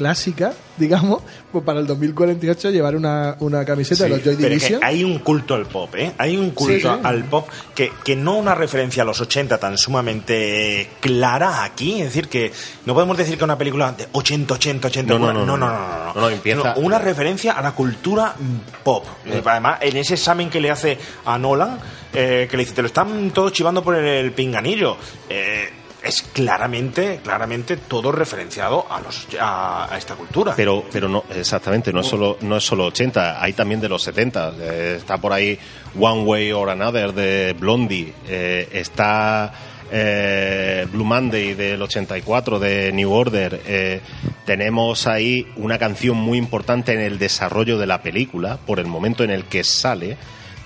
clásicas, 0.00 0.54
digamos, 0.78 1.22
pues 1.52 1.62
para 1.62 1.78
el 1.80 1.86
2048 1.86 2.70
llevar 2.70 2.96
una, 2.96 3.36
una 3.40 3.66
camiseta 3.66 4.04
de 4.04 4.10
los 4.10 4.24
Joy 4.24 4.36
pero 4.40 4.54
es 4.54 4.62
que 4.62 4.68
Division. 4.68 4.80
hay 4.82 5.04
un 5.04 5.18
culto 5.18 5.54
al 5.54 5.66
pop, 5.66 5.94
¿eh? 5.94 6.12
Hay 6.16 6.38
un 6.38 6.52
culto 6.52 6.72
Sí, 6.74 6.80
sí. 6.80 6.88
al 7.04 7.24
pop 7.24 7.46
que, 7.74 7.92
que 8.02 8.16
no 8.16 8.36
una 8.36 8.54
referencia 8.54 9.02
a 9.02 9.06
los 9.06 9.20
80 9.20 9.58
tan 9.58 9.76
sumamente 9.76 10.88
clara 11.00 11.64
aquí. 11.64 11.98
Es 12.00 12.04
decir, 12.06 12.28
que 12.28 12.50
no 12.86 12.94
podemos 12.94 13.18
decir 13.18 13.36
que 13.36 13.44
una 13.44 13.58
película 13.58 13.92
de 13.92 14.08
80, 14.10 14.54
80, 14.54 14.88
80. 14.88 15.12
No, 15.12 15.18
no, 15.18 15.32
no, 15.34 15.44
no, 15.44 15.56
no, 15.58 15.58
no. 15.58 15.66
no, 15.68 15.78
no, 16.06 16.14
No, 16.14 16.20
no, 16.22 16.30
empieza- 16.30 16.74
Sino 16.74 16.86
una 16.86 16.98
referencia 16.98 17.52
a 17.52 17.60
la 17.62 17.72
cultura 17.72 18.34
pop. 18.82 19.04
Eh, 19.26 19.42
Además, 19.44 19.78
en 19.82 19.96
ese 19.98 20.14
examen 20.14 20.48
que 20.48 20.60
le 20.60 20.70
hace 20.70 20.96
a 21.26 21.36
Nolan, 21.38 21.78
eh, 22.14 22.48
que 22.50 22.56
le 22.56 22.62
dice, 22.62 22.74
te 22.74 22.80
lo 22.82 22.86
están 22.86 23.30
todos 23.32 23.52
chivando 23.52 23.82
por 23.84 23.96
el 23.96 24.32
pinganillo. 24.32 24.96
Eh, 25.28 25.68
es 26.02 26.22
claramente, 26.22 27.20
claramente 27.22 27.76
todo 27.76 28.12
referenciado 28.12 28.86
a, 28.90 29.00
los, 29.00 29.26
a, 29.40 29.88
esta 29.96 30.14
cultura. 30.14 30.54
Pero, 30.56 30.84
pero 30.92 31.08
no, 31.08 31.24
exactamente, 31.34 31.92
no 31.92 32.00
es 32.00 32.06
solo, 32.06 32.38
no 32.40 32.56
es 32.56 32.64
solo 32.64 32.86
80, 32.86 33.42
hay 33.42 33.52
también 33.52 33.80
de 33.80 33.88
los 33.88 34.02
70. 34.02 34.54
Eh, 34.58 34.94
está 34.98 35.18
por 35.18 35.32
ahí 35.32 35.58
One 35.98 36.22
Way 36.22 36.52
or 36.52 36.70
Another 36.70 37.12
de 37.12 37.54
Blondie, 37.58 38.12
eh, 38.26 38.68
está 38.72 39.52
eh, 39.90 40.86
Blue 40.92 41.04
Monday 41.04 41.54
del 41.54 41.82
84 41.82 42.58
de 42.58 42.92
New 42.92 43.10
Order. 43.10 43.60
eh, 43.66 44.00
tenemos 44.46 45.06
ahí 45.06 45.46
una 45.56 45.78
canción 45.78 46.16
muy 46.16 46.38
importante 46.38 46.92
en 46.92 47.00
el 47.00 47.18
desarrollo 47.18 47.78
de 47.78 47.86
la 47.86 48.02
película, 48.02 48.58
por 48.66 48.80
el 48.80 48.86
momento 48.86 49.22
en 49.22 49.30
el 49.30 49.44
que 49.44 49.62
sale, 49.62 50.16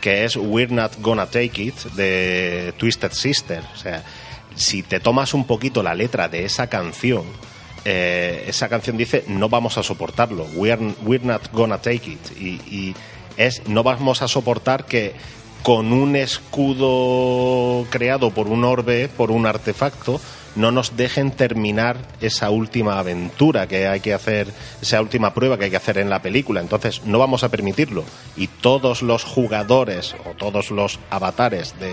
que 0.01 0.25
es 0.25 0.37
We're 0.37 0.73
Not 0.73 1.01
Gonna 1.01 1.27
Take 1.27 1.63
It 1.63 1.75
de 1.95 2.73
Twisted 2.77 3.13
Sister. 3.13 3.63
Si 4.55 4.83
te 4.83 5.01
tomas 5.01 5.35
un 5.35 5.47
poquito 5.47 5.83
la 5.83 5.95
letra 5.95 6.29
de 6.29 6.45
esa 6.45 6.69
canción, 6.69 7.25
eh, 7.85 8.45
esa 8.49 8.69
canción 8.69 8.97
dice 8.97 9.25
no 9.29 9.49
vamos 9.49 9.77
a 9.79 9.83
soportarlo, 9.83 10.47
we're, 10.55 10.95
we're 11.05 11.25
not 11.25 11.53
gonna 11.53 11.79
take 11.79 12.11
it. 12.11 12.39
Y, 12.39 12.61
y 12.69 12.95
es 13.37 13.67
no 13.69 13.83
vamos 13.83 14.23
a 14.23 14.29
soportar 14.29 14.87
que 14.87 15.15
con 15.63 15.93
un 15.93 16.15
escudo 16.15 17.87
creado 17.91 18.31
por 18.31 18.49
un 18.49 18.65
orbe, 18.65 19.09
por 19.09 19.31
un 19.31 19.47
artefacto, 19.47 20.21
no 20.57 20.71
nos 20.71 20.97
dejen 20.97 21.31
terminar 21.31 21.97
esa 22.21 22.51
última 22.51 22.99
aventura 22.99 23.67
que 23.67 23.87
hay 23.87 24.01
que 24.01 24.15
hacer, 24.15 24.49
esa 24.81 25.01
última 25.01 25.35
prueba 25.35 25.59
que 25.59 25.65
hay 25.65 25.71
que 25.71 25.77
hacer 25.77 25.99
en 25.99 26.11
la 26.11 26.23
película. 26.23 26.61
Entonces, 26.61 27.03
no 27.05 27.19
vamos 27.19 27.45
a 27.45 27.49
permitirlo. 27.49 28.05
Y 28.37 28.47
todos 28.47 29.03
los 29.03 29.25
jugadores 29.25 30.15
o 30.25 30.31
todos 30.31 30.71
los 30.71 30.99
avatares 31.11 31.75
de, 31.79 31.93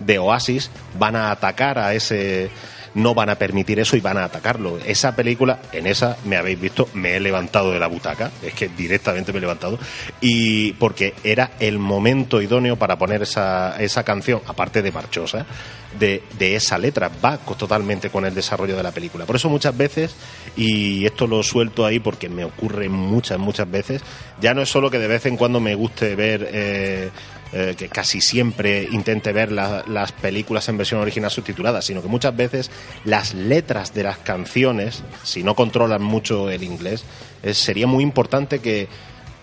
de 0.00 0.18
Oasis 0.18 0.70
van 0.98 1.16
a 1.16 1.30
atacar 1.30 1.78
a 1.78 1.94
ese. 1.94 2.50
No 2.96 3.14
van 3.14 3.30
a 3.30 3.36
permitir 3.36 3.78
eso 3.78 3.96
y 3.96 4.00
van 4.00 4.18
a 4.18 4.24
atacarlo. 4.24 4.78
Esa 4.84 5.14
película, 5.14 5.60
en 5.72 5.86
esa 5.86 6.16
me 6.24 6.36
habéis 6.36 6.60
visto, 6.60 6.88
me 6.94 7.14
he 7.14 7.20
levantado 7.20 7.70
de 7.70 7.78
la 7.78 7.86
butaca, 7.86 8.30
es 8.42 8.54
que 8.54 8.68
directamente 8.68 9.32
me 9.32 9.38
he 9.38 9.42
levantado, 9.42 9.78
y 10.20 10.72
porque 10.72 11.14
era 11.22 11.52
el 11.60 11.78
momento 11.78 12.42
idóneo 12.42 12.76
para 12.76 12.98
poner 12.98 13.22
esa, 13.22 13.76
esa 13.80 14.02
canción, 14.02 14.40
aparte 14.46 14.82
de 14.82 14.92
marchosa, 14.92 15.46
de, 15.98 16.22
de 16.38 16.56
esa 16.56 16.78
letra, 16.78 17.10
va 17.24 17.38
totalmente 17.38 18.10
con 18.10 18.24
el 18.24 18.34
desarrollo 18.34 18.76
de 18.76 18.82
la 18.82 18.92
película. 18.92 19.26
Por 19.26 19.36
eso 19.36 19.48
muchas 19.48 19.76
veces, 19.76 20.14
y 20.56 21.04
esto 21.04 21.26
lo 21.26 21.42
suelto 21.42 21.86
ahí 21.86 22.00
porque 22.00 22.28
me 22.28 22.44
ocurre 22.44 22.88
muchas, 22.88 23.38
muchas 23.38 23.70
veces, 23.70 24.02
ya 24.40 24.54
no 24.54 24.62
es 24.62 24.68
solo 24.68 24.90
que 24.90 24.98
de 24.98 25.08
vez 25.08 25.26
en 25.26 25.36
cuando 25.36 25.60
me 25.60 25.74
guste 25.74 26.14
ver 26.14 26.48
eh, 26.50 27.10
eh, 27.52 27.74
que 27.78 27.88
casi 27.88 28.20
siempre 28.20 28.88
intente 28.90 29.32
ver 29.32 29.52
la- 29.52 29.84
las 29.86 30.12
películas 30.12 30.68
en 30.68 30.76
versión 30.78 31.00
original 31.00 31.30
subtitulada, 31.30 31.80
sino 31.82 32.02
que 32.02 32.08
muchas 32.08 32.34
veces 32.36 32.70
las 33.04 33.34
letras 33.34 33.94
de 33.94 34.02
las 34.02 34.18
canciones, 34.18 35.02
si 35.22 35.42
no 35.42 35.54
controlan 35.54 36.02
mucho 36.02 36.50
el 36.50 36.62
inglés, 36.62 37.04
eh, 37.42 37.54
sería 37.54 37.86
muy 37.86 38.02
importante 38.02 38.58
que, 38.58 38.88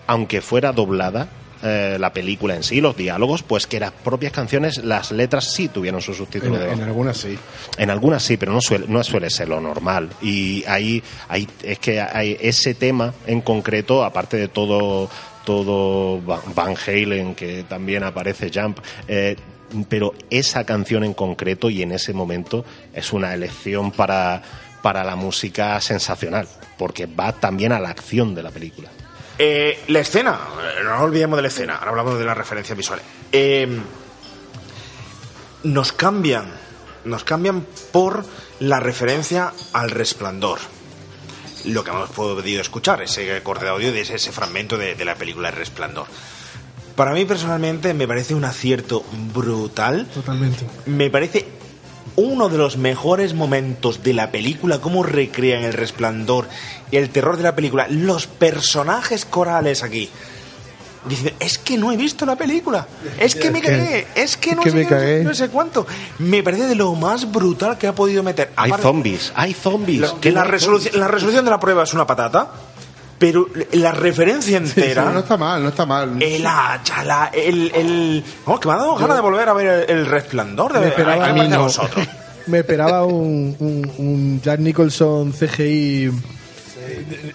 aunque 0.06 0.40
fuera 0.42 0.72
doblada, 0.72 1.28
eh, 1.64 1.96
la 1.98 2.12
película 2.12 2.54
en 2.54 2.62
sí, 2.62 2.80
los 2.80 2.96
diálogos, 2.96 3.42
pues 3.42 3.66
que 3.66 3.80
las 3.80 3.90
propias 3.90 4.32
canciones, 4.32 4.84
las 4.84 5.10
letras 5.10 5.52
sí 5.52 5.68
tuvieran 5.68 6.00
su 6.02 6.12
subtítulo 6.14 6.62
En, 6.62 6.72
en 6.78 6.82
algunas 6.82 7.16
sí. 7.16 7.38
En 7.78 7.90
algunas 7.90 8.22
sí, 8.22 8.36
pero 8.36 8.52
no 8.52 8.60
suele, 8.60 8.86
no 8.86 9.02
suele 9.02 9.30
ser 9.30 9.48
lo 9.48 9.60
normal. 9.60 10.10
Y 10.22 10.62
ahí, 10.66 11.02
ahí 11.28 11.48
es 11.62 11.78
que 11.78 12.00
hay 12.00 12.36
ese 12.40 12.74
tema 12.74 13.14
en 13.26 13.40
concreto, 13.40 14.04
aparte 14.04 14.36
de 14.36 14.48
todo, 14.48 15.08
todo 15.44 16.24
Va- 16.24 16.42
Van 16.54 16.74
Halen, 16.86 17.34
que 17.34 17.64
también 17.68 18.02
aparece 18.04 18.50
Jump, 18.54 18.78
eh, 19.08 19.36
pero 19.88 20.14
esa 20.30 20.64
canción 20.64 21.02
en 21.04 21.14
concreto 21.14 21.70
y 21.70 21.82
en 21.82 21.92
ese 21.92 22.12
momento 22.12 22.64
es 22.92 23.12
una 23.12 23.34
elección 23.34 23.90
para, 23.90 24.42
para 24.82 25.02
la 25.02 25.16
música 25.16 25.80
sensacional, 25.80 26.46
porque 26.78 27.06
va 27.06 27.32
también 27.32 27.72
a 27.72 27.80
la 27.80 27.88
acción 27.90 28.34
de 28.34 28.42
la 28.42 28.50
película. 28.50 28.88
Eh, 29.38 29.84
la 29.88 30.00
escena, 30.00 30.38
no 30.84 31.00
olvidemos 31.00 31.36
de 31.36 31.42
la 31.42 31.48
escena, 31.48 31.76
ahora 31.76 31.90
hablamos 31.90 32.18
de 32.18 32.24
las 32.24 32.36
referencias 32.36 32.76
visuales. 32.76 33.04
Eh, 33.32 33.80
nos 35.64 35.92
cambian, 35.92 36.52
nos 37.04 37.24
cambian 37.24 37.66
por 37.92 38.24
la 38.60 38.80
referencia 38.80 39.52
al 39.72 39.90
resplandor. 39.90 40.60
Lo 41.64 41.82
que 41.82 41.90
hemos 41.90 42.10
podido 42.10 42.60
escuchar, 42.60 43.02
ese 43.02 43.42
corte 43.42 43.64
de 43.64 43.70
audio 43.70 43.92
de 43.92 44.02
ese, 44.02 44.16
ese 44.16 44.32
fragmento 44.32 44.76
de, 44.76 44.94
de 44.94 45.04
la 45.04 45.14
película 45.14 45.48
El 45.48 45.56
Resplandor. 45.56 46.06
Para 46.94 47.12
mí 47.12 47.24
personalmente 47.24 47.92
me 47.94 48.06
parece 48.06 48.34
un 48.34 48.44
acierto 48.44 49.02
brutal. 49.32 50.06
Totalmente. 50.12 50.66
Me 50.86 51.10
parece 51.10 51.48
uno 52.16 52.48
de 52.48 52.58
los 52.58 52.76
mejores 52.76 53.34
momentos 53.34 54.02
de 54.02 54.12
la 54.14 54.30
película, 54.30 54.80
cómo 54.80 55.02
recrean 55.02 55.64
el 55.64 55.72
resplandor 55.72 56.46
y 56.90 56.96
el 56.96 57.10
terror 57.10 57.36
de 57.36 57.42
la 57.42 57.54
película. 57.56 57.86
Los 57.88 58.26
personajes 58.26 59.24
corales 59.24 59.82
aquí. 59.82 60.08
Dicen, 61.08 61.34
es 61.38 61.58
que 61.58 61.76
no 61.76 61.92
he 61.92 61.98
visto 61.98 62.24
la 62.24 62.34
película, 62.34 62.86
es 63.18 63.34
que 63.34 63.50
me 63.50 63.60
que- 63.60 63.68
cagué, 63.68 64.06
es 64.14 64.38
que 64.38 64.50
es 64.50 64.56
no, 64.56 64.62
que 64.62 64.70
sé, 64.70 64.76
me 64.76 64.82
no 64.84 64.88
sé- 64.88 64.94
cagué". 64.94 65.24
no 65.24 65.34
sé 65.34 65.48
cuánto. 65.50 65.86
Me 66.18 66.42
parece 66.42 66.66
de 66.66 66.74
lo 66.74 66.94
más 66.94 67.30
brutal 67.30 67.76
que 67.76 67.86
ha 67.86 67.94
podido 67.94 68.22
meter. 68.22 68.52
Hay 68.56 68.70
Aparte- 68.70 68.84
zombies, 68.84 69.30
hay 69.34 69.52
zombies. 69.52 70.00
la, 70.00 70.14
¿Qué 70.18 70.32
la 70.32 70.40
no 70.40 70.46
hay 70.46 70.50
resolución, 70.52 70.98
la 70.98 71.08
resolución 71.08 71.44
de 71.44 71.50
la 71.50 71.60
prueba 71.60 71.82
es 71.82 71.92
una 71.92 72.06
patata, 72.06 72.52
pero 73.26 73.48
la 73.72 73.90
referencia 73.92 74.58
entera. 74.58 75.04
Sí, 75.06 75.10
no 75.14 75.20
está 75.20 75.38
mal, 75.38 75.62
no 75.62 75.70
está 75.70 75.86
mal. 75.86 76.20
El 76.22 76.46
hacha, 76.46 77.02
la- 77.04 77.30
el, 77.32 77.72
el... 77.74 78.24
Vamos, 78.44 78.60
que 78.60 78.68
me 78.68 78.74
ha 78.74 78.76
dado 78.76 78.96
ganas 78.96 79.16
de 79.16 79.22
volver 79.22 79.48
a 79.48 79.52
ver 79.54 79.66
el, 79.88 79.98
el 79.98 80.06
resplandor 80.06 80.74
de 80.74 80.80
Me 80.80 80.86
esperaba- 80.88 81.24
¿Qué 81.24 81.30
A 81.30 81.32
mí 81.32 81.48
no. 81.48 81.62
vosotros? 81.62 82.06
Me 82.46 82.58
esperaba 82.58 83.06
un, 83.06 83.56
un, 83.58 83.90
un 83.96 84.40
Jack 84.42 84.60
Nicholson 84.60 85.32
CGI 85.32 86.10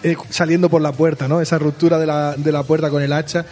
eh, 0.03 0.15
saliendo 0.29 0.69
por 0.69 0.81
la 0.81 0.91
puerta, 0.91 1.27
¿no? 1.27 1.41
Esa 1.41 1.57
ruptura 1.57 1.97
de 1.97 2.05
la, 2.05 2.35
de 2.35 2.51
la 2.51 2.63
puerta 2.63 2.89
con 2.89 3.01
el 3.01 3.11
hacha. 3.13 3.45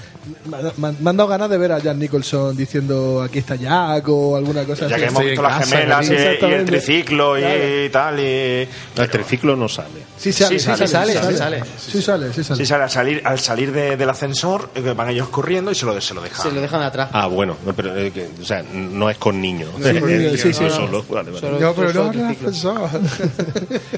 Me, 0.78 0.88
han 1.10 1.18
dado 1.18 1.28
ganas 1.28 1.50
de 1.50 1.58
ver 1.58 1.72
a 1.72 1.80
Jack 1.80 1.96
Nicholson 1.98 2.56
diciendo 2.56 3.22
aquí 3.22 3.40
está 3.40 3.56
Jack 3.56 4.08
o 4.10 4.36
alguna 4.36 4.64
cosa 4.66 4.88
Ya 4.88 4.96
así. 4.96 5.04
que 5.06 5.10
hemos 5.10 5.24
visto 5.24 5.42
las 5.42 5.70
gemelas 5.70 6.10
y, 6.10 6.14
y 6.14 6.52
el 6.52 6.66
triciclo 6.66 7.38
y, 7.38 7.42
Claro. 7.42 7.92
tal. 7.92 8.20
Y... 8.20 8.68
El 9.02 9.10
triciclo 9.10 9.56
no 9.56 9.68
sale. 9.70 9.90
Sí 10.18 10.34
sale, 10.34 10.60
Sí 10.60 10.66
sale, 10.66 10.88
sí 10.88 10.92
sale, 10.94 11.14
sí 11.14 11.38
sale. 11.38 11.64
Sí 11.78 12.02
sale, 12.02 12.34
sí 12.34 12.44
sale. 12.44 12.58
Sí, 12.58 12.66
sale 12.66 12.84
al 12.84 12.90
salir, 12.90 13.22
al 13.24 13.40
salir 13.40 13.72
de- 13.72 13.96
del 13.98 14.10
ascensor, 14.10 14.70
eh, 14.76 14.82
van 14.96 15.10
ellos 15.10 15.30
corriendo 15.30 15.72
y 15.72 15.76
se 15.76 15.86
lo, 15.86 16.00
se 16.02 16.14
lo 16.14 16.22
dejan. 16.22 16.42
Se 16.48 16.52
lo 16.52 16.60
dejan 16.62 16.82
atrás. 16.82 17.10
Ah, 17.14 17.28
bueno, 17.28 17.56
no, 17.66 17.74
pero, 17.74 17.96
eh, 17.96 18.12
que, 18.12 18.28
o 18.42 18.46
sea, 18.46 18.64
no 18.74 19.10
es 19.10 19.18
con 19.18 19.40
niños. 19.42 19.70
Sí, 19.78 20.38
sí, 20.38 20.54
sí, 20.54 20.64
No, 20.64 20.70
solo, 20.70 21.06
vale, 21.10 21.30
vale. 21.32 21.40
Solo- 21.40 21.60
No, 21.60 21.74
pero 21.74 21.94
no, 21.94 22.12
triciclo. 22.12 22.48
ascensor. 22.50 22.90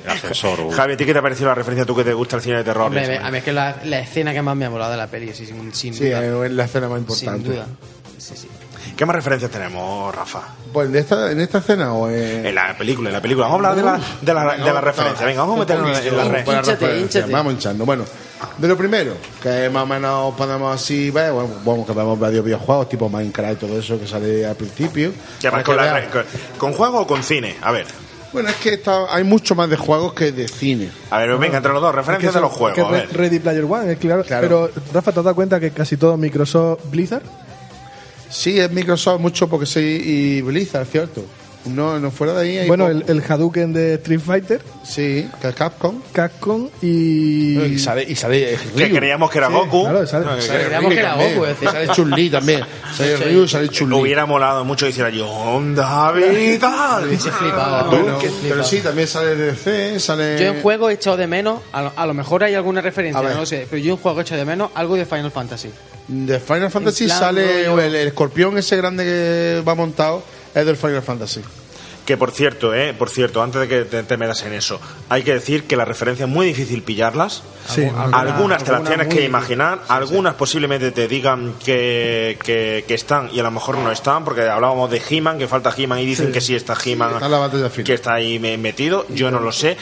El 0.03 0.09
ascensor. 0.09 0.71
Javi, 0.71 0.93
¿a 0.93 0.97
ti 0.97 1.05
qué 1.05 1.13
te 1.13 1.19
ha 1.19 1.21
parecido 1.21 1.47
la 1.49 1.55
referencia 1.55 1.85
tú 1.89 1.95
que 1.95 2.03
te 2.03 2.13
gusta 2.13 2.35
el 2.35 2.43
cine 2.43 2.57
de 2.57 2.63
terror? 2.63 2.85
Hombre, 2.85 3.17
a 3.17 3.31
mí 3.31 3.39
es 3.39 3.43
que 3.43 3.51
la, 3.51 3.77
la 3.83 3.97
escena 3.97 4.31
que 4.31 4.43
más 4.43 4.55
me 4.55 4.65
ha 4.65 4.69
molado 4.69 4.91
de 4.91 4.97
la 4.97 5.07
peli, 5.07 5.33
sí, 5.33 5.47
sin, 5.47 5.73
sin 5.73 5.91
Sí, 5.95 6.05
duda. 6.07 6.45
es 6.45 6.51
la 6.51 6.65
escena 6.65 6.87
más 6.87 6.99
Sin 6.99 7.29
importante. 7.29 7.49
duda. 7.49 7.65
Sí, 8.19 8.35
sí. 8.35 8.47
¿Qué 8.95 9.05
más 9.07 9.15
referencias 9.15 9.49
tenemos, 9.49 10.13
Rafa? 10.13 10.41
Pues 10.71 10.87
en 10.87 10.95
esta, 10.97 11.31
en 11.31 11.41
esta 11.41 11.57
escena 11.57 11.91
o 11.93 12.07
en... 12.07 12.45
En 12.45 12.53
la 12.53 12.77
película, 12.77 13.09
en 13.09 13.13
la 13.13 13.21
película. 13.21 13.47
Vamos 13.47 13.65
a 13.65 13.69
hablar 13.71 13.75
de 13.75 13.91
la, 13.91 14.07
de 14.21 14.33
la, 14.33 14.63
de 14.63 14.71
la 14.73 14.81
referencia. 14.81 15.25
Venga, 15.25 15.41
vamos 15.41 15.55
a 15.55 15.59
meternos 15.61 15.99
en 16.05 16.15
la 16.17 16.23
red. 16.25 16.45
Hinchate, 16.47 16.99
hinchate. 16.99 17.31
Vamos 17.31 17.53
hinchando. 17.53 17.85
Bueno, 17.85 18.05
de 18.57 18.67
lo 18.67 18.77
primero, 18.77 19.13
que 19.41 19.67
más 19.71 19.81
o 19.83 19.87
menos 19.87 20.35
podemos 20.35 20.75
así 20.75 21.09
ver, 21.09 21.31
bueno, 21.31 21.49
vamos 21.65 21.87
que 21.87 21.93
vemos 21.93 22.19
varios 22.19 22.45
videojuegos 22.45 22.87
tipo 22.87 23.09
Minecraft 23.09 23.53
y 23.53 23.65
todo 23.65 23.79
eso 23.79 23.99
que 23.99 24.05
sale 24.05 24.45
al 24.45 24.55
principio. 24.55 25.11
¿Qué 25.41 25.49
más 25.49 25.67
la 25.67 26.07
con, 26.11 26.23
con 26.59 26.73
juego 26.73 26.99
o 27.01 27.07
con 27.07 27.23
cine? 27.23 27.55
A 27.63 27.71
ver. 27.71 27.87
Bueno, 28.31 28.49
es 28.49 28.55
que 28.57 28.75
está- 28.75 29.13
hay 29.13 29.23
mucho 29.23 29.55
más 29.55 29.69
de 29.69 29.75
juegos 29.77 30.13
que 30.13 30.31
de 30.31 30.47
cine. 30.47 30.89
A 31.09 31.19
ver, 31.19 31.35
venga, 31.37 31.57
entre 31.57 31.73
los 31.73 31.81
dos, 31.81 31.93
referencias 31.95 32.33
de 32.33 32.41
los 32.41 32.51
juegos. 32.51 32.75
Que 32.75 32.81
A 32.81 32.85
Re- 32.89 33.07
ver. 33.07 33.17
Ready 33.17 33.39
Player 33.39 33.63
One, 33.63 33.91
es 33.93 33.97
claro. 33.97 34.23
Claro. 34.23 34.41
Pero, 34.47 34.83
Rafa, 34.93 35.11
¿te 35.11 35.19
has 35.19 35.25
dado 35.25 35.35
cuenta 35.35 35.59
que 35.59 35.71
casi 35.71 35.97
todo 35.97 36.15
Microsoft 36.17 36.81
Blizzard? 36.91 37.23
Sí, 38.29 38.59
es 38.59 38.71
Microsoft 38.71 39.19
mucho 39.19 39.47
porque 39.49 39.65
sí 39.65 39.79
y 39.79 40.41
Blizzard, 40.41 40.85
cierto. 40.85 41.25
No, 41.65 41.99
no 41.99 42.09
fuera 42.09 42.33
de 42.35 42.41
ahí. 42.41 42.57
hay 42.59 42.67
Bueno, 42.67 42.87
el, 42.87 43.03
el 43.07 43.21
Hadouken 43.21 43.73
de 43.73 43.95
Street 43.95 44.21
Fighter, 44.21 44.61
Sí, 44.83 45.29
que 45.41 45.49
es 45.49 45.55
Capcom. 45.55 46.01
Capcom 46.13 46.69
y... 46.81 47.59
Y 47.59 47.79
sale, 47.79 48.03
y 48.07 48.15
sale 48.15 48.57
Que 48.75 48.89
creíamos 48.89 49.29
que 49.29 49.37
era 49.39 49.47
Sí, 49.47 49.53
Goku. 49.53 49.81
claro, 49.83 50.07
sale- 50.07 50.25
No, 50.25 50.35
que- 50.37 50.41
Sale 50.41 50.63
Creíamos 50.63 50.93
que 50.93 50.99
era 50.99 51.09
también. 51.11 51.33
Goku, 51.35 51.43
es 51.45 51.49
decir. 51.59 51.69
Sale 51.69 51.87
Chun-Li 51.93 52.29
también. 52.29 52.61
Sale 52.95 53.17
Ryu, 53.17 53.47
sale 53.47 53.69
Chun-Li. 53.69 53.95
Hubiera 53.95 54.25
molado 54.25 54.63
mucho 54.65 54.85
que 54.85 54.91
hiciera 54.91 55.09
yo, 55.09 55.27
onda 55.27 56.11
vital. 56.13 57.03
Hubiese 57.07 57.29
flipado. 57.31 57.89
Bueno, 57.91 58.17
Hubiese 58.17 58.27
pero 58.27 58.39
flipado. 58.39 58.63
sí, 58.63 58.79
también 58.79 59.07
sale 59.07 59.35
DC, 59.35 59.99
sale... 59.99 60.39
Yo 60.39 60.45
en 60.47 60.61
juego 60.61 60.89
he 60.89 60.93
echado 60.93 61.17
de 61.17 61.27
menos, 61.27 61.59
a 61.73 61.81
lo, 61.83 61.93
a 61.95 62.05
lo 62.07 62.13
mejor 62.13 62.43
hay 62.45 62.55
alguna 62.55 62.81
referencia, 62.81 63.21
no 63.21 63.33
lo 63.41 63.45
sé, 63.45 63.67
pero 63.69 63.81
yo 63.81 63.91
en 63.93 63.97
juego 63.99 64.19
he 64.19 64.21
echado 64.23 64.39
de 64.39 64.45
menos 64.45 64.71
algo 64.75 64.95
de 64.95 65.05
Final 65.05 65.29
Fantasy. 65.31 65.69
De 66.07 66.39
Final 66.39 66.71
Fantasy 66.71 67.05
plan 67.05 67.19
sale 67.19 67.65
el, 67.65 67.79
el 67.79 67.95
escorpión 68.07 68.57
ese 68.57 68.75
grande 68.77 69.03
que 69.03 69.61
va 69.67 69.75
montado, 69.75 70.23
es 70.59 70.65
del 70.65 70.77
Final 70.77 71.01
Fantasy. 71.01 71.41
Que 72.05 72.17
por 72.17 72.31
cierto, 72.31 72.73
eh, 72.73 72.95
por 72.97 73.11
cierto, 73.11 73.43
antes 73.43 73.61
de 73.61 73.67
que 73.67 73.81
te, 73.85 74.01
te 74.01 74.17
metas 74.17 74.41
en 74.41 74.53
eso, 74.53 74.81
hay 75.09 75.21
que 75.21 75.31
decir 75.35 75.65
que 75.65 75.75
las 75.75 75.87
referencias 75.87 76.27
es 76.27 76.33
muy 76.33 76.47
difícil 76.47 76.81
pillarlas. 76.81 77.43
Sí, 77.67 77.83
algunas 78.11 78.63
te 78.63 78.71
las 78.71 78.79
alguna 78.79 78.95
tienes 78.95 79.13
que 79.13 79.23
imaginar, 79.25 79.81
algunas 79.89 80.33
posiblemente 80.33 80.89
te 80.91 81.07
digan 81.07 81.53
que, 81.63 82.39
que, 82.43 82.83
que 82.87 82.93
están 82.95 83.29
y 83.31 83.39
a 83.39 83.43
lo 83.43 83.51
mejor 83.51 83.77
no 83.77 83.91
están, 83.91 84.23
porque 84.25 84.41
hablábamos 84.41 84.89
de 84.89 84.99
He-Man, 85.07 85.37
que 85.37 85.47
falta 85.47 85.71
He-Man 85.77 85.99
y 85.99 86.05
dicen 86.07 86.31
que 86.31 86.41
sí 86.41 86.55
está 86.55 86.75
He-Man, 86.83 87.13
Está 87.13 87.25
en 87.27 87.31
la 87.31 87.37
batalla 87.37 87.69
final. 87.69 87.85
que 87.85 87.93
está 87.93 88.13
ahí 88.15 88.39
me- 88.39 88.57
metido, 88.57 89.05
yo 89.09 89.29
no 89.29 89.39
lo 89.39 89.51
sé. 89.51 89.77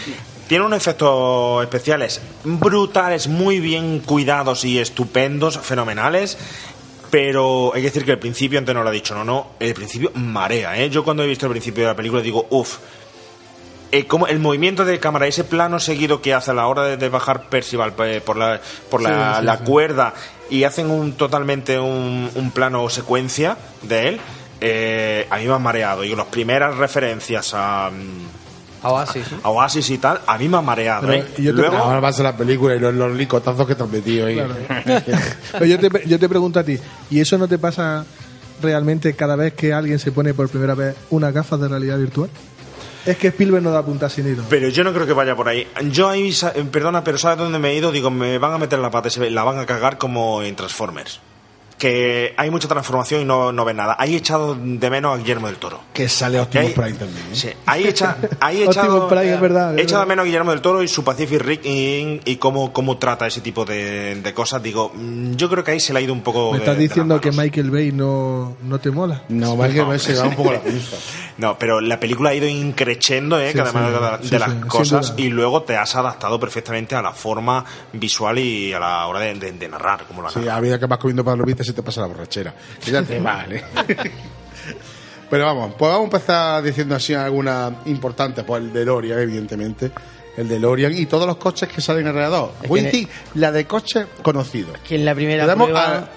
Tiene 0.49 0.65
unos 0.65 0.77
efectos 0.77 1.63
especiales 1.63 2.21
brutales, 2.45 3.27
muy 3.27 3.59
bien 3.59 3.99
cuidados 3.99 4.63
y 4.65 4.79
estupendos, 4.79 5.59
fenomenales. 5.59 6.37
Pero 7.09 7.71
hay 7.73 7.81
que 7.81 7.87
decir 7.87 8.03
que 8.05 8.11
el 8.11 8.19
principio, 8.19 8.59
antes 8.59 8.75
no 8.75 8.83
lo 8.83 8.89
ha 8.89 8.91
dicho, 8.91 9.15
no, 9.15 9.23
no, 9.23 9.47
el 9.59 9.73
principio 9.73 10.11
marea, 10.15 10.77
¿eh? 10.77 10.89
Yo 10.89 11.03
cuando 11.03 11.23
he 11.23 11.27
visto 11.27 11.45
el 11.45 11.51
principio 11.51 11.83
de 11.83 11.89
la 11.89 11.95
película 11.95 12.21
digo, 12.21 12.47
uff, 12.49 12.77
eh, 13.91 14.05
como 14.05 14.27
el 14.27 14.39
movimiento 14.39 14.83
de 14.83 14.99
cámara, 14.99 15.27
ese 15.27 15.45
plano 15.45 15.79
seguido 15.79 16.21
que 16.21 16.33
hace 16.33 16.51
a 16.51 16.53
la 16.53 16.67
hora 16.67 16.83
de, 16.83 16.97
de 16.97 17.07
bajar 17.07 17.47
Percival 17.49 17.93
eh, 17.99 18.21
por 18.23 18.35
la, 18.35 18.59
por 18.89 19.01
la, 19.01 19.35
Sí, 19.35 19.39
sí, 19.39 19.45
la 19.45 19.57
sí. 19.57 19.63
cuerda 19.63 20.13
y 20.49 20.63
hacen 20.65 20.91
un 20.91 21.13
totalmente 21.13 21.79
un, 21.79 22.29
un 22.35 22.51
plano 22.51 22.83
o 22.83 22.89
secuencia 22.89 23.57
de 23.83 24.07
él, 24.09 24.19
eh, 24.59 25.25
a 25.29 25.37
mí 25.37 25.45
me 25.45 25.53
han 25.53 25.61
mareado. 25.63 26.03
Y 26.03 26.13
las 26.15 26.25
primeras 26.25 26.75
referencias 26.75 27.53
a, 27.53 27.89
mm, 27.91 28.46
A 28.87 28.91
Oasis, 28.91 29.31
¿no? 29.31 29.39
a 29.43 29.49
Oasis 29.49 29.89
y 29.89 29.97
tal, 29.97 30.21
a 30.25 30.37
mí 30.37 30.47
me 30.47 30.57
han 30.57 30.65
mareado. 30.65 31.07
Pero, 31.07 31.13
¿eh? 31.13 31.27
y 31.37 31.43
yo 31.43 31.55
te 31.55 31.61
Luego, 31.61 31.77
Ahora 31.77 31.99
vas 31.99 32.19
a 32.19 32.23
la 32.23 32.35
película 32.35 32.75
y 32.75 32.79
los, 32.79 32.93
los 32.93 33.11
licotazos 33.13 33.67
que 33.67 33.75
te 33.75 33.83
han 33.83 33.91
metido 33.91 34.27
ahí. 34.27 34.41
Pero 35.51 35.65
yo 35.65 35.79
te, 35.79 36.07
yo 36.07 36.19
te 36.19 36.29
pregunto 36.29 36.59
a 36.59 36.63
ti, 36.63 36.79
¿y 37.09 37.19
eso 37.19 37.37
no 37.37 37.47
te 37.47 37.57
pasa 37.57 38.05
realmente 38.61 39.13
cada 39.13 39.35
vez 39.35 39.53
que 39.53 39.73
alguien 39.73 39.99
se 39.99 40.11
pone 40.11 40.33
por 40.33 40.49
primera 40.49 40.75
vez 40.75 40.95
unas 41.09 41.33
gafas 41.33 41.59
de 41.59 41.67
realidad 41.67 41.97
virtual? 41.97 42.29
Es 43.05 43.17
que 43.17 43.29
Spielberg 43.29 43.63
no 43.63 43.71
da 43.71 43.85
punta 43.85 44.09
sin 44.09 44.27
hilo. 44.27 44.43
Pero 44.49 44.67
yo 44.67 44.83
no 44.83 44.91
creo 44.91 45.05
que 45.05 45.13
vaya 45.13 45.33
por 45.33 45.47
ahí. 45.47 45.65
Yo 45.91 46.09
ahí, 46.09 46.29
eh, 46.29 46.65
perdona, 46.69 47.05
pero 47.05 47.17
¿sabes 47.17 47.37
dónde 47.37 47.57
me 47.57 47.69
he 47.71 47.75
ido? 47.75 47.91
Digo, 47.91 48.11
me 48.11 48.37
van 48.37 48.51
a 48.51 48.57
meter 48.57 48.79
la 48.79 48.91
pata 48.91 49.09
la 49.29 49.43
van 49.43 49.59
a 49.59 49.65
cagar 49.65 49.97
como 49.97 50.43
en 50.43 50.55
Transformers. 50.57 51.21
Que 51.77 52.33
hay 52.37 52.49
mucha 52.49 52.67
transformación 52.67 53.21
y 53.21 53.25
no, 53.25 53.51
no 53.51 53.63
ven 53.63 53.77
nada. 53.77 53.95
Ahí 53.99 54.15
he 54.15 54.17
echado 54.17 54.55
de 54.59 54.89
menos 54.89 55.13
a 55.13 55.17
Guillermo 55.17 55.45
del 55.45 55.57
Toro. 55.57 55.79
Que 55.93 56.09
sale 56.09 56.39
Optimus 56.39 56.71
¿Ok? 56.71 56.75
Prime 56.75 56.93
también. 56.97 57.25
¿eh? 57.31 57.35
Sí, 57.35 57.49
ahí 57.67 57.83
he 57.83 57.89
echa- 57.89 58.17
ahí 58.39 58.63
he 58.63 58.67
Optimus 58.67 58.75
echado, 58.87 59.07
Prime, 59.07 59.33
es 59.33 59.39
verdad, 59.41 59.73
he 59.77 59.81
es 59.81 59.83
echado 59.87 60.01
de 60.01 60.07
menos 60.07 60.23
a 60.23 60.25
Guillermo 60.25 60.51
del 60.51 60.61
Toro 60.61 60.81
y 60.81 60.87
su 60.87 61.03
Pacific 61.03 61.39
Rim 61.39 62.19
y 62.25 62.35
cómo, 62.37 62.73
cómo 62.73 62.97
trata 62.97 63.27
ese 63.27 63.41
tipo 63.41 63.63
de, 63.63 64.15
de 64.15 64.33
cosas. 64.33 64.63
Digo, 64.63 64.91
mm, 64.95 65.33
yo 65.35 65.49
creo 65.49 65.63
que 65.63 65.71
ahí 65.71 65.79
se 65.79 65.93
le 65.93 65.99
ha 65.99 66.01
ido 66.01 66.13
un 66.13 66.21
poco. 66.21 66.51
¿Me 66.51 66.57
estás 66.57 66.77
de 66.77 66.81
diciendo 66.83 67.21
que. 67.21 67.31
Michael 67.31 67.69
Bay 67.69 67.91
no, 67.91 68.57
no 68.63 68.79
te 68.79 68.89
mola? 68.89 69.23
No, 69.29 69.55
más 69.55 69.69
que 69.71 69.99
se 69.99 70.15
va 70.15 70.23
un 70.27 70.35
poco 70.35 70.53
la 70.53 70.61
pinza. 70.63 70.97
No, 71.37 71.57
pero 71.59 71.79
la 71.81 71.99
película 71.99 72.31
ha 72.31 72.33
ido 72.33 72.47
increciendo, 72.47 73.39
¿eh? 73.39 73.51
Sí, 73.51 73.57
cada 73.57 73.71
vez 73.71 73.83
sí, 73.83 73.91
de, 73.91 74.23
sí, 74.23 74.29
de 74.31 74.39
las 74.39 74.65
cosas 74.65 75.13
y 75.17 75.27
luego 75.29 75.61
te 75.63 75.75
has 75.77 75.95
adaptado 75.95 76.39
perfectamente 76.39 76.95
a 76.95 77.01
la 77.01 77.11
forma 77.13 77.63
visual 77.93 78.39
y 78.39 78.73
a 78.73 78.79
la 78.79 79.05
hora 79.05 79.19
de, 79.19 79.35
de- 79.35 79.51
de 79.51 79.67
narrar, 79.69 80.05
como 80.07 80.23
la 80.23 80.29
Sí, 80.31 80.39
narras. 80.39 80.57
a 80.57 80.61
medida 80.61 80.79
que 80.79 80.87
vas 80.87 80.97
comiendo 80.97 81.23
palomitas 81.23 81.67
se 81.67 81.73
te 81.73 81.83
pasa 81.83 82.01
la 82.01 82.07
borrachera. 82.07 82.53
Que 82.83 82.89
ya 82.91 83.03
te 83.03 83.19
vale. 83.21 83.63
Pero 85.29 85.45
vamos, 85.45 85.73
pues 85.77 85.91
vamos 85.91 86.01
a 86.01 86.15
empezar 86.17 86.63
diciendo 86.63 86.95
así 86.95 87.13
algunas 87.13 87.73
importantes. 87.85 88.43
Pues 88.45 88.63
el 88.63 88.71
DeLorean, 88.73 89.19
evidentemente. 89.19 89.91
El 90.37 90.47
DeLorean 90.47 90.93
y 90.97 91.05
todos 91.05 91.27
los 91.27 91.37
coches 91.37 91.67
que 91.69 91.81
salen 91.81 92.07
alrededor. 92.07 92.53
Voy 92.67 92.79
a 92.79 92.83
decir 92.83 93.07
la 93.35 93.51
de 93.51 93.65
coches 93.65 94.05
conocidos. 94.21 94.77
Que 94.87 94.95
en 94.95 95.03
la 95.05 95.13
primera 95.13 95.43
Tenemos 95.45 95.67
prueba... 95.69 95.95
al, 95.97 96.09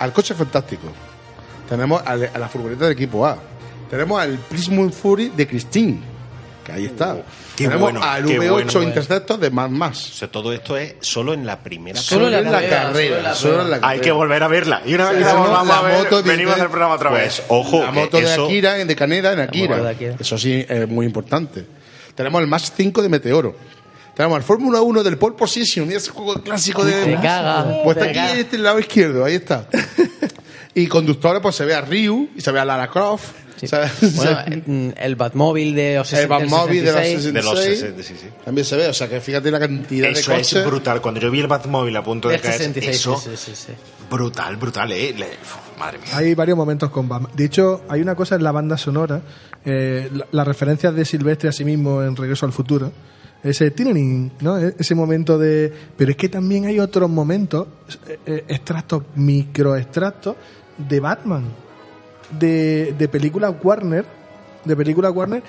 al 0.00 0.12
coche 0.12 0.34
fantástico. 0.34 0.88
Tenemos 1.68 2.02
al- 2.04 2.30
a 2.34 2.38
la 2.38 2.48
furgoneta 2.48 2.84
del 2.84 2.92
equipo 2.92 3.24
A. 3.26 3.38
Tenemos 3.92 4.18
al 4.22 4.38
Prism 4.38 4.88
Fury 4.88 5.32
de 5.36 5.46
Christine. 5.46 5.98
Que 6.64 6.72
ahí 6.72 6.86
está. 6.86 7.16
qué 7.56 7.64
Tenemos 7.64 7.82
bueno, 7.92 8.02
al 8.02 8.24
qué 8.24 8.38
V8 8.40 8.50
bueno. 8.50 8.82
Interceptor 8.84 9.38
de 9.38 9.50
Mad 9.50 9.68
Max. 9.68 10.12
O 10.12 10.14
sea, 10.14 10.28
todo 10.30 10.50
esto 10.50 10.78
es 10.78 10.94
solo 11.00 11.34
en 11.34 11.44
la 11.44 11.58
primera 11.62 12.00
Solo 12.00 12.28
en 12.28 12.32
la 12.44 12.50
carrera. 12.52 12.82
carrera. 12.84 13.34
Solo 13.34 13.60
en 13.62 13.70
la 13.70 13.76
Hay 13.76 13.80
carrera. 13.82 14.02
que 14.02 14.12
volver 14.12 14.42
a 14.44 14.48
verla. 14.48 14.82
Y 14.86 14.94
una 14.94 15.10
vez 15.10 15.18
que 15.18 15.24
la 15.24 15.34
volvamos 15.34 15.76
a 15.76 15.82
ver, 15.82 16.04
moto 16.04 16.22
venimos 16.22 16.58
al 16.58 16.68
programa 16.70 16.94
otra 16.94 17.10
Pues, 17.10 17.22
vez. 17.38 17.42
ojo, 17.48 17.82
la 17.82 17.90
moto 17.90 18.16
de 18.16 18.24
eso- 18.32 18.46
Akira, 18.46 18.74
de 18.76 18.96
Caneda 18.96 19.32
en 19.34 19.40
Akira. 19.40 19.76
de 19.82 19.90
Akira. 19.90 20.16
Eso 20.18 20.38
sí 20.38 20.64
es 20.66 20.88
muy 20.88 21.04
importante. 21.04 21.66
Tenemos 22.14 22.40
el 22.40 22.46
Max 22.46 22.72
5 22.74 23.02
de 23.02 23.10
Meteoro. 23.10 23.54
Tenemos 24.16 24.38
el 24.38 24.42
Fórmula 24.44 24.80
1 24.80 25.02
del 25.02 25.18
Pole 25.18 25.36
Position, 25.36 25.90
y 25.90 25.94
ese 25.96 26.10
juego 26.12 26.34
clásico 26.42 26.82
de. 26.82 26.92
Te 27.04 27.14
caga, 27.16 27.82
Pues 27.84 27.98
está 27.98 28.08
aquí 28.08 28.32
en 28.32 28.38
este 28.38 28.56
lado 28.56 28.78
izquierdo, 28.78 29.22
ahí 29.22 29.34
está. 29.34 29.66
y 30.74 30.86
conductores, 30.86 31.42
pues 31.42 31.56
se 31.56 31.64
ve 31.66 31.74
a 31.74 31.80
Ryu 31.82 32.30
y 32.34 32.40
se 32.40 32.50
ve 32.52 32.60
a 32.60 32.64
Lara 32.64 32.88
Croft. 32.88 33.41
Bueno, 33.70 34.62
mm, 34.66 34.88
el 34.96 35.16
Batmóvil 35.16 35.74
de 35.74 35.96
los 35.96 36.12
el 36.12 36.18
60, 36.28 36.38
Batmobile 36.38 36.82
de 36.82 36.92
los 36.92 37.00
66. 37.00 37.22
66. 37.22 37.34
De 37.34 37.42
los 37.42 37.58
60, 37.78 38.02
sí, 38.02 38.14
sí. 38.20 38.26
También 38.44 38.64
se 38.64 38.76
ve, 38.76 38.88
o 38.88 38.94
sea 38.94 39.08
que 39.08 39.20
fíjate 39.20 39.50
la 39.50 39.60
cantidad 39.60 40.06
de 40.08 40.12
Eso 40.12 40.32
coches. 40.32 40.52
es 40.54 40.66
brutal. 40.66 41.00
Cuando 41.00 41.20
yo 41.20 41.30
vi 41.30 41.40
el 41.40 41.46
Batmóvil 41.46 41.96
a 41.96 42.02
punto 42.02 42.28
de 42.28 42.38
caer, 42.40 42.54
66, 42.58 42.96
eso, 42.96 43.16
sí, 43.18 43.30
sí, 43.36 43.52
sí. 43.54 43.72
brutal, 44.10 44.56
brutal, 44.56 44.90
¿eh? 44.92 45.14
Le- 45.16 45.26
uf, 45.42 45.78
madre 45.78 45.98
mía. 45.98 46.08
Hay 46.14 46.34
varios 46.34 46.56
momentos 46.56 46.90
con 46.90 47.08
Batman. 47.08 47.30
De 47.34 47.44
hecho, 47.44 47.82
hay 47.88 48.00
una 48.00 48.14
cosa 48.14 48.34
en 48.36 48.42
la 48.44 48.52
banda 48.52 48.76
sonora, 48.76 49.20
eh, 49.64 50.08
la- 50.12 50.26
las 50.30 50.46
referencias 50.46 50.94
de 50.94 51.04
Silvestre 51.04 51.48
a 51.48 51.52
sí 51.52 51.64
mismo 51.64 52.02
en 52.02 52.16
Regreso 52.16 52.46
al 52.46 52.52
Futuro. 52.52 52.92
Ese 53.44 53.72
tinening, 53.72 54.30
¿no? 54.40 54.56
E- 54.58 54.76
Ese 54.78 54.94
momento 54.94 55.36
de. 55.36 55.72
Pero 55.96 56.12
es 56.12 56.16
que 56.16 56.28
también 56.28 56.64
hay 56.66 56.78
otros 56.78 57.10
momentos, 57.10 57.66
eh, 58.08 58.18
eh, 58.24 58.44
extractos, 58.46 59.02
microextractos 59.16 60.36
de 60.78 61.00
Batman. 61.00 61.44
De, 62.38 62.94
de 62.98 63.08
películas 63.08 63.54
Warner. 63.62 64.04
De 64.64 64.76
películas 64.76 65.12
Warner. 65.14 65.42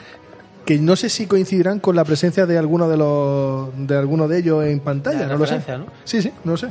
Que 0.65 0.77
no 0.77 0.95
sé 0.95 1.09
si 1.09 1.27
coincidirán 1.27 1.79
con 1.79 1.95
la 1.95 2.05
presencia 2.05 2.45
de 2.45 2.57
alguno 2.57 2.87
de 2.87 2.97
los 2.97 3.69
de 3.75 3.97
alguno 3.97 4.27
de 4.27 4.39
ellos 4.39 4.63
en 4.63 4.79
pantalla, 4.79 5.27
no 5.27 5.37
lo 5.37 5.45
sé. 5.45 5.61
Sí, 6.05 6.21
sí, 6.21 6.31
no 6.45 6.51
lo 6.51 6.57
sé. 6.57 6.69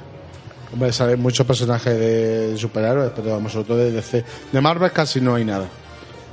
Hombre, 0.72 0.90
salen 0.93 1.20
muchos 1.20 1.47
personajes 1.47 1.98
de 1.98 2.56
superhéroes, 2.56 3.12
pero 3.14 3.32
vamos, 3.32 3.52
sobre 3.52 3.66
todo 3.66 3.76
de 3.76 3.93
DC. 3.93 4.24
De 4.51 4.60
Marvel 4.62 4.90
casi 4.90 5.20
no 5.20 5.34
hay 5.34 5.44
nada. 5.44 5.66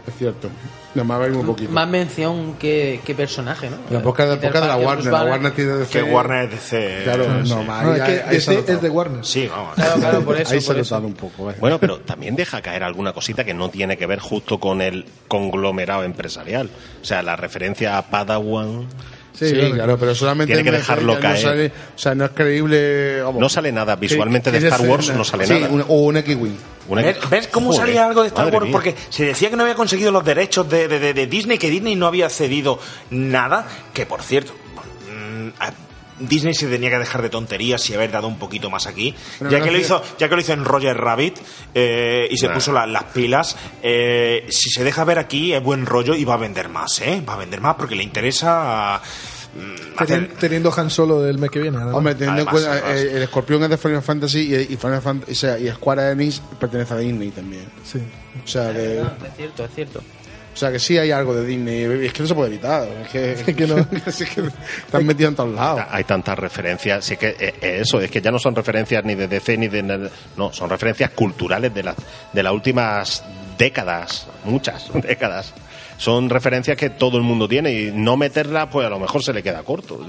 Es 0.07 0.15
cierto. 0.17 0.47
De 0.93 1.03
poquito. 1.43 1.71
Más 1.71 1.87
mención 1.87 2.55
que, 2.55 2.99
que 3.05 3.13
personaje, 3.13 3.69
¿no? 3.69 3.77
La 3.89 3.99
época 3.99 4.25
de, 4.25 4.33
época 4.33 4.61
de 4.61 4.67
la 4.67 4.77
Warner. 4.77 5.11
La. 5.13 5.23
Warner 5.23 5.51
tiene 5.53 5.71
DC. 5.73 5.91
Que 5.91 6.03
Warner 6.03 6.43
es 6.45 6.51
DC. 6.51 7.01
Claro, 7.03 7.27
no, 7.29 7.45
Sí. 7.45 7.53
ahí- 7.53 7.85
No, 7.85 7.95
es 7.95 8.01
que 8.01 8.51
ahí- 8.51 8.63
es 8.67 8.81
de 8.81 8.89
Warner. 8.89 9.25
Sí, 9.25 9.47
vamos. 9.47 9.75
Claro, 9.75 9.99
claro, 9.99 10.21
por 10.21 10.41
eso. 10.41 10.53
Ahí 10.53 10.61
se 10.61 10.67
por 10.67 10.79
eso. 10.79 10.97
un 10.99 11.13
poco. 11.13 11.45
vaya. 11.45 11.57
Bueno, 11.59 11.77
pero 11.79 11.99
también 11.99 12.35
deja 12.35 12.61
caer 12.61 12.83
alguna 12.83 13.13
cosita 13.13 13.43
que 13.43 13.53
no 13.53 13.69
tiene 13.69 13.97
que 13.97 14.05
ver 14.07 14.19
justo 14.19 14.59
con 14.59 14.81
el 14.81 15.05
conglomerado 15.27 16.03
empresarial. 16.03 16.69
O 17.01 17.05
sea, 17.05 17.21
la 17.21 17.35
referencia 17.35 17.97
a 17.97 18.09
Padawan 18.09 18.87
Sí, 19.33 19.53
claro, 19.73 19.97
pero 19.97 20.13
solamente 20.13 20.53
Tiene 20.53 20.69
que 20.69 20.75
dejarlo 20.77 21.19
caer. 21.19 21.35
No 21.35 21.41
sale, 21.49 21.67
o 21.95 21.97
sea, 21.99 22.15
no 22.15 22.25
es 22.25 22.31
creíble. 22.31 23.21
vamos. 23.21 23.39
no 23.39 23.47
sale 23.47 23.71
nada 23.71 23.95
visualmente 23.95 24.51
¿Qué- 24.51 24.59
de 24.59 24.67
Star 24.67 24.81
Wars, 24.81 25.13
no 25.15 25.23
sale 25.23 25.45
Sí, 25.47 25.53
nada. 25.53 25.69
un- 25.69 25.81
o 25.87 25.93
un 26.01 26.17
X-Wing. 26.17 26.57
¿Ves, 27.29 27.47
cómo 27.47 27.67
Joder, 27.67 27.81
salía 27.87 28.05
algo 28.07 28.21
de 28.23 28.29
Star 28.29 28.51
Wars? 28.51 28.63
mía. 28.63 28.71
Porque 28.71 28.95
se 29.09 29.23
decía 29.25 29.49
que 29.51 29.55
no 29.55 29.61
había 29.63 29.75
conseguido 29.75 30.11
los 30.11 30.25
derechos 30.25 30.67
de, 30.69 30.87
de- 30.87 30.99
de- 30.99 31.13
de 31.13 31.27
Disney, 31.27 31.57
que 31.59 31.69
Disney 31.69 31.95
no 31.95 32.07
había 32.07 32.29
cedido 32.29 32.79
nada, 33.11 33.67
que 33.93 34.05
por 34.07 34.23
cierto, 34.23 34.53
mm, 35.07 35.49
Disney 36.19 36.53
se 36.53 36.67
tenía 36.67 36.89
que 36.89 36.99
dejar 36.99 37.21
de 37.21 37.29
tonterías 37.29 37.89
y 37.89 37.93
haber 37.93 38.11
dado 38.11 38.27
un 38.27 38.37
poquito 38.37 38.69
más 38.69 38.87
aquí, 38.87 39.15
Pero 39.39 39.51
ya 39.51 39.59
no 39.59 39.65
que, 39.65 39.71
lo 39.71 39.77
hizo, 39.77 40.01
ya 40.17 40.27
que 40.29 40.35
lo 40.35 40.41
hizo 40.41 40.53
en 40.53 40.65
Roger 40.65 40.95
Rabbit 40.97 41.37
eh, 41.73 42.27
y 42.29 42.37
se 42.37 42.47
Nah. 42.47 42.53
puso 42.53 42.71
la- 42.73 42.85
las 42.85 43.05
pilas, 43.05 43.55
eh, 43.81 44.45
si 44.49 44.69
se 44.69 44.83
deja 44.83 45.03
ver 45.03 45.19
aquí 45.19 45.53
es 45.53 45.63
buen 45.63 45.85
rollo 45.85 46.13
y 46.15 46.25
va 46.25 46.33
a 46.35 46.37
vender 46.37 46.69
más, 46.69 46.99
¿eh? 47.01 47.23
Va 47.27 47.33
a 47.33 47.37
vender 47.37 47.61
más 47.61 47.75
porque 47.75 47.95
le 47.95 48.03
interesa 48.03 49.01
mm, 49.55 49.97
hacer- 49.97 50.29
Teni- 50.29 50.37
Teniendo 50.39 50.73
Han 50.75 50.89
Solo 50.89 51.21
del 51.21 51.37
mes 51.39 51.49
que 51.49 51.59
viene. 51.59 51.77
además. 51.77 51.95
Hombre, 51.95 52.15
teniendo 52.15 52.41
Además, 52.43 52.61
en 52.63 52.69
cuenta, 52.69 52.85
además. 52.87 53.03
eh, 53.05 53.17
el 53.17 53.23
escorpión 53.23 53.63
es 53.63 53.69
de 53.69 53.77
Final 53.77 54.01
Fantasy 54.03 54.39
y, 54.39 54.73
y 54.73 54.77
Final 54.77 55.01
Fantasy, 55.01 55.31
o 55.31 55.35
sea, 55.35 55.57
y 55.59 55.69
Square 55.69 56.11
Enix 56.11 56.41
pertenece 56.59 56.93
a 56.93 56.97
Disney 56.97 57.31
también. 57.31 57.65
Sí. 57.83 57.99
O 58.43 58.47
sea, 58.47 58.71
que, 58.71 58.99
Es 59.01 59.35
cierto, 59.37 59.65
es 59.65 59.71
cierto. 59.73 60.01
O 60.59 60.63
sea 60.63 60.73
que 60.73 60.79
sí 60.79 60.97
hay 60.97 61.09
algo 61.09 61.33
de 61.33 61.45
Disney. 61.45 62.05
Es 62.05 62.11
que 62.11 62.21
no 62.21 62.27
se 62.27 62.35
puede 62.35 62.49
evitar. 62.49 62.85
Es 62.85 63.07
que, 63.07 63.31
Es 63.47 63.55
que 63.55 63.65
no. 63.65 63.77
es 64.05 64.17
que 64.17 64.41
están 64.85 65.05
metidos 65.05 65.29
en 65.29 65.35
todos 65.37 65.55
lados. 65.55 65.85
Hay 65.89 66.03
tantas 66.03 66.37
referencias, 66.37 67.05
sí 67.05 67.15
que 67.15 67.29
eh, 67.29 67.53
eh, 67.61 67.79
eso, 67.81 68.01
es 68.01 68.11
que 68.11 68.19
ya 68.19 68.29
no 68.29 68.39
son 68.39 68.53
referencias 68.53 69.05
ni 69.05 69.15
de 69.15 69.29
DC 69.29 69.57
ni 69.57 69.69
de... 69.69 70.09
No, 70.35 70.51
son 70.51 70.69
referencias 70.69 71.11
culturales 71.11 71.73
de 71.73 71.83
las, 71.83 71.95
de 72.33 72.43
las 72.43 72.51
últimas 72.51 73.23
décadas, 73.57 74.27
muchas 74.43 74.91
décadas. 75.01 75.53
Son 75.97 76.29
referencias 76.29 76.75
que 76.75 76.89
todo 76.89 77.15
el 77.15 77.23
mundo 77.23 77.47
tiene 77.47 77.71
y 77.71 77.91
no 77.93 78.17
meterlas, 78.17 78.67
pues 78.69 78.85
a 78.85 78.89
lo 78.89 78.99
mejor 78.99 79.23
se 79.23 79.31
le 79.31 79.41
queda 79.41 79.63
corto. 79.63 80.05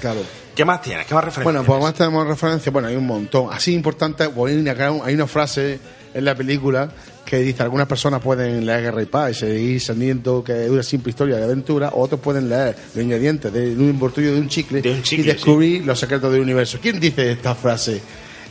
Claro. 0.00 0.20
¿Qué 0.54 0.64
más 0.64 0.80
tienes? 0.80 1.04
¿Qué 1.04 1.12
más 1.12 1.24
referencias? 1.24 1.44
Bueno, 1.44 1.62
pues 1.66 1.76
además 1.76 1.94
tenemos 1.94 2.26
referencias, 2.26 2.72
bueno, 2.72 2.88
hay 2.88 2.96
un 2.96 3.06
montón. 3.06 3.52
Así 3.52 3.74
importante, 3.74 4.24
hay 4.24 4.56
una, 4.56 4.72
hay 5.04 5.14
una 5.14 5.26
frase 5.26 5.78
en 6.14 6.24
la 6.24 6.34
película 6.34 6.90
que 7.30 7.38
dice, 7.38 7.62
algunas 7.62 7.86
personas 7.86 8.20
pueden 8.20 8.66
leer 8.66 8.82
Guerra 8.82 9.02
y 9.04 9.06
Paz 9.06 9.30
y 9.30 9.34
seguir 9.34 9.80
sabiendo 9.80 10.42
que 10.42 10.64
es 10.64 10.68
una 10.68 10.82
simple 10.82 11.10
historia 11.10 11.36
de 11.36 11.44
aventura, 11.44 11.90
o 11.90 12.02
otros 12.02 12.20
pueden 12.20 12.48
leer 12.48 12.74
los 12.92 13.04
ingredientes 13.04 13.52
de 13.52 13.72
un 13.76 13.90
envoltorio 13.90 14.34
de 14.34 14.40
un 14.40 14.48
chicle, 14.48 14.82
De 14.82 14.90
un 14.90 15.02
chicle, 15.04 15.26
y 15.26 15.32
descubrir 15.34 15.86
los 15.86 15.96
secretos 15.96 16.32
del 16.32 16.40
universo. 16.40 16.80
¿Quién 16.82 16.98
dice 16.98 17.30
esta 17.30 17.54
frase? 17.54 18.02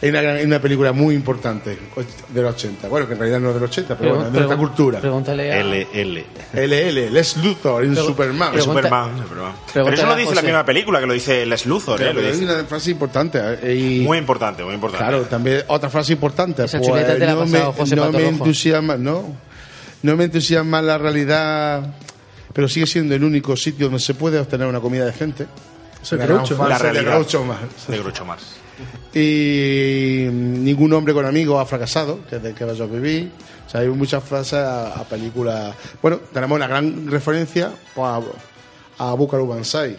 En 0.01 0.11
una, 0.11 0.21
gran- 0.21 0.37
en 0.37 0.47
una 0.47 0.61
película 0.61 0.93
muy 0.93 1.13
importante 1.13 1.77
del 2.29 2.45
80. 2.45 2.87
Bueno, 2.87 3.05
que 3.05 3.13
en 3.13 3.19
realidad 3.19 3.39
no 3.41 3.49
es 3.49 3.55
del 3.55 3.63
80, 3.65 3.97
pero 3.97 4.11
bueno, 4.11 4.27
es 4.27 4.31
de 4.31 4.37
nuestra 4.39 4.57
cultura. 4.57 4.99
Pregúntale 5.01 5.51
a... 5.51 5.61
LL. 5.61 6.25
LL, 6.53 7.11
Les 7.13 7.35
Luthor 7.37 7.83
en 7.83 7.95
Superman. 7.97 8.49
Es 8.55 8.63
Pregunta- 8.63 8.81
Superman, 8.87 9.15
es 9.17 9.21
Superman. 9.23 9.51
Pero 9.73 9.89
eso 9.91 10.05
lo 10.05 10.15
dice 10.15 10.35
la 10.35 10.41
misma 10.41 10.65
película, 10.65 10.99
que 11.01 11.05
lo 11.05 11.13
dice 11.13 11.45
Les 11.45 11.65
Luthor, 11.65 12.01
¿eh? 12.01 12.05
Pero 12.07 12.21
Lo 12.21 12.27
hay 12.27 12.31
dice. 12.33 12.45
una 12.45 12.63
frase 12.63 12.91
importante. 12.91 13.39
eh, 13.61 13.75
y- 13.75 13.99
Muy 14.05 14.17
importante, 14.17 14.63
muy 14.63 14.73
importante. 14.73 15.05
Claro, 15.05 15.23
también 15.25 15.63
otra 15.67 15.89
frase 15.89 16.13
importante. 16.13 16.63
Esa 16.63 16.77
pues, 16.77 16.89
chuleta 16.89 17.13
te 17.15 17.25
la 17.25 17.33
no 17.33 17.39
pasado 17.41 17.71
me, 17.73 17.77
José 17.79 17.95
no 17.97 18.11
me 18.13 18.27
entusiasma, 18.27 18.95
no, 18.97 19.35
no 20.03 20.15
me 20.15 20.23
entusiasma 20.23 20.81
la 20.81 20.97
realidad, 20.97 21.93
pero 22.53 22.69
sigue 22.69 22.87
siendo 22.87 23.15
el 23.15 23.23
único 23.25 23.57
sitio 23.57 23.87
donde 23.87 23.99
se 23.99 24.13
puede 24.13 24.39
obtener 24.39 24.65
una 24.65 24.79
comida 24.79 25.03
decente. 25.05 25.45
Groucho. 26.11 26.55
frase 26.55 26.69
La 26.69 26.77
de 26.77 26.83
realidad. 26.93 27.11
Groucho 27.15 27.43
Marx. 27.43 27.87
De 27.89 27.97
Grucho 27.99 28.23
Mars. 28.23 28.43
Y 29.13 30.27
ningún 30.29 30.93
hombre 30.93 31.13
con 31.13 31.25
amigos 31.25 31.61
ha 31.61 31.65
fracasado, 31.65 32.25
que 32.27 32.37
es 32.37 32.43
de 32.43 32.53
que 32.53 32.63
vas 32.63 32.79
a 32.79 32.85
vivir. 32.85 33.31
O 33.65 33.69
sea, 33.69 33.81
hay 33.81 33.87
muchas 33.89 34.23
frases 34.23 34.59
a, 34.59 34.93
a 34.93 35.03
películas. 35.03 35.75
Bueno, 36.01 36.17
tenemos 36.33 36.55
una 36.55 36.67
gran 36.67 37.09
referencia 37.09 37.71
pues, 37.93 38.07
a, 38.97 39.11
a 39.11 39.15
Banzai. 39.15 39.97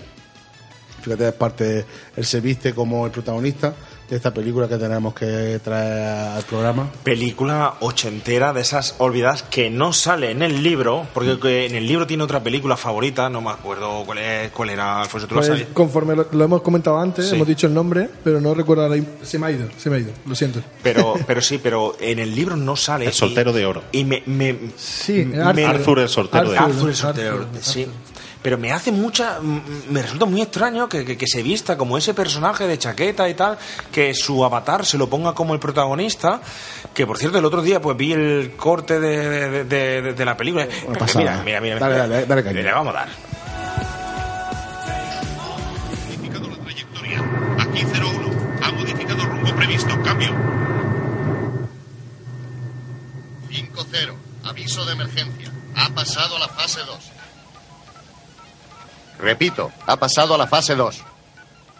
Fíjate, 1.02 1.28
es 1.28 1.34
parte, 1.34 1.86
él 2.16 2.24
se 2.24 2.40
viste 2.40 2.74
como 2.74 3.06
el 3.06 3.12
protagonista 3.12 3.74
de 4.10 4.16
esta 4.16 4.34
película 4.34 4.66
que 4.68 4.76
tenemos 4.76 5.14
que 5.14 5.60
traer 5.62 6.36
al 6.36 6.42
programa. 6.42 6.90
Película 7.04 7.74
ochentera 7.80 8.52
de 8.52 8.60
esas 8.60 8.96
olvidadas 8.98 9.44
que 9.44 9.70
no 9.70 9.92
sale 9.92 10.32
en 10.32 10.42
el 10.42 10.62
libro, 10.62 11.06
porque 11.14 11.38
que 11.38 11.66
en 11.66 11.76
el 11.76 11.86
libro 11.86 12.06
tiene 12.06 12.24
otra 12.24 12.42
película 12.42 12.76
favorita, 12.76 13.30
no 13.30 13.40
me 13.40 13.50
acuerdo 13.50 14.02
cuál, 14.04 14.18
es, 14.18 14.50
cuál 14.50 14.70
era, 14.70 15.00
Alfonso, 15.00 15.26
tú 15.28 15.36
lo 15.36 15.40
Pues, 15.40 15.46
sabes. 15.48 15.66
conforme 15.72 16.16
lo, 16.16 16.26
lo 16.32 16.44
hemos 16.44 16.60
comentado 16.62 16.98
antes, 16.98 17.28
Sí. 17.28 17.36
hemos 17.36 17.46
dicho 17.46 17.66
el 17.68 17.74
nombre, 17.74 18.10
pero 18.24 18.40
no 18.40 18.52
recuerdo 18.52 18.82
ahora. 18.84 19.00
Se 19.22 19.38
me 19.38 19.46
ha 19.46 19.50
ido, 19.52 19.68
se 19.78 19.88
me 19.90 19.96
ha 19.96 19.98
ido, 20.00 20.10
lo 20.26 20.34
siento. 20.34 20.60
Pero, 20.82 21.14
pero 21.26 21.40
sí, 21.40 21.58
pero 21.62 21.96
en 22.00 22.18
el 22.18 22.34
libro 22.34 22.56
no 22.56 22.74
sale. 22.76 23.06
El 23.06 23.12
soltero 23.12 23.52
de 23.52 23.64
oro. 23.64 23.82
Y 23.92 24.04
me, 24.04 24.22
me, 24.26 24.58
Sí, 24.76 25.24
me- 25.24 25.40
Arthur. 25.40 25.64
Arthur 25.66 25.98
el 26.00 26.08
soltero 26.08 26.50
de 26.50 26.58
oro. 26.58 26.66
Arthur 26.66 26.88
el 26.88 26.96
soltero, 26.96 27.46
sí. 27.60 27.86
Pero 28.42 28.56
me 28.56 28.72
hace 28.72 28.90
mucha. 28.90 29.38
Me 29.90 30.00
resulta 30.00 30.24
muy 30.24 30.40
extraño 30.40 30.88
que, 30.88 31.04
que- 31.04 31.18
que 31.18 31.26
se 31.26 31.42
vista 31.42 31.76
como 31.76 31.98
ese 31.98 32.14
personaje 32.14 32.66
de 32.66 32.78
chaqueta 32.78 33.28
y 33.28 33.34
tal, 33.34 33.58
que 33.92 34.14
su 34.14 34.42
avatar 34.44 34.86
se 34.86 34.96
lo 34.96 35.10
ponga 35.10 35.34
como 35.34 35.52
el 35.52 35.60
protagonista. 35.60 36.40
Que 36.94 37.06
por 37.06 37.18
cierto, 37.18 37.38
el 37.38 37.44
otro 37.44 37.60
día 37.60 37.80
pues 37.82 37.96
vi 37.98 38.12
el 38.14 38.52
corte 38.56 38.98
de, 38.98 39.64
de- 39.64 39.64
de- 39.64 40.12
de- 40.14 40.24
la 40.24 40.36
película. 40.38 40.66
Mira, 41.16 41.42
mira, 41.44 41.60
mira. 41.60 41.78
Dale, 41.78 41.96
dale, 41.98 42.26
dale 42.26 42.42
caña. 42.44 42.62
Le 42.62 42.72
vamos 42.72 42.94
a 42.94 42.98
dar. 43.00 43.08
modificado 46.08 46.48
la 46.48 46.56
trayectoria. 46.56 47.18
Aquí 47.58 47.84
01. 47.84 48.30
Ha 48.62 48.72
modificado 48.72 49.24
rumbo 49.26 49.54
previsto. 49.54 50.02
Cambio. 50.02 50.30
5-0. 53.50 54.14
Aviso 54.44 54.84
de 54.86 54.92
emergencia. 54.92 55.50
Ha 55.76 55.90
pasado 55.90 56.36
a 56.36 56.38
la 56.40 56.48
fase 56.48 56.80
2. 56.86 56.98
Repito, 59.20 59.70
ha 59.86 59.96
pasado 59.96 60.34
a 60.34 60.38
la 60.38 60.46
fase 60.46 60.74
2. 60.74 61.02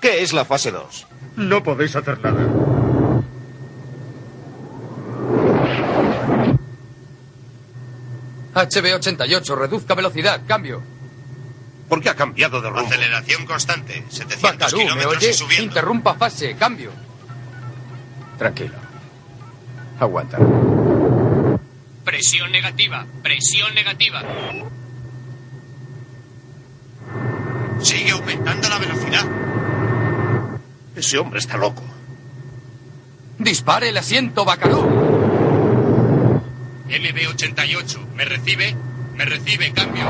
¿Qué 0.01 0.23
es 0.23 0.33
la 0.33 0.45
fase 0.45 0.71
2? 0.71 1.07
No 1.37 1.62
podéis 1.62 1.97
hacer 1.97 2.19
nada. 2.21 2.47
HB88, 8.55 9.57
reduzca 9.57 9.95
velocidad, 9.95 10.41
cambio. 10.47 10.83
¿Por 11.89 12.01
qué 12.01 12.09
ha 12.11 12.15
cambiado 12.17 12.61
de 12.61 12.69
rumbo? 12.69 12.87
Aceleración 12.87 13.47
constante. 13.47 14.05
700 14.09 14.43
Bacalú, 14.43 14.79
¿me 14.79 14.85
kilómetros 14.85 15.17
oye? 15.17 15.31
y 15.31 15.35
subiendo. 15.35 15.65
Interrumpa 15.67 16.15
fase, 16.15 16.55
cambio. 16.57 16.91
Tranquilo. 18.39 18.75
Aguanta. 19.99 20.39
Presión 22.05 22.51
negativa, 22.53 23.07
presión 23.23 23.75
negativa. 23.75 24.23
Sigue 27.82 28.11
aumentando 28.11 28.69
la 28.69 28.78
velocidad. 28.78 29.24
Ese 30.94 31.19
hombre 31.19 31.39
está 31.39 31.57
loco. 31.57 31.82
Dispare 33.39 33.89
el 33.89 33.97
asiento, 33.97 34.44
Bacalú. 34.44 34.82
MB88, 36.89 38.07
¿me 38.15 38.24
recibe? 38.24 38.77
¿Me 39.15 39.24
recibe? 39.24 39.73
Cambio. 39.73 40.05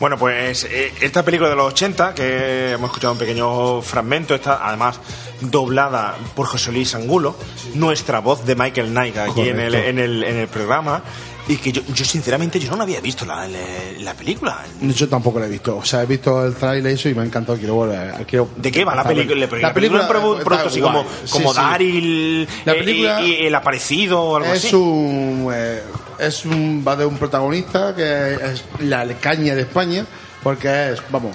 Bueno, 0.00 0.16
pues 0.16 0.64
eh, 0.64 0.92
esta 1.00 1.24
película 1.24 1.50
de 1.50 1.56
los 1.56 1.72
80, 1.72 2.14
que 2.14 2.72
hemos 2.72 2.88
escuchado 2.90 3.14
un 3.14 3.18
pequeño 3.18 3.82
fragmento, 3.82 4.34
está 4.34 4.66
además 4.66 5.00
doblada 5.40 6.16
por 6.36 6.46
José 6.46 6.70
Luis 6.70 6.94
Angulo, 6.94 7.36
nuestra 7.74 8.20
voz 8.20 8.44
de 8.46 8.54
Michael 8.54 8.90
Knight 8.90 9.16
aquí 9.16 9.48
en 9.48 9.58
el, 9.58 9.74
en, 9.74 9.98
el, 9.98 10.22
en 10.22 10.36
el 10.36 10.46
programa, 10.48 11.02
y 11.48 11.56
que 11.56 11.72
yo, 11.72 11.82
yo 11.94 12.04
sinceramente 12.04 12.60
yo 12.60 12.76
no 12.76 12.82
había 12.82 13.00
visto 13.00 13.24
la, 13.24 13.48
la, 13.48 13.58
la 14.00 14.14
película. 14.14 14.64
Yo 14.82 15.08
tampoco 15.08 15.40
la 15.40 15.46
he 15.46 15.48
visto. 15.48 15.78
O 15.78 15.84
sea, 15.84 16.02
he 16.02 16.06
visto 16.06 16.44
el 16.44 16.54
trailer 16.54 16.92
y 16.92 16.94
eso 16.94 17.08
y 17.08 17.14
me 17.14 17.22
ha 17.22 17.24
encantado. 17.24 17.58
Quiero 17.58 17.74
volver. 17.74 18.24
Quiero 18.26 18.50
¿De 18.56 18.70
qué 18.70 18.84
va 18.84 18.94
la 18.94 19.02
película? 19.02 19.48
La 19.60 19.72
película, 19.72 20.02
es 20.06 20.66
así 20.66 20.80
guay. 20.80 20.92
como, 20.92 21.06
Sí, 21.24 21.32
como 21.32 21.54
sí. 21.54 21.60
Daryl 21.60 22.48
La 22.66 22.72
eh, 22.74 22.78
película 22.78 23.22
y, 23.22 23.30
y 23.32 23.46
el 23.46 23.54
aparecido 23.54 24.20
o 24.20 24.36
algo 24.36 24.52
es 24.52 24.64
así. 24.66 24.76
un 24.76 25.50
eh, 25.52 25.80
es 26.18 26.44
un 26.44 26.84
va 26.86 26.96
de 26.96 27.04
un 27.06 27.16
protagonista 27.18 27.94
que 27.94 28.34
es 28.34 28.64
la 28.80 29.06
caña 29.20 29.54
de 29.54 29.62
España 29.62 30.04
porque 30.42 30.92
es 30.92 31.02
vamos 31.10 31.34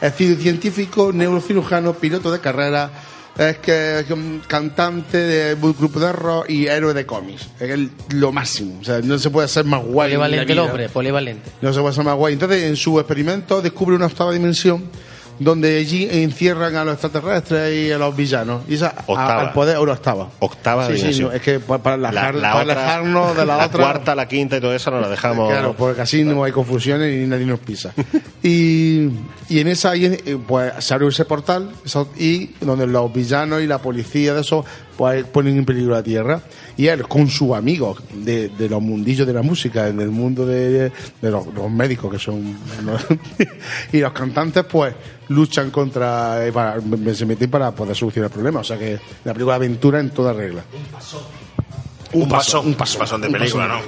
es 0.00 0.12
ci- 0.18 0.36
científico 0.36 1.12
neurocirujano 1.12 1.92
piloto 1.94 2.30
de 2.32 2.40
carrera 2.40 2.90
es 3.38 3.58
que 3.58 4.00
es 4.00 4.10
un 4.10 4.42
cantante 4.46 5.16
de 5.16 5.54
un 5.54 5.72
grupo 5.74 5.98
de 5.98 6.12
rock 6.12 6.50
y 6.50 6.66
héroe 6.66 6.92
de 6.92 7.06
cómics. 7.06 7.48
Es 7.58 7.70
el- 7.70 7.90
lo 8.10 8.30
máximo 8.30 8.78
o 8.80 8.84
sea 8.84 9.00
no 9.00 9.18
se 9.18 9.30
puede 9.30 9.48
ser 9.48 9.64
más 9.64 9.82
guay 9.82 10.10
Polivalente 10.10 10.52
el 10.52 10.58
hombre, 10.58 10.88
polivalente. 10.90 11.50
no 11.62 11.72
se 11.72 11.80
puede 11.80 11.94
ser 11.94 12.04
más 12.04 12.14
guay. 12.16 12.34
Entonces 12.34 12.64
en 12.64 12.76
su 12.76 12.98
experimento 12.98 13.62
descubre 13.62 13.96
una 13.96 14.06
octava 14.06 14.32
dimensión 14.32 14.84
donde 15.38 15.78
allí 15.78 16.08
encierran 16.10 16.76
a 16.76 16.84
los 16.84 16.94
extraterrestres 16.94 17.74
y 17.88 17.90
a 17.92 17.98
los 17.98 18.14
villanos 18.14 18.62
y 18.68 18.74
esa 18.74 18.88
a- 18.88 19.04
Octava. 19.06 19.40
al 19.42 19.52
poder 19.52 19.76
la 19.78 19.92
octava 19.92 20.28
Octava 20.38 20.86
Sí, 20.86 20.92
sí, 20.92 20.98
dimensión. 20.98 21.34
es 21.34 21.42
que 21.42 21.58
pa- 21.60 21.78
para, 21.78 21.96
La, 21.96 22.10
alejar- 22.10 22.34
la 22.34 22.52
para 22.52 22.62
otra- 22.64 22.74
alejarnos 22.74 23.36
de 23.36 23.46
la, 23.46 23.56
la 23.56 23.66
otra. 23.66 23.82
cuarta, 23.82 24.14
la 24.14 24.28
quinta 24.28 24.56
y 24.56 24.60
todo 24.60 24.74
eso 24.74 24.90
no 24.90 25.00
la 25.00 25.08
dejamos. 25.08 25.50
Claro, 25.50 25.74
porque 25.76 26.02
así 26.02 26.22
no 26.24 26.44
hay 26.44 26.52
confusiones 26.52 27.12
y 27.24 27.26
nadie 27.26 27.46
nos 27.46 27.58
pisa. 27.60 27.92
y, 28.42 29.08
y 29.48 29.60
en 29.60 29.68
esa, 29.68 29.96
y 29.96 30.06
en- 30.06 30.14
eh, 30.24 30.38
pues 30.46 30.72
se 30.78 30.94
abre 30.94 31.08
ese 31.08 31.24
portal 31.24 31.70
eso- 31.84 32.08
y 32.16 32.50
donde 32.60 32.86
los 32.86 33.12
villanos 33.12 33.62
y 33.62 33.66
la 33.66 33.78
policía 33.78 34.34
de 34.34 34.40
eso 34.42 34.64
pues 34.96 35.24
ponen 35.26 35.58
en 35.58 35.64
peligro 35.64 35.92
la 35.92 36.02
tierra. 36.02 36.40
Y 36.76 36.86
él, 36.86 37.06
con 37.06 37.28
sus 37.28 37.54
amigos 37.54 37.98
de, 38.14 38.48
de 38.48 38.68
los 38.68 38.80
mundillos 38.82 39.26
de 39.26 39.32
la 39.32 39.42
música, 39.42 39.88
en 39.88 40.00
el 40.00 40.10
mundo 40.10 40.46
de, 40.46 40.90
de 41.20 41.30
los, 41.30 41.46
los 41.54 41.70
médicos 41.70 42.10
que 42.12 42.18
son. 42.18 42.56
y 43.92 43.98
los 43.98 44.12
cantantes, 44.12 44.64
pues 44.64 44.94
luchan 45.28 45.70
contra. 45.70 46.46
eh, 46.46 46.52
para- 46.52 46.76
se 47.14 47.26
meten 47.26 47.50
para 47.50 47.70
poder 47.72 47.94
solucionar 47.96 48.30
el 48.30 48.34
problema. 48.34 48.60
O 48.60 48.64
sea 48.64 48.78
que 48.78 48.98
la 49.24 49.32
película 49.32 49.56
aventura 49.56 50.00
en 50.00 50.10
toda 50.10 50.32
regla. 50.32 50.62
Un 52.14 52.28
paso, 52.28 52.60
un 52.60 52.74
paso, 52.74 52.98
pasón 52.98 53.22
de 53.22 53.28
un 53.28 53.32
película. 53.32 53.66
¿no? 53.68 53.80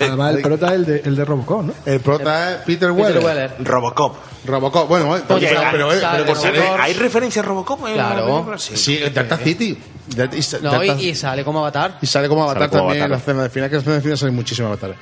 Además, 0.00 0.34
el 0.34 0.42
prota 0.42 0.66
es 0.68 0.72
el 0.74 0.84
de, 0.84 1.00
el 1.06 1.16
de 1.16 1.24
Robocop, 1.24 1.62
¿no? 1.64 1.72
El 1.86 2.00
prota 2.00 2.50
es 2.50 2.56
Peter 2.58 2.66
Peter 2.66 2.90
Weller. 2.90 3.24
Weller. 3.24 3.54
Robocop. 3.60 4.16
Robocop, 4.44 4.86
bueno, 4.86 5.16
eh, 5.16 5.22
Oye, 5.30 5.48
pero, 5.48 5.60
hay- 5.60 5.66
pero, 5.72 5.92
eh, 5.94 5.98
pero 6.12 6.26
por 6.26 6.36
Robocop. 6.36 6.54
ser- 6.54 6.80
¿Hay 6.80 6.92
referencia 6.92 7.40
a 7.40 7.44
Robocop 7.46 7.86
en 7.86 7.96
la 7.96 8.10
Claro. 8.12 8.26
película? 8.34 8.58
Sí. 8.58 8.76
Sí, 8.76 8.98
el 8.98 9.14
Delta 9.14 9.38
City. 9.38 9.78
Y- 10.10 10.14
No, 10.62 10.82
y, 10.84 10.88
Delta- 10.88 11.02
y 11.02 11.14
sale 11.14 11.44
como 11.44 11.58
avatar. 11.60 11.98
y 12.00 12.06
sale 12.06 12.28
como 12.28 12.42
avatar 12.44 12.62
Sale 12.64 12.70
como 12.70 12.82
también 12.88 13.04
en 13.04 13.10
la 13.10 13.16
escena 13.18 13.42
de 13.42 13.50
final, 13.50 13.68
que 13.70 13.76
en 13.76 13.78
la 13.78 13.80
escena 13.80 13.94
de 13.96 14.02
final 14.02 14.18
salen 14.18 14.34
muchísimos 14.34 14.68
avatares. 14.68 14.96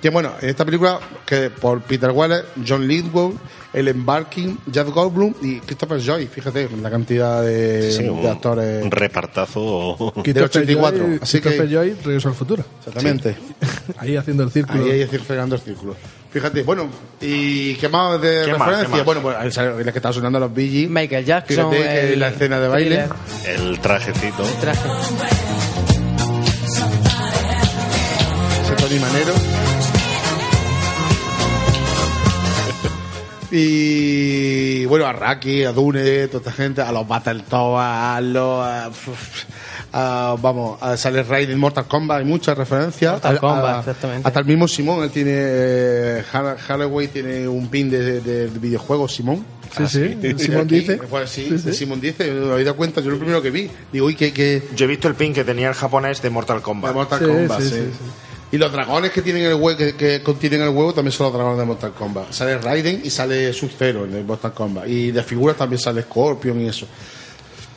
Que 0.00 0.08
bueno, 0.08 0.32
en 0.40 0.48
esta 0.48 0.64
película, 0.64 0.98
que 1.26 1.50
por 1.50 1.82
Peter 1.82 2.10
Weller, 2.10 2.46
John 2.66 2.86
Lithgow, 2.88 3.34
Ellen 3.72 4.04
Barkin, 4.06 4.58
Jeff 4.72 4.88
Goldblum 4.88 5.34
y 5.42 5.60
Christopher 5.60 6.00
Joy, 6.00 6.26
fíjate 6.26 6.68
la 6.80 6.90
cantidad 6.90 7.42
de, 7.42 7.92
Sí, 7.92 8.02
de 8.04 8.10
un, 8.10 8.26
actores. 8.26 8.82
un 8.82 8.90
repartazo. 8.90 10.12
Del 10.24 10.42
84, 10.44 10.98
Joy, 11.06 11.18
así 11.20 11.38
que- 11.38 11.42
Christopher 11.48 11.70
Joy, 11.70 11.96
Regreso 12.02 12.28
al 12.30 12.34
futuro. 12.34 12.64
Exactamente. 12.78 13.36
Ahí 13.98 14.16
haciendo 14.16 14.42
el 14.44 14.50
círculo. 14.50 14.84
Ahí 14.84 15.04
fregando 15.06 15.54
el 15.56 15.60
círculo. 15.60 15.94
Fíjate, 16.30 16.62
bueno, 16.62 16.88
¿y 17.20 17.74
qué 17.74 17.88
más 17.88 18.20
de 18.20 18.42
¿Qué 18.46 18.52
más, 18.54 18.68
referencia? 18.68 18.96
más? 18.98 19.04
Bueno, 19.04 19.20
pues 19.22 19.56
la 19.56 19.92
que 19.92 19.98
está 19.98 20.12
sonando 20.12 20.38
los 20.38 20.54
Bee 20.54 20.68
Gees. 20.68 20.88
Michael 20.90 21.24
Jackson. 21.24 21.70
Fíjate 21.72 21.76
que 21.76 22.12
el 22.12 22.20
la 22.20 22.28
escena 22.28 22.60
de 22.60 22.68
baile. 22.68 23.08
El 23.46 23.80
trajecito. 23.80 24.44
traje. 24.60 24.88
ese 28.62 28.74
Tony 28.76 28.98
Manero. 29.00 29.32
Y 33.52 34.84
bueno, 34.84 35.06
a 35.06 35.12
Raki, 35.12 35.64
a 35.64 35.72
Dune, 35.72 36.28
toda 36.28 36.38
esta 36.38 36.52
gente, 36.52 36.82
a 36.82 36.92
los 36.92 37.08
Battletoads, 37.08 37.82
a 37.82 38.20
los. 38.20 39.46
A- 39.92 40.36
vamos, 40.40 40.80
a 40.82 40.96
sale 40.96 41.22
Raiden 41.22 41.58
Mortal 41.58 41.86
Kombat, 41.86 42.18
hay 42.20 42.24
muchas 42.24 42.56
referencias. 42.56 43.12
Mortal 43.14 43.34
A- 43.34 43.36
a- 43.36 43.40
Kombat, 43.40 43.78
exactamente. 43.80 44.26
Hasta 44.28 44.40
el 44.40 44.46
mismo 44.46 44.68
Simón, 44.68 45.02
él 45.04 45.10
tiene. 45.10 45.30
eh, 45.34 46.22
Hathaway 46.32 47.08
tiene 47.08 47.46
un 47.48 47.68
pin 47.68 47.90
de, 47.90 48.20
de, 48.20 48.20
de 48.20 48.58
videojuegos, 48.58 49.14
Simón. 49.14 49.44
Sí, 49.76 49.86
sí, 49.86 50.34
Simón 50.38 50.60
Aquí, 50.66 50.80
dice. 50.80 50.96
Pues 51.08 51.30
sí, 51.30 51.46
Sí, 51.50 51.58
sí. 51.58 51.72
Simón 51.72 52.00
dice, 52.00 52.30
me 52.32 52.50
habéis 52.52 52.66
dado 52.66 52.76
cuenta, 52.76 53.00
yo 53.00 53.10
lo 53.10 53.18
primero 53.18 53.40
que 53.40 53.50
vi. 53.50 53.70
Digo, 53.92 54.06
uy, 54.06 54.14
que. 54.16 54.32
que 54.32 54.62
Yo 54.74 54.84
he 54.86 54.88
visto 54.88 55.06
el 55.08 55.14
pin 55.14 55.32
que 55.32 55.44
tenía 55.44 55.68
el 55.68 55.74
japonés 55.74 56.20
de 56.22 56.30
Mortal 56.30 56.60
Kombat. 56.60 56.90
de 56.90 56.94
Mortal 56.94 57.18
Sí, 57.20 57.24
Kombat, 57.26 57.60
sí, 57.60 57.68
sí. 57.68 57.74
sí, 57.74 57.80
sí. 57.92 58.10
Y 58.52 58.58
los 58.58 58.72
dragones 58.72 59.12
que 59.12 59.22
tienen 59.22 59.44
el 59.44 59.54
huevo, 59.54 59.78
que, 59.78 59.94
que 59.94 60.22
contienen 60.24 60.62
el 60.62 60.70
huevo 60.70 60.92
también 60.92 61.12
son 61.12 61.26
los 61.26 61.34
dragones 61.34 61.56
de 61.60 61.64
Mortal 61.66 61.92
Kombat. 61.92 62.32
Sale 62.32 62.58
Raiden 62.58 63.00
y 63.04 63.08
sale 63.10 63.52
Sub-Zero 63.52 64.06
en 64.06 64.14
el 64.14 64.24
Mortal 64.24 64.52
Kombat. 64.52 64.88
Y 64.88 65.12
de 65.12 65.22
figuras 65.22 65.56
también 65.56 65.78
sale 65.78 66.02
Scorpion 66.02 66.60
y 66.60 66.66
eso. 66.66 66.84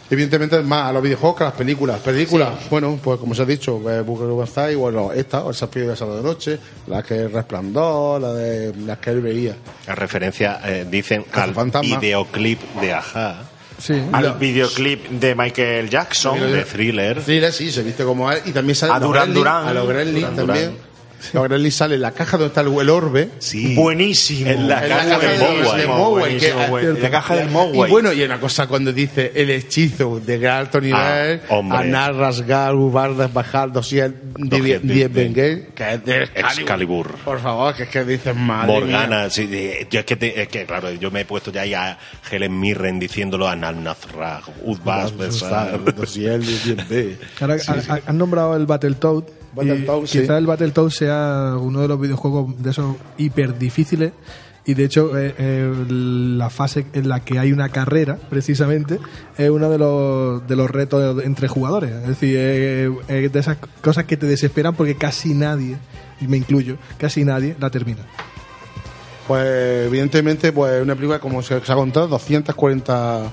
Evidentemente 0.10 0.60
es 0.60 0.66
más 0.66 0.90
a 0.90 0.94
los 0.94 1.02
videojuegos 1.02 1.38
que 1.38 1.44
a 1.44 1.48
las 1.48 1.56
películas. 1.56 2.00
Películas, 2.00 2.70
bueno, 2.70 3.00
pues 3.02 3.20
como 3.20 3.34
se 3.34 3.42
ha 3.42 3.46
dicho, 3.46 3.82
eh, 3.90 4.02
Booker 4.02 4.28
Overstay, 4.28 4.76
bueno, 4.76 5.12
esta, 5.12 5.44
o 5.44 5.52
esa 5.52 5.70
película 5.70 5.94
de 5.94 5.98
sábado 5.98 6.18
de 6.18 6.24
noche, 6.24 6.60
la 6.88 7.02
que 7.02 7.26
es 7.26 7.32
Resplandor, 7.32 8.22
la 8.22 8.34
de 8.34 8.74
las 8.86 8.98
que 9.00 9.10
él 9.12 9.22
veía. 9.22 9.56
La 9.88 9.96
referencia, 9.96 10.60
eh, 10.66 10.86
dicen, 10.90 11.26
al 11.34 11.54
videoclip 11.82 12.60
de 12.82 12.94
Aja, 12.94 13.50
Sí. 13.78 14.02
Al 14.12 14.34
videoclip 14.38 15.10
de 15.10 15.36
Michael 15.36 15.90
Jackson. 15.90 16.40
de 16.40 16.64
Thriller. 16.64 17.22
Thriller, 17.22 17.52
sí, 17.52 17.72
se 17.72 17.84
viste 17.84 18.04
como 18.04 18.32
él. 18.32 18.40
Y 18.46 18.52
también 18.52 18.76
sale 18.76 18.94
A 18.94 19.00
los 19.00 19.08
Duran 19.10 19.34
Duran. 19.34 19.68
A 19.68 19.74
los 19.74 19.88
Gremlins 19.88 20.36
también. 20.36 20.78
Duran. 21.32 21.44
Los 21.44 21.50
Gremlins 21.50 21.76
sale 21.76 21.96
en 21.96 22.02
la 22.02 22.12
caja 22.12 22.38
donde 22.38 22.48
está 22.50 22.62
el, 22.62 22.68
el 22.80 22.90
orbe. 22.90 23.30
Sí. 23.40 23.76
Buenísimo. 23.76 24.50
En 24.50 24.68
la 24.68 24.84
En 24.84 24.90
la 24.90 24.98
caja 24.98 25.20
del 25.20 25.40
de- 25.40 25.88
Mogwai. 25.88 26.86
En 26.86 27.02
la 27.02 27.10
caja 27.12 27.36
del 27.36 27.50
Mogwai. 27.50 27.90
Y 27.90 27.92
bueno, 27.92 28.14
y 28.14 28.24
una 28.24 28.40
cosa 28.40 28.68
cuando 28.68 28.92
dice 28.94 29.32
el 29.36 29.50
hechizo 29.50 30.20
de 30.20 30.38
gran 30.38 30.58
alto 30.60 30.82
nivel, 30.82 31.42
Ah, 31.50 31.54
hombre. 31.56 31.78
anar, 31.78 32.16
rasgar, 32.16 32.76
ubar, 32.76 33.16
desbajar, 33.16 33.72
dosier, 33.72 34.14
Dosier, 34.36 34.82
diez 34.82 35.12
benguer, 35.14 35.68
que 35.76 35.94
es 35.94 36.06
de 36.06 36.24
Excalibur. 36.36 37.16
Por 37.24 37.40
favor, 37.40 37.74
que 37.76 37.84
es 37.84 37.90
que 37.90 38.04
dices 38.04 38.36
madre 38.36 38.68
Morgana, 38.74 39.20
mía. 39.22 39.30
sí, 39.30 39.46
de- 39.48 39.88
yo 39.90 40.00
es 40.00 40.06
que, 40.06 40.16
te- 40.16 40.42
es 40.42 40.48
que, 40.48 40.66
claro, 40.66 40.92
yo 40.92 41.12
me 41.12 41.22
he 41.22 41.26
puesto 41.26 41.52
ya 41.52 41.62
ahí 41.62 41.74
a 41.74 41.98
Helen 42.32 42.60
Mirren 42.60 43.00
diciéndolo 43.00 43.48
a 43.48 43.56
Nanazrag, 43.56 44.44
Udbas, 44.64 45.16
Besar. 45.18 45.80
Dosier, 45.96 46.40
diez. 46.42 47.18
Ahora 47.40 47.58
han 48.06 48.18
nombrado 48.18 48.56
el 48.56 48.66
Battletoad. 48.66 49.24
Battletoad, 49.56 50.04
y 50.04 50.08
sí. 50.08 50.20
Quizá 50.22 50.38
el 50.38 50.46
Battletoad 50.46 50.90
sea 50.90 51.56
uno 51.60 51.82
de 51.82 51.88
los 51.88 52.00
videojuegos 52.00 52.62
de 52.62 52.72
esos 52.72 52.96
hiper 53.18 53.58
difíciles 53.58 54.14
Y 54.66 54.76
de 54.76 54.86
hecho, 54.86 55.18
eh, 55.18 55.36
eh, 55.38 55.74
la 55.90 56.50
fase 56.50 56.86
en 56.94 57.10
la 57.10 57.20
que 57.20 57.38
hay 57.38 57.52
una 57.52 57.70
carrera, 57.70 58.18
precisamente, 58.30 58.98
es 59.38 59.50
uno 59.50 59.70
de 59.70 59.78
los, 59.78 60.48
de 60.48 60.56
los 60.56 60.72
retos 60.72 61.22
entre 61.24 61.50
jugadores. 61.50 61.92
Es 61.92 62.08
decir, 62.08 62.36
eh, 62.40 62.92
eh, 63.10 63.30
de 63.32 63.40
esas 63.40 63.58
cosas 63.82 64.06
que 64.06 64.16
te 64.16 64.26
desesperan 64.26 64.74
porque 64.74 64.96
casi 64.96 65.34
nadie, 65.34 65.78
y 66.22 66.28
me 66.28 66.38
incluyo, 66.38 66.78
casi 66.98 67.26
nadie 67.26 67.58
la 67.60 67.70
termina. 67.70 68.04
Pues 69.28 69.88
evidentemente, 69.88 70.54
pues 70.54 70.82
una 70.82 70.96
película 70.96 71.20
como 71.20 71.42
se, 71.44 71.60
se 71.60 71.72
ha 71.72 71.76
contado, 71.76 72.08
240 72.08 73.32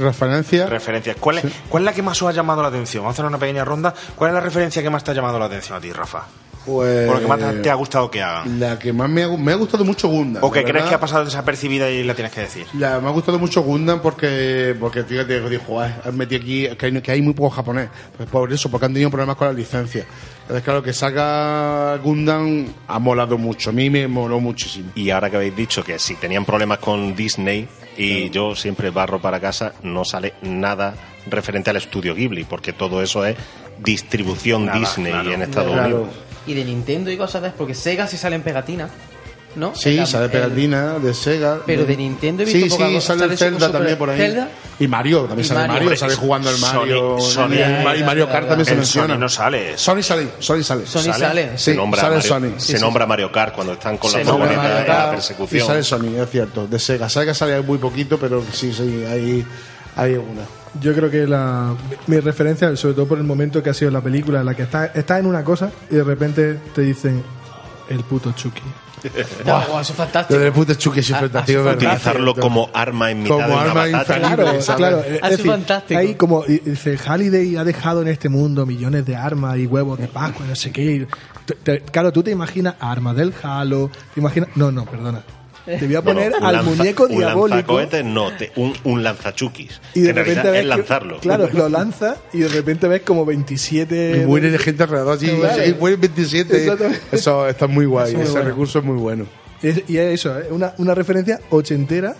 referencias. 0.00 0.68
Referencias. 0.68 1.16
¿Cuál 1.20 1.38
es, 1.38 1.44
¿Cuál 1.68 1.82
es 1.82 1.86
la 1.86 1.92
que 1.92 2.02
más 2.02 2.20
os 2.22 2.28
ha 2.28 2.32
llamado 2.32 2.62
la 2.62 2.68
atención? 2.68 3.02
Vamos 3.04 3.12
a 3.12 3.16
hacer 3.16 3.24
una 3.26 3.38
pequeña 3.38 3.64
ronda. 3.64 3.94
¿Cuál 4.16 4.30
es 4.30 4.34
la 4.34 4.40
referencia 4.40 4.82
que 4.82 4.90
más 4.90 5.04
te 5.04 5.10
ha 5.12 5.14
llamado 5.14 5.38
la 5.38 5.44
atención 5.46 5.76
a 5.78 5.80
ti, 5.80 5.92
Rafa? 5.92 6.26
Pues, 6.66 7.08
¿O 7.08 7.14
lo 7.14 7.20
que 7.20 7.26
más 7.26 7.38
te- 7.62 7.70
ha 7.70 7.74
gustado 7.74 8.10
que 8.10 8.22
hagan? 8.22 8.60
La 8.60 8.78
que 8.78 8.92
más 8.92 9.08
me 9.08 9.22
ha, 9.22 9.28
gu- 9.28 9.38
me 9.38 9.50
ha 9.52 9.54
gustado 9.54 9.82
mucho 9.82 10.08
Gundam. 10.08 10.44
¿O 10.44 10.50
que 10.52 10.60
crees 10.60 10.74
verdad. 10.74 10.88
que 10.90 10.94
ha 10.94 11.00
pasado 11.00 11.24
desapercibida 11.24 11.88
y 11.88 12.04
la 12.04 12.14
tienes 12.14 12.32
que 12.34 12.42
decir? 12.42 12.66
La- 12.74 13.00
me 13.00 13.08
ha 13.08 13.12
gustado 13.12 13.38
mucho 13.38 13.62
Gundam 13.62 14.00
porque, 14.02 14.76
porque 14.78 15.02
fíjate, 15.04 15.40
dijo, 15.48 15.62
"Joder, 15.66 15.94
han 16.04 16.16
metido 16.18 16.42
aquí 16.42 16.68
que 16.76 16.86
hay, 16.86 17.00
que 17.00 17.12
hay 17.12 17.22
muy 17.22 17.32
poco 17.32 17.48
japonés. 17.48 17.88
Pues 18.14 18.28
por 18.28 18.52
eso, 18.52 18.70
porque 18.70 18.84
han 18.86 18.92
tenido 18.92 19.10
problemas 19.10 19.36
con 19.36 19.46
la 19.48 19.54
licencia. 19.54 20.04
Entonces, 20.42 20.62
claro, 20.62 20.82
que 20.82 20.92
saca 20.92 21.96
Gundam 22.02 22.66
ha 22.88 22.98
molado 22.98 23.38
mucho. 23.38 23.70
A 23.70 23.72
mí 23.72 23.88
me 23.88 24.06
moló 24.06 24.38
muchísimo. 24.38 24.90
Y 24.94 25.08
ahora 25.10 25.30
que 25.30 25.36
habéis 25.36 25.56
dicho 25.56 25.82
que 25.82 25.98
si 25.98 26.16
tenían 26.16 26.44
problemas 26.44 26.78
con 26.78 27.16
Disney 27.16 27.66
y 28.00 28.30
yo 28.30 28.54
siempre 28.56 28.90
barro 28.90 29.20
para 29.20 29.40
casa, 29.40 29.74
no 29.82 30.04
sale 30.04 30.34
nada 30.42 30.94
referente 31.28 31.70
al 31.70 31.76
estudio 31.76 32.14
Ghibli, 32.14 32.44
porque 32.44 32.72
todo 32.72 33.02
eso 33.02 33.24
es 33.26 33.36
distribución 33.78 34.66
Nada, 34.66 34.78
Disney 34.78 35.12
claro. 35.12 35.32
en 35.32 35.42
Estados 35.42 35.72
Claro. 35.72 35.96
Unidos. 35.96 36.14
Y 36.46 36.54
de 36.54 36.64
Nintendo 36.64 37.10
y 37.10 37.16
cosas 37.16 37.42
de 37.42 37.50
porque 37.50 37.74
Sega 37.74 38.06
sí 38.06 38.16
sale 38.16 38.36
en 38.36 38.42
pegatina, 38.42 38.88
¿no? 39.56 39.74
Sí, 39.74 39.98
El- 39.98 40.06
sale 40.06 40.26
el- 40.26 40.30
pegatina 40.30 40.98
de 40.98 41.12
Sega. 41.14 41.58
Pero 41.66 41.84
de 41.84 41.96
Nintendo 41.96 42.42
he 42.42 42.46
visto 42.46 42.58
Sí, 42.60 42.70
sí, 42.70 42.76
sale 42.76 42.94
el 42.96 43.02
¿Sale 43.02 43.36
Zelda 43.36 43.70
también 43.72 43.98
por 43.98 44.10
ahí. 44.10 44.18
Zelda? 44.18 44.48
Y 44.78 44.88
Mario, 44.88 45.20
también 45.24 45.44
Y 45.44 45.48
sale 45.48 45.68
Mario. 45.68 45.96
Sale 45.96 46.14
jugando 46.14 46.48
al 46.48 46.58
Mario. 46.58 47.18
Sony- 47.20 47.54
y 47.54 47.84
Mario, 47.84 48.00
y 48.00 48.04
Mario 48.04 48.28
Kart 48.28 48.48
también 48.48 48.66
se 48.66 48.74
menciona. 48.76 49.14
Sony 49.14 49.18
no 49.20 49.28
sale. 49.28 49.76
Sony 49.78 50.02
sale, 50.02 50.28
Sony 50.38 50.62
sale. 50.62 50.86
Sony 50.86 51.12
sale. 51.12 51.50
Sí, 51.58 51.64
se 51.64 51.74
nombra, 51.74 52.00
sale 52.00 52.16
Mario, 52.16 52.28
Sony. 52.28 52.50
se 52.58 52.66
Sí, 52.66 52.72
sí, 52.78 52.80
nombra 52.80 53.06
Mario 53.06 53.30
Kart 53.32 53.54
cuando 53.54 53.74
están 53.74 53.98
con 53.98 54.10
Se 54.10 54.24
la 54.24 54.24
furgoneta 54.32 54.80
en 54.82 54.88
la 54.88 55.10
persecución. 55.10 55.64
Y 55.64 55.66
sale 55.66 55.82
Sony, 55.82 56.16
es 56.22 56.30
cierto. 56.30 56.66
De 56.66 56.78
Sega. 56.78 57.08
Sega 57.08 57.34
sale 57.34 57.60
muy 57.60 57.78
poquito, 57.78 58.18
pero 58.18 58.42
sí, 58.52 58.72
sí, 58.72 59.04
hay, 59.06 59.44
hay 59.96 60.14
una. 60.14 60.42
Yo 60.80 60.94
creo 60.94 61.10
que 61.10 61.26
la, 61.26 61.74
mi 62.06 62.20
referencia, 62.20 62.74
sobre 62.76 62.94
todo 62.94 63.06
por 63.08 63.18
el 63.18 63.24
momento 63.24 63.60
que 63.62 63.70
ha 63.70 63.74
sido 63.74 63.90
la 63.90 64.00
película, 64.00 64.38
en 64.40 64.46
la 64.46 64.54
que 64.54 64.62
estás 64.62 64.90
está 64.94 65.18
en 65.18 65.26
una 65.26 65.42
cosa 65.42 65.70
y 65.90 65.96
de 65.96 66.04
repente 66.04 66.54
te 66.74 66.82
dicen 66.82 67.22
el 67.88 67.98
puto 68.04 68.30
Chucky. 68.32 68.62
No, 69.46 69.62
guau, 69.66 69.80
eso 69.80 69.92
es 69.92 69.96
fantástico. 69.98 70.38
Lo 70.38 70.44
del 70.44 70.52
puto 70.52 70.74
Chucky 70.74 71.00
es 71.00 71.08
fantástico, 71.10 71.62
¿verdad? 71.64 71.76
Utilizarlo 71.76 72.34
como 72.34 72.70
arma 72.74 73.10
en 73.10 73.22
mitad 73.22 73.34
Como 73.36 73.46
de 73.48 73.52
una 73.52 73.62
arma 73.62 73.74
batalla. 73.98 74.36
Claro, 74.76 74.98
es 75.00 75.04
Ah, 75.04 75.16
eso 75.16 75.24
es 75.26 75.30
decir, 75.30 75.46
fantástico. 75.50 76.00
Ahí 76.00 76.14
como 76.14 76.42
dice, 76.44 76.96
Halliday 76.98 77.56
ha 77.56 77.64
dejado 77.64 78.02
en 78.02 78.08
este 78.08 78.28
mundo 78.28 78.66
millones 78.66 79.04
de 79.06 79.16
armas 79.16 79.56
y 79.58 79.66
huevos 79.66 79.98
de 79.98 80.08
Pascua, 80.08 80.46
no 80.46 80.54
sé 80.56 80.70
qué. 80.72 81.06
Te- 81.46 81.54
te- 81.54 81.80
claro, 81.80 82.12
tú 82.12 82.22
te 82.22 82.30
imaginas 82.30 82.74
armas 82.80 83.16
del 83.16 83.32
Halo, 83.42 83.90
te 84.14 84.20
imaginas... 84.20 84.50
No, 84.54 84.70
no, 84.70 84.84
perdona. 84.84 85.22
Te 85.78 85.86
voy 85.86 85.94
a 85.96 86.02
poner 86.02 86.32
al 86.34 86.52
lanza- 86.54 86.62
muñeco 86.62 87.02
un 87.04 87.10
diabólico 87.16 87.56
lanzacohetes, 87.78 88.04
no, 88.04 88.36
te- 88.36 88.52
un, 88.56 88.72
un 88.84 89.02
lanzachuquis. 89.02 89.80
y 89.94 90.00
de 90.00 90.10
en 90.10 90.16
repente 90.16 90.42
realidad 90.42 90.52
ves 90.52 90.60
es 90.60 90.62
que- 90.62 90.68
lanzarlo. 90.68 91.18
claro, 91.20 91.48
lo 91.52 91.68
lanza 91.68 92.16
y 92.32 92.38
de 92.40 92.48
repente 92.48 92.88
ves 92.88 93.02
como 93.02 93.24
27... 93.24 94.22
Y 94.22 94.26
muere 94.26 94.50
de 94.50 94.58
gente 94.58 94.82
alrededor 94.82 95.18
allí. 95.18 95.28
Claro. 95.30 95.66
Y 95.66 95.74
mueren 95.74 96.00
27. 96.00 96.56
Exactamente. 96.56 97.00
Eso 97.12 97.46
está 97.48 97.66
muy 97.66 97.86
guay. 97.86 98.08
Eso 98.08 98.12
es 98.12 98.16
muy 98.16 98.24
Ese 98.24 98.32
bueno. 98.32 98.48
recurso 98.48 98.78
es 98.80 98.84
muy 98.84 98.96
bueno. 98.96 99.26
Y 99.62 99.68
es, 99.68 99.82
y 99.88 99.96
es 99.98 100.14
eso, 100.14 100.38
es 100.38 100.50
una, 100.50 100.72
una 100.78 100.94
referencia 100.94 101.38
ochentera 101.50 102.14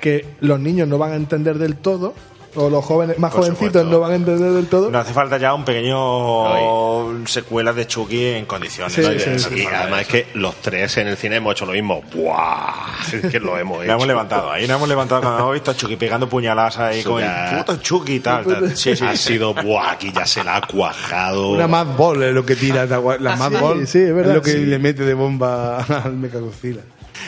que 0.00 0.24
los 0.40 0.58
niños 0.60 0.88
no 0.88 0.98
van 0.98 1.12
a 1.12 1.16
entender 1.16 1.58
del 1.58 1.76
todo, 1.76 2.14
o 2.56 2.70
los 2.70 2.84
jóvenes 2.84 3.18
más 3.18 3.30
Por 3.32 3.40
jovencitos 3.42 3.68
supuesto. 3.82 3.90
no 3.90 4.00
van 4.00 4.12
a 4.12 4.14
entender 4.16 4.50
del 4.52 4.66
todo. 4.68 4.90
No 4.90 4.98
hace 4.98 5.12
falta 5.12 5.38
ya 5.38 5.54
un 5.54 5.64
pequeño 5.64 7.26
secuela 7.26 7.72
de 7.72 7.86
Chucky 7.86 8.24
en 8.26 8.46
condiciones. 8.46 8.92
Sí, 8.94 9.00
No, 9.02 9.10
sí, 9.18 9.38
sí. 9.38 9.62
Y 9.62 9.66
además 9.66 10.02
es 10.02 10.08
que 10.08 10.26
los 10.34 10.54
tres 10.56 10.96
en 10.98 11.08
el 11.08 11.16
cine 11.16 11.36
hemos 11.36 11.52
hecho 11.52 11.66
lo 11.66 11.72
mismo. 11.72 12.02
¡Buah! 12.14 12.96
Es 13.12 13.30
que 13.30 13.40
lo 13.40 13.58
hemos 13.58 13.78
hecho. 13.80 13.86
La 13.88 13.94
hemos 13.94 14.06
levantado, 14.06 14.50
ahí 14.50 14.66
nos 14.66 14.76
hemos 14.76 14.88
levantado 14.88 15.22
cuando 15.22 15.40
hemos 15.40 15.52
visto 15.54 15.70
a 15.70 15.76
Chucky 15.76 15.96
pegando 15.96 16.28
puñaladas 16.28 16.78
ahí 16.78 17.02
con 17.02 17.22
el 17.22 17.58
puto 17.58 17.76
Chucky 17.76 18.14
y 18.14 18.20
tal. 18.20 18.44
tal. 18.44 18.76
Sí, 18.76 18.94
sí. 18.96 19.04
Ha 19.04 19.16
sido, 19.16 19.54
¡buah! 19.54 19.92
Aquí 19.92 20.12
ya 20.14 20.26
se 20.26 20.44
la 20.44 20.56
ha 20.56 20.60
cuajado. 20.60 21.50
Una 21.50 21.66
Mad 21.66 21.96
Ball 21.96 22.22
es 22.22 22.34
lo 22.34 22.44
que 22.44 22.56
tira. 22.56 22.84
La, 22.86 22.98
la 23.18 23.32
Ah, 23.32 23.36
Mad 23.36 23.50
sí, 23.52 23.56
Ball 23.60 23.86
sí, 23.86 23.98
es 24.00 24.14
verdad. 24.14 24.34
lo 24.34 24.42
que 24.42 24.52
Sí. 24.52 24.64
le 24.66 24.78
mete 24.78 25.04
de 25.04 25.14
bomba 25.14 25.78
al 26.04 26.12
Mechagodzilla. 26.14 26.82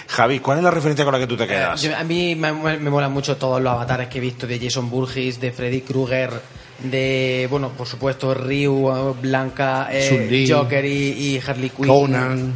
Javi, 0.09 0.41
¿cuál 0.41 0.59
es 0.59 0.65
la 0.65 0.71
referencia 0.71 1.05
con 1.05 1.13
la 1.13 1.19
que 1.21 1.27
tú 1.27 1.37
te 1.37 1.47
quedas? 1.47 1.81
Yo- 1.83 1.97
a 1.97 2.05
mí 2.05 2.35
me, 2.35 2.53
me 2.53 2.91
molan 2.91 3.13
mucho 3.13 3.37
todos 3.37 3.61
los 3.61 3.73
avatares 3.73 4.09
que 4.09 4.19
he 4.19 4.21
visto 4.21 4.47
de 4.47 4.59
Jason 4.59 4.89
Burgess, 4.91 5.41
de 5.41 5.53
Freddy 5.53 5.81
Krueger, 5.83 6.31
de, 6.83 7.47
bueno, 7.51 7.71
por 7.71 7.87
supuesto, 7.87 8.35
Ryu, 8.35 8.91
eh, 8.91 9.15
Blanca, 9.21 9.89
eh. 9.91 10.47
Joker 10.49 10.85
y, 10.85 10.91
y 11.37 11.43
Harley 11.47 11.71
Quinn. 11.71 11.87
Conan. 11.89 12.53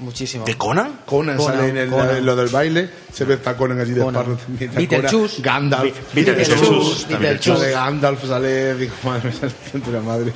Muchísimo. 0.00 0.44
¿De 0.44 0.56
Conan? 0.56 1.00
Conan, 1.06 1.36
Conan, 1.36 1.56
sale 1.56 1.68
en 1.70 1.76
el, 1.76 1.88
Conan. 1.90 2.26
lo 2.26 2.34
del 2.34 2.48
baile. 2.48 2.90
Se 3.12 3.24
ve 3.24 3.34
está 3.34 3.56
Conan 3.56 3.78
allí 3.80 3.92
de 3.92 4.00
espalda 4.00 4.24
Beetlejuice. 4.48 5.40
Gandalf. 5.40 5.96
Beetlejuice, 6.12 7.06
Beetlejuice. 7.08 7.42
Sale 7.54 7.70
Gandalf, 7.70 8.24
sale. 8.26 8.74
Digo, 8.74 8.92
madre, 9.04 9.30
me 9.30 9.32
sale 9.32 9.52
de 9.86 9.92
la 9.92 10.00
madre. 10.00 10.32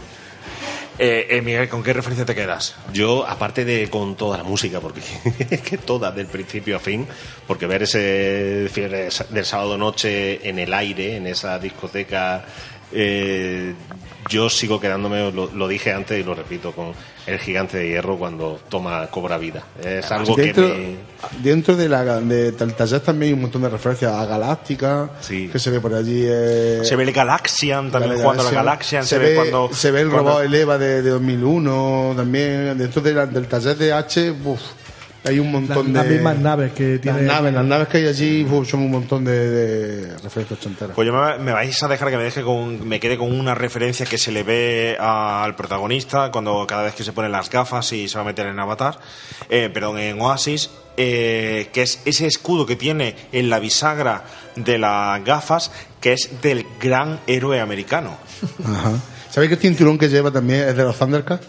Eh, 0.99 1.29
eh, 1.31 1.43
Miguel, 1.43 1.69
¿con 1.69 1.83
qué 1.83 1.93
referencia 1.93 2.27
te 2.27 2.35
quedas? 2.35 2.75
Yo, 2.93 3.25
aparte 3.25 3.65
de 3.65 3.89
con 3.89 4.17
toda 4.17 4.37
la 4.37 4.43
música, 4.43 4.81
porque 4.81 5.01
es 5.51 5.61
que 5.63 5.79
toda, 5.79 6.11
del 6.11 6.27
principio 6.27 6.77
a 6.77 6.81
fin, 6.81 7.07
porque 7.47 7.67
ver 7.67 7.85
ese 7.85 8.69
del 8.69 9.45
sábado 9.45 9.79
noche 9.79 10.49
en 10.49 10.59
el 10.59 10.75
aire, 10.75 11.17
en 11.17 11.29
esa 11.29 11.59
discoteca, 11.61 12.45
eh, 12.91 13.75
yo 14.29 14.51
sigo 14.51 14.81
quedándome, 14.81 15.31
lo, 15.33 15.47
lo 15.53 15.69
dije 15.69 15.93
antes 15.93 16.19
y 16.21 16.23
lo 16.23 16.35
repito, 16.35 16.73
con 16.73 16.93
el 17.27 17.39
gigante 17.39 17.79
de 17.79 17.89
hierro 17.89 18.17
cuando 18.19 18.59
toma, 18.69 19.07
cobra 19.09 19.39
vida. 19.39 19.63
Es 19.83 20.11
algo 20.11 20.35
dentro, 20.35 20.67
que 20.67 20.97
me... 21.39 21.43
dentro 21.43 21.77
de 21.77 21.89
la 21.89 22.05
de 22.21 22.53
del 22.53 22.75
taller 22.75 23.01
también 23.01 23.31
hay 23.31 23.35
un 23.35 23.43
montón 23.43 23.63
de 23.63 23.69
referencias 23.69 24.13
a 24.13 24.25
Galáctica 24.27 25.11
que 25.29 25.59
se 25.59 25.71
ve 25.71 25.81
por 25.81 25.95
allí 25.95 26.23
eh, 26.27 26.81
Se 26.85 26.97
ve 26.97 27.05
el 27.05 27.13
Galaxian, 27.13 27.91
también 27.91 28.17
la 28.17 28.23
jugando 28.23 28.43
a 28.43 28.47
la 28.47 28.51
Galaxian. 28.51 29.03
Galaxian. 29.03 29.05
Se, 29.05 29.19
ve, 29.19 29.35
cuando. 29.35 29.71
se 29.73 29.91
ve 29.91 30.01
el 30.03 30.09
cuando- 30.11 30.31
robot 30.31 30.45
Eleva 30.45 30.79
de, 30.79 31.03
de 31.03 31.11
2001 31.11 32.15
también 32.17 32.79
dentro 32.79 33.03
de 33.03 33.13
la- 33.15 33.27
del 33.27 33.47
taller 33.47 33.77
de 33.77 33.93
H 33.93 34.31
uf, 34.45 34.61
hay 35.29 35.39
un 35.39 35.53
montón 35.53 35.93
Las 35.93 36.05
de 36.05 36.11
mismas 36.15 36.39
naves 36.39 36.73
que 36.73 36.99
tiene. 36.99 37.23
las 37.23 37.27
naves 37.37 37.55
las 37.55 37.65
naves 37.65 37.89
que 37.89 37.99
hay 37.99 38.07
allí 38.07 38.45
uf, 38.45 38.69
son 38.69 38.81
un 38.81 38.91
montón 38.91 39.25
de, 39.25 39.51
de 39.51 40.19
referencias 40.19 40.59
ochenteras 40.59 40.95
Pues 40.95 41.07
yo 41.07 41.13
me, 41.13 41.39
me 41.39 41.53
vais 41.53 41.83
a 41.83 41.89
dejar 41.89 42.11
que 42.11 42.17
me 42.17 42.25
deje 42.25 42.43
con, 42.43 42.87
me 42.89 42.99
quede 43.01 43.17
con 43.19 43.33
una 43.33 43.55
referencia 43.55 44.07
que 44.07 44.19
se 44.19 44.33
le 44.33 44.43
ve 44.43 44.97
al 44.99 45.55
protagonista 45.57 46.31
cuando 46.31 46.67
cada 46.67 46.83
vez 46.83 46.95
que 46.95 47.05
se 47.05 47.13
pone 47.13 47.29
las 47.29 47.51
gafas 47.51 47.93
y 47.93 48.09
se 48.09 48.17
va 48.17 48.23
a 48.23 48.27
meter 48.27 48.47
en 48.47 48.59
Avatar, 48.59 48.99
eh, 49.49 49.71
perdón, 49.73 49.99
en 49.99 50.21
Oasis, 50.21 50.71
eh, 50.97 51.69
que 51.73 51.83
es 51.83 52.01
ese 52.05 52.27
escudo 52.27 52.67
que 52.67 52.77
tiene 52.77 53.15
en 53.33 53.51
la 53.51 53.59
bisagra 53.61 54.25
de 54.57 54.79
las 54.79 55.23
gafas, 55.25 55.71
que 56.01 56.13
es 56.15 56.41
del 56.43 56.67
gran 56.81 57.21
héroe 57.27 57.61
americano. 57.61 58.17
Ajá. 58.65 58.93
¿sabéis 59.31 59.51
que 59.51 59.55
el 59.57 59.61
cinturón 59.61 59.99
que 59.99 60.09
lleva 60.09 60.31
también 60.31 60.69
es 60.69 60.77
de 60.77 60.85
los 60.85 60.99
Thundercats? 60.99 61.47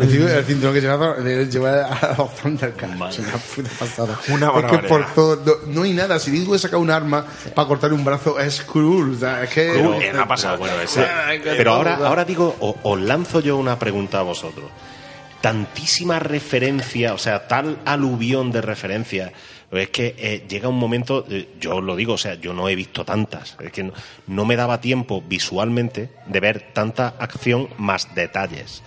El 0.00 0.44
cinturón 0.44 0.74
que 0.74 0.80
lleva, 0.80 1.14
de- 1.14 1.46
lleva 1.46 1.84
a 1.86 2.14
los 2.16 2.34
Thundercats. 2.36 3.18
Es 3.18 3.18
una 3.18 3.32
puta 3.38 3.70
pasada. 3.78 4.18
Una 4.28 4.46
es 4.46 4.52
que 4.52 4.60
barbaridad. 4.62 4.88
por 4.88 5.06
todo, 5.14 5.42
no, 5.66 5.72
no 5.74 5.82
hay 5.82 5.92
nada. 5.92 6.18
Si 6.18 6.30
digo 6.30 6.54
he 6.54 6.58
sacado 6.58 6.80
un 6.82 6.90
arma 6.90 7.24
para 7.54 7.68
cortar 7.68 7.92
un 7.92 8.04
brazo, 8.04 8.38
es 8.40 8.62
cruel. 8.62 9.14
O 9.14 9.18
sea, 9.18 9.44
es 9.44 9.50
que. 9.50 9.70
Pero, 9.74 10.00
Eh, 10.00 10.10
no 10.14 10.22
ha 10.22 10.28
pasado. 10.28 10.58
bueno, 10.58 10.80
ese- 10.80 11.04
Ay, 11.06 11.40
qué 11.40 11.54
pero 11.56 11.74
ahora, 11.74 11.96
ahora 11.96 12.24
digo, 12.24 12.56
o- 12.60 12.76
os 12.82 13.00
lanzo 13.00 13.40
yo 13.40 13.56
una 13.56 13.78
pregunta 13.78 14.20
a 14.20 14.22
vosotros. 14.22 14.70
Tantísima 15.40 16.18
referencia, 16.18 17.12
o 17.12 17.18
sea, 17.18 17.46
tal 17.46 17.78
aluvión 17.84 18.50
de 18.50 18.62
referencia. 18.62 19.32
Es 19.76 19.88
que 19.90 20.14
eh, 20.18 20.44
llega 20.48 20.68
un 20.68 20.78
momento, 20.78 21.24
eh, 21.28 21.48
yo 21.60 21.76
os 21.76 21.82
lo 21.82 21.96
digo, 21.96 22.14
o 22.14 22.18
sea, 22.18 22.34
yo 22.34 22.52
no 22.52 22.68
he 22.68 22.74
visto 22.74 23.04
tantas. 23.04 23.56
Es 23.60 23.72
que 23.72 23.82
no, 23.84 23.92
no 24.26 24.44
me 24.44 24.56
daba 24.56 24.80
tiempo 24.80 25.22
visualmente 25.26 26.10
de 26.26 26.40
ver 26.40 26.72
tanta 26.72 27.14
acción 27.18 27.68
más 27.78 28.14
detalles. 28.14 28.82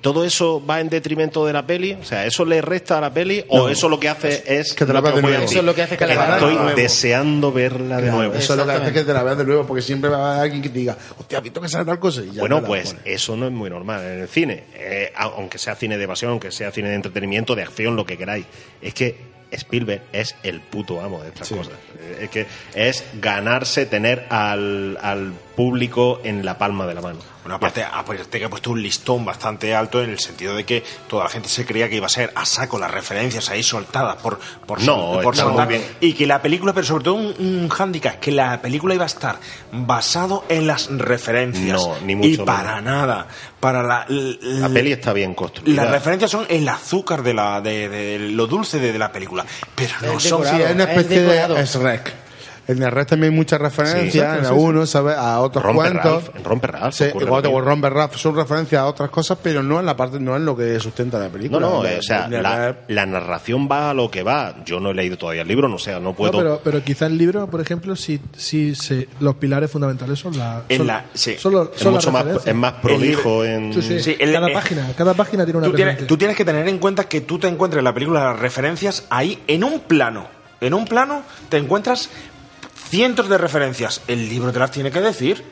¿Todo 0.00 0.24
eso 0.24 0.64
va 0.64 0.80
en 0.80 0.88
detrimento 0.88 1.44
de 1.46 1.52
la 1.52 1.66
peli? 1.66 1.92
O 1.94 2.04
sea, 2.04 2.24
¿eso 2.26 2.44
le 2.44 2.60
resta 2.62 2.98
a 2.98 3.00
la 3.00 3.12
peli? 3.12 3.44
¿O 3.48 3.58
No. 3.58 3.68
eso 3.68 3.88
lo 3.88 3.98
que 3.98 4.08
hace 4.08 4.44
es. 4.46 4.74
Que 4.74 4.86
te 4.86 4.92
la 4.92 5.00
veas 5.00 5.16
de 5.16 5.22
nuevo. 5.22 5.42
Eso 5.44 5.58
es 5.58 5.64
lo 5.64 5.74
que 5.74 5.82
hace 5.82 5.96
que 5.96 6.06
la 6.06 6.14
veas 6.14 6.28
de 6.28 6.34
Estoy 6.36 6.54
nuevo. 6.54 6.76
deseando 6.76 7.52
verla 7.52 8.00
de 8.00 8.10
nuevo. 8.10 8.34
Eso 8.34 8.52
es 8.52 8.58
lo 8.58 8.66
que 8.66 8.72
hace 8.72 8.92
que 8.92 9.02
te 9.04 9.12
la 9.12 9.22
veas 9.22 9.38
de 9.38 9.44
nuevo, 9.44 9.66
porque 9.66 9.82
siempre 9.82 10.10
va 10.10 10.16
a 10.18 10.30
haber 10.32 10.42
alguien 10.44 10.62
que 10.62 10.68
te 10.68 10.78
diga, 10.78 10.96
hostia, 11.18 11.38
¿has 11.38 11.44
visto 11.44 11.60
que 11.60 11.68
sale 11.68 11.84
tal 11.84 11.98
cosa? 11.98 12.22
Y 12.22 12.32
ya 12.32 12.40
Bueno, 12.40 12.62
pues 12.62 12.94
eso 13.04 13.36
no 13.36 13.46
es 13.46 13.52
muy 13.52 13.70
normal 13.70 14.04
en 14.04 14.20
el 14.20 14.28
cine. 14.28 14.64
Eh, 14.74 15.12
aunque 15.16 15.58
sea 15.58 15.74
cine 15.74 15.96
de 15.98 16.04
evasión, 16.04 16.30
aunque 16.30 16.52
sea 16.52 16.70
cine 16.70 16.88
de 16.90 16.94
entretenimiento, 16.94 17.54
de 17.56 17.62
acción, 17.62 17.96
lo 17.96 18.06
que 18.06 18.16
queráis. 18.16 18.46
Es 18.80 18.94
que 18.94 19.35
Spielberg 19.56 20.02
es 20.12 20.34
el 20.42 20.60
puto 20.60 21.00
amo 21.00 21.22
de 21.22 21.28
estas 21.28 21.48
cosas. 21.48 21.74
Es 22.20 22.30
que 22.30 22.46
es 22.74 23.04
ganarse 23.20 23.86
tener 23.86 24.26
al, 24.30 24.98
al 25.00 25.32
público 25.56 26.20
en 26.22 26.44
la 26.44 26.58
palma 26.58 26.86
de 26.86 26.94
la 26.94 27.00
mano. 27.00 27.18
Bueno, 27.42 27.56
aparte, 27.56 27.82
aparte 27.82 28.38
que 28.38 28.44
ha 28.44 28.50
puesto 28.50 28.72
un 28.72 28.82
listón 28.82 29.24
bastante 29.24 29.74
alto 29.74 30.02
en 30.02 30.10
el 30.10 30.18
sentido 30.18 30.54
de 30.56 30.64
que 30.64 30.82
toda 31.08 31.24
la 31.24 31.30
gente 31.30 31.48
se 31.48 31.64
creía 31.64 31.88
que 31.88 31.94
iba 31.96 32.06
a 32.06 32.08
ser 32.10 32.32
a 32.34 32.44
saco 32.44 32.76
las 32.78 32.90
referencias 32.90 33.48
ahí 33.50 33.62
soltadas 33.62 34.16
por, 34.16 34.38
por, 34.66 34.82
No, 34.82 35.20
por 35.22 35.34
bien. 35.68 35.84
Y 36.00 36.12
que 36.12 36.26
la 36.26 36.42
película, 36.42 36.72
pero 36.74 36.86
sobre 36.86 37.04
todo 37.04 37.14
un, 37.14 37.34
un 37.38 37.68
hándicap, 37.68 38.18
que 38.20 38.32
la 38.32 38.60
película 38.60 38.94
iba 38.94 39.04
a 39.04 39.06
estar 39.06 39.38
basado 39.72 40.44
en 40.48 40.66
las 40.66 40.88
referencias. 40.90 41.80
No, 41.80 41.96
ni 42.04 42.16
mucho 42.16 42.28
Y 42.28 42.32
menos. 42.32 42.46
para 42.46 42.80
nada. 42.80 43.28
Para 43.60 43.82
la, 43.82 44.06
La 44.08 44.68
peli 44.68 44.92
está 44.92 45.12
bien 45.12 45.34
construida. 45.34 45.84
Las 45.84 45.92
referencias 45.92 46.30
son 46.30 46.46
el 46.48 46.68
azúcar 46.68 47.22
de 47.22 47.32
la 47.34 47.60
de, 47.60 47.88
de- 47.88 48.18
lo 48.18 48.46
dulce 48.46 48.78
de, 48.78 48.92
de 48.92 48.98
la 48.98 49.10
película, 49.12 49.46
pero 49.74 49.92
no 50.02 50.20
son 50.20 50.42
decorado, 50.42 50.56
Sí, 50.58 50.62
es 50.64 50.74
una 50.74 50.84
especie 50.84 51.22
de 51.22 51.64
Shrek. 51.64 52.25
En 52.68 52.82
el 52.82 52.90
Rec 52.90 53.08
también 53.08 53.32
hay 53.32 53.36
muchas 53.36 53.60
referencias, 53.60 54.12
Sí, 54.12 54.18
en 54.38 54.44
sí, 54.44 54.50
a 54.50 54.52
uno, 54.54 54.86
¿sabes? 54.86 55.16
A 55.16 55.40
otros 55.40 55.62
Romper 55.64 55.92
cuentos. 55.92 56.24
Ralph, 56.24 56.36
en 56.36 56.44
Romper 56.44 56.72
Ralph 56.72 56.94
Sí, 56.94 57.04
mismo. 57.14 57.60
Romper 57.60 57.92
Ralph 57.92 58.16
son 58.16 58.34
referencias 58.34 58.80
a 58.82 58.86
otras 58.86 59.08
cosas, 59.10 59.38
pero 59.42 59.62
no 59.62 59.78
en 59.78 59.86
la 59.86 59.96
parte, 59.96 60.18
no 60.18 60.34
en 60.36 60.44
lo 60.44 60.56
que 60.56 60.78
sustenta 60.80 61.18
la 61.18 61.26
No, 61.26 61.32
película. 61.32 61.60
no, 61.60 61.84
En 61.84 61.92
eh, 61.92 61.98
o 61.98 62.02
sea, 62.02 62.28
la, 62.88 63.06
narración 63.06 63.68
va 63.70 63.90
a 63.90 63.94
lo 63.94 64.10
que 64.10 64.22
va. 64.22 64.56
Yo 64.64 64.80
no 64.80 64.90
he 64.90 64.94
leído 64.94 65.16
todavía 65.16 65.42
el 65.42 65.48
libro, 65.48 65.68
no 65.68 65.78
sé, 65.78 65.98
no 66.00 66.12
puedo. 66.14 66.32
No, 66.32 66.38
pero, 66.38 66.60
pero 66.64 66.82
quizá 66.82 67.06
el 67.06 67.16
libro, 67.16 67.46
por 67.48 67.60
ejemplo, 67.60 67.94
sí 67.94 68.20
se, 68.74 69.08
los 69.20 69.36
pilares 69.36 69.70
fundamentales 69.70 70.18
son 70.18 70.36
la. 70.36 70.62
En 70.68 70.78
son- 70.78 70.86
la- 70.88 71.04
sí. 71.14 71.36
son 71.38 71.52
los- 71.52 71.68
Es 71.74 71.80
son 71.80 71.92
mucho 71.94 72.10
más- 72.10 72.22
referencias. 72.24 72.52
es 72.54 72.60
más 72.60 72.72
prolijo 72.74 73.44
en- 73.44 73.72
Sí, 73.74 73.82
sí. 73.82 74.00
Sí, 74.00 74.16
el- 74.18 74.32
cada 74.32 74.48
eh, 74.48 74.52
página, 74.52 74.88
cada 74.96 75.14
página 75.14 75.44
tiene 75.44 75.58
una 75.58 75.68
tú 75.68 75.74
tienes, 75.74 76.06
tú 76.06 76.16
tienes 76.16 76.36
que 76.36 76.44
tener 76.44 76.66
en 76.68 76.78
cuenta 76.78 77.04
que 77.04 77.20
tú 77.20 77.38
te 77.38 77.46
encuentres 77.48 77.78
en 77.78 77.84
la 77.84 77.94
película 77.94 78.24
las 78.24 78.38
referencias 78.40 79.04
ahí 79.10 79.40
en 79.46 79.62
un 79.64 79.80
plano. 79.80 80.26
En 80.60 80.72
un 80.74 80.84
plano 80.86 81.22
te 81.50 81.58
encuentras 81.58 82.08
cientos 82.88 83.28
de 83.28 83.38
referencias. 83.38 84.02
El 84.08 84.28
libro 84.28 84.52
te 84.52 84.58
las 84.58 84.70
tiene 84.70 84.90
que 84.90 85.00
decir, 85.00 85.42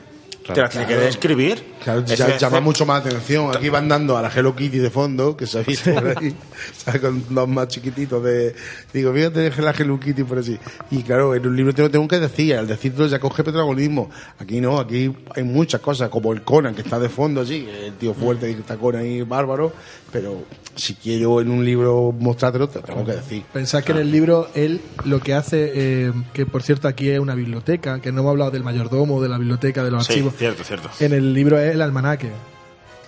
te 0.47 0.61
las 0.61 0.71
tiene 0.71 0.87
que 0.87 0.93
Claro. 0.93 1.07
describir. 1.07 1.65
Claro, 1.83 2.05
ya- 2.05 2.37
llama 2.37 2.61
mucho 2.61 2.85
más 2.87 3.05
atención. 3.05 3.55
Aquí 3.57 3.69
van 3.71 3.89
dando 3.89 4.17
a 4.17 4.23
la 4.23 4.31
Hello 4.35 4.55
Kitty 4.55 4.79
de 4.79 4.91
fondo, 4.91 5.37
que 5.37 5.47
se 5.47 5.59
ha 5.59 5.63
visto 5.63 5.93
por 5.95 6.07
ahí, 6.19 6.35
con 7.01 7.25
los 7.31 7.49
más 7.49 7.69
chiquititos 7.69 8.23
de... 8.25 8.55
Digo, 8.93 9.13
fíjate 9.13 9.51
la 9.63 9.71
Hello 9.73 9.99
Kitty 10.01 10.23
por 10.25 10.39
así. 10.39 10.59
Y 10.91 11.03
claro, 11.03 11.35
en 11.35 11.47
un 11.47 11.57
libro 11.57 11.75
te 11.75 11.83
lo 11.83 11.91
tengo 11.91 12.07
que 12.09 12.19
decir, 12.19 12.57
al 12.57 12.67
decirlo 12.67 13.07
ya 13.07 13.19
coge 13.19 13.43
protagonismo. 13.43 14.11
Aquí 14.39 14.61
no, 14.61 14.79
aquí 14.79 15.15
hay 15.35 15.43
muchas 15.43 15.81
cosas, 15.81 16.09
como 16.11 16.33
el 16.33 16.43
Conan, 16.43 16.75
que 16.75 16.83
está 16.83 16.99
de 16.99 17.09
fondo 17.09 17.41
allí, 17.41 17.67
el 17.85 17.95
tío 17.95 18.13
fuerte 18.15 18.47
que 18.55 18.61
está 18.61 18.77
Conan 18.77 19.03
ahí, 19.03 19.23
bárbaro, 19.23 19.73
pero 20.15 20.45
si 20.77 20.95
quiero 20.95 21.41
en 21.41 21.51
un 21.51 21.65
libro 21.65 22.15
mostrártelo, 22.17 22.69
te 22.69 22.79
lo 22.79 22.85
tengo 22.87 23.05
que 23.05 23.13
decir. 23.13 23.43
Pensad 23.53 23.83
que 23.83 23.91
en 23.91 23.99
el 23.99 24.13
libro 24.13 24.47
él 24.55 24.81
lo 25.05 25.19
que 25.21 25.35
hace, 25.35 25.73
eh, 25.75 26.13
que 26.33 26.47
por 26.47 26.63
cierto 26.63 26.87
aquí 26.87 27.11
es 27.11 27.19
una 27.19 27.35
biblioteca, 27.35 28.01
que 28.01 28.13
no 28.13 28.21
hemos 28.21 28.31
hablado 28.31 28.53
del 28.53 28.63
mayordomo, 28.63 29.21
de 29.21 29.29
la 29.29 29.39
biblioteca, 29.39 29.83
de 29.83 29.91
los 29.91 30.07
Sí, 30.07 30.13
archivos. 30.13 30.35
cierto, 30.39 30.63
cierto. 30.63 30.89
En 31.01 31.13
el 31.13 31.35
libro 31.35 31.59
es 31.59 31.75
el 31.75 31.83
almanaque. 31.83 32.31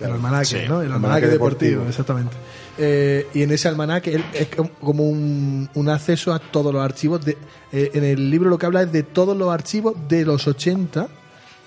El 0.01 0.11
almanaque, 0.11 0.45
Sí, 0.45 0.55
¿no? 0.67 0.81
El 0.81 0.91
almanaque 0.91 0.93
almanaque 0.93 1.27
deportivo, 1.27 1.69
deportivo. 1.83 1.89
exactamente. 1.89 2.35
Eh, 2.77 3.25
y 3.33 3.41
en 3.43 3.51
ese 3.51 3.67
almanaque 3.69 4.13
él 4.15 4.23
es 4.33 4.47
com- 4.49 4.69
como 4.81 5.05
un, 5.09 5.69
un 5.73 5.89
acceso 5.89 6.33
a 6.33 6.39
todos 6.39 6.73
los 6.73 6.83
archivos. 6.83 7.23
De, 7.25 7.37
eh, 7.71 7.91
en 7.93 8.03
el 8.03 8.29
libro 8.29 8.49
lo 8.49 8.57
que 8.57 8.65
habla 8.65 8.83
es 8.83 8.91
de 8.91 9.03
todos 9.03 9.35
los 9.35 9.49
archivos 9.49 9.95
de 10.09 10.25
los 10.25 10.45
80 10.45 11.07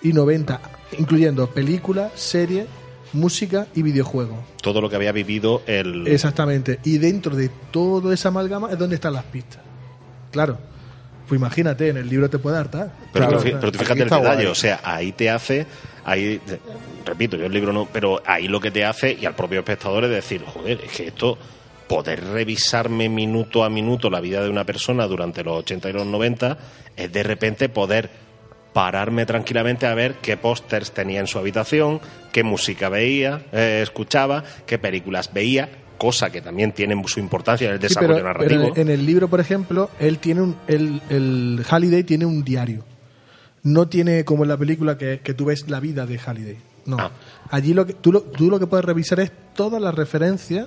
y 0.02 0.12
90, 0.12 0.60
incluyendo 0.98 1.48
películas, 1.48 2.12
series, 2.14 2.66
música 3.12 3.66
y 3.74 3.82
videojuegos. 3.82 4.38
Todo 4.62 4.80
lo 4.80 4.88
que 4.88 4.96
había 4.96 5.12
vivido 5.12 5.62
el. 5.66 6.06
Exactamente. 6.06 6.80
Y 6.84 6.98
dentro 6.98 7.36
de 7.36 7.50
toda 7.70 8.14
esa 8.14 8.28
amalgama 8.28 8.70
es 8.70 8.78
donde 8.78 8.96
están 8.96 9.14
las 9.14 9.24
pistas. 9.24 9.60
Claro. 10.30 10.58
Pues 11.28 11.38
imagínate, 11.38 11.88
en 11.88 11.96
el 11.96 12.08
libro 12.08 12.28
te 12.28 12.38
puede 12.38 12.58
hartar. 12.58 12.92
Pero, 13.12 13.28
Claro, 13.28 13.42
pero 13.42 13.72
tú 13.72 13.78
fíjate 13.78 14.02
el 14.02 14.08
detalle, 14.08 14.48
o 14.48 14.54
sea, 14.54 14.80
ahí 14.82 15.12
te 15.12 15.30
hace, 15.30 15.64
ahí, 16.04 16.40
repito, 17.06 17.36
yo 17.36 17.46
el 17.46 17.52
libro 17.52 17.72
no, 17.72 17.86
pero 17.92 18.20
ahí 18.26 18.48
lo 18.48 18.58
que 18.60 18.72
te 18.72 18.84
hace, 18.84 19.16
y 19.20 19.26
al 19.26 19.36
propio 19.36 19.60
espectador, 19.60 20.04
es 20.06 20.10
decir, 20.10 20.42
joder, 20.44 20.80
es 20.84 20.90
que 20.90 21.06
esto, 21.06 21.38
poder 21.86 22.24
revisarme 22.24 23.08
minuto 23.08 23.62
a 23.62 23.70
minuto 23.70 24.10
la 24.10 24.20
vida 24.20 24.42
de 24.42 24.50
una 24.50 24.64
persona 24.64 25.06
durante 25.06 25.44
los 25.44 25.58
80 25.58 25.90
y 25.90 25.92
los 25.92 26.06
90, 26.06 26.58
es 26.96 27.12
de 27.12 27.22
repente 27.22 27.68
poder 27.68 28.10
pararme 28.72 29.26
tranquilamente 29.26 29.86
a 29.86 29.94
ver 29.94 30.14
qué 30.22 30.36
pósters 30.36 30.92
tenía 30.92 31.20
en 31.20 31.26
su 31.26 31.38
habitación, 31.38 32.00
qué 32.32 32.42
música 32.44 32.88
veía, 32.88 33.42
eh, 33.52 33.80
escuchaba, 33.82 34.44
qué 34.66 34.78
películas 34.78 35.32
veía, 35.32 35.68
cosa 35.98 36.30
que 36.30 36.40
también 36.40 36.72
tiene 36.72 37.00
su 37.06 37.20
importancia 37.20 37.66
en 37.68 37.74
el 37.74 37.80
Sí, 37.80 37.88
desarrollo 37.88 38.14
pero, 38.14 38.26
narrativo. 38.26 38.70
pero 38.74 38.76
en 38.82 38.88
el 38.90 39.04
libro, 39.04 39.28
por 39.28 39.40
ejemplo, 39.40 39.90
él 39.98 40.18
tiene 40.18 40.40
un, 40.42 40.56
el, 40.68 41.02
el 41.10 41.64
Halliday 41.68 42.04
tiene 42.04 42.26
un 42.26 42.44
diario. 42.44 42.84
No 43.62 43.88
tiene 43.88 44.24
como 44.24 44.44
en 44.44 44.48
la 44.48 44.56
película 44.56 44.96
que, 44.96 45.20
que 45.22 45.34
tú 45.34 45.46
ves 45.46 45.68
la 45.68 45.80
vida 45.80 46.06
de 46.06 46.18
Halliday. 46.18 46.56
No. 46.86 46.96
Ah. 46.98 47.10
Allí 47.50 47.74
lo 47.74 47.84
que, 47.86 47.92
tú, 47.92 48.12
lo, 48.12 48.22
tú 48.22 48.48
lo 48.48 48.58
que 48.58 48.66
puedes 48.66 48.86
revisar 48.86 49.20
es 49.20 49.30
todas 49.54 49.82
las 49.82 49.94
referencias 49.94 50.66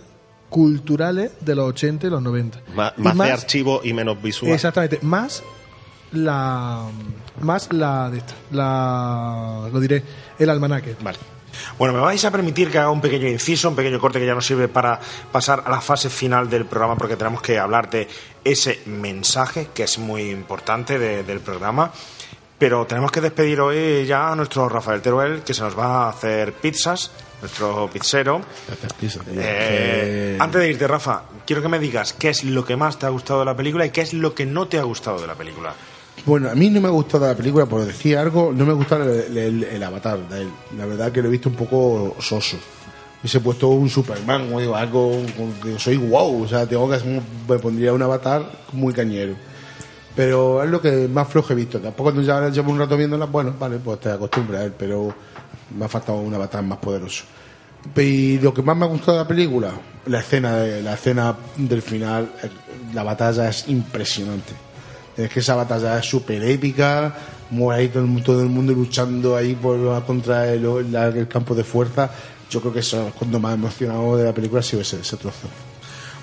culturales 0.49 1.31
de 1.41 1.55
los 1.55 1.69
80 1.69 2.05
y 2.05 2.09
los 2.11 2.21
90. 2.21 2.59
Má- 2.75 2.93
Y 2.97 3.01
más, 3.01 3.13
de 3.13 3.17
más- 3.17 3.31
archivo 3.31 3.81
y 3.83 3.93
menos 3.93 4.21
visual. 4.21 4.51
Exactamente, 4.51 4.99
más 5.01 5.41
la 6.13 6.83
más 7.41 7.71
la 7.73 8.09
de 8.09 8.17
esta, 8.19 8.33
la 8.51 9.67
lo 9.71 9.79
diré, 9.79 10.03
el 10.39 10.49
almanaque. 10.49 10.95
Vale. 11.01 11.17
Bueno, 11.77 11.93
me 11.93 11.99
vais 11.99 12.23
a 12.25 12.31
permitir 12.31 12.71
que 12.71 12.79
haga 12.79 12.89
un 12.89 12.99
pequeño 13.01 13.27
inciso, 13.27 13.69
un 13.69 13.75
pequeño 13.75 13.99
corte 13.99 14.19
que 14.19 14.25
ya 14.25 14.33
nos 14.33 14.45
sirve 14.45 14.67
para 14.67 14.99
pasar 15.31 15.63
a 15.65 15.69
la 15.69 15.81
fase 15.81 16.09
final 16.09 16.49
del 16.49 16.65
programa 16.65 16.95
porque 16.95 17.15
tenemos 17.15 17.41
que 17.41 17.59
hablar 17.59 17.89
de 17.89 18.07
ese 18.43 18.81
mensaje 18.87 19.69
que 19.73 19.83
es 19.83 19.97
muy 19.99 20.29
importante 20.31 20.97
de- 20.97 21.23
del 21.23 21.39
programa. 21.41 21.91
Pero 22.57 22.85
tenemos 22.87 23.11
que 23.11 23.19
despedir 23.21 23.59
hoy 23.59 24.05
ya 24.05 24.31
a 24.31 24.35
nuestro 24.35 24.69
Rafael 24.69 25.01
Teruel 25.01 25.41
que 25.43 25.53
se 25.53 25.61
nos 25.61 25.77
va 25.77 26.05
a 26.05 26.09
hacer 26.09 26.53
pizzas, 26.53 27.11
nuestro 27.41 27.89
pizzero. 27.91 28.41
Eh, 29.35 30.37
antes 30.39 30.61
de 30.61 30.69
irte, 30.69 30.87
Rafa, 30.87 31.23
quiero 31.45 31.61
que 31.61 31.67
me 31.67 31.77
digas 31.79 32.13
qué 32.13 32.29
es 32.29 32.43
lo 32.43 32.63
que 32.65 32.75
más 32.77 32.97
te 32.97 33.05
ha 33.05 33.09
gustado 33.09 33.39
de 33.41 33.45
la 33.45 33.55
película 33.55 33.85
y 33.85 33.89
qué 33.91 34.01
es 34.01 34.13
lo 34.13 34.33
que 34.33 34.45
no 34.45 34.67
te 34.67 34.79
ha 34.79 34.83
gustado 34.83 35.19
de 35.19 35.27
la 35.27 35.35
película. 35.35 35.73
Bueno, 36.25 36.49
a 36.49 36.55
mí 36.55 36.69
no 36.69 36.79
me 36.79 36.87
ha 36.87 36.91
gustado 36.91 37.27
la 37.27 37.35
película, 37.35 37.65
por 37.65 37.83
decir 37.85 38.17
algo, 38.17 38.53
no 38.53 38.65
me 38.65 38.73
gusta 38.73 38.95
el, 38.97 39.63
el- 39.63 39.83
avatar 39.83 40.17
de 40.29 40.43
él. 40.43 40.49
La 40.77 40.85
verdad 40.85 41.11
que 41.11 41.21
lo 41.21 41.27
he 41.27 41.31
visto 41.31 41.49
un 41.49 41.55
poco 41.55 42.15
soso. 42.19 42.57
Hubiese 43.19 43.39
puesto 43.41 43.69
un 43.69 43.89
Superman 43.89 44.53
o 44.53 44.59
digo, 44.59 44.75
algo, 44.75 45.17
digo, 45.63 45.79
soy 45.79 45.97
wow, 45.97 46.43
o 46.43 46.47
sea, 46.47 46.65
tengo 46.65 46.89
que 46.89 47.21
me 47.47 47.59
pondría 47.59 47.91
un 47.93 48.01
avatar 48.01 48.43
muy 48.71 48.93
cañero. 48.93 49.33
Pero 50.15 50.63
es 50.63 50.69
lo 50.69 50.79
que 50.81 51.07
más 51.07 51.27
flojo 51.27 51.53
he 51.53 51.55
visto. 51.55 51.79
Tampoco 51.79 52.03
cuando 52.11 52.21
ya 52.21 52.47
llevo 52.49 52.71
un 52.71 52.79
rato 52.79 52.95
viéndola, 52.95 53.25
bueno, 53.25 53.55
vale, 53.59 53.77
pues 53.77 53.99
te 53.99 54.11
acostumbras 54.11 54.61
a 54.61 54.65
él, 54.65 54.73
pero 54.77 55.13
me 55.77 55.85
ha 55.85 55.89
faltado 55.89 56.19
un 56.19 56.33
avatar 56.33 56.63
más 56.63 56.77
poderoso. 56.77 57.23
Y 57.97 58.39
lo 58.39 58.53
que 58.53 58.61
más 58.61 58.77
me 58.77 58.85
ha 58.85 58.87
gustado 58.87 59.17
de 59.17 59.23
la 59.23 59.27
película, 59.27 59.71
la 60.05 60.19
escena, 60.19 60.57
de, 60.57 60.81
la 60.83 60.93
escena 60.93 61.35
del 61.57 61.81
final, 61.81 62.29
la 62.93 63.03
batalla 63.03 63.49
es 63.49 63.67
impresionante. 63.67 64.53
Es 65.17 65.29
que 65.29 65.39
esa 65.41 65.55
batalla 65.55 65.99
es 65.99 66.05
súper 66.05 66.43
épica, 66.43 67.13
muere 67.51 67.81
ahí 67.83 67.87
todo 67.89 68.03
el, 68.03 68.23
todo 68.23 68.41
el 68.41 68.49
mundo 68.49 68.73
luchando 68.73 69.35
ahí 69.35 69.53
por 69.55 70.03
contra 70.05 70.51
el, 70.51 70.65
el 70.95 71.27
campo 71.27 71.53
de 71.53 71.63
fuerza. 71.63 72.09
Yo 72.49 72.61
creo 72.61 72.73
que 72.73 72.79
eso 72.79 73.07
es 73.07 73.13
cuando 73.13 73.39
más 73.39 73.53
emocionado 73.55 74.17
de 74.17 74.23
la 74.25 74.33
película 74.33 74.59
ha 74.61 74.63
sido 74.63 74.81
ese, 74.81 74.99
ese 74.99 75.17
trozo. 75.17 75.47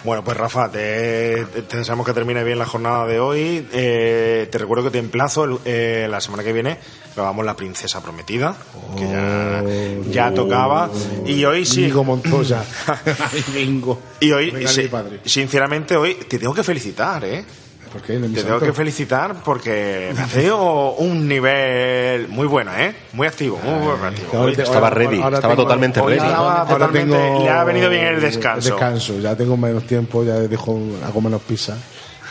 Bueno, 0.03 0.25
pues 0.25 0.35
Rafa, 0.37 0.71
te, 0.71 1.45
te- 1.69 1.77
deseamos 1.77 2.07
que 2.07 2.15
termine 2.15 2.43
bien 2.43 2.59
la 2.59 2.65
jornada 2.65 3.07
de 3.07 3.21
hoy. 3.21 3.69
Eh, 3.71 4.49
te 4.51 4.57
recuerdo 4.57 4.85
que 4.85 4.91
te 4.93 4.99
emplazo 4.99 5.45
el- 5.45 5.59
eh, 5.67 6.07
la 6.11 6.21
semana 6.23 6.43
que 6.43 6.53
viene. 6.55 6.79
Grabamos 7.15 7.45
La 7.45 7.55
Princesa 7.55 8.01
Prometida, 8.03 8.57
que 8.97 9.07
ya, 9.07 9.63
ya 10.11 10.33
tocaba. 10.33 10.89
Y 11.27 11.45
hoy 11.45 11.67
sí. 11.67 11.83
Íñigo 11.83 12.03
Montoya. 12.05 12.65
Bingo. 13.55 14.01
Y 14.21 14.33
hoy, 14.33 14.53
mi 14.53 14.65
padre. 14.89 15.21
sinceramente, 15.25 15.97
hoy 15.97 16.15
te 16.29 16.39
tengo 16.39 16.55
que 16.55 16.63
felicitar, 16.63 17.23
¿eh? 17.25 17.45
¿Por 17.93 18.03
qué? 18.03 18.15
¿No 18.19 18.27
es 18.27 18.31
mi 18.31 18.37
Te 18.37 18.45
tengo 18.45 18.61
que 18.61 18.73
felicitar 18.73 19.43
porque 19.45 20.13
me 20.15 20.21
has 20.23 20.31
tenido 20.31 20.93
un 20.93 21.27
nivel 21.27 22.29
muy 22.29 22.47
bueno, 22.47 22.71
¿eh? 22.77 22.95
Muy 23.15 23.27
activo, 23.27 23.59
muy, 23.65 23.97
muy 23.97 24.07
activo. 24.07 24.41
Hoy- 24.43 24.53
Estaba 24.53 24.77
ahora- 24.89 24.91
ready, 24.91 25.21
ahora 25.21 25.37
estaba 25.39 25.55
tengo- 25.55 25.63
totalmente 25.65 26.01
ready. 26.01 26.13
estaba 26.19 26.61
Ahora 26.61 26.69
totalmente- 26.69 27.17
tengo 27.17 27.43
le 27.45 27.51
ha 27.51 27.65
venido 27.65 27.91
bien 27.91 28.05
el 28.07 28.21
descanso. 28.21 28.71
descanso, 28.71 29.19
ya 29.19 29.35
tengo 29.35 29.57
menos 29.57 29.85
tiempo, 29.89 30.23
ya 30.25 30.35
dejo, 30.35 30.81
hago 31.05 31.21
menos 31.21 31.43
pizza. 31.43 31.77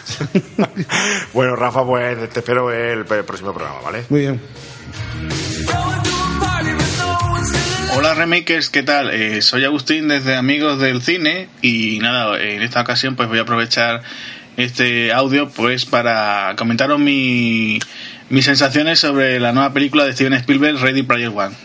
Bueno, 1.34 1.56
Rafa, 1.56 1.86
pues 1.86 2.30
te 2.30 2.40
espero 2.40 2.72
el, 2.72 3.00
el 3.00 3.24
próximo 3.26 3.54
programa, 3.54 3.82
¿vale? 3.84 4.06
Muy 4.10 4.22
bien. 4.22 4.42
Hola 7.96 8.14
remakers, 8.14 8.70
¿qué 8.70 8.82
tal? 8.84 9.10
Eh, 9.12 9.42
soy 9.42 9.66
Agustín 9.66 10.08
desde 10.08 10.36
Amigos 10.36 10.80
del 10.80 11.02
Cine 11.02 11.50
y 11.62 12.00
nada, 12.00 12.40
en 12.42 12.62
esta 12.62 12.82
ocasión 12.82 13.16
pues 13.16 13.28
voy 13.28 13.40
a 13.40 13.42
aprovechar 13.42 14.02
este 14.60 15.14
audio 15.14 15.50
pues 15.50 15.86
para 15.86 16.54
comentaros 16.58 17.00
mi, 17.00 17.80
mis 18.30 18.44
sensaciones 18.44 19.00
sobre 19.00 19.40
la 19.40 19.54
nueva 19.54 19.74
película 19.74 20.04
de 20.04 20.12
Steven 20.12 20.34
Spielberg, 20.34 20.78
Ready 20.80 21.04
Player 21.04 21.32
One. 21.34 21.56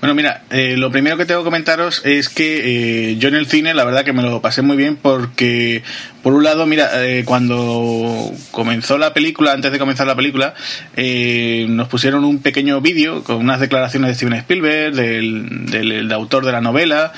Bueno, 0.00 0.14
mira, 0.14 0.44
eh, 0.50 0.76
lo 0.78 0.90
primero 0.90 1.16
que 1.16 1.26
tengo 1.26 1.40
que 1.40 1.46
comentaros 1.46 2.02
es 2.06 2.28
que 2.28 3.10
eh, 3.10 3.16
yo 3.16 3.28
en 3.28 3.34
el 3.34 3.46
cine, 3.46 3.74
la 3.74 3.84
verdad 3.84 4.04
que 4.04 4.12
me 4.12 4.22
lo 4.22 4.40
pasé 4.40 4.62
muy 4.62 4.76
bien 4.76 4.96
porque, 4.96 5.82
por 6.22 6.32
un 6.34 6.44
lado, 6.44 6.66
mira, 6.66 7.04
eh, 7.04 7.24
cuando 7.26 8.32
comenzó 8.52 8.96
la 8.96 9.12
película, 9.12 9.52
antes 9.52 9.72
de 9.72 9.78
comenzar 9.78 10.06
la 10.06 10.14
película, 10.14 10.54
eh, 10.96 11.66
nos 11.68 11.88
pusieron 11.88 12.24
un 12.24 12.38
pequeño 12.38 12.80
vídeo 12.80 13.24
con 13.24 13.36
unas 13.36 13.58
declaraciones 13.60 14.08
de 14.08 14.14
Steven 14.14 14.34
Spielberg, 14.34 14.94
del, 14.94 15.66
del, 15.66 15.88
del 15.88 16.12
autor 16.12 16.46
de 16.46 16.52
la 16.52 16.60
novela, 16.60 17.12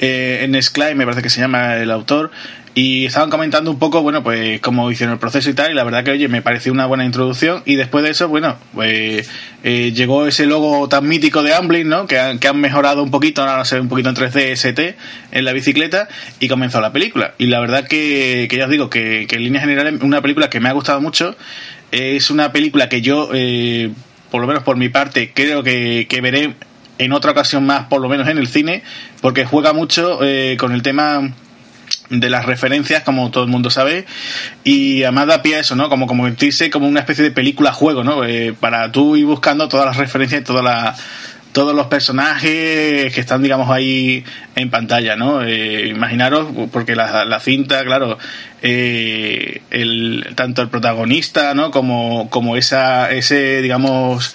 eh, 0.00 0.40
en 0.42 0.58
Clay, 0.72 0.94
me 0.94 1.04
parece 1.04 1.22
que 1.22 1.30
se 1.30 1.40
llama 1.40 1.76
el 1.76 1.90
autor, 1.90 2.30
y 2.78 3.06
estaban 3.06 3.28
comentando 3.28 3.72
un 3.72 3.78
poco, 3.80 4.02
bueno, 4.02 4.22
pues 4.22 4.60
cómo 4.60 4.88
hicieron 4.88 5.14
el 5.14 5.18
proceso 5.18 5.50
y 5.50 5.54
tal, 5.54 5.72
y 5.72 5.74
la 5.74 5.82
verdad 5.82 6.04
que, 6.04 6.12
oye, 6.12 6.28
me 6.28 6.42
pareció 6.42 6.70
una 6.72 6.86
buena 6.86 7.04
introducción, 7.04 7.60
y 7.64 7.74
después 7.74 8.04
de 8.04 8.10
eso, 8.10 8.28
bueno, 8.28 8.56
pues 8.72 9.28
eh, 9.64 9.90
llegó 9.92 10.28
ese 10.28 10.46
logo 10.46 10.88
tan 10.88 11.08
mítico 11.08 11.42
de 11.42 11.54
Amblin, 11.54 11.88
¿no? 11.88 12.06
Que 12.06 12.20
han, 12.20 12.38
que 12.38 12.46
han 12.46 12.60
mejorado 12.60 13.02
un 13.02 13.10
poquito, 13.10 13.42
ahora 13.42 13.64
se 13.64 13.74
ve 13.74 13.80
un 13.80 13.88
poquito 13.88 14.10
en 14.10 14.14
3D 14.14 14.52
ST 14.52 14.96
en 15.32 15.44
la 15.44 15.52
bicicleta, 15.52 16.06
y 16.38 16.46
comenzó 16.46 16.80
la 16.80 16.92
película. 16.92 17.34
Y 17.36 17.48
la 17.48 17.58
verdad 17.58 17.84
que, 17.84 18.46
que 18.48 18.56
ya 18.56 18.66
os 18.66 18.70
digo, 18.70 18.88
que, 18.88 19.26
que 19.28 19.34
en 19.34 19.42
líneas 19.42 19.64
generales, 19.64 20.00
una 20.00 20.22
película 20.22 20.48
que 20.48 20.60
me 20.60 20.68
ha 20.68 20.72
gustado 20.72 21.00
mucho, 21.00 21.34
es 21.90 22.30
una 22.30 22.52
película 22.52 22.88
que 22.88 23.00
yo, 23.02 23.30
eh, 23.34 23.90
por 24.30 24.40
lo 24.40 24.46
menos 24.46 24.62
por 24.62 24.76
mi 24.76 24.88
parte, 24.88 25.32
creo 25.34 25.64
que, 25.64 26.06
que 26.08 26.20
veré 26.20 26.54
en 26.98 27.12
otra 27.12 27.32
ocasión 27.32 27.66
más, 27.66 27.86
por 27.86 28.00
lo 28.00 28.08
menos 28.08 28.28
en 28.28 28.38
el 28.38 28.46
cine, 28.46 28.84
porque 29.20 29.44
juega 29.44 29.72
mucho 29.72 30.20
eh, 30.22 30.56
con 30.60 30.70
el 30.70 30.82
tema 30.82 31.32
de 32.10 32.30
las 32.30 32.46
referencias, 32.46 33.02
como 33.02 33.30
todo 33.30 33.44
el 33.44 33.50
mundo 33.50 33.70
sabe, 33.70 34.06
y 34.64 35.02
además 35.02 35.26
da 35.26 35.42
pie 35.42 35.56
a 35.56 35.60
eso, 35.60 35.76
¿no? 35.76 35.88
Como 35.88 36.06
convertirse 36.06 36.70
como 36.70 36.88
una 36.88 37.00
especie 37.00 37.24
de 37.24 37.30
película 37.30 37.72
juego, 37.72 38.04
¿no? 38.04 38.24
Eh, 38.24 38.54
para 38.58 38.90
tú 38.92 39.16
ir 39.16 39.26
buscando 39.26 39.68
todas 39.68 39.86
las 39.86 39.96
referencias 39.96 40.40
y 40.40 40.44
todas 40.44 40.98
todos 41.52 41.74
los 41.74 41.86
personajes 41.86 43.12
que 43.12 43.20
están, 43.20 43.42
digamos, 43.42 43.70
ahí 43.70 44.24
en 44.54 44.70
pantalla, 44.70 45.16
¿no? 45.16 45.42
Eh, 45.42 45.88
imaginaros, 45.88 46.48
porque 46.70 46.94
la, 46.94 47.24
la 47.24 47.40
cinta, 47.40 47.82
claro, 47.84 48.18
eh, 48.62 49.62
el, 49.70 50.26
tanto 50.34 50.62
el 50.62 50.68
protagonista, 50.68 51.54
¿no? 51.54 51.70
Como, 51.70 52.28
como 52.30 52.56
esa, 52.56 53.10
ese, 53.10 53.62
digamos, 53.62 54.34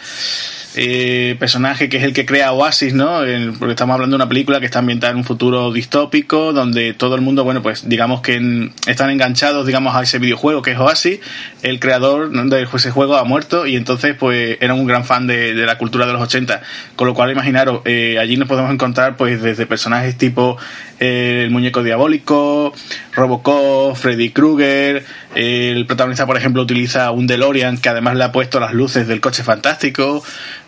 eh, 0.76 1.36
personaje 1.40 1.90
que 1.90 1.98
es 1.98 2.04
el 2.04 2.14
que 2.14 2.26
crea 2.26 2.52
Oasis, 2.52 2.94
¿no? 2.94 3.20
Porque 3.60 3.74
estamos 3.74 3.94
hablando 3.94 4.16
de 4.16 4.24
una 4.24 4.30
película 4.30 4.60
que 4.60 4.66
está 4.66 4.80
ambientada 4.80 5.12
en 5.12 5.18
un 5.18 5.24
futuro 5.24 5.72
distópico, 5.72 6.54
donde 6.54 6.94
todo 6.94 7.16
el 7.16 7.22
mundo, 7.22 7.44
bueno, 7.44 7.62
pues 7.62 7.88
digamos 7.88 8.22
que 8.22 8.36
en- 8.36 8.74
están 8.88 9.10
enganchados, 9.10 9.66
digamos, 9.66 9.96
a 9.96 10.02
ese 10.04 10.20
videojuego 10.20 10.62
que 10.62 10.72
es 10.72 10.78
Oasis. 10.80 11.20
El 11.62 11.80
creador 11.80 12.32
de 12.32 12.68
ese 12.74 12.92
juego 12.92 13.18
ha 13.18 13.24
muerto 13.24 13.68
y 13.68 13.76
entonces, 13.76 14.16
pues, 14.18 14.58
era 14.62 14.74
un 14.74 14.86
gran 14.88 15.06
fan 15.06 15.28
de, 15.28 15.54
la 15.54 15.78
cultura 15.78 16.06
de 16.06 16.14
los 16.14 16.22
80. 16.22 16.62
Con 16.96 17.08
lo 17.08 17.14
cual, 17.14 17.32
imaginaros, 17.32 17.82
eh, 17.86 18.18
allí 18.20 18.38
nos 18.38 18.48
podemos 18.48 18.72
encontrar, 18.72 19.16
pues, 19.16 19.42
desde 19.42 19.66
personajes 19.66 20.18
tipo 20.18 20.58
eh, 21.00 21.42
el 21.44 21.52
muñeco 21.52 21.84
diabólico, 21.84 22.74
Robocop, 23.14 23.96
Freddy 23.96 24.30
Krueger. 24.30 25.06
el 25.36 25.86
protagonista, 25.86 26.26
por 26.26 26.38
ejemplo, 26.38 26.62
utiliza 26.62 27.12
un 27.12 27.28
DeLorean 27.28 27.78
que 27.78 27.90
además 27.90 28.16
le 28.16 28.24
ha 28.24 28.32
puesto 28.32 28.60
las 28.60 28.74
luces 28.74 29.08
del 29.08 29.20
coche 29.20 29.44
fantástico. 29.44 30.24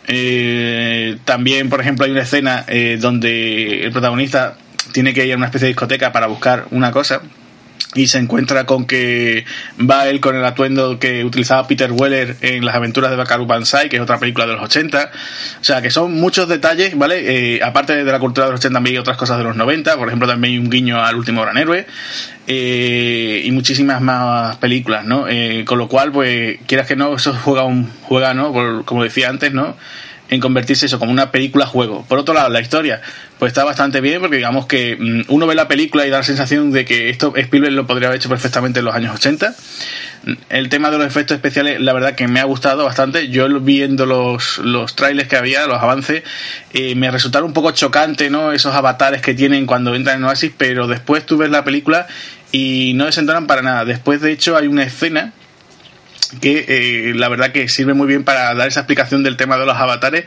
Eh, 0.08 1.18
también, 1.26 1.70
por 1.70 1.82
ejemplo, 1.82 2.06
hay 2.06 2.12
una 2.12 2.22
escena 2.22 2.66
eh, 2.68 2.98
donde 3.00 3.86
el 3.86 3.92
protagonista 3.92 4.56
tiene 4.92 5.14
que 5.14 5.26
ir 5.26 5.34
a 5.34 5.38
una 5.38 5.48
especie 5.48 5.66
de 5.66 5.74
discoteca 5.74 6.12
para 6.12 6.28
buscar 6.28 6.66
una 6.72 6.92
cosa 6.92 7.22
y 7.96 8.08
se 8.08 8.20
encuentra 8.20 8.66
con 8.66 8.86
que 8.86 9.46
va 9.80 10.08
él 10.08 10.20
con 10.20 10.36
el 10.36 10.44
atuendo 10.44 11.00
que 11.00 11.24
utilizaba 11.24 11.66
Peter 11.68 11.92
Weller 11.92 12.36
en 12.42 12.66
las 12.66 12.76
aventuras 12.76 13.10
de 13.10 13.18
Bakaru 13.18 13.46
Banzai, 13.46 13.90
que 13.90 13.96
es 13.96 14.02
otra 14.02 14.20
película 14.20 14.46
de 14.46 14.54
los 14.54 14.64
80. 14.64 15.12
O 15.62 15.64
sea, 15.64 15.82
que 15.82 15.90
son 15.90 16.14
muchos 16.14 16.48
detalles, 16.48 16.98
¿vale? 16.98 17.56
Eh, 17.56 17.64
aparte 17.64 18.04
de 18.04 18.12
la 18.12 18.20
cultura 18.20 18.48
de 18.48 18.52
los 18.52 18.60
80 18.60 18.76
también 18.76 18.96
hay 18.96 19.00
otras 19.00 19.16
cosas 19.16 19.38
de 19.38 19.46
los 19.46 19.56
90, 19.56 19.98
por 19.98 20.10
ejemplo, 20.10 20.28
también 20.28 20.54
hay 20.54 20.60
un 20.60 20.70
guiño 20.70 21.02
al 21.02 21.16
último 21.16 21.42
gran 21.42 21.58
héroe 21.58 21.88
eh, 22.48 23.42
y 23.46 23.52
muchísimas 23.52 24.02
más 24.02 24.58
películas, 24.58 25.06
¿no? 25.06 25.28
Eh, 25.30 25.64
con 25.66 25.78
lo 25.78 25.88
cual, 25.88 26.12
pues, 26.12 26.60
quieras 26.68 26.88
que 26.88 26.98
no, 26.98 27.16
eso 27.16 27.34
juega, 27.44 27.64
un, 27.64 27.90
juega 28.04 28.34
¿no? 28.34 28.84
Como 28.84 29.04
decía 29.04 29.30
antes, 29.30 29.54
¿no? 29.54 29.76
en 30.30 30.40
convertirse 30.40 30.88
eso 30.88 31.00
como 31.00 31.12
una 31.12 31.32
película 31.32 31.66
juego. 31.66 32.04
Por 32.08 32.20
otro 32.20 32.34
lado, 32.34 32.50
la 32.50 32.62
historia 32.62 33.02
pues 33.46 33.52
está 33.52 33.64
bastante 33.64 34.02
bien 34.02 34.22
porque 34.22 34.38
digamos 34.38 34.66
que 34.66 34.98
mm, 35.00 35.26
uno 35.28 35.46
ve 35.46 35.54
la 35.54 35.68
película 35.68 36.04
y 36.08 36.10
da 36.10 36.18
la 36.18 36.24
sensación 36.24 36.72
de 36.72 36.84
que 36.84 37.12
esto 37.12 37.32
Spielberg 37.36 37.74
lo 37.74 37.86
podría 37.86 38.08
haber 38.08 38.18
hecho 38.18 38.28
perfectamente 38.28 38.80
en 38.80 38.86
los 38.86 38.96
años 38.96 39.14
80. 39.14 39.54
Mm, 40.24 40.34
El 40.50 40.70
tema 40.70 40.90
de 40.90 40.98
los 40.98 41.06
efectos 41.06 41.36
especiales, 41.36 41.80
la 41.80 41.94
verdad 41.94 42.16
que 42.16 42.28
me 42.28 42.40
ha 42.40 42.46
gustado 42.46 42.86
bastante. 42.86 43.30
Yo 43.30 43.48
viendo 43.60 44.08
los, 44.08 44.58
los 44.58 44.96
trailers 44.96 45.30
que 45.30 45.36
había, 45.36 45.68
los 45.68 45.80
avances, 45.80 46.24
eh, 46.74 46.96
me 46.96 47.12
resultaron 47.12 47.50
un 47.50 47.54
poco 47.54 47.70
chocante, 47.70 48.32
¿no? 48.32 48.52
Esos 48.52 48.74
avatares 48.74 49.22
que 49.22 49.36
tienen 49.36 49.68
cuando 49.68 49.94
entran 49.94 50.18
en 50.18 50.24
Oasis, 50.24 50.52
pero 50.58 50.88
después 50.88 51.24
tú 51.24 51.38
ves 51.38 51.52
la 51.52 51.64
película 51.64 52.08
y 52.52 52.94
no 52.96 53.06
desentonan 53.06 53.46
para 53.46 53.62
nada. 53.62 53.86
Después, 53.86 54.22
de 54.22 54.32
hecho, 54.32 54.58
hay 54.58 54.66
una 54.66 54.82
escena 54.82 55.34
que 56.42 56.66
eh, 56.68 57.14
la 57.14 57.30
verdad 57.30 57.52
que 57.52 57.70
sirve 57.70 57.94
muy 57.94 58.08
bien 58.08 58.24
para 58.24 58.56
dar 58.56 58.68
esa 58.68 58.80
explicación 58.80 59.22
del 59.22 59.38
tema 59.38 59.60
de 59.60 59.68
los 59.68 59.78
avatares 59.78 60.26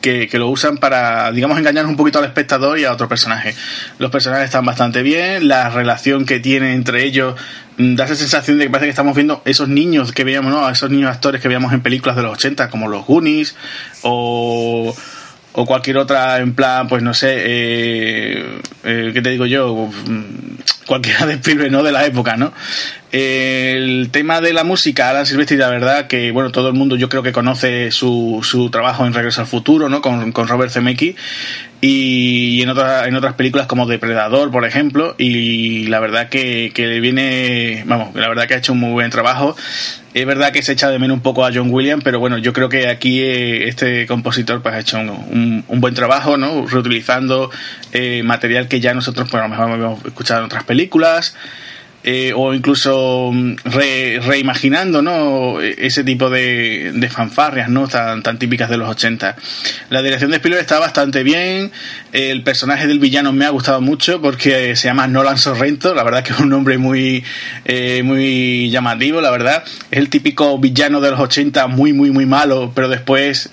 que, 0.00 0.28
que 0.28 0.38
lo 0.38 0.48
usan 0.48 0.78
para, 0.78 1.32
digamos, 1.32 1.58
engañar 1.58 1.86
un 1.86 1.96
poquito 1.96 2.18
al 2.18 2.24
espectador 2.24 2.78
y 2.78 2.84
a 2.84 2.92
otro 2.92 3.08
personaje. 3.08 3.54
Los 3.98 4.10
personajes 4.10 4.46
están 4.46 4.64
bastante 4.64 5.02
bien, 5.02 5.48
la 5.48 5.70
relación 5.70 6.26
que 6.26 6.40
tienen 6.40 6.70
entre 6.70 7.04
ellos 7.04 7.34
mm, 7.76 7.94
da 7.94 8.04
esa 8.04 8.14
sensación 8.14 8.58
de 8.58 8.64
que 8.64 8.70
parece 8.70 8.86
que 8.86 8.90
estamos 8.90 9.14
viendo 9.14 9.42
esos 9.44 9.68
niños 9.68 10.12
que 10.12 10.24
veíamos, 10.24 10.52
¿no? 10.52 10.68
Esos 10.68 10.90
niños 10.90 11.10
actores 11.10 11.40
que 11.40 11.48
veíamos 11.48 11.72
en 11.72 11.80
películas 11.80 12.16
de 12.16 12.22
los 12.22 12.32
80, 12.32 12.70
como 12.70 12.88
los 12.88 13.04
Goonies 13.06 13.56
o 14.02 14.94
o 15.52 15.66
cualquier 15.66 15.96
otra 15.96 16.38
en 16.38 16.54
plan, 16.54 16.86
pues 16.86 17.02
no 17.02 17.14
sé, 17.14 17.34
eh, 17.34 18.60
eh, 18.84 19.10
¿qué 19.12 19.20
te 19.20 19.30
digo 19.30 19.44
yo? 19.46 19.90
Mm, 20.06 20.48
Cualquiera 20.88 21.26
de 21.26 21.34
Spielberg, 21.34 21.70
¿no? 21.70 21.82
De 21.82 21.92
la 21.92 22.06
época, 22.06 22.36
¿no? 22.38 22.52
El 23.10 24.10
tema 24.10 24.42
de 24.42 24.52
la 24.52 24.64
música, 24.64 25.08
Alan 25.08 25.24
Silvestri, 25.24 25.56
la 25.56 25.70
verdad 25.70 26.08
que, 26.08 26.30
bueno, 26.30 26.52
todo 26.52 26.68
el 26.68 26.74
mundo 26.74 26.94
yo 26.96 27.08
creo 27.08 27.22
que 27.22 27.32
conoce 27.32 27.90
su, 27.90 28.40
su 28.42 28.68
trabajo 28.70 29.06
en 29.06 29.14
Regreso 29.14 29.40
al 29.40 29.46
Futuro, 29.46 29.88
¿no? 29.88 30.02
Con, 30.02 30.32
con 30.32 30.46
Robert 30.46 30.70
Zemeckis 30.70 31.14
y 31.80 32.60
en 32.60 32.68
otras 32.70 33.06
en 33.06 33.14
otras 33.14 33.34
películas 33.34 33.66
como 33.66 33.86
Depredador, 33.86 34.50
por 34.50 34.66
ejemplo, 34.66 35.14
y 35.16 35.84
la 35.86 36.00
verdad 36.00 36.28
que, 36.28 36.70
que 36.74 37.00
viene, 37.00 37.82
vamos, 37.86 38.14
la 38.14 38.28
verdad 38.28 38.46
que 38.46 38.54
ha 38.54 38.58
hecho 38.58 38.72
un 38.74 38.80
muy 38.80 38.90
buen 38.92 39.10
trabajo. 39.10 39.56
Es 40.12 40.26
verdad 40.26 40.52
que 40.52 40.62
se 40.62 40.72
echa 40.72 40.90
de 40.90 40.98
menos 40.98 41.14
un 41.16 41.22
poco 41.22 41.46
a 41.46 41.50
John 41.54 41.68
Williams, 41.70 42.02
pero 42.04 42.18
bueno, 42.20 42.36
yo 42.36 42.52
creo 42.52 42.68
que 42.68 42.88
aquí 42.88 43.20
eh, 43.20 43.68
este 43.68 44.06
compositor 44.06 44.60
pues 44.60 44.74
ha 44.74 44.80
hecho 44.80 44.98
un, 44.98 45.08
un- 45.08 45.64
un 45.66 45.80
buen 45.80 45.94
trabajo, 45.94 46.36
¿no? 46.36 46.66
Reutilizando 46.66 47.50
eh, 47.92 48.22
material 48.22 48.68
que 48.68 48.80
ya 48.80 48.92
nosotros 48.92 49.28
pues 49.30 49.40
a 49.42 49.46
lo 49.46 49.50
mejor 49.50 49.70
hemos 49.70 50.04
escuchado 50.04 50.40
en 50.40 50.46
otras 50.46 50.64
películas. 50.64 51.36
Eh, 52.04 52.32
o 52.34 52.54
incluso 52.54 53.30
mm, 53.32 53.56
re- 53.64 54.20
reimaginando 54.22 55.02
¿no? 55.02 55.60
E- 55.60 55.74
ese 55.78 56.04
tipo 56.04 56.30
de, 56.30 56.92
de 56.94 57.08
fanfarrias 57.08 57.68
¿no? 57.68 57.88
tan, 57.88 58.22
tan 58.22 58.38
típicas 58.38 58.70
de 58.70 58.76
los 58.76 58.88
80. 58.88 59.36
La 59.90 60.00
dirección 60.02 60.30
de 60.30 60.36
Spielberg 60.36 60.62
está 60.62 60.78
bastante 60.78 61.22
bien, 61.22 61.72
el 62.12 62.42
personaje 62.42 62.86
del 62.86 62.98
villano 62.98 63.32
me 63.32 63.44
ha 63.44 63.50
gustado 63.50 63.80
mucho 63.80 64.20
porque 64.22 64.76
se 64.76 64.88
llama 64.88 65.06
Nolan 65.08 65.38
Sorrento, 65.38 65.94
la 65.94 66.04
verdad 66.04 66.22
que 66.22 66.32
es 66.32 66.38
un 66.38 66.48
nombre 66.48 66.78
muy, 66.78 67.24
eh, 67.64 68.02
muy 68.04 68.70
llamativo, 68.70 69.20
la 69.20 69.30
verdad. 69.30 69.64
Es 69.90 69.98
el 69.98 70.08
típico 70.08 70.58
villano 70.58 71.00
de 71.00 71.10
los 71.10 71.20
80 71.20 71.66
muy, 71.66 71.92
muy, 71.92 72.10
muy 72.10 72.26
malo, 72.26 72.72
pero 72.74 72.88
después 72.88 73.50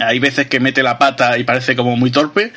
hay 0.00 0.18
veces 0.20 0.46
que 0.46 0.60
mete 0.60 0.82
la 0.82 0.98
pata 0.98 1.38
y 1.38 1.44
parece 1.44 1.74
como 1.76 1.96
muy 1.96 2.10
torpe 2.10 2.52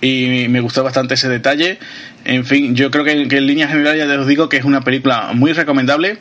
y 0.00 0.46
me 0.48 0.60
gustó 0.60 0.82
bastante 0.82 1.14
ese 1.14 1.28
detalle. 1.28 1.78
En 2.24 2.44
fin, 2.44 2.74
yo 2.74 2.90
creo 2.90 3.04
que, 3.04 3.12
en 3.12 3.46
líneas 3.46 3.70
generales 3.70 4.06
ya 4.06 4.20
os 4.20 4.26
digo 4.26 4.48
que 4.48 4.56
es 4.56 4.64
una 4.64 4.82
película 4.82 5.30
muy 5.34 5.52
recomendable. 5.52 6.18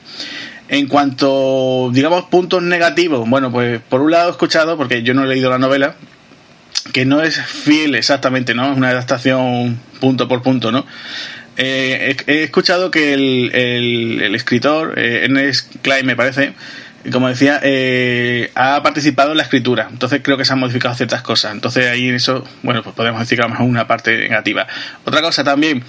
En 0.67 0.87
cuanto, 0.87 1.89
digamos, 1.91 2.25
puntos 2.25 2.61
negativos, 2.61 3.27
bueno, 3.27 3.51
pues 3.51 3.81
por 3.89 4.01
un 4.01 4.11
lado 4.11 4.27
he 4.29 4.31
escuchado, 4.31 4.77
porque 4.77 5.01
yo 5.01 5.13
no 5.15 5.23
he 5.23 5.27
leído 5.27 5.49
la 5.49 5.57
novela, 5.57 5.95
que 6.93 7.05
no 7.05 7.23
es 7.23 7.41
fiel 7.41 7.95
exactamente, 7.95 8.53
¿no? 8.53 8.71
Es 8.71 8.77
una 8.77 8.89
adaptación 8.89 9.79
punto 9.99 10.27
por 10.27 10.43
punto, 10.43 10.71
¿no? 10.71 10.85
Eh, 11.57 12.15
he, 12.27 12.43
escuchado 12.43 12.91
que 12.91 13.13
el, 13.13 13.51
el- 13.53 14.21
el 14.21 14.35
escritor, 14.35 14.93
eh, 14.97 15.21
Ernest 15.25 15.75
Klein 15.81 16.05
me 16.05 16.15
parece, 16.15 16.53
como 17.11 17.27
decía, 17.27 17.59
eh, 17.63 18.51
ha 18.55 18.81
participado 18.83 19.31
en 19.31 19.37
la 19.37 19.43
escritura. 19.43 19.87
Entonces 19.89 20.21
creo 20.23 20.37
que 20.37 20.45
se 20.45 20.53
han 20.53 20.59
modificado 20.59 20.95
ciertas 20.95 21.21
cosas. 21.21 21.53
Entonces 21.53 21.87
ahí 21.87 22.09
en 22.09 22.15
eso, 22.15 22.43
bueno, 22.63 22.83
pues 22.83 22.95
podemos 22.95 23.19
decir 23.19 23.37
que 23.37 23.43
a 23.43 23.47
lo 23.47 23.51
mejor 23.51 23.67
una 23.67 23.87
parte 23.87 24.17
negativa. 24.17 24.67
Otra 25.05 25.21
cosa 25.21 25.43
también, 25.43 25.83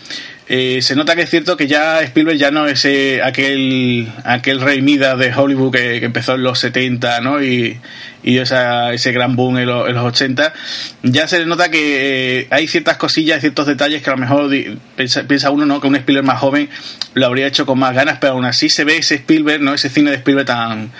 eh, 0.52 0.82
se 0.82 0.96
nota 0.96 1.14
que 1.14 1.22
es 1.22 1.30
cierto 1.30 1.56
que 1.56 1.68
ya 1.68 2.00
Spielberg 2.02 2.36
ya 2.36 2.50
no 2.50 2.66
es 2.66 2.84
eh, 2.84 3.20
aquel, 3.22 4.08
aquel 4.24 4.60
rey 4.60 4.82
Midas 4.82 5.16
de 5.16 5.32
Hollywood 5.32 5.72
que, 5.72 6.04
empezó 6.04 6.34
en 6.34 6.42
los 6.42 6.58
70, 6.58 7.20
¿no? 7.20 7.40
Y, 7.40 7.78
y 8.24 8.38
esa- 8.38 8.92
ese 8.92 9.12
gran 9.12 9.36
boom 9.36 9.58
en, 9.58 9.66
los- 9.66 9.88
en 9.88 9.94
los 9.94 10.04
80. 10.04 10.52
Ya 11.04 11.28
se 11.28 11.46
nota 11.46 11.70
que 11.70 12.40
eh, 12.40 12.48
hay 12.50 12.66
ciertas 12.66 12.96
cosillas, 12.96 13.40
ciertos 13.40 13.66
detalles 13.66 14.02
que 14.02 14.10
a 14.10 14.14
lo 14.14 14.18
mejor 14.18 14.50
piensa, 14.96 15.22
piensa 15.22 15.50
uno, 15.50 15.66
¿no? 15.66 15.80
Que 15.80 15.86
un 15.86 15.94
Spielberg 15.94 16.26
más 16.26 16.40
joven 16.40 16.68
lo 17.14 17.26
habría 17.26 17.46
hecho 17.46 17.64
con 17.64 17.78
más 17.78 17.94
ganas, 17.94 18.18
pero 18.20 18.32
aún 18.32 18.44
así 18.44 18.68
se 18.70 18.82
ve 18.82 18.96
ese 18.96 19.14
Spielberg, 19.14 19.62
¿no? 19.62 19.72
Ese 19.72 19.88
cine 19.88 20.10
de 20.10 20.16
Spielberg 20.16 20.46
tan 20.48 20.90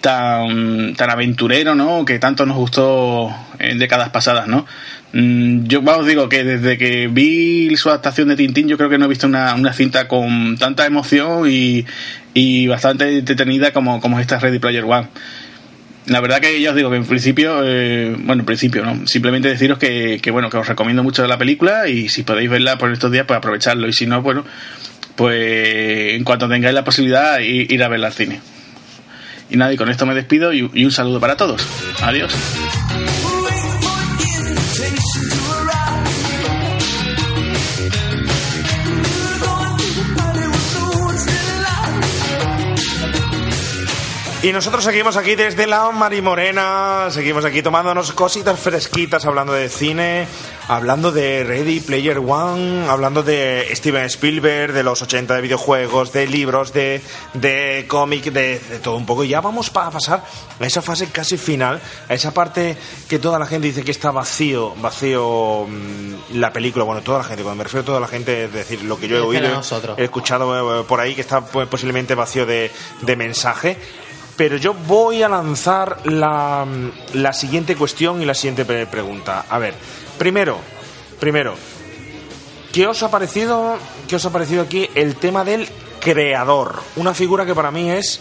tan, 0.00 0.94
tan 0.94 1.10
aventurero, 1.10 1.74
¿no? 1.74 2.04
Que 2.04 2.18
tanto 2.18 2.44
nos 2.46 2.56
gustó 2.56 3.34
en 3.58 3.78
décadas 3.78 4.10
pasadas, 4.10 4.46
¿no? 4.46 4.66
Mm, 5.12 5.66
Yo 5.66 5.80
os 5.80 6.06
digo 6.06 6.28
que 6.28 6.44
desde 6.44 6.76
que 6.76 7.08
vi 7.08 7.76
su 7.76 7.88
adaptación 7.88 8.28
de 8.28 8.36
Tintín, 8.36 8.68
yo 8.68 8.76
creo 8.76 8.90
que 8.90 8.98
no 8.98 9.06
he 9.06 9.08
visto 9.08 9.26
una, 9.26 9.54
una 9.54 9.72
cinta 9.72 10.08
con 10.08 10.56
tanta 10.58 10.84
emoción 10.86 11.50
y, 11.50 11.84
y 12.34 12.66
bastante 12.66 13.18
entretenida 13.18 13.72
como, 13.72 14.00
como 14.00 14.20
esta 14.20 14.38
Ready 14.38 14.58
Player 14.58 14.84
One. 14.84 15.08
La 16.06 16.20
verdad 16.20 16.40
que 16.40 16.60
ya 16.60 16.70
os 16.70 16.76
digo 16.76 16.88
que 16.90 16.96
en 16.96 17.04
principio, 17.04 17.62
eh, 17.64 18.14
bueno, 18.18 18.42
en 18.42 18.46
principio, 18.46 18.84
¿no? 18.84 19.06
Simplemente 19.08 19.48
deciros 19.48 19.78
que, 19.78 20.20
que, 20.22 20.30
bueno, 20.30 20.50
que 20.50 20.56
os 20.56 20.68
recomiendo 20.68 21.02
mucho 21.02 21.26
la 21.26 21.36
película 21.38 21.88
y 21.88 22.08
si 22.08 22.22
podéis 22.22 22.48
verla 22.48 22.78
por 22.78 22.92
estos 22.92 23.10
días, 23.10 23.24
pues 23.26 23.38
aprovecharlo. 23.38 23.88
Y 23.88 23.92
si 23.92 24.06
no, 24.06 24.22
bueno, 24.22 24.44
pues 25.16 26.14
en 26.14 26.22
cuanto 26.22 26.48
tengáis 26.48 26.74
la 26.74 26.84
posibilidad, 26.84 27.40
ir 27.40 27.82
a 27.82 27.88
verla 27.88 28.06
al 28.08 28.12
cine. 28.12 28.40
Y 29.50 29.56
nada, 29.56 29.72
y 29.72 29.76
con 29.76 29.88
esto 29.88 30.06
me 30.06 30.14
despido 30.14 30.52
y 30.52 30.62
un 30.62 30.90
saludo 30.92 31.18
para 31.18 31.36
todos. 31.36 31.66
Adiós. 32.02 32.32
Y 44.46 44.52
nosotros 44.52 44.84
seguimos 44.84 45.16
aquí 45.16 45.34
desde 45.34 45.66
la 45.66 45.90
Marimorena, 45.90 47.08
seguimos 47.10 47.44
aquí 47.44 47.62
tomándonos 47.62 48.12
cositas 48.12 48.56
fresquitas, 48.60 49.26
hablando 49.26 49.52
de 49.52 49.68
cine, 49.68 50.28
hablando 50.68 51.10
de 51.10 51.42
Ready 51.42 51.80
Player 51.80 52.18
One, 52.18 52.88
hablando 52.88 53.24
de 53.24 53.68
Steven 53.74 54.04
Spielberg, 54.04 54.72
de 54.72 54.84
los 54.84 55.02
80 55.02 55.34
de 55.34 55.40
videojuegos, 55.40 56.12
de 56.12 56.28
libros, 56.28 56.72
de, 56.72 57.02
de 57.34 57.86
cómic, 57.88 58.26
de, 58.26 58.60
de 58.60 58.78
todo 58.78 58.94
un 58.94 59.04
poco. 59.04 59.24
Y 59.24 59.28
ya 59.30 59.40
vamos 59.40 59.68
para 59.70 59.90
pasar 59.90 60.22
a 60.60 60.64
esa 60.64 60.80
fase 60.80 61.08
casi 61.08 61.36
final, 61.38 61.80
a 62.08 62.14
esa 62.14 62.32
parte 62.32 62.76
que 63.08 63.18
toda 63.18 63.40
la 63.40 63.46
gente 63.46 63.66
dice 63.66 63.82
que 63.82 63.90
está 63.90 64.12
vacío, 64.12 64.76
vacío 64.76 65.66
mm, 65.68 66.38
la 66.38 66.52
película. 66.52 66.84
Bueno, 66.84 67.02
toda 67.02 67.18
la 67.18 67.24
gente, 67.24 67.42
cuando 67.42 67.58
me 67.58 67.64
refiero 67.64 67.82
a 67.82 67.86
toda 67.86 67.98
la 67.98 68.06
gente, 68.06 68.44
es 68.44 68.52
decir, 68.52 68.84
lo 68.84 68.96
que 68.96 69.08
yo 69.08 69.16
he 69.16 69.20
oído, 69.22 69.60
he 69.96 70.04
escuchado 70.04 70.82
eh, 70.82 70.84
por 70.84 71.00
ahí 71.00 71.16
que 71.16 71.22
está 71.22 71.40
pues, 71.40 71.66
posiblemente 71.66 72.14
vacío 72.14 72.46
de, 72.46 72.70
de 73.00 73.16
mensaje. 73.16 73.76
Pero 74.36 74.56
yo 74.58 74.74
voy 74.74 75.22
a 75.22 75.28
lanzar 75.28 75.98
la, 76.06 76.66
la 77.14 77.32
siguiente 77.32 77.74
cuestión 77.74 78.20
y 78.20 78.26
la 78.26 78.34
siguiente 78.34 78.64
pre- 78.66 78.86
pregunta. 78.86 79.46
A 79.48 79.58
ver, 79.58 79.74
primero, 80.18 80.58
primero, 81.18 81.54
¿qué 82.72 82.86
os 82.86 83.02
ha 83.02 83.10
parecido, 83.10 83.78
qué 84.06 84.16
os 84.16 84.24
ha 84.26 84.30
parecido 84.32 84.62
aquí 84.62 84.88
el 84.94 85.16
tema 85.16 85.42
del 85.42 85.66
creador? 86.00 86.82
Una 86.96 87.14
figura 87.14 87.46
que 87.46 87.54
para 87.54 87.70
mí 87.70 87.88
es 87.90 88.20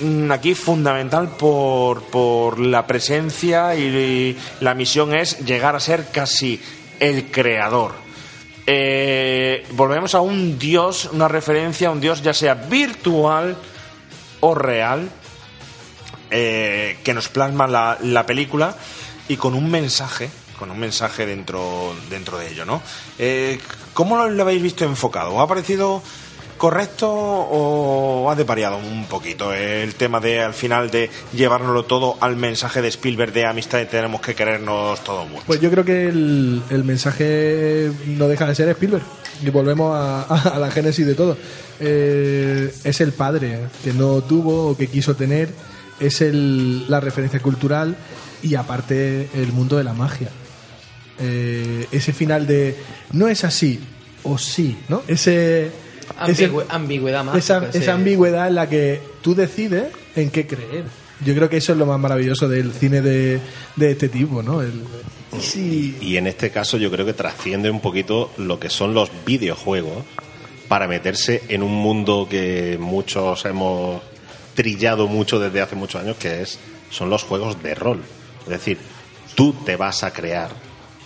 mm, 0.00 0.32
aquí 0.32 0.56
fundamental 0.56 1.28
por, 1.28 2.02
por 2.04 2.58
la 2.58 2.84
presencia 2.88 3.76
y 3.76 4.36
la 4.60 4.74
misión 4.74 5.14
es 5.14 5.38
llegar 5.46 5.76
a 5.76 5.80
ser 5.80 6.06
casi 6.12 6.60
el 6.98 7.30
creador. 7.30 7.92
Eh, 8.66 9.64
volvemos 9.72 10.16
a 10.16 10.20
un 10.20 10.58
dios, 10.58 11.08
una 11.12 11.28
referencia 11.28 11.86
a 11.88 11.92
un 11.92 12.00
dios 12.00 12.20
ya 12.20 12.34
sea 12.34 12.54
virtual 12.54 13.56
o 14.40 14.54
real 14.56 15.08
eh, 16.30 16.98
que 17.04 17.14
nos 17.14 17.28
plasma 17.28 17.66
la, 17.66 17.98
la 18.02 18.26
película 18.26 18.76
y 19.28 19.36
con 19.36 19.54
un 19.54 19.70
mensaje 19.70 20.30
con 20.58 20.70
un 20.70 20.78
mensaje 20.78 21.24
dentro 21.24 21.94
dentro 22.10 22.38
de 22.38 22.50
ello 22.50 22.64
no 22.64 22.82
eh, 23.18 23.58
¿cómo 23.94 24.26
lo, 24.26 24.42
habéis 24.42 24.62
visto 24.62 24.84
enfocado? 24.84 25.34
¿os 25.34 25.42
ha 25.42 25.46
parecido 25.46 26.02
correcto 26.60 27.10
o 27.10 28.30
ha 28.30 28.34
desvariado 28.34 28.76
un 28.76 29.06
poquito 29.06 29.54
el 29.54 29.94
tema 29.94 30.20
de 30.20 30.40
al 30.40 30.52
final 30.52 30.90
de 30.90 31.08
llevárnoslo 31.32 31.84
todo 31.86 32.18
al 32.20 32.36
mensaje 32.36 32.82
de 32.82 32.88
Spielberg 32.88 33.32
de 33.32 33.46
amistad 33.46 33.80
y 33.80 33.86
tenemos 33.86 34.20
que 34.20 34.34
querernos 34.34 35.02
todo 35.02 35.24
mucho 35.24 35.42
Pues 35.46 35.58
yo 35.62 35.70
creo 35.70 35.86
que 35.86 36.08
el, 36.08 36.84
mensaje 36.84 37.90
no 38.08 38.28
deja 38.28 38.46
de 38.46 38.54
ser 38.54 38.68
Spielberg. 38.68 39.04
Y 39.42 39.48
volvemos 39.48 39.96
a, 39.96 40.22
a 40.54 40.58
la 40.58 40.70
génesis 40.70 41.06
de 41.06 41.14
todo. 41.14 41.38
Eh, 41.80 42.70
es 42.84 43.00
el 43.00 43.12
padre 43.12 43.60
que 43.82 43.94
no 43.94 44.20
tuvo 44.20 44.72
o 44.72 44.76
que 44.76 44.86
quiso 44.86 45.16
tener. 45.16 45.48
Es 46.00 46.20
el, 46.22 46.90
la 46.90 46.98
referencia 47.00 47.40
cultural 47.40 47.96
y 48.42 48.54
aparte 48.54 49.28
el 49.34 49.52
mundo 49.52 49.76
de 49.76 49.84
la 49.84 49.92
magia. 49.92 50.28
Eh, 51.18 51.86
ese 51.92 52.12
final 52.12 52.46
de 52.46 52.76
no 53.12 53.28
es 53.28 53.44
así 53.44 53.78
o 54.22 54.38
sí, 54.38 54.76
¿no? 54.88 55.02
Ese, 55.06 55.70
ese- 56.26 56.50
Ambigüe- 56.50 56.64
ambigüedad 56.70 57.24
más. 57.24 57.36
esa, 57.36 57.92
ambigüedad 57.92 58.48
en 58.48 58.54
la 58.54 58.68
que 58.68 59.00
tú 59.22 59.34
decides 59.34 59.88
en 60.16 60.30
qué 60.30 60.46
creer. 60.46 60.84
Yo 61.24 61.34
creo 61.34 61.50
que 61.50 61.58
eso 61.58 61.72
es 61.72 61.78
lo 61.78 61.84
más 61.84 62.00
maravilloso 62.00 62.48
del 62.48 62.72
cine 62.72 63.02
de, 63.02 63.38
de 63.76 63.90
este 63.90 64.08
tipo, 64.08 64.42
¿no? 64.42 64.62
El- 64.62 64.82
sí, 65.38 65.96
Y 66.00 66.16
en 66.16 66.26
este 66.26 66.50
caso 66.50 66.78
yo 66.78 66.90
creo 66.90 67.04
que 67.04 67.12
trasciende 67.12 67.70
un 67.70 67.80
poquito 67.80 68.30
lo 68.38 68.58
que 68.58 68.70
son 68.70 68.94
los 68.94 69.10
videojuegos 69.26 70.04
para 70.68 70.88
meterse 70.88 71.42
en 71.48 71.62
un 71.62 71.74
mundo 71.74 72.26
que 72.30 72.78
muchos 72.80 73.44
hemos 73.44 74.00
trillado 74.54 75.06
mucho 75.06 75.38
desde 75.38 75.60
hace 75.60 75.76
muchos 75.76 76.02
años, 76.02 76.16
que 76.16 76.42
es 76.42 76.58
son 76.90 77.10
los 77.10 77.22
juegos 77.22 77.62
de 77.62 77.74
rol. 77.74 78.02
Es 78.42 78.48
decir, 78.48 78.78
tú 79.34 79.52
te 79.64 79.76
vas 79.76 80.02
a 80.02 80.12
crear 80.12 80.50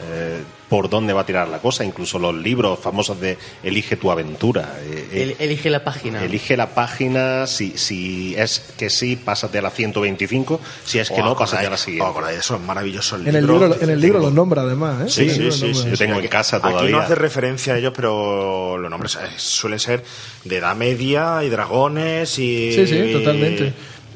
eh, 0.01 0.43
por 0.69 0.89
dónde 0.91 1.13
va 1.13 1.21
a 1.21 1.27
tirar 1.27 1.47
la 1.49 1.59
cosa, 1.61 1.85
incluso 1.85 2.19
los 2.19 2.35
libros 2.35 2.79
famosos 2.81 3.21
de 3.21 3.39
Elige 3.63 3.97
tu 3.97 4.11
aventura. 4.11 4.77
eh, 4.81 5.09
eh, 5.13 5.23
El- 5.23 5.37
elige 5.39 5.71
la 5.71 5.85
página. 5.85 6.25
Elige 6.25 6.57
la 6.57 6.71
página, 6.71 7.47
si, 7.47 7.79
si 7.79 8.35
es 8.37 8.61
que 8.77 8.91
sí, 8.91 9.15
pásate 9.15 9.59
a 9.59 9.63
la 9.63 9.71
125, 9.71 10.61
si 10.85 10.99
es 10.99 11.11
que 11.11 11.21
Oh, 11.21 11.25
no, 11.27 11.37
pásate 11.37 11.67
a 11.67 11.71
la 11.71 11.77
siguiente. 11.77 12.11
oh, 12.13 12.29
eso 12.29 12.57
es 12.57 12.61
maravilloso 12.63 13.15
el 13.17 13.29
en 13.29 13.37
el 13.37 13.47
libro. 13.47 13.67
libro, 13.69 13.83
en 13.83 13.91
el 13.91 14.01
libro 14.01 14.19
los 14.19 14.33
nombra 14.33 14.63
además, 14.63 15.03
¿eh? 15.03 15.09
Sí, 15.11 15.31
sí, 15.31 15.39
libro 15.39 15.53
sí, 15.53 15.75
sí, 15.75 15.91
yo 15.91 15.97
tengo 15.97 16.19
en 16.19 16.27
casa 16.29 16.57
Aquí 16.57 16.67
no 16.67 16.73
todavía. 16.73 17.03
hace 17.03 17.15
referencia 17.15 17.75
a 17.75 17.79
ellos, 17.79 17.93
pero 17.95 18.77
los 18.79 18.91
nombres 18.91 19.15
eh, 19.17 19.19
suelen 19.37 19.79
ser 19.79 20.03
de 20.45 20.57
edad 20.57 20.75
media 20.75 21.45
y 21.45 21.51
dragones 21.51 22.37
y... 22.39 22.73
Sí, 22.73 22.87
sí, 22.87 23.13
totalmente. 23.13 23.73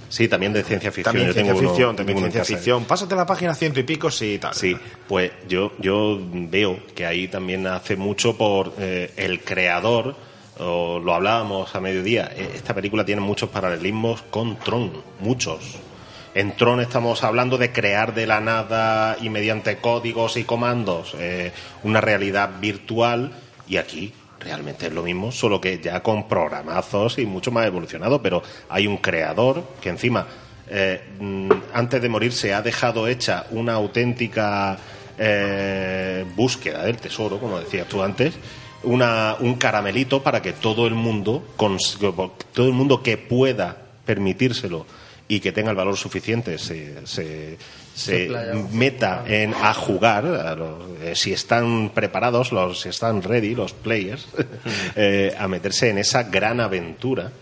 Sí, 0.09 0.29
también 0.29 0.53
de 0.53 0.65
ciencia 0.65 0.91
ficción. 0.91 1.13
También 1.13 1.27
Yo 1.29 1.33
ciencia 1.35 1.55
tengo 1.55 1.69
ficción, 1.69 1.97
también 1.97 2.19
uno 2.19 2.27
en 2.27 2.33
ciencia 2.33 2.57
ficción. 2.57 2.85
Pásate 2.85 3.15
la 3.15 3.27
página 3.27 3.55
ciento 3.55 3.81
y 3.81 3.83
pico, 3.83 4.11
sí, 4.11 4.39
tal. 4.39 4.55
Sí, 4.55 4.77
pues 5.07 5.33
yo, 5.49 5.73
yo 5.79 6.19
veo 6.33 6.79
que 6.95 7.07
ahí 7.07 7.29
también 7.29 7.67
hace 7.67 7.97
mucho 7.97 8.37
por 8.37 8.73
eh, 8.79 9.13
el 9.17 9.41
creador, 9.41 10.17
o 10.59 10.99
lo 10.99 11.15
hablábamos 11.15 11.75
a 11.75 11.81
mediodía, 11.81 12.31
eh, 12.35 12.51
esta 12.55 12.75
película 12.75 13.05
tiene 13.05 13.21
muchos 13.21 13.51
paralelismos 13.51 14.23
con 14.31 14.57
Tron, 14.59 14.93
muchos. 15.21 15.79
En 16.35 16.57
Tron 16.57 16.81
estamos 16.81 17.25
hablando 17.25 17.59
de 17.59 17.73
crear 17.73 18.15
de 18.15 18.27
la 18.27 18.41
nada 18.41 19.17
y 19.21 19.29
mediante 19.29 19.79
códigos 19.79 20.37
y 20.37 20.45
comandos 20.45 21.15
eh, 21.19 21.53
una 21.83 22.01
realidad 22.01 22.51
virtual 22.61 23.33
y 23.67 23.77
aquí 23.77 24.13
realmente 24.41 24.87
es 24.87 24.93
lo 24.93 25.03
mismo, 25.03 25.33
solo 25.33 25.61
que 25.61 25.81
ya 25.81 26.03
con 26.03 26.29
programazos 26.29 27.19
y 27.19 27.27
mucho 27.27 27.51
más 27.51 27.67
evolucionado, 27.67 28.23
pero 28.23 28.43
hay 28.69 28.87
un 28.87 28.99
creador 28.99 29.65
que 29.81 29.89
encima 29.89 30.27
eh, 30.71 31.01
mm, 31.19 31.51
antes 31.73 32.03
de 32.03 32.09
morir 32.09 32.33
se 32.33 32.53
ha 32.53 32.63
dejado 32.63 33.09
hecha 33.09 33.47
una 33.51 33.75
auténtica 33.75 34.79
eh, 35.19 36.25
búsqueda 36.37 36.85
del 36.85 36.99
tesoro, 36.99 37.39
como 37.39 37.59
decías 37.59 37.89
tú 37.89 38.03
antes, 38.03 38.35
una, 38.83 39.37
un 39.41 39.55
caramelito 39.55 40.23
para 40.23 40.43
que 40.43 40.53
todo 40.53 40.87
el 40.87 40.95
mundo, 40.95 41.45
todo 41.57 42.67
el 42.67 42.73
mundo 42.73 43.03
que 43.03 43.17
pueda 43.17 43.77
permitírselo 44.05 44.87
y 45.27 45.41
que 45.41 45.53
tenga 45.53 45.71
el 45.71 45.77
valor 45.77 45.97
suficiente 45.97 46.59
se, 46.59 47.07
se, 47.07 47.59
se 47.99 48.29
meta 48.73 49.25
en 49.27 49.55
a 49.55 49.75
jugar, 49.75 50.25
a 50.27 50.55
los- 50.55 50.85
eh, 51.03 51.15
si 51.15 51.33
están 51.33 51.91
preparados, 51.95 52.53
los, 52.53 52.81
si 52.81 52.89
están 52.89 53.23
ready, 53.23 53.55
los 53.55 53.73
players, 53.73 54.27
eh, 54.97 55.35
a 55.39 55.49
meterse 55.49 55.91
en 55.91 55.99
esa 55.99 56.23
gran 56.25 56.61
aventura 56.61 57.33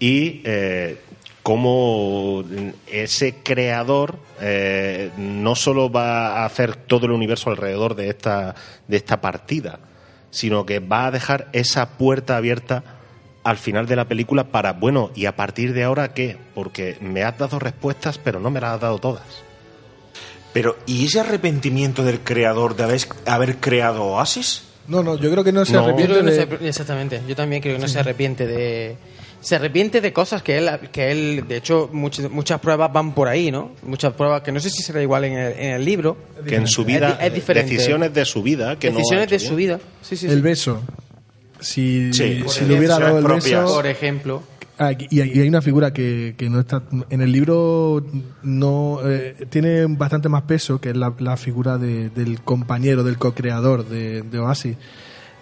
y 0.00 0.40
eh, 0.44 0.98
cómo 1.42 2.42
ese 2.90 3.36
creador 3.42 4.18
eh, 4.40 5.10
no 5.16 5.54
solo 5.54 5.90
va 5.90 6.38
a 6.42 6.44
hacer 6.46 6.74
todo 6.74 7.06
el 7.06 7.12
universo 7.12 7.50
alrededor 7.50 7.94
de 7.94 8.08
esta, 8.08 8.54
de 8.88 8.96
esta 8.96 9.20
partida, 9.20 9.78
sino 10.30 10.66
que 10.66 10.80
va 10.80 11.06
a 11.06 11.10
dejar 11.12 11.48
esa 11.52 11.90
puerta 11.98 12.36
abierta 12.36 12.82
al 13.44 13.58
final 13.58 13.86
de 13.86 13.94
la 13.96 14.06
película 14.06 14.44
para, 14.44 14.72
bueno, 14.72 15.10
¿y 15.14 15.26
a 15.26 15.36
partir 15.36 15.74
de 15.74 15.84
ahora 15.84 16.14
qué? 16.14 16.38
Porque 16.54 16.96
me 17.00 17.22
has 17.22 17.36
dado 17.38 17.58
respuestas, 17.58 18.16
pero 18.18 18.40
no 18.40 18.50
me 18.50 18.60
las 18.60 18.74
has 18.74 18.80
dado 18.80 18.98
todas. 18.98 19.22
Pero, 20.54 20.76
¿y 20.86 21.04
ese 21.04 21.20
arrepentimiento 21.20 22.02
del 22.04 22.20
creador 22.20 22.76
de 22.76 22.84
haber, 22.84 23.00
haber 23.26 23.56
creado 23.56 24.04
Oasis? 24.04 24.62
No, 24.88 25.02
no, 25.02 25.18
yo 25.18 25.30
creo 25.30 25.44
que 25.44 25.52
no 25.52 25.64
se 25.66 25.72
Yo 25.74 25.80
arrepiente 25.80 26.12
creo 26.14 26.24
que 26.24 26.30
no 26.30 26.46
de... 26.46 26.58
se- 26.58 26.68
exactamente. 26.68 27.20
Yo 27.28 27.34
también 27.36 27.60
creo 27.60 27.74
que 27.76 27.82
no 27.82 27.88
se 27.88 27.98
arrepiente 27.98 28.46
de. 28.46 28.96
Se 29.40 29.56
arrepiente 29.56 30.00
de 30.00 30.10
cosas 30.14 30.42
que 30.42 30.56
él, 30.56 30.70
que 30.90 31.10
él 31.10 31.44
de 31.46 31.56
hecho, 31.58 31.90
muchas, 31.92 32.30
muchas 32.30 32.60
pruebas 32.60 32.90
van 32.90 33.12
por 33.14 33.28
ahí, 33.28 33.50
¿no? 33.50 33.72
Muchas 33.82 34.14
pruebas 34.14 34.40
que 34.42 34.52
no 34.52 34.58
sé 34.60 34.70
si 34.70 34.82
será 34.82 35.02
igual 35.02 35.24
en 35.24 35.36
el, 35.36 35.52
en 35.58 35.72
el 35.72 35.84
libro. 35.84 36.16
Que 36.48 36.54
en 36.56 36.66
su 36.66 36.82
vida, 36.84 37.18
Es 37.20 37.26
es 37.28 37.34
diferente. 37.34 37.70
decisiones 37.72 38.14
de 38.14 38.24
su 38.24 38.42
vida, 38.42 38.78
que 38.78 38.90
no 38.90 38.98
Decisiones 38.98 39.24
hecho 39.26 39.30
de 39.32 39.38
bien. 39.38 39.48
su 39.50 39.56
vida. 39.56 39.80
Sí, 40.00 40.16
sí, 40.16 40.28
sí. 40.28 40.32
El 40.32 40.40
beso. 40.40 40.80
Si, 41.60 42.12
Sí, 42.12 42.42
si 42.46 42.64
le 42.66 42.78
hubiera 42.78 42.98
dado 42.98 43.18
el 43.18 43.24
propias. 43.24 43.62
beso... 43.62 43.74
Por 43.74 43.86
ejemplo. 43.86 44.42
Ah, 44.78 44.90
y 44.92 45.20
hay, 45.20 45.48
una 45.48 45.62
figura 45.62 45.92
que, 45.92 46.34
que 46.36 46.50
no 46.50 46.58
está 46.58 46.82
en 47.08 47.20
el 47.20 47.30
libro 47.30 48.04
no 48.42 48.98
eh, 49.04 49.46
tiene 49.48 49.86
bastante 49.86 50.28
más 50.28 50.42
peso 50.42 50.80
que 50.80 50.90
es 50.90 50.96
la, 50.96 51.12
figura 51.36 51.78
de- 51.78 52.10
del 52.10 52.40
compañero 52.40 53.04
del 53.04 53.16
co-creador 53.16 53.88
de, 53.88 54.22
de 54.22 54.38
Oasis. 54.40 54.76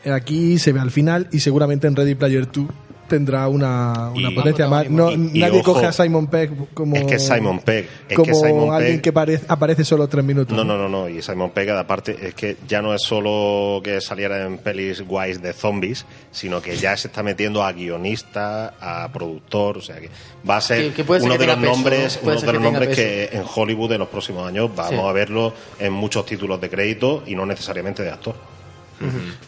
Aquí 0.04 0.58
se 0.58 0.72
ve 0.72 0.80
al 0.80 0.90
final 0.90 1.28
y 1.32 1.40
seguramente 1.40 1.86
en 1.86 1.96
Ready 1.96 2.14
Player 2.14 2.46
2 2.50 2.66
tendrá 3.12 3.46
una, 3.46 4.08
una 4.14 4.30
Y- 4.30 4.34
potencia 4.34 4.66
más 4.68 4.88
no, 4.88 5.10
Y- 5.10 5.14
y 5.34 5.40
nadie 5.40 5.60
ojo, 5.60 5.74
coge 5.74 5.84
a 5.86 5.92
Simon 5.92 6.28
Pegg 6.28 6.50
como 6.72 6.96
Es 6.96 7.04
que 7.04 7.18
Simon 7.18 7.58
Pegg. 7.60 7.86
Es 8.08 8.16
como 8.16 8.26
que 8.26 8.34
Simon 8.34 8.72
alguien 8.74 8.94
Pegg. 8.94 9.02
que 9.02 9.12
pare- 9.12 9.40
aparece 9.48 9.84
solo 9.84 10.08
tres 10.08 10.24
minutos 10.24 10.56
No, 10.56 10.64
no, 10.64 10.78
no, 10.78 10.88
no. 10.88 11.08
Y 11.10 11.20
Simon 11.20 11.50
Pegg, 11.50 11.68
aparte, 11.70 12.16
es 12.26 12.34
que 12.34 12.56
ya 12.66 12.80
no 12.80 12.94
es 12.94 13.02
solo 13.02 13.82
que 13.84 14.00
saliera 14.00 14.46
en 14.46 14.56
pelis 14.58 15.02
guays 15.02 15.42
de 15.42 15.52
zombies, 15.52 16.06
sino 16.30 16.62
que 16.62 16.74
ya 16.76 16.96
se 16.96 17.08
está 17.08 17.22
metiendo 17.22 17.62
a 17.62 17.72
guionista, 17.72 18.74
a 18.80 19.12
productor, 19.12 19.78
o 19.78 19.80
sea 19.82 19.96
que 20.00 20.08
va 20.48 20.56
a 20.56 20.60
ser 20.62 20.88
Que- 20.88 20.92
que 20.94 21.04
puede 21.04 21.20
ser 21.20 21.30
uno 21.30 21.38
de 21.38 21.46
los 21.46 21.56
peso, 21.56 21.70
nombres, 21.70 22.20
uno 22.22 22.40
de 22.40 22.52
los 22.54 22.62
nombres 22.62 22.88
peso. 22.88 23.02
que 23.02 23.36
en 23.36 23.42
Hollywood 23.54 23.92
en 23.92 23.98
los 23.98 24.08
próximos 24.08 24.48
años 24.48 24.70
vamos 24.74 24.92
Sí. 25.02 25.08
a 25.08 25.12
verlo 25.12 25.52
en 25.78 25.92
muchos 25.92 26.24
títulos 26.24 26.60
de 26.60 26.70
crédito 26.70 27.22
y 27.26 27.34
no 27.34 27.44
necesariamente 27.46 28.02
de 28.02 28.10
actor. 28.10 28.34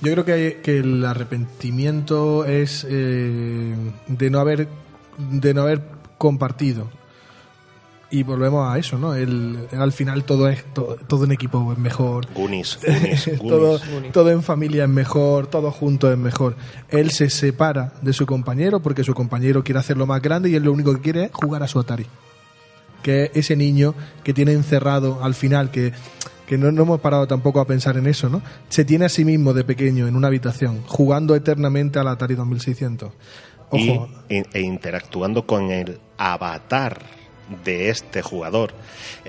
Yo 0.00 0.12
creo 0.12 0.24
que, 0.24 0.60
que 0.62 0.78
el 0.78 1.04
arrepentimiento 1.04 2.44
es 2.44 2.86
eh, 2.88 3.74
de 4.06 4.30
no 4.30 4.38
haber 4.40 4.68
de 5.18 5.54
no 5.54 5.62
haber 5.62 5.82
compartido. 6.18 6.88
Y 8.10 8.22
volvemos 8.22 8.72
a 8.72 8.78
eso, 8.78 8.96
¿no? 8.96 9.14
El, 9.14 9.66
al 9.72 9.90
final 9.90 10.22
todo 10.24 10.48
es 10.48 10.64
todo, 10.72 10.96
todo 11.08 11.24
en 11.24 11.32
equipo 11.32 11.72
es 11.72 11.78
mejor. 11.78 12.28
Goonies, 12.32 12.78
Goonies, 12.86 13.30
todo, 13.38 13.80
Goonies. 13.90 14.12
todo 14.12 14.30
en 14.30 14.42
familia 14.42 14.84
es 14.84 14.90
mejor, 14.90 15.48
todo 15.48 15.72
junto 15.72 16.12
es 16.12 16.18
mejor. 16.18 16.54
Él 16.90 17.10
se 17.10 17.28
separa 17.28 17.94
de 18.02 18.12
su 18.12 18.24
compañero 18.24 18.80
porque 18.80 19.02
su 19.02 19.14
compañero 19.14 19.64
quiere 19.64 19.80
hacerlo 19.80 20.06
más 20.06 20.22
grande 20.22 20.48
y 20.48 20.54
él 20.54 20.62
lo 20.62 20.72
único 20.72 20.94
que 20.94 21.00
quiere 21.00 21.24
es 21.24 21.30
jugar 21.32 21.64
a 21.64 21.68
su 21.68 21.80
Atari. 21.80 22.06
Que 23.02 23.24
es 23.24 23.30
ese 23.34 23.56
niño 23.56 23.94
que 24.22 24.32
tiene 24.32 24.52
encerrado 24.52 25.18
al 25.22 25.34
final, 25.34 25.72
que, 25.72 25.92
que 26.46 26.58
no, 26.58 26.70
no 26.70 26.82
hemos 26.82 27.00
parado 27.00 27.26
tampoco 27.26 27.60
a 27.60 27.66
pensar 27.66 27.96
en 27.96 28.06
eso, 28.06 28.28
¿no? 28.28 28.42
Se 28.68 28.84
tiene 28.84 29.06
a 29.06 29.08
sí 29.08 29.24
mismo 29.24 29.52
de 29.52 29.64
pequeño 29.64 30.06
en 30.06 30.16
una 30.16 30.28
habitación, 30.28 30.82
jugando 30.86 31.34
eternamente 31.34 31.98
al 31.98 32.08
Atari 32.08 32.34
2600. 32.34 33.12
Ojo, 33.70 34.08
y, 34.28 34.36
e, 34.36 34.60
interactuando 34.60 35.46
con 35.46 35.70
el 35.70 35.98
avatar 36.18 37.00
de 37.64 37.90
este 37.90 38.22
jugador. 38.22 38.72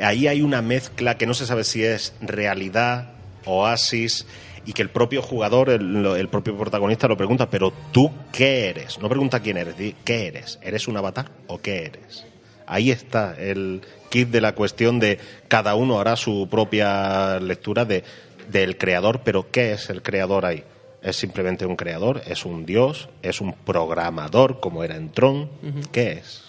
Ahí 0.01 0.27
hay 0.27 0.41
una 0.41 0.61
mezcla 0.61 1.17
que 1.17 1.25
no 1.25 1.33
se 1.33 1.45
sabe 1.45 1.63
si 1.63 1.83
es 1.83 2.13
realidad, 2.21 3.13
oasis, 3.45 4.25
y 4.65 4.73
que 4.73 4.81
el 4.81 4.89
propio 4.89 5.21
jugador, 5.21 5.69
el, 5.69 6.05
el 6.05 6.27
propio 6.27 6.57
protagonista 6.57 7.07
lo 7.07 7.17
pregunta, 7.17 7.49
pero 7.49 7.71
tú 7.91 8.11
qué 8.31 8.69
eres? 8.69 8.99
No 8.99 9.09
pregunta 9.09 9.39
quién 9.39 9.57
eres, 9.57 9.77
di, 9.77 9.95
¿qué 10.03 10.27
eres? 10.27 10.59
¿Eres 10.61 10.87
un 10.87 10.97
avatar 10.97 11.31
o 11.47 11.59
qué 11.59 11.85
eres? 11.85 12.25
Ahí 12.67 12.91
está 12.91 13.35
el 13.39 13.81
kit 14.09 14.29
de 14.29 14.41
la 14.41 14.53
cuestión 14.55 14.99
de 14.99 15.19
cada 15.47 15.75
uno 15.75 15.99
hará 15.99 16.15
su 16.15 16.47
propia 16.49 17.39
lectura 17.39 17.85
de, 17.85 18.03
del 18.51 18.77
creador, 18.77 19.21
pero 19.23 19.49
¿qué 19.51 19.73
es 19.73 19.89
el 19.89 20.01
creador 20.01 20.45
ahí? 20.45 20.63
¿Es 21.01 21.15
simplemente 21.17 21.65
un 21.65 21.75
creador? 21.75 22.21
¿Es 22.25 22.45
un 22.45 22.65
dios? 22.65 23.09
¿Es 23.21 23.39
un 23.41 23.53
programador 23.53 24.59
como 24.59 24.83
era 24.83 24.95
en 24.95 25.11
Tron? 25.11 25.49
¿Qué 25.91 26.13
es? 26.13 26.41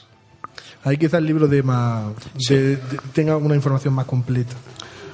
ahí 0.84 0.96
quizá 0.98 1.18
el 1.18 1.26
libro 1.26 1.48
de 1.48 1.62
más, 1.64 2.14
de- 2.48 2.76
de- 2.76 2.98
tenga 3.12 3.36
una 3.36 3.56
información 3.56 3.92
más 3.92 4.06
completa. 4.06 4.54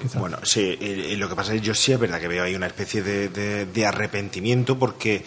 quizá. 0.02 0.18
Bueno, 0.18 0.36
sí, 0.42 0.76
y- 0.80 0.84
y 0.84 1.16
lo 1.16 1.28
que 1.30 1.34
pasa 1.34 1.54
es 1.54 1.60
que 1.60 1.66
yo 1.66 1.74
sí 1.74 1.92
es 1.92 1.98
verdad 1.98 2.20
que 2.20 2.28
veo 2.28 2.44
ahí 2.44 2.54
una 2.54 2.66
especie 2.66 3.02
de, 3.02 3.28
de- 3.30 3.64
de 3.66 3.86
arrepentimiento 3.86 4.78
porque 4.78 5.24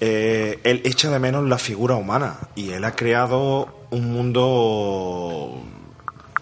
eh, 0.00 0.60
él 0.64 0.82
echa 0.84 1.10
de 1.10 1.18
menos 1.18 1.48
la 1.48 1.58
figura 1.58 1.96
humana 1.96 2.38
y 2.54 2.70
él 2.70 2.84
ha 2.84 2.94
creado 2.94 3.86
un 3.90 4.12
mundo 4.12 5.62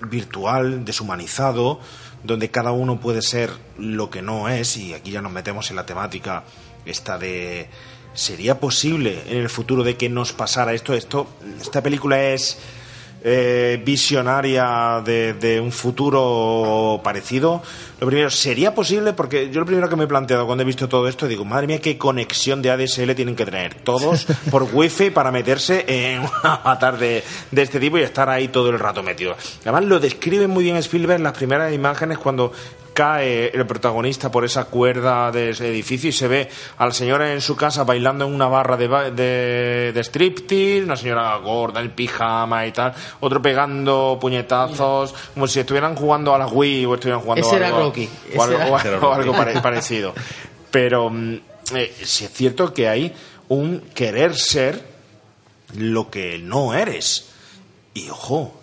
virtual, 0.03 0.85
deshumanizado, 0.85 1.81
donde 2.23 2.51
cada 2.51 2.73
uno 2.73 3.01
puede 3.01 3.23
ser 3.23 3.51
lo 3.79 4.11
que 4.11 4.23
no 4.23 4.49
es 4.49 4.77
y 4.77 4.95
aquí 4.95 5.11
ya 5.11 5.23
nos 5.23 5.33
metemos 5.33 5.71
en 5.71 5.77
la 5.77 5.87
temática 5.87 6.45
esta 6.85 7.19
de 7.19 7.69
¿sería 8.15 8.61
posible 8.61 9.23
en 9.29 9.39
el 9.39 9.49
futuro 9.49 9.85
de 9.85 9.97
que 9.97 10.09
nos 10.09 10.33
pasara 10.33 10.75
esto? 10.75 10.95
Esto 10.95 11.27
esta 11.61 11.83
película 11.83 12.23
es 12.23 12.59
eh, 13.29 13.83
visionaria 13.85 15.03
de, 15.05 15.35
de 15.35 15.59
un 15.61 15.73
futuro 15.73 17.01
parecido. 17.03 17.61
Lo 17.99 18.07
primero, 18.07 18.31
¿sería 18.31 18.73
posible? 18.73 19.15
Porque 19.15 19.51
yo 19.51 19.59
lo 19.59 19.67
primero 19.67 19.89
que 19.89 19.97
me 19.97 20.05
he 20.05 20.07
planteado 20.07 20.47
cuando 20.47 20.63
he 20.63 20.65
visto 20.65 20.89
todo 20.89 21.09
esto, 21.09 21.27
digo, 21.27 21.45
madre 21.45 21.67
mía, 21.67 21.81
qué 21.81 21.99
conexión 21.99 22.63
de 22.63 22.71
ADSL 22.71 23.17
tienen 23.17 23.35
que 23.35 23.45
tener 23.45 23.75
todos 23.75 24.29
por 24.51 24.69
wifi 24.73 25.11
para 25.11 25.33
meterse 25.33 25.85
en 25.89 26.21
un 26.21 26.31
avatar 26.45 26.99
de, 26.99 27.25
de 27.51 27.63
este 27.63 27.81
tipo 27.81 27.99
y 27.99 28.03
estar 28.03 28.31
ahí 28.31 28.47
todo 28.47 28.71
el 28.71 28.79
rato 28.79 29.03
metido. 29.03 29.35
Además, 29.63 29.87
lo 29.87 29.99
describe 29.99 30.47
muy 30.47 30.63
bien 30.63 30.77
Spielberg 30.77 31.17
en 31.17 31.25
las 31.25 31.37
primeras 31.37 31.75
imágenes 31.75 32.19
cuando 32.19 32.53
cae 32.97 33.49
el 33.55 33.67
protagonista 33.67 34.31
por 34.31 34.47
esa 34.47 34.65
cuerda 34.65 35.31
de 35.31 35.51
ese 35.51 35.69
edificio 35.69 36.09
y 36.09 36.13
se 36.13 36.29
ve 36.29 36.49
a 36.79 36.87
la 36.87 36.93
señora 36.93 37.31
en 37.35 37.43
su 37.43 37.55
casa 37.55 37.85
bailando 37.85 38.25
en 38.25 38.33
una 38.35 38.49
barra 38.49 38.79
de, 38.79 38.89
ba- 38.89 39.11
de, 39.11 39.93
de 39.95 40.01
striptease, 40.03 40.83
una 40.85 40.97
señora 40.97 41.37
gorda 41.37 41.83
en 41.83 41.91
pijama 41.91 42.67
y 42.67 42.73
tal, 42.73 42.95
otro 43.21 43.43
pegando 43.43 44.17
puñetazos, 44.19 45.15
como 45.35 45.47
si 45.47 45.61
estuvieran 45.61 45.95
jugando 45.95 46.35
a 46.35 46.39
la 46.39 46.47
Wii 46.47 46.87
o 46.87 46.95
estuvieran 46.95 47.21
jugando 47.21 47.47
Ese 47.47 47.55
a 47.57 47.59
era 47.59 47.67
algo, 47.69 47.81
Rocky, 47.81 48.09
o 48.35 48.43
algo, 48.43 48.57
ese 48.57 48.65
era- 48.65 48.71
o 48.73 48.81
era 48.81 48.91
algo- 48.97 49.01
Rocky. 49.09 49.21
algo 49.21 49.33
pare- 49.37 49.61
parecido. 49.61 50.15
Pero 50.71 51.11
mm, 51.11 51.35
eh, 51.75 51.95
sí 52.03 52.25
es 52.25 52.33
cierto 52.33 52.73
que 52.73 52.89
hay 52.89 53.15
un 53.49 53.81
querer 53.95 54.35
ser 54.35 54.83
lo 55.75 56.11
que 56.11 56.39
no 56.39 56.73
eres. 56.75 57.29
Y 57.93 58.09
ojo, 58.09 58.59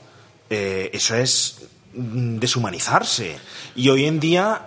eh, 0.50 0.90
eso 0.94 1.16
es 1.16 1.62
deshumanizarse. 1.94 3.36
Y 3.76 3.90
hoy 3.90 4.06
en 4.06 4.20
día 4.20 4.62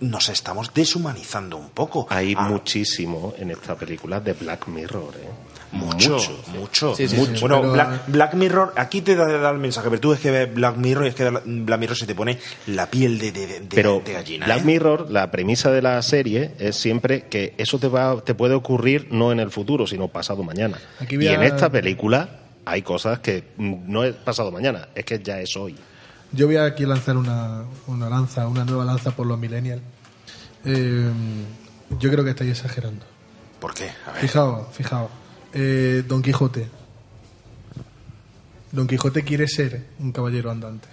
nos 0.00 0.28
estamos 0.28 0.72
deshumanizando 0.74 1.56
un 1.56 1.70
poco. 1.70 2.06
Hay 2.10 2.34
Ah, 2.36 2.48
muchísimo 2.48 3.34
en 3.38 3.50
esta 3.50 3.74
película 3.76 4.20
de 4.20 4.32
Black 4.34 4.66
Mirror, 4.68 5.14
¿eh? 5.16 5.28
Mucho, 5.72 6.18
mucho. 6.56 6.94
Sí, 6.94 7.08
sí, 7.08 7.16
mucho. 7.16 7.34
sí. 7.34 7.40
Bueno, 7.40 7.60
Pero- 7.60 7.72
Black, 7.72 8.02
Black 8.06 8.34
Mirror, 8.34 8.72
aquí 8.76 9.00
te 9.00 9.16
da, 9.16 9.26
da 9.26 9.50
el 9.50 9.58
mensaje, 9.58 9.88
pero 9.90 10.00
tú 10.00 10.12
es 10.12 10.20
que 10.20 10.30
ves 10.30 10.54
Black 10.54 10.76
Mirror 10.76 11.06
y 11.06 11.08
es 11.08 11.14
que 11.16 11.28
Black 11.28 11.80
Mirror 11.80 11.96
se 11.96 12.06
te 12.06 12.14
pone 12.14 12.38
la 12.68 12.88
piel 12.88 13.18
de, 13.18 13.32
de, 13.32 13.46
de- 13.46 13.60
Pero 13.74 14.00
de 14.04 14.12
gallina. 14.12 14.46
Black 14.46 14.60
¿eh? 14.60 14.64
Mirror, 14.64 15.10
la 15.10 15.32
premisa 15.32 15.72
de 15.72 15.82
la 15.82 16.00
serie 16.02 16.52
es 16.60 16.76
siempre 16.76 17.26
que 17.26 17.54
eso 17.58 17.80
te 17.80 17.88
va, 17.88 18.20
te 18.20 18.34
puede 18.34 18.54
ocurrir 18.54 19.08
no 19.10 19.32
en 19.32 19.40
el 19.40 19.50
futuro, 19.50 19.84
sino 19.86 20.06
pasado 20.08 20.44
mañana. 20.44 20.78
Aquí 21.00 21.16
Y 21.16 21.26
a- 21.26 21.34
en 21.34 21.42
esta 21.42 21.70
película 21.70 22.28
hay 22.64 22.82
cosas 22.82 23.18
que 23.18 23.42
mm, 23.56 23.74
no 23.86 24.04
es 24.04 24.14
pasado 24.14 24.52
mañana, 24.52 24.88
es 24.94 25.04
que 25.04 25.18
ya 25.20 25.40
es 25.40 25.56
hoy. 25.56 25.74
Yo 26.34 26.46
voy 26.46 26.56
aquí 26.56 26.82
a 26.82 26.88
lanzar 26.88 27.16
una, 27.16 27.62
una 27.86 28.08
lanza, 28.08 28.48
una 28.48 28.64
nueva 28.64 28.84
lanza 28.84 29.12
por 29.12 29.26
los 29.26 29.38
millennials. 29.38 29.82
Eh, 30.64 31.10
yo 32.00 32.10
creo 32.10 32.24
que 32.24 32.30
estáis 32.30 32.50
exagerando. 32.50 33.04
¿Por 33.60 33.72
qué? 33.72 33.90
A 34.06 34.12
ver. 34.12 34.20
Fijaos, 34.20 34.66
fijaos. 34.72 35.10
Eh, 35.52 36.02
Don 36.08 36.22
Quijote. 36.22 36.68
Don 38.72 38.88
Quijote 38.88 39.22
quiere 39.22 39.46
ser 39.46 39.86
un 40.00 40.10
caballero 40.10 40.50
andante. 40.50 40.88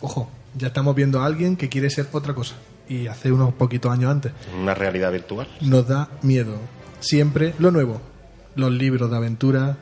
Ojo, 0.00 0.30
ya 0.54 0.68
estamos 0.68 0.94
viendo 0.94 1.20
a 1.20 1.26
alguien 1.26 1.56
que 1.56 1.70
quiere 1.70 1.88
ser 1.88 2.06
otra 2.12 2.34
cosa. 2.34 2.56
Y 2.88 3.06
hace 3.06 3.32
unos 3.32 3.54
poquitos 3.54 3.90
años 3.90 4.10
antes. 4.10 4.32
Una 4.60 4.74
realidad 4.74 5.12
virtual. 5.12 5.48
Nos 5.62 5.88
da 5.88 6.10
miedo. 6.22 6.56
Siempre 7.00 7.54
lo 7.58 7.70
nuevo. 7.70 8.02
Los 8.54 8.70
libros 8.70 9.10
de 9.10 9.16
aventura. 9.16 9.78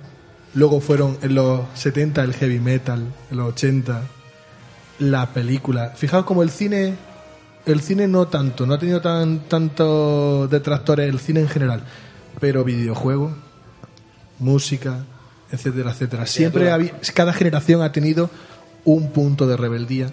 Luego 0.55 0.81
fueron 0.81 1.19
en 1.23 1.35
los 1.35 1.63
70 1.75 2.23
el 2.23 2.35
heavy 2.35 2.61
metal. 2.61 3.13
En 3.31 3.37
los 3.37 3.49
80 3.49 4.03
la 4.99 5.33
película. 5.33 5.93
Fijaos 5.97 6.25
como 6.25 6.43
el 6.43 6.51
cine. 6.51 6.95
El 7.67 7.81
cine 7.81 8.09
no 8.09 8.29
tanto. 8.29 8.67
No 8.67 8.75
ha 8.75 8.79
tenido 8.79 9.01
tan 9.01 9.41
tanto 9.41 10.49
detractores 10.49 11.09
el 11.09 11.21
cine 11.21 11.41
en 11.41 11.49
general. 11.49 11.83
Pero 12.41 12.65
videojuegos, 12.65 13.33
música, 14.39 15.05
etcétera, 15.51 15.93
etcétera. 15.93 16.27
Siempre 16.27 16.71
había, 16.71 16.93
cada 17.15 17.33
generación 17.33 17.83
ha 17.83 17.93
tenido 17.93 18.31
un 18.85 19.11
punto 19.11 19.47
de 19.47 19.57
rebeldía 19.57 20.11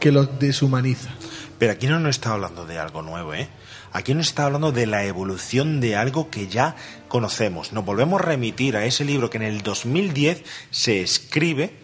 que 0.00 0.12
los 0.12 0.38
deshumaniza. 0.38 1.10
Pero 1.58 1.72
aquí 1.72 1.86
no 1.86 2.00
nos 2.00 2.16
está 2.16 2.32
hablando 2.32 2.66
de 2.66 2.78
algo 2.78 3.02
nuevo, 3.02 3.34
¿eh? 3.34 3.48
Aquí 3.92 4.14
nos 4.14 4.28
está 4.28 4.46
hablando 4.46 4.72
de 4.72 4.86
la 4.86 5.04
evolución 5.04 5.80
de 5.80 5.96
algo 5.96 6.30
que 6.30 6.48
ya 6.48 6.76
conocemos. 7.08 7.72
Nos 7.72 7.84
volvemos 7.84 8.20
a 8.20 8.24
remitir 8.24 8.76
a 8.76 8.84
ese 8.84 9.04
libro 9.04 9.30
que 9.30 9.36
en 9.36 9.44
el 9.44 9.62
2010 9.62 10.42
se 10.70 11.02
escribe 11.02 11.81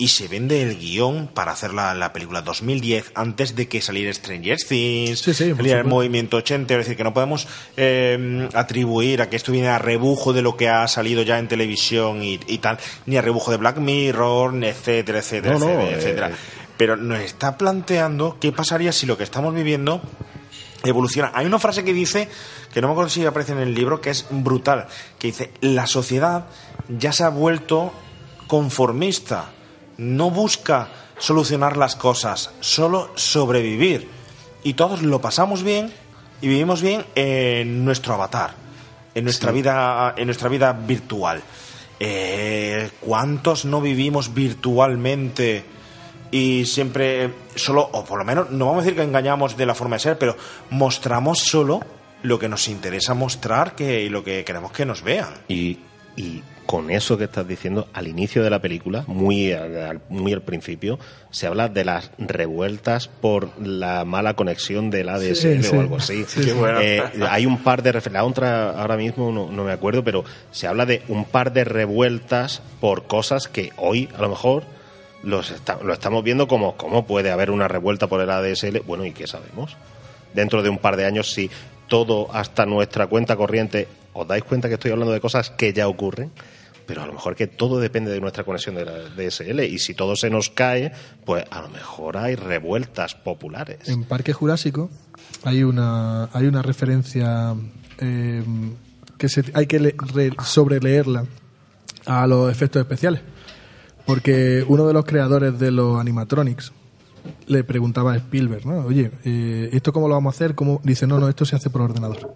y 0.00 0.08
se 0.08 0.28
vende 0.28 0.62
el 0.62 0.78
guion 0.78 1.26
para 1.26 1.50
hacer 1.50 1.74
la, 1.74 1.92
la 1.92 2.12
película 2.12 2.40
2010 2.40 3.10
antes 3.16 3.56
de 3.56 3.66
que 3.66 3.82
saliera 3.82 4.14
Stranger 4.14 4.56
Things, 4.56 5.18
Sí, 5.18 5.34
sí, 5.34 5.48
por 5.48 5.56
saliera 5.56 5.80
el 5.80 5.86
movimiento 5.86 6.36
80. 6.36 6.72
Es 6.74 6.78
decir, 6.78 6.96
que 6.96 7.02
no 7.02 7.12
podemos 7.12 7.48
eh, 7.76 8.48
atribuir 8.54 9.20
a 9.22 9.28
que 9.28 9.34
esto 9.34 9.50
viene 9.50 9.68
a 9.68 9.78
rebujo 9.78 10.32
de 10.32 10.42
lo 10.42 10.56
que 10.56 10.68
ha 10.68 10.86
salido 10.86 11.22
ya 11.22 11.38
en 11.40 11.48
televisión 11.48 12.22
y, 12.22 12.38
y 12.46 12.58
tal, 12.58 12.78
ni 13.06 13.16
a 13.16 13.22
rebujo 13.22 13.50
de 13.50 13.56
Black 13.56 13.78
Mirror, 13.78 14.64
etcétera, 14.64 15.18
etcétera, 15.18 15.58
No, 15.58 15.66
no, 15.66 15.70
etcétera, 15.80 15.90
eh, 15.90 15.98
etcétera. 15.98 16.30
Pero 16.76 16.96
nos 16.96 17.18
está 17.18 17.58
planteando 17.58 18.38
qué 18.40 18.52
pasaría 18.52 18.92
si 18.92 19.04
lo 19.04 19.18
que 19.18 19.24
estamos 19.24 19.52
viviendo 19.52 20.00
evoluciona. 20.84 21.32
Hay 21.34 21.44
una 21.44 21.58
frase 21.58 21.82
que 21.82 21.92
dice, 21.92 22.28
que 22.72 22.80
no 22.80 22.86
me 22.86 22.92
acuerdo 22.92 23.10
si 23.10 23.26
aparece 23.26 23.50
en 23.50 23.58
el 23.58 23.74
libro, 23.74 24.00
que 24.00 24.10
es 24.10 24.26
brutal, 24.30 24.86
que 25.18 25.26
dice, 25.26 25.50
la 25.60 25.88
sociedad 25.88 26.46
ya 26.88 27.10
se 27.10 27.24
ha 27.24 27.30
vuelto 27.30 27.92
conformista, 28.46 29.50
no 29.98 30.30
busca 30.30 30.88
solucionar 31.18 31.76
las 31.76 31.96
cosas, 31.96 32.50
solo 32.60 33.10
sobrevivir. 33.16 34.08
Y 34.62 34.74
todos 34.74 35.02
lo 35.02 35.20
pasamos 35.20 35.62
bien 35.62 35.92
y 36.40 36.48
vivimos 36.48 36.82
bien 36.82 37.04
en 37.14 37.84
nuestro 37.84 38.14
avatar, 38.14 38.52
en 39.14 39.24
nuestra 39.24 39.50
Sí. 39.50 39.56
vida, 39.56 40.14
en 40.16 40.26
nuestra 40.26 40.48
vida 40.48 40.72
virtual. 40.72 41.42
Eh, 42.00 42.90
¿Cuántos 43.00 43.64
no 43.64 43.80
vivimos 43.80 44.32
virtualmente 44.34 45.64
y 46.30 46.64
siempre 46.66 47.32
solo, 47.56 47.88
o 47.92 48.04
por 48.04 48.18
lo 48.18 48.24
menos, 48.24 48.50
no 48.50 48.66
vamos 48.66 48.82
a 48.82 48.84
decir 48.84 48.96
que 48.96 49.02
engañamos 49.02 49.56
de 49.56 49.66
la 49.66 49.74
forma 49.74 49.96
de 49.96 50.00
ser, 50.00 50.18
pero 50.18 50.36
mostramos 50.70 51.40
solo 51.40 51.80
lo 52.22 52.38
que 52.38 52.48
nos 52.48 52.68
interesa 52.68 53.14
mostrar 53.14 53.74
que, 53.74 54.02
y 54.02 54.08
lo 54.08 54.22
que 54.22 54.44
queremos 54.44 54.70
que 54.72 54.84
nos 54.84 55.02
vean? 55.02 55.28
Y, 55.48 55.78
y 56.16 56.42
con 56.68 56.90
eso 56.90 57.16
que 57.16 57.24
estás 57.24 57.48
diciendo, 57.48 57.88
al 57.94 58.08
inicio 58.08 58.42
de 58.44 58.50
la 58.50 58.58
película, 58.60 59.02
muy 59.06 59.52
al, 59.52 59.74
al- 59.80 60.00
muy 60.10 60.34
al 60.34 60.42
principio, 60.42 60.98
se 61.30 61.46
habla 61.46 61.68
de 61.68 61.82
las 61.82 62.10
revueltas 62.18 63.08
por 63.08 63.58
la 63.58 64.04
mala 64.04 64.34
conexión 64.34 64.90
del 64.90 65.08
ADSL 65.08 65.34
Sí, 65.34 65.62
sí. 65.62 65.76
o 65.76 65.80
algo 65.80 65.96
así. 65.96 66.24
Sí, 66.28 66.44
sí. 66.44 66.52
Bueno. 66.52 66.78
Eh, 66.82 67.02
hay 67.26 67.46
un 67.46 67.62
par 67.64 67.82
de 67.82 67.92
la 68.12 68.22
otra 68.24 68.70
ahora 68.78 68.98
mismo 68.98 69.32
no, 69.32 69.50
no 69.50 69.64
me 69.64 69.72
acuerdo, 69.72 70.04
pero 70.04 70.24
se 70.50 70.66
habla 70.66 70.84
de 70.84 71.00
un 71.08 71.24
par 71.24 71.54
de 71.54 71.64
revueltas 71.64 72.60
por 72.82 73.06
cosas 73.06 73.48
que 73.48 73.72
hoy 73.78 74.10
a 74.16 74.20
lo 74.20 74.28
mejor 74.28 74.64
los 75.22 75.50
está- 75.50 75.78
lo 75.82 75.94
estamos 75.94 76.22
viendo 76.22 76.46
como 76.48 76.76
cómo 76.76 77.06
puede 77.06 77.30
haber 77.30 77.50
una 77.50 77.66
revuelta 77.66 78.08
por 78.08 78.20
el 78.20 78.28
ADSL. 78.30 78.80
Bueno, 78.86 79.06
¿y 79.06 79.12
qué 79.12 79.26
sabemos? 79.26 79.74
Dentro 80.34 80.62
de 80.62 80.68
un 80.68 80.76
par 80.78 80.96
de 80.98 81.06
años, 81.06 81.32
si 81.32 81.50
todo 81.88 82.28
hasta 82.30 82.66
nuestra 82.66 83.06
cuenta 83.06 83.36
corriente, 83.36 83.88
os 84.12 84.28
dais 84.28 84.44
cuenta 84.44 84.68
que 84.68 84.74
estoy 84.74 84.90
hablando 84.90 85.14
de 85.14 85.20
cosas 85.20 85.48
que 85.48 85.72
ya 85.72 85.88
ocurren, 85.88 86.30
pero 86.88 87.02
a 87.02 87.06
lo 87.06 87.12
mejor 87.12 87.36
que 87.36 87.46
todo 87.46 87.78
depende 87.78 88.10
de 88.10 88.20
nuestra 88.20 88.42
conexión 88.42 88.74
de 88.74 88.84
la 88.86 88.92
DSL 89.14 89.60
y 89.64 89.78
si 89.78 89.94
todo 89.94 90.16
se 90.16 90.30
nos 90.30 90.48
cae, 90.50 90.90
pues 91.24 91.44
a 91.50 91.60
lo 91.60 91.68
mejor 91.68 92.16
hay 92.16 92.34
revueltas 92.34 93.14
populares. 93.14 93.88
En 93.88 94.02
Parque 94.04 94.32
Jurásico 94.32 94.90
hay 95.44 95.62
una, 95.62 96.24
hay 96.32 96.46
una 96.46 96.62
referencia 96.62 97.54
eh, 98.00 98.42
que 99.18 99.28
se, 99.28 99.44
hay 99.54 99.66
que 99.66 99.78
le- 99.78 99.94
re- 100.14 100.32
sobreleerla 100.42 101.26
a 102.06 102.26
los 102.26 102.50
efectos 102.50 102.80
especiales. 102.80 103.20
Porque 104.06 104.64
uno 104.66 104.86
de 104.86 104.94
los 104.94 105.04
creadores 105.04 105.58
de 105.58 105.70
los 105.70 106.00
animatronics 106.00 106.72
le 107.46 107.62
preguntaba 107.64 108.14
a 108.14 108.16
Spielberg, 108.16 108.64
¿no? 108.64 108.86
Oye, 108.86 109.10
eh, 109.24 109.68
¿esto 109.72 109.92
cómo 109.92 110.08
lo 110.08 110.14
vamos 110.14 110.32
a 110.32 110.36
hacer? 110.36 110.54
¿Cómo? 110.54 110.80
Dice, 110.82 111.06
no, 111.06 111.18
no, 111.18 111.28
esto 111.28 111.44
se 111.44 111.56
hace 111.56 111.68
por 111.68 111.82
ordenador. 111.82 112.34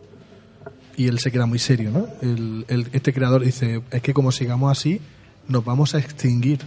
Y 0.97 1.09
él 1.09 1.19
se 1.19 1.33
queda 1.33 1.47
muy 1.47 1.59
serio, 1.59 1.91
¿no? 1.91 2.07
El- 2.21 2.89
este 2.93 3.13
creador 3.13 3.45
dice, 3.45 3.83
es 3.91 4.03
que 4.03 4.13
como 4.13 4.31
sigamos 4.33 4.71
así, 4.71 5.01
nos 5.49 5.65
vamos 5.65 5.95
a 5.95 5.99
extinguir. 5.99 6.61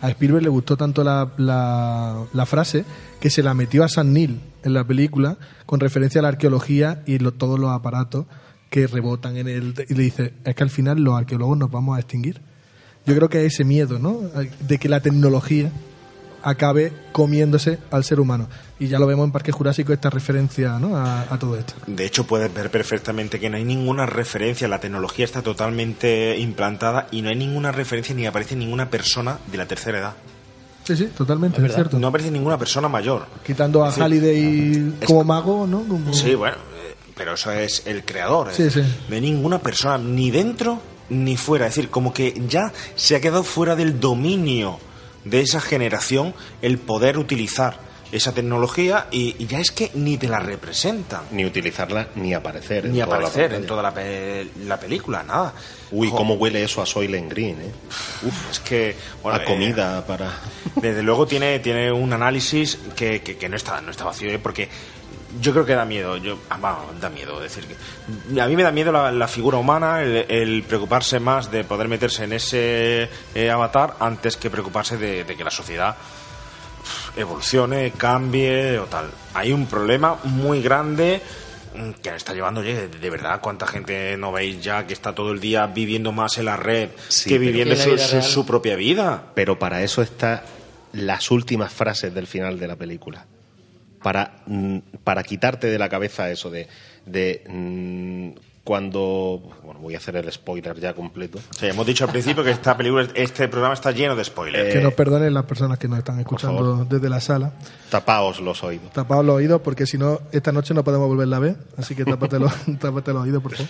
A 0.00 0.10
Spielberg 0.10 0.42
le 0.42 0.48
gustó 0.48 0.76
tanto 0.76 1.04
la, 1.04 1.30
la, 1.36 2.46
frase 2.46 2.84
que 3.20 3.30
se 3.30 3.42
la 3.42 3.54
metió 3.54 3.84
a 3.84 3.88
San 3.88 4.12
Neil 4.12 4.40
en 4.64 4.74
la 4.74 4.84
película 4.84 5.36
con 5.64 5.78
referencia 5.78 6.18
a 6.20 6.22
la 6.22 6.28
arqueología 6.28 7.04
y 7.06 7.18
todos 7.18 7.58
los 7.60 7.70
aparatos 7.70 8.26
que 8.68 8.88
rebotan 8.88 9.36
en 9.36 9.46
el... 9.48 9.74
Y 9.88 9.94
le 9.94 10.02
dice, 10.02 10.34
es 10.44 10.54
que 10.56 10.62
al 10.64 10.70
final 10.70 11.00
los 11.04 11.16
arqueólogos 11.16 11.56
nos 11.56 11.70
vamos 11.70 11.96
a 11.96 12.00
extinguir. 12.00 12.40
Yo 13.06 13.14
creo 13.14 13.28
que 13.28 13.38
hay 13.38 13.46
ese 13.46 13.64
miedo, 13.64 13.98
¿no? 14.00 14.18
De 14.66 14.78
que 14.78 14.88
la 14.88 15.00
tecnología 15.00 15.70
acabe 16.42 16.92
comiéndose 17.12 17.78
al 17.90 18.04
ser 18.04 18.20
humano. 18.20 18.48
Y 18.78 18.88
ya 18.88 18.98
lo 18.98 19.06
vemos 19.06 19.24
en 19.26 19.32
Parque 19.32 19.52
Jurásico, 19.52 19.92
esta 19.92 20.10
referencia 20.10 20.78
¿no? 20.78 20.96
a, 20.96 21.22
a 21.22 21.38
todo 21.38 21.56
esto. 21.56 21.74
De 21.86 22.04
hecho, 22.04 22.24
puedes 22.26 22.52
ver 22.52 22.70
perfectamente 22.70 23.38
que 23.38 23.48
no 23.48 23.56
hay 23.56 23.64
ninguna 23.64 24.06
referencia, 24.06 24.66
la 24.68 24.80
tecnología 24.80 25.24
está 25.24 25.42
totalmente 25.42 26.36
implantada 26.38 27.06
y 27.10 27.22
no 27.22 27.28
hay 27.30 27.36
ninguna 27.36 27.70
referencia 27.72 28.14
ni 28.14 28.26
aparece 28.26 28.56
ninguna 28.56 28.90
persona 28.90 29.38
de 29.50 29.58
la 29.58 29.66
tercera 29.66 29.98
edad. 29.98 30.14
Sí, 30.84 30.96
sí, 30.96 31.06
totalmente, 31.16 31.64
es, 31.64 31.72
cierto. 31.74 31.98
No 32.00 32.08
aparece 32.08 32.30
ninguna 32.32 32.58
persona 32.58 32.88
mayor. 32.88 33.26
Quitando 33.46 33.84
a 33.84 33.88
Es 33.88 33.94
decir, 33.94 34.02
Halliday 34.02 34.94
es- 35.00 35.06
como 35.06 35.22
mago, 35.22 35.64
¿no? 35.66 35.84
Como- 35.84 36.12
Sí, 36.12 36.34
bueno, 36.34 36.56
eh, 36.56 36.96
pero 37.16 37.34
eso 37.34 37.52
es 37.52 37.84
el 37.86 38.04
creador. 38.04 38.48
es 38.50 38.56
Sí, 38.56 38.68
sí. 38.68 38.82
No 39.08 39.14
hay 39.14 39.20
ninguna 39.20 39.60
persona 39.60 39.96
ni 39.98 40.32
dentro 40.32 40.80
ni 41.08 41.36
fuera. 41.36 41.68
Es 41.68 41.76
decir, 41.76 41.88
como 41.88 42.12
que 42.12 42.34
ya 42.48 42.72
se 42.96 43.14
ha 43.14 43.20
quedado 43.20 43.44
fuera 43.44 43.76
del 43.76 44.00
dominio 44.00 44.80
de 45.24 45.40
esa 45.40 45.60
generación 45.60 46.34
el 46.62 46.78
poder 46.78 47.18
utilizar 47.18 47.92
esa 48.12 48.32
tecnología 48.34 49.06
y, 49.10 49.36
y 49.38 49.46
ya 49.46 49.58
es 49.58 49.70
que 49.70 49.90
ni 49.94 50.18
te 50.18 50.28
la 50.28 50.38
representan. 50.38 51.22
Ni 51.30 51.46
utilizarla 51.46 52.08
ni 52.16 52.34
aparecer. 52.34 52.84
en 52.84 52.92
Ni 52.92 52.98
toda 53.00 53.06
la 53.08 53.14
aparecer 53.16 53.44
en 53.44 53.50
pantalla. 53.50 53.66
toda 53.68 53.82
la, 53.82 53.94
pe- 53.94 54.46
la 54.66 54.78
película, 54.78 55.22
nada. 55.22 55.54
Uy, 55.92 56.10
cómo 56.10 56.34
huele 56.34 56.62
eso 56.62 56.82
a 56.82 56.86
Soylent 56.86 57.30
Green, 57.30 57.58
¿eh? 57.62 57.70
Uf, 58.26 58.50
es 58.50 58.60
que... 58.60 58.94
bueno, 59.22 59.38
a 59.38 59.44
comida 59.44 60.04
para... 60.06 60.30
Desde 60.76 61.02
luego 61.02 61.26
tiene, 61.26 61.58
tiene 61.60 61.90
un 61.90 62.12
análisis 62.12 62.78
que, 62.94 63.22
que- 63.22 63.38
que 63.38 63.48
no, 63.48 63.56
está, 63.56 63.80
no 63.80 63.90
está 63.90 64.04
vacío, 64.04 64.30
¿eh? 64.30 64.38
porque 64.38 64.68
yo 65.40 65.52
creo 65.52 65.64
que 65.64 65.74
da 65.74 65.84
miedo. 65.84 66.16
Yo, 66.16 66.38
ah, 66.50 66.58
vamos, 66.60 67.00
da 67.00 67.08
miedo 67.08 67.40
decir 67.40 67.64
que. 67.66 68.40
A 68.40 68.46
mí 68.46 68.56
me 68.56 68.62
da 68.62 68.70
miedo 68.70 68.92
la, 68.92 69.10
la 69.12 69.28
figura 69.28 69.58
humana, 69.58 70.02
el, 70.02 70.26
el 70.28 70.62
preocuparse 70.64 71.20
más 71.20 71.50
de 71.50 71.64
poder 71.64 71.88
meterse 71.88 72.24
en 72.24 72.32
ese 72.32 73.08
eh, 73.34 73.50
avatar 73.50 73.96
antes 74.00 74.36
que 74.36 74.50
preocuparse 74.50 74.96
de, 74.96 75.24
de 75.24 75.36
que 75.36 75.44
la 75.44 75.50
sociedad 75.50 75.96
evolucione, 77.16 77.92
cambie 77.92 78.78
o 78.78 78.84
tal. 78.86 79.10
Hay 79.34 79.52
un 79.52 79.66
problema 79.66 80.18
muy 80.24 80.62
grande 80.62 81.20
mm, 81.74 81.90
que 82.02 82.14
está 82.14 82.34
llevando, 82.34 82.60
oye, 82.60 82.88
de 82.88 83.10
verdad, 83.10 83.40
cuánta 83.40 83.66
gente 83.66 84.16
no 84.16 84.32
veis 84.32 84.62
ya 84.62 84.86
que 84.86 84.92
está 84.92 85.14
todo 85.14 85.32
el 85.32 85.40
día 85.40 85.66
viviendo 85.66 86.12
más 86.12 86.38
en 86.38 86.46
la 86.46 86.56
red 86.56 86.90
Sí, 87.08 87.30
que 87.30 87.38
viviendo 87.38 87.76
su, 87.76 88.22
su 88.22 88.46
propia 88.46 88.76
vida. 88.76 89.22
Pero 89.34 89.58
para 89.58 89.82
eso 89.82 90.02
está 90.02 90.42
las 90.92 91.30
últimas 91.30 91.72
frases 91.72 92.12
del 92.14 92.26
final 92.26 92.58
de 92.58 92.66
la 92.66 92.76
película. 92.76 93.26
Para, 94.02 94.42
mm, 94.46 94.78
para 95.04 95.22
quitarte 95.22 95.68
de 95.68 95.78
la 95.78 95.88
cabeza 95.88 96.30
eso 96.30 96.50
de, 96.50 96.68
de 97.06 97.44
mm, 97.48 98.38
cuando... 98.64 99.42
Bueno, 99.64 99.80
voy 99.80 99.94
a 99.94 99.98
hacer 99.98 100.16
el 100.16 100.30
spoiler 100.30 100.78
ya 100.78 100.94
completo. 100.94 101.38
Sí, 101.58 101.66
hemos 101.66 101.86
dicho 101.86 102.04
al 102.04 102.10
principio 102.10 102.44
que 102.44 102.50
esta 102.50 102.76
película, 102.76 103.08
este 103.14 103.48
programa 103.48 103.74
está 103.74 103.90
lleno 103.90 104.14
de 104.14 104.24
spoilers. 104.24 104.72
que 104.72 104.80
nos 104.80 104.94
perdonen 104.94 105.34
las 105.34 105.44
personas 105.44 105.78
que 105.78 105.88
nos 105.88 105.98
están 105.98 106.20
escuchando 106.20 106.84
desde 106.84 107.08
la 107.08 107.20
sala. 107.20 107.52
Tapaos 107.90 108.40
los 108.40 108.62
oídos. 108.62 108.92
Tapaos 108.92 109.24
los 109.24 109.36
oídos 109.36 109.60
porque 109.62 109.86
si 109.86 109.98
no, 109.98 110.20
esta 110.32 110.52
noche 110.52 110.74
no 110.74 110.84
podemos 110.84 111.08
volverla 111.08 111.36
a 111.36 111.40
ver. 111.40 111.56
Así 111.76 111.94
que 111.94 112.04
tápate 112.04 112.38
los, 112.38 112.52
tápate 112.80 113.12
los 113.12 113.22
oídos, 113.24 113.42
por 113.42 113.52
favor. 113.52 113.68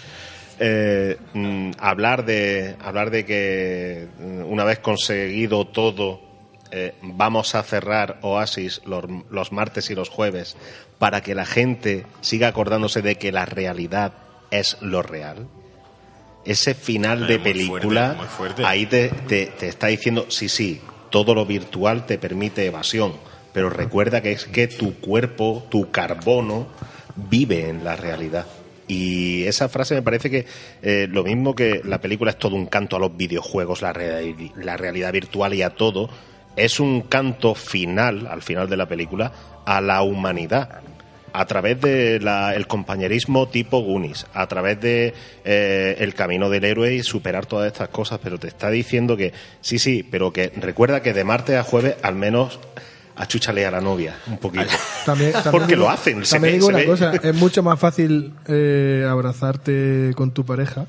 Eh, 0.58 1.16
mm, 1.32 1.70
hablar 1.78 2.24
de 2.24 2.76
hablar 2.80 3.10
de 3.10 3.24
que 3.24 4.06
una 4.46 4.64
vez 4.64 4.78
conseguido 4.78 5.66
todo 5.66 6.20
eh, 6.72 6.94
vamos 7.02 7.54
a 7.54 7.62
cerrar 7.62 8.18
Oasis 8.22 8.80
los, 8.84 9.04
los 9.30 9.52
martes 9.52 9.90
y 9.90 9.94
los 9.94 10.08
jueves 10.08 10.56
para 10.98 11.20
que 11.20 11.34
la 11.34 11.46
gente 11.46 12.06
siga 12.22 12.48
acordándose 12.48 13.02
de 13.02 13.16
que 13.16 13.30
la 13.30 13.44
realidad 13.46 14.14
es 14.50 14.76
lo 14.80 15.02
real. 15.02 15.46
Ese 16.44 16.74
final 16.74 17.26
de 17.28 17.38
muy 17.38 17.44
película 17.52 18.06
fuerte, 18.06 18.16
muy 18.18 18.26
fuerte. 18.28 18.64
ahí 18.66 18.86
te, 18.86 19.08
te- 19.28 19.46
te 19.46 19.68
está 19.68 19.86
diciendo 19.86 20.26
sí 20.28 20.48
sí 20.48 20.80
todo 21.10 21.34
lo 21.34 21.46
virtual 21.46 22.04
te 22.06 22.18
permite 22.18 22.66
evasión 22.66 23.12
pero 23.52 23.68
recuerda 23.70 24.22
que 24.22 24.32
es 24.32 24.46
que 24.46 24.66
tu 24.66 24.94
cuerpo 24.98 25.64
tu 25.70 25.90
carbono 25.92 26.66
vive 27.14 27.68
en 27.68 27.84
la 27.84 27.94
realidad 27.94 28.46
y 28.88 29.44
esa 29.44 29.68
frase 29.68 29.94
me 29.94 30.02
parece 30.02 30.30
que 30.30 30.46
eh, 30.82 31.06
lo 31.08 31.22
mismo 31.22 31.54
que 31.54 31.80
la 31.84 32.00
película 32.00 32.32
es 32.32 32.38
todo 32.38 32.56
un 32.56 32.66
canto 32.66 32.96
a 32.96 32.98
los 32.98 33.16
videojuegos, 33.16 33.80
la, 33.80 33.92
la 34.56 34.76
realidad 34.76 35.12
virtual 35.12 35.54
y 35.54 35.62
a 35.62 35.70
todo, 35.70 36.10
es 36.56 36.80
un 36.80 37.02
canto 37.02 37.54
final, 37.54 38.26
al 38.26 38.42
final 38.42 38.68
de 38.68 38.76
la 38.76 38.86
película, 38.86 39.32
a 39.64 39.80
la 39.80 40.02
humanidad. 40.02 40.80
A 41.34 41.46
través 41.46 41.80
del 41.80 42.28
el 42.28 42.66
compañerismo 42.66 43.48
tipo 43.48 43.80
Goonies, 43.80 44.26
a 44.34 44.46
través 44.48 44.78
de 44.82 45.14
eh, 45.46 45.96
el 45.98 46.12
camino 46.14 46.50
del 46.50 46.64
héroe 46.64 46.94
y 46.94 47.02
superar 47.02 47.46
todas 47.46 47.68
estas 47.72 47.88
cosas, 47.88 48.20
pero 48.22 48.38
te 48.38 48.48
está 48.48 48.68
diciendo 48.68 49.16
que 49.16 49.32
sí, 49.62 49.78
sí, 49.78 50.06
pero 50.08 50.30
que 50.30 50.52
recuerda 50.56 51.00
que 51.00 51.14
de 51.14 51.24
martes 51.24 51.56
a 51.56 51.62
jueves 51.62 51.96
al 52.02 52.16
menos 52.16 52.60
achúchale 53.16 53.64
a 53.64 53.70
la 53.70 53.80
novia 53.80 54.14
un 54.26 54.36
poquito. 54.36 54.66
También, 55.06 55.32
también 55.32 55.52
Porque 55.52 55.74
digo- 55.74 55.84
lo 55.86 55.90
hacen, 55.90 56.22
se 56.26 56.34
También 56.36 56.52
ve- 56.54 56.58
digo 56.58 56.66
se 56.66 56.72
una 56.74 56.78
ve. 56.80 56.86
cosa, 56.86 57.12
es 57.28 57.34
mucho 57.34 57.62
más 57.62 57.80
fácil 57.80 58.34
eh, 58.46 59.06
abrazarte 59.08 60.12
con 60.14 60.32
tu 60.32 60.44
pareja 60.44 60.84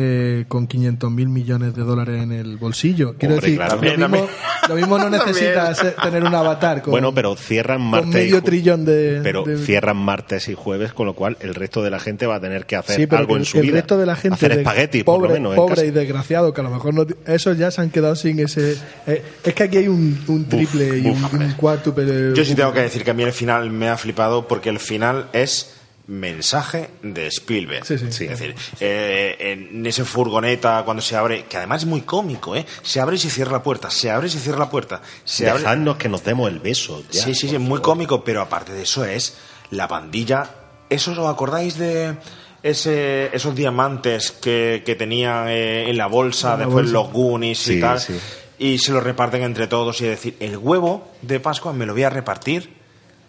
eh, 0.00 0.44
con 0.46 0.68
500 0.68 1.10
mil 1.10 1.28
millones 1.28 1.74
de 1.74 1.82
dólares 1.82 2.22
en 2.22 2.30
el 2.30 2.56
bolsillo. 2.56 3.16
Quiero 3.18 3.34
Hombre, 3.34 3.50
decir, 3.50 3.58
claro. 3.58 3.74
lo, 3.76 3.82
mismo, 3.82 3.98
También, 3.98 4.24
lo 4.68 4.74
mismo 4.76 4.98
no 4.98 5.10
necesita 5.24 5.74
ser- 5.74 5.96
tener 5.96 6.22
un 6.22 6.32
avatar 6.32 6.82
con, 6.82 6.92
bueno, 6.92 7.12
pero 7.12 7.34
cierran 7.34 7.80
martes 7.80 8.10
y 8.10 8.14
medio 8.14 8.38
ju- 8.38 8.44
trillón 8.44 8.84
de... 8.84 9.18
Pero 9.24 9.42
de- 9.42 9.56
cierran 9.58 9.96
martes 9.96 10.48
y 10.48 10.54
jueves, 10.54 10.92
con 10.92 11.06
lo 11.06 11.14
cual 11.14 11.36
el 11.40 11.52
resto 11.56 11.82
de 11.82 11.90
la 11.90 11.98
gente 11.98 12.26
va 12.28 12.36
a 12.36 12.40
tener 12.40 12.64
que 12.64 12.76
hacer 12.76 12.94
Sí, 12.94 13.06
pero 13.08 13.18
algo 13.18 13.30
que 13.30 13.34
en 13.34 13.40
el, 13.40 13.46
su 13.46 13.58
el 13.58 13.62
vida. 13.64 13.74
resto 13.74 13.98
de 13.98 14.06
la 14.06 14.14
gente 14.14 14.34
hacer 14.36 14.54
de- 14.54 14.60
espagueti, 14.60 15.02
por 15.02 15.16
pobre, 15.16 15.28
lo 15.30 15.34
menos. 15.34 15.50
en 15.50 15.56
pobre 15.56 15.86
y 15.86 15.90
desgraciado, 15.90 16.54
que 16.54 16.60
a 16.60 16.64
lo 16.64 16.70
mejor 16.70 16.94
no, 16.94 17.04
esos 17.26 17.58
ya 17.58 17.72
se 17.72 17.80
han 17.80 17.90
quedado 17.90 18.14
sin 18.14 18.38
ese... 18.38 18.76
eh, 19.08 19.22
es 19.42 19.52
que 19.52 19.62
aquí 19.64 19.78
hay 19.78 19.88
un, 19.88 20.16
un 20.28 20.44
triple 20.48 20.98
y 21.00 21.06
un, 21.06 21.24
un 21.24 21.52
cuádruple... 21.56 22.34
Yo 22.36 22.44
sí 22.44 22.54
tengo 22.54 22.72
que 22.72 22.82
decir 22.82 23.02
que 23.02 23.10
a 23.10 23.14
mí 23.14 23.24
el 23.24 23.32
final 23.32 23.68
me 23.70 23.88
ha 23.88 23.96
flipado 23.96 24.46
porque 24.46 24.68
el 24.68 24.78
final 24.78 25.26
es 25.32 25.74
mensaje 26.08 26.88
de 27.02 27.26
Spielberg. 27.28 27.84
Sí, 27.86 27.98
sí. 27.98 28.24
Es 28.24 28.30
decir, 28.40 28.54
eh, 28.80 29.36
en 29.40 29.86
ese 29.86 30.04
furgoneta 30.04 30.82
cuando 30.84 31.02
se 31.02 31.14
abre, 31.16 31.44
que 31.44 31.58
además 31.58 31.82
es 31.82 31.86
muy 31.88 32.00
cómico, 32.00 32.56
¿eh? 32.56 32.64
Se 32.82 32.98
abre 33.00 33.16
y 33.16 33.18
se 33.18 33.30
cierra 33.30 33.52
la 33.52 33.62
puerta, 33.62 33.90
se 33.90 34.10
abre 34.10 34.26
y 34.26 34.30
se 34.30 34.40
cierra 34.40 34.58
la 34.58 34.70
puerta. 34.70 35.02
Se 35.24 35.48
abre... 35.48 35.60
Dejadnos 35.62 35.96
que 35.98 36.08
nos 36.08 36.24
demos 36.24 36.48
el 36.50 36.58
beso. 36.60 37.04
ya, 37.10 37.22
sí, 37.22 37.34
sí, 37.34 37.48
sí, 37.48 37.58
muy 37.58 37.80
cómico, 37.80 38.24
pero 38.24 38.40
aparte 38.40 38.72
de 38.72 38.82
eso 38.82 39.04
es 39.04 39.36
la 39.70 39.86
pandilla. 39.86 40.50
¿Eso 40.90 41.12
os 41.12 41.18
acordáis 41.18 41.76
de 41.76 42.16
ese, 42.62 43.28
esos 43.36 43.54
diamantes 43.54 44.32
que, 44.32 44.82
que 44.86 44.94
tenían 44.96 45.48
eh, 45.48 45.90
en 45.90 45.98
la 45.98 46.06
bolsa, 46.06 46.54
En 46.54 46.60
la 46.60 46.64
después 46.66 46.90
bolsa. 46.90 46.92
los 46.92 47.12
Goonies 47.12 47.68
y 47.68 47.74
Sí, 47.74 47.80
tal? 47.80 48.00
sí. 48.00 48.18
Y 48.60 48.78
se 48.78 48.90
los 48.92 49.02
reparten 49.04 49.42
entre 49.42 49.66
todos 49.68 50.00
y 50.00 50.06
decir, 50.06 50.36
el 50.40 50.56
huevo 50.56 51.06
de 51.22 51.38
Pascua 51.38 51.72
me 51.74 51.84
lo 51.86 51.92
voy 51.92 52.02
a 52.04 52.10
repartir 52.10 52.72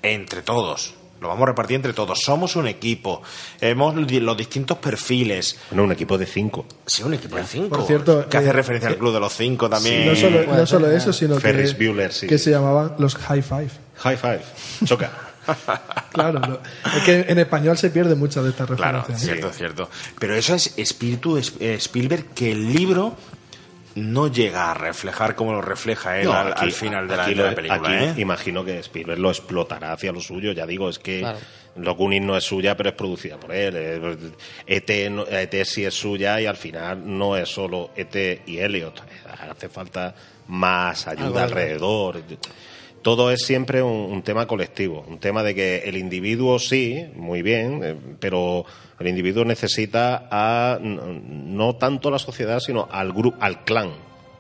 entre 0.01 0.41
todos. 0.41 0.95
Lo 1.21 1.27
vamos 1.27 1.43
a 1.43 1.47
repartir 1.47 1.75
entre 1.75 1.93
todos. 1.93 2.21
Somos 2.21 2.55
un 2.55 2.67
equipo. 2.67 3.21
Hemos 3.59 3.95
los 3.95 4.37
distintos 4.37 4.77
perfiles. 4.77 5.57
Bueno, 5.69 5.83
un 5.83 5.91
equipo 5.91 6.17
de 6.17 6.25
cinco. 6.25 6.65
Sí, 6.85 7.03
un 7.03 7.13
equipo 7.13 7.35
de 7.35 7.43
cinco. 7.43 7.77
Por 7.77 7.85
cierto, 7.85 8.27
que 8.29 8.37
hace 8.37 8.49
eh, 8.49 8.53
referencia 8.53 8.89
al 8.89 8.97
club 8.97 9.13
de 9.13 9.19
los 9.19 9.33
cinco 9.33 9.69
también. 9.69 10.05
no 10.07 10.15
solo, 10.15 10.43
no 10.45 10.65
solo 10.65 10.89
eso, 10.91 11.11
sino 11.11 11.39
Ferris 11.39 11.73
que, 11.73 11.87
Bueller, 11.87 12.13
sí, 12.13 12.27
que 12.27 12.37
sí. 12.37 12.45
se 12.45 12.51
llamaban 12.51 12.93
los 12.99 13.15
high 13.15 13.41
five. 13.41 13.69
High 13.97 14.17
five. 14.17 14.41
Choca. 14.85 15.11
Claro, 16.11 16.39
lo- 16.39 16.61
es 16.97 17.03
que 17.03 17.25
en 17.27 17.39
español 17.39 17.75
se 17.77 17.89
pierde 17.89 18.13
muchas 18.15 18.43
de 18.43 18.51
estas 18.51 18.67
Claro, 18.69 18.99
referencias. 18.99 19.31
cierto, 19.31 19.51
cierto. 19.51 19.89
Pero 20.19 20.35
eso 20.35 20.53
es 20.53 20.73
espíritu 20.77 21.37
es- 21.37 21.53
eh, 21.59 21.75
Spielberg 21.75 22.25
que 22.35 22.51
el 22.51 22.71
libro 22.71 23.15
no 23.95 24.27
llega 24.27 24.71
a 24.71 24.73
reflejar 24.73 25.35
como 25.35 25.51
lo 25.53 25.61
refleja 25.61 26.19
él 26.19 26.25
No, 26.25 26.33
al, 26.33 26.51
aquí- 26.53 26.61
al 26.65 26.71
final 26.71 27.07
de 27.07 27.17
la, 27.17 27.25
de 27.27 27.55
película. 27.55 27.89
aquí 27.89 28.05
¿eh? 28.05 28.21
Imagino 28.21 28.63
que 28.63 28.79
Spielberg 28.79 29.19
lo 29.19 29.29
explotará 29.29 29.93
hacia 29.93 30.11
lo 30.11 30.21
suyo. 30.21 30.51
Ya 30.51 30.65
digo, 30.65 30.89
es 30.89 30.99
que 30.99 31.19
Claro. 31.19 31.37
No 31.75 32.35
es 32.35 32.43
suya, 32.43 32.75
pero 32.75 32.89
es 32.89 32.95
producida 32.95 33.37
por 33.39 33.53
él. 33.53 33.73
Eh, 33.77 34.17
ET, 34.67 35.09
no- 35.11 35.25
ET 35.27 35.63
sí 35.65 35.85
es 35.85 35.93
suya 35.93 36.41
y 36.41 36.45
al 36.45 36.57
final 36.57 37.01
no 37.05 37.37
es 37.37 37.47
solo 37.47 37.91
ET 37.95 38.41
y 38.47 38.57
Elliot. 38.57 39.01
Hace 39.49 39.69
falta 39.69 40.13
más 40.47 41.07
ayuda 41.07 41.29
de- 41.31 41.39
alrededor. 41.41 42.21
Todo 43.01 43.31
es 43.31 43.43
siempre 43.45 43.81
un, 43.81 43.91
un 44.11 44.21
tema 44.23 44.45
colectivo, 44.45 45.05
un 45.07 45.19
tema 45.19 45.41
de 45.41 45.55
que 45.55 45.77
el 45.85 45.95
individuo 45.95 46.59
sí, 46.59 47.05
muy 47.15 47.41
bien, 47.41 47.81
eh, 47.83 47.95
pero 48.19 48.65
el 48.99 49.07
individuo 49.07 49.45
necesita 49.45 50.27
a 50.29 50.77
no, 50.81 51.75
tanto 51.75 52.11
la 52.11 52.19
sociedad, 52.19 52.59
sino 52.59 52.87
al 52.91 53.11
grupo, 53.13 53.37
al 53.41 53.63
clan. 53.63 53.91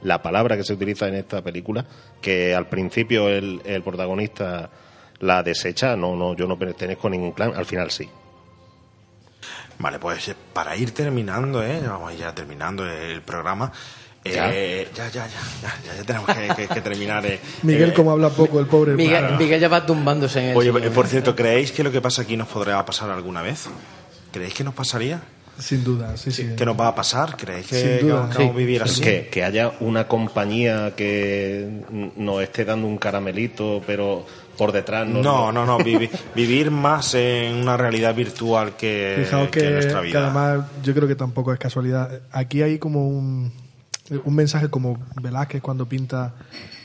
La 0.01 0.21
palabra 0.21 0.55
que 0.55 0.63
se 0.63 0.73
utiliza 0.73 1.07
en 1.07 1.15
esta 1.15 1.41
película, 1.41 1.85
que 2.21 2.55
al 2.55 2.67
principio 2.67 3.27
el, 3.29 3.61
el 3.65 3.83
protagonista 3.83 4.69
la 5.19 5.43
desecha, 5.43 5.95
no, 5.97 6.15
no, 6.15 6.35
yo 6.35 6.47
no 6.47 6.57
pertenezco 6.57 7.07
a 7.07 7.11
ningún 7.11 7.31
clan, 7.33 7.53
al 7.55 7.65
final 7.65 7.91
sí. 7.91 8.07
Vale, 9.79 9.99
pues 9.99 10.27
eh, 10.29 10.35
para 10.53 10.75
ir 10.75 10.91
terminando, 10.91 11.63
¿eh? 11.63 11.81
vamos 11.85 12.17
ya 12.17 12.33
terminando 12.33 12.85
el 12.85 13.21
programa. 13.21 13.71
¿Ya? 14.25 14.51
eh, 14.53 14.87
ya, 14.93 15.07
ya, 15.07 15.25
ya, 15.27 15.39
ya, 15.61 15.73
ya, 15.85 15.95
ya 15.95 16.03
tenemos 16.03 16.29
que, 16.29 16.47
que- 16.63 16.67
que 16.73 16.81
terminar. 16.81 17.25
eh. 17.25 17.39
Miguel, 17.63 17.91
Eh, 17.91 17.93
como 17.93 18.11
habla 18.11 18.29
poco, 18.29 18.59
el 18.59 18.67
pobre. 18.67 18.93
Miguel, 18.93 19.37
Miguel 19.37 19.59
ya 19.61 19.69
va 19.69 19.85
tumbándose 19.85 20.39
en 20.41 20.45
el 20.51 20.57
Oye, 20.57 20.71
por 20.91 21.07
cierto, 21.07 21.35
¿creéis 21.35 21.71
que 21.71 21.83
lo 21.83 21.91
que 21.91 22.01
pasa 22.01 22.23
aquí 22.23 22.35
nos 22.35 22.49
podrá 22.49 22.83
pasar 22.85 23.09
alguna 23.09 23.41
vez? 23.41 23.69
¿Creéis 24.31 24.53
que 24.53 24.63
nos 24.63 24.73
pasaría? 24.73 25.21
Sin 25.57 25.83
duda, 25.83 26.15
sí, 26.15 26.31
sí. 26.31 26.51
¿Que 26.55 26.65
nos 26.65 26.79
va 26.79 26.87
a 26.87 26.95
pasar? 26.95 27.35
¿Creéis 27.35 27.67
que, 27.67 27.97
que 28.01 28.11
vamos 28.11 28.35
a 28.35 28.51
vivir 28.53 28.81
así? 28.81 29.01
que, 29.01 29.27
que 29.29 29.43
haya 29.43 29.73
una 29.81 30.07
compañía 30.07 30.93
que 30.95 31.83
nos 32.15 32.41
esté 32.41 32.63
dando 32.63 32.87
un 32.87 32.97
caramelito, 32.97 33.81
pero 33.85 34.25
por 34.57 34.71
detrás 34.71 35.05
no. 35.07 35.21
No, 35.21 35.51
no, 35.51 35.65
no, 35.65 35.77
vivi- 35.79 36.09
vivir 36.35 36.71
más 36.71 37.13
en 37.15 37.55
una 37.55 37.75
realidad 37.75 38.15
virtual 38.15 38.77
que, 38.77 39.23
Fijaos 39.25 39.49
que 39.49 39.59
que, 39.59 39.67
en 39.67 39.73
nuestra 39.73 39.99
que 40.01 40.07
vida. 40.07 40.23
además 40.25 40.65
yo 40.81 40.93
creo 40.93 41.07
que 41.09 41.15
tampoco 41.15 41.51
es 41.51 41.59
casualidad. 41.59 42.21
Aquí 42.31 42.61
hay 42.61 42.79
como 42.79 43.05
un, 43.09 43.51
un 44.23 44.35
mensaje 44.35 44.69
como 44.69 44.97
Velázquez 45.21 45.61
cuando 45.61 45.85
pinta 45.89 46.35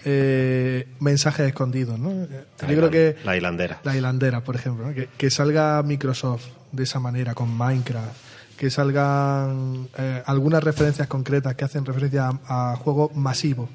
eh, 0.04 0.88
mensajes 1.00 1.46
escondidos, 1.46 1.98
¿no? 1.98 2.10
Yo 2.26 2.66
creo 2.66 2.90
que 2.90 3.16
La 3.24 3.36
hilandera. 3.36 3.80
la 3.84 3.96
hilandera, 3.96 4.42
por 4.42 4.56
ejemplo, 4.56 4.86
¿no? 4.86 4.94
que, 4.94 5.08
que 5.16 5.30
salga 5.30 5.82
Microsoft 5.82 6.46
de 6.72 6.82
esa 6.84 7.00
manera 7.00 7.34
con 7.34 7.48
Minecraft, 7.56 8.14
que 8.56 8.70
salgan 8.70 9.88
eh, 9.98 10.22
algunas 10.26 10.62
referencias 10.62 11.08
concretas 11.08 11.54
que 11.54 11.64
hacen 11.64 11.84
referencia 11.84 12.30
a, 12.46 12.72
a 12.72 12.76
juegos 12.76 13.14
masivos, 13.16 13.68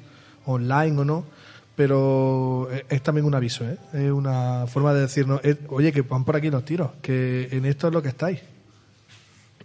online 0.46 0.98
o 1.00 1.04
no, 1.04 1.24
pero 1.76 2.68
eh, 2.72 2.84
es 2.88 3.02
también 3.02 3.26
un 3.26 3.34
aviso, 3.34 3.64
¿eh? 3.64 3.76
es 3.92 4.10
una 4.10 4.66
forma 4.66 4.92
de 4.94 5.00
decirnos, 5.02 5.40
oye, 5.68 5.92
que 5.92 6.02
van 6.02 6.24
por 6.24 6.36
aquí 6.36 6.50
los 6.50 6.64
tiros, 6.64 6.90
que 7.02 7.48
en 7.52 7.64
esto 7.64 7.88
es 7.88 7.92
lo 7.92 8.02
que 8.02 8.08
estáis. 8.08 8.40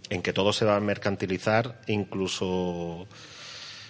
en 0.08 0.22
que 0.22 0.32
todo 0.32 0.52
se 0.52 0.64
va 0.64 0.76
a 0.76 0.80
mercantilizar, 0.80 1.80
incluso 1.88 3.06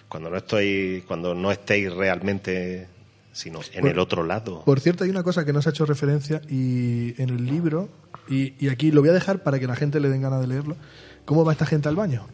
cuando 0.09 0.31
no 0.31 0.37
estoy, 0.37 1.05
cuando 1.07 1.35
no 1.35 1.51
estéis 1.51 1.93
realmente, 1.93 2.89
sino 3.33 3.61
en 3.73 3.81
Por- 3.83 3.91
el 3.91 3.99
otro 3.99 4.25
lado. 4.25 4.63
Por 4.65 4.81
cierto, 4.81 5.05
hay 5.05 5.11
una 5.11 5.23
cosa 5.23 5.45
que 5.45 5.53
no 5.53 5.61
se 5.63 5.69
ha 5.69 5.73
hecho 5.73 5.87
referencia 5.87 6.41
y 6.49 7.21
en 7.21 7.31
el 7.31 7.45
libro, 7.47 7.89
y, 8.29 8.55
y 8.65 8.69
aquí 8.69 8.91
lo 8.91 9.01
voy 9.01 9.11
a 9.11 9.15
dejar 9.15 9.43
para 9.43 9.59
que 9.59 9.67
la 9.67 9.77
gente 9.77 10.01
le 10.01 10.09
den 10.09 10.23
ganas 10.23 10.41
de 10.41 10.47
leerlo, 10.47 10.77
¿cómo 11.25 11.45
va 11.45 11.53
esta 11.53 11.67
gente 11.67 11.89
al 11.89 11.97
baño? 11.97 12.27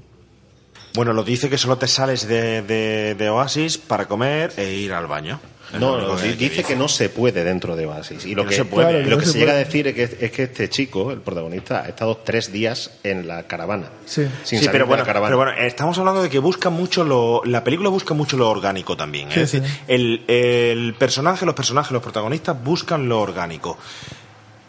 Bueno, 0.95 1.13
lo 1.13 1.25
dice 1.25 1.49
que 1.49 1.57
solo 1.59 1.79
te 1.79 1.89
sales 1.89 2.27
de, 2.29 2.63
de- 2.63 3.15
de 3.15 3.31
Oasis 3.31 3.79
para 3.79 4.07
comer 4.07 4.53
e 4.57 4.73
ir 4.75 4.93
al 4.93 5.07
baño. 5.07 5.41
No, 5.81 6.17
que- 6.17 6.35
dice 6.35 6.65
que 6.65 6.77
no 6.77 6.87
se 6.87 7.09
puede 7.09 7.45
dentro 7.45 7.77
de 7.77 7.87
Oasis. 7.87 8.27
Y 8.27 8.35
lo 8.35 8.43
Que 8.43 8.45
no 8.45 8.51
que, 8.51 8.57
se 8.57 8.65
puede. 8.67 8.89
Claro, 8.91 9.05
lo 9.05 9.11
no 9.13 9.19
que 9.19 9.25
se 9.25 9.33
se, 9.33 9.39
llega 9.39 9.53
a 9.53 9.57
decir 9.57 9.87
es 9.89 9.95
que, 9.95 10.03
es 10.27 10.31
que 10.31 10.43
este 10.43 10.69
chico, 10.69 11.11
el 11.13 11.21
protagonista, 11.23 11.81
ha 11.85 11.89
estado 11.89 12.19
tres 12.19 12.53
días 12.53 12.91
en 13.05 13.27
la 13.27 13.45
caravana. 13.45 13.87
Sí, 14.05 14.27
Sin 14.45 14.59
Sí, 14.59 14.65
salir 14.67 14.71
pero 14.73 14.85
de 14.85 14.89
bueno, 14.89 15.03
la 15.03 15.07
caravana. 15.07 15.29
pero 15.31 15.37
bueno, 15.39 15.53
estamos 15.67 15.97
hablando 15.97 16.23
de 16.23 16.29
que 16.29 16.41
busca 16.41 16.69
mucho 16.69 17.05
lo. 17.05 17.41
La 17.47 17.65
película 17.65 17.89
busca 17.89 18.13
mucho 18.13 18.37
lo 18.37 18.51
orgánico 18.51 18.99
también. 18.99 19.29
¿eh? 19.31 19.35
Sí, 19.35 19.41
es 19.41 19.53
decir, 19.53 19.67
sí. 19.67 19.79
el, 19.89 20.25
el 20.29 20.95
personaje, 20.99 21.47
los 21.47 21.55
personajes, 21.55 21.91
los 21.91 22.03
protagonistas 22.03 22.63
buscan 22.63 23.09
lo 23.09 23.21
orgánico. 23.23 23.79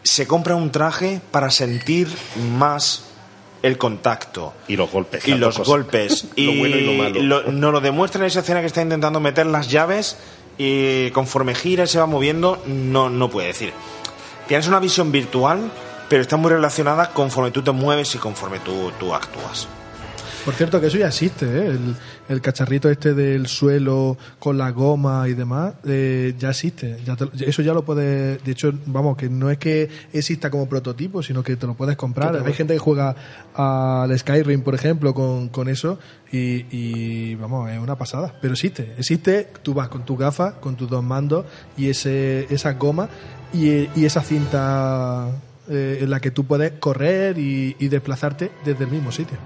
Se 0.04 0.26
compra 0.26 0.54
un 0.54 0.70
traje 0.70 1.20
para 1.30 1.50
sentir 1.50 2.08
más 2.56 3.10
el 3.64 3.78
contacto. 3.78 4.52
Y 4.68 4.76
los 4.76 4.90
golpes. 4.90 5.26
Y 5.26 5.34
los 5.34 5.56
cosas. 5.56 5.66
golpes. 5.66 6.26
y 6.36 6.44
lo 6.46 6.52
bueno 6.58 6.76
y 6.76 6.80
lo 6.84 6.92
malo. 6.92 7.20
lo- 7.22 7.50
nos 7.52 7.72
lo 7.72 7.80
demuestra 7.80 8.20
en 8.20 8.26
esa 8.26 8.40
escena 8.40 8.60
que 8.60 8.66
está 8.66 8.82
intentando 8.82 9.18
meter 9.20 9.46
las 9.46 9.68
llaves 9.70 10.16
y 10.58 11.10
conforme 11.10 11.54
gira 11.54 11.84
y 11.84 11.86
se 11.86 11.98
va 11.98 12.06
moviendo, 12.06 12.62
no, 12.66 13.08
no 13.10 13.30
puede 13.30 13.48
decir. 13.48 13.72
Tienes 14.46 14.68
una 14.68 14.78
visión 14.80 15.10
virtual, 15.10 15.70
pero 16.08 16.20
está 16.22 16.36
muy 16.36 16.50
relacionada 16.50 17.10
conforme 17.10 17.50
tú 17.50 17.62
te 17.62 17.70
mueves 17.72 18.14
y 18.14 18.18
conforme 18.18 18.58
tú, 18.60 18.92
tú 19.00 19.14
actúas. 19.14 19.66
Por 20.44 20.52
cierto, 20.52 20.78
que 20.78 20.88
eso 20.88 20.98
ya 20.98 21.06
existe, 21.08 21.46
¿eh? 21.46 21.66
el, 21.68 21.94
el 22.28 22.40
cacharrito 22.42 22.90
este 22.90 23.14
del 23.14 23.46
suelo 23.46 24.18
con 24.38 24.58
la 24.58 24.70
goma 24.72 25.26
y 25.26 25.32
demás, 25.32 25.72
eh, 25.86 26.34
ya 26.38 26.50
existe. 26.50 26.98
Ya 27.06 27.16
te- 27.16 27.28
eso 27.48 27.62
ya 27.62 27.72
lo 27.72 27.82
puedes. 27.84 28.44
De 28.44 28.52
hecho, 28.52 28.70
vamos, 28.84 29.16
que 29.16 29.30
no 29.30 29.48
es 29.50 29.56
que 29.56 29.88
exista 30.12 30.50
como 30.50 30.68
prototipo, 30.68 31.22
sino 31.22 31.42
que 31.42 31.56
te 31.56 31.66
lo 31.66 31.72
puedes 31.74 31.96
comprar. 31.96 32.28
Hay 32.46 32.52
gente 32.52 32.74
que 32.74 32.78
juega 32.78 33.16
al 33.54 34.18
Skyrim, 34.18 34.60
por 34.60 34.74
ejemplo, 34.74 35.14
con, 35.14 35.48
con 35.48 35.68
eso 35.70 35.98
y, 36.30 36.66
y, 36.70 37.34
vamos, 37.36 37.70
es 37.70 37.78
una 37.78 37.96
pasada. 37.96 38.34
Pero 38.42 38.52
existe, 38.52 38.92
existe. 38.98 39.48
Tú 39.62 39.72
vas 39.72 39.88
con 39.88 40.04
tu 40.04 40.14
gafa, 40.14 40.60
con 40.60 40.76
tus 40.76 40.90
dos 40.90 41.02
mandos 41.02 41.46
y 41.78 41.88
ese 41.88 42.46
esa 42.50 42.74
goma 42.74 43.08
y, 43.54 43.88
y 43.98 44.04
esa 44.04 44.20
cinta 44.22 45.30
eh, 45.70 46.00
en 46.02 46.10
la 46.10 46.20
que 46.20 46.30
tú 46.30 46.44
puedes 46.44 46.72
correr 46.72 47.38
y, 47.38 47.76
y 47.78 47.88
desplazarte 47.88 48.50
desde 48.64 48.84
el 48.84 48.90
mismo 48.90 49.10
sitio. 49.10 49.38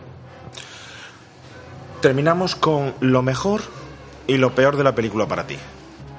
Terminamos 2.01 2.55
con 2.55 2.95
lo 3.01 3.23
mejor 3.23 3.61
y 4.27 4.37
lo 4.37 4.55
peor 4.55 4.77
de 4.77 4.85
la 4.85 4.95
película 4.95 5.27
para 5.27 5.47
ti. 5.47 5.57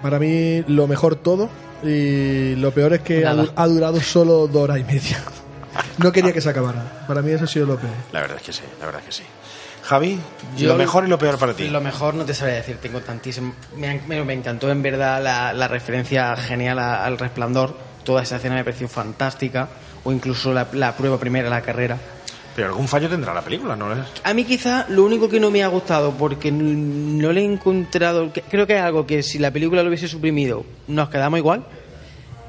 Para 0.02 0.20
mí, 0.20 0.64
lo 0.68 0.88
mejor 0.88 1.16
todo. 1.16 1.50
Y 1.84 2.56
lo 2.56 2.72
peor 2.72 2.94
es 2.94 3.02
que 3.02 3.26
ha, 3.26 3.32
ha 3.56 3.68
durado 3.68 4.02
solo 4.02 4.48
dos 4.48 4.64
horas 4.64 4.80
y 4.80 4.84
media. 4.84 5.18
No 5.98 6.12
quería 6.12 6.34
que 6.34 6.42
se 6.42 6.50
acabara. 6.50 7.04
Para 7.08 7.22
mí, 7.22 7.32
eso 7.32 7.44
ha 7.44 7.48
sido 7.48 7.66
lo 7.68 7.78
peor. 7.78 7.94
La 8.12 8.22
verdad 8.22 8.38
es 8.38 8.44
que 8.44 8.52
sí, 8.54 8.64
la 8.80 8.86
verdad 8.86 9.02
es 9.02 9.08
que 9.08 9.12
sí. 9.12 9.24
Javi, 9.84 10.20
Yo 10.58 10.70
lo 10.70 10.76
mejor 10.76 11.06
y 11.06 11.08
lo 11.10 11.18
peor 11.20 11.38
para 11.38 11.54
ti. 11.54 11.70
Lo 11.70 11.80
mejor 11.82 12.16
no 12.16 12.26
te 12.26 12.34
sabría 12.34 12.56
decir, 12.58 12.78
tengo 12.82 13.00
tantísimo. 13.02 13.54
Me, 13.76 14.02
me- 14.08 14.24
me 14.24 14.34
encantó 14.34 14.70
en 14.72 14.82
verdad 14.82 15.22
la, 15.22 15.54
la 15.54 15.68
referencia 15.68 16.36
genial 16.38 16.80
a- 16.80 17.06
al 17.06 17.18
resplandor. 17.18 17.78
Toda 18.04 18.24
esa 18.24 18.38
escena 18.38 18.56
me 18.56 18.64
pareció 18.64 18.88
fantástica. 18.88 19.70
O 20.04 20.12
incluso 20.12 20.54
la, 20.54 20.68
la 20.74 20.96
prueba 20.96 21.18
primera, 21.20 21.50
la 21.50 21.62
carrera. 21.62 21.98
Pero 22.56 22.70
algún 22.70 22.88
fallo 22.88 23.08
tendrá 23.08 23.34
la 23.34 23.42
película, 23.42 23.76
¿no? 23.76 23.88
A 24.24 24.34
mí 24.34 24.44
quizá 24.44 24.86
lo 24.90 25.06
único 25.06 25.30
que 25.30 25.40
no 25.40 25.52
me 25.52 25.64
ha 25.64 25.68
gustado, 25.68 26.12
porque 26.12 26.52
no 26.52 27.32
le 27.32 27.42
he 27.42 27.46
encontrado, 27.46 28.32
creo 28.50 28.68
que 28.68 28.76
es 28.76 28.82
algo 28.82 29.06
que 29.06 29.24
si 29.24 29.40
la 29.40 29.52
película 29.52 29.82
lo 29.84 29.90
hubiese 29.90 30.08
suprimido 30.08 30.66
nos 30.88 31.10
quedamos 31.10 31.40
igual, 31.40 31.64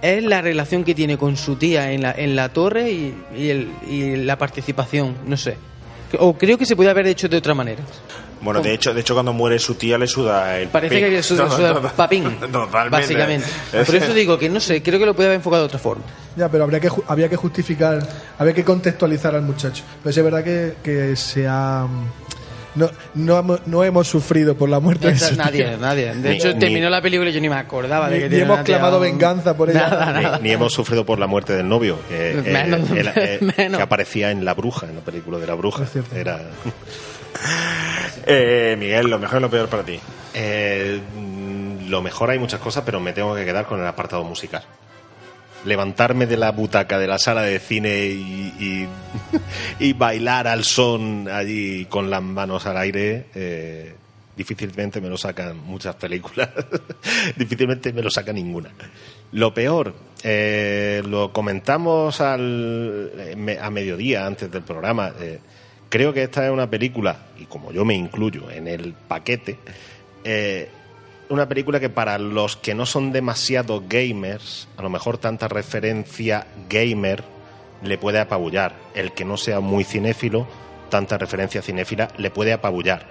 es 0.02 0.24
la 0.24 0.40
relación 0.40 0.82
que 0.84 0.94
tiene 0.94 1.18
con 1.18 1.36
su 1.36 1.56
tía 1.56 1.92
en 1.92 2.02
la, 2.02 2.12
en 2.12 2.34
la 2.34 2.48
torre 2.48 2.90
y, 2.90 3.14
y 3.36 3.68
y 3.88 4.16
la 4.16 4.36
participación, 4.38 5.14
no 5.26 5.36
sé. 5.36 5.56
O 6.18 6.34
creo 6.36 6.58
que 6.58 6.66
se 6.66 6.74
puede 6.74 6.90
haber 6.90 7.06
hecho 7.06 7.28
de 7.28 7.36
otra 7.36 7.54
manera. 7.54 7.82
Bueno, 8.42 8.60
de 8.62 8.72
hecho, 8.72 8.94
de 8.94 9.00
hecho 9.02 9.14
cuando 9.14 9.32
muere 9.32 9.58
su 9.58 9.74
tía 9.74 9.98
le 9.98 10.06
suda 10.06 10.58
el 10.58 10.68
Parece 10.68 10.94
papín. 10.96 11.04
que 11.08 11.10
le 11.16 11.22
suda, 11.22 11.44
No, 11.48 11.50
suda 11.56 11.72
no, 11.74 11.80
no. 11.80 11.88
papín, 11.92 12.24
Totalmente. 12.52 12.88
básicamente. 12.90 13.46
Por 13.84 13.94
eso 13.94 14.14
digo 14.14 14.38
que 14.38 14.48
no 14.48 14.60
sé, 14.60 14.82
creo 14.82 14.98
que 14.98 15.06
lo 15.06 15.14
puede 15.14 15.28
haber 15.28 15.36
enfocado 15.36 15.62
de 15.62 15.66
otra 15.66 15.78
forma. 15.78 16.04
Ya, 16.36 16.48
pero 16.48 16.64
habría 16.64 16.80
que, 16.80 16.88
había 17.08 17.28
que 17.28 17.36
justificar, 17.36 17.98
había 18.38 18.54
que 18.54 18.64
contextualizar 18.64 19.34
al 19.34 19.42
muchacho. 19.42 19.82
Pero 20.02 20.10
es 20.10 20.24
verdad 20.24 20.42
que, 20.44 20.74
que 20.82 21.16
se 21.16 21.46
ha... 21.48 21.86
No, 22.72 22.88
no, 23.14 23.36
hemos- 23.36 23.66
no 23.66 23.82
hemos 23.82 24.06
sufrido 24.06 24.54
por 24.56 24.68
la 24.68 24.78
muerte 24.78 25.08
de 25.08 25.18
su 25.18 25.34
nadie, 25.34 25.64
tía. 25.64 25.76
nadie. 25.76 26.14
De 26.14 26.30
Ni- 26.30 26.36
hecho, 26.36 26.52
ni- 26.52 26.60
terminó 26.60 26.88
la 26.88 27.02
película 27.02 27.28
y 27.28 27.32
yo 27.32 27.40
ni 27.40 27.48
me 27.48 27.56
acordaba 27.56 28.08
de 28.08 28.16
Ni- 28.16 28.22
que 28.22 28.28
ni 28.36 28.40
hemos 28.42 28.60
clamado 28.60 29.00
venganza 29.00 29.56
por 29.56 29.70
ella. 29.70 29.88
Nada, 29.88 30.12
nada. 30.12 30.36
Ni, 30.38 30.44
ni 30.44 30.50
hemos 30.54 30.72
sufrido 30.72 31.04
por 31.04 31.18
la 31.18 31.26
muerte 31.26 31.52
del 31.54 31.68
novio, 31.68 31.98
que, 32.08 32.30
eh, 32.38 32.42
Menos, 32.42 32.88
eh, 32.94 33.40
menos. 33.58 33.76
que 33.76 33.82
aparecía 33.82 34.30
en 34.30 34.44
La 34.44 34.54
Bruja, 34.54 34.86
en 34.86 34.94
la 34.94 35.00
película 35.02 35.38
de 35.38 35.48
La 35.48 35.54
Bruja. 35.54 35.84
Era... 36.14 36.42
Eh, 38.26 38.76
Miguel, 38.78 39.08
lo 39.08 39.18
mejor 39.18 39.38
y 39.38 39.42
lo 39.42 39.50
peor 39.50 39.68
para 39.68 39.82
ti. 39.82 39.98
Eh, 40.34 41.00
lo 41.88 42.02
mejor 42.02 42.30
hay 42.30 42.38
muchas 42.38 42.60
cosas, 42.60 42.84
pero 42.84 43.00
me 43.00 43.12
tengo 43.12 43.34
que 43.34 43.44
quedar 43.44 43.66
con 43.66 43.80
el 43.80 43.86
apartado 43.86 44.22
musical. 44.24 44.62
Levantarme 45.64 46.26
de 46.26 46.36
la 46.36 46.52
butaca 46.52 46.98
de 46.98 47.06
la 47.06 47.18
sala 47.18 47.42
de 47.42 47.58
cine 47.58 48.06
y, 48.08 49.92
bailar 49.94 50.46
al 50.46 50.64
son 50.64 51.28
allí 51.28 51.86
con 51.86 52.08
las 52.08 52.22
manos 52.22 52.66
al 52.66 52.78
aire, 52.78 53.26
eh, 53.34 53.94
difícilmente 54.36 55.00
me 55.00 55.08
lo 55.08 55.18
sacan 55.18 55.58
muchas 55.58 55.96
películas. 55.96 56.50
difícilmente 57.36 57.92
me 57.92 58.02
lo 58.02 58.10
saca 58.10 58.32
ninguna. 58.32 58.70
Lo 59.32 59.52
peor, 59.52 59.94
lo 60.24 61.32
comentamos 61.32 62.20
al, 62.20 63.10
a 63.60 63.70
mediodía 63.70 64.26
antes 64.26 64.50
del 64.50 64.62
programa. 64.62 65.12
Creo 65.90 66.14
que 66.14 66.22
esta 66.22 66.46
es 66.46 66.50
una 66.50 66.70
película, 66.70 67.18
y 67.38 67.44
como 67.44 67.72
yo 67.72 67.84
me 67.84 67.94
incluyo 67.94 68.50
en 68.50 68.66
el 68.66 68.94
paquete, 68.94 69.58
eh, 70.24 70.70
una 71.28 71.48
película 71.48 71.78
que 71.78 71.90
para 71.90 72.18
los 72.18 72.56
que 72.56 72.74
no 72.74 72.86
son 72.86 73.12
demasiado 73.12 73.84
gamers, 73.86 74.68
a 74.76 74.82
lo 74.82 74.88
mejor 74.88 75.18
tanta 75.18 75.48
referencia 75.48 76.46
gamer 76.68 77.22
le 77.82 77.98
puede 77.98 78.18
apabullar. 78.18 78.74
El 78.94 79.12
que 79.12 79.24
no 79.24 79.36
sea 79.36 79.60
muy 79.60 79.84
cinéfilo, 79.84 80.46
tanta 80.88 81.18
referencia 81.18 81.62
cinéfila 81.62 82.08
le 82.16 82.30
puede 82.30 82.52
apabullar. 82.52 83.06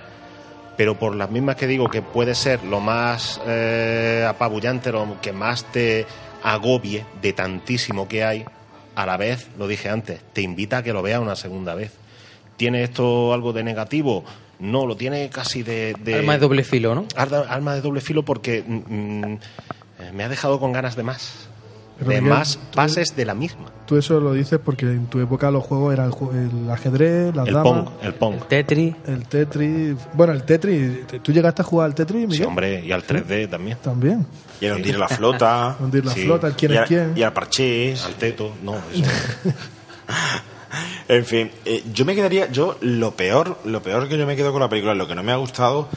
Pero 0.75 0.97
por 0.97 1.15
las 1.15 1.31
mismas 1.31 1.55
que 1.55 1.67
digo 1.67 1.89
que 1.89 2.01
puede 2.01 2.35
ser 2.35 2.63
lo 2.63 2.79
más 2.79 3.41
eh, 3.45 4.25
apabullante, 4.27 4.91
lo 4.91 5.19
que 5.21 5.33
más 5.33 5.69
te 5.71 6.05
agobie 6.43 7.05
de 7.21 7.33
tantísimo 7.33 8.07
que 8.07 8.23
hay, 8.23 8.45
a 8.95 9.05
la 9.05 9.17
vez, 9.17 9.47
lo 9.57 9.67
dije 9.67 9.89
antes, 9.89 10.19
te 10.33 10.41
invita 10.41 10.79
a 10.79 10.83
que 10.83 10.93
lo 10.93 11.01
veas 11.01 11.21
una 11.21 11.35
segunda 11.35 11.73
vez. 11.73 11.93
¿Tiene 12.59 12.83
esto 12.83 13.33
algo 13.33 13.53
de 13.53 13.63
negativo? 13.63 14.23
No, 14.59 14.85
lo 14.85 14.97
tiene 14.97 15.29
casi 15.29 15.63
de... 15.63 15.95
de- 16.03 16.15
Arma 16.15 16.33
de 16.33 16.39
doble 16.39 16.63
filo, 16.65 16.93
¿no? 16.93 17.05
Arma, 17.15 17.37
arma 17.47 17.73
de 17.75 17.79
doble 17.81 18.01
filo 18.01 18.23
porque 18.25 18.61
mm, 18.67 18.73
mm, 18.93 19.39
me 20.13 20.23
ha 20.25 20.29
dejado 20.29 20.59
con 20.59 20.73
ganas 20.73 20.97
de 20.97 21.03
más. 21.03 21.47
Pero, 21.97 22.11
de 22.11 22.21
Miguel, 22.21 22.37
más 22.37 22.57
pases 22.75 23.15
de 23.15 23.25
la 23.25 23.33
misma. 23.33 23.71
Tú 23.85 23.97
eso 23.97 24.19
lo 24.19 24.33
dices 24.33 24.59
porque 24.63 24.85
en 24.85 25.07
tu 25.07 25.19
época 25.21 25.49
los 25.51 25.63
juegos 25.63 25.93
eran 25.93 26.11
el, 26.33 26.63
el 26.65 26.69
ajedrez, 26.69 27.33
las 27.35 27.47
El 27.47 27.53
damas... 27.53 27.71
Pong, 27.73 27.89
el 28.03 28.13
Pong. 28.15 28.35
Tetris. 28.49 28.95
El 29.07 29.25
Tetris... 29.27 29.95
Bueno, 30.13 30.33
el 30.33 30.43
Tetris... 30.43 31.07
¿Tú 31.23 31.31
llegaste 31.31 31.61
a 31.61 31.65
jugar 31.65 31.85
al 31.87 31.95
Tetris, 31.95 32.21
Miguel? 32.23 32.37
Sí, 32.37 32.43
hombre, 32.43 32.85
y 32.85 32.91
al 32.91 33.05
3D 33.07 33.49
también. 33.49 33.77
También. 33.81 34.25
Y 34.61 34.65
el 34.65 34.73
hundir 34.73 34.97
la 34.99 35.07
flota. 35.07 35.77
Hundir 35.81 36.05
la 36.05 36.11
Sí. 36.13 36.23
flota, 36.25 36.47
el 36.47 36.53
quién 36.53 36.71
y 36.71 36.75
es 36.75 36.79
al- 36.81 36.87
quién. 36.87 37.13
Y 37.15 37.23
al 37.23 37.31
parchís. 37.33 38.03
Al 38.05 38.13
teto, 38.15 38.53
no. 38.63 38.75
eso- 38.93 39.03
En 41.07 41.25
fin, 41.25 41.51
eh, 41.65 41.83
yo 41.93 42.05
me 42.05 42.15
quedaría, 42.15 42.51
yo 42.51 42.77
lo 42.81 43.15
peor, 43.15 43.57
lo 43.65 43.81
peor 43.81 44.07
que 44.07 44.17
yo 44.17 44.27
me 44.27 44.35
quedo 44.35 44.51
con 44.51 44.61
la 44.61 44.69
película, 44.69 44.93
lo 44.93 45.07
que 45.07 45.15
no 45.15 45.23
me 45.23 45.31
ha 45.31 45.37
gustado, 45.37 45.89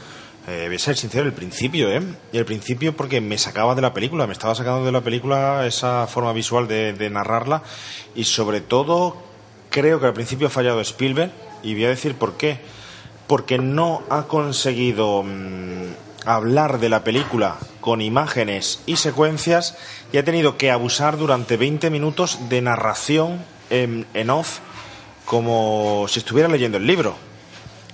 eh, 0.47 0.65
voy 0.67 0.75
a 0.75 0.79
ser 0.79 0.97
sincero, 0.97 1.25
el 1.25 1.33
principio, 1.33 1.91
¿eh? 1.91 2.01
El 2.33 2.45
principio 2.45 2.95
porque 2.95 3.21
me 3.21 3.37
sacaba 3.37 3.75
de 3.75 3.81
la 3.81 3.93
película, 3.93 4.27
me 4.27 4.33
estaba 4.33 4.55
sacando 4.55 4.83
de 4.83 4.91
la 4.91 5.01
película 5.01 5.65
esa 5.65 6.07
forma 6.07 6.33
visual 6.33 6.67
de, 6.67 6.93
de 6.93 7.09
narrarla 7.09 7.63
y 8.15 8.23
sobre 8.23 8.59
todo 8.59 9.17
creo 9.69 9.99
que 9.99 10.05
al 10.05 10.13
principio 10.13 10.47
ha 10.47 10.49
fallado 10.49 10.81
Spielberg 10.81 11.31
y 11.63 11.73
voy 11.73 11.85
a 11.85 11.89
decir 11.89 12.15
por 12.15 12.37
qué. 12.37 12.59
Porque 13.27 13.57
no 13.57 14.03
ha 14.09 14.23
conseguido 14.23 15.23
mm, 15.23 15.93
hablar 16.25 16.79
de 16.79 16.89
la 16.89 17.03
película 17.03 17.57
con 17.79 18.01
imágenes 18.01 18.81
y 18.85 18.97
secuencias 18.97 19.75
y 20.11 20.17
ha 20.17 20.23
tenido 20.23 20.57
que 20.57 20.71
abusar 20.71 21.17
durante 21.17 21.57
20 21.57 21.89
minutos 21.89 22.37
de 22.49 22.61
narración 22.61 23.43
en, 23.73 24.05
en 24.13 24.29
off 24.29 24.59
como 25.25 26.05
si 26.07 26.19
estuviera 26.19 26.47
leyendo 26.47 26.77
el 26.77 26.85
libro. 26.85 27.15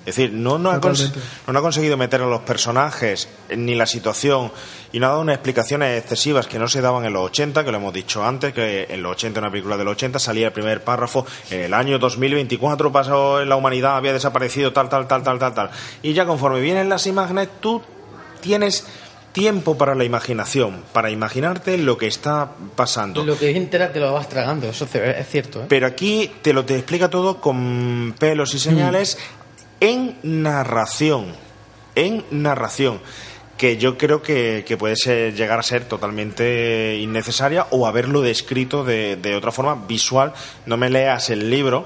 Es 0.06 0.16
decir, 0.16 0.34
no, 0.34 0.58
no, 0.58 0.72
ha, 0.72 0.80
no 0.80 1.60
ha 1.60 1.62
conseguido 1.62 1.96
meter 1.96 2.22
a 2.22 2.26
los 2.26 2.42
personajes 2.42 3.30
ni 3.56 3.76
la 3.76 3.86
situación 3.86 4.52
y 4.92 5.00
no 5.00 5.06
ha 5.06 5.10
dado 5.10 5.22
unas 5.22 5.36
explicaciones 5.36 6.00
excesivas 6.00 6.48
que 6.48 6.58
no 6.58 6.68
se 6.68 6.82
daban 6.82 7.06
en 7.06 7.14
los 7.14 7.26
80, 7.26 7.64
que 7.64 7.72
lo 7.72 7.78
hemos 7.78 7.94
dicho 7.94 8.26
antes, 8.26 8.54
que 8.54 8.88
en 8.90 9.04
los 9.04 9.12
80, 9.12 9.40
una 9.40 9.52
película 9.52 9.78
de 9.78 9.84
los 9.84 9.92
80, 9.92 10.18
salía 10.18 10.48
el 10.48 10.54
primer 10.54 10.84
párrafo, 10.84 11.28
en 11.52 11.62
el 11.62 11.74
año 11.74 12.00
2024 12.00 12.92
pasó 12.92 13.42
en 13.42 13.50
la 13.50 13.56
humanidad, 13.56 13.98
había 13.98 14.14
desaparecido 14.14 14.74
tal, 14.74 14.90
tal, 14.90 15.06
tal, 15.08 15.22
tal, 15.22 15.38
tal, 15.38 15.54
tal. 15.54 15.70
Y 16.02 16.14
ya 16.14 16.26
conforme 16.26 16.60
vienen 16.60 16.90
las 16.90 17.06
imágenes, 17.06 17.50
tú 17.60 17.84
tienes 18.42 18.88
tiempo 19.32 19.78
para 19.78 19.96
la 19.96 20.04
imaginación, 20.04 20.84
para 20.94 21.10
imaginarte 21.12 21.78
lo 21.78 21.98
que 21.98 22.08
está 22.08 22.52
pasando. 22.76 23.24
Lo 23.24 23.38
que 23.38 23.52
es 23.52 23.58
entera 23.58 23.92
te 23.94 24.00
lo 24.00 24.12
vas 24.14 24.28
tragando, 24.30 24.70
eso 24.70 24.86
es 24.94 25.28
cierto. 25.30 25.62
¿eh? 25.62 25.66
Pero 25.70 25.88
aquí 25.88 26.32
te 26.42 26.54
lo 26.54 26.66
te 26.66 26.76
explica 26.76 27.10
todo 27.10 27.40
con 27.40 28.16
pelos 28.20 28.54
y 28.54 28.60
señales 28.60 29.18
en 29.80 30.18
narración. 30.24 31.28
En 31.96 32.24
narración. 32.32 33.00
Que 33.58 33.76
yo 33.78 33.98
creo 33.98 34.22
que, 34.22 34.64
que 34.66 34.78
puede 34.78 34.96
ser- 34.96 35.36
llegar 35.36 35.60
a 35.60 35.64
ser 35.64 35.84
totalmente 35.86 36.98
innecesaria 37.00 37.68
o 37.72 37.88
haberlo 37.88 38.22
descrito 38.22 38.86
de, 38.86 39.18
de 39.18 39.36
otra 39.36 39.52
forma 39.52 39.76
visual. 39.88 40.34
No 40.66 40.78
me 40.78 40.90
leas 40.90 41.30
el 41.30 41.50
libro 41.50 41.86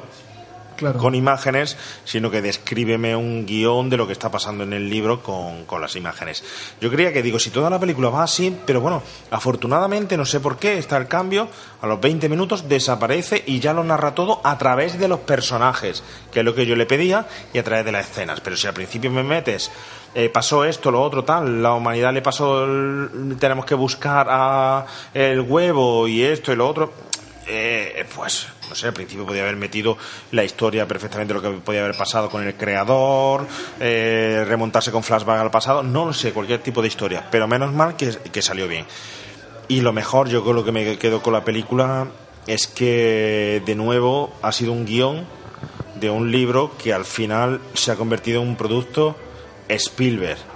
Con 0.99 1.15
imágenes, 1.15 1.77
sino 2.05 2.29
que 2.31 2.41
descríbeme 2.41 3.15
un 3.15 3.45
guion 3.45 3.89
de 3.89 3.97
lo 3.97 4.07
que 4.07 4.13
está 4.13 4.29
pasando 4.29 4.63
en 4.63 4.73
el 4.73 4.89
libro 4.89 5.21
con, 5.21 5.65
con 5.65 5.81
las 5.81 5.95
imágenes. 5.95 6.43
Yo 6.81 6.89
creía 6.89 7.13
que, 7.13 7.21
digo, 7.21 7.39
si 7.39 7.49
toda 7.49 7.69
la 7.69 7.79
película 7.79 8.09
va 8.09 8.23
así, 8.23 8.55
pero 8.65 8.81
bueno, 8.81 9.01
afortunadamente, 9.31 10.17
no 10.17 10.25
sé 10.25 10.39
por 10.39 10.57
qué, 10.57 10.77
está 10.77 10.97
el 10.97 11.07
cambio, 11.07 11.47
a 11.81 11.87
los 11.87 11.99
20 11.99 12.29
minutos 12.29 12.67
desaparece 12.67 13.43
y 13.45 13.59
ya 13.59 13.73
lo 13.73 13.83
narra 13.83 14.15
todo 14.15 14.41
a 14.43 14.57
través 14.57 14.99
de 14.99 15.07
los 15.07 15.19
personajes, 15.19 16.03
que 16.31 16.39
es 16.39 16.45
lo 16.45 16.55
que 16.55 16.65
yo 16.65 16.75
le 16.75 16.85
pedía, 16.85 17.27
y 17.53 17.57
a 17.57 17.63
través 17.63 17.85
de 17.85 17.91
las 17.91 18.09
escenas. 18.09 18.41
Pero 18.41 18.55
si 18.55 18.67
al 18.67 18.73
principio 18.73 19.11
me 19.11 19.23
metes, 19.23 19.71
eh, 20.15 20.29
pasó 20.29 20.63
esto, 20.63 20.91
lo 20.91 21.01
otro, 21.01 21.23
tal, 21.23 21.61
la 21.61 21.73
humanidad 21.73 22.13
le 22.13 22.21
pasó, 22.21 22.65
tenemos 23.39 23.65
que 23.65 23.75
buscar 23.75 24.27
a 24.29 24.85
el 25.13 25.41
huevo 25.41 26.07
y 26.07 26.23
esto 26.23 26.51
y 26.51 26.55
lo 26.55 26.67
otro, 26.67 26.93
eh, 27.47 28.05
pues 28.15 28.47
no 28.73 28.77
sé, 28.79 28.87
al 28.87 28.93
principio 28.93 29.23
podía 29.23 29.43
haber 29.43 29.55
metido 29.55 29.99
la 30.31 30.43
historia 30.43 30.87
perfectamente 30.87 31.31
lo 31.31 31.43
que 31.43 31.51
podía 31.51 31.83
haber 31.83 31.95
pasado 31.95 32.27
con 32.27 32.41
el 32.41 32.55
creador, 32.55 33.45
eh, 33.79 34.43
remontarse 34.47 34.91
con 34.91 35.03
flashback 35.03 35.39
al 35.39 35.51
pasado, 35.51 35.83
no 35.83 36.05
lo 36.05 36.13
sé, 36.13 36.33
cualquier 36.33 36.63
tipo 36.63 36.81
de 36.81 36.87
historia, 36.87 37.23
pero 37.29 37.47
menos 37.47 37.71
mal 37.71 37.95
que, 37.95 38.17
que 38.31 38.41
salió 38.41 38.67
bien. 38.67 38.87
Y 39.67 39.81
lo 39.81 39.93
mejor, 39.93 40.27
yo 40.27 40.43
con 40.43 40.55
lo 40.55 40.65
que 40.65 40.71
me 40.71 40.97
quedo 40.97 41.21
con 41.21 41.33
la 41.33 41.45
película 41.45 42.07
es 42.47 42.65
que 42.65 43.61
de 43.63 43.75
nuevo 43.75 44.33
ha 44.41 44.51
sido 44.51 44.71
un 44.71 44.85
guion 44.85 45.23
de 45.99 46.09
un 46.09 46.31
libro 46.31 46.71
que 46.75 46.93
al 46.93 47.05
final 47.05 47.61
se 47.75 47.91
ha 47.91 47.95
convertido 47.95 48.41
en 48.41 48.47
un 48.47 48.55
producto 48.55 49.15
Spielberg. 49.69 50.52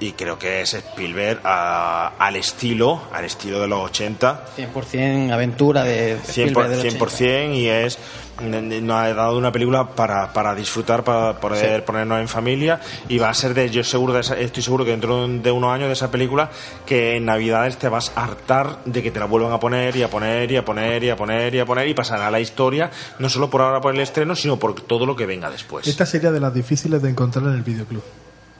Y 0.00 0.12
creo 0.12 0.38
que 0.38 0.60
es 0.62 0.74
Spielberg 0.74 1.40
a- 1.44 2.12
al 2.18 2.36
estilo, 2.36 3.02
al 3.12 3.24
estilo 3.24 3.60
de 3.60 3.68
los 3.68 3.80
80, 3.80 4.44
100% 4.56 5.32
aventura 5.32 5.84
de 5.84 6.18
100%, 6.18 6.28
Spielberg 6.28 6.68
del 6.70 6.80
100% 6.80 7.54
y 7.54 7.68
es 7.68 7.98
nos 8.42 8.96
ha 9.00 9.14
dado 9.14 9.38
una 9.38 9.52
película 9.52 9.86
para, 9.90 10.32
para 10.32 10.56
disfrutar 10.56 11.04
para 11.04 11.38
poder 11.38 11.84
ponernos 11.84 12.20
en 12.20 12.26
familia 12.26 12.80
y 13.08 13.18
va 13.18 13.28
a 13.28 13.34
ser 13.34 13.54
de 13.54 13.70
yo 13.70 13.84
seguro 13.84 14.12
de 14.12 14.20
esa- 14.22 14.36
estoy 14.36 14.60
seguro 14.60 14.84
que 14.84 14.90
dentro 14.90 15.28
de 15.28 15.50
unos 15.52 15.72
años 15.72 15.86
de 15.86 15.92
esa 15.92 16.10
película 16.10 16.50
que 16.84 17.16
en 17.16 17.26
navidades 17.26 17.76
te 17.78 17.88
vas 17.88 18.10
a 18.16 18.24
hartar 18.24 18.80
de 18.86 19.04
que 19.04 19.12
te 19.12 19.20
la 19.20 19.26
vuelvan 19.26 19.52
a 19.52 19.60
poner 19.60 19.94
y 19.94 20.02
a 20.02 20.10
poner 20.10 20.50
y 20.50 20.56
a 20.56 20.64
poner 20.64 21.04
y 21.04 21.10
a 21.10 21.16
poner 21.16 21.54
y 21.54 21.60
a 21.60 21.64
poner 21.64 21.86
y 21.86 21.94
pasará 21.94 22.28
la 22.32 22.40
historia 22.40 22.90
no 23.20 23.28
solo 23.28 23.48
por 23.48 23.60
ahora 23.62 23.80
por 23.80 23.94
el 23.94 24.00
estreno 24.00 24.34
sino 24.34 24.58
por 24.58 24.74
todo 24.80 25.06
lo 25.06 25.14
que 25.14 25.26
venga 25.26 25.48
después. 25.48 25.86
Esta 25.86 26.04
sería 26.04 26.32
de 26.32 26.40
las 26.40 26.52
difíciles 26.52 27.00
de 27.02 27.10
encontrar 27.10 27.44
en 27.46 27.54
el 27.54 27.62
videoclub. 27.62 28.02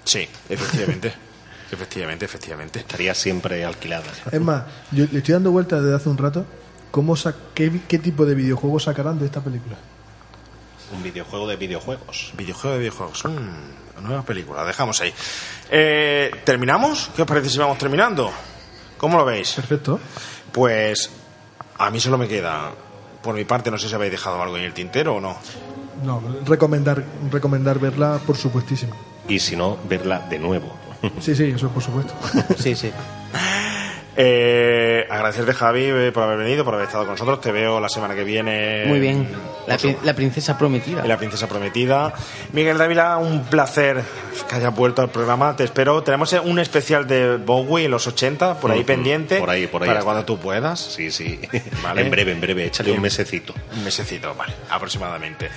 Sí 0.04 0.28
efectivamente 0.48 1.12
efectivamente 1.72 2.24
efectivamente 2.24 2.78
estaría 2.80 3.14
siempre 3.14 3.64
alquilada 3.64 4.04
Es 4.30 4.40
más, 4.40 4.64
yo 4.92 5.06
le 5.10 5.18
estoy 5.18 5.32
dando 5.34 5.50
vueltas 5.50 5.82
desde 5.82 5.96
hace 5.96 6.08
un 6.08 6.18
rato. 6.18 6.44
¿Cómo 6.90 7.16
sa- 7.16 7.34
qué, 7.54 7.80
qué 7.88 7.98
tipo 7.98 8.24
de 8.24 8.34
videojuegos 8.36 8.84
sacarán 8.84 9.18
de 9.18 9.26
esta 9.26 9.40
película? 9.40 9.76
Un 10.94 11.02
videojuego 11.02 11.48
de 11.48 11.56
videojuegos. 11.56 12.32
Videojuego 12.36 12.74
de 12.74 12.78
videojuegos. 12.80 13.24
Mm, 13.24 14.02
nueva 14.06 14.22
película, 14.22 14.64
dejamos 14.64 15.00
ahí. 15.00 15.12
Eh, 15.70 16.30
¿Terminamos? 16.44 17.10
¿Qué 17.16 17.22
os 17.22 17.28
parece 17.28 17.50
si 17.50 17.58
vamos 17.58 17.78
terminando? 17.78 18.30
¿Cómo 18.96 19.18
lo 19.18 19.24
veis? 19.24 19.52
Perfecto. 19.54 19.98
Pues 20.52 21.10
a 21.78 21.90
mí 21.90 21.98
solo 21.98 22.16
me 22.16 22.28
queda, 22.28 22.70
por 23.22 23.34
mi 23.34 23.44
parte, 23.44 23.72
no 23.72 23.78
sé 23.78 23.88
si 23.88 23.94
habéis 23.96 24.12
dejado 24.12 24.40
algo 24.40 24.56
en 24.56 24.62
el 24.64 24.72
tintero 24.72 25.16
o 25.16 25.20
no. 25.20 25.36
No, 26.04 26.22
recomendar, 26.44 27.02
recomendar 27.32 27.80
verla, 27.80 28.20
por 28.24 28.36
supuestísimo. 28.36 28.94
Y 29.28 29.38
si 29.38 29.56
no, 29.56 29.78
verla 29.88 30.20
de 30.28 30.38
nuevo. 30.38 30.72
Sí, 31.20 31.34
sí, 31.34 31.44
eso 31.44 31.68
por 31.68 31.82
supuesto. 31.82 32.14
Sí, 32.58 32.74
sí. 32.74 32.90
Eh, 34.16 35.06
agradecerte, 35.10 35.54
Javi, 35.54 35.84
eh, 35.86 36.10
por 36.12 36.22
haber 36.22 36.38
venido, 36.38 36.64
por 36.64 36.74
haber 36.74 36.86
estado 36.86 37.04
con 37.04 37.14
nosotros. 37.14 37.40
Te 37.40 37.50
veo 37.52 37.80
la 37.80 37.88
semana 37.88 38.14
que 38.14 38.24
viene. 38.24 38.84
Muy 38.86 39.00
bien. 39.00 39.28
La, 39.66 39.76
pri- 39.76 39.96
la 40.04 40.14
princesa 40.14 40.56
prometida. 40.58 41.02
Y 41.04 41.08
la 41.08 41.16
princesa 41.16 41.48
prometida. 41.48 42.12
Miguel 42.52 42.78
Dávila, 42.78 43.16
un 43.16 43.44
placer 43.44 44.02
que 44.48 44.54
hayas 44.56 44.74
vuelto 44.74 45.02
al 45.02 45.08
programa. 45.10 45.56
Te 45.56 45.64
espero. 45.64 46.02
Tenemos 46.02 46.32
un 46.44 46.58
especial 46.58 47.06
de 47.06 47.38
Bowie 47.38 47.86
en 47.86 47.90
los 47.90 48.06
80, 48.06 48.60
por 48.60 48.70
ahí 48.70 48.78
Ujú, 48.80 48.86
pendiente. 48.86 49.38
por 49.38 49.50
ahí, 49.50 49.66
por 49.66 49.82
ahí 49.82 49.88
Para 49.88 50.00
está. 50.00 50.04
cuando 50.04 50.24
tú 50.24 50.38
puedas. 50.38 50.78
Sí, 50.78 51.10
sí. 51.10 51.40
Vale. 51.82 52.02
En 52.02 52.10
breve, 52.10 52.32
en 52.32 52.40
breve. 52.40 52.66
Échale 52.66 52.92
un 52.92 53.00
mesecito. 53.00 53.52
Un 53.76 53.84
mesecito, 53.84 54.34
vale, 54.34 54.52
aproximadamente. 54.70 55.48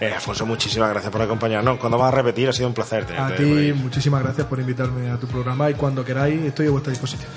Eh, 0.00 0.12
Alfonso, 0.14 0.46
muchísimas 0.46 0.90
gracias 0.90 1.10
por 1.12 1.20
acompañarnos. 1.20 1.78
Cuando 1.78 1.98
vas 1.98 2.12
a 2.12 2.16
repetir, 2.16 2.48
ha 2.48 2.52
sido 2.52 2.68
un 2.68 2.74
placer 2.74 3.04
tenerte 3.04 3.34
A 3.34 3.36
ti, 3.36 3.72
muchísimas 3.74 4.22
gracias 4.22 4.46
por 4.46 4.58
invitarme 4.60 5.10
a 5.10 5.16
tu 5.16 5.26
programa 5.26 5.68
y 5.70 5.74
cuando 5.74 6.04
queráis 6.04 6.40
estoy 6.44 6.68
a 6.68 6.70
vuestra 6.70 6.90
disposición. 6.92 7.30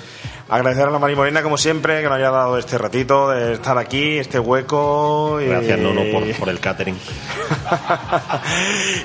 Agradecer 0.62 0.86
a 0.86 0.90
la 0.92 1.00
Mari 1.00 1.16
Morena, 1.16 1.42
como 1.42 1.58
siempre, 1.58 2.00
que 2.02 2.08
nos 2.08 2.18
haya 2.18 2.30
dado 2.30 2.56
este 2.56 2.78
ratito 2.78 3.30
de 3.30 3.54
estar 3.54 3.76
aquí, 3.78 4.16
este 4.18 4.38
hueco. 4.38 5.40
y- 5.40 5.46
Gracias, 5.46 5.76
Nono, 5.80 6.02
por, 6.12 6.22
por 6.36 6.48
el 6.48 6.60
catering. 6.60 6.96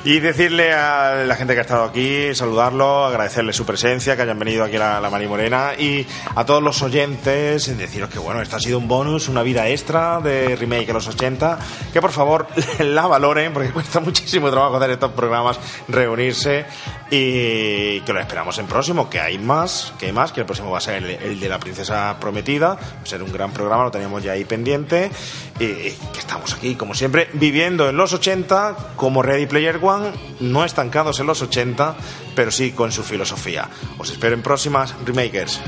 Y 0.03 0.19
decirle 0.19 0.71
a 0.73 1.23
la 1.25 1.35
gente 1.35 1.53
que 1.53 1.59
ha 1.59 1.63
estado 1.63 1.83
aquí, 1.83 2.33
saludarlo, 2.35 3.05
agradecerle 3.05 3.51
su 3.53 3.65
presencia, 3.65 4.15
que 4.15 4.21
hayan 4.21 4.37
venido 4.39 4.63
aquí 4.63 4.75
a 4.75 4.79
la, 4.79 5.01
la 5.01 5.09
Mari 5.09 5.27
Morena 5.27 5.71
y 5.77 6.05
a 6.35 6.45
todos 6.45 6.61
los 6.61 6.81
oyentes, 6.83 7.75
deciros 7.77 8.09
que 8.09 8.19
bueno, 8.19 8.41
esto 8.41 8.55
ha 8.55 8.59
sido 8.59 8.77
un 8.77 8.87
bonus, 8.87 9.27
una 9.27 9.41
vida 9.43 9.67
extra 9.67 10.19
de 10.19 10.55
remake 10.55 10.89
a 10.91 10.93
los 10.93 11.07
80, 11.07 11.57
que 11.91 11.99
por 12.01 12.11
favor 12.11 12.47
la 12.79 13.07
valoren 13.07 13.51
porque 13.53 13.71
cuesta 13.71 13.99
muchísimo 13.99 14.49
trabajo 14.51 14.77
hacer 14.77 14.91
estos 14.91 15.11
programas, 15.13 15.59
reunirse 15.87 16.65
y 17.09 17.99
que 18.01 18.13
lo 18.13 18.19
esperamos 18.19 18.57
en 18.59 18.67
próximo, 18.67 19.09
que 19.09 19.19
hay 19.19 19.37
más, 19.39 19.93
que 19.99 20.07
hay 20.07 20.11
más, 20.13 20.31
que 20.31 20.41
el 20.41 20.45
próximo 20.45 20.71
va 20.71 20.77
a 20.77 20.81
ser 20.81 21.03
el, 21.03 21.09
el 21.09 21.39
de 21.39 21.46
la 21.49 21.59
princesa 21.59 22.17
prometida, 22.19 22.75
va 22.75 23.05
ser 23.05 23.23
un 23.23 23.31
gran 23.31 23.51
programa, 23.51 23.83
lo 23.83 23.91
teníamos 23.91 24.23
ya 24.23 24.33
ahí 24.33 24.45
pendiente 24.45 25.11
y 25.59 25.87
estamos 26.17 26.53
aquí, 26.53 26.75
como 26.75 26.93
siempre, 26.93 27.29
viviendo 27.33 27.89
en 27.89 27.97
los 27.97 28.13
80 28.13 28.93
como 28.95 29.21
Ready 29.21 29.45
Player 29.45 29.79
One, 29.81 30.11
no 30.39 30.65
estancados 30.65 31.19
en 31.19 31.27
los 31.27 31.41
80, 31.41 31.95
pero 32.35 32.51
sí 32.51 32.71
con 32.71 32.91
su 32.91 33.03
filosofía. 33.03 33.69
Os 33.97 34.11
espero 34.11 34.35
en 34.35 34.41
próximas 34.41 34.93
remakers. 35.05 35.59